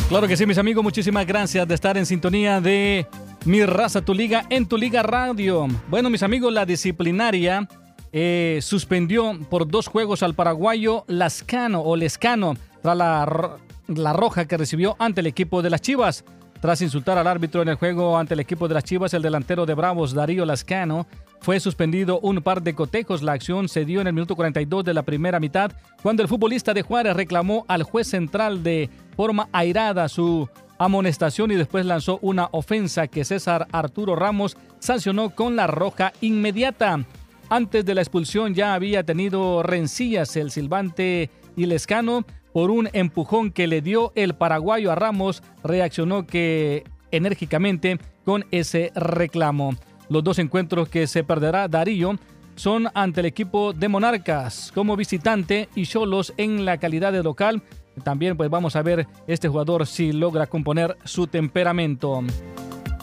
Claro 0.08 0.26
que 0.26 0.36
sí, 0.36 0.46
mis 0.46 0.58
amigos, 0.58 0.82
muchísimas 0.82 1.26
gracias 1.26 1.68
de 1.68 1.74
estar 1.74 1.96
en 1.96 2.06
sintonía 2.06 2.60
de 2.60 3.06
Mi 3.44 3.64
Raza, 3.64 4.04
Tu 4.04 4.14
Liga, 4.14 4.44
en 4.50 4.66
Tu 4.66 4.76
Liga 4.76 5.02
Radio. 5.02 5.68
Bueno, 5.88 6.10
mis 6.10 6.22
amigos, 6.22 6.52
la 6.52 6.66
disciplinaria 6.66 7.68
eh, 8.12 8.58
suspendió 8.60 9.38
por 9.48 9.68
dos 9.68 9.86
juegos 9.86 10.22
al 10.22 10.34
paraguayo 10.34 11.04
Lascano 11.06 11.82
o 11.82 11.94
Lescano 11.94 12.56
tras 12.82 12.96
la, 12.96 13.58
la 13.98 14.12
roja 14.12 14.46
que 14.46 14.56
recibió 14.56 14.96
ante 14.98 15.20
el 15.20 15.26
equipo 15.26 15.62
de 15.62 15.70
las 15.70 15.80
Chivas. 15.80 16.24
Tras 16.60 16.82
insultar 16.82 17.16
al 17.16 17.26
árbitro 17.26 17.62
en 17.62 17.68
el 17.68 17.76
juego 17.76 18.18
ante 18.18 18.34
el 18.34 18.40
equipo 18.40 18.68
de 18.68 18.74
las 18.74 18.84
Chivas, 18.84 19.14
el 19.14 19.22
delantero 19.22 19.64
de 19.64 19.74
Bravos, 19.74 20.12
Darío 20.12 20.44
Lascano, 20.44 21.06
fue 21.40 21.58
suspendido 21.58 22.20
un 22.20 22.42
par 22.42 22.62
de 22.62 22.74
cotejos. 22.74 23.22
La 23.22 23.32
acción 23.32 23.68
se 23.68 23.86
dio 23.86 24.02
en 24.02 24.06
el 24.06 24.12
minuto 24.12 24.36
42 24.36 24.84
de 24.84 24.92
la 24.92 25.02
primera 25.02 25.40
mitad, 25.40 25.72
cuando 26.02 26.22
el 26.22 26.28
futbolista 26.28 26.74
de 26.74 26.82
Juárez 26.82 27.16
reclamó 27.16 27.64
al 27.66 27.82
juez 27.82 28.08
central 28.08 28.62
de 28.62 28.90
forma 29.16 29.48
airada 29.52 30.08
su 30.08 30.48
amonestación 30.78 31.50
y 31.50 31.56
después 31.56 31.86
lanzó 31.86 32.18
una 32.22 32.48
ofensa 32.52 33.06
que 33.06 33.24
César 33.24 33.66
Arturo 33.72 34.14
Ramos 34.14 34.56
sancionó 34.80 35.30
con 35.30 35.56
la 35.56 35.66
roja 35.66 36.12
inmediata. 36.20 37.04
Antes 37.48 37.84
de 37.84 37.94
la 37.94 38.02
expulsión 38.02 38.54
ya 38.54 38.74
había 38.74 39.02
tenido 39.02 39.62
rencillas 39.62 40.36
el 40.36 40.50
silbante 40.50 41.30
y 41.56 41.66
Lescano 41.66 42.24
por 42.52 42.70
un 42.70 42.88
empujón 42.92 43.50
que 43.50 43.66
le 43.66 43.80
dio 43.80 44.12
el 44.14 44.34
paraguayo 44.34 44.90
a 44.90 44.94
Ramos, 44.94 45.42
reaccionó 45.62 46.26
que 46.26 46.84
enérgicamente 47.10 47.98
con 48.24 48.44
ese 48.50 48.92
reclamo. 48.94 49.74
Los 50.08 50.24
dos 50.24 50.38
encuentros 50.38 50.88
que 50.88 51.06
se 51.06 51.24
perderá 51.24 51.68
Darío 51.68 52.16
son 52.56 52.88
ante 52.94 53.20
el 53.20 53.26
equipo 53.26 53.72
de 53.72 53.88
Monarcas 53.88 54.72
como 54.74 54.96
visitante 54.96 55.68
y 55.74 55.86
Cholos 55.86 56.34
en 56.36 56.64
la 56.64 56.78
calidad 56.78 57.12
de 57.12 57.22
local. 57.22 57.62
También 58.04 58.36
pues 58.36 58.50
vamos 58.50 58.76
a 58.76 58.82
ver 58.82 59.06
este 59.26 59.48
jugador 59.48 59.86
si 59.86 60.12
logra 60.12 60.46
componer 60.46 60.96
su 61.04 61.26
temperamento. 61.26 62.22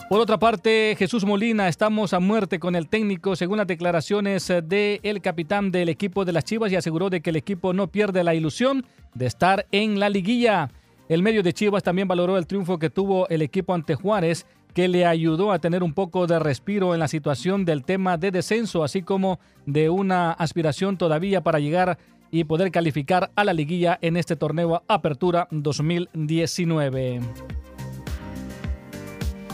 Por 0.08 0.20
otra 0.20 0.38
parte, 0.38 0.96
Jesús 0.98 1.26
Molina, 1.26 1.68
estamos 1.68 2.14
a 2.14 2.18
muerte 2.18 2.58
con 2.58 2.74
el 2.74 2.88
técnico, 2.88 3.36
según 3.36 3.58
las 3.58 3.66
declaraciones 3.66 4.50
del 4.64 5.20
capitán 5.20 5.70
del 5.70 5.90
equipo 5.90 6.24
de 6.24 6.32
las 6.32 6.44
Chivas, 6.44 6.72
y 6.72 6.76
aseguró 6.76 7.10
de 7.10 7.20
que 7.20 7.28
el 7.28 7.36
equipo 7.36 7.74
no 7.74 7.88
pierde 7.88 8.24
la 8.24 8.34
ilusión 8.34 8.86
de 9.12 9.26
estar 9.26 9.66
en 9.70 10.00
la 10.00 10.08
liguilla. 10.08 10.70
El 11.10 11.22
medio 11.22 11.42
de 11.42 11.52
Chivas 11.52 11.82
también 11.82 12.08
valoró 12.08 12.38
el 12.38 12.46
triunfo 12.46 12.78
que 12.78 12.88
tuvo 12.88 13.28
el 13.28 13.42
equipo 13.42 13.74
ante 13.74 13.96
Juárez, 13.96 14.46
que 14.72 14.88
le 14.88 15.04
ayudó 15.04 15.52
a 15.52 15.58
tener 15.58 15.82
un 15.82 15.92
poco 15.92 16.26
de 16.26 16.38
respiro 16.38 16.94
en 16.94 17.00
la 17.00 17.08
situación 17.08 17.66
del 17.66 17.84
tema 17.84 18.16
de 18.16 18.30
descenso, 18.30 18.84
así 18.84 19.02
como 19.02 19.38
de 19.66 19.90
una 19.90 20.32
aspiración 20.32 20.96
todavía 20.96 21.42
para 21.42 21.58
llegar 21.58 21.98
y 22.30 22.44
poder 22.44 22.70
calificar 22.70 23.30
a 23.36 23.44
la 23.44 23.52
liguilla 23.52 23.98
en 24.00 24.16
este 24.16 24.36
torneo 24.36 24.82
Apertura 24.88 25.48
2019. 25.50 27.20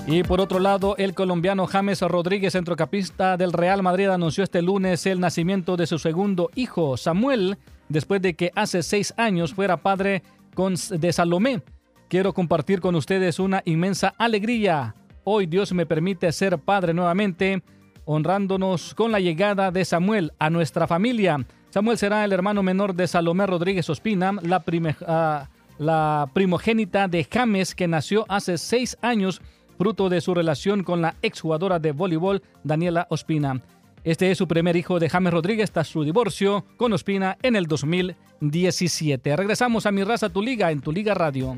Y 0.06 0.22
por 0.22 0.40
otro 0.40 0.58
lado, 0.58 0.96
el 0.98 1.14
colombiano 1.14 1.66
James 1.66 2.02
Rodríguez, 2.02 2.52
centrocampista 2.52 3.38
del 3.38 3.54
Real 3.54 3.82
Madrid, 3.82 4.08
anunció 4.08 4.44
este 4.44 4.60
lunes 4.60 5.06
el 5.06 5.18
nacimiento 5.18 5.78
de 5.78 5.86
su 5.86 5.98
segundo 5.98 6.50
hijo, 6.54 6.98
Samuel, 6.98 7.56
después 7.88 8.20
de 8.20 8.34
que 8.34 8.52
hace 8.54 8.82
seis 8.82 9.14
años 9.16 9.54
fuera 9.54 9.78
padre 9.78 10.22
de 10.90 11.12
Salomé. 11.12 11.62
Quiero 12.08 12.34
compartir 12.34 12.80
con 12.80 12.94
ustedes 12.94 13.38
una 13.38 13.62
inmensa 13.64 14.14
alegría. 14.18 14.94
Hoy 15.24 15.46
Dios 15.46 15.72
me 15.72 15.86
permite 15.86 16.30
ser 16.32 16.58
padre 16.58 16.92
nuevamente, 16.92 17.62
honrándonos 18.04 18.94
con 18.94 19.10
la 19.10 19.20
llegada 19.20 19.70
de 19.70 19.86
Samuel 19.86 20.32
a 20.38 20.50
nuestra 20.50 20.86
familia. 20.86 21.44
Samuel 21.70 21.96
será 21.96 22.24
el 22.24 22.32
hermano 22.32 22.62
menor 22.62 22.94
de 22.94 23.08
Salomé 23.08 23.46
Rodríguez 23.46 23.88
Ospina, 23.88 24.32
la, 24.42 24.62
ah, 25.08 25.48
la 25.78 26.30
primogénita 26.34 27.08
de 27.08 27.24
James, 27.24 27.74
que 27.74 27.88
nació 27.88 28.26
hace 28.28 28.58
seis 28.58 28.98
años, 29.00 29.40
fruto 29.76 30.08
de 30.08 30.20
su 30.20 30.34
relación 30.34 30.82
con 30.82 31.02
la 31.02 31.14
exjugadora 31.22 31.78
de 31.78 31.92
voleibol 31.92 32.42
Daniela 32.62 33.06
Ospina. 33.10 33.60
Este 34.04 34.30
es 34.30 34.36
su 34.36 34.46
primer 34.46 34.76
hijo 34.76 34.98
de 34.98 35.08
James 35.08 35.32
Rodríguez 35.32 35.72
tras 35.72 35.88
su 35.88 36.04
divorcio 36.04 36.66
con 36.76 36.92
Ospina 36.92 37.38
en 37.42 37.56
el 37.56 37.66
2017. 37.66 39.34
Regresamos 39.34 39.86
a 39.86 39.92
Mi 39.92 40.04
Raza, 40.04 40.28
Tu 40.28 40.42
Liga, 40.42 40.70
en 40.70 40.80
Tu 40.80 40.92
Liga 40.92 41.14
Radio. 41.14 41.56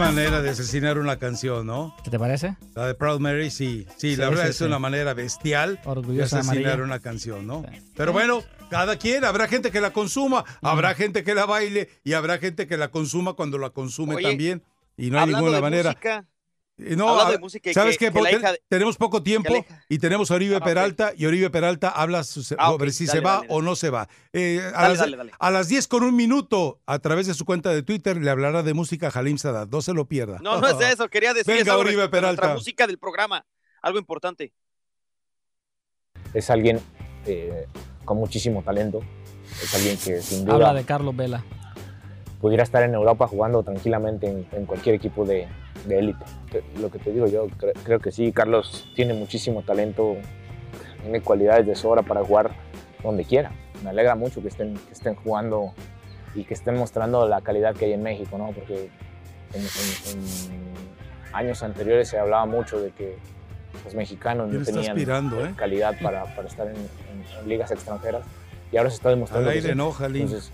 Manera 0.00 0.42
de 0.42 0.50
asesinar 0.50 0.98
una 0.98 1.18
canción, 1.18 1.66
¿no? 1.66 1.94
¿Qué 2.04 2.10
te 2.10 2.18
parece? 2.18 2.56
La 2.74 2.86
de 2.86 2.94
Proud 2.94 3.20
Mary, 3.20 3.50
sí. 3.50 3.86
Sí, 3.96 4.16
la 4.16 4.24
Sí, 4.26 4.30
verdad 4.30 4.44
sí, 4.44 4.50
es 4.50 4.56
sí. 4.56 4.64
una 4.64 4.78
manera 4.78 5.14
bestial 5.14 5.76
de 5.82 5.88
Orgullosa 5.90 6.38
asesinar 6.40 6.64
amarilla. 6.74 6.84
una 6.84 6.98
canción, 7.00 7.46
¿no? 7.46 7.64
Pero 7.96 8.12
bueno, 8.12 8.42
cada 8.70 8.96
quien, 8.96 9.24
habrá 9.24 9.46
gente 9.48 9.70
que 9.70 9.80
la 9.80 9.92
consuma, 9.92 10.44
Mm. 10.62 10.66
habrá 10.66 10.94
gente 10.94 11.22
que 11.24 11.34
la 11.34 11.46
baile 11.46 11.88
y 12.04 12.14
habrá 12.14 12.38
gente 12.38 12.66
que 12.66 12.76
la 12.76 12.88
consuma 12.88 13.34
cuando 13.34 13.58
la 13.58 13.70
consume 13.70 14.16
Oye, 14.16 14.28
también. 14.28 14.62
Y 14.96 15.10
no 15.10 15.20
hay 15.20 15.28
ninguna 15.28 15.56
de 15.56 15.62
manera. 15.62 15.90
música, 15.90 16.26
No, 16.96 17.08
hablando 17.10 17.28
a- 17.28 17.32
de 17.32 17.38
música, 17.38 17.72
¿sabes 17.72 17.98
que- 17.98 18.06
qué? 18.06 18.12
que 18.12 18.20
la 18.22 18.30
Te- 18.30 18.36
hija 18.36 18.52
de- 18.52 18.62
tenemos 18.68 18.96
poco 18.96 19.22
tiempo 19.22 19.54
hija- 19.56 19.84
y 19.88 19.98
tenemos 19.98 20.30
a 20.30 20.34
Oribe 20.34 20.56
Ah. 20.56 20.60
Peralta 20.60 21.12
y 21.16 21.26
Oribe 21.26 21.50
Peralta 21.50 21.88
habla 21.90 22.24
su- 22.24 22.40
Ah, 22.58 22.70
sobre 22.70 22.90
si 22.92 23.06
dale, 23.06 23.18
se 23.18 23.24
va 23.24 23.34
dale, 23.36 23.46
o 23.50 23.62
no 23.62 23.76
se 23.76 23.90
va. 23.90 24.08
Eh, 24.32 24.60
a, 24.66 24.70
Dale, 24.82 24.88
las, 24.88 24.98
dale, 24.98 25.16
dale. 25.16 25.32
a 25.38 25.50
las 25.50 25.68
10 25.68 25.86
con 25.88 26.02
un 26.02 26.16
minuto, 26.16 26.80
a 26.86 26.98
través 26.98 27.26
de 27.26 27.34
su 27.34 27.44
cuenta 27.44 27.70
de 27.70 27.82
Twitter, 27.82 28.16
le 28.16 28.30
hablará 28.30 28.62
de 28.62 28.74
música 28.74 29.08
a 29.08 29.10
Halim 29.18 29.38
Sadat. 29.38 29.68
No 29.70 29.82
se 29.82 29.92
lo 29.92 30.06
pierda. 30.06 30.38
No, 30.42 30.60
no 30.60 30.66
es 30.68 30.80
eso, 30.92 31.08
quería 31.08 31.34
decir 31.34 31.52
Venga, 31.54 31.72
eso 31.72 31.78
Oribe 31.80 32.08
nuestra 32.08 32.54
música 32.54 32.86
del 32.86 32.98
programa, 32.98 33.44
algo 33.82 33.98
importante. 33.98 34.52
es 36.34 36.48
alguien 36.50 36.80
eh, 37.26 37.66
con 38.04 38.16
muchísimo 38.18 38.62
talento, 38.62 39.00
es 39.62 39.74
alguien 39.74 39.96
que 39.98 40.22
sin 40.22 40.44
duda 40.44 40.54
Habla 40.54 40.74
de 40.74 40.84
Carlos 40.84 41.14
Vela. 41.16 41.44
Pudiera 42.40 42.62
estar 42.62 42.82
en 42.82 42.94
Europa 42.94 43.26
jugando 43.26 43.62
tranquilamente 43.62 44.26
en, 44.28 44.46
en 44.52 44.66
cualquier 44.66 44.94
equipo 44.94 45.24
de 45.24 45.46
élite. 45.88 46.24
Que- 46.50 46.62
Lo 46.80 46.90
que 46.90 46.98
te 46.98 47.12
digo 47.12 47.26
yo, 47.26 47.46
cre- 47.48 47.74
creo 47.84 48.00
que 48.00 48.10
sí, 48.12 48.32
Carlos 48.32 48.88
tiene 48.96 49.12
muchísimo 49.14 49.62
talento, 49.62 50.16
tiene 51.02 51.20
cualidades 51.20 51.66
de 51.66 51.74
sobra 51.74 52.02
para 52.02 52.24
jugar 52.24 52.50
donde 53.02 53.24
quiera. 53.24 53.52
Me 53.84 53.90
alegra 53.90 54.14
mucho 54.14 54.42
que 54.42 54.48
estén, 54.48 54.74
que 54.74 54.92
estén 54.92 55.14
jugando 55.16 55.72
y 56.34 56.44
que 56.44 56.54
estén 56.54 56.76
mostrando 56.76 57.26
la 57.28 57.40
calidad 57.40 57.74
que 57.74 57.86
hay 57.86 57.92
en 57.92 58.02
México, 58.02 58.38
¿no? 58.38 58.50
Porque 58.52 58.90
en, 59.54 59.60
en- 59.62 60.20
en 60.20 61.34
años 61.34 61.62
anteriores 61.62 62.08
se 62.08 62.18
hablaba 62.18 62.46
mucho 62.46 62.80
de 62.80 62.90
que 62.92 63.16
los 63.84 63.94
mexicanos 63.94 64.46
no 64.46 64.50
¿Quién 64.50 64.62
está 64.62 64.72
tenían 64.92 64.96
eh? 65.46 65.54
calidad 65.56 65.94
para, 66.02 66.24
para 66.34 66.48
estar 66.48 66.66
en, 66.68 66.76
ligas 67.48 67.70
extranjeras 67.70 68.22
y 68.72 68.76
ahora 68.76 68.90
se 68.90 68.96
está 68.96 69.08
demostrando 69.10 69.48
Al 69.48 69.54
que 69.54 69.58
aire, 69.60 69.72
sí. 69.72 69.76
¿no, 69.78 69.90
Jalín? 69.92 70.22
Entonces, 70.22 70.52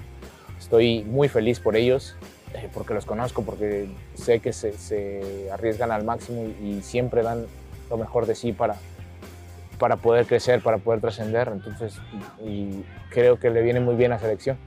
estoy 0.67 1.05
muy 1.05 1.29
feliz 1.29 1.61
por 1.61 1.77
ellos, 1.77 2.17
eh, 2.53 2.69
porque 2.75 2.93
los 2.93 3.07
conozco, 3.07 3.43
porque 3.43 3.89
sé 4.15 4.41
que 4.41 4.53
se, 4.53 4.73
se 4.73 5.49
arriesgan 5.53 5.93
al 5.93 6.03
máximo 6.03 6.45
y, 6.61 6.67
y 6.67 6.83
siempre 6.83 7.23
dan 7.23 7.47
lo 7.89 7.97
mejor 7.97 8.27
de 8.27 8.35
sí 8.35 8.53
para, 8.53 8.75
para 9.79 9.97
poder 9.97 10.27
crecer, 10.27 10.61
para 10.61 10.79
poder 10.79 11.01
trascender. 11.01 11.51
Entonces, 11.53 12.01
y, 12.45 12.85
creo 13.11 13.39
que 13.39 13.51
le 13.51 13.63
viene 13.63 13.79
muy 13.79 13.95
bien 13.95 14.13
a 14.13 14.19
selección. 14.19 14.59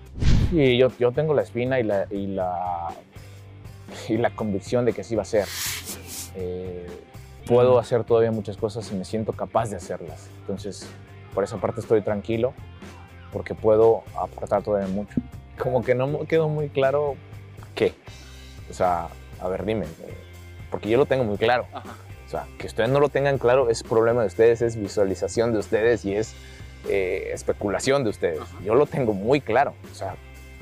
Y 0.53 0.77
yo, 0.77 0.87
yo 0.97 1.11
tengo 1.11 1.33
la 1.33 1.41
espina 1.41 1.81
y 1.81 1.83
la, 1.83 2.07
y, 2.09 2.27
la, 2.27 2.87
y 4.07 4.17
la 4.17 4.29
convicción 4.31 4.85
de 4.85 4.93
que 4.93 5.01
así 5.01 5.15
va 5.15 5.23
a 5.23 5.25
ser. 5.25 5.45
Eh, 6.35 6.87
puedo 7.45 7.77
hacer 7.77 8.05
todavía 8.05 8.31
muchas 8.31 8.55
cosas 8.55 8.89
y 8.91 8.95
me 8.95 9.03
siento 9.03 9.33
capaz 9.33 9.69
de 9.69 9.75
hacerlas. 9.75 10.29
Entonces, 10.39 10.87
por 11.33 11.43
esa 11.43 11.57
parte 11.57 11.81
estoy 11.81 12.01
tranquilo, 12.01 12.53
porque 13.33 13.53
puedo 13.53 14.03
aportar 14.15 14.63
todavía 14.63 14.87
mucho. 14.87 15.19
Como 15.59 15.83
que 15.83 15.93
no 15.93 16.07
me 16.07 16.25
quedó 16.25 16.49
muy 16.49 16.69
claro 16.69 17.15
qué. 17.75 17.93
O 18.69 18.73
sea, 18.73 19.09
a 19.39 19.47
ver, 19.47 19.65
dime, 19.65 19.85
porque 20.71 20.89
yo 20.89 20.97
lo 20.97 21.05
tengo 21.05 21.23
muy 21.23 21.37
claro. 21.37 21.67
O 22.25 22.29
sea, 22.29 22.47
que 22.57 22.67
ustedes 22.67 22.89
no 22.89 22.99
lo 22.99 23.09
tengan 23.09 23.37
claro 23.37 23.69
es 23.69 23.83
problema 23.83 24.21
de 24.21 24.27
ustedes, 24.27 24.61
es 24.61 24.75
visualización 24.75 25.51
de 25.51 25.59
ustedes 25.59 26.05
y 26.05 26.15
es 26.15 26.35
eh, 26.87 27.31
especulación 27.33 28.03
de 28.03 28.11
ustedes. 28.11 28.41
Yo 28.63 28.75
lo 28.75 28.85
tengo 28.85 29.13
muy 29.13 29.41
claro. 29.41 29.73
O 29.91 29.95
sea, 29.95 30.15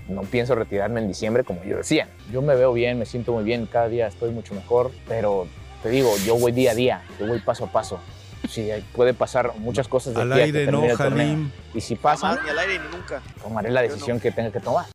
no 0.07 0.21
pienso 0.21 0.55
retirarme 0.55 1.01
en 1.01 1.07
diciembre 1.07 1.43
como 1.43 1.63
yo 1.63 1.77
decía. 1.77 2.07
Yo 2.31 2.41
me 2.41 2.55
veo 2.55 2.73
bien, 2.73 2.97
me 2.97 3.05
siento 3.05 3.33
muy 3.33 3.43
bien, 3.43 3.65
cada 3.65 3.89
día 3.89 4.07
estoy 4.07 4.31
mucho 4.31 4.55
mejor, 4.55 4.91
pero 5.07 5.47
te 5.83 5.89
digo, 5.89 6.09
yo 6.25 6.37
voy 6.37 6.51
día 6.51 6.71
a 6.71 6.75
día, 6.75 7.01
yo 7.19 7.27
voy 7.27 7.39
paso 7.39 7.65
a 7.65 7.71
paso. 7.71 7.99
Sí, 8.49 8.69
puede 8.93 9.13
pasar 9.13 9.53
muchas 9.57 9.87
cosas 9.87 10.13
de 10.15 10.21
Al 10.21 10.31
aquí 10.33 10.41
a 10.41 10.45
que 10.51 10.57
aire, 10.59 10.71
no, 10.71 10.83
el. 10.83 10.99
Halim. 11.01 11.51
Y 11.73 11.81
si 11.81 11.95
pasa, 11.95 12.27
Jamás, 12.29 12.43
ni 12.43 12.49
al 12.51 12.59
aire 12.59 12.79
ni 12.79 12.95
nunca. 12.97 13.21
tomaré 13.41 13.69
la 13.71 13.81
no. 13.83 13.87
decisión 13.89 14.19
que 14.19 14.31
tenga 14.31 14.51
que 14.51 14.59
tomar. 14.59 14.85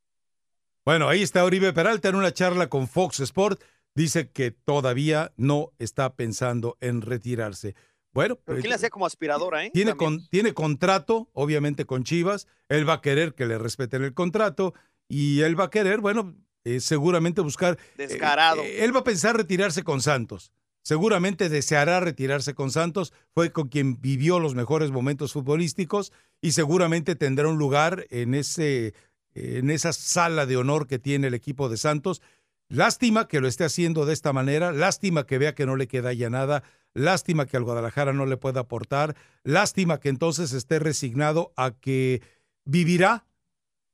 Bueno, 0.85 1.09
ahí 1.09 1.23
está 1.23 1.45
Oribe 1.45 1.73
Peralta 1.73 2.09
en 2.09 2.17
una 2.17 2.33
charla 2.33 2.69
con 2.69 2.89
Fox 2.89 3.21
Sport. 3.21 3.63
Dice 3.95 4.31
que 4.31 4.51
todavía 4.51 5.33
no 5.37 5.73
está 5.79 6.15
pensando 6.15 6.77
en 6.81 7.03
retirarse. 7.03 7.75
Bueno, 8.15 8.37
Pero 8.37 8.45
pues, 8.57 8.61
¿quién 8.63 8.71
le 8.71 8.75
hacía 8.77 8.91
como 8.91 9.07
aspiradora, 9.07 9.65
eh? 9.65 9.71
tiene, 9.73 9.95
con- 9.95 10.27
tiene 10.29 10.53
contrato, 10.55 11.29
obviamente 11.33 11.85
con 11.87 12.05
Chivas. 12.05 12.47
Él 12.69 12.89
va 12.89 12.95
a 12.95 13.01
querer 13.01 13.35
que 13.35 13.47
le 13.47 13.59
respeten 13.59 14.03
el 14.03 14.13
contrato 14.15 14.75
y 15.09 15.41
él 15.43 15.59
va 15.59 15.65
a 15.65 15.71
querer, 15.71 16.01
bueno, 16.01 16.35
eh, 16.65 16.81
seguramente 16.81 17.41
buscar. 17.43 17.79
eh, 17.79 18.07
Descarado. 18.09 18.63
eh, 18.63 18.85
él 18.85 18.95
va 18.95 19.01
a 19.01 19.05
pensar 19.05 19.37
retirarse 19.37 19.83
con 19.83 20.01
Santos. 20.03 20.53
Seguramente 20.83 21.49
deseará 21.49 22.01
retirarse 22.01 22.55
con 22.55 22.71
Santos. 22.71 23.13
Fue 23.35 23.53
con 23.53 23.69
quien 23.69 24.01
vivió 24.01 24.41
los 24.41 24.55
mejores 24.55 24.91
momentos 24.91 25.33
futbolísticos 25.33 26.13
y 26.41 26.53
seguramente 26.53 27.15
tendrá 27.15 27.49
un 27.49 27.59
lugar 27.59 28.07
en 28.11 28.35
ese 28.35 28.95
en 29.35 29.71
esa 29.71 29.93
sala 29.93 30.47
de 30.47 30.57
honor 30.57 30.87
que 30.87 30.99
tiene 30.99 31.29
el 31.29 31.35
equipo 31.35 31.69
de 31.69 31.77
Santos. 31.77 32.21
Lástima 32.69 33.29
que 33.29 33.41
lo 33.41 33.49
esté 33.49 33.65
haciendo 33.65 34.07
de 34.07 34.13
esta 34.13 34.33
manera, 34.33 34.73
lástima 34.73 35.27
que 35.27 35.39
vea 35.39 35.55
que 35.55 35.67
no 35.67 35.77
le 35.77 35.89
queda 35.89 36.13
ya 36.13 36.31
nada, 36.31 36.63
lástima 36.95 37.47
que 37.47 37.57
al 37.57 37.65
Guadalajara 37.65 38.13
no 38.13 38.27
le 38.27 38.37
pueda 38.37 38.61
aportar, 38.61 39.17
lástima 39.45 40.01
que 40.01 40.09
entonces 40.09 40.53
esté 40.53 40.79
resignado 40.79 41.53
a 41.57 41.73
que 41.73 42.23
vivirá 42.65 43.27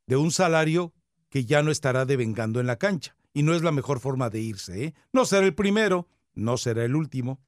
de 0.07 0.17
un 0.17 0.31
salario 0.31 0.93
que 1.29 1.45
ya 1.45 1.63
no 1.63 1.71
estará 1.71 2.05
devengando 2.05 2.61
en 2.61 2.67
la 2.67 2.77
cancha. 2.77 3.17
Y 3.35 3.43
no 3.43 3.55
es 3.55 3.63
la 3.63 3.73
mejor 3.73 4.01
forma 4.01 4.31
de 4.31 4.41
irse. 4.41 4.85
¿eh? 4.85 4.95
No 5.13 5.25
será 5.25 5.47
el 5.47 5.55
primero, 5.55 6.09
no 6.39 6.57
será 6.57 6.85
el 6.85 6.95
último. 6.97 7.41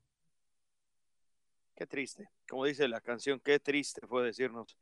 Qué 1.74 1.86
triste. 1.86 2.28
Como 2.48 2.64
dice 2.66 2.88
la 2.88 3.00
canción, 3.00 3.40
qué 3.40 3.58
triste 3.58 4.06
fue 4.06 4.24
decirnos. 4.24 4.76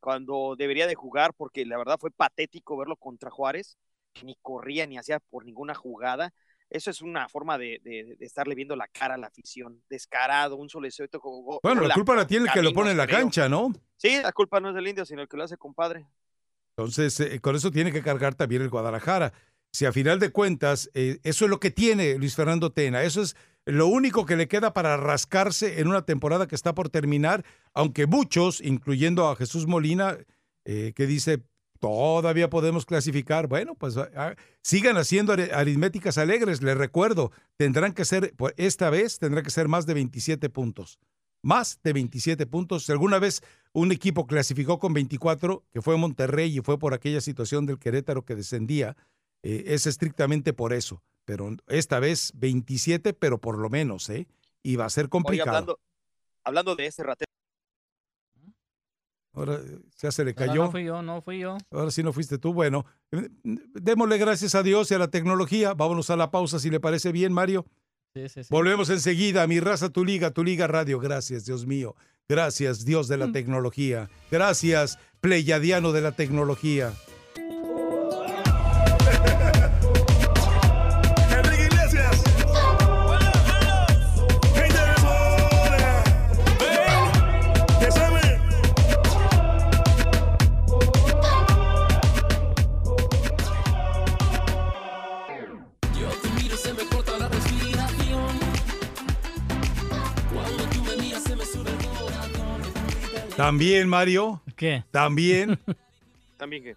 Cuando 0.00 0.54
debería 0.56 0.86
de 0.86 0.94
jugar, 0.94 1.32
porque 1.34 1.64
la 1.64 1.78
verdad 1.78 1.98
fue 1.98 2.10
patético 2.10 2.76
verlo 2.76 2.96
contra 2.96 3.30
Juárez, 3.30 3.78
que 4.12 4.24
ni 4.26 4.36
corría 4.42 4.86
ni 4.86 4.98
hacía 4.98 5.20
por 5.20 5.44
ninguna 5.44 5.74
jugada. 5.74 6.34
Eso 6.68 6.90
es 6.90 7.02
una 7.02 7.28
forma 7.28 7.56
de, 7.58 7.80
de- 7.82 8.16
de 8.18 8.26
estarle 8.26 8.54
viendo 8.54 8.74
la 8.76 8.88
cara 8.88 9.14
a 9.14 9.18
la 9.18 9.28
afición. 9.28 9.82
Descarado, 9.88 10.56
un 10.56 10.68
solecito. 10.68 11.20
Bueno, 11.62 11.82
la 11.82 11.94
culpa 11.94 12.16
la 12.16 12.26
tiene 12.26 12.46
el 12.46 12.52
que 12.52 12.62
lo 12.62 12.72
pone 12.72 12.90
en 12.90 12.96
la 12.96 13.06
cancha, 13.06 13.48
¿no? 13.48 13.72
Sí, 13.96 14.20
la 14.20 14.32
culpa 14.32 14.58
no 14.58 14.70
es 14.70 14.74
del 14.74 14.88
indio, 14.88 15.04
sino 15.04 15.22
el 15.22 15.28
que 15.28 15.36
lo 15.36 15.44
hace 15.44 15.56
compadre. 15.56 16.06
Entonces, 16.76 17.20
eh, 17.20 17.40
con 17.40 17.54
eso 17.54 17.70
tiene 17.70 17.92
que 17.92 18.02
cargar 18.02 18.34
también 18.34 18.62
el 18.62 18.70
Guadalajara. 18.70 19.32
Si 19.70 19.86
a 19.86 19.92
final 19.92 20.18
de 20.18 20.30
cuentas, 20.30 20.90
eh, 20.94 21.18
eso 21.22 21.44
es 21.44 21.50
lo 21.50 21.60
que 21.60 21.70
tiene 21.70 22.18
Luis 22.18 22.34
Fernando 22.34 22.72
Tena, 22.72 23.02
eso 23.02 23.22
es 23.22 23.36
lo 23.66 23.86
único 23.86 24.26
que 24.26 24.36
le 24.36 24.48
queda 24.48 24.72
para 24.72 24.96
rascarse 24.96 25.80
en 25.80 25.88
una 25.88 26.02
temporada 26.04 26.46
que 26.48 26.54
está 26.54 26.74
por 26.74 26.88
terminar, 26.88 27.44
aunque 27.74 28.06
muchos, 28.06 28.60
incluyendo 28.60 29.28
a 29.28 29.36
Jesús 29.36 29.66
Molina, 29.66 30.18
eh, 30.64 30.92
que 30.96 31.06
dice, 31.06 31.42
todavía 31.78 32.48
podemos 32.50 32.86
clasificar, 32.86 33.48
bueno, 33.48 33.74
pues 33.74 33.96
ah, 33.96 34.34
sigan 34.62 34.96
haciendo 34.96 35.32
ari- 35.34 35.50
aritméticas 35.52 36.18
alegres, 36.18 36.62
les 36.62 36.76
recuerdo, 36.76 37.32
tendrán 37.56 37.92
que 37.92 38.04
ser, 38.04 38.34
esta 38.56 38.90
vez 38.90 39.18
tendrán 39.18 39.44
que 39.44 39.50
ser 39.50 39.68
más 39.68 39.86
de 39.86 39.94
27 39.94 40.48
puntos. 40.50 40.98
Más 41.44 41.80
de 41.82 41.92
27 41.92 42.46
puntos. 42.46 42.84
Si 42.84 42.92
alguna 42.92 43.18
vez 43.18 43.42
un 43.72 43.90
equipo 43.90 44.28
clasificó 44.28 44.78
con 44.78 44.92
24, 44.92 45.64
que 45.72 45.82
fue 45.82 45.96
Monterrey 45.96 46.56
y 46.56 46.60
fue 46.60 46.78
por 46.78 46.94
aquella 46.94 47.20
situación 47.20 47.66
del 47.66 47.80
Querétaro 47.80 48.24
que 48.24 48.36
descendía, 48.36 48.96
eh, 49.42 49.64
es 49.66 49.86
estrictamente 49.88 50.52
por 50.52 50.72
eso. 50.72 51.02
Pero 51.24 51.56
esta 51.68 52.00
vez 52.00 52.32
27, 52.34 53.12
pero 53.14 53.38
por 53.38 53.58
lo 53.58 53.70
menos, 53.70 54.08
¿eh? 54.10 54.26
Y 54.62 54.76
va 54.76 54.86
a 54.86 54.90
ser 54.90 55.04
Oye, 55.04 55.10
complicado. 55.10 55.50
hablando, 55.50 55.80
hablando 56.44 56.76
de 56.76 56.86
ese 56.86 57.02
ratero. 57.02 57.26
Ahora 59.34 59.54
eh, 59.54 59.78
ya 59.98 60.12
se 60.12 60.24
le 60.24 60.32
No, 60.32 60.36
cayó. 60.36 60.54
no 60.64 60.70
fui 60.70 60.84
yo, 60.84 61.02
no 61.02 61.22
fui 61.22 61.38
yo. 61.38 61.56
Ahora 61.70 61.90
sí 61.90 62.02
no 62.02 62.12
fuiste 62.12 62.38
tú. 62.38 62.52
Bueno, 62.52 62.84
eh, 63.12 63.28
démosle 63.44 64.18
gracias 64.18 64.54
a 64.54 64.62
Dios 64.62 64.90
y 64.90 64.94
a 64.94 64.98
la 64.98 65.08
tecnología. 65.08 65.72
Vámonos 65.74 66.10
a 66.10 66.16
la 66.16 66.30
pausa 66.30 66.58
si 66.58 66.68
le 66.70 66.80
parece 66.80 67.12
bien, 67.12 67.32
Mario. 67.32 67.64
Sí, 68.14 68.28
sí, 68.28 68.42
sí. 68.44 68.48
Volvemos 68.50 68.90
enseguida. 68.90 69.46
Mi 69.46 69.58
raza, 69.58 69.88
tu 69.88 70.04
liga, 70.04 70.32
tu 70.32 70.44
liga 70.44 70.66
radio. 70.66 70.98
Gracias, 70.98 71.46
Dios 71.46 71.64
mío. 71.66 71.94
Gracias, 72.28 72.84
Dios 72.84 73.08
de 73.08 73.16
la 73.16 73.28
Mm. 73.28 73.32
tecnología. 73.32 74.10
Gracias, 74.30 74.98
Pleiadiano 75.20 75.92
de 75.92 76.02
la 76.02 76.12
tecnología. 76.12 76.92
También, 103.46 103.88
Mario. 103.88 104.40
¿Qué? 104.56 104.84
También. 104.90 105.58
También 106.36 106.62
que. 106.62 106.76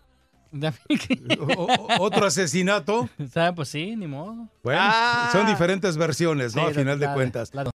O- 1.58 1.68
otro 2.00 2.26
asesinato. 2.26 3.10
¿Sabe? 3.32 3.53
Pues 3.56 3.69
sí, 3.69 3.95
ni 3.95 4.08
modo. 4.08 4.48
Bueno, 4.64 4.80
Ah. 4.82 5.30
son 5.32 5.45
diferentes 5.48 5.98
versiones, 5.98 6.56
¿no? 6.56 6.64
Sí, 6.66 6.72
a 6.72 6.74
final 6.74 7.00
de 7.00 7.11
cuentas. 7.14 7.52
claro. 7.52 7.72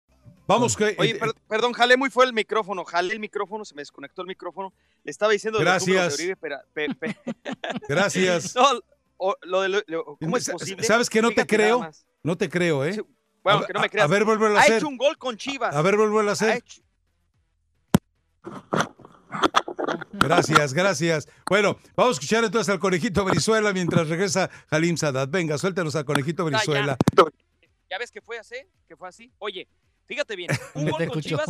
Vamos, 0.48 0.76
que, 0.76 0.96
Oye, 0.98 1.12
eh, 1.12 1.16
per- 1.20 1.34
perdón, 1.48 1.74
jalé 1.74 1.96
muy 1.96 2.10
fue 2.10 2.26
el 2.26 2.34
micrófono, 2.34 2.84
jalé 2.84 3.14
el 3.14 3.20
micrófono, 3.20 3.64
se 3.66 3.76
me 3.76 3.82
desconectó 3.84 4.24
el 4.24 4.28
micrófono. 4.28 4.74
Le 5.04 5.12
estaba 5.12 5.32
diciendo 5.32 5.60
de 5.60 5.66
los 5.66 5.86
números 5.86 6.04
Gracias. 6.06 6.18
de 6.18 6.24
Uribe, 6.24 6.36
Pera- 6.38 6.64
pe- 6.74 6.96
pe- 6.96 7.16
Gracias. 7.88 8.56
No, 8.56 8.64
o- 9.18 9.36
lo 9.44 9.62
de 9.62 9.70
lo- 9.70 9.82
lo- 9.86 10.18
¿Cómo 10.20 10.38
es 10.38 10.50
posible? 10.50 10.84
¿Sabes 10.84 11.08
que 11.10 11.22
no 11.22 11.30
te 11.30 11.36
Fíjate 11.36 11.56
creo? 11.56 11.90
No 12.24 12.36
te 12.36 12.50
creo, 12.50 12.84
¿eh? 12.86 13.00
Bueno, 13.44 13.60
A- 13.60 13.68
que 13.68 13.74
no 13.74 13.80
me 13.82 13.86
a- 13.86 13.90
creas. 13.90 14.06
A 14.06 14.08
ver, 14.08 14.26
vuélvelo 14.26 14.56
a 14.56 14.60
ha 14.60 14.62
hacer. 14.64 14.78
hecho 14.78 14.88
un 14.88 14.98
gol 14.98 15.18
con 15.20 15.38
Chivas. 15.38 15.76
A 15.76 15.82
ver, 15.84 15.96
vuélvelo 15.98 16.30
a 16.30 16.34
hacer. 16.34 16.50
Ha 16.50 16.56
hecho- 16.58 16.82
Gracias, 20.14 20.74
gracias. 20.74 21.28
Bueno, 21.50 21.78
vamos 21.96 22.18
a 22.18 22.20
escuchar 22.20 22.44
entonces 22.44 22.70
al 22.72 22.80
conejito 22.80 23.24
Brizuela 23.26 23.72
mientras 23.74 24.08
regresa 24.10 24.50
Halim 24.70 24.98
Sadat. 24.98 25.30
Venga, 25.30 25.58
suéltanos 25.58 25.96
al 25.96 26.06
conejito 26.06 26.46
Ah, 26.46 26.52
ya. 26.52 26.58
Brizuela. 26.58 26.98
¿Ya 27.90 27.98
ves 27.98 28.12
que 28.12 28.22
fue 28.22 28.38
así? 28.38 28.56
Que 28.88 28.96
fue 28.96 29.08
así. 29.08 29.32
Oye, 29.40 29.68
fíjate 30.06 30.36
bien, 30.36 30.50
un 30.76 30.90
gol 30.90 31.08
con. 31.08 31.22
Chivas, 31.22 31.48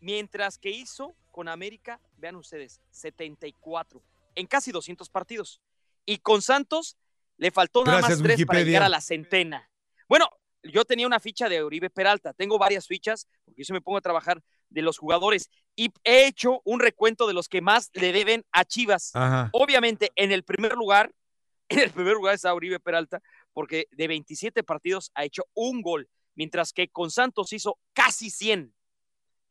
mientras 0.00 0.58
que 0.58 0.70
hizo 0.70 1.14
con 1.30 1.48
América, 1.48 2.00
vean 2.16 2.36
ustedes, 2.36 2.80
74 2.90 4.02
en 4.34 4.46
casi 4.46 4.72
200 4.72 5.08
partidos. 5.10 5.60
Y 6.06 6.18
con 6.18 6.42
Santos 6.42 6.96
le 7.36 7.50
faltó 7.50 7.84
nada 7.84 7.98
Gracias, 7.98 8.20
más 8.20 8.26
tres 8.26 8.46
para 8.46 8.60
llegar 8.62 8.82
a 8.82 8.88
la 8.88 9.00
centena. 9.00 9.70
Bueno, 10.08 10.28
yo 10.62 10.84
tenía 10.84 11.06
una 11.06 11.20
ficha 11.20 11.48
de 11.48 11.62
Uribe 11.62 11.90
Peralta, 11.90 12.32
tengo 12.32 12.58
varias 12.58 12.86
fichas, 12.86 13.28
porque 13.44 13.62
yo 13.62 13.64
se 13.64 13.72
me 13.72 13.80
pongo 13.80 13.98
a 13.98 14.02
trabajar 14.02 14.42
de 14.68 14.82
los 14.82 14.98
jugadores 14.98 15.50
y 15.80 15.90
he 16.04 16.26
hecho 16.26 16.60
un 16.64 16.78
recuento 16.78 17.26
de 17.26 17.32
los 17.32 17.48
que 17.48 17.62
más 17.62 17.88
le 17.94 18.12
deben 18.12 18.44
a 18.52 18.66
Chivas. 18.66 19.12
Ajá. 19.14 19.48
Obviamente, 19.52 20.12
en 20.14 20.30
el 20.30 20.42
primer 20.42 20.74
lugar, 20.74 21.10
en 21.70 21.78
el 21.78 21.90
primer 21.90 22.12
lugar 22.12 22.34
está 22.34 22.52
Uribe 22.52 22.78
Peralta, 22.80 23.22
porque 23.54 23.86
de 23.92 24.06
27 24.06 24.62
partidos 24.62 25.10
ha 25.14 25.24
hecho 25.24 25.44
un 25.54 25.80
gol, 25.80 26.10
mientras 26.34 26.74
que 26.74 26.88
con 26.88 27.10
Santos 27.10 27.54
hizo 27.54 27.78
casi 27.94 28.28
100 28.28 28.74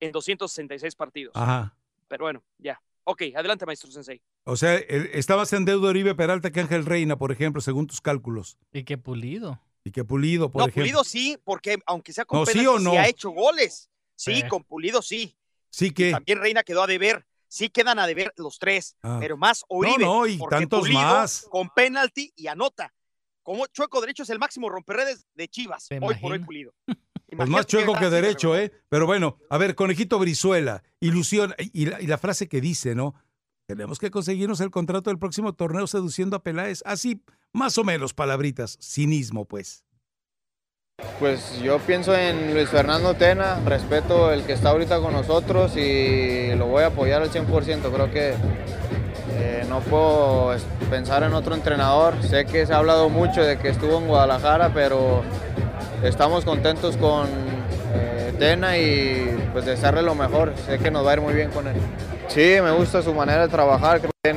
en 0.02 0.12
266 0.12 0.96
partidos. 0.96 1.36
Ajá. 1.36 1.76
Pero 2.08 2.26
bueno, 2.26 2.44
ya. 2.60 2.80
Ok, 3.06 3.24
adelante, 3.36 3.66
maestro 3.66 3.90
Sensei. 3.90 4.22
O 4.44 4.56
sea, 4.56 4.76
está 4.76 5.36
más 5.36 5.52
en 5.54 5.66
deuda 5.66 5.90
Oribe 5.90 6.14
Peralta 6.14 6.52
que 6.52 6.60
Ángel 6.60 6.86
Reina, 6.86 7.18
por 7.18 7.32
ejemplo, 7.32 7.60
según 7.60 7.88
tus 7.88 8.02
cálculos. 8.02 8.60
Y 8.72 8.84
qué 8.84 9.00
pulido. 9.00 9.60
Y 9.84 9.90
que 9.90 10.04
Pulido, 10.04 10.52
por 10.52 10.60
no, 10.60 10.66
ejemplo. 10.68 10.84
Pulido 10.84 11.04
sí, 11.04 11.40
porque 11.44 11.80
aunque 11.88 12.14
sea 12.14 12.26
con 12.26 12.40
No, 12.42 12.46
¿sí 12.46 12.68
o 12.68 12.78
no? 12.78 12.92
sí 12.92 12.98
ha 12.98 13.08
hecho 13.08 13.32
goles. 13.32 13.90
Sí, 14.16 14.42
Eh. 14.42 14.48
con 14.48 14.64
Pulido 14.64 15.02
sí. 15.02 15.36
Sí 15.70 15.92
que. 15.92 16.12
También 16.12 16.40
Reina 16.40 16.64
quedó 16.64 16.84
a 16.84 16.88
deber. 16.88 17.26
Sí 17.48 17.70
quedan 17.70 17.98
a 17.98 18.06
deber 18.06 18.32
los 18.38 18.60
tres, 18.60 18.96
Ah. 19.02 19.18
pero 19.20 19.36
más 19.36 19.64
Oribe. 19.70 19.98
no, 20.06 20.28
y 20.28 20.38
porque 20.38 20.56
tantos 20.58 20.82
Pulido 20.82 21.00
más. 21.02 21.48
Con 21.50 21.70
penalti 21.70 22.32
y 22.36 22.46
anota. 22.48 22.94
Como 23.42 23.66
Chueco 23.68 24.00
Derecho 24.02 24.22
es 24.24 24.30
el 24.30 24.38
máximo 24.38 24.70
romperredes 24.70 25.26
de 25.34 25.48
Chivas. 25.48 25.88
¿Te 25.88 25.98
Hoy 26.00 26.16
por 26.16 26.32
hoy? 26.34 26.40
Pulido. 26.40 26.74
Pues 27.38 27.48
más 27.48 27.68
chueco 27.68 27.94
que 27.94 28.10
derecho, 28.10 28.58
¿eh? 28.58 28.72
Pero 28.90 29.06
bueno, 29.06 29.38
a 29.52 29.60
ver, 29.60 29.76
conejito 29.76 30.18
Brizuela, 30.18 30.82
ilusión, 31.00 31.54
y 31.60 31.86
la, 31.86 32.02
y 32.02 32.08
la 32.08 32.18
frase 32.18 32.48
que 32.50 32.60
dice, 32.60 32.96
¿no? 32.96 33.14
Tenemos 33.68 34.00
que 34.00 34.10
conseguirnos 34.10 34.62
el 34.62 34.72
contrato 34.72 35.12
del 35.12 35.20
próximo 35.20 35.54
torneo 35.54 35.86
seduciendo 35.86 36.36
a 36.36 36.42
Peláez. 36.42 36.82
Así, 36.88 37.22
más 37.54 37.78
o 37.78 37.84
menos, 37.84 38.16
palabritas. 38.16 38.80
Cinismo, 38.82 39.46
pues. 39.46 39.86
Pues 41.20 41.60
yo 41.62 41.80
pienso 41.80 42.16
en 42.16 42.54
Luis 42.54 42.70
Fernando 42.70 43.14
Tena, 43.14 43.60
respeto 43.66 44.32
el 44.32 44.44
que 44.44 44.54
está 44.54 44.70
ahorita 44.70 45.00
con 45.00 45.12
nosotros 45.12 45.76
y 45.76 46.56
lo 46.56 46.68
voy 46.68 46.84
a 46.84 46.88
apoyar 46.88 47.22
al 47.22 47.30
100%. 47.30 47.92
Creo 47.92 48.10
que 48.10 48.34
eh, 49.38 49.66
no 49.68 49.82
puedo 49.82 50.56
pensar 50.90 51.24
en 51.24 51.34
otro 51.34 51.56
entrenador. 51.56 52.14
Sé 52.24 52.46
que 52.46 52.66
se 52.66 52.74
ha 52.74 52.78
hablado 52.78 53.10
mucho 53.10 53.44
de 53.44 53.58
que 53.58 53.68
estuvo 53.68 53.98
en 53.98 54.08
Guadalajara, 54.08 54.72
pero 54.74 55.24
estamos 56.04 56.46
contentos 56.46 56.96
con 56.96 57.28
eh, 57.96 58.34
Tena 58.40 58.78
y 58.78 59.50
pues 59.52 59.66
desearle 59.66 60.02
lo 60.02 60.16
mejor. 60.16 60.54
Sé 60.66 60.80
que 60.80 60.90
nos 60.90 61.06
va 61.06 61.12
a 61.12 61.14
ir 61.16 61.22
muy 61.22 61.34
bien 61.34 61.52
con 61.52 61.68
él. 61.68 61.76
Sí, 62.30 62.58
me 62.62 62.72
gusta 62.72 63.02
su 63.02 63.14
manera 63.14 63.42
de 63.42 63.50
trabajar, 63.50 64.00
creo 64.00 64.12
que 64.24 64.36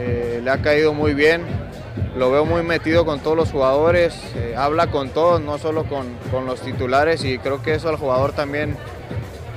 eh, 0.00 0.40
le 0.42 0.50
ha 0.50 0.58
caído 0.62 0.94
muy 0.94 1.14
bien. 1.14 1.63
Lo 2.16 2.30
veo 2.30 2.44
muy 2.44 2.62
metido 2.62 3.04
con 3.04 3.20
todos 3.20 3.36
los 3.36 3.50
jugadores, 3.50 4.14
eh, 4.36 4.54
habla 4.56 4.88
con 4.88 5.10
todos, 5.10 5.40
no 5.40 5.58
solo 5.58 5.84
con, 5.84 6.06
con 6.30 6.46
los 6.46 6.60
titulares 6.60 7.24
y 7.24 7.38
creo 7.38 7.60
que 7.62 7.74
eso 7.74 7.88
al 7.88 7.96
jugador 7.96 8.32
también 8.32 8.76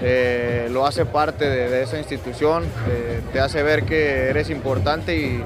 eh, 0.02 0.68
lo 0.72 0.86
hace 0.86 1.06
parte 1.06 1.46
de, 1.50 1.82
esa 1.84 1.98
institución, 1.98 2.64
eh, 2.90 3.22
te 3.34 3.40
hace 3.40 3.64
ver 3.64 3.84
que 3.84 4.30
eres 4.30 4.50
importante 4.50 5.16
y 5.18 5.44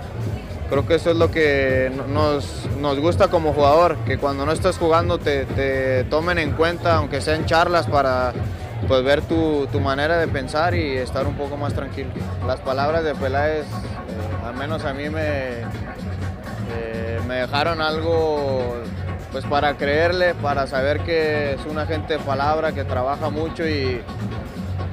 creo 0.70 0.86
que 0.86 0.96
eso 0.96 1.12
es 1.12 1.18
lo 1.18 1.32
que 1.32 1.92
no- 1.96 2.08
nos, 2.08 2.68
nos 2.80 3.00
gusta 3.00 3.28
como 3.30 3.54
jugador, 3.54 3.96
que 4.06 4.18
cuando 4.18 4.46
no 4.46 4.52
estás 4.52 4.78
jugando 4.78 5.18
te, 5.18 5.46
te 5.46 6.04
tomen 6.06 6.38
en 6.40 6.52
cuenta, 6.52 6.96
aunque 6.96 7.22
sean 7.22 7.46
charlas 7.46 7.88
para 7.88 8.34
pues, 8.88 9.04
ver 9.04 9.22
tu, 9.22 9.68
tu 9.72 9.80
manera 9.80 10.18
de 10.18 10.28
pensar 10.28 10.76
y 10.76 10.98
estar 10.98 11.26
un 11.28 11.36
poco 11.36 11.56
más 11.58 11.74
tranquilo. 11.74 12.10
Las 12.48 12.60
palabras 12.62 13.04
de 13.04 13.16
Peláez, 13.16 13.66
al 14.46 14.56
menos 14.56 14.84
a 14.86 14.94
mí 14.94 15.10
me, 15.10 15.62
eh, 16.76 17.20
me 17.28 17.36
dejaron 17.36 17.82
algo 17.82 18.76
pues 19.32 19.46
para 19.46 19.76
creerle, 19.78 20.34
para 20.36 20.68
saber 20.68 21.00
que 21.02 21.54
es 21.54 21.66
una 21.66 21.86
gente 21.86 22.14
de 22.14 22.20
palabra, 22.20 22.74
que 22.74 22.84
trabaja 22.84 23.30
mucho 23.30 23.66
y, 23.66 24.02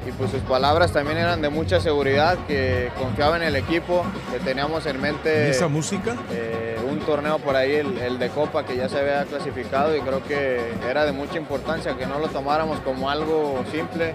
y 0.07 0.13
pues 0.17 0.31
sus 0.31 0.41
palabras 0.43 0.93
también 0.93 1.19
eran 1.19 1.43
de 1.43 1.49
mucha 1.49 1.81
seguridad, 1.81 2.39
que 2.47 2.91
confiaba 2.99 3.37
en 3.37 3.43
el 3.43 3.57
equipo, 3.57 4.05
que 4.31 4.39
teníamos 4.39 4.87
en 4.87 5.01
mente 5.01 5.49
¿Y 5.49 5.51
esa 5.51 5.67
música? 5.67 6.15
eh, 6.31 6.77
un 6.89 7.01
torneo 7.01 7.39
por 7.41 7.57
ahí, 7.57 7.75
el, 7.75 7.99
el 7.99 8.19
de 8.21 8.29
Copa, 8.29 8.65
que 8.65 8.77
ya 8.77 8.89
se 8.89 9.01
había 9.01 9.25
clasificado 9.25 9.97
y 9.97 10.01
creo 10.03 10.23
que 10.23 10.61
era 10.89 11.05
de 11.05 11.11
mucha 11.13 11.37
importancia, 11.37 11.97
que 11.99 12.07
no 12.07 12.21
lo 12.21 12.29
tomáramos 12.29 12.79
como 12.81 13.11
algo 13.11 13.65
simple 13.73 14.15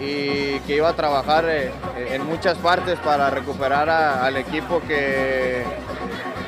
y 0.00 0.58
que 0.60 0.76
iba 0.76 0.88
a 0.88 0.94
trabajar 0.94 1.44
eh, 1.46 1.70
en 2.10 2.24
muchas 2.24 2.56
partes 2.56 2.98
para 3.00 3.28
recuperar 3.28 3.90
a- 3.90 4.24
al 4.24 4.36
equipo 4.38 4.80
que, 4.88 5.62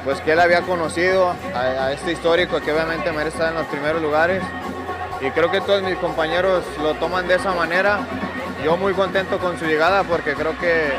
pues 0.04 0.20
que 0.20 0.32
él 0.32 0.40
había 0.40 0.62
conocido 0.62 1.34
a, 1.54 1.92
este 1.92 2.12
histórico 2.12 2.60
que 2.60 2.72
obviamente 2.72 3.12
merece 3.12 3.36
estar 3.36 3.50
en 3.50 3.58
los 3.58 3.66
primeros 3.66 4.02
lugares. 4.02 4.42
Y 5.20 5.30
creo 5.30 5.50
que 5.50 5.60
todos 5.60 5.82
mis 5.82 5.96
compañeros 5.96 6.64
lo 6.82 6.94
toman 6.94 7.28
de 7.28 7.36
esa 7.36 7.52
manera. 7.52 8.00
Yo 8.64 8.76
muy 8.76 8.92
contento 8.92 9.38
con 9.38 9.58
su 9.58 9.66
llegada 9.66 10.02
porque 10.04 10.34
creo 10.34 10.58
que, 10.58 10.90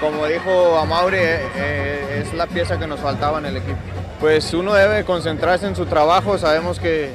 como 0.00 0.26
dijo 0.26 0.78
Amauri, 0.78 1.16
eh, 1.16 1.48
eh, 1.56 2.22
es 2.22 2.34
la 2.34 2.46
pieza 2.46 2.78
que 2.78 2.86
nos 2.86 3.00
faltaba 3.00 3.38
en 3.38 3.46
el 3.46 3.56
equipo. 3.56 3.78
Pues 4.20 4.52
uno 4.52 4.74
debe 4.74 5.04
concentrarse 5.04 5.66
en 5.66 5.76
su 5.76 5.86
trabajo, 5.86 6.38
sabemos 6.38 6.78
que, 6.78 7.12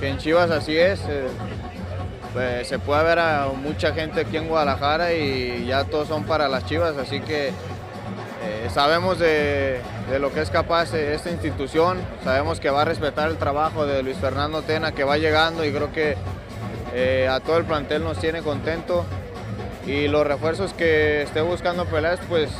que 0.00 0.08
en 0.08 0.18
Chivas 0.18 0.50
así 0.50 0.76
es. 0.76 1.00
eh, 1.08 1.28
pues, 2.32 2.68
se 2.68 2.78
puede 2.78 3.02
ver 3.04 3.18
a 3.18 3.48
mucha 3.48 3.92
gente 3.92 4.20
aquí 4.20 4.36
en 4.36 4.48
Guadalajara 4.48 5.12
y 5.12 5.66
ya 5.66 5.84
todos 5.84 6.08
son 6.08 6.24
para 6.24 6.48
las 6.48 6.66
Chivas, 6.66 6.96
así 6.96 7.20
que 7.20 7.52
eh, 8.48 8.70
sabemos 8.70 9.18
de, 9.18 9.78
lo 10.18 10.32
que 10.32 10.40
es 10.40 10.48
capaz 10.48 10.94
eh, 10.94 11.12
esta 11.12 11.30
institución, 11.30 11.98
sabemos 12.24 12.60
que 12.60 12.70
va 12.70 12.80
a 12.80 12.84
respetar 12.86 13.28
el 13.28 13.36
trabajo 13.36 13.84
de 13.84 14.02
Luis 14.02 14.16
Fernando 14.16 14.62
Tena 14.62 14.92
que 14.92 15.04
va 15.04 15.18
llegando 15.18 15.66
y 15.66 15.70
creo 15.70 15.92
que 15.92 16.16
eh, 16.94 17.28
a 17.30 17.40
todo 17.40 17.58
el 17.58 17.64
plantel 17.64 18.04
nos 18.04 18.16
tiene 18.18 18.40
contento 18.40 19.04
y 19.86 20.08
los 20.08 20.26
refuerzos 20.26 20.72
que 20.72 21.22
esté 21.22 21.42
buscando 21.42 21.84
Peláez, 21.84 22.20
pues 22.26 22.50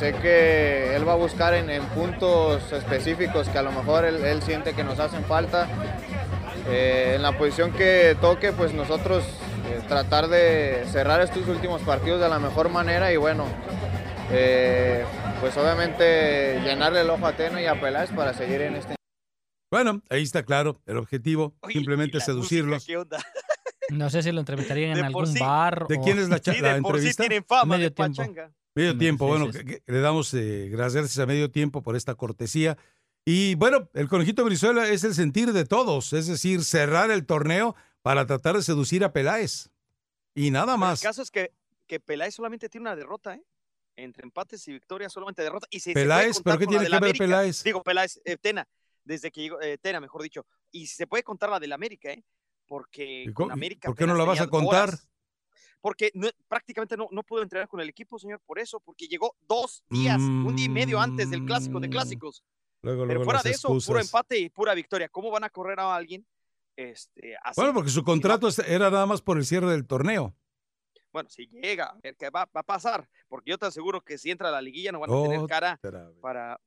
sé 0.00 0.12
que 0.14 0.96
él 0.96 1.06
va 1.06 1.12
a 1.12 1.16
buscar 1.16 1.54
en, 1.54 1.82
puntos 1.86 2.72
específicos 2.72 3.48
que 3.48 3.58
a 3.58 3.62
lo 3.62 3.70
mejor 3.70 4.04
él, 4.04 4.42
siente 4.42 4.72
que 4.72 4.82
nos 4.82 4.98
hacen 4.98 5.24
falta. 5.24 5.68
En 6.68 7.20
la 7.22 7.32
posición 7.32 7.72
que 7.72 8.16
toque, 8.20 8.52
pues 8.52 8.72
nosotros 8.74 9.24
tratar 9.88 10.28
de 10.28 10.84
cerrar 10.92 11.20
estos 11.20 11.48
últimos 11.48 11.82
partidos 11.82 12.20
de 12.20 12.28
la 12.28 12.38
mejor 12.38 12.68
manera 12.68 13.12
y 13.12 13.16
bueno, 13.16 13.44
eh, 14.32 15.04
pues 15.40 15.56
obviamente 15.56 16.60
llenarle 16.64 17.00
el 17.02 17.10
ojo 17.10 17.26
a 17.26 17.36
Tena 17.36 17.60
y 17.60 17.66
a 17.66 17.80
Peláez 17.80 18.10
para 18.10 18.32
seguir 18.34 18.62
en 18.62 18.76
este 18.76 18.94
Bueno, 19.70 20.02
ahí 20.10 20.22
está 20.22 20.42
claro 20.44 20.80
el 20.86 20.96
objetivo, 20.96 21.54
simplemente 21.70 22.20
seducirlos. 22.20 22.84
¿Qué 22.86 22.96
onda? 22.96 23.18
No 23.90 24.08
sé 24.08 24.22
si 24.22 24.32
lo 24.32 24.40
entrevistarían 24.40 24.92
en 24.92 24.98
De 24.98 25.02
algún 25.04 25.26
sí. 25.26 25.38
bar. 25.38 25.86
¿De 25.86 25.98
o- 25.98 26.00
quién 26.00 26.18
es 26.18 26.28
la, 26.30 26.38
Sí, 26.38 26.58
la 26.60 26.74
de 26.76 26.80
por 26.82 26.92
sí 26.92 26.98
entrevista? 27.08 27.22
tienen 27.24 27.44
fama 27.44 27.74
Medio 27.76 27.90
de 27.90 27.94
tiempo. 27.94 28.16
pachanga. 28.16 28.52
Medio 28.74 28.96
tiempo, 28.96 29.24
Sí, 29.26 29.30
bueno, 29.30 29.52
que- 29.52 29.64
que 29.66 29.82
le 29.92 30.00
damos 30.00 30.32
eh, 30.32 30.68
gracias 30.70 31.18
a 31.18 31.26
medio 31.26 31.50
tiempo 31.50 31.82
por 31.82 31.94
esta 31.96 32.14
cortesía. 32.14 32.78
Y 33.26 33.54
bueno, 33.56 33.90
el 33.92 34.08
conejito 34.08 34.44
Brizuela 34.44 34.88
es 34.88 35.04
el 35.04 35.14
sentir 35.14 35.52
de 35.52 35.66
todos, 35.66 36.12
es 36.14 36.26
decir, 36.26 36.64
cerrar 36.64 37.10
el 37.10 37.26
torneo 37.26 37.74
para 38.00 38.24
tratar 38.24 38.56
de 38.56 38.62
seducir 38.62 39.04
a 39.04 39.12
Peláez. 39.12 39.68
Y 40.34 40.50
nada 40.52 40.66
Pero 40.66 40.78
más. 40.78 41.02
El 41.02 41.08
caso 41.08 41.20
es 41.20 41.30
que, 41.30 41.52
que 41.86 42.00
Peláez 42.00 42.34
solamente 42.36 42.70
tiene 42.70 42.82
una 42.84 42.96
derrota, 42.96 43.34
¿eh? 43.34 43.42
Entre 43.96 44.24
empates 44.24 44.66
y 44.68 44.72
victorias 44.72 45.12
solamente 45.12 45.42
derrota. 45.42 45.66
Y 45.70 45.80
si 45.80 45.90
se 45.90 45.94
Peláez, 45.94 46.40
¿pero 46.42 46.58
qué 46.58 46.66
tiene 46.66 46.84
que 46.84 46.90
ver 46.90 46.96
América- 47.02 47.24
Peláez? 47.24 47.62
Digo, 47.62 47.82
Peláez, 47.82 48.20
eh, 48.24 48.36
Tena, 48.38 48.66
desde 49.04 49.30
que 49.30 49.42
llegó, 49.42 49.60
eh, 49.60 49.76
Tena, 49.78 50.00
mejor 50.00 50.22
dicho. 50.22 50.46
Y 50.70 50.86
si 50.86 50.96
se 50.96 51.06
puede 51.06 51.22
contar 51.22 51.50
la 51.50 51.60
del 51.60 51.72
América, 51.72 52.10
¿eh? 52.10 52.24
Porque 52.66 53.24
¿Y 53.24 53.32
con 53.32 53.48
co- 53.48 53.52
América 53.52 53.88
¿Por 53.88 53.96
qué 53.96 54.06
no 54.06 54.14
la 54.14 54.24
vas 54.24 54.40
a 54.40 54.46
contar? 54.48 54.88
horas. 54.88 55.08
Porque 55.82 56.10
no- 56.14 56.30
prácticamente 56.48 56.96
no, 56.96 57.08
no 57.10 57.22
pudo 57.22 57.42
entrenar 57.42 57.68
con 57.68 57.80
el 57.80 57.88
equipo, 57.88 58.18
señor, 58.18 58.40
por 58.46 58.58
eso, 58.58 58.80
porque 58.80 59.06
llegó 59.08 59.36
dos 59.40 59.84
días, 59.90 60.18
un 60.20 60.54
día 60.56 60.66
y 60.66 60.68
medio 60.70 61.00
antes 61.00 61.28
del 61.28 61.44
clásico 61.44 61.80
de 61.80 61.90
clásicos. 61.90 62.42
Luego, 62.82 63.06
Pero 63.06 63.24
fuera 63.24 63.42
de 63.42 63.50
eso, 63.50 63.76
puro 63.84 64.00
empate 64.00 64.38
y 64.38 64.48
pura 64.48 64.74
victoria. 64.74 65.08
¿Cómo 65.08 65.30
van 65.30 65.44
a 65.44 65.50
correr 65.50 65.78
a 65.80 65.94
alguien? 65.94 66.26
Este, 66.76 67.36
así? 67.42 67.60
Bueno, 67.60 67.74
porque 67.74 67.90
su 67.90 68.02
contrato 68.02 68.48
era 68.66 68.90
nada 68.90 69.04
más 69.06 69.20
por 69.20 69.36
el 69.36 69.44
cierre 69.44 69.70
del 69.70 69.86
torneo. 69.86 70.34
Bueno, 71.12 71.28
si 71.28 71.46
llega, 71.46 71.86
a 71.86 71.98
ver 72.02 72.16
qué 72.16 72.30
va, 72.30 72.46
va 72.46 72.60
a 72.60 72.62
pasar, 72.62 73.06
porque 73.32 73.48
yo 73.50 73.56
te 73.56 73.64
aseguro 73.64 74.02
que 74.02 74.18
si 74.18 74.30
entra 74.30 74.50
a 74.50 74.52
la 74.52 74.60
liguilla 74.60 74.92
no 74.92 75.00
van 75.00 75.08
a 75.10 75.14
tener 75.22 75.40
cara 75.46 75.78
para. 76.20 76.60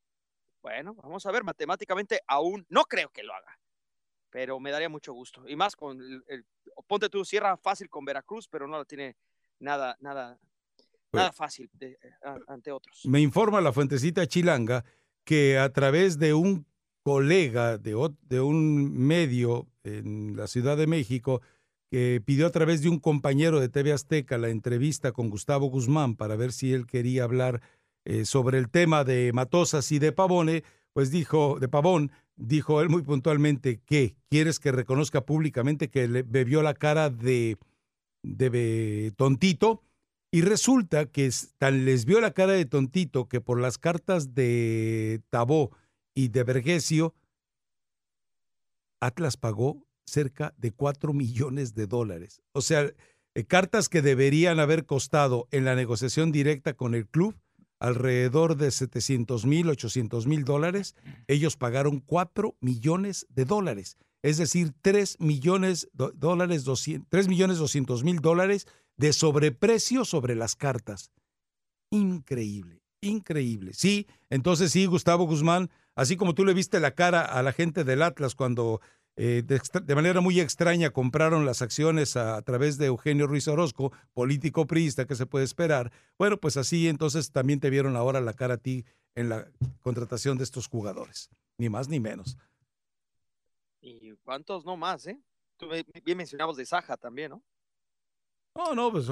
Bueno, 0.63 0.95
vamos 0.95 1.23
a 1.27 1.31
ver, 1.31 1.43
matemáticamente 1.43 2.21
aún 2.25 2.65
no 2.69 2.85
creo 2.85 3.09
que 3.09 3.21
lo 3.21 3.35
haga, 3.35 3.59
pero 4.31 4.59
me 4.59 4.71
daría 4.71 4.89
mucho 4.89 5.13
gusto. 5.13 5.47
Y 5.47 5.55
más 5.55 5.75
con 5.75 6.01
el, 6.01 6.23
el- 6.27 6.43
ponte 6.87 7.07
tú, 7.07 7.23
cierra 7.23 7.55
fácil 7.55 7.87
con 7.87 8.03
Veracruz, 8.03 8.47
pero 8.47 8.65
no 8.67 8.79
lo 8.79 8.85
tiene 8.85 9.15
nada, 9.59 9.95
nada, 9.99 10.39
nada 11.11 11.31
fácil 11.31 11.69
de- 11.73 11.99
a- 12.23 12.39
ante 12.47 12.71
otros. 12.71 13.05
Me 13.05 13.21
informa 13.21 13.61
la 13.61 13.71
fuentecita 13.71 14.25
chilanga 14.25 14.83
que 15.23 15.59
a 15.59 15.71
través 15.71 16.17
de 16.17 16.33
un 16.33 16.65
colega 17.03 17.77
de, 17.77 17.91
de 18.23 18.41
un 18.41 18.91
medio 18.91 19.67
en 19.83 20.35
la 20.35 20.47
Ciudad 20.47 20.77
de 20.77 20.87
México, 20.87 21.43
pidió 22.25 22.47
a 22.47 22.51
través 22.51 22.81
de 22.81 22.89
un 22.89 22.99
compañero 22.99 23.59
de 23.59 23.69
TV 23.69 23.93
Azteca 23.93 24.37
la 24.37 24.49
entrevista 24.49 25.11
con 25.11 25.29
Gustavo 25.29 25.67
Guzmán 25.67 26.15
para 26.15 26.35
ver 26.35 26.51
si 26.51 26.73
él 26.73 26.85
quería 26.85 27.23
hablar 27.23 27.61
eh, 28.05 28.25
sobre 28.25 28.59
el 28.59 28.69
tema 28.69 29.03
de 29.03 29.31
Matosas 29.33 29.91
y 29.91 29.97
de 29.97 30.11
Pavone, 30.11 30.63
pues 30.93 31.09
dijo, 31.09 31.57
de 31.59 31.67
Pavón, 31.67 32.11
dijo 32.35 32.81
él 32.81 32.89
muy 32.89 33.01
puntualmente 33.01 33.81
que 33.83 34.15
quieres 34.29 34.59
que 34.59 34.71
reconozca 34.71 35.25
públicamente 35.25 35.89
que 35.89 36.07
bebió 36.07 36.61
la 36.61 36.75
cara 36.75 37.09
de, 37.09 37.57
de 38.21 39.11
tontito 39.17 39.81
y 40.31 40.41
resulta 40.41 41.07
que 41.07 41.31
tan 41.57 41.85
les 41.85 42.05
vio 42.05 42.21
la 42.21 42.31
cara 42.31 42.53
de 42.53 42.65
tontito 42.65 43.27
que 43.27 43.41
por 43.41 43.59
las 43.59 43.77
cartas 43.77 44.35
de 44.35 45.21
Tabó 45.29 45.71
y 46.13 46.27
de 46.27 46.43
Vergesio, 46.43 47.15
Atlas 48.99 49.35
pagó 49.35 49.85
cerca 50.05 50.53
de 50.57 50.71
4 50.71 51.13
millones 51.13 51.75
de 51.75 51.87
dólares. 51.87 52.41
O 52.53 52.61
sea, 52.61 52.91
eh, 53.33 53.43
cartas 53.45 53.89
que 53.89 54.01
deberían 54.01 54.59
haber 54.59 54.85
costado 54.85 55.47
en 55.51 55.65
la 55.65 55.75
negociación 55.75 56.31
directa 56.31 56.73
con 56.73 56.95
el 56.95 57.07
club 57.07 57.35
alrededor 57.79 58.55
de 58.55 58.71
700 58.71 59.45
mil, 59.45 59.69
800 59.69 60.27
mil 60.27 60.45
dólares. 60.45 60.95
Ellos 61.27 61.57
pagaron 61.57 61.99
4 61.99 62.55
millones 62.61 63.27
de 63.29 63.45
dólares. 63.45 63.97
Es 64.21 64.37
decir, 64.37 64.73
3 64.81 65.17
millones 65.19 65.89
de 65.93 66.09
dólares, 66.15 66.63
200, 66.63 67.07
3 67.09 67.27
millones 67.27 67.57
200 67.57 68.03
mil 68.03 68.21
dólares 68.21 68.65
de 68.97 69.13
sobreprecio 69.13 70.05
sobre 70.05 70.35
las 70.35 70.55
cartas. 70.55 71.11
Increíble, 71.91 72.81
increíble. 73.01 73.73
Sí, 73.73 74.07
entonces 74.29 74.71
sí, 74.71 74.85
Gustavo 74.85 75.25
Guzmán, 75.25 75.69
así 75.95 76.17
como 76.17 76.33
tú 76.33 76.45
le 76.45 76.53
viste 76.53 76.79
la 76.79 76.95
cara 76.95 77.21
a 77.21 77.43
la 77.43 77.51
gente 77.51 77.83
del 77.83 78.01
Atlas 78.01 78.33
cuando 78.35 78.81
eh, 79.17 79.43
de, 79.45 79.95
manera 79.95 80.19
muy 80.19 80.39
extraña 80.39 80.89
compraron 80.89 81.45
las 81.45 81.61
acciones 81.61 82.17
a, 82.17 82.35
a 82.35 82.41
través 82.41 82.77
de 82.77 82.87
Eugenio 82.87 83.27
Ruiz 83.27 83.47
Orozco, 83.47 83.93
político 84.13 84.67
priista, 84.67 85.05
que 85.05 85.15
se 85.15 85.25
puede 85.25 85.45
esperar. 85.45 85.91
Bueno, 86.17 86.37
pues 86.37 86.57
así 86.57 86.87
entonces 86.87 87.31
también 87.31 87.59
te 87.59 87.69
vieron 87.69 87.95
ahora 87.95 88.19
la 88.19 88.33
cara 88.33 88.55
a 88.55 88.57
ti 88.57 88.85
en 89.15 89.29
la 89.29 89.49
contratación 89.81 90.37
de 90.37 90.43
estos 90.43 90.67
jugadores. 90.67 91.29
Ni 91.57 91.69
más 91.69 91.87
ni 91.87 91.99
menos. 91.99 92.37
¿Y 93.81 94.13
cuántos 94.23 94.65
no 94.65 94.75
más, 94.75 95.07
eh? 95.07 95.19
Tú 95.57 95.69
bien 96.03 96.17
mencionabas 96.17 96.57
de 96.57 96.65
Saja 96.65 96.97
también, 96.97 97.31
¿no? 97.31 97.43
No, 98.55 98.73
no, 98.73 98.91
pues 98.91 99.07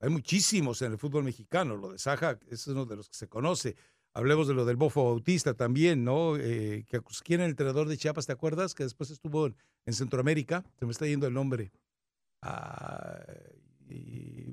hay 0.00 0.10
muchísimos 0.10 0.80
en 0.82 0.92
el 0.92 0.98
fútbol 0.98 1.24
mexicano. 1.24 1.76
Lo 1.76 1.92
de 1.92 1.98
Saja 1.98 2.38
es 2.48 2.66
uno 2.66 2.84
de 2.84 2.96
los 2.96 3.08
que 3.08 3.16
se 3.16 3.28
conoce. 3.28 3.76
Hablemos 4.16 4.48
de 4.48 4.54
lo 4.54 4.64
del 4.64 4.76
Bofo 4.76 5.04
Bautista 5.04 5.52
también, 5.52 6.02
¿no? 6.02 6.38
Eh, 6.38 6.84
que 6.88 6.96
acus- 6.96 7.22
¿Quién 7.22 7.40
era 7.40 7.44
el 7.44 7.50
entrenador 7.50 7.86
de 7.86 7.98
Chiapas? 7.98 8.24
¿Te 8.24 8.32
acuerdas? 8.32 8.74
Que 8.74 8.84
después 8.84 9.10
estuvo 9.10 9.46
en, 9.46 9.56
en 9.84 9.92
Centroamérica. 9.92 10.64
Se 10.78 10.86
me 10.86 10.92
está 10.92 11.06
yendo 11.06 11.26
el 11.26 11.34
nombre. 11.34 11.70
Ah, 12.40 13.20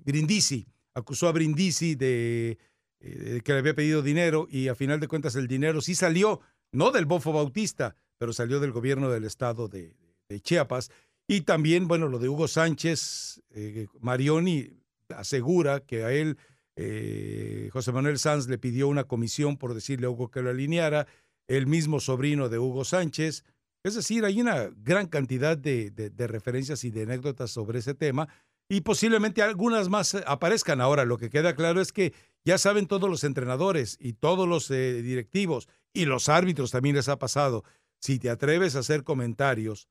Brindisi. 0.06 0.67
Acusó 0.93 1.27
a 1.27 1.32
Brindisi 1.32 1.95
de, 1.95 2.58
eh, 3.00 3.42
que 3.43 3.53
le 3.53 3.59
había 3.59 3.74
pedido 3.74 4.01
dinero 4.01 4.48
y 4.50 4.67
a 4.67 4.75
final 4.75 5.00
de 5.00 5.08
cuentas 5.08 5.35
el 5.35 5.48
dinero 5.48 5.82
sí 5.82 5.95
salió, 5.95 6.42
no 6.72 6.92
del 6.92 7.06
Bofo 7.06 7.32
Bautista, 7.32 7.95
pero 8.17 8.33
salió 8.33 8.59
del 8.59 8.72
gobierno 8.72 9.09
del 9.09 9.24
estado 9.24 9.67
de, 9.69 9.95
de 10.30 10.40
Chiapas. 10.42 10.92
Y 11.27 11.42
también, 11.42 11.88
bueno, 11.88 12.09
lo 12.09 12.19
de 12.19 12.27
Hugo 12.30 12.48
Sánchez, 12.48 13.42
eh, 13.51 13.88
Marioni 14.01 14.69
asegura 15.09 15.80
que 15.80 16.03
a 16.03 16.11
él 16.11 16.38
eh, 16.76 17.69
José 17.72 17.92
Manuel 17.92 18.19
Sanz 18.19 18.48
le 18.48 18.58
pidió 18.58 18.88
una 18.88 19.03
comisión 19.03 19.58
por 19.58 19.74
decirle 19.74 20.08
a 20.08 20.10
Hugo 20.10 20.32
que 20.32 20.42
lo 20.42 20.50
alineara, 20.50 21.08
el 21.48 21.68
mismo 21.68 22.00
sobrino 22.00 22.50
de 22.50 22.60
Hugo 22.60 22.85
Sánchez. 22.85 23.43
Es 23.84 23.95
decir, 23.95 24.26
hay 24.26 24.42
una 24.42 24.69
gran 24.77 25.08
cantidad 25.08 25.58
de, 25.58 26.11
referencias 26.18 26.84
y 26.84 26.92
de 26.92 27.03
anécdotas 27.03 27.52
sobre 27.52 27.80
ese 27.80 27.93
tema 27.93 28.30
y 28.69 28.82
posiblemente 28.82 29.42
algunas 29.42 29.90
más 29.90 30.16
aparezcan. 30.16 30.82
Ahora, 30.82 31.06
lo 31.06 31.18
que 31.18 31.30
queda 31.30 31.56
claro 31.56 31.82
es 31.82 31.92
que 31.92 32.14
ya 32.45 32.58
saben 32.58 32.88
todos 32.88 33.10
los 33.10 33.24
entrenadores 33.24 33.98
y 34.00 34.14
todos 34.14 34.48
los 34.48 34.72
eh, 34.72 35.02
directivos 35.02 35.68
y 35.93 36.06
los 36.06 36.30
árbitros 36.30 36.72
también 36.72 36.95
les 36.95 37.10
ha 37.10 37.19
pasado. 37.19 37.64
Si 38.00 38.19
te 38.19 38.30
atreves 38.30 38.76
a 38.76 38.80
hacer 38.80 39.03
comentarios 39.03 39.90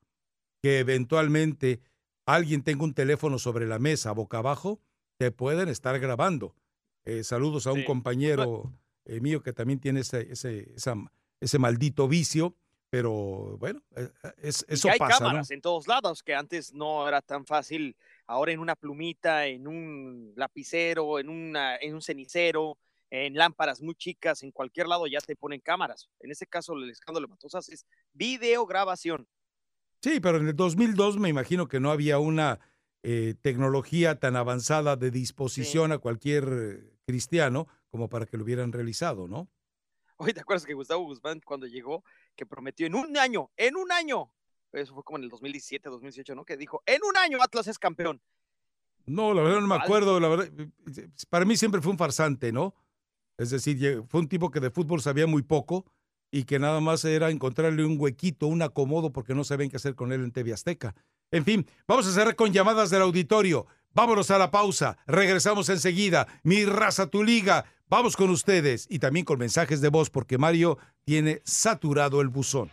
que 0.61 0.79
eventualmente 0.79 1.81
alguien 2.25 2.63
tenga 2.63 2.83
un 2.83 2.93
teléfono 2.93 3.37
sobre 3.37 3.67
la 3.67 3.79
mesa 3.79 4.11
boca 4.11 4.39
abajo, 4.39 4.79
te 5.17 5.31
pueden 5.31 5.69
estar 5.69 5.99
grabando. 5.99 6.55
Eh, 7.05 7.23
saludos 7.23 7.67
a 7.67 7.73
un 7.73 7.79
Sí. 7.81 7.85
compañero 7.85 8.71
eh, 9.05 9.19
mío 9.19 9.43
que 9.43 9.51
también 9.51 9.79
tiene 9.79 9.99
ese, 9.99 10.31
ese, 10.31 10.71
esa- 10.75 10.95
ese 11.41 11.59
maldito 11.59 12.07
vicio, 12.07 12.55
pero 12.89 13.57
bueno, 13.57 13.81
eh, 13.97 14.09
es- 14.41 14.65
eso 14.69 14.89
hay 14.89 14.97
pasa, 14.97 15.15
¿no? 15.19 15.25
cámaras 15.27 15.51
en 15.51 15.59
todos 15.61 15.87
lados, 15.87 16.23
que 16.23 16.33
antes 16.35 16.73
no 16.73 17.05
era 17.07 17.21
tan 17.21 17.45
fácil. 17.45 17.97
Ahora 18.27 18.53
en 18.53 18.59
una 18.59 18.75
plumita, 18.77 19.45
en 19.47 19.67
un 19.67 20.31
lapicero, 20.37 21.19
en, 21.19 21.27
una, 21.27 21.75
en 21.75 21.95
un 21.95 22.01
cenicero, 22.01 22.77
en 23.09 23.35
lámparas 23.35 23.81
muy 23.81 23.93
chicas, 23.95 24.41
en 24.41 24.51
cualquier 24.51 24.87
lado 24.87 25.05
ya 25.05 25.19
te 25.19 25.35
ponen 25.35 25.59
cámaras. 25.59 26.09
En 26.21 26.31
ese 26.31 26.47
caso, 26.47 26.73
el 26.73 26.89
escándalo 26.89 27.27
de 27.27 27.31
Matosas 27.31 27.67
es 27.69 27.85
videograbación. 28.13 29.27
Sí, 30.01 30.19
pero 30.21 30.37
en 30.37 30.47
el 30.47 30.55
2002 30.55 31.17
me 31.17 31.29
imagino 31.29 31.67
que 31.67 31.79
no 31.81 31.91
había 31.91 32.19
una 32.19 32.59
eh, 33.03 33.35
tecnología 33.41 34.17
tan 34.19 34.35
avanzada 34.37 34.95
de 34.95 35.11
disposición 35.11 35.91
a 35.91 35.97
cualquier 35.97 36.92
cristiano 37.05 37.67
como 37.89 38.09
para 38.09 38.25
que 38.25 38.37
lo 38.37 38.43
hubieran 38.43 38.71
realizado, 38.71 39.27
¿no? 39.27 39.49
Oye, 40.17 40.33
¿te 40.33 40.41
acuerdas 40.41 40.65
que 40.65 40.73
Gustavo 40.73 41.03
Guzmán 41.03 41.41
cuando 41.43 41.67
llegó, 41.67 42.03
que 42.35 42.45
prometió 42.45 42.87
en 42.87 42.95
un 42.95 43.17
año, 43.17 43.51
en 43.57 43.75
un 43.75 43.91
año, 43.91 44.31
eso 44.71 44.93
fue 44.93 45.03
como 45.03 45.17
en 45.17 45.25
el 45.25 45.29
2017, 45.29 45.89
2018, 45.89 46.35
¿no? 46.35 46.45
Que 46.45 46.57
dijo, 46.57 46.81
en 46.85 47.01
un 47.03 47.17
año 47.17 47.39
Atlas 47.41 47.67
es 47.67 47.77
campeón. 47.77 48.21
No, 49.05 49.33
la 49.33 49.41
verdad 49.41 49.59
no 49.59 49.67
me 49.67 49.75
acuerdo, 49.75 50.19
la 50.19 50.29
verdad, 50.29 50.49
para 51.29 51.45
mí 51.45 51.57
siempre 51.57 51.81
fue 51.81 51.91
un 51.91 51.97
farsante, 51.97 52.51
¿no? 52.51 52.73
Es 53.37 53.49
decir, 53.49 54.03
fue 54.07 54.21
un 54.21 54.29
tipo 54.29 54.49
que 54.49 54.59
de 54.59 54.71
fútbol 54.71 55.01
sabía 55.01 55.27
muy 55.27 55.41
poco 55.41 55.85
y 56.31 56.45
que 56.45 56.57
nada 56.57 56.79
más 56.79 57.03
era 57.03 57.29
encontrarle 57.29 57.85
un 57.85 57.99
huequito, 57.99 58.47
un 58.47 58.61
acomodo, 58.61 59.11
porque 59.11 59.35
no 59.35 59.43
sabían 59.43 59.69
qué 59.69 59.75
hacer 59.75 59.95
con 59.95 60.11
él 60.13 60.23
en 60.23 60.31
TV 60.31 60.53
Azteca. 60.53 60.95
En 61.31 61.43
fin, 61.43 61.67
vamos 61.87 62.07
a 62.07 62.11
cerrar 62.11 62.35
con 62.35 62.53
llamadas 62.53 62.89
del 62.89 63.01
auditorio. 63.01 63.67
Vámonos 63.93 64.31
a 64.31 64.37
la 64.37 64.51
pausa. 64.51 64.97
Regresamos 65.05 65.69
enseguida. 65.69 66.27
Mi 66.43 66.65
raza, 66.65 67.07
tu 67.07 67.23
liga. 67.23 67.65
Vamos 67.89 68.15
con 68.17 68.29
ustedes 68.31 68.87
y 68.89 68.99
también 68.99 69.25
con 69.25 69.37
mensajes 69.37 69.81
de 69.81 69.89
voz, 69.89 70.09
porque 70.09 70.37
Mario 70.37 70.79
tiene 71.05 71.41
saturado 71.45 72.21
el 72.21 72.29
buzón. 72.29 72.71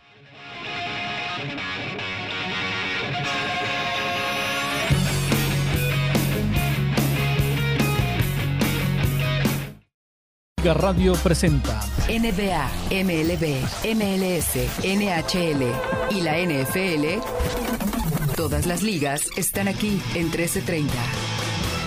Radio 10.63 11.13
presenta 11.23 11.81
NBA, 12.07 12.69
MLB, 12.91 13.63
MLS, 13.95 14.55
NHL 14.83 15.63
y 16.11 16.21
la 16.21 16.37
NFL. 16.37 18.00
Todas 18.35 18.65
las 18.65 18.81
ligas 18.81 19.27
están 19.37 19.67
aquí 19.67 20.01
en 20.15 20.29
1330. 20.29 20.93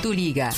Tu 0.02 0.12
liga. 0.12 0.50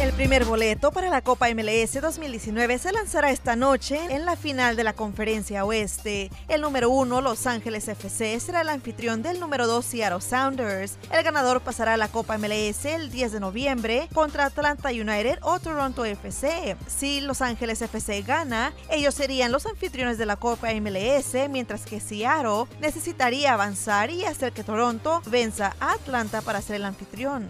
El 0.00 0.12
primer 0.12 0.44
boleto 0.44 0.90
para 0.90 1.08
la 1.08 1.22
Copa 1.22 1.46
MLS 1.54 2.00
2019 2.00 2.78
se 2.78 2.92
lanzará 2.92 3.30
esta 3.30 3.54
noche 3.54 3.98
en 4.10 4.24
la 4.24 4.36
final 4.36 4.74
de 4.74 4.82
la 4.82 4.92
Conferencia 4.92 5.64
Oeste. 5.64 6.30
El 6.48 6.62
número 6.62 6.90
uno, 6.90 7.20
Los 7.20 7.46
Ángeles 7.46 7.86
FC, 7.86 8.40
será 8.40 8.62
el 8.62 8.70
anfitrión 8.70 9.22
del 9.22 9.38
número 9.38 9.68
dos, 9.68 9.86
Seattle 9.86 10.20
Sounders. 10.20 10.98
El 11.12 11.22
ganador 11.22 11.60
pasará 11.60 11.94
a 11.94 11.96
la 11.96 12.08
Copa 12.08 12.36
MLS 12.38 12.84
el 12.86 13.10
10 13.10 13.32
de 13.32 13.40
noviembre 13.40 14.08
contra 14.12 14.46
Atlanta 14.46 14.88
United 14.90 15.38
o 15.42 15.60
Toronto 15.60 16.04
FC. 16.04 16.76
Si 16.88 17.20
Los 17.20 17.40
Ángeles 17.40 17.80
FC 17.80 18.22
gana, 18.22 18.72
ellos 18.90 19.14
serían 19.14 19.52
los 19.52 19.64
anfitriones 19.64 20.18
de 20.18 20.26
la 20.26 20.36
Copa 20.36 20.74
MLS, 20.74 21.48
mientras 21.48 21.86
que 21.86 22.00
Seattle 22.00 22.66
necesitaría 22.80 23.52
avanzar 23.52 24.10
y 24.10 24.24
hacer 24.24 24.52
que 24.52 24.64
Toronto 24.64 25.22
venza 25.26 25.76
a 25.78 25.92
Atlanta 25.92 26.42
para 26.42 26.60
ser 26.60 26.76
el 26.76 26.84
anfitrión. 26.84 27.48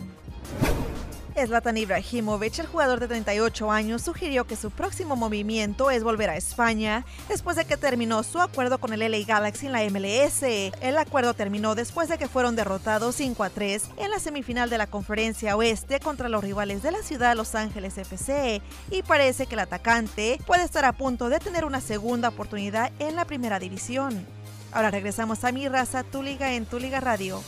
Zlatan 1.35 1.77
Ibrahimovic, 1.77 2.59
el 2.61 2.67
jugador 2.67 3.01
de 3.01 3.09
38 3.09 3.71
años, 3.71 4.03
sugirió 4.03 4.47
que 4.47 4.57
su 4.57 4.71
próximo 4.71 5.17
movimiento 5.17 5.91
es 5.91 6.05
volver 6.05 6.31
a 6.31 6.37
España 6.37 7.05
después 7.29 7.57
de 7.57 7.65
que 7.65 7.77
terminó 7.77 8.23
su 8.23 8.41
acuerdo 8.41 8.79
con 8.79 8.93
el 8.93 9.01
LA 9.01 9.25
Galaxy 9.27 9.67
en 9.67 9.73
la 9.73 9.83
MLS. 9.91 10.43
El 10.43 10.97
acuerdo 10.97 11.35
terminó 11.35 11.75
después 11.75 12.09
de 12.09 12.19
que 12.19 12.29
fueron 12.29 12.57
derrotados 12.57 13.17
5 13.17 13.45
a 13.45 13.51
3 13.51 13.83
en 13.97 14.11
la 14.11 14.19
semifinal 14.19 14.71
de 14.71 14.79
la 14.79 14.87
Conferencia 14.87 15.57
Oeste 15.57 16.01
contra 16.01 16.29
los 16.29 16.43
rivales 16.43 16.83
de 16.83 16.93
la 16.93 17.03
ciudad 17.03 17.37
Los 17.37 17.55
Ángeles 17.55 17.99
FC 17.99 18.63
y 18.91 19.03
parece 19.03 19.47
que 19.47 19.55
el 19.55 19.61
atacante 19.61 20.39
puede 20.47 20.65
estar 20.65 20.85
a 20.85 20.93
punto 20.93 21.29
de 21.29 21.41
tener 21.41 21.65
una 21.65 21.81
segunda 21.81 22.29
oportunidad 22.29 22.93
en 22.99 23.17
la 23.17 23.25
primera 23.25 23.59
división. 23.59 24.27
Ahora 24.73 24.91
regresamos 24.91 25.45
a 25.45 25.53
mi 25.53 25.69
raza, 25.69 26.03
tu 26.03 26.23
liga 26.23 26.55
en 26.55 26.67
tu 26.67 26.79
liga 26.79 27.01
radio. 27.01 27.43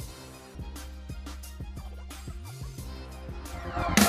Fue 3.77 4.06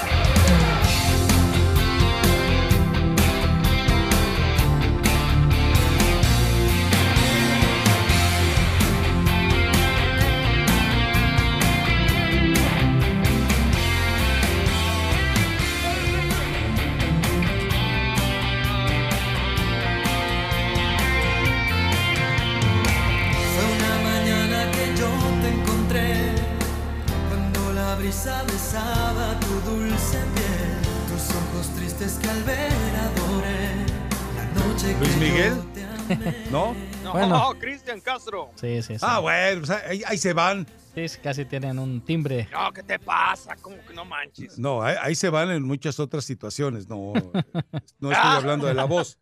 No, 37.29 37.45
Bueno. 37.45 37.59
Cristian 37.59 38.01
Castro. 38.01 38.51
Sí, 38.55 38.81
sí, 38.81 38.93
sí. 38.97 39.05
Ah, 39.07 39.19
bueno, 39.19 39.61
pues 39.61 39.69
ahí, 39.71 40.01
ahí 40.05 40.17
se 40.17 40.33
van. 40.33 40.65
Sí, 40.95 41.07
sí, 41.07 41.19
casi 41.21 41.45
tienen 41.45 41.77
un 41.79 42.01
timbre. 42.01 42.47
No, 42.51 42.71
¿qué 42.73 42.83
te 42.83 42.97
pasa? 42.99 43.55
¿Cómo 43.61 43.77
que 43.87 43.93
no 43.93 44.03
manches? 44.05 44.57
No, 44.57 44.81
ahí, 44.81 44.95
ahí 45.01 45.15
se 45.15 45.29
van 45.29 45.51
en 45.51 45.63
muchas 45.63 45.99
otras 45.99 46.25
situaciones. 46.25 46.87
No, 46.87 47.13
no 47.99 48.11
estoy 48.11 48.13
Ah. 48.15 48.37
hablando 48.37 48.65
de 48.67 48.73
la 48.73 48.85
voz. 48.85 49.17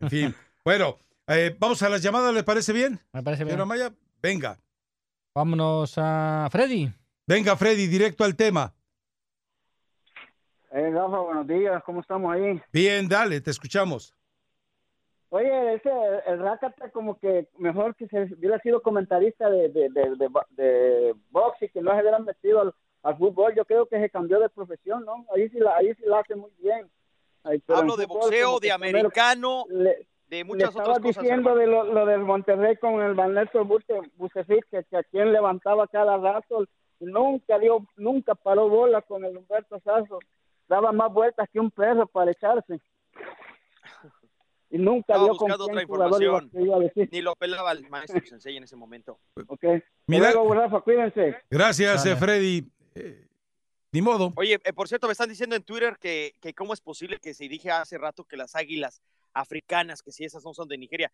En 0.00 0.10
fin, 0.10 0.34
bueno, 0.64 0.98
eh, 1.26 1.56
vamos 1.58 1.82
a 1.82 1.88
las 1.88 2.02
llamadas, 2.02 2.32
¿le 2.34 2.42
parece 2.44 2.72
bien? 2.72 3.00
Me 3.12 3.22
parece 3.22 3.44
bien. 3.44 3.54
Señora 3.56 3.64
Maya, 3.66 3.92
venga. 4.22 4.58
Vámonos 5.34 5.94
a 5.98 6.48
Freddy. 6.50 6.92
Venga, 7.26 7.56
Freddy, 7.56 7.86
directo 7.86 8.24
al 8.24 8.34
tema. 8.34 8.74
Eh, 10.70 10.90
Rafa, 10.92 11.18
buenos 11.20 11.46
días, 11.46 11.82
¿cómo 11.84 12.00
estamos 12.00 12.32
ahí? 12.34 12.60
Bien, 12.72 13.08
dale, 13.08 13.40
te 13.40 13.50
escuchamos. 13.50 14.14
Oye, 15.30 15.74
ese, 15.74 15.90
el 16.26 16.38
Rakata 16.40 16.90
como 16.90 17.18
que 17.18 17.48
mejor 17.58 17.94
que 17.96 18.06
se 18.08 18.22
hubiera 18.34 18.58
sido 18.60 18.80
comentarista 18.82 19.50
de, 19.50 19.68
de, 19.68 19.88
de, 19.90 20.16
de, 20.16 20.28
bo- 20.28 20.46
de 20.50 21.14
box 21.30 21.62
y 21.62 21.68
que 21.68 21.82
no 21.82 21.92
se 21.94 22.00
hubieran 22.00 22.24
metido 22.24 22.62
al, 22.62 22.74
al 23.02 23.16
fútbol, 23.18 23.54
yo 23.54 23.64
creo 23.66 23.86
que 23.86 24.00
se 24.00 24.08
cambió 24.08 24.40
de 24.40 24.48
profesión, 24.48 25.04
¿no? 25.04 25.26
Ahí 25.34 25.48
sí 25.50 25.58
la, 25.58 25.76
ahí 25.76 25.94
sí 25.94 26.02
la 26.06 26.20
hace 26.20 26.34
muy 26.34 26.50
bien. 26.58 26.90
Hablo 27.68 27.96
de 27.96 28.06
fútbol 28.06 28.20
boxeo, 28.22 28.58
de 28.60 28.72
americano, 28.72 29.64
le- 29.68 30.06
de 30.28 30.44
muchas 30.44 30.70
otras 30.76 30.98
cosas. 30.98 31.22
diciendo 31.22 31.50
hermano. 31.50 31.58
de 31.60 31.66
lo, 31.66 31.84
lo 31.94 32.06
del 32.06 32.20
Monterrey 32.20 32.76
con 32.76 33.00
el 33.02 33.14
Vanesto 33.14 33.64
Bucefic, 33.64 34.66
que, 34.70 34.84
que 34.84 34.96
a 34.96 35.02
quien 35.02 35.32
levantaba 35.32 35.86
cada 35.88 36.16
rato, 36.18 36.64
nunca 37.00 37.58
dio, 37.58 37.86
nunca 37.96 38.34
paró 38.34 38.68
bola 38.68 39.02
con 39.02 39.24
el 39.24 39.36
Humberto 39.36 39.78
Sazo, 39.80 40.18
daba 40.68 40.92
más 40.92 41.12
vueltas 41.12 41.48
que 41.50 41.60
un 41.60 41.70
perro 41.70 42.06
para 42.06 42.30
echarse. 42.30 42.80
Y 44.70 44.78
nunca 44.78 45.14
Estaba 45.14 45.28
con 45.28 45.38
buscando 45.38 45.64
otra 45.64 45.82
información. 45.82 46.50
iba 46.52 46.76
a 46.76 46.80
decir. 46.80 47.08
Ni 47.10 47.22
lo 47.22 47.34
pelaba 47.36 47.72
el 47.72 47.88
maestro 47.88 48.20
Sensei 48.26 48.56
en 48.56 48.64
ese 48.64 48.76
momento. 48.76 49.18
Ok. 49.46 49.64
Mira- 50.06 50.32
Luego, 50.32 50.52
Rafa, 50.54 50.80
cuídense. 50.82 51.36
Gracias, 51.50 52.04
eh, 52.04 52.16
Freddy. 52.16 52.70
Eh, 52.94 53.26
ni 53.92 54.02
modo. 54.02 54.32
Oye, 54.36 54.58
eh, 54.62 54.72
por 54.74 54.86
cierto, 54.88 55.06
me 55.06 55.12
están 55.12 55.30
diciendo 55.30 55.56
en 55.56 55.62
Twitter 55.62 55.96
que, 55.98 56.34
que 56.40 56.52
cómo 56.52 56.74
es 56.74 56.80
posible 56.82 57.18
que 57.18 57.32
se 57.32 57.48
dije 57.48 57.70
hace 57.70 57.96
rato 57.96 58.24
que 58.24 58.36
las 58.36 58.54
águilas 58.54 59.00
africanas, 59.32 60.02
que 60.02 60.12
si 60.12 60.24
esas 60.24 60.44
no 60.44 60.52
son 60.52 60.68
de 60.68 60.76
Nigeria, 60.76 61.10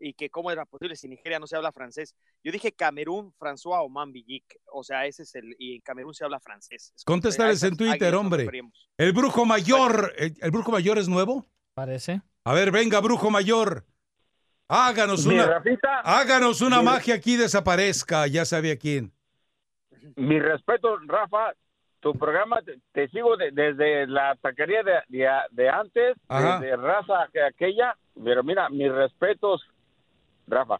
y 0.00 0.12
que 0.12 0.28
cómo 0.30 0.50
era 0.50 0.64
posible 0.64 0.94
si 0.94 1.08
Nigeria 1.08 1.38
no 1.40 1.46
se 1.46 1.56
habla 1.56 1.72
francés. 1.72 2.14
Yo 2.44 2.52
dije 2.52 2.70
Camerún, 2.72 3.32
François 3.32 3.82
Oman 3.84 4.12
Villic, 4.12 4.44
o 4.72 4.84
sea, 4.84 5.06
ese 5.06 5.22
es 5.24 5.34
el, 5.34 5.56
y 5.58 5.76
en 5.76 5.80
Camerún 5.80 6.14
se 6.14 6.24
habla 6.24 6.38
francés. 6.38 6.92
Es 6.94 7.04
como 7.04 7.16
que 7.16 7.20
a 7.20 7.22
Contéstales 7.22 7.56
esas 7.56 7.70
en 7.70 7.76
Twitter, 7.78 8.14
hombre. 8.14 8.46
El 8.96 9.12
brujo 9.12 9.44
mayor, 9.44 10.12
¿el, 10.18 10.34
el 10.40 10.50
brujo 10.50 10.70
mayor 10.70 10.98
es 10.98 11.08
nuevo? 11.08 11.46
Parece. 11.74 12.20
A 12.48 12.54
ver, 12.54 12.70
venga, 12.70 12.98
brujo 13.00 13.30
mayor. 13.30 13.84
Háganos 14.68 15.26
Mi 15.26 15.34
una, 15.34 15.46
Rafita. 15.48 16.00
háganos 16.00 16.62
una 16.62 16.78
Mi- 16.78 16.84
magia 16.86 17.14
aquí 17.16 17.36
desaparezca, 17.36 18.26
ya 18.26 18.46
sabe 18.46 18.72
a 18.72 18.78
quién. 18.78 19.12
Mi 20.16 20.40
respeto, 20.40 20.96
Rafa. 21.06 21.52
Tu 22.00 22.14
programa 22.14 22.62
te, 22.62 22.78
te 22.92 23.08
sigo 23.08 23.36
de- 23.36 23.50
desde 23.50 24.06
la 24.06 24.34
taquería 24.36 24.82
de, 24.82 24.92
de, 25.08 25.28
de 25.50 25.68
antes, 25.68 26.16
de, 26.60 26.76
raza 26.76 27.28
que 27.34 27.42
aquella. 27.42 27.94
Pero 28.24 28.42
mira, 28.42 28.70
mis 28.70 28.90
respetos, 28.90 29.60
Rafa. 30.46 30.78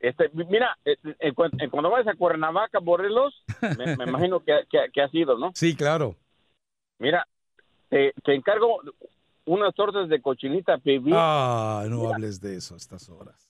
Este, 0.00 0.28
mi- 0.34 0.44
mira, 0.44 0.76
eh, 0.84 0.96
cuen- 1.32 1.56
en 1.58 1.70
cuando 1.70 1.88
vayas 1.88 2.08
a 2.12 2.18
Cuernavaca, 2.18 2.80
Morelos, 2.80 3.34
me, 3.78 3.96
me 3.96 4.04
imagino 4.28 4.40
que, 4.40 4.52
que, 4.70 4.78
que 4.92 5.00
has 5.00 5.14
ido, 5.14 5.38
¿no? 5.38 5.52
Sí, 5.54 5.74
claro. 5.74 6.16
Mira, 6.98 7.26
te, 7.88 8.12
te 8.24 8.34
encargo 8.34 8.80
unas 9.46 9.74
tortas 9.74 10.08
de 10.08 10.20
cochinita 10.20 10.78
pibil, 10.78 11.14
Ah, 11.16 11.84
no 11.88 12.12
hables 12.12 12.40
de 12.40 12.56
eso 12.56 12.74
a 12.74 12.76
estas 12.76 13.08
horas. 13.08 13.48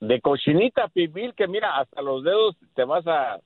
de 0.00 0.20
cochinita 0.20 0.86
pibil, 0.88 1.34
que 1.34 1.48
mira, 1.48 1.78
hasta 1.78 2.02
los 2.02 2.22
dedos 2.22 2.54
te 2.74 2.84
vas 2.84 3.04
a 3.06 3.40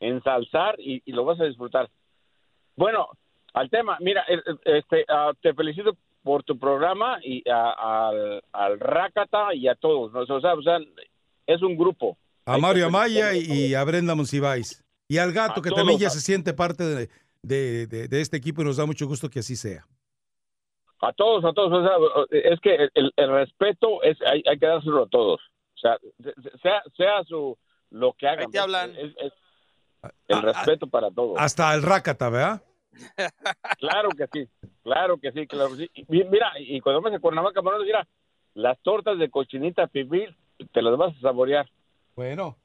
ensalzar 0.00 0.74
y, 0.78 1.02
y 1.06 1.12
lo 1.12 1.24
vas 1.24 1.40
a 1.40 1.44
disfrutar. 1.44 1.88
Bueno, 2.76 3.08
al 3.54 3.70
tema, 3.70 3.96
mira, 4.00 4.22
este, 4.64 5.04
ah, 5.08 5.32
te 5.40 5.54
felicito 5.54 5.96
por 6.22 6.42
tu 6.42 6.58
programa 6.58 7.18
y 7.22 7.42
a- 7.48 8.08
al, 8.08 8.42
al 8.52 8.78
Rácata 8.80 9.54
y 9.54 9.68
a 9.68 9.74
todos. 9.74 10.12
¿no? 10.12 10.20
O, 10.20 10.40
sea, 10.40 10.54
o 10.54 10.62
sea, 10.62 10.78
es 11.46 11.62
un 11.62 11.76
grupo. 11.76 12.18
A 12.44 12.58
Mario 12.58 12.86
Amaya 12.86 13.32
y 13.34 13.74
a 13.74 13.82
Brenda 13.84 14.14
Monsiváis. 14.14 14.84
Y 15.08 15.18
al 15.18 15.32
gato, 15.32 15.60
A 15.60 15.62
que 15.62 15.70
todos, 15.70 15.80
también 15.80 15.98
ya 16.00 16.10
se 16.10 16.20
siente 16.20 16.52
parte 16.52 16.84
de, 16.84 17.08
de- 17.42 17.86
de- 17.86 18.08
de 18.08 18.20
este 18.20 18.36
equipo 18.36 18.60
y 18.60 18.64
nos 18.66 18.76
da 18.76 18.84
mucho 18.86 19.06
gusto 19.06 19.30
que 19.30 19.38
así 19.38 19.56
sea. 19.56 19.86
A 21.00 21.12
todos, 21.12 21.44
a 21.44 21.52
todos. 21.52 21.72
O 21.72 21.82
sea, 21.82 22.28
es 22.30 22.60
que 22.60 22.88
el, 22.94 23.12
el 23.16 23.30
respeto 23.30 24.02
es 24.02 24.16
hay, 24.22 24.42
hay 24.48 24.58
que 24.58 24.66
dárselo 24.66 25.04
a 25.04 25.08
todos. 25.08 25.40
O 25.74 25.78
sea, 25.78 25.98
se- 26.22 26.58
sea, 26.62 26.82
sea 26.96 27.24
su 27.24 27.56
lo 27.90 28.12
que 28.14 28.26
hagan. 28.28 28.50
te 28.50 28.58
hablan. 28.58 28.96
Es- 28.96 29.14
es 29.18 29.32
el 30.28 30.42
respeto 30.42 30.86
para 30.86 31.10
todos. 31.10 31.36
Hasta 31.38 31.74
el 31.74 31.82
Rácata, 31.82 32.28
¿verdad? 32.30 32.62
Claro 33.78 34.08
que 34.10 34.26
sí, 34.32 34.48
claro 34.82 35.18
que 35.18 35.32
sí, 35.32 35.46
claro 35.46 35.70
que 35.70 35.76
sí. 35.76 35.90
Y 35.94 36.24
mira, 36.24 36.52
y 36.58 36.80
cuando 36.80 37.02
vamos 37.02 37.16
a 37.16 37.20
Cuernavaca, 37.20 37.60
Manuel, 37.62 37.84
mira, 37.84 38.06
las 38.54 38.78
tortas 38.80 39.18
de 39.18 39.28
cochinita 39.30 39.86
pibil 39.86 40.34
te 40.72 40.80
las 40.82 40.96
vas 40.96 41.14
a 41.16 41.20
saborear. 41.20 41.68
Bueno, 42.14 42.56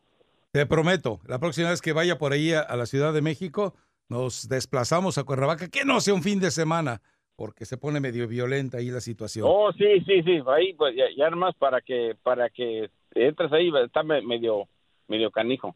te 0.52 0.66
prometo, 0.66 1.20
la 1.26 1.40
próxima 1.40 1.70
vez 1.70 1.82
que 1.82 1.92
vaya 1.94 2.18
por 2.18 2.32
ahí 2.32 2.54
a, 2.54 2.62
a 2.62 2.78
la 2.78 2.86
Ciudad 2.86 3.12
de 3.14 3.22
México, 3.22 3.76
nos 4.08 4.48
desplazamos 4.48 5.18
a 5.18 5.24
Cuernavaca, 5.26 5.68
que 5.70 5.84
no 5.84 6.00
sea 6.00 6.14
un 6.14 6.24
fin 6.24 6.40
de 6.40 6.52
semana, 6.52 7.02
porque 7.42 7.66
se 7.66 7.76
pone 7.76 8.00
medio 8.00 8.28
violenta 8.28 8.78
ahí 8.78 8.92
la 8.92 9.02
situación. 9.02 9.48
Oh, 9.50 9.72
sí, 9.74 10.00
sí, 10.06 10.22
sí, 10.22 10.40
ahí 10.46 10.74
pues 10.76 10.96
ya, 10.96 11.06
ya 11.18 11.28
nomás 11.32 11.56
para 11.56 11.82
que 11.82 12.16
para 12.22 12.52
que 12.52 12.92
entres 13.16 13.52
ahí 13.52 13.72
está 13.84 14.04
me- 14.04 14.22
medio 14.22 14.68
medio 15.08 15.32
canijo. 15.32 15.76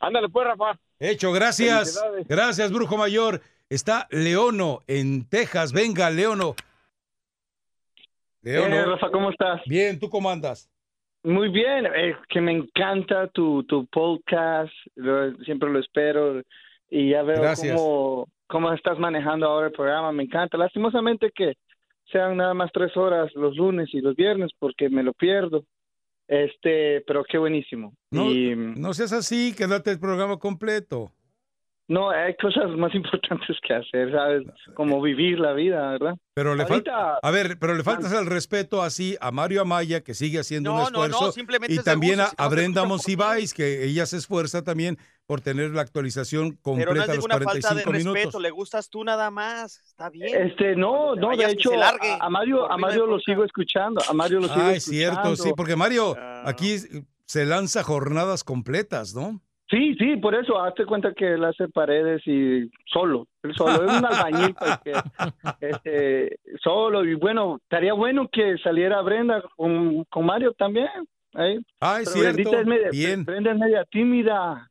Ándale 0.00 0.28
pues, 0.28 0.48
Rafa. 0.48 0.76
Hecho, 0.98 1.30
gracias. 1.30 2.02
Gracias, 2.28 2.72
Brujo 2.72 2.96
Mayor. 2.96 3.40
Está 3.70 4.08
Leono 4.10 4.80
en 4.88 5.28
Texas. 5.28 5.72
Venga, 5.72 6.10
Leono. 6.10 6.56
Eh, 8.42 8.84
Rafa, 8.84 9.08
¿cómo 9.12 9.30
estás? 9.30 9.60
Bien, 9.66 10.00
¿tú 10.00 10.10
cómo 10.10 10.28
andas? 10.28 10.68
Muy 11.22 11.50
bien, 11.50 11.86
es 11.86 12.16
que 12.28 12.40
me 12.40 12.50
encanta 12.50 13.28
tu, 13.28 13.62
tu 13.62 13.86
podcast, 13.86 14.72
lo- 14.96 15.36
siempre 15.44 15.70
lo 15.70 15.78
espero 15.78 16.42
y 16.90 17.10
ya 17.10 17.22
veo 17.22 17.40
Gracias. 17.42 17.76
cómo, 17.76 18.28
cómo 18.46 18.72
estás 18.72 18.98
manejando 18.98 19.46
ahora 19.46 19.68
el 19.68 19.72
programa, 19.72 20.12
me 20.12 20.24
encanta. 20.24 20.56
Lastimosamente 20.56 21.30
que 21.34 21.54
sean 22.10 22.36
nada 22.36 22.54
más 22.54 22.70
tres 22.72 22.96
horas 22.96 23.30
los 23.34 23.56
lunes 23.56 23.88
y 23.92 24.00
los 24.00 24.14
viernes 24.14 24.52
porque 24.58 24.88
me 24.88 25.02
lo 25.02 25.12
pierdo, 25.12 25.64
este, 26.28 27.02
pero 27.06 27.24
qué 27.24 27.38
buenísimo. 27.38 27.94
No, 28.10 28.30
y, 28.30 28.54
no 28.56 28.94
seas 28.94 29.12
así, 29.12 29.54
quédate 29.56 29.90
el 29.90 30.00
programa 30.00 30.38
completo. 30.38 31.12
No, 31.88 32.10
hay 32.10 32.34
cosas 32.36 32.68
más 32.76 32.92
importantes 32.96 33.56
que 33.66 33.74
hacer, 33.74 34.10
¿sabes? 34.12 34.42
Como 34.74 35.00
vivir 35.00 35.38
la 35.38 35.52
vida, 35.52 35.90
¿verdad? 35.92 36.14
Pero 36.34 36.54
le 36.54 36.64
Ahorita- 36.64 36.74
falta, 36.92 37.18
a 37.22 37.30
ver, 37.30 37.58
pero 37.58 37.74
le 37.74 37.82
faltas 37.84 38.12
el 38.12 38.26
respeto 38.26 38.82
así 38.82 39.16
a 39.20 39.30
Mario 39.30 39.62
Amaya, 39.62 40.02
que 40.02 40.12
sigue 40.14 40.38
haciendo 40.40 40.72
un 40.72 40.78
No, 40.78 40.84
no, 40.84 40.90
no, 40.98 41.04
esfuerzo, 41.06 41.32
simplemente 41.32 41.74
y 41.74 41.78
también 41.78 42.18
gusto, 42.20 42.34
a, 42.36 42.48
Brenda 42.48 42.84
Monsiváis, 42.84 43.54
que 43.54 43.84
ella 43.84 44.04
se 44.06 44.16
esfuerza 44.18 44.62
también 44.62 44.98
por 45.26 45.40
tener 45.40 45.70
la 45.70 45.82
actualización 45.82 46.50
Pero 46.50 46.54
no 46.54 46.62
completa 46.62 47.02
es 47.04 47.08
a 47.08 47.14
los 47.14 47.16
ninguna 47.28 47.34
falta 47.34 47.74
de 47.74 47.82
45 47.82 47.92
respeto, 47.92 48.14
minutos. 48.20 48.42
le 48.42 48.50
gustas 48.50 48.90
tú 48.90 49.02
nada 49.02 49.30
más, 49.30 49.78
está 49.86 50.10
bien. 50.10 50.48
Este, 50.50 50.76
no, 50.76 51.14
no, 51.16 51.36
de 51.36 51.50
hecho, 51.50 51.70
a, 51.82 51.94
a 52.20 52.28
Mario, 52.30 52.70
a 52.70 52.76
Mario 52.76 53.06
lo 53.06 53.18
sigo 53.20 53.44
escuchando, 53.44 54.00
a 54.08 54.12
Mario 54.12 54.40
lo 54.40 54.48
sigo 54.48 54.60
Ah, 54.60 54.74
es 54.74 54.84
cierto, 54.84 55.22
sí, 55.24 55.32
escuchando. 55.32 55.56
porque 55.56 55.76
Mario 55.76 56.14
Ah. 56.18 56.42
aquí 56.46 56.76
se 57.24 57.44
lanza 57.46 57.82
jornadas 57.82 58.44
completas, 58.44 59.14
¿no? 59.14 59.40
Sí, 59.68 59.96
sí, 59.98 60.16
por 60.16 60.34
eso, 60.36 60.62
hazte 60.62 60.86
cuenta 60.86 61.12
que 61.12 61.34
él 61.34 61.44
hace 61.44 61.68
paredes 61.68 62.22
y 62.26 62.70
solo, 62.84 63.26
él 63.42 63.52
solo, 63.56 63.84
es 63.84 63.98
un 63.98 64.06
albañil, 64.06 64.54
pues, 64.54 64.78
que, 64.84 64.92
este, 65.60 66.38
solo, 66.62 67.04
y 67.04 67.14
bueno, 67.14 67.58
estaría 67.62 67.92
bueno 67.92 68.28
que 68.30 68.56
saliera 68.58 69.02
Brenda 69.02 69.42
con, 69.56 70.04
con 70.04 70.24
Mario 70.24 70.52
también, 70.52 70.86
¿eh? 71.36 71.58
Pero 71.80 71.96
cierto, 72.04 72.20
Brendita 72.20 72.60
es 72.60 72.66
media- 72.66 72.90
bien. 72.90 73.24
Brenda 73.24 73.50
es 73.52 73.58
media 73.58 73.84
tímida. 73.90 74.70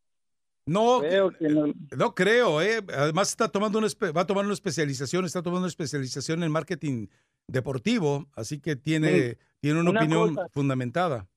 No, 0.67 0.99
Creo 1.01 1.29
que 1.31 1.47
no. 1.49 1.73
No 1.95 2.15
creo, 2.15 2.61
¿eh? 2.61 2.79
Además 2.97 3.29
está 3.29 3.49
tomando 3.49 3.77
una, 3.77 3.87
va 4.15 4.21
a 4.21 4.25
tomar 4.27 4.45
una 4.45 4.53
especialización, 4.53 5.25
está 5.25 5.41
tomando 5.43 5.59
una 5.65 5.67
especialización 5.67 6.41
en 6.41 6.51
marketing 6.51 7.07
deportivo, 7.47 8.27
así 8.35 8.59
que 8.61 8.75
tiene, 8.75 9.09
Sí. 9.31 9.37
tiene 9.59 9.79
una, 9.81 9.91
Una 9.91 9.99
opinión 9.99 10.35
cosa. 10.35 10.47
fundamentada. 10.53 11.27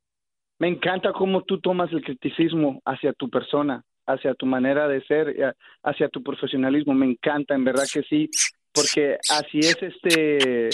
Me 0.59 0.69
encanta 0.69 1.13
cómo 1.13 1.43
tú 1.43 1.61
tomas 1.61 1.93
el 1.93 2.03
criticismo 2.03 2.81
hacia 2.85 3.13
tu 3.13 3.29
persona, 3.31 3.83
hacia 4.07 4.35
tu 4.35 4.47
manera 4.47 4.89
de 4.89 5.03
ser, 5.05 5.45
a- 5.45 5.55
hacia 5.89 6.09
tu 6.09 6.23
profesionalismo. 6.23 6.95
Me 6.95 7.07
encanta, 7.07 7.55
en 7.55 7.65
verdad 7.65 7.85
que 7.93 8.03
sí, 8.03 8.29
porque 8.75 9.19
así 9.31 9.61
es 9.61 9.77
este, 9.83 10.69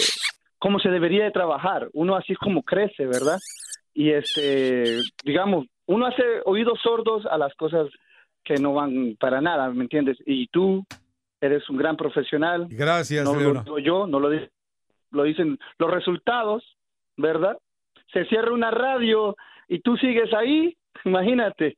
como 0.57 0.79
se 0.79 0.89
debería 0.89 1.23
de 1.25 1.31
trabajar. 1.31 1.89
Uno 1.93 2.15
así 2.15 2.33
es 2.33 2.39
como 2.39 2.63
crece, 2.63 3.05
¿verdad? 3.05 3.37
Y 3.93 4.09
este, 4.11 4.99
digamos, 5.23 5.67
uno 5.85 6.07
hace 6.07 6.23
oídos 6.45 6.79
sordos 6.81 7.25
a 7.27 7.37
las 7.37 7.53
cosas 7.55 7.87
que 8.43 8.55
no 8.55 8.73
van 8.73 9.15
para 9.19 9.39
nada, 9.41 9.69
¿me 9.69 9.83
entiendes? 9.83 10.17
Y 10.25 10.47
tú 10.47 10.83
eres 11.41 11.69
un 11.69 11.77
gran 11.77 11.95
profesional. 11.95 12.67
Gracias, 12.69 13.23
no 13.23 13.33
lo 13.33 13.39
digo 13.63 13.79
yo, 13.79 14.07
no 14.07 14.19
lo, 14.19 14.29
lo 15.11 15.23
dicen 15.23 15.57
los 15.77 15.91
resultados, 15.91 16.63
¿verdad? 17.17 17.57
Se 18.13 18.25
cierra 18.25 18.51
una 18.53 18.71
radio 18.71 19.35
y 19.67 19.79
tú 19.79 19.97
sigues 19.97 20.33
ahí, 20.33 20.77
imagínate. 21.03 21.77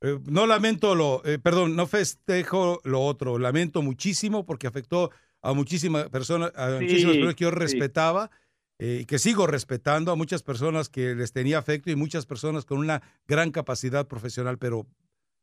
Eh, 0.00 0.18
no 0.26 0.46
lamento 0.46 0.94
lo, 0.94 1.22
eh, 1.24 1.38
perdón, 1.38 1.76
no 1.76 1.86
festejo 1.86 2.80
lo 2.84 3.00
otro, 3.00 3.38
lamento 3.38 3.80
muchísimo 3.80 4.44
porque 4.44 4.66
afectó 4.66 5.10
a 5.40 5.52
muchísimas 5.52 6.08
personas, 6.10 6.52
a 6.56 6.78
Sí, 6.78 6.84
muchísimas 6.84 7.14
personas 7.14 7.34
que 7.36 7.44
yo 7.44 7.50
respetaba 7.50 8.30
eh, 8.78 8.98
y 9.02 9.04
que 9.06 9.18
sigo 9.18 9.46
respetando, 9.46 10.10
a 10.10 10.16
muchas 10.16 10.42
personas 10.42 10.88
que 10.88 11.14
les 11.14 11.32
tenía 11.32 11.58
afecto 11.58 11.90
y 11.90 11.96
muchas 11.96 12.26
personas 12.26 12.64
con 12.64 12.78
una 12.78 13.02
gran 13.26 13.50
capacidad 13.50 14.08
profesional, 14.08 14.58
pero 14.58 14.86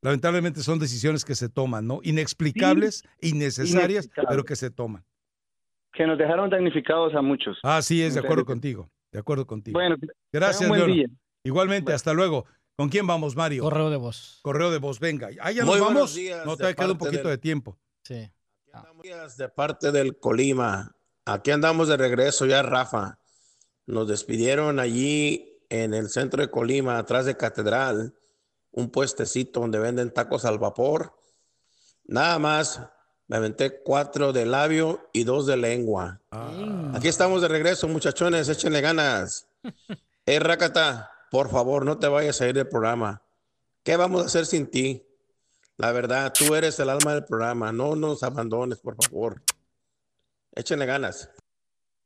lamentablemente 0.02 0.62
son 0.62 0.80
decisiones 0.80 1.24
que 1.24 1.36
se 1.36 1.50
toman, 1.50 1.88
¿no? 1.88 2.00
Inexplicables, 2.04 3.04
innecesarias, 3.22 4.10
pero 4.28 4.44
que 4.44 4.56
se 4.56 4.70
toman. 4.70 5.04
Que 5.94 6.06
nos 6.06 6.18
dejaron 6.18 6.50
damnificados 6.50 7.16
a 7.16 7.22
muchos. 7.22 7.58
Ah, 7.64 7.82
sí, 7.82 8.02
es 8.02 8.14
de 8.16 8.20
acuerdo 8.20 8.46
contigo, 8.46 8.90
de 9.12 9.20
acuerdo 9.20 9.46
contigo. 9.46 9.80
Bueno, 9.80 9.96
Gracias, 10.32 10.68
buen 10.68 10.86
día. 10.88 11.08
Igualmente, 11.44 11.94
hasta 11.94 12.14
luego. 12.14 12.46
¿Con 12.76 12.90
quién 12.90 13.06
vamos, 13.06 13.36
Mario? 13.36 13.64
Correo 13.64 13.90
de 13.90 13.98
voz. 13.98 14.40
Correo 14.42 14.72
de 14.72 14.80
voz, 14.80 15.00
venga. 15.00 15.30
Ah, 15.42 15.52
ya 15.52 15.62
nos 15.64 15.70
Muy 15.76 15.80
buenos 15.80 15.94
vamos. 15.96 16.16
días 16.16 16.46
no, 16.46 16.56
todavía 16.58 16.76
queda 16.76 16.92
un 16.92 16.98
poquito 16.98 17.24
del- 17.28 17.32
de 17.32 17.38
tiempo. 17.38 17.78
Sí. 18.04 18.32
días 19.04 19.36
de 19.38 19.50
parte 19.50 19.92
del 19.92 20.18
Colima. 20.18 20.96
Aquí 21.26 21.52
andamos 21.52 21.88
de 21.88 21.98
regreso 21.98 22.46
ya, 22.46 22.62
Rafa. 22.64 23.20
Nos 23.86 24.08
despidieron 24.08 24.80
allí 24.80 25.60
en 25.70 25.94
el 25.94 26.10
centro 26.10 26.42
de 26.42 26.50
Colima, 26.50 26.98
atrás 26.98 27.26
de 27.26 27.36
Catedral, 27.36 28.14
un 28.72 28.90
puestecito 28.90 29.60
donde 29.60 29.80
venden 29.80 30.14
tacos 30.14 30.46
al 30.46 30.58
vapor. 30.60 31.14
Nada 32.06 32.40
más, 32.40 32.82
me 33.28 33.38
aventé 33.38 33.82
cuatro 33.84 34.32
de 34.34 34.46
labio 34.46 35.10
y 35.14 35.24
dos 35.24 35.46
de 35.48 35.58
lengua. 35.58 36.22
Aquí 36.94 37.08
estamos 37.08 37.42
de 37.42 37.48
regreso, 37.50 37.88
muchachones, 37.88 38.48
échenle 38.50 38.82
ganas. 38.82 39.48
Eh, 40.28 40.40
Rakata, 40.40 41.10
por 41.32 41.50
favor, 41.50 41.86
no 41.86 41.98
te 41.98 42.10
vayas 42.10 42.42
a 42.42 42.48
ir 42.50 42.54
del 42.54 42.68
programa. 42.68 43.24
¿Qué 43.84 43.96
vamos 43.96 44.22
a 44.22 44.26
hacer 44.26 44.46
sin 44.46 44.68
ti? 44.70 45.02
La 45.78 45.94
verdad, 45.94 46.34
tú 46.38 46.54
eres 46.56 46.78
el 46.80 46.90
alma 46.90 47.14
del 47.14 47.24
programa. 47.24 47.72
No 47.72 47.96
nos 47.96 48.22
abandones, 48.22 48.80
por 48.80 48.96
favor. 49.02 49.42
Échenle 50.54 50.86
ganas. 50.86 51.30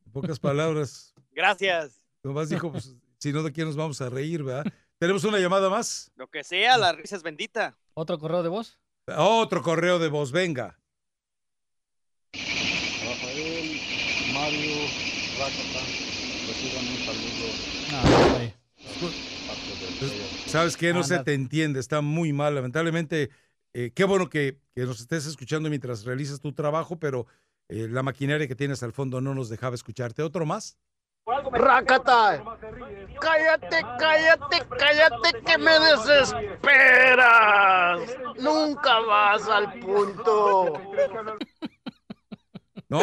En 0.05 0.11
pocas 0.11 0.39
palabras, 0.39 1.13
Gracias. 1.31 2.03
nomás 2.23 2.49
dijo, 2.49 2.71
pues, 2.71 2.95
si 3.17 3.33
no, 3.33 3.41
¿de 3.41 3.51
quién 3.51 3.65
nos 3.65 3.75
vamos 3.75 3.99
a 3.99 4.09
reír, 4.09 4.43
verdad? 4.43 4.71
¿Tenemos 4.99 5.23
una 5.23 5.39
llamada 5.39 5.69
más? 5.71 6.11
Lo 6.15 6.29
que 6.29 6.43
sea, 6.43 6.77
la 6.77 6.93
risa 6.93 7.15
es 7.15 7.23
bendita. 7.23 7.75
¿Otro 7.95 8.19
correo 8.19 8.43
de 8.43 8.49
voz? 8.49 8.79
Otro 9.17 9.63
correo 9.63 9.97
de 9.97 10.07
voz, 10.07 10.31
venga. 10.31 10.79
Rafael, 12.31 13.81
Mario, 14.33 14.75
reciban 16.47 16.87
un 16.87 16.97
saludo. 17.05 17.47
Ah, 17.91 18.51
sello. 18.85 19.35
¿Sabes 20.45 20.77
qué? 20.77 20.93
No 20.93 21.03
se 21.03 21.19
te 21.19 21.33
entiende, 21.33 21.79
está 21.79 22.01
muy 22.01 22.33
mal. 22.33 22.55
Lamentablemente, 22.55 23.29
eh, 23.73 23.91
qué 23.93 24.03
bueno 24.03 24.29
que, 24.29 24.59
que 24.73 24.85
nos 24.85 24.99
estés 24.99 25.25
escuchando 25.25 25.69
mientras 25.69 26.05
realizas 26.05 26.39
tu 26.39 26.53
trabajo, 26.53 26.99
pero 26.99 27.27
eh, 27.67 27.87
la 27.89 28.03
maquinaria 28.03 28.47
que 28.47 28.55
tienes 28.55 28.83
al 28.83 28.93
fondo 28.93 29.21
no 29.21 29.33
nos 29.33 29.49
dejaba 29.49 29.75
escucharte. 29.75 30.21
¿Otro 30.21 30.45
más? 30.45 30.77
Rakata, 31.51 32.43
cállate, 33.19 33.81
cállate, 33.97 34.63
cállate 34.77 35.41
que 35.43 35.57
me 35.57 35.71
desesperas. 35.79 37.19
Nunca 38.37 38.99
vas 38.99 39.49
al 39.49 39.79
punto. 39.79 40.79
No, 42.87 43.01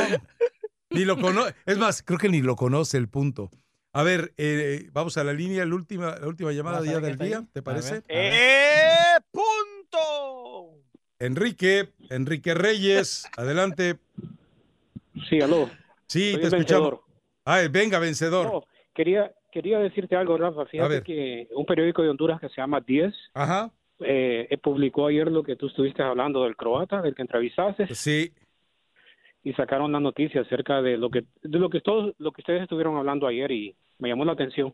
ni 0.91 1.05
lo 1.05 1.21
conoce. 1.21 1.57
Es 1.67 1.79
más, 1.79 2.05
creo 2.05 2.21
que 2.21 2.29
ni 2.29 2.43
lo 2.43 2.55
conoce 2.55 2.97
el 2.97 3.09
punto. 3.09 3.51
A 3.95 4.03
ver, 4.03 4.33
eh, 4.39 4.89
vamos 4.93 5.19
a 5.19 5.25
la 5.25 5.33
línea, 5.35 5.67
la 5.67 5.75
última, 5.75 6.17
la 6.19 6.27
última 6.27 6.51
llamada 6.53 6.79
Vas 6.81 6.89
a 6.89 6.93
ya 6.93 6.99
ver 7.01 7.17
del 7.19 7.29
día, 7.29 7.39
ahí. 7.39 7.45
¿te 7.53 7.61
A 7.61 7.63
parece? 7.63 7.93
ver. 7.95 8.05
¡Eh! 8.09 9.19
¡Punto! 9.31 10.79
Enrique, 11.19 11.91
Enrique 12.11 12.55
Reyes, 12.55 13.29
adelante. 13.37 13.99
Sí, 15.29 15.41
aló. 15.41 15.71
Sí, 16.07 16.33
Soy 16.33 16.41
te 16.41 16.47
escuchamos. 16.49 16.91
vencedor. 16.91 17.01
Ay, 17.45 17.69
venga, 17.69 17.99
vencedor. 17.99 18.47
No, 18.47 18.65
quería, 18.95 19.31
quería 19.53 19.79
decirte 19.79 20.17
algo, 20.17 20.39
Rafa. 20.39 20.63
A 20.63 20.67
Fíjate 20.67 20.95
ver. 20.95 21.03
que 21.03 21.49
un 21.55 21.67
periódico 21.67 22.03
de 22.03 22.09
Honduras 22.09 22.41
que 22.41 22.49
se 22.49 22.57
llama 22.61 22.81
10 22.81 23.13
Ajá. 23.35 23.71
eh, 24.01 24.47
eh, 24.51 24.59
publicó 24.59 25.07
ayer 25.09 25.31
lo 25.31 25.43
que 25.43 25.57
tú 25.57 25.67
estuviste 25.67 26.03
hablando 26.03 26.45
del 26.45 26.57
croata, 26.57 27.03
del 27.03 27.15
que 27.15 27.23
entrevistaste. 27.23 27.95
Sí. 27.95 28.33
Y 29.45 29.53
sacaron 29.55 29.93
la 29.93 30.01
noticia 30.01 30.43
acerca 30.43 30.83
de 30.83 30.97
lo 30.97 31.11
que 31.11 31.25
de 31.43 31.59
lo 31.59 31.69
que 31.69 31.81
todos 31.81 32.15
lo 32.19 32.33
que 32.33 32.43
ustedes 32.43 32.63
estuvieron 32.63 32.97
hablando 32.97 33.27
ayer 33.27 33.51
y 33.51 33.75
me 33.99 34.09
llamó 34.09 34.25
la 34.25 34.33
atención. 34.33 34.73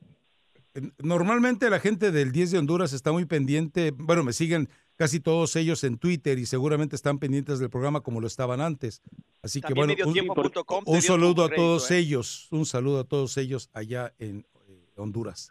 Normalmente 0.99 1.71
la 1.71 1.81
gente 1.81 2.13
del 2.13 2.33
10 2.33 2.53
de 2.53 2.59
Honduras 2.59 2.93
está 2.93 3.11
muy 3.11 3.25
pendiente, 3.25 3.93
bueno, 3.97 4.23
me 4.23 4.33
siguen 4.33 4.69
casi 4.97 5.21
todos 5.21 5.57
ellos 5.57 5.83
en 5.85 5.97
Twitter 5.97 6.39
y 6.39 6.47
seguramente 6.47 6.97
están 6.97 7.19
pendientes 7.19 7.59
del 7.59 7.71
programa 7.71 8.01
como 8.01 8.21
lo 8.21 8.27
estaban 8.27 8.61
antes. 8.61 9.03
Así 9.43 9.61
que 9.61 9.75
También 9.75 9.99
bueno, 10.05 10.83
un, 10.85 11.01
saludo 11.01 11.45
a 11.45 11.49
todos 11.49 11.91
¿eh? 11.91 11.99
ellos, 11.99 12.49
un 12.51 12.67
saludo 12.67 13.01
a 13.01 13.05
todos 13.05 13.37
ellos 13.39 13.71
allá 13.73 14.13
en 14.19 14.45
eh, 14.69 14.93
Honduras. 14.97 15.51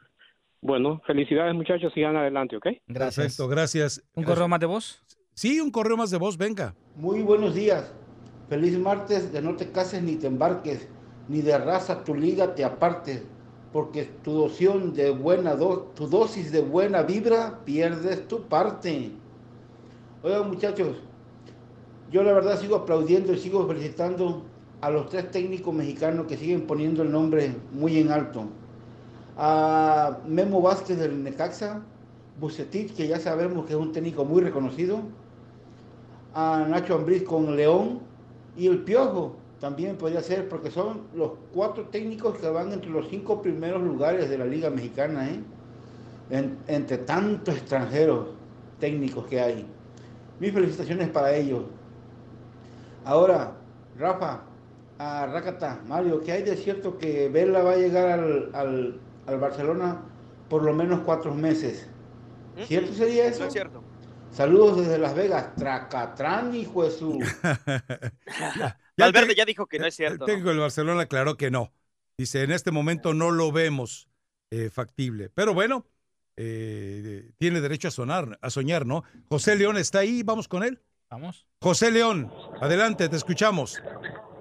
Bueno, 0.61 1.01
felicidades 1.07 1.55
muchachos, 1.55 1.93
sigan 1.93 2.15
adelante, 2.15 2.57
¿ok? 2.57 2.67
Perfecto, 2.93 3.47
gracias. 3.47 4.03
¿Un 4.13 4.23
correo 4.23 4.47
más 4.47 4.59
de 4.59 4.65
voz? 4.65 5.01
Sí, 5.33 5.59
un 5.59 5.71
correo 5.71 5.95
más 5.95 6.11
de 6.11 6.17
voz, 6.17 6.37
venga. 6.37 6.75
Muy 6.95 7.21
buenos 7.21 7.55
días. 7.55 7.93
Feliz 8.49 8.77
martes 8.79 9.31
de 9.33 9.41
no 9.41 9.55
te 9.55 9.71
cases 9.71 10.01
ni 10.03 10.15
te 10.15 10.27
embarques, 10.27 10.87
ni 11.27 11.41
de 11.41 11.57
raza 11.57 12.03
tu 12.03 12.15
liga 12.15 12.55
te 12.55 12.63
apartes, 12.63 13.23
porque 13.73 14.05
tu 14.23 14.31
doción 14.31 14.93
de 14.93 15.11
buena 15.11 15.55
do- 15.55 15.91
tu 15.95 16.07
dosis 16.07 16.51
de 16.51 16.61
buena 16.61 17.01
vibra 17.03 17.59
pierdes 17.65 18.27
tu 18.27 18.41
parte. 18.43 19.11
Oigan 20.23 20.47
muchachos, 20.49 20.95
yo 22.09 22.23
la 22.23 22.31
verdad 22.33 22.57
sigo 22.59 22.77
aplaudiendo 22.77 23.33
y 23.33 23.37
sigo 23.37 23.67
felicitando 23.67 24.43
a 24.79 24.89
los 24.89 25.09
tres 25.09 25.29
técnicos 25.31 25.73
mexicanos 25.73 26.27
que 26.27 26.37
siguen 26.37 26.61
poniendo 26.67 27.03
el 27.03 27.11
nombre 27.11 27.53
muy 27.73 27.97
en 27.99 28.11
alto. 28.11 28.45
A 29.35 30.19
Memo 30.25 30.61
Vázquez 30.61 30.97
del 30.97 31.21
Necaxa, 31.23 31.81
Bucetich, 32.39 32.93
que 32.95 33.07
ya 33.07 33.19
sabemos 33.19 33.65
que 33.65 33.73
es 33.73 33.79
un 33.79 33.91
técnico 33.91 34.23
muy 34.23 34.41
reconocido, 34.41 34.99
a 36.33 36.65
Nacho 36.69 36.95
Ambriz 36.95 37.23
con 37.23 37.55
León 37.55 38.06
y 38.57 38.67
el 38.67 38.79
Piojo 38.83 39.35
también 39.59 39.95
podría 39.97 40.21
ser 40.21 40.49
porque 40.49 40.69
son 40.71 41.01
los 41.15 41.31
cuatro 41.53 41.85
técnicos 41.85 42.37
que 42.37 42.49
van 42.49 42.71
entre 42.73 42.89
los 42.89 43.07
cinco 43.07 43.41
primeros 43.41 43.81
lugares 43.81 44.29
de 44.29 44.37
la 44.37 44.45
Liga 44.45 44.69
Mexicana, 44.69 45.29
¿eh? 45.29 45.39
En- 46.29 46.57
entre 46.67 46.97
tantos 46.99 47.55
extranjeros 47.55 48.27
técnicos 48.79 49.25
que 49.27 49.39
hay. 49.41 49.65
Mis 50.39 50.51
felicitaciones 50.51 51.09
para 51.09 51.33
ellos. 51.35 51.63
Ahora, 53.05 53.53
Rafa, 53.97 54.41
a 54.99 55.25
Rakata, 55.27 55.79
Mario, 55.87 56.21
¿qué 56.21 56.33
hay 56.33 56.43
de 56.43 56.55
cierto 56.57 56.97
que 56.97 57.29
Vela 57.29 57.63
va 57.63 57.71
a 57.71 57.77
llegar 57.77 58.09
al, 58.19 58.49
al- 58.53 58.99
al 59.25 59.39
Barcelona 59.39 60.01
por 60.49 60.63
lo 60.63 60.73
menos 60.73 60.99
cuatro 61.01 61.33
meses? 61.33 61.87
¿Cierto 62.65 62.91
sería 62.93 63.27
eso? 63.27 63.41
No 63.41 63.45
es 63.47 63.53
cierto. 63.53 63.81
Saludos 64.31 64.77
desde 64.77 64.97
Las 64.97 65.15
Vegas. 65.15 65.55
Tracatrán, 65.55 66.55
hijo 66.55 66.83
de 66.83 66.91
su. 66.91 67.19
Valverde 68.97 69.35
ya 69.35 69.45
dijo 69.45 69.67
que 69.67 69.79
no 69.79 69.85
es 69.85 69.95
cierto. 69.95 70.13
El 70.15 70.19
¿no? 70.19 70.25
técnico 70.25 70.49
del 70.49 70.59
Barcelona 70.59 71.01
aclaró 71.03 71.37
que 71.37 71.51
no. 71.51 71.73
Dice, 72.17 72.43
en 72.43 72.51
este 72.51 72.71
momento 72.71 73.13
no 73.13 73.31
lo 73.31 73.51
vemos 73.51 74.07
eh, 74.49 74.69
factible. 74.71 75.29
Pero 75.29 75.53
bueno, 75.53 75.85
eh, 76.35 77.31
tiene 77.37 77.61
derecho 77.61 77.87
a 77.87 77.91
sonar, 77.91 78.39
a 78.41 78.49
soñar, 78.49 78.85
¿no? 78.85 79.03
José 79.29 79.55
León 79.55 79.77
está 79.77 79.99
ahí, 79.99 80.23
vamos 80.23 80.47
con 80.47 80.63
él. 80.63 80.81
Vamos. 81.09 81.47
José 81.61 81.91
León, 81.91 82.31
adelante, 82.61 83.07
te 83.07 83.15
escuchamos. 83.15 83.81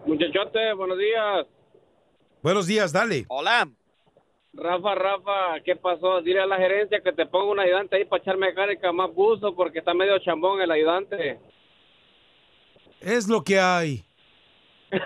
Muchachote, 0.06 0.72
buenos 0.74 0.98
días. 0.98 1.46
Buenos 2.42 2.66
días, 2.66 2.92
dale. 2.92 3.24
Hola. 3.28 3.68
Rafa, 4.56 4.94
Rafa, 4.94 5.60
¿qué 5.64 5.76
pasó? 5.76 6.22
Dile 6.22 6.40
a 6.40 6.46
la 6.46 6.56
gerencia 6.56 7.00
que 7.00 7.12
te 7.12 7.26
ponga 7.26 7.52
un 7.52 7.60
ayudante 7.60 7.96
ahí 7.96 8.04
para 8.04 8.22
echar 8.22 8.36
mecánica 8.38 8.90
más 8.90 9.12
buzo 9.12 9.54
porque 9.54 9.80
está 9.80 9.92
medio 9.92 10.18
chambón 10.20 10.60
el 10.60 10.70
ayudante. 10.70 11.38
Es 13.00 13.28
lo 13.28 13.42
que 13.42 13.60
hay. 13.60 14.04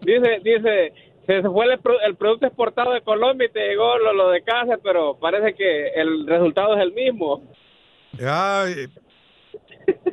Dice, 0.00 0.40
dice, 0.42 0.92
se 1.26 1.42
fue 1.42 1.66
el, 1.66 1.80
el 2.04 2.16
producto 2.16 2.46
exportado 2.46 2.92
de 2.92 3.02
Colombia 3.02 3.46
y 3.46 3.52
te 3.52 3.68
llegó 3.68 3.98
lo, 3.98 4.12
lo 4.12 4.30
de 4.30 4.42
casa, 4.42 4.78
pero 4.82 5.16
parece 5.16 5.54
que 5.54 5.90
el 5.90 6.26
resultado 6.26 6.74
es 6.74 6.82
el 6.82 6.92
mismo. 6.92 7.40
Ay, 8.20 8.88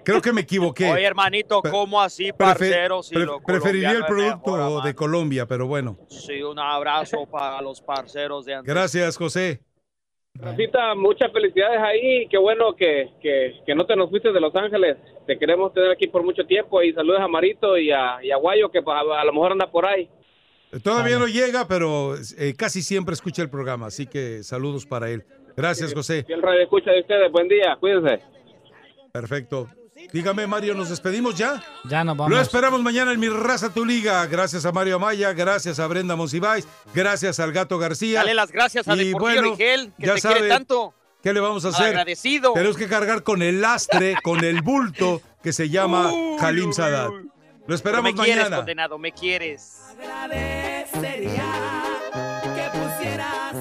creo 0.04 0.22
que 0.22 0.34
me 0.34 0.42
equivoqué. 0.42 0.90
Oye, 0.92 1.04
hermanito, 1.06 1.62
¿cómo 1.62 2.02
así, 2.02 2.32
Prefe- 2.32 2.36
parcero? 2.38 3.04
Si 3.04 3.16
preferiría 3.46 3.92
el 3.92 4.06
producto 4.06 4.58
mejor, 4.58 4.84
de 4.84 4.96
Colombia, 4.96 5.46
pero 5.46 5.68
bueno. 5.68 5.98
Sí, 6.08 6.42
un 6.42 6.60
abrazo 6.60 7.26
para 7.26 7.62
los 7.62 7.82
parceros 7.82 8.46
de 8.46 8.56
antes. 8.56 8.74
Gracias, 8.74 9.18
José. 9.18 9.62
Rafita, 10.36 10.96
muchas 10.96 11.32
felicidades 11.34 11.80
ahí. 11.82 12.28
Qué 12.30 12.38
bueno 12.38 12.74
que, 12.76 13.10
que, 13.22 13.56
que 13.66 13.76
no 13.76 13.86
te 13.86 13.96
nos 13.96 14.10
fuiste 14.10 14.32
de 14.32 14.40
Los 14.40 14.56
Ángeles. 14.56 14.96
Te 15.28 15.38
queremos 15.38 15.74
tener 15.74 15.92
aquí 15.92 16.08
por 16.08 16.24
mucho 16.24 16.46
tiempo. 16.46 16.82
Y 16.82 16.94
saludos 16.94 17.20
a 17.22 17.28
Marito 17.28 17.78
y 17.78 17.92
a, 17.92 18.20
y 18.24 18.32
a 18.32 18.38
Guayo, 18.38 18.72
que 18.72 18.80
a, 18.80 19.24
lo 19.26 19.34
mejor 19.34 19.52
anda 19.52 19.70
por 19.70 19.86
ahí. 19.86 20.10
Todavía 20.84 21.18
no 21.18 21.28
llega, 21.28 21.68
pero 21.68 22.16
eh, 22.38 22.54
casi 22.56 22.84
siempre 22.84 23.14
escucha 23.14 23.42
el 23.42 23.50
programa, 23.50 23.88
así 23.88 24.06
que 24.06 24.44
saludos 24.44 24.86
para 24.86 25.10
él. 25.10 25.26
Gracias, 25.58 25.94
José. 25.94 26.26
Y 26.30 26.32
el 26.32 26.42
radio 26.42 26.62
escucha 26.62 26.92
de 26.92 27.02
ustedes. 27.02 27.32
Buen 27.32 27.48
día, 27.48 27.76
cuídense. 27.80 28.22
Perfecto. 29.12 29.70
Dígame, 30.14 30.48
Mario, 30.48 30.74
¿nos 30.76 30.90
despedimos 30.90 31.36
ya? 31.36 31.62
Ya 31.84 32.04
nos 32.04 32.16
vamos. 32.16 32.32
Lo 32.32 32.42
esperamos 32.42 32.82
mañana 32.82 33.12
en 33.12 33.20
Mi 33.20 33.28
Raza 33.28 33.74
Tu 33.74 33.86
Liga. 33.86 34.26
Gracias 34.28 34.66
a 34.66 34.72
Mario 34.72 34.96
Amaya, 34.96 35.34
gracias 35.34 35.80
a 35.80 35.88
Brenda 35.88 36.16
Monsiváis, 36.16 36.68
gracias 36.94 37.40
al 37.40 37.52
Gato 37.52 37.78
García. 37.78 38.20
Dale 38.20 38.34
las 38.34 38.52
gracias 38.52 38.88
a 38.88 38.96
Y 38.96 39.10
Deportivo 39.10 39.20
bueno, 39.20 39.56
Rigel, 39.56 39.92
que 40.00 40.08
ya 40.08 40.16
te 40.16 40.22
sabe, 40.22 40.36
quiere 40.36 40.50
tanto. 40.50 40.94
¿Qué 41.22 41.34
le 41.34 41.42
vamos 41.42 41.66
a 41.66 41.70
hacer? 41.70 41.88
Agradecido. 41.88 42.54
Tenemos 42.54 42.78
que 42.78 42.88
cargar 42.88 43.24
con 43.24 43.42
el 43.42 43.60
lastre, 43.62 44.16
con 44.24 44.44
el 44.44 44.62
bulto 44.62 45.22
que 45.44 45.52
se 45.52 45.70
llama 45.70 46.12
uy, 46.12 46.74
Sadat. 46.74 47.12
Lo 47.68 47.76
esperamos 47.76 48.14
me 48.14 48.20
quieres, 48.20 48.38
mañana. 48.38 48.58
condenado, 48.58 48.98
me 48.98 49.12
quieres. 49.12 49.82
Agradecería 49.92 51.44
que 52.56 52.80
pusieras 52.80 53.56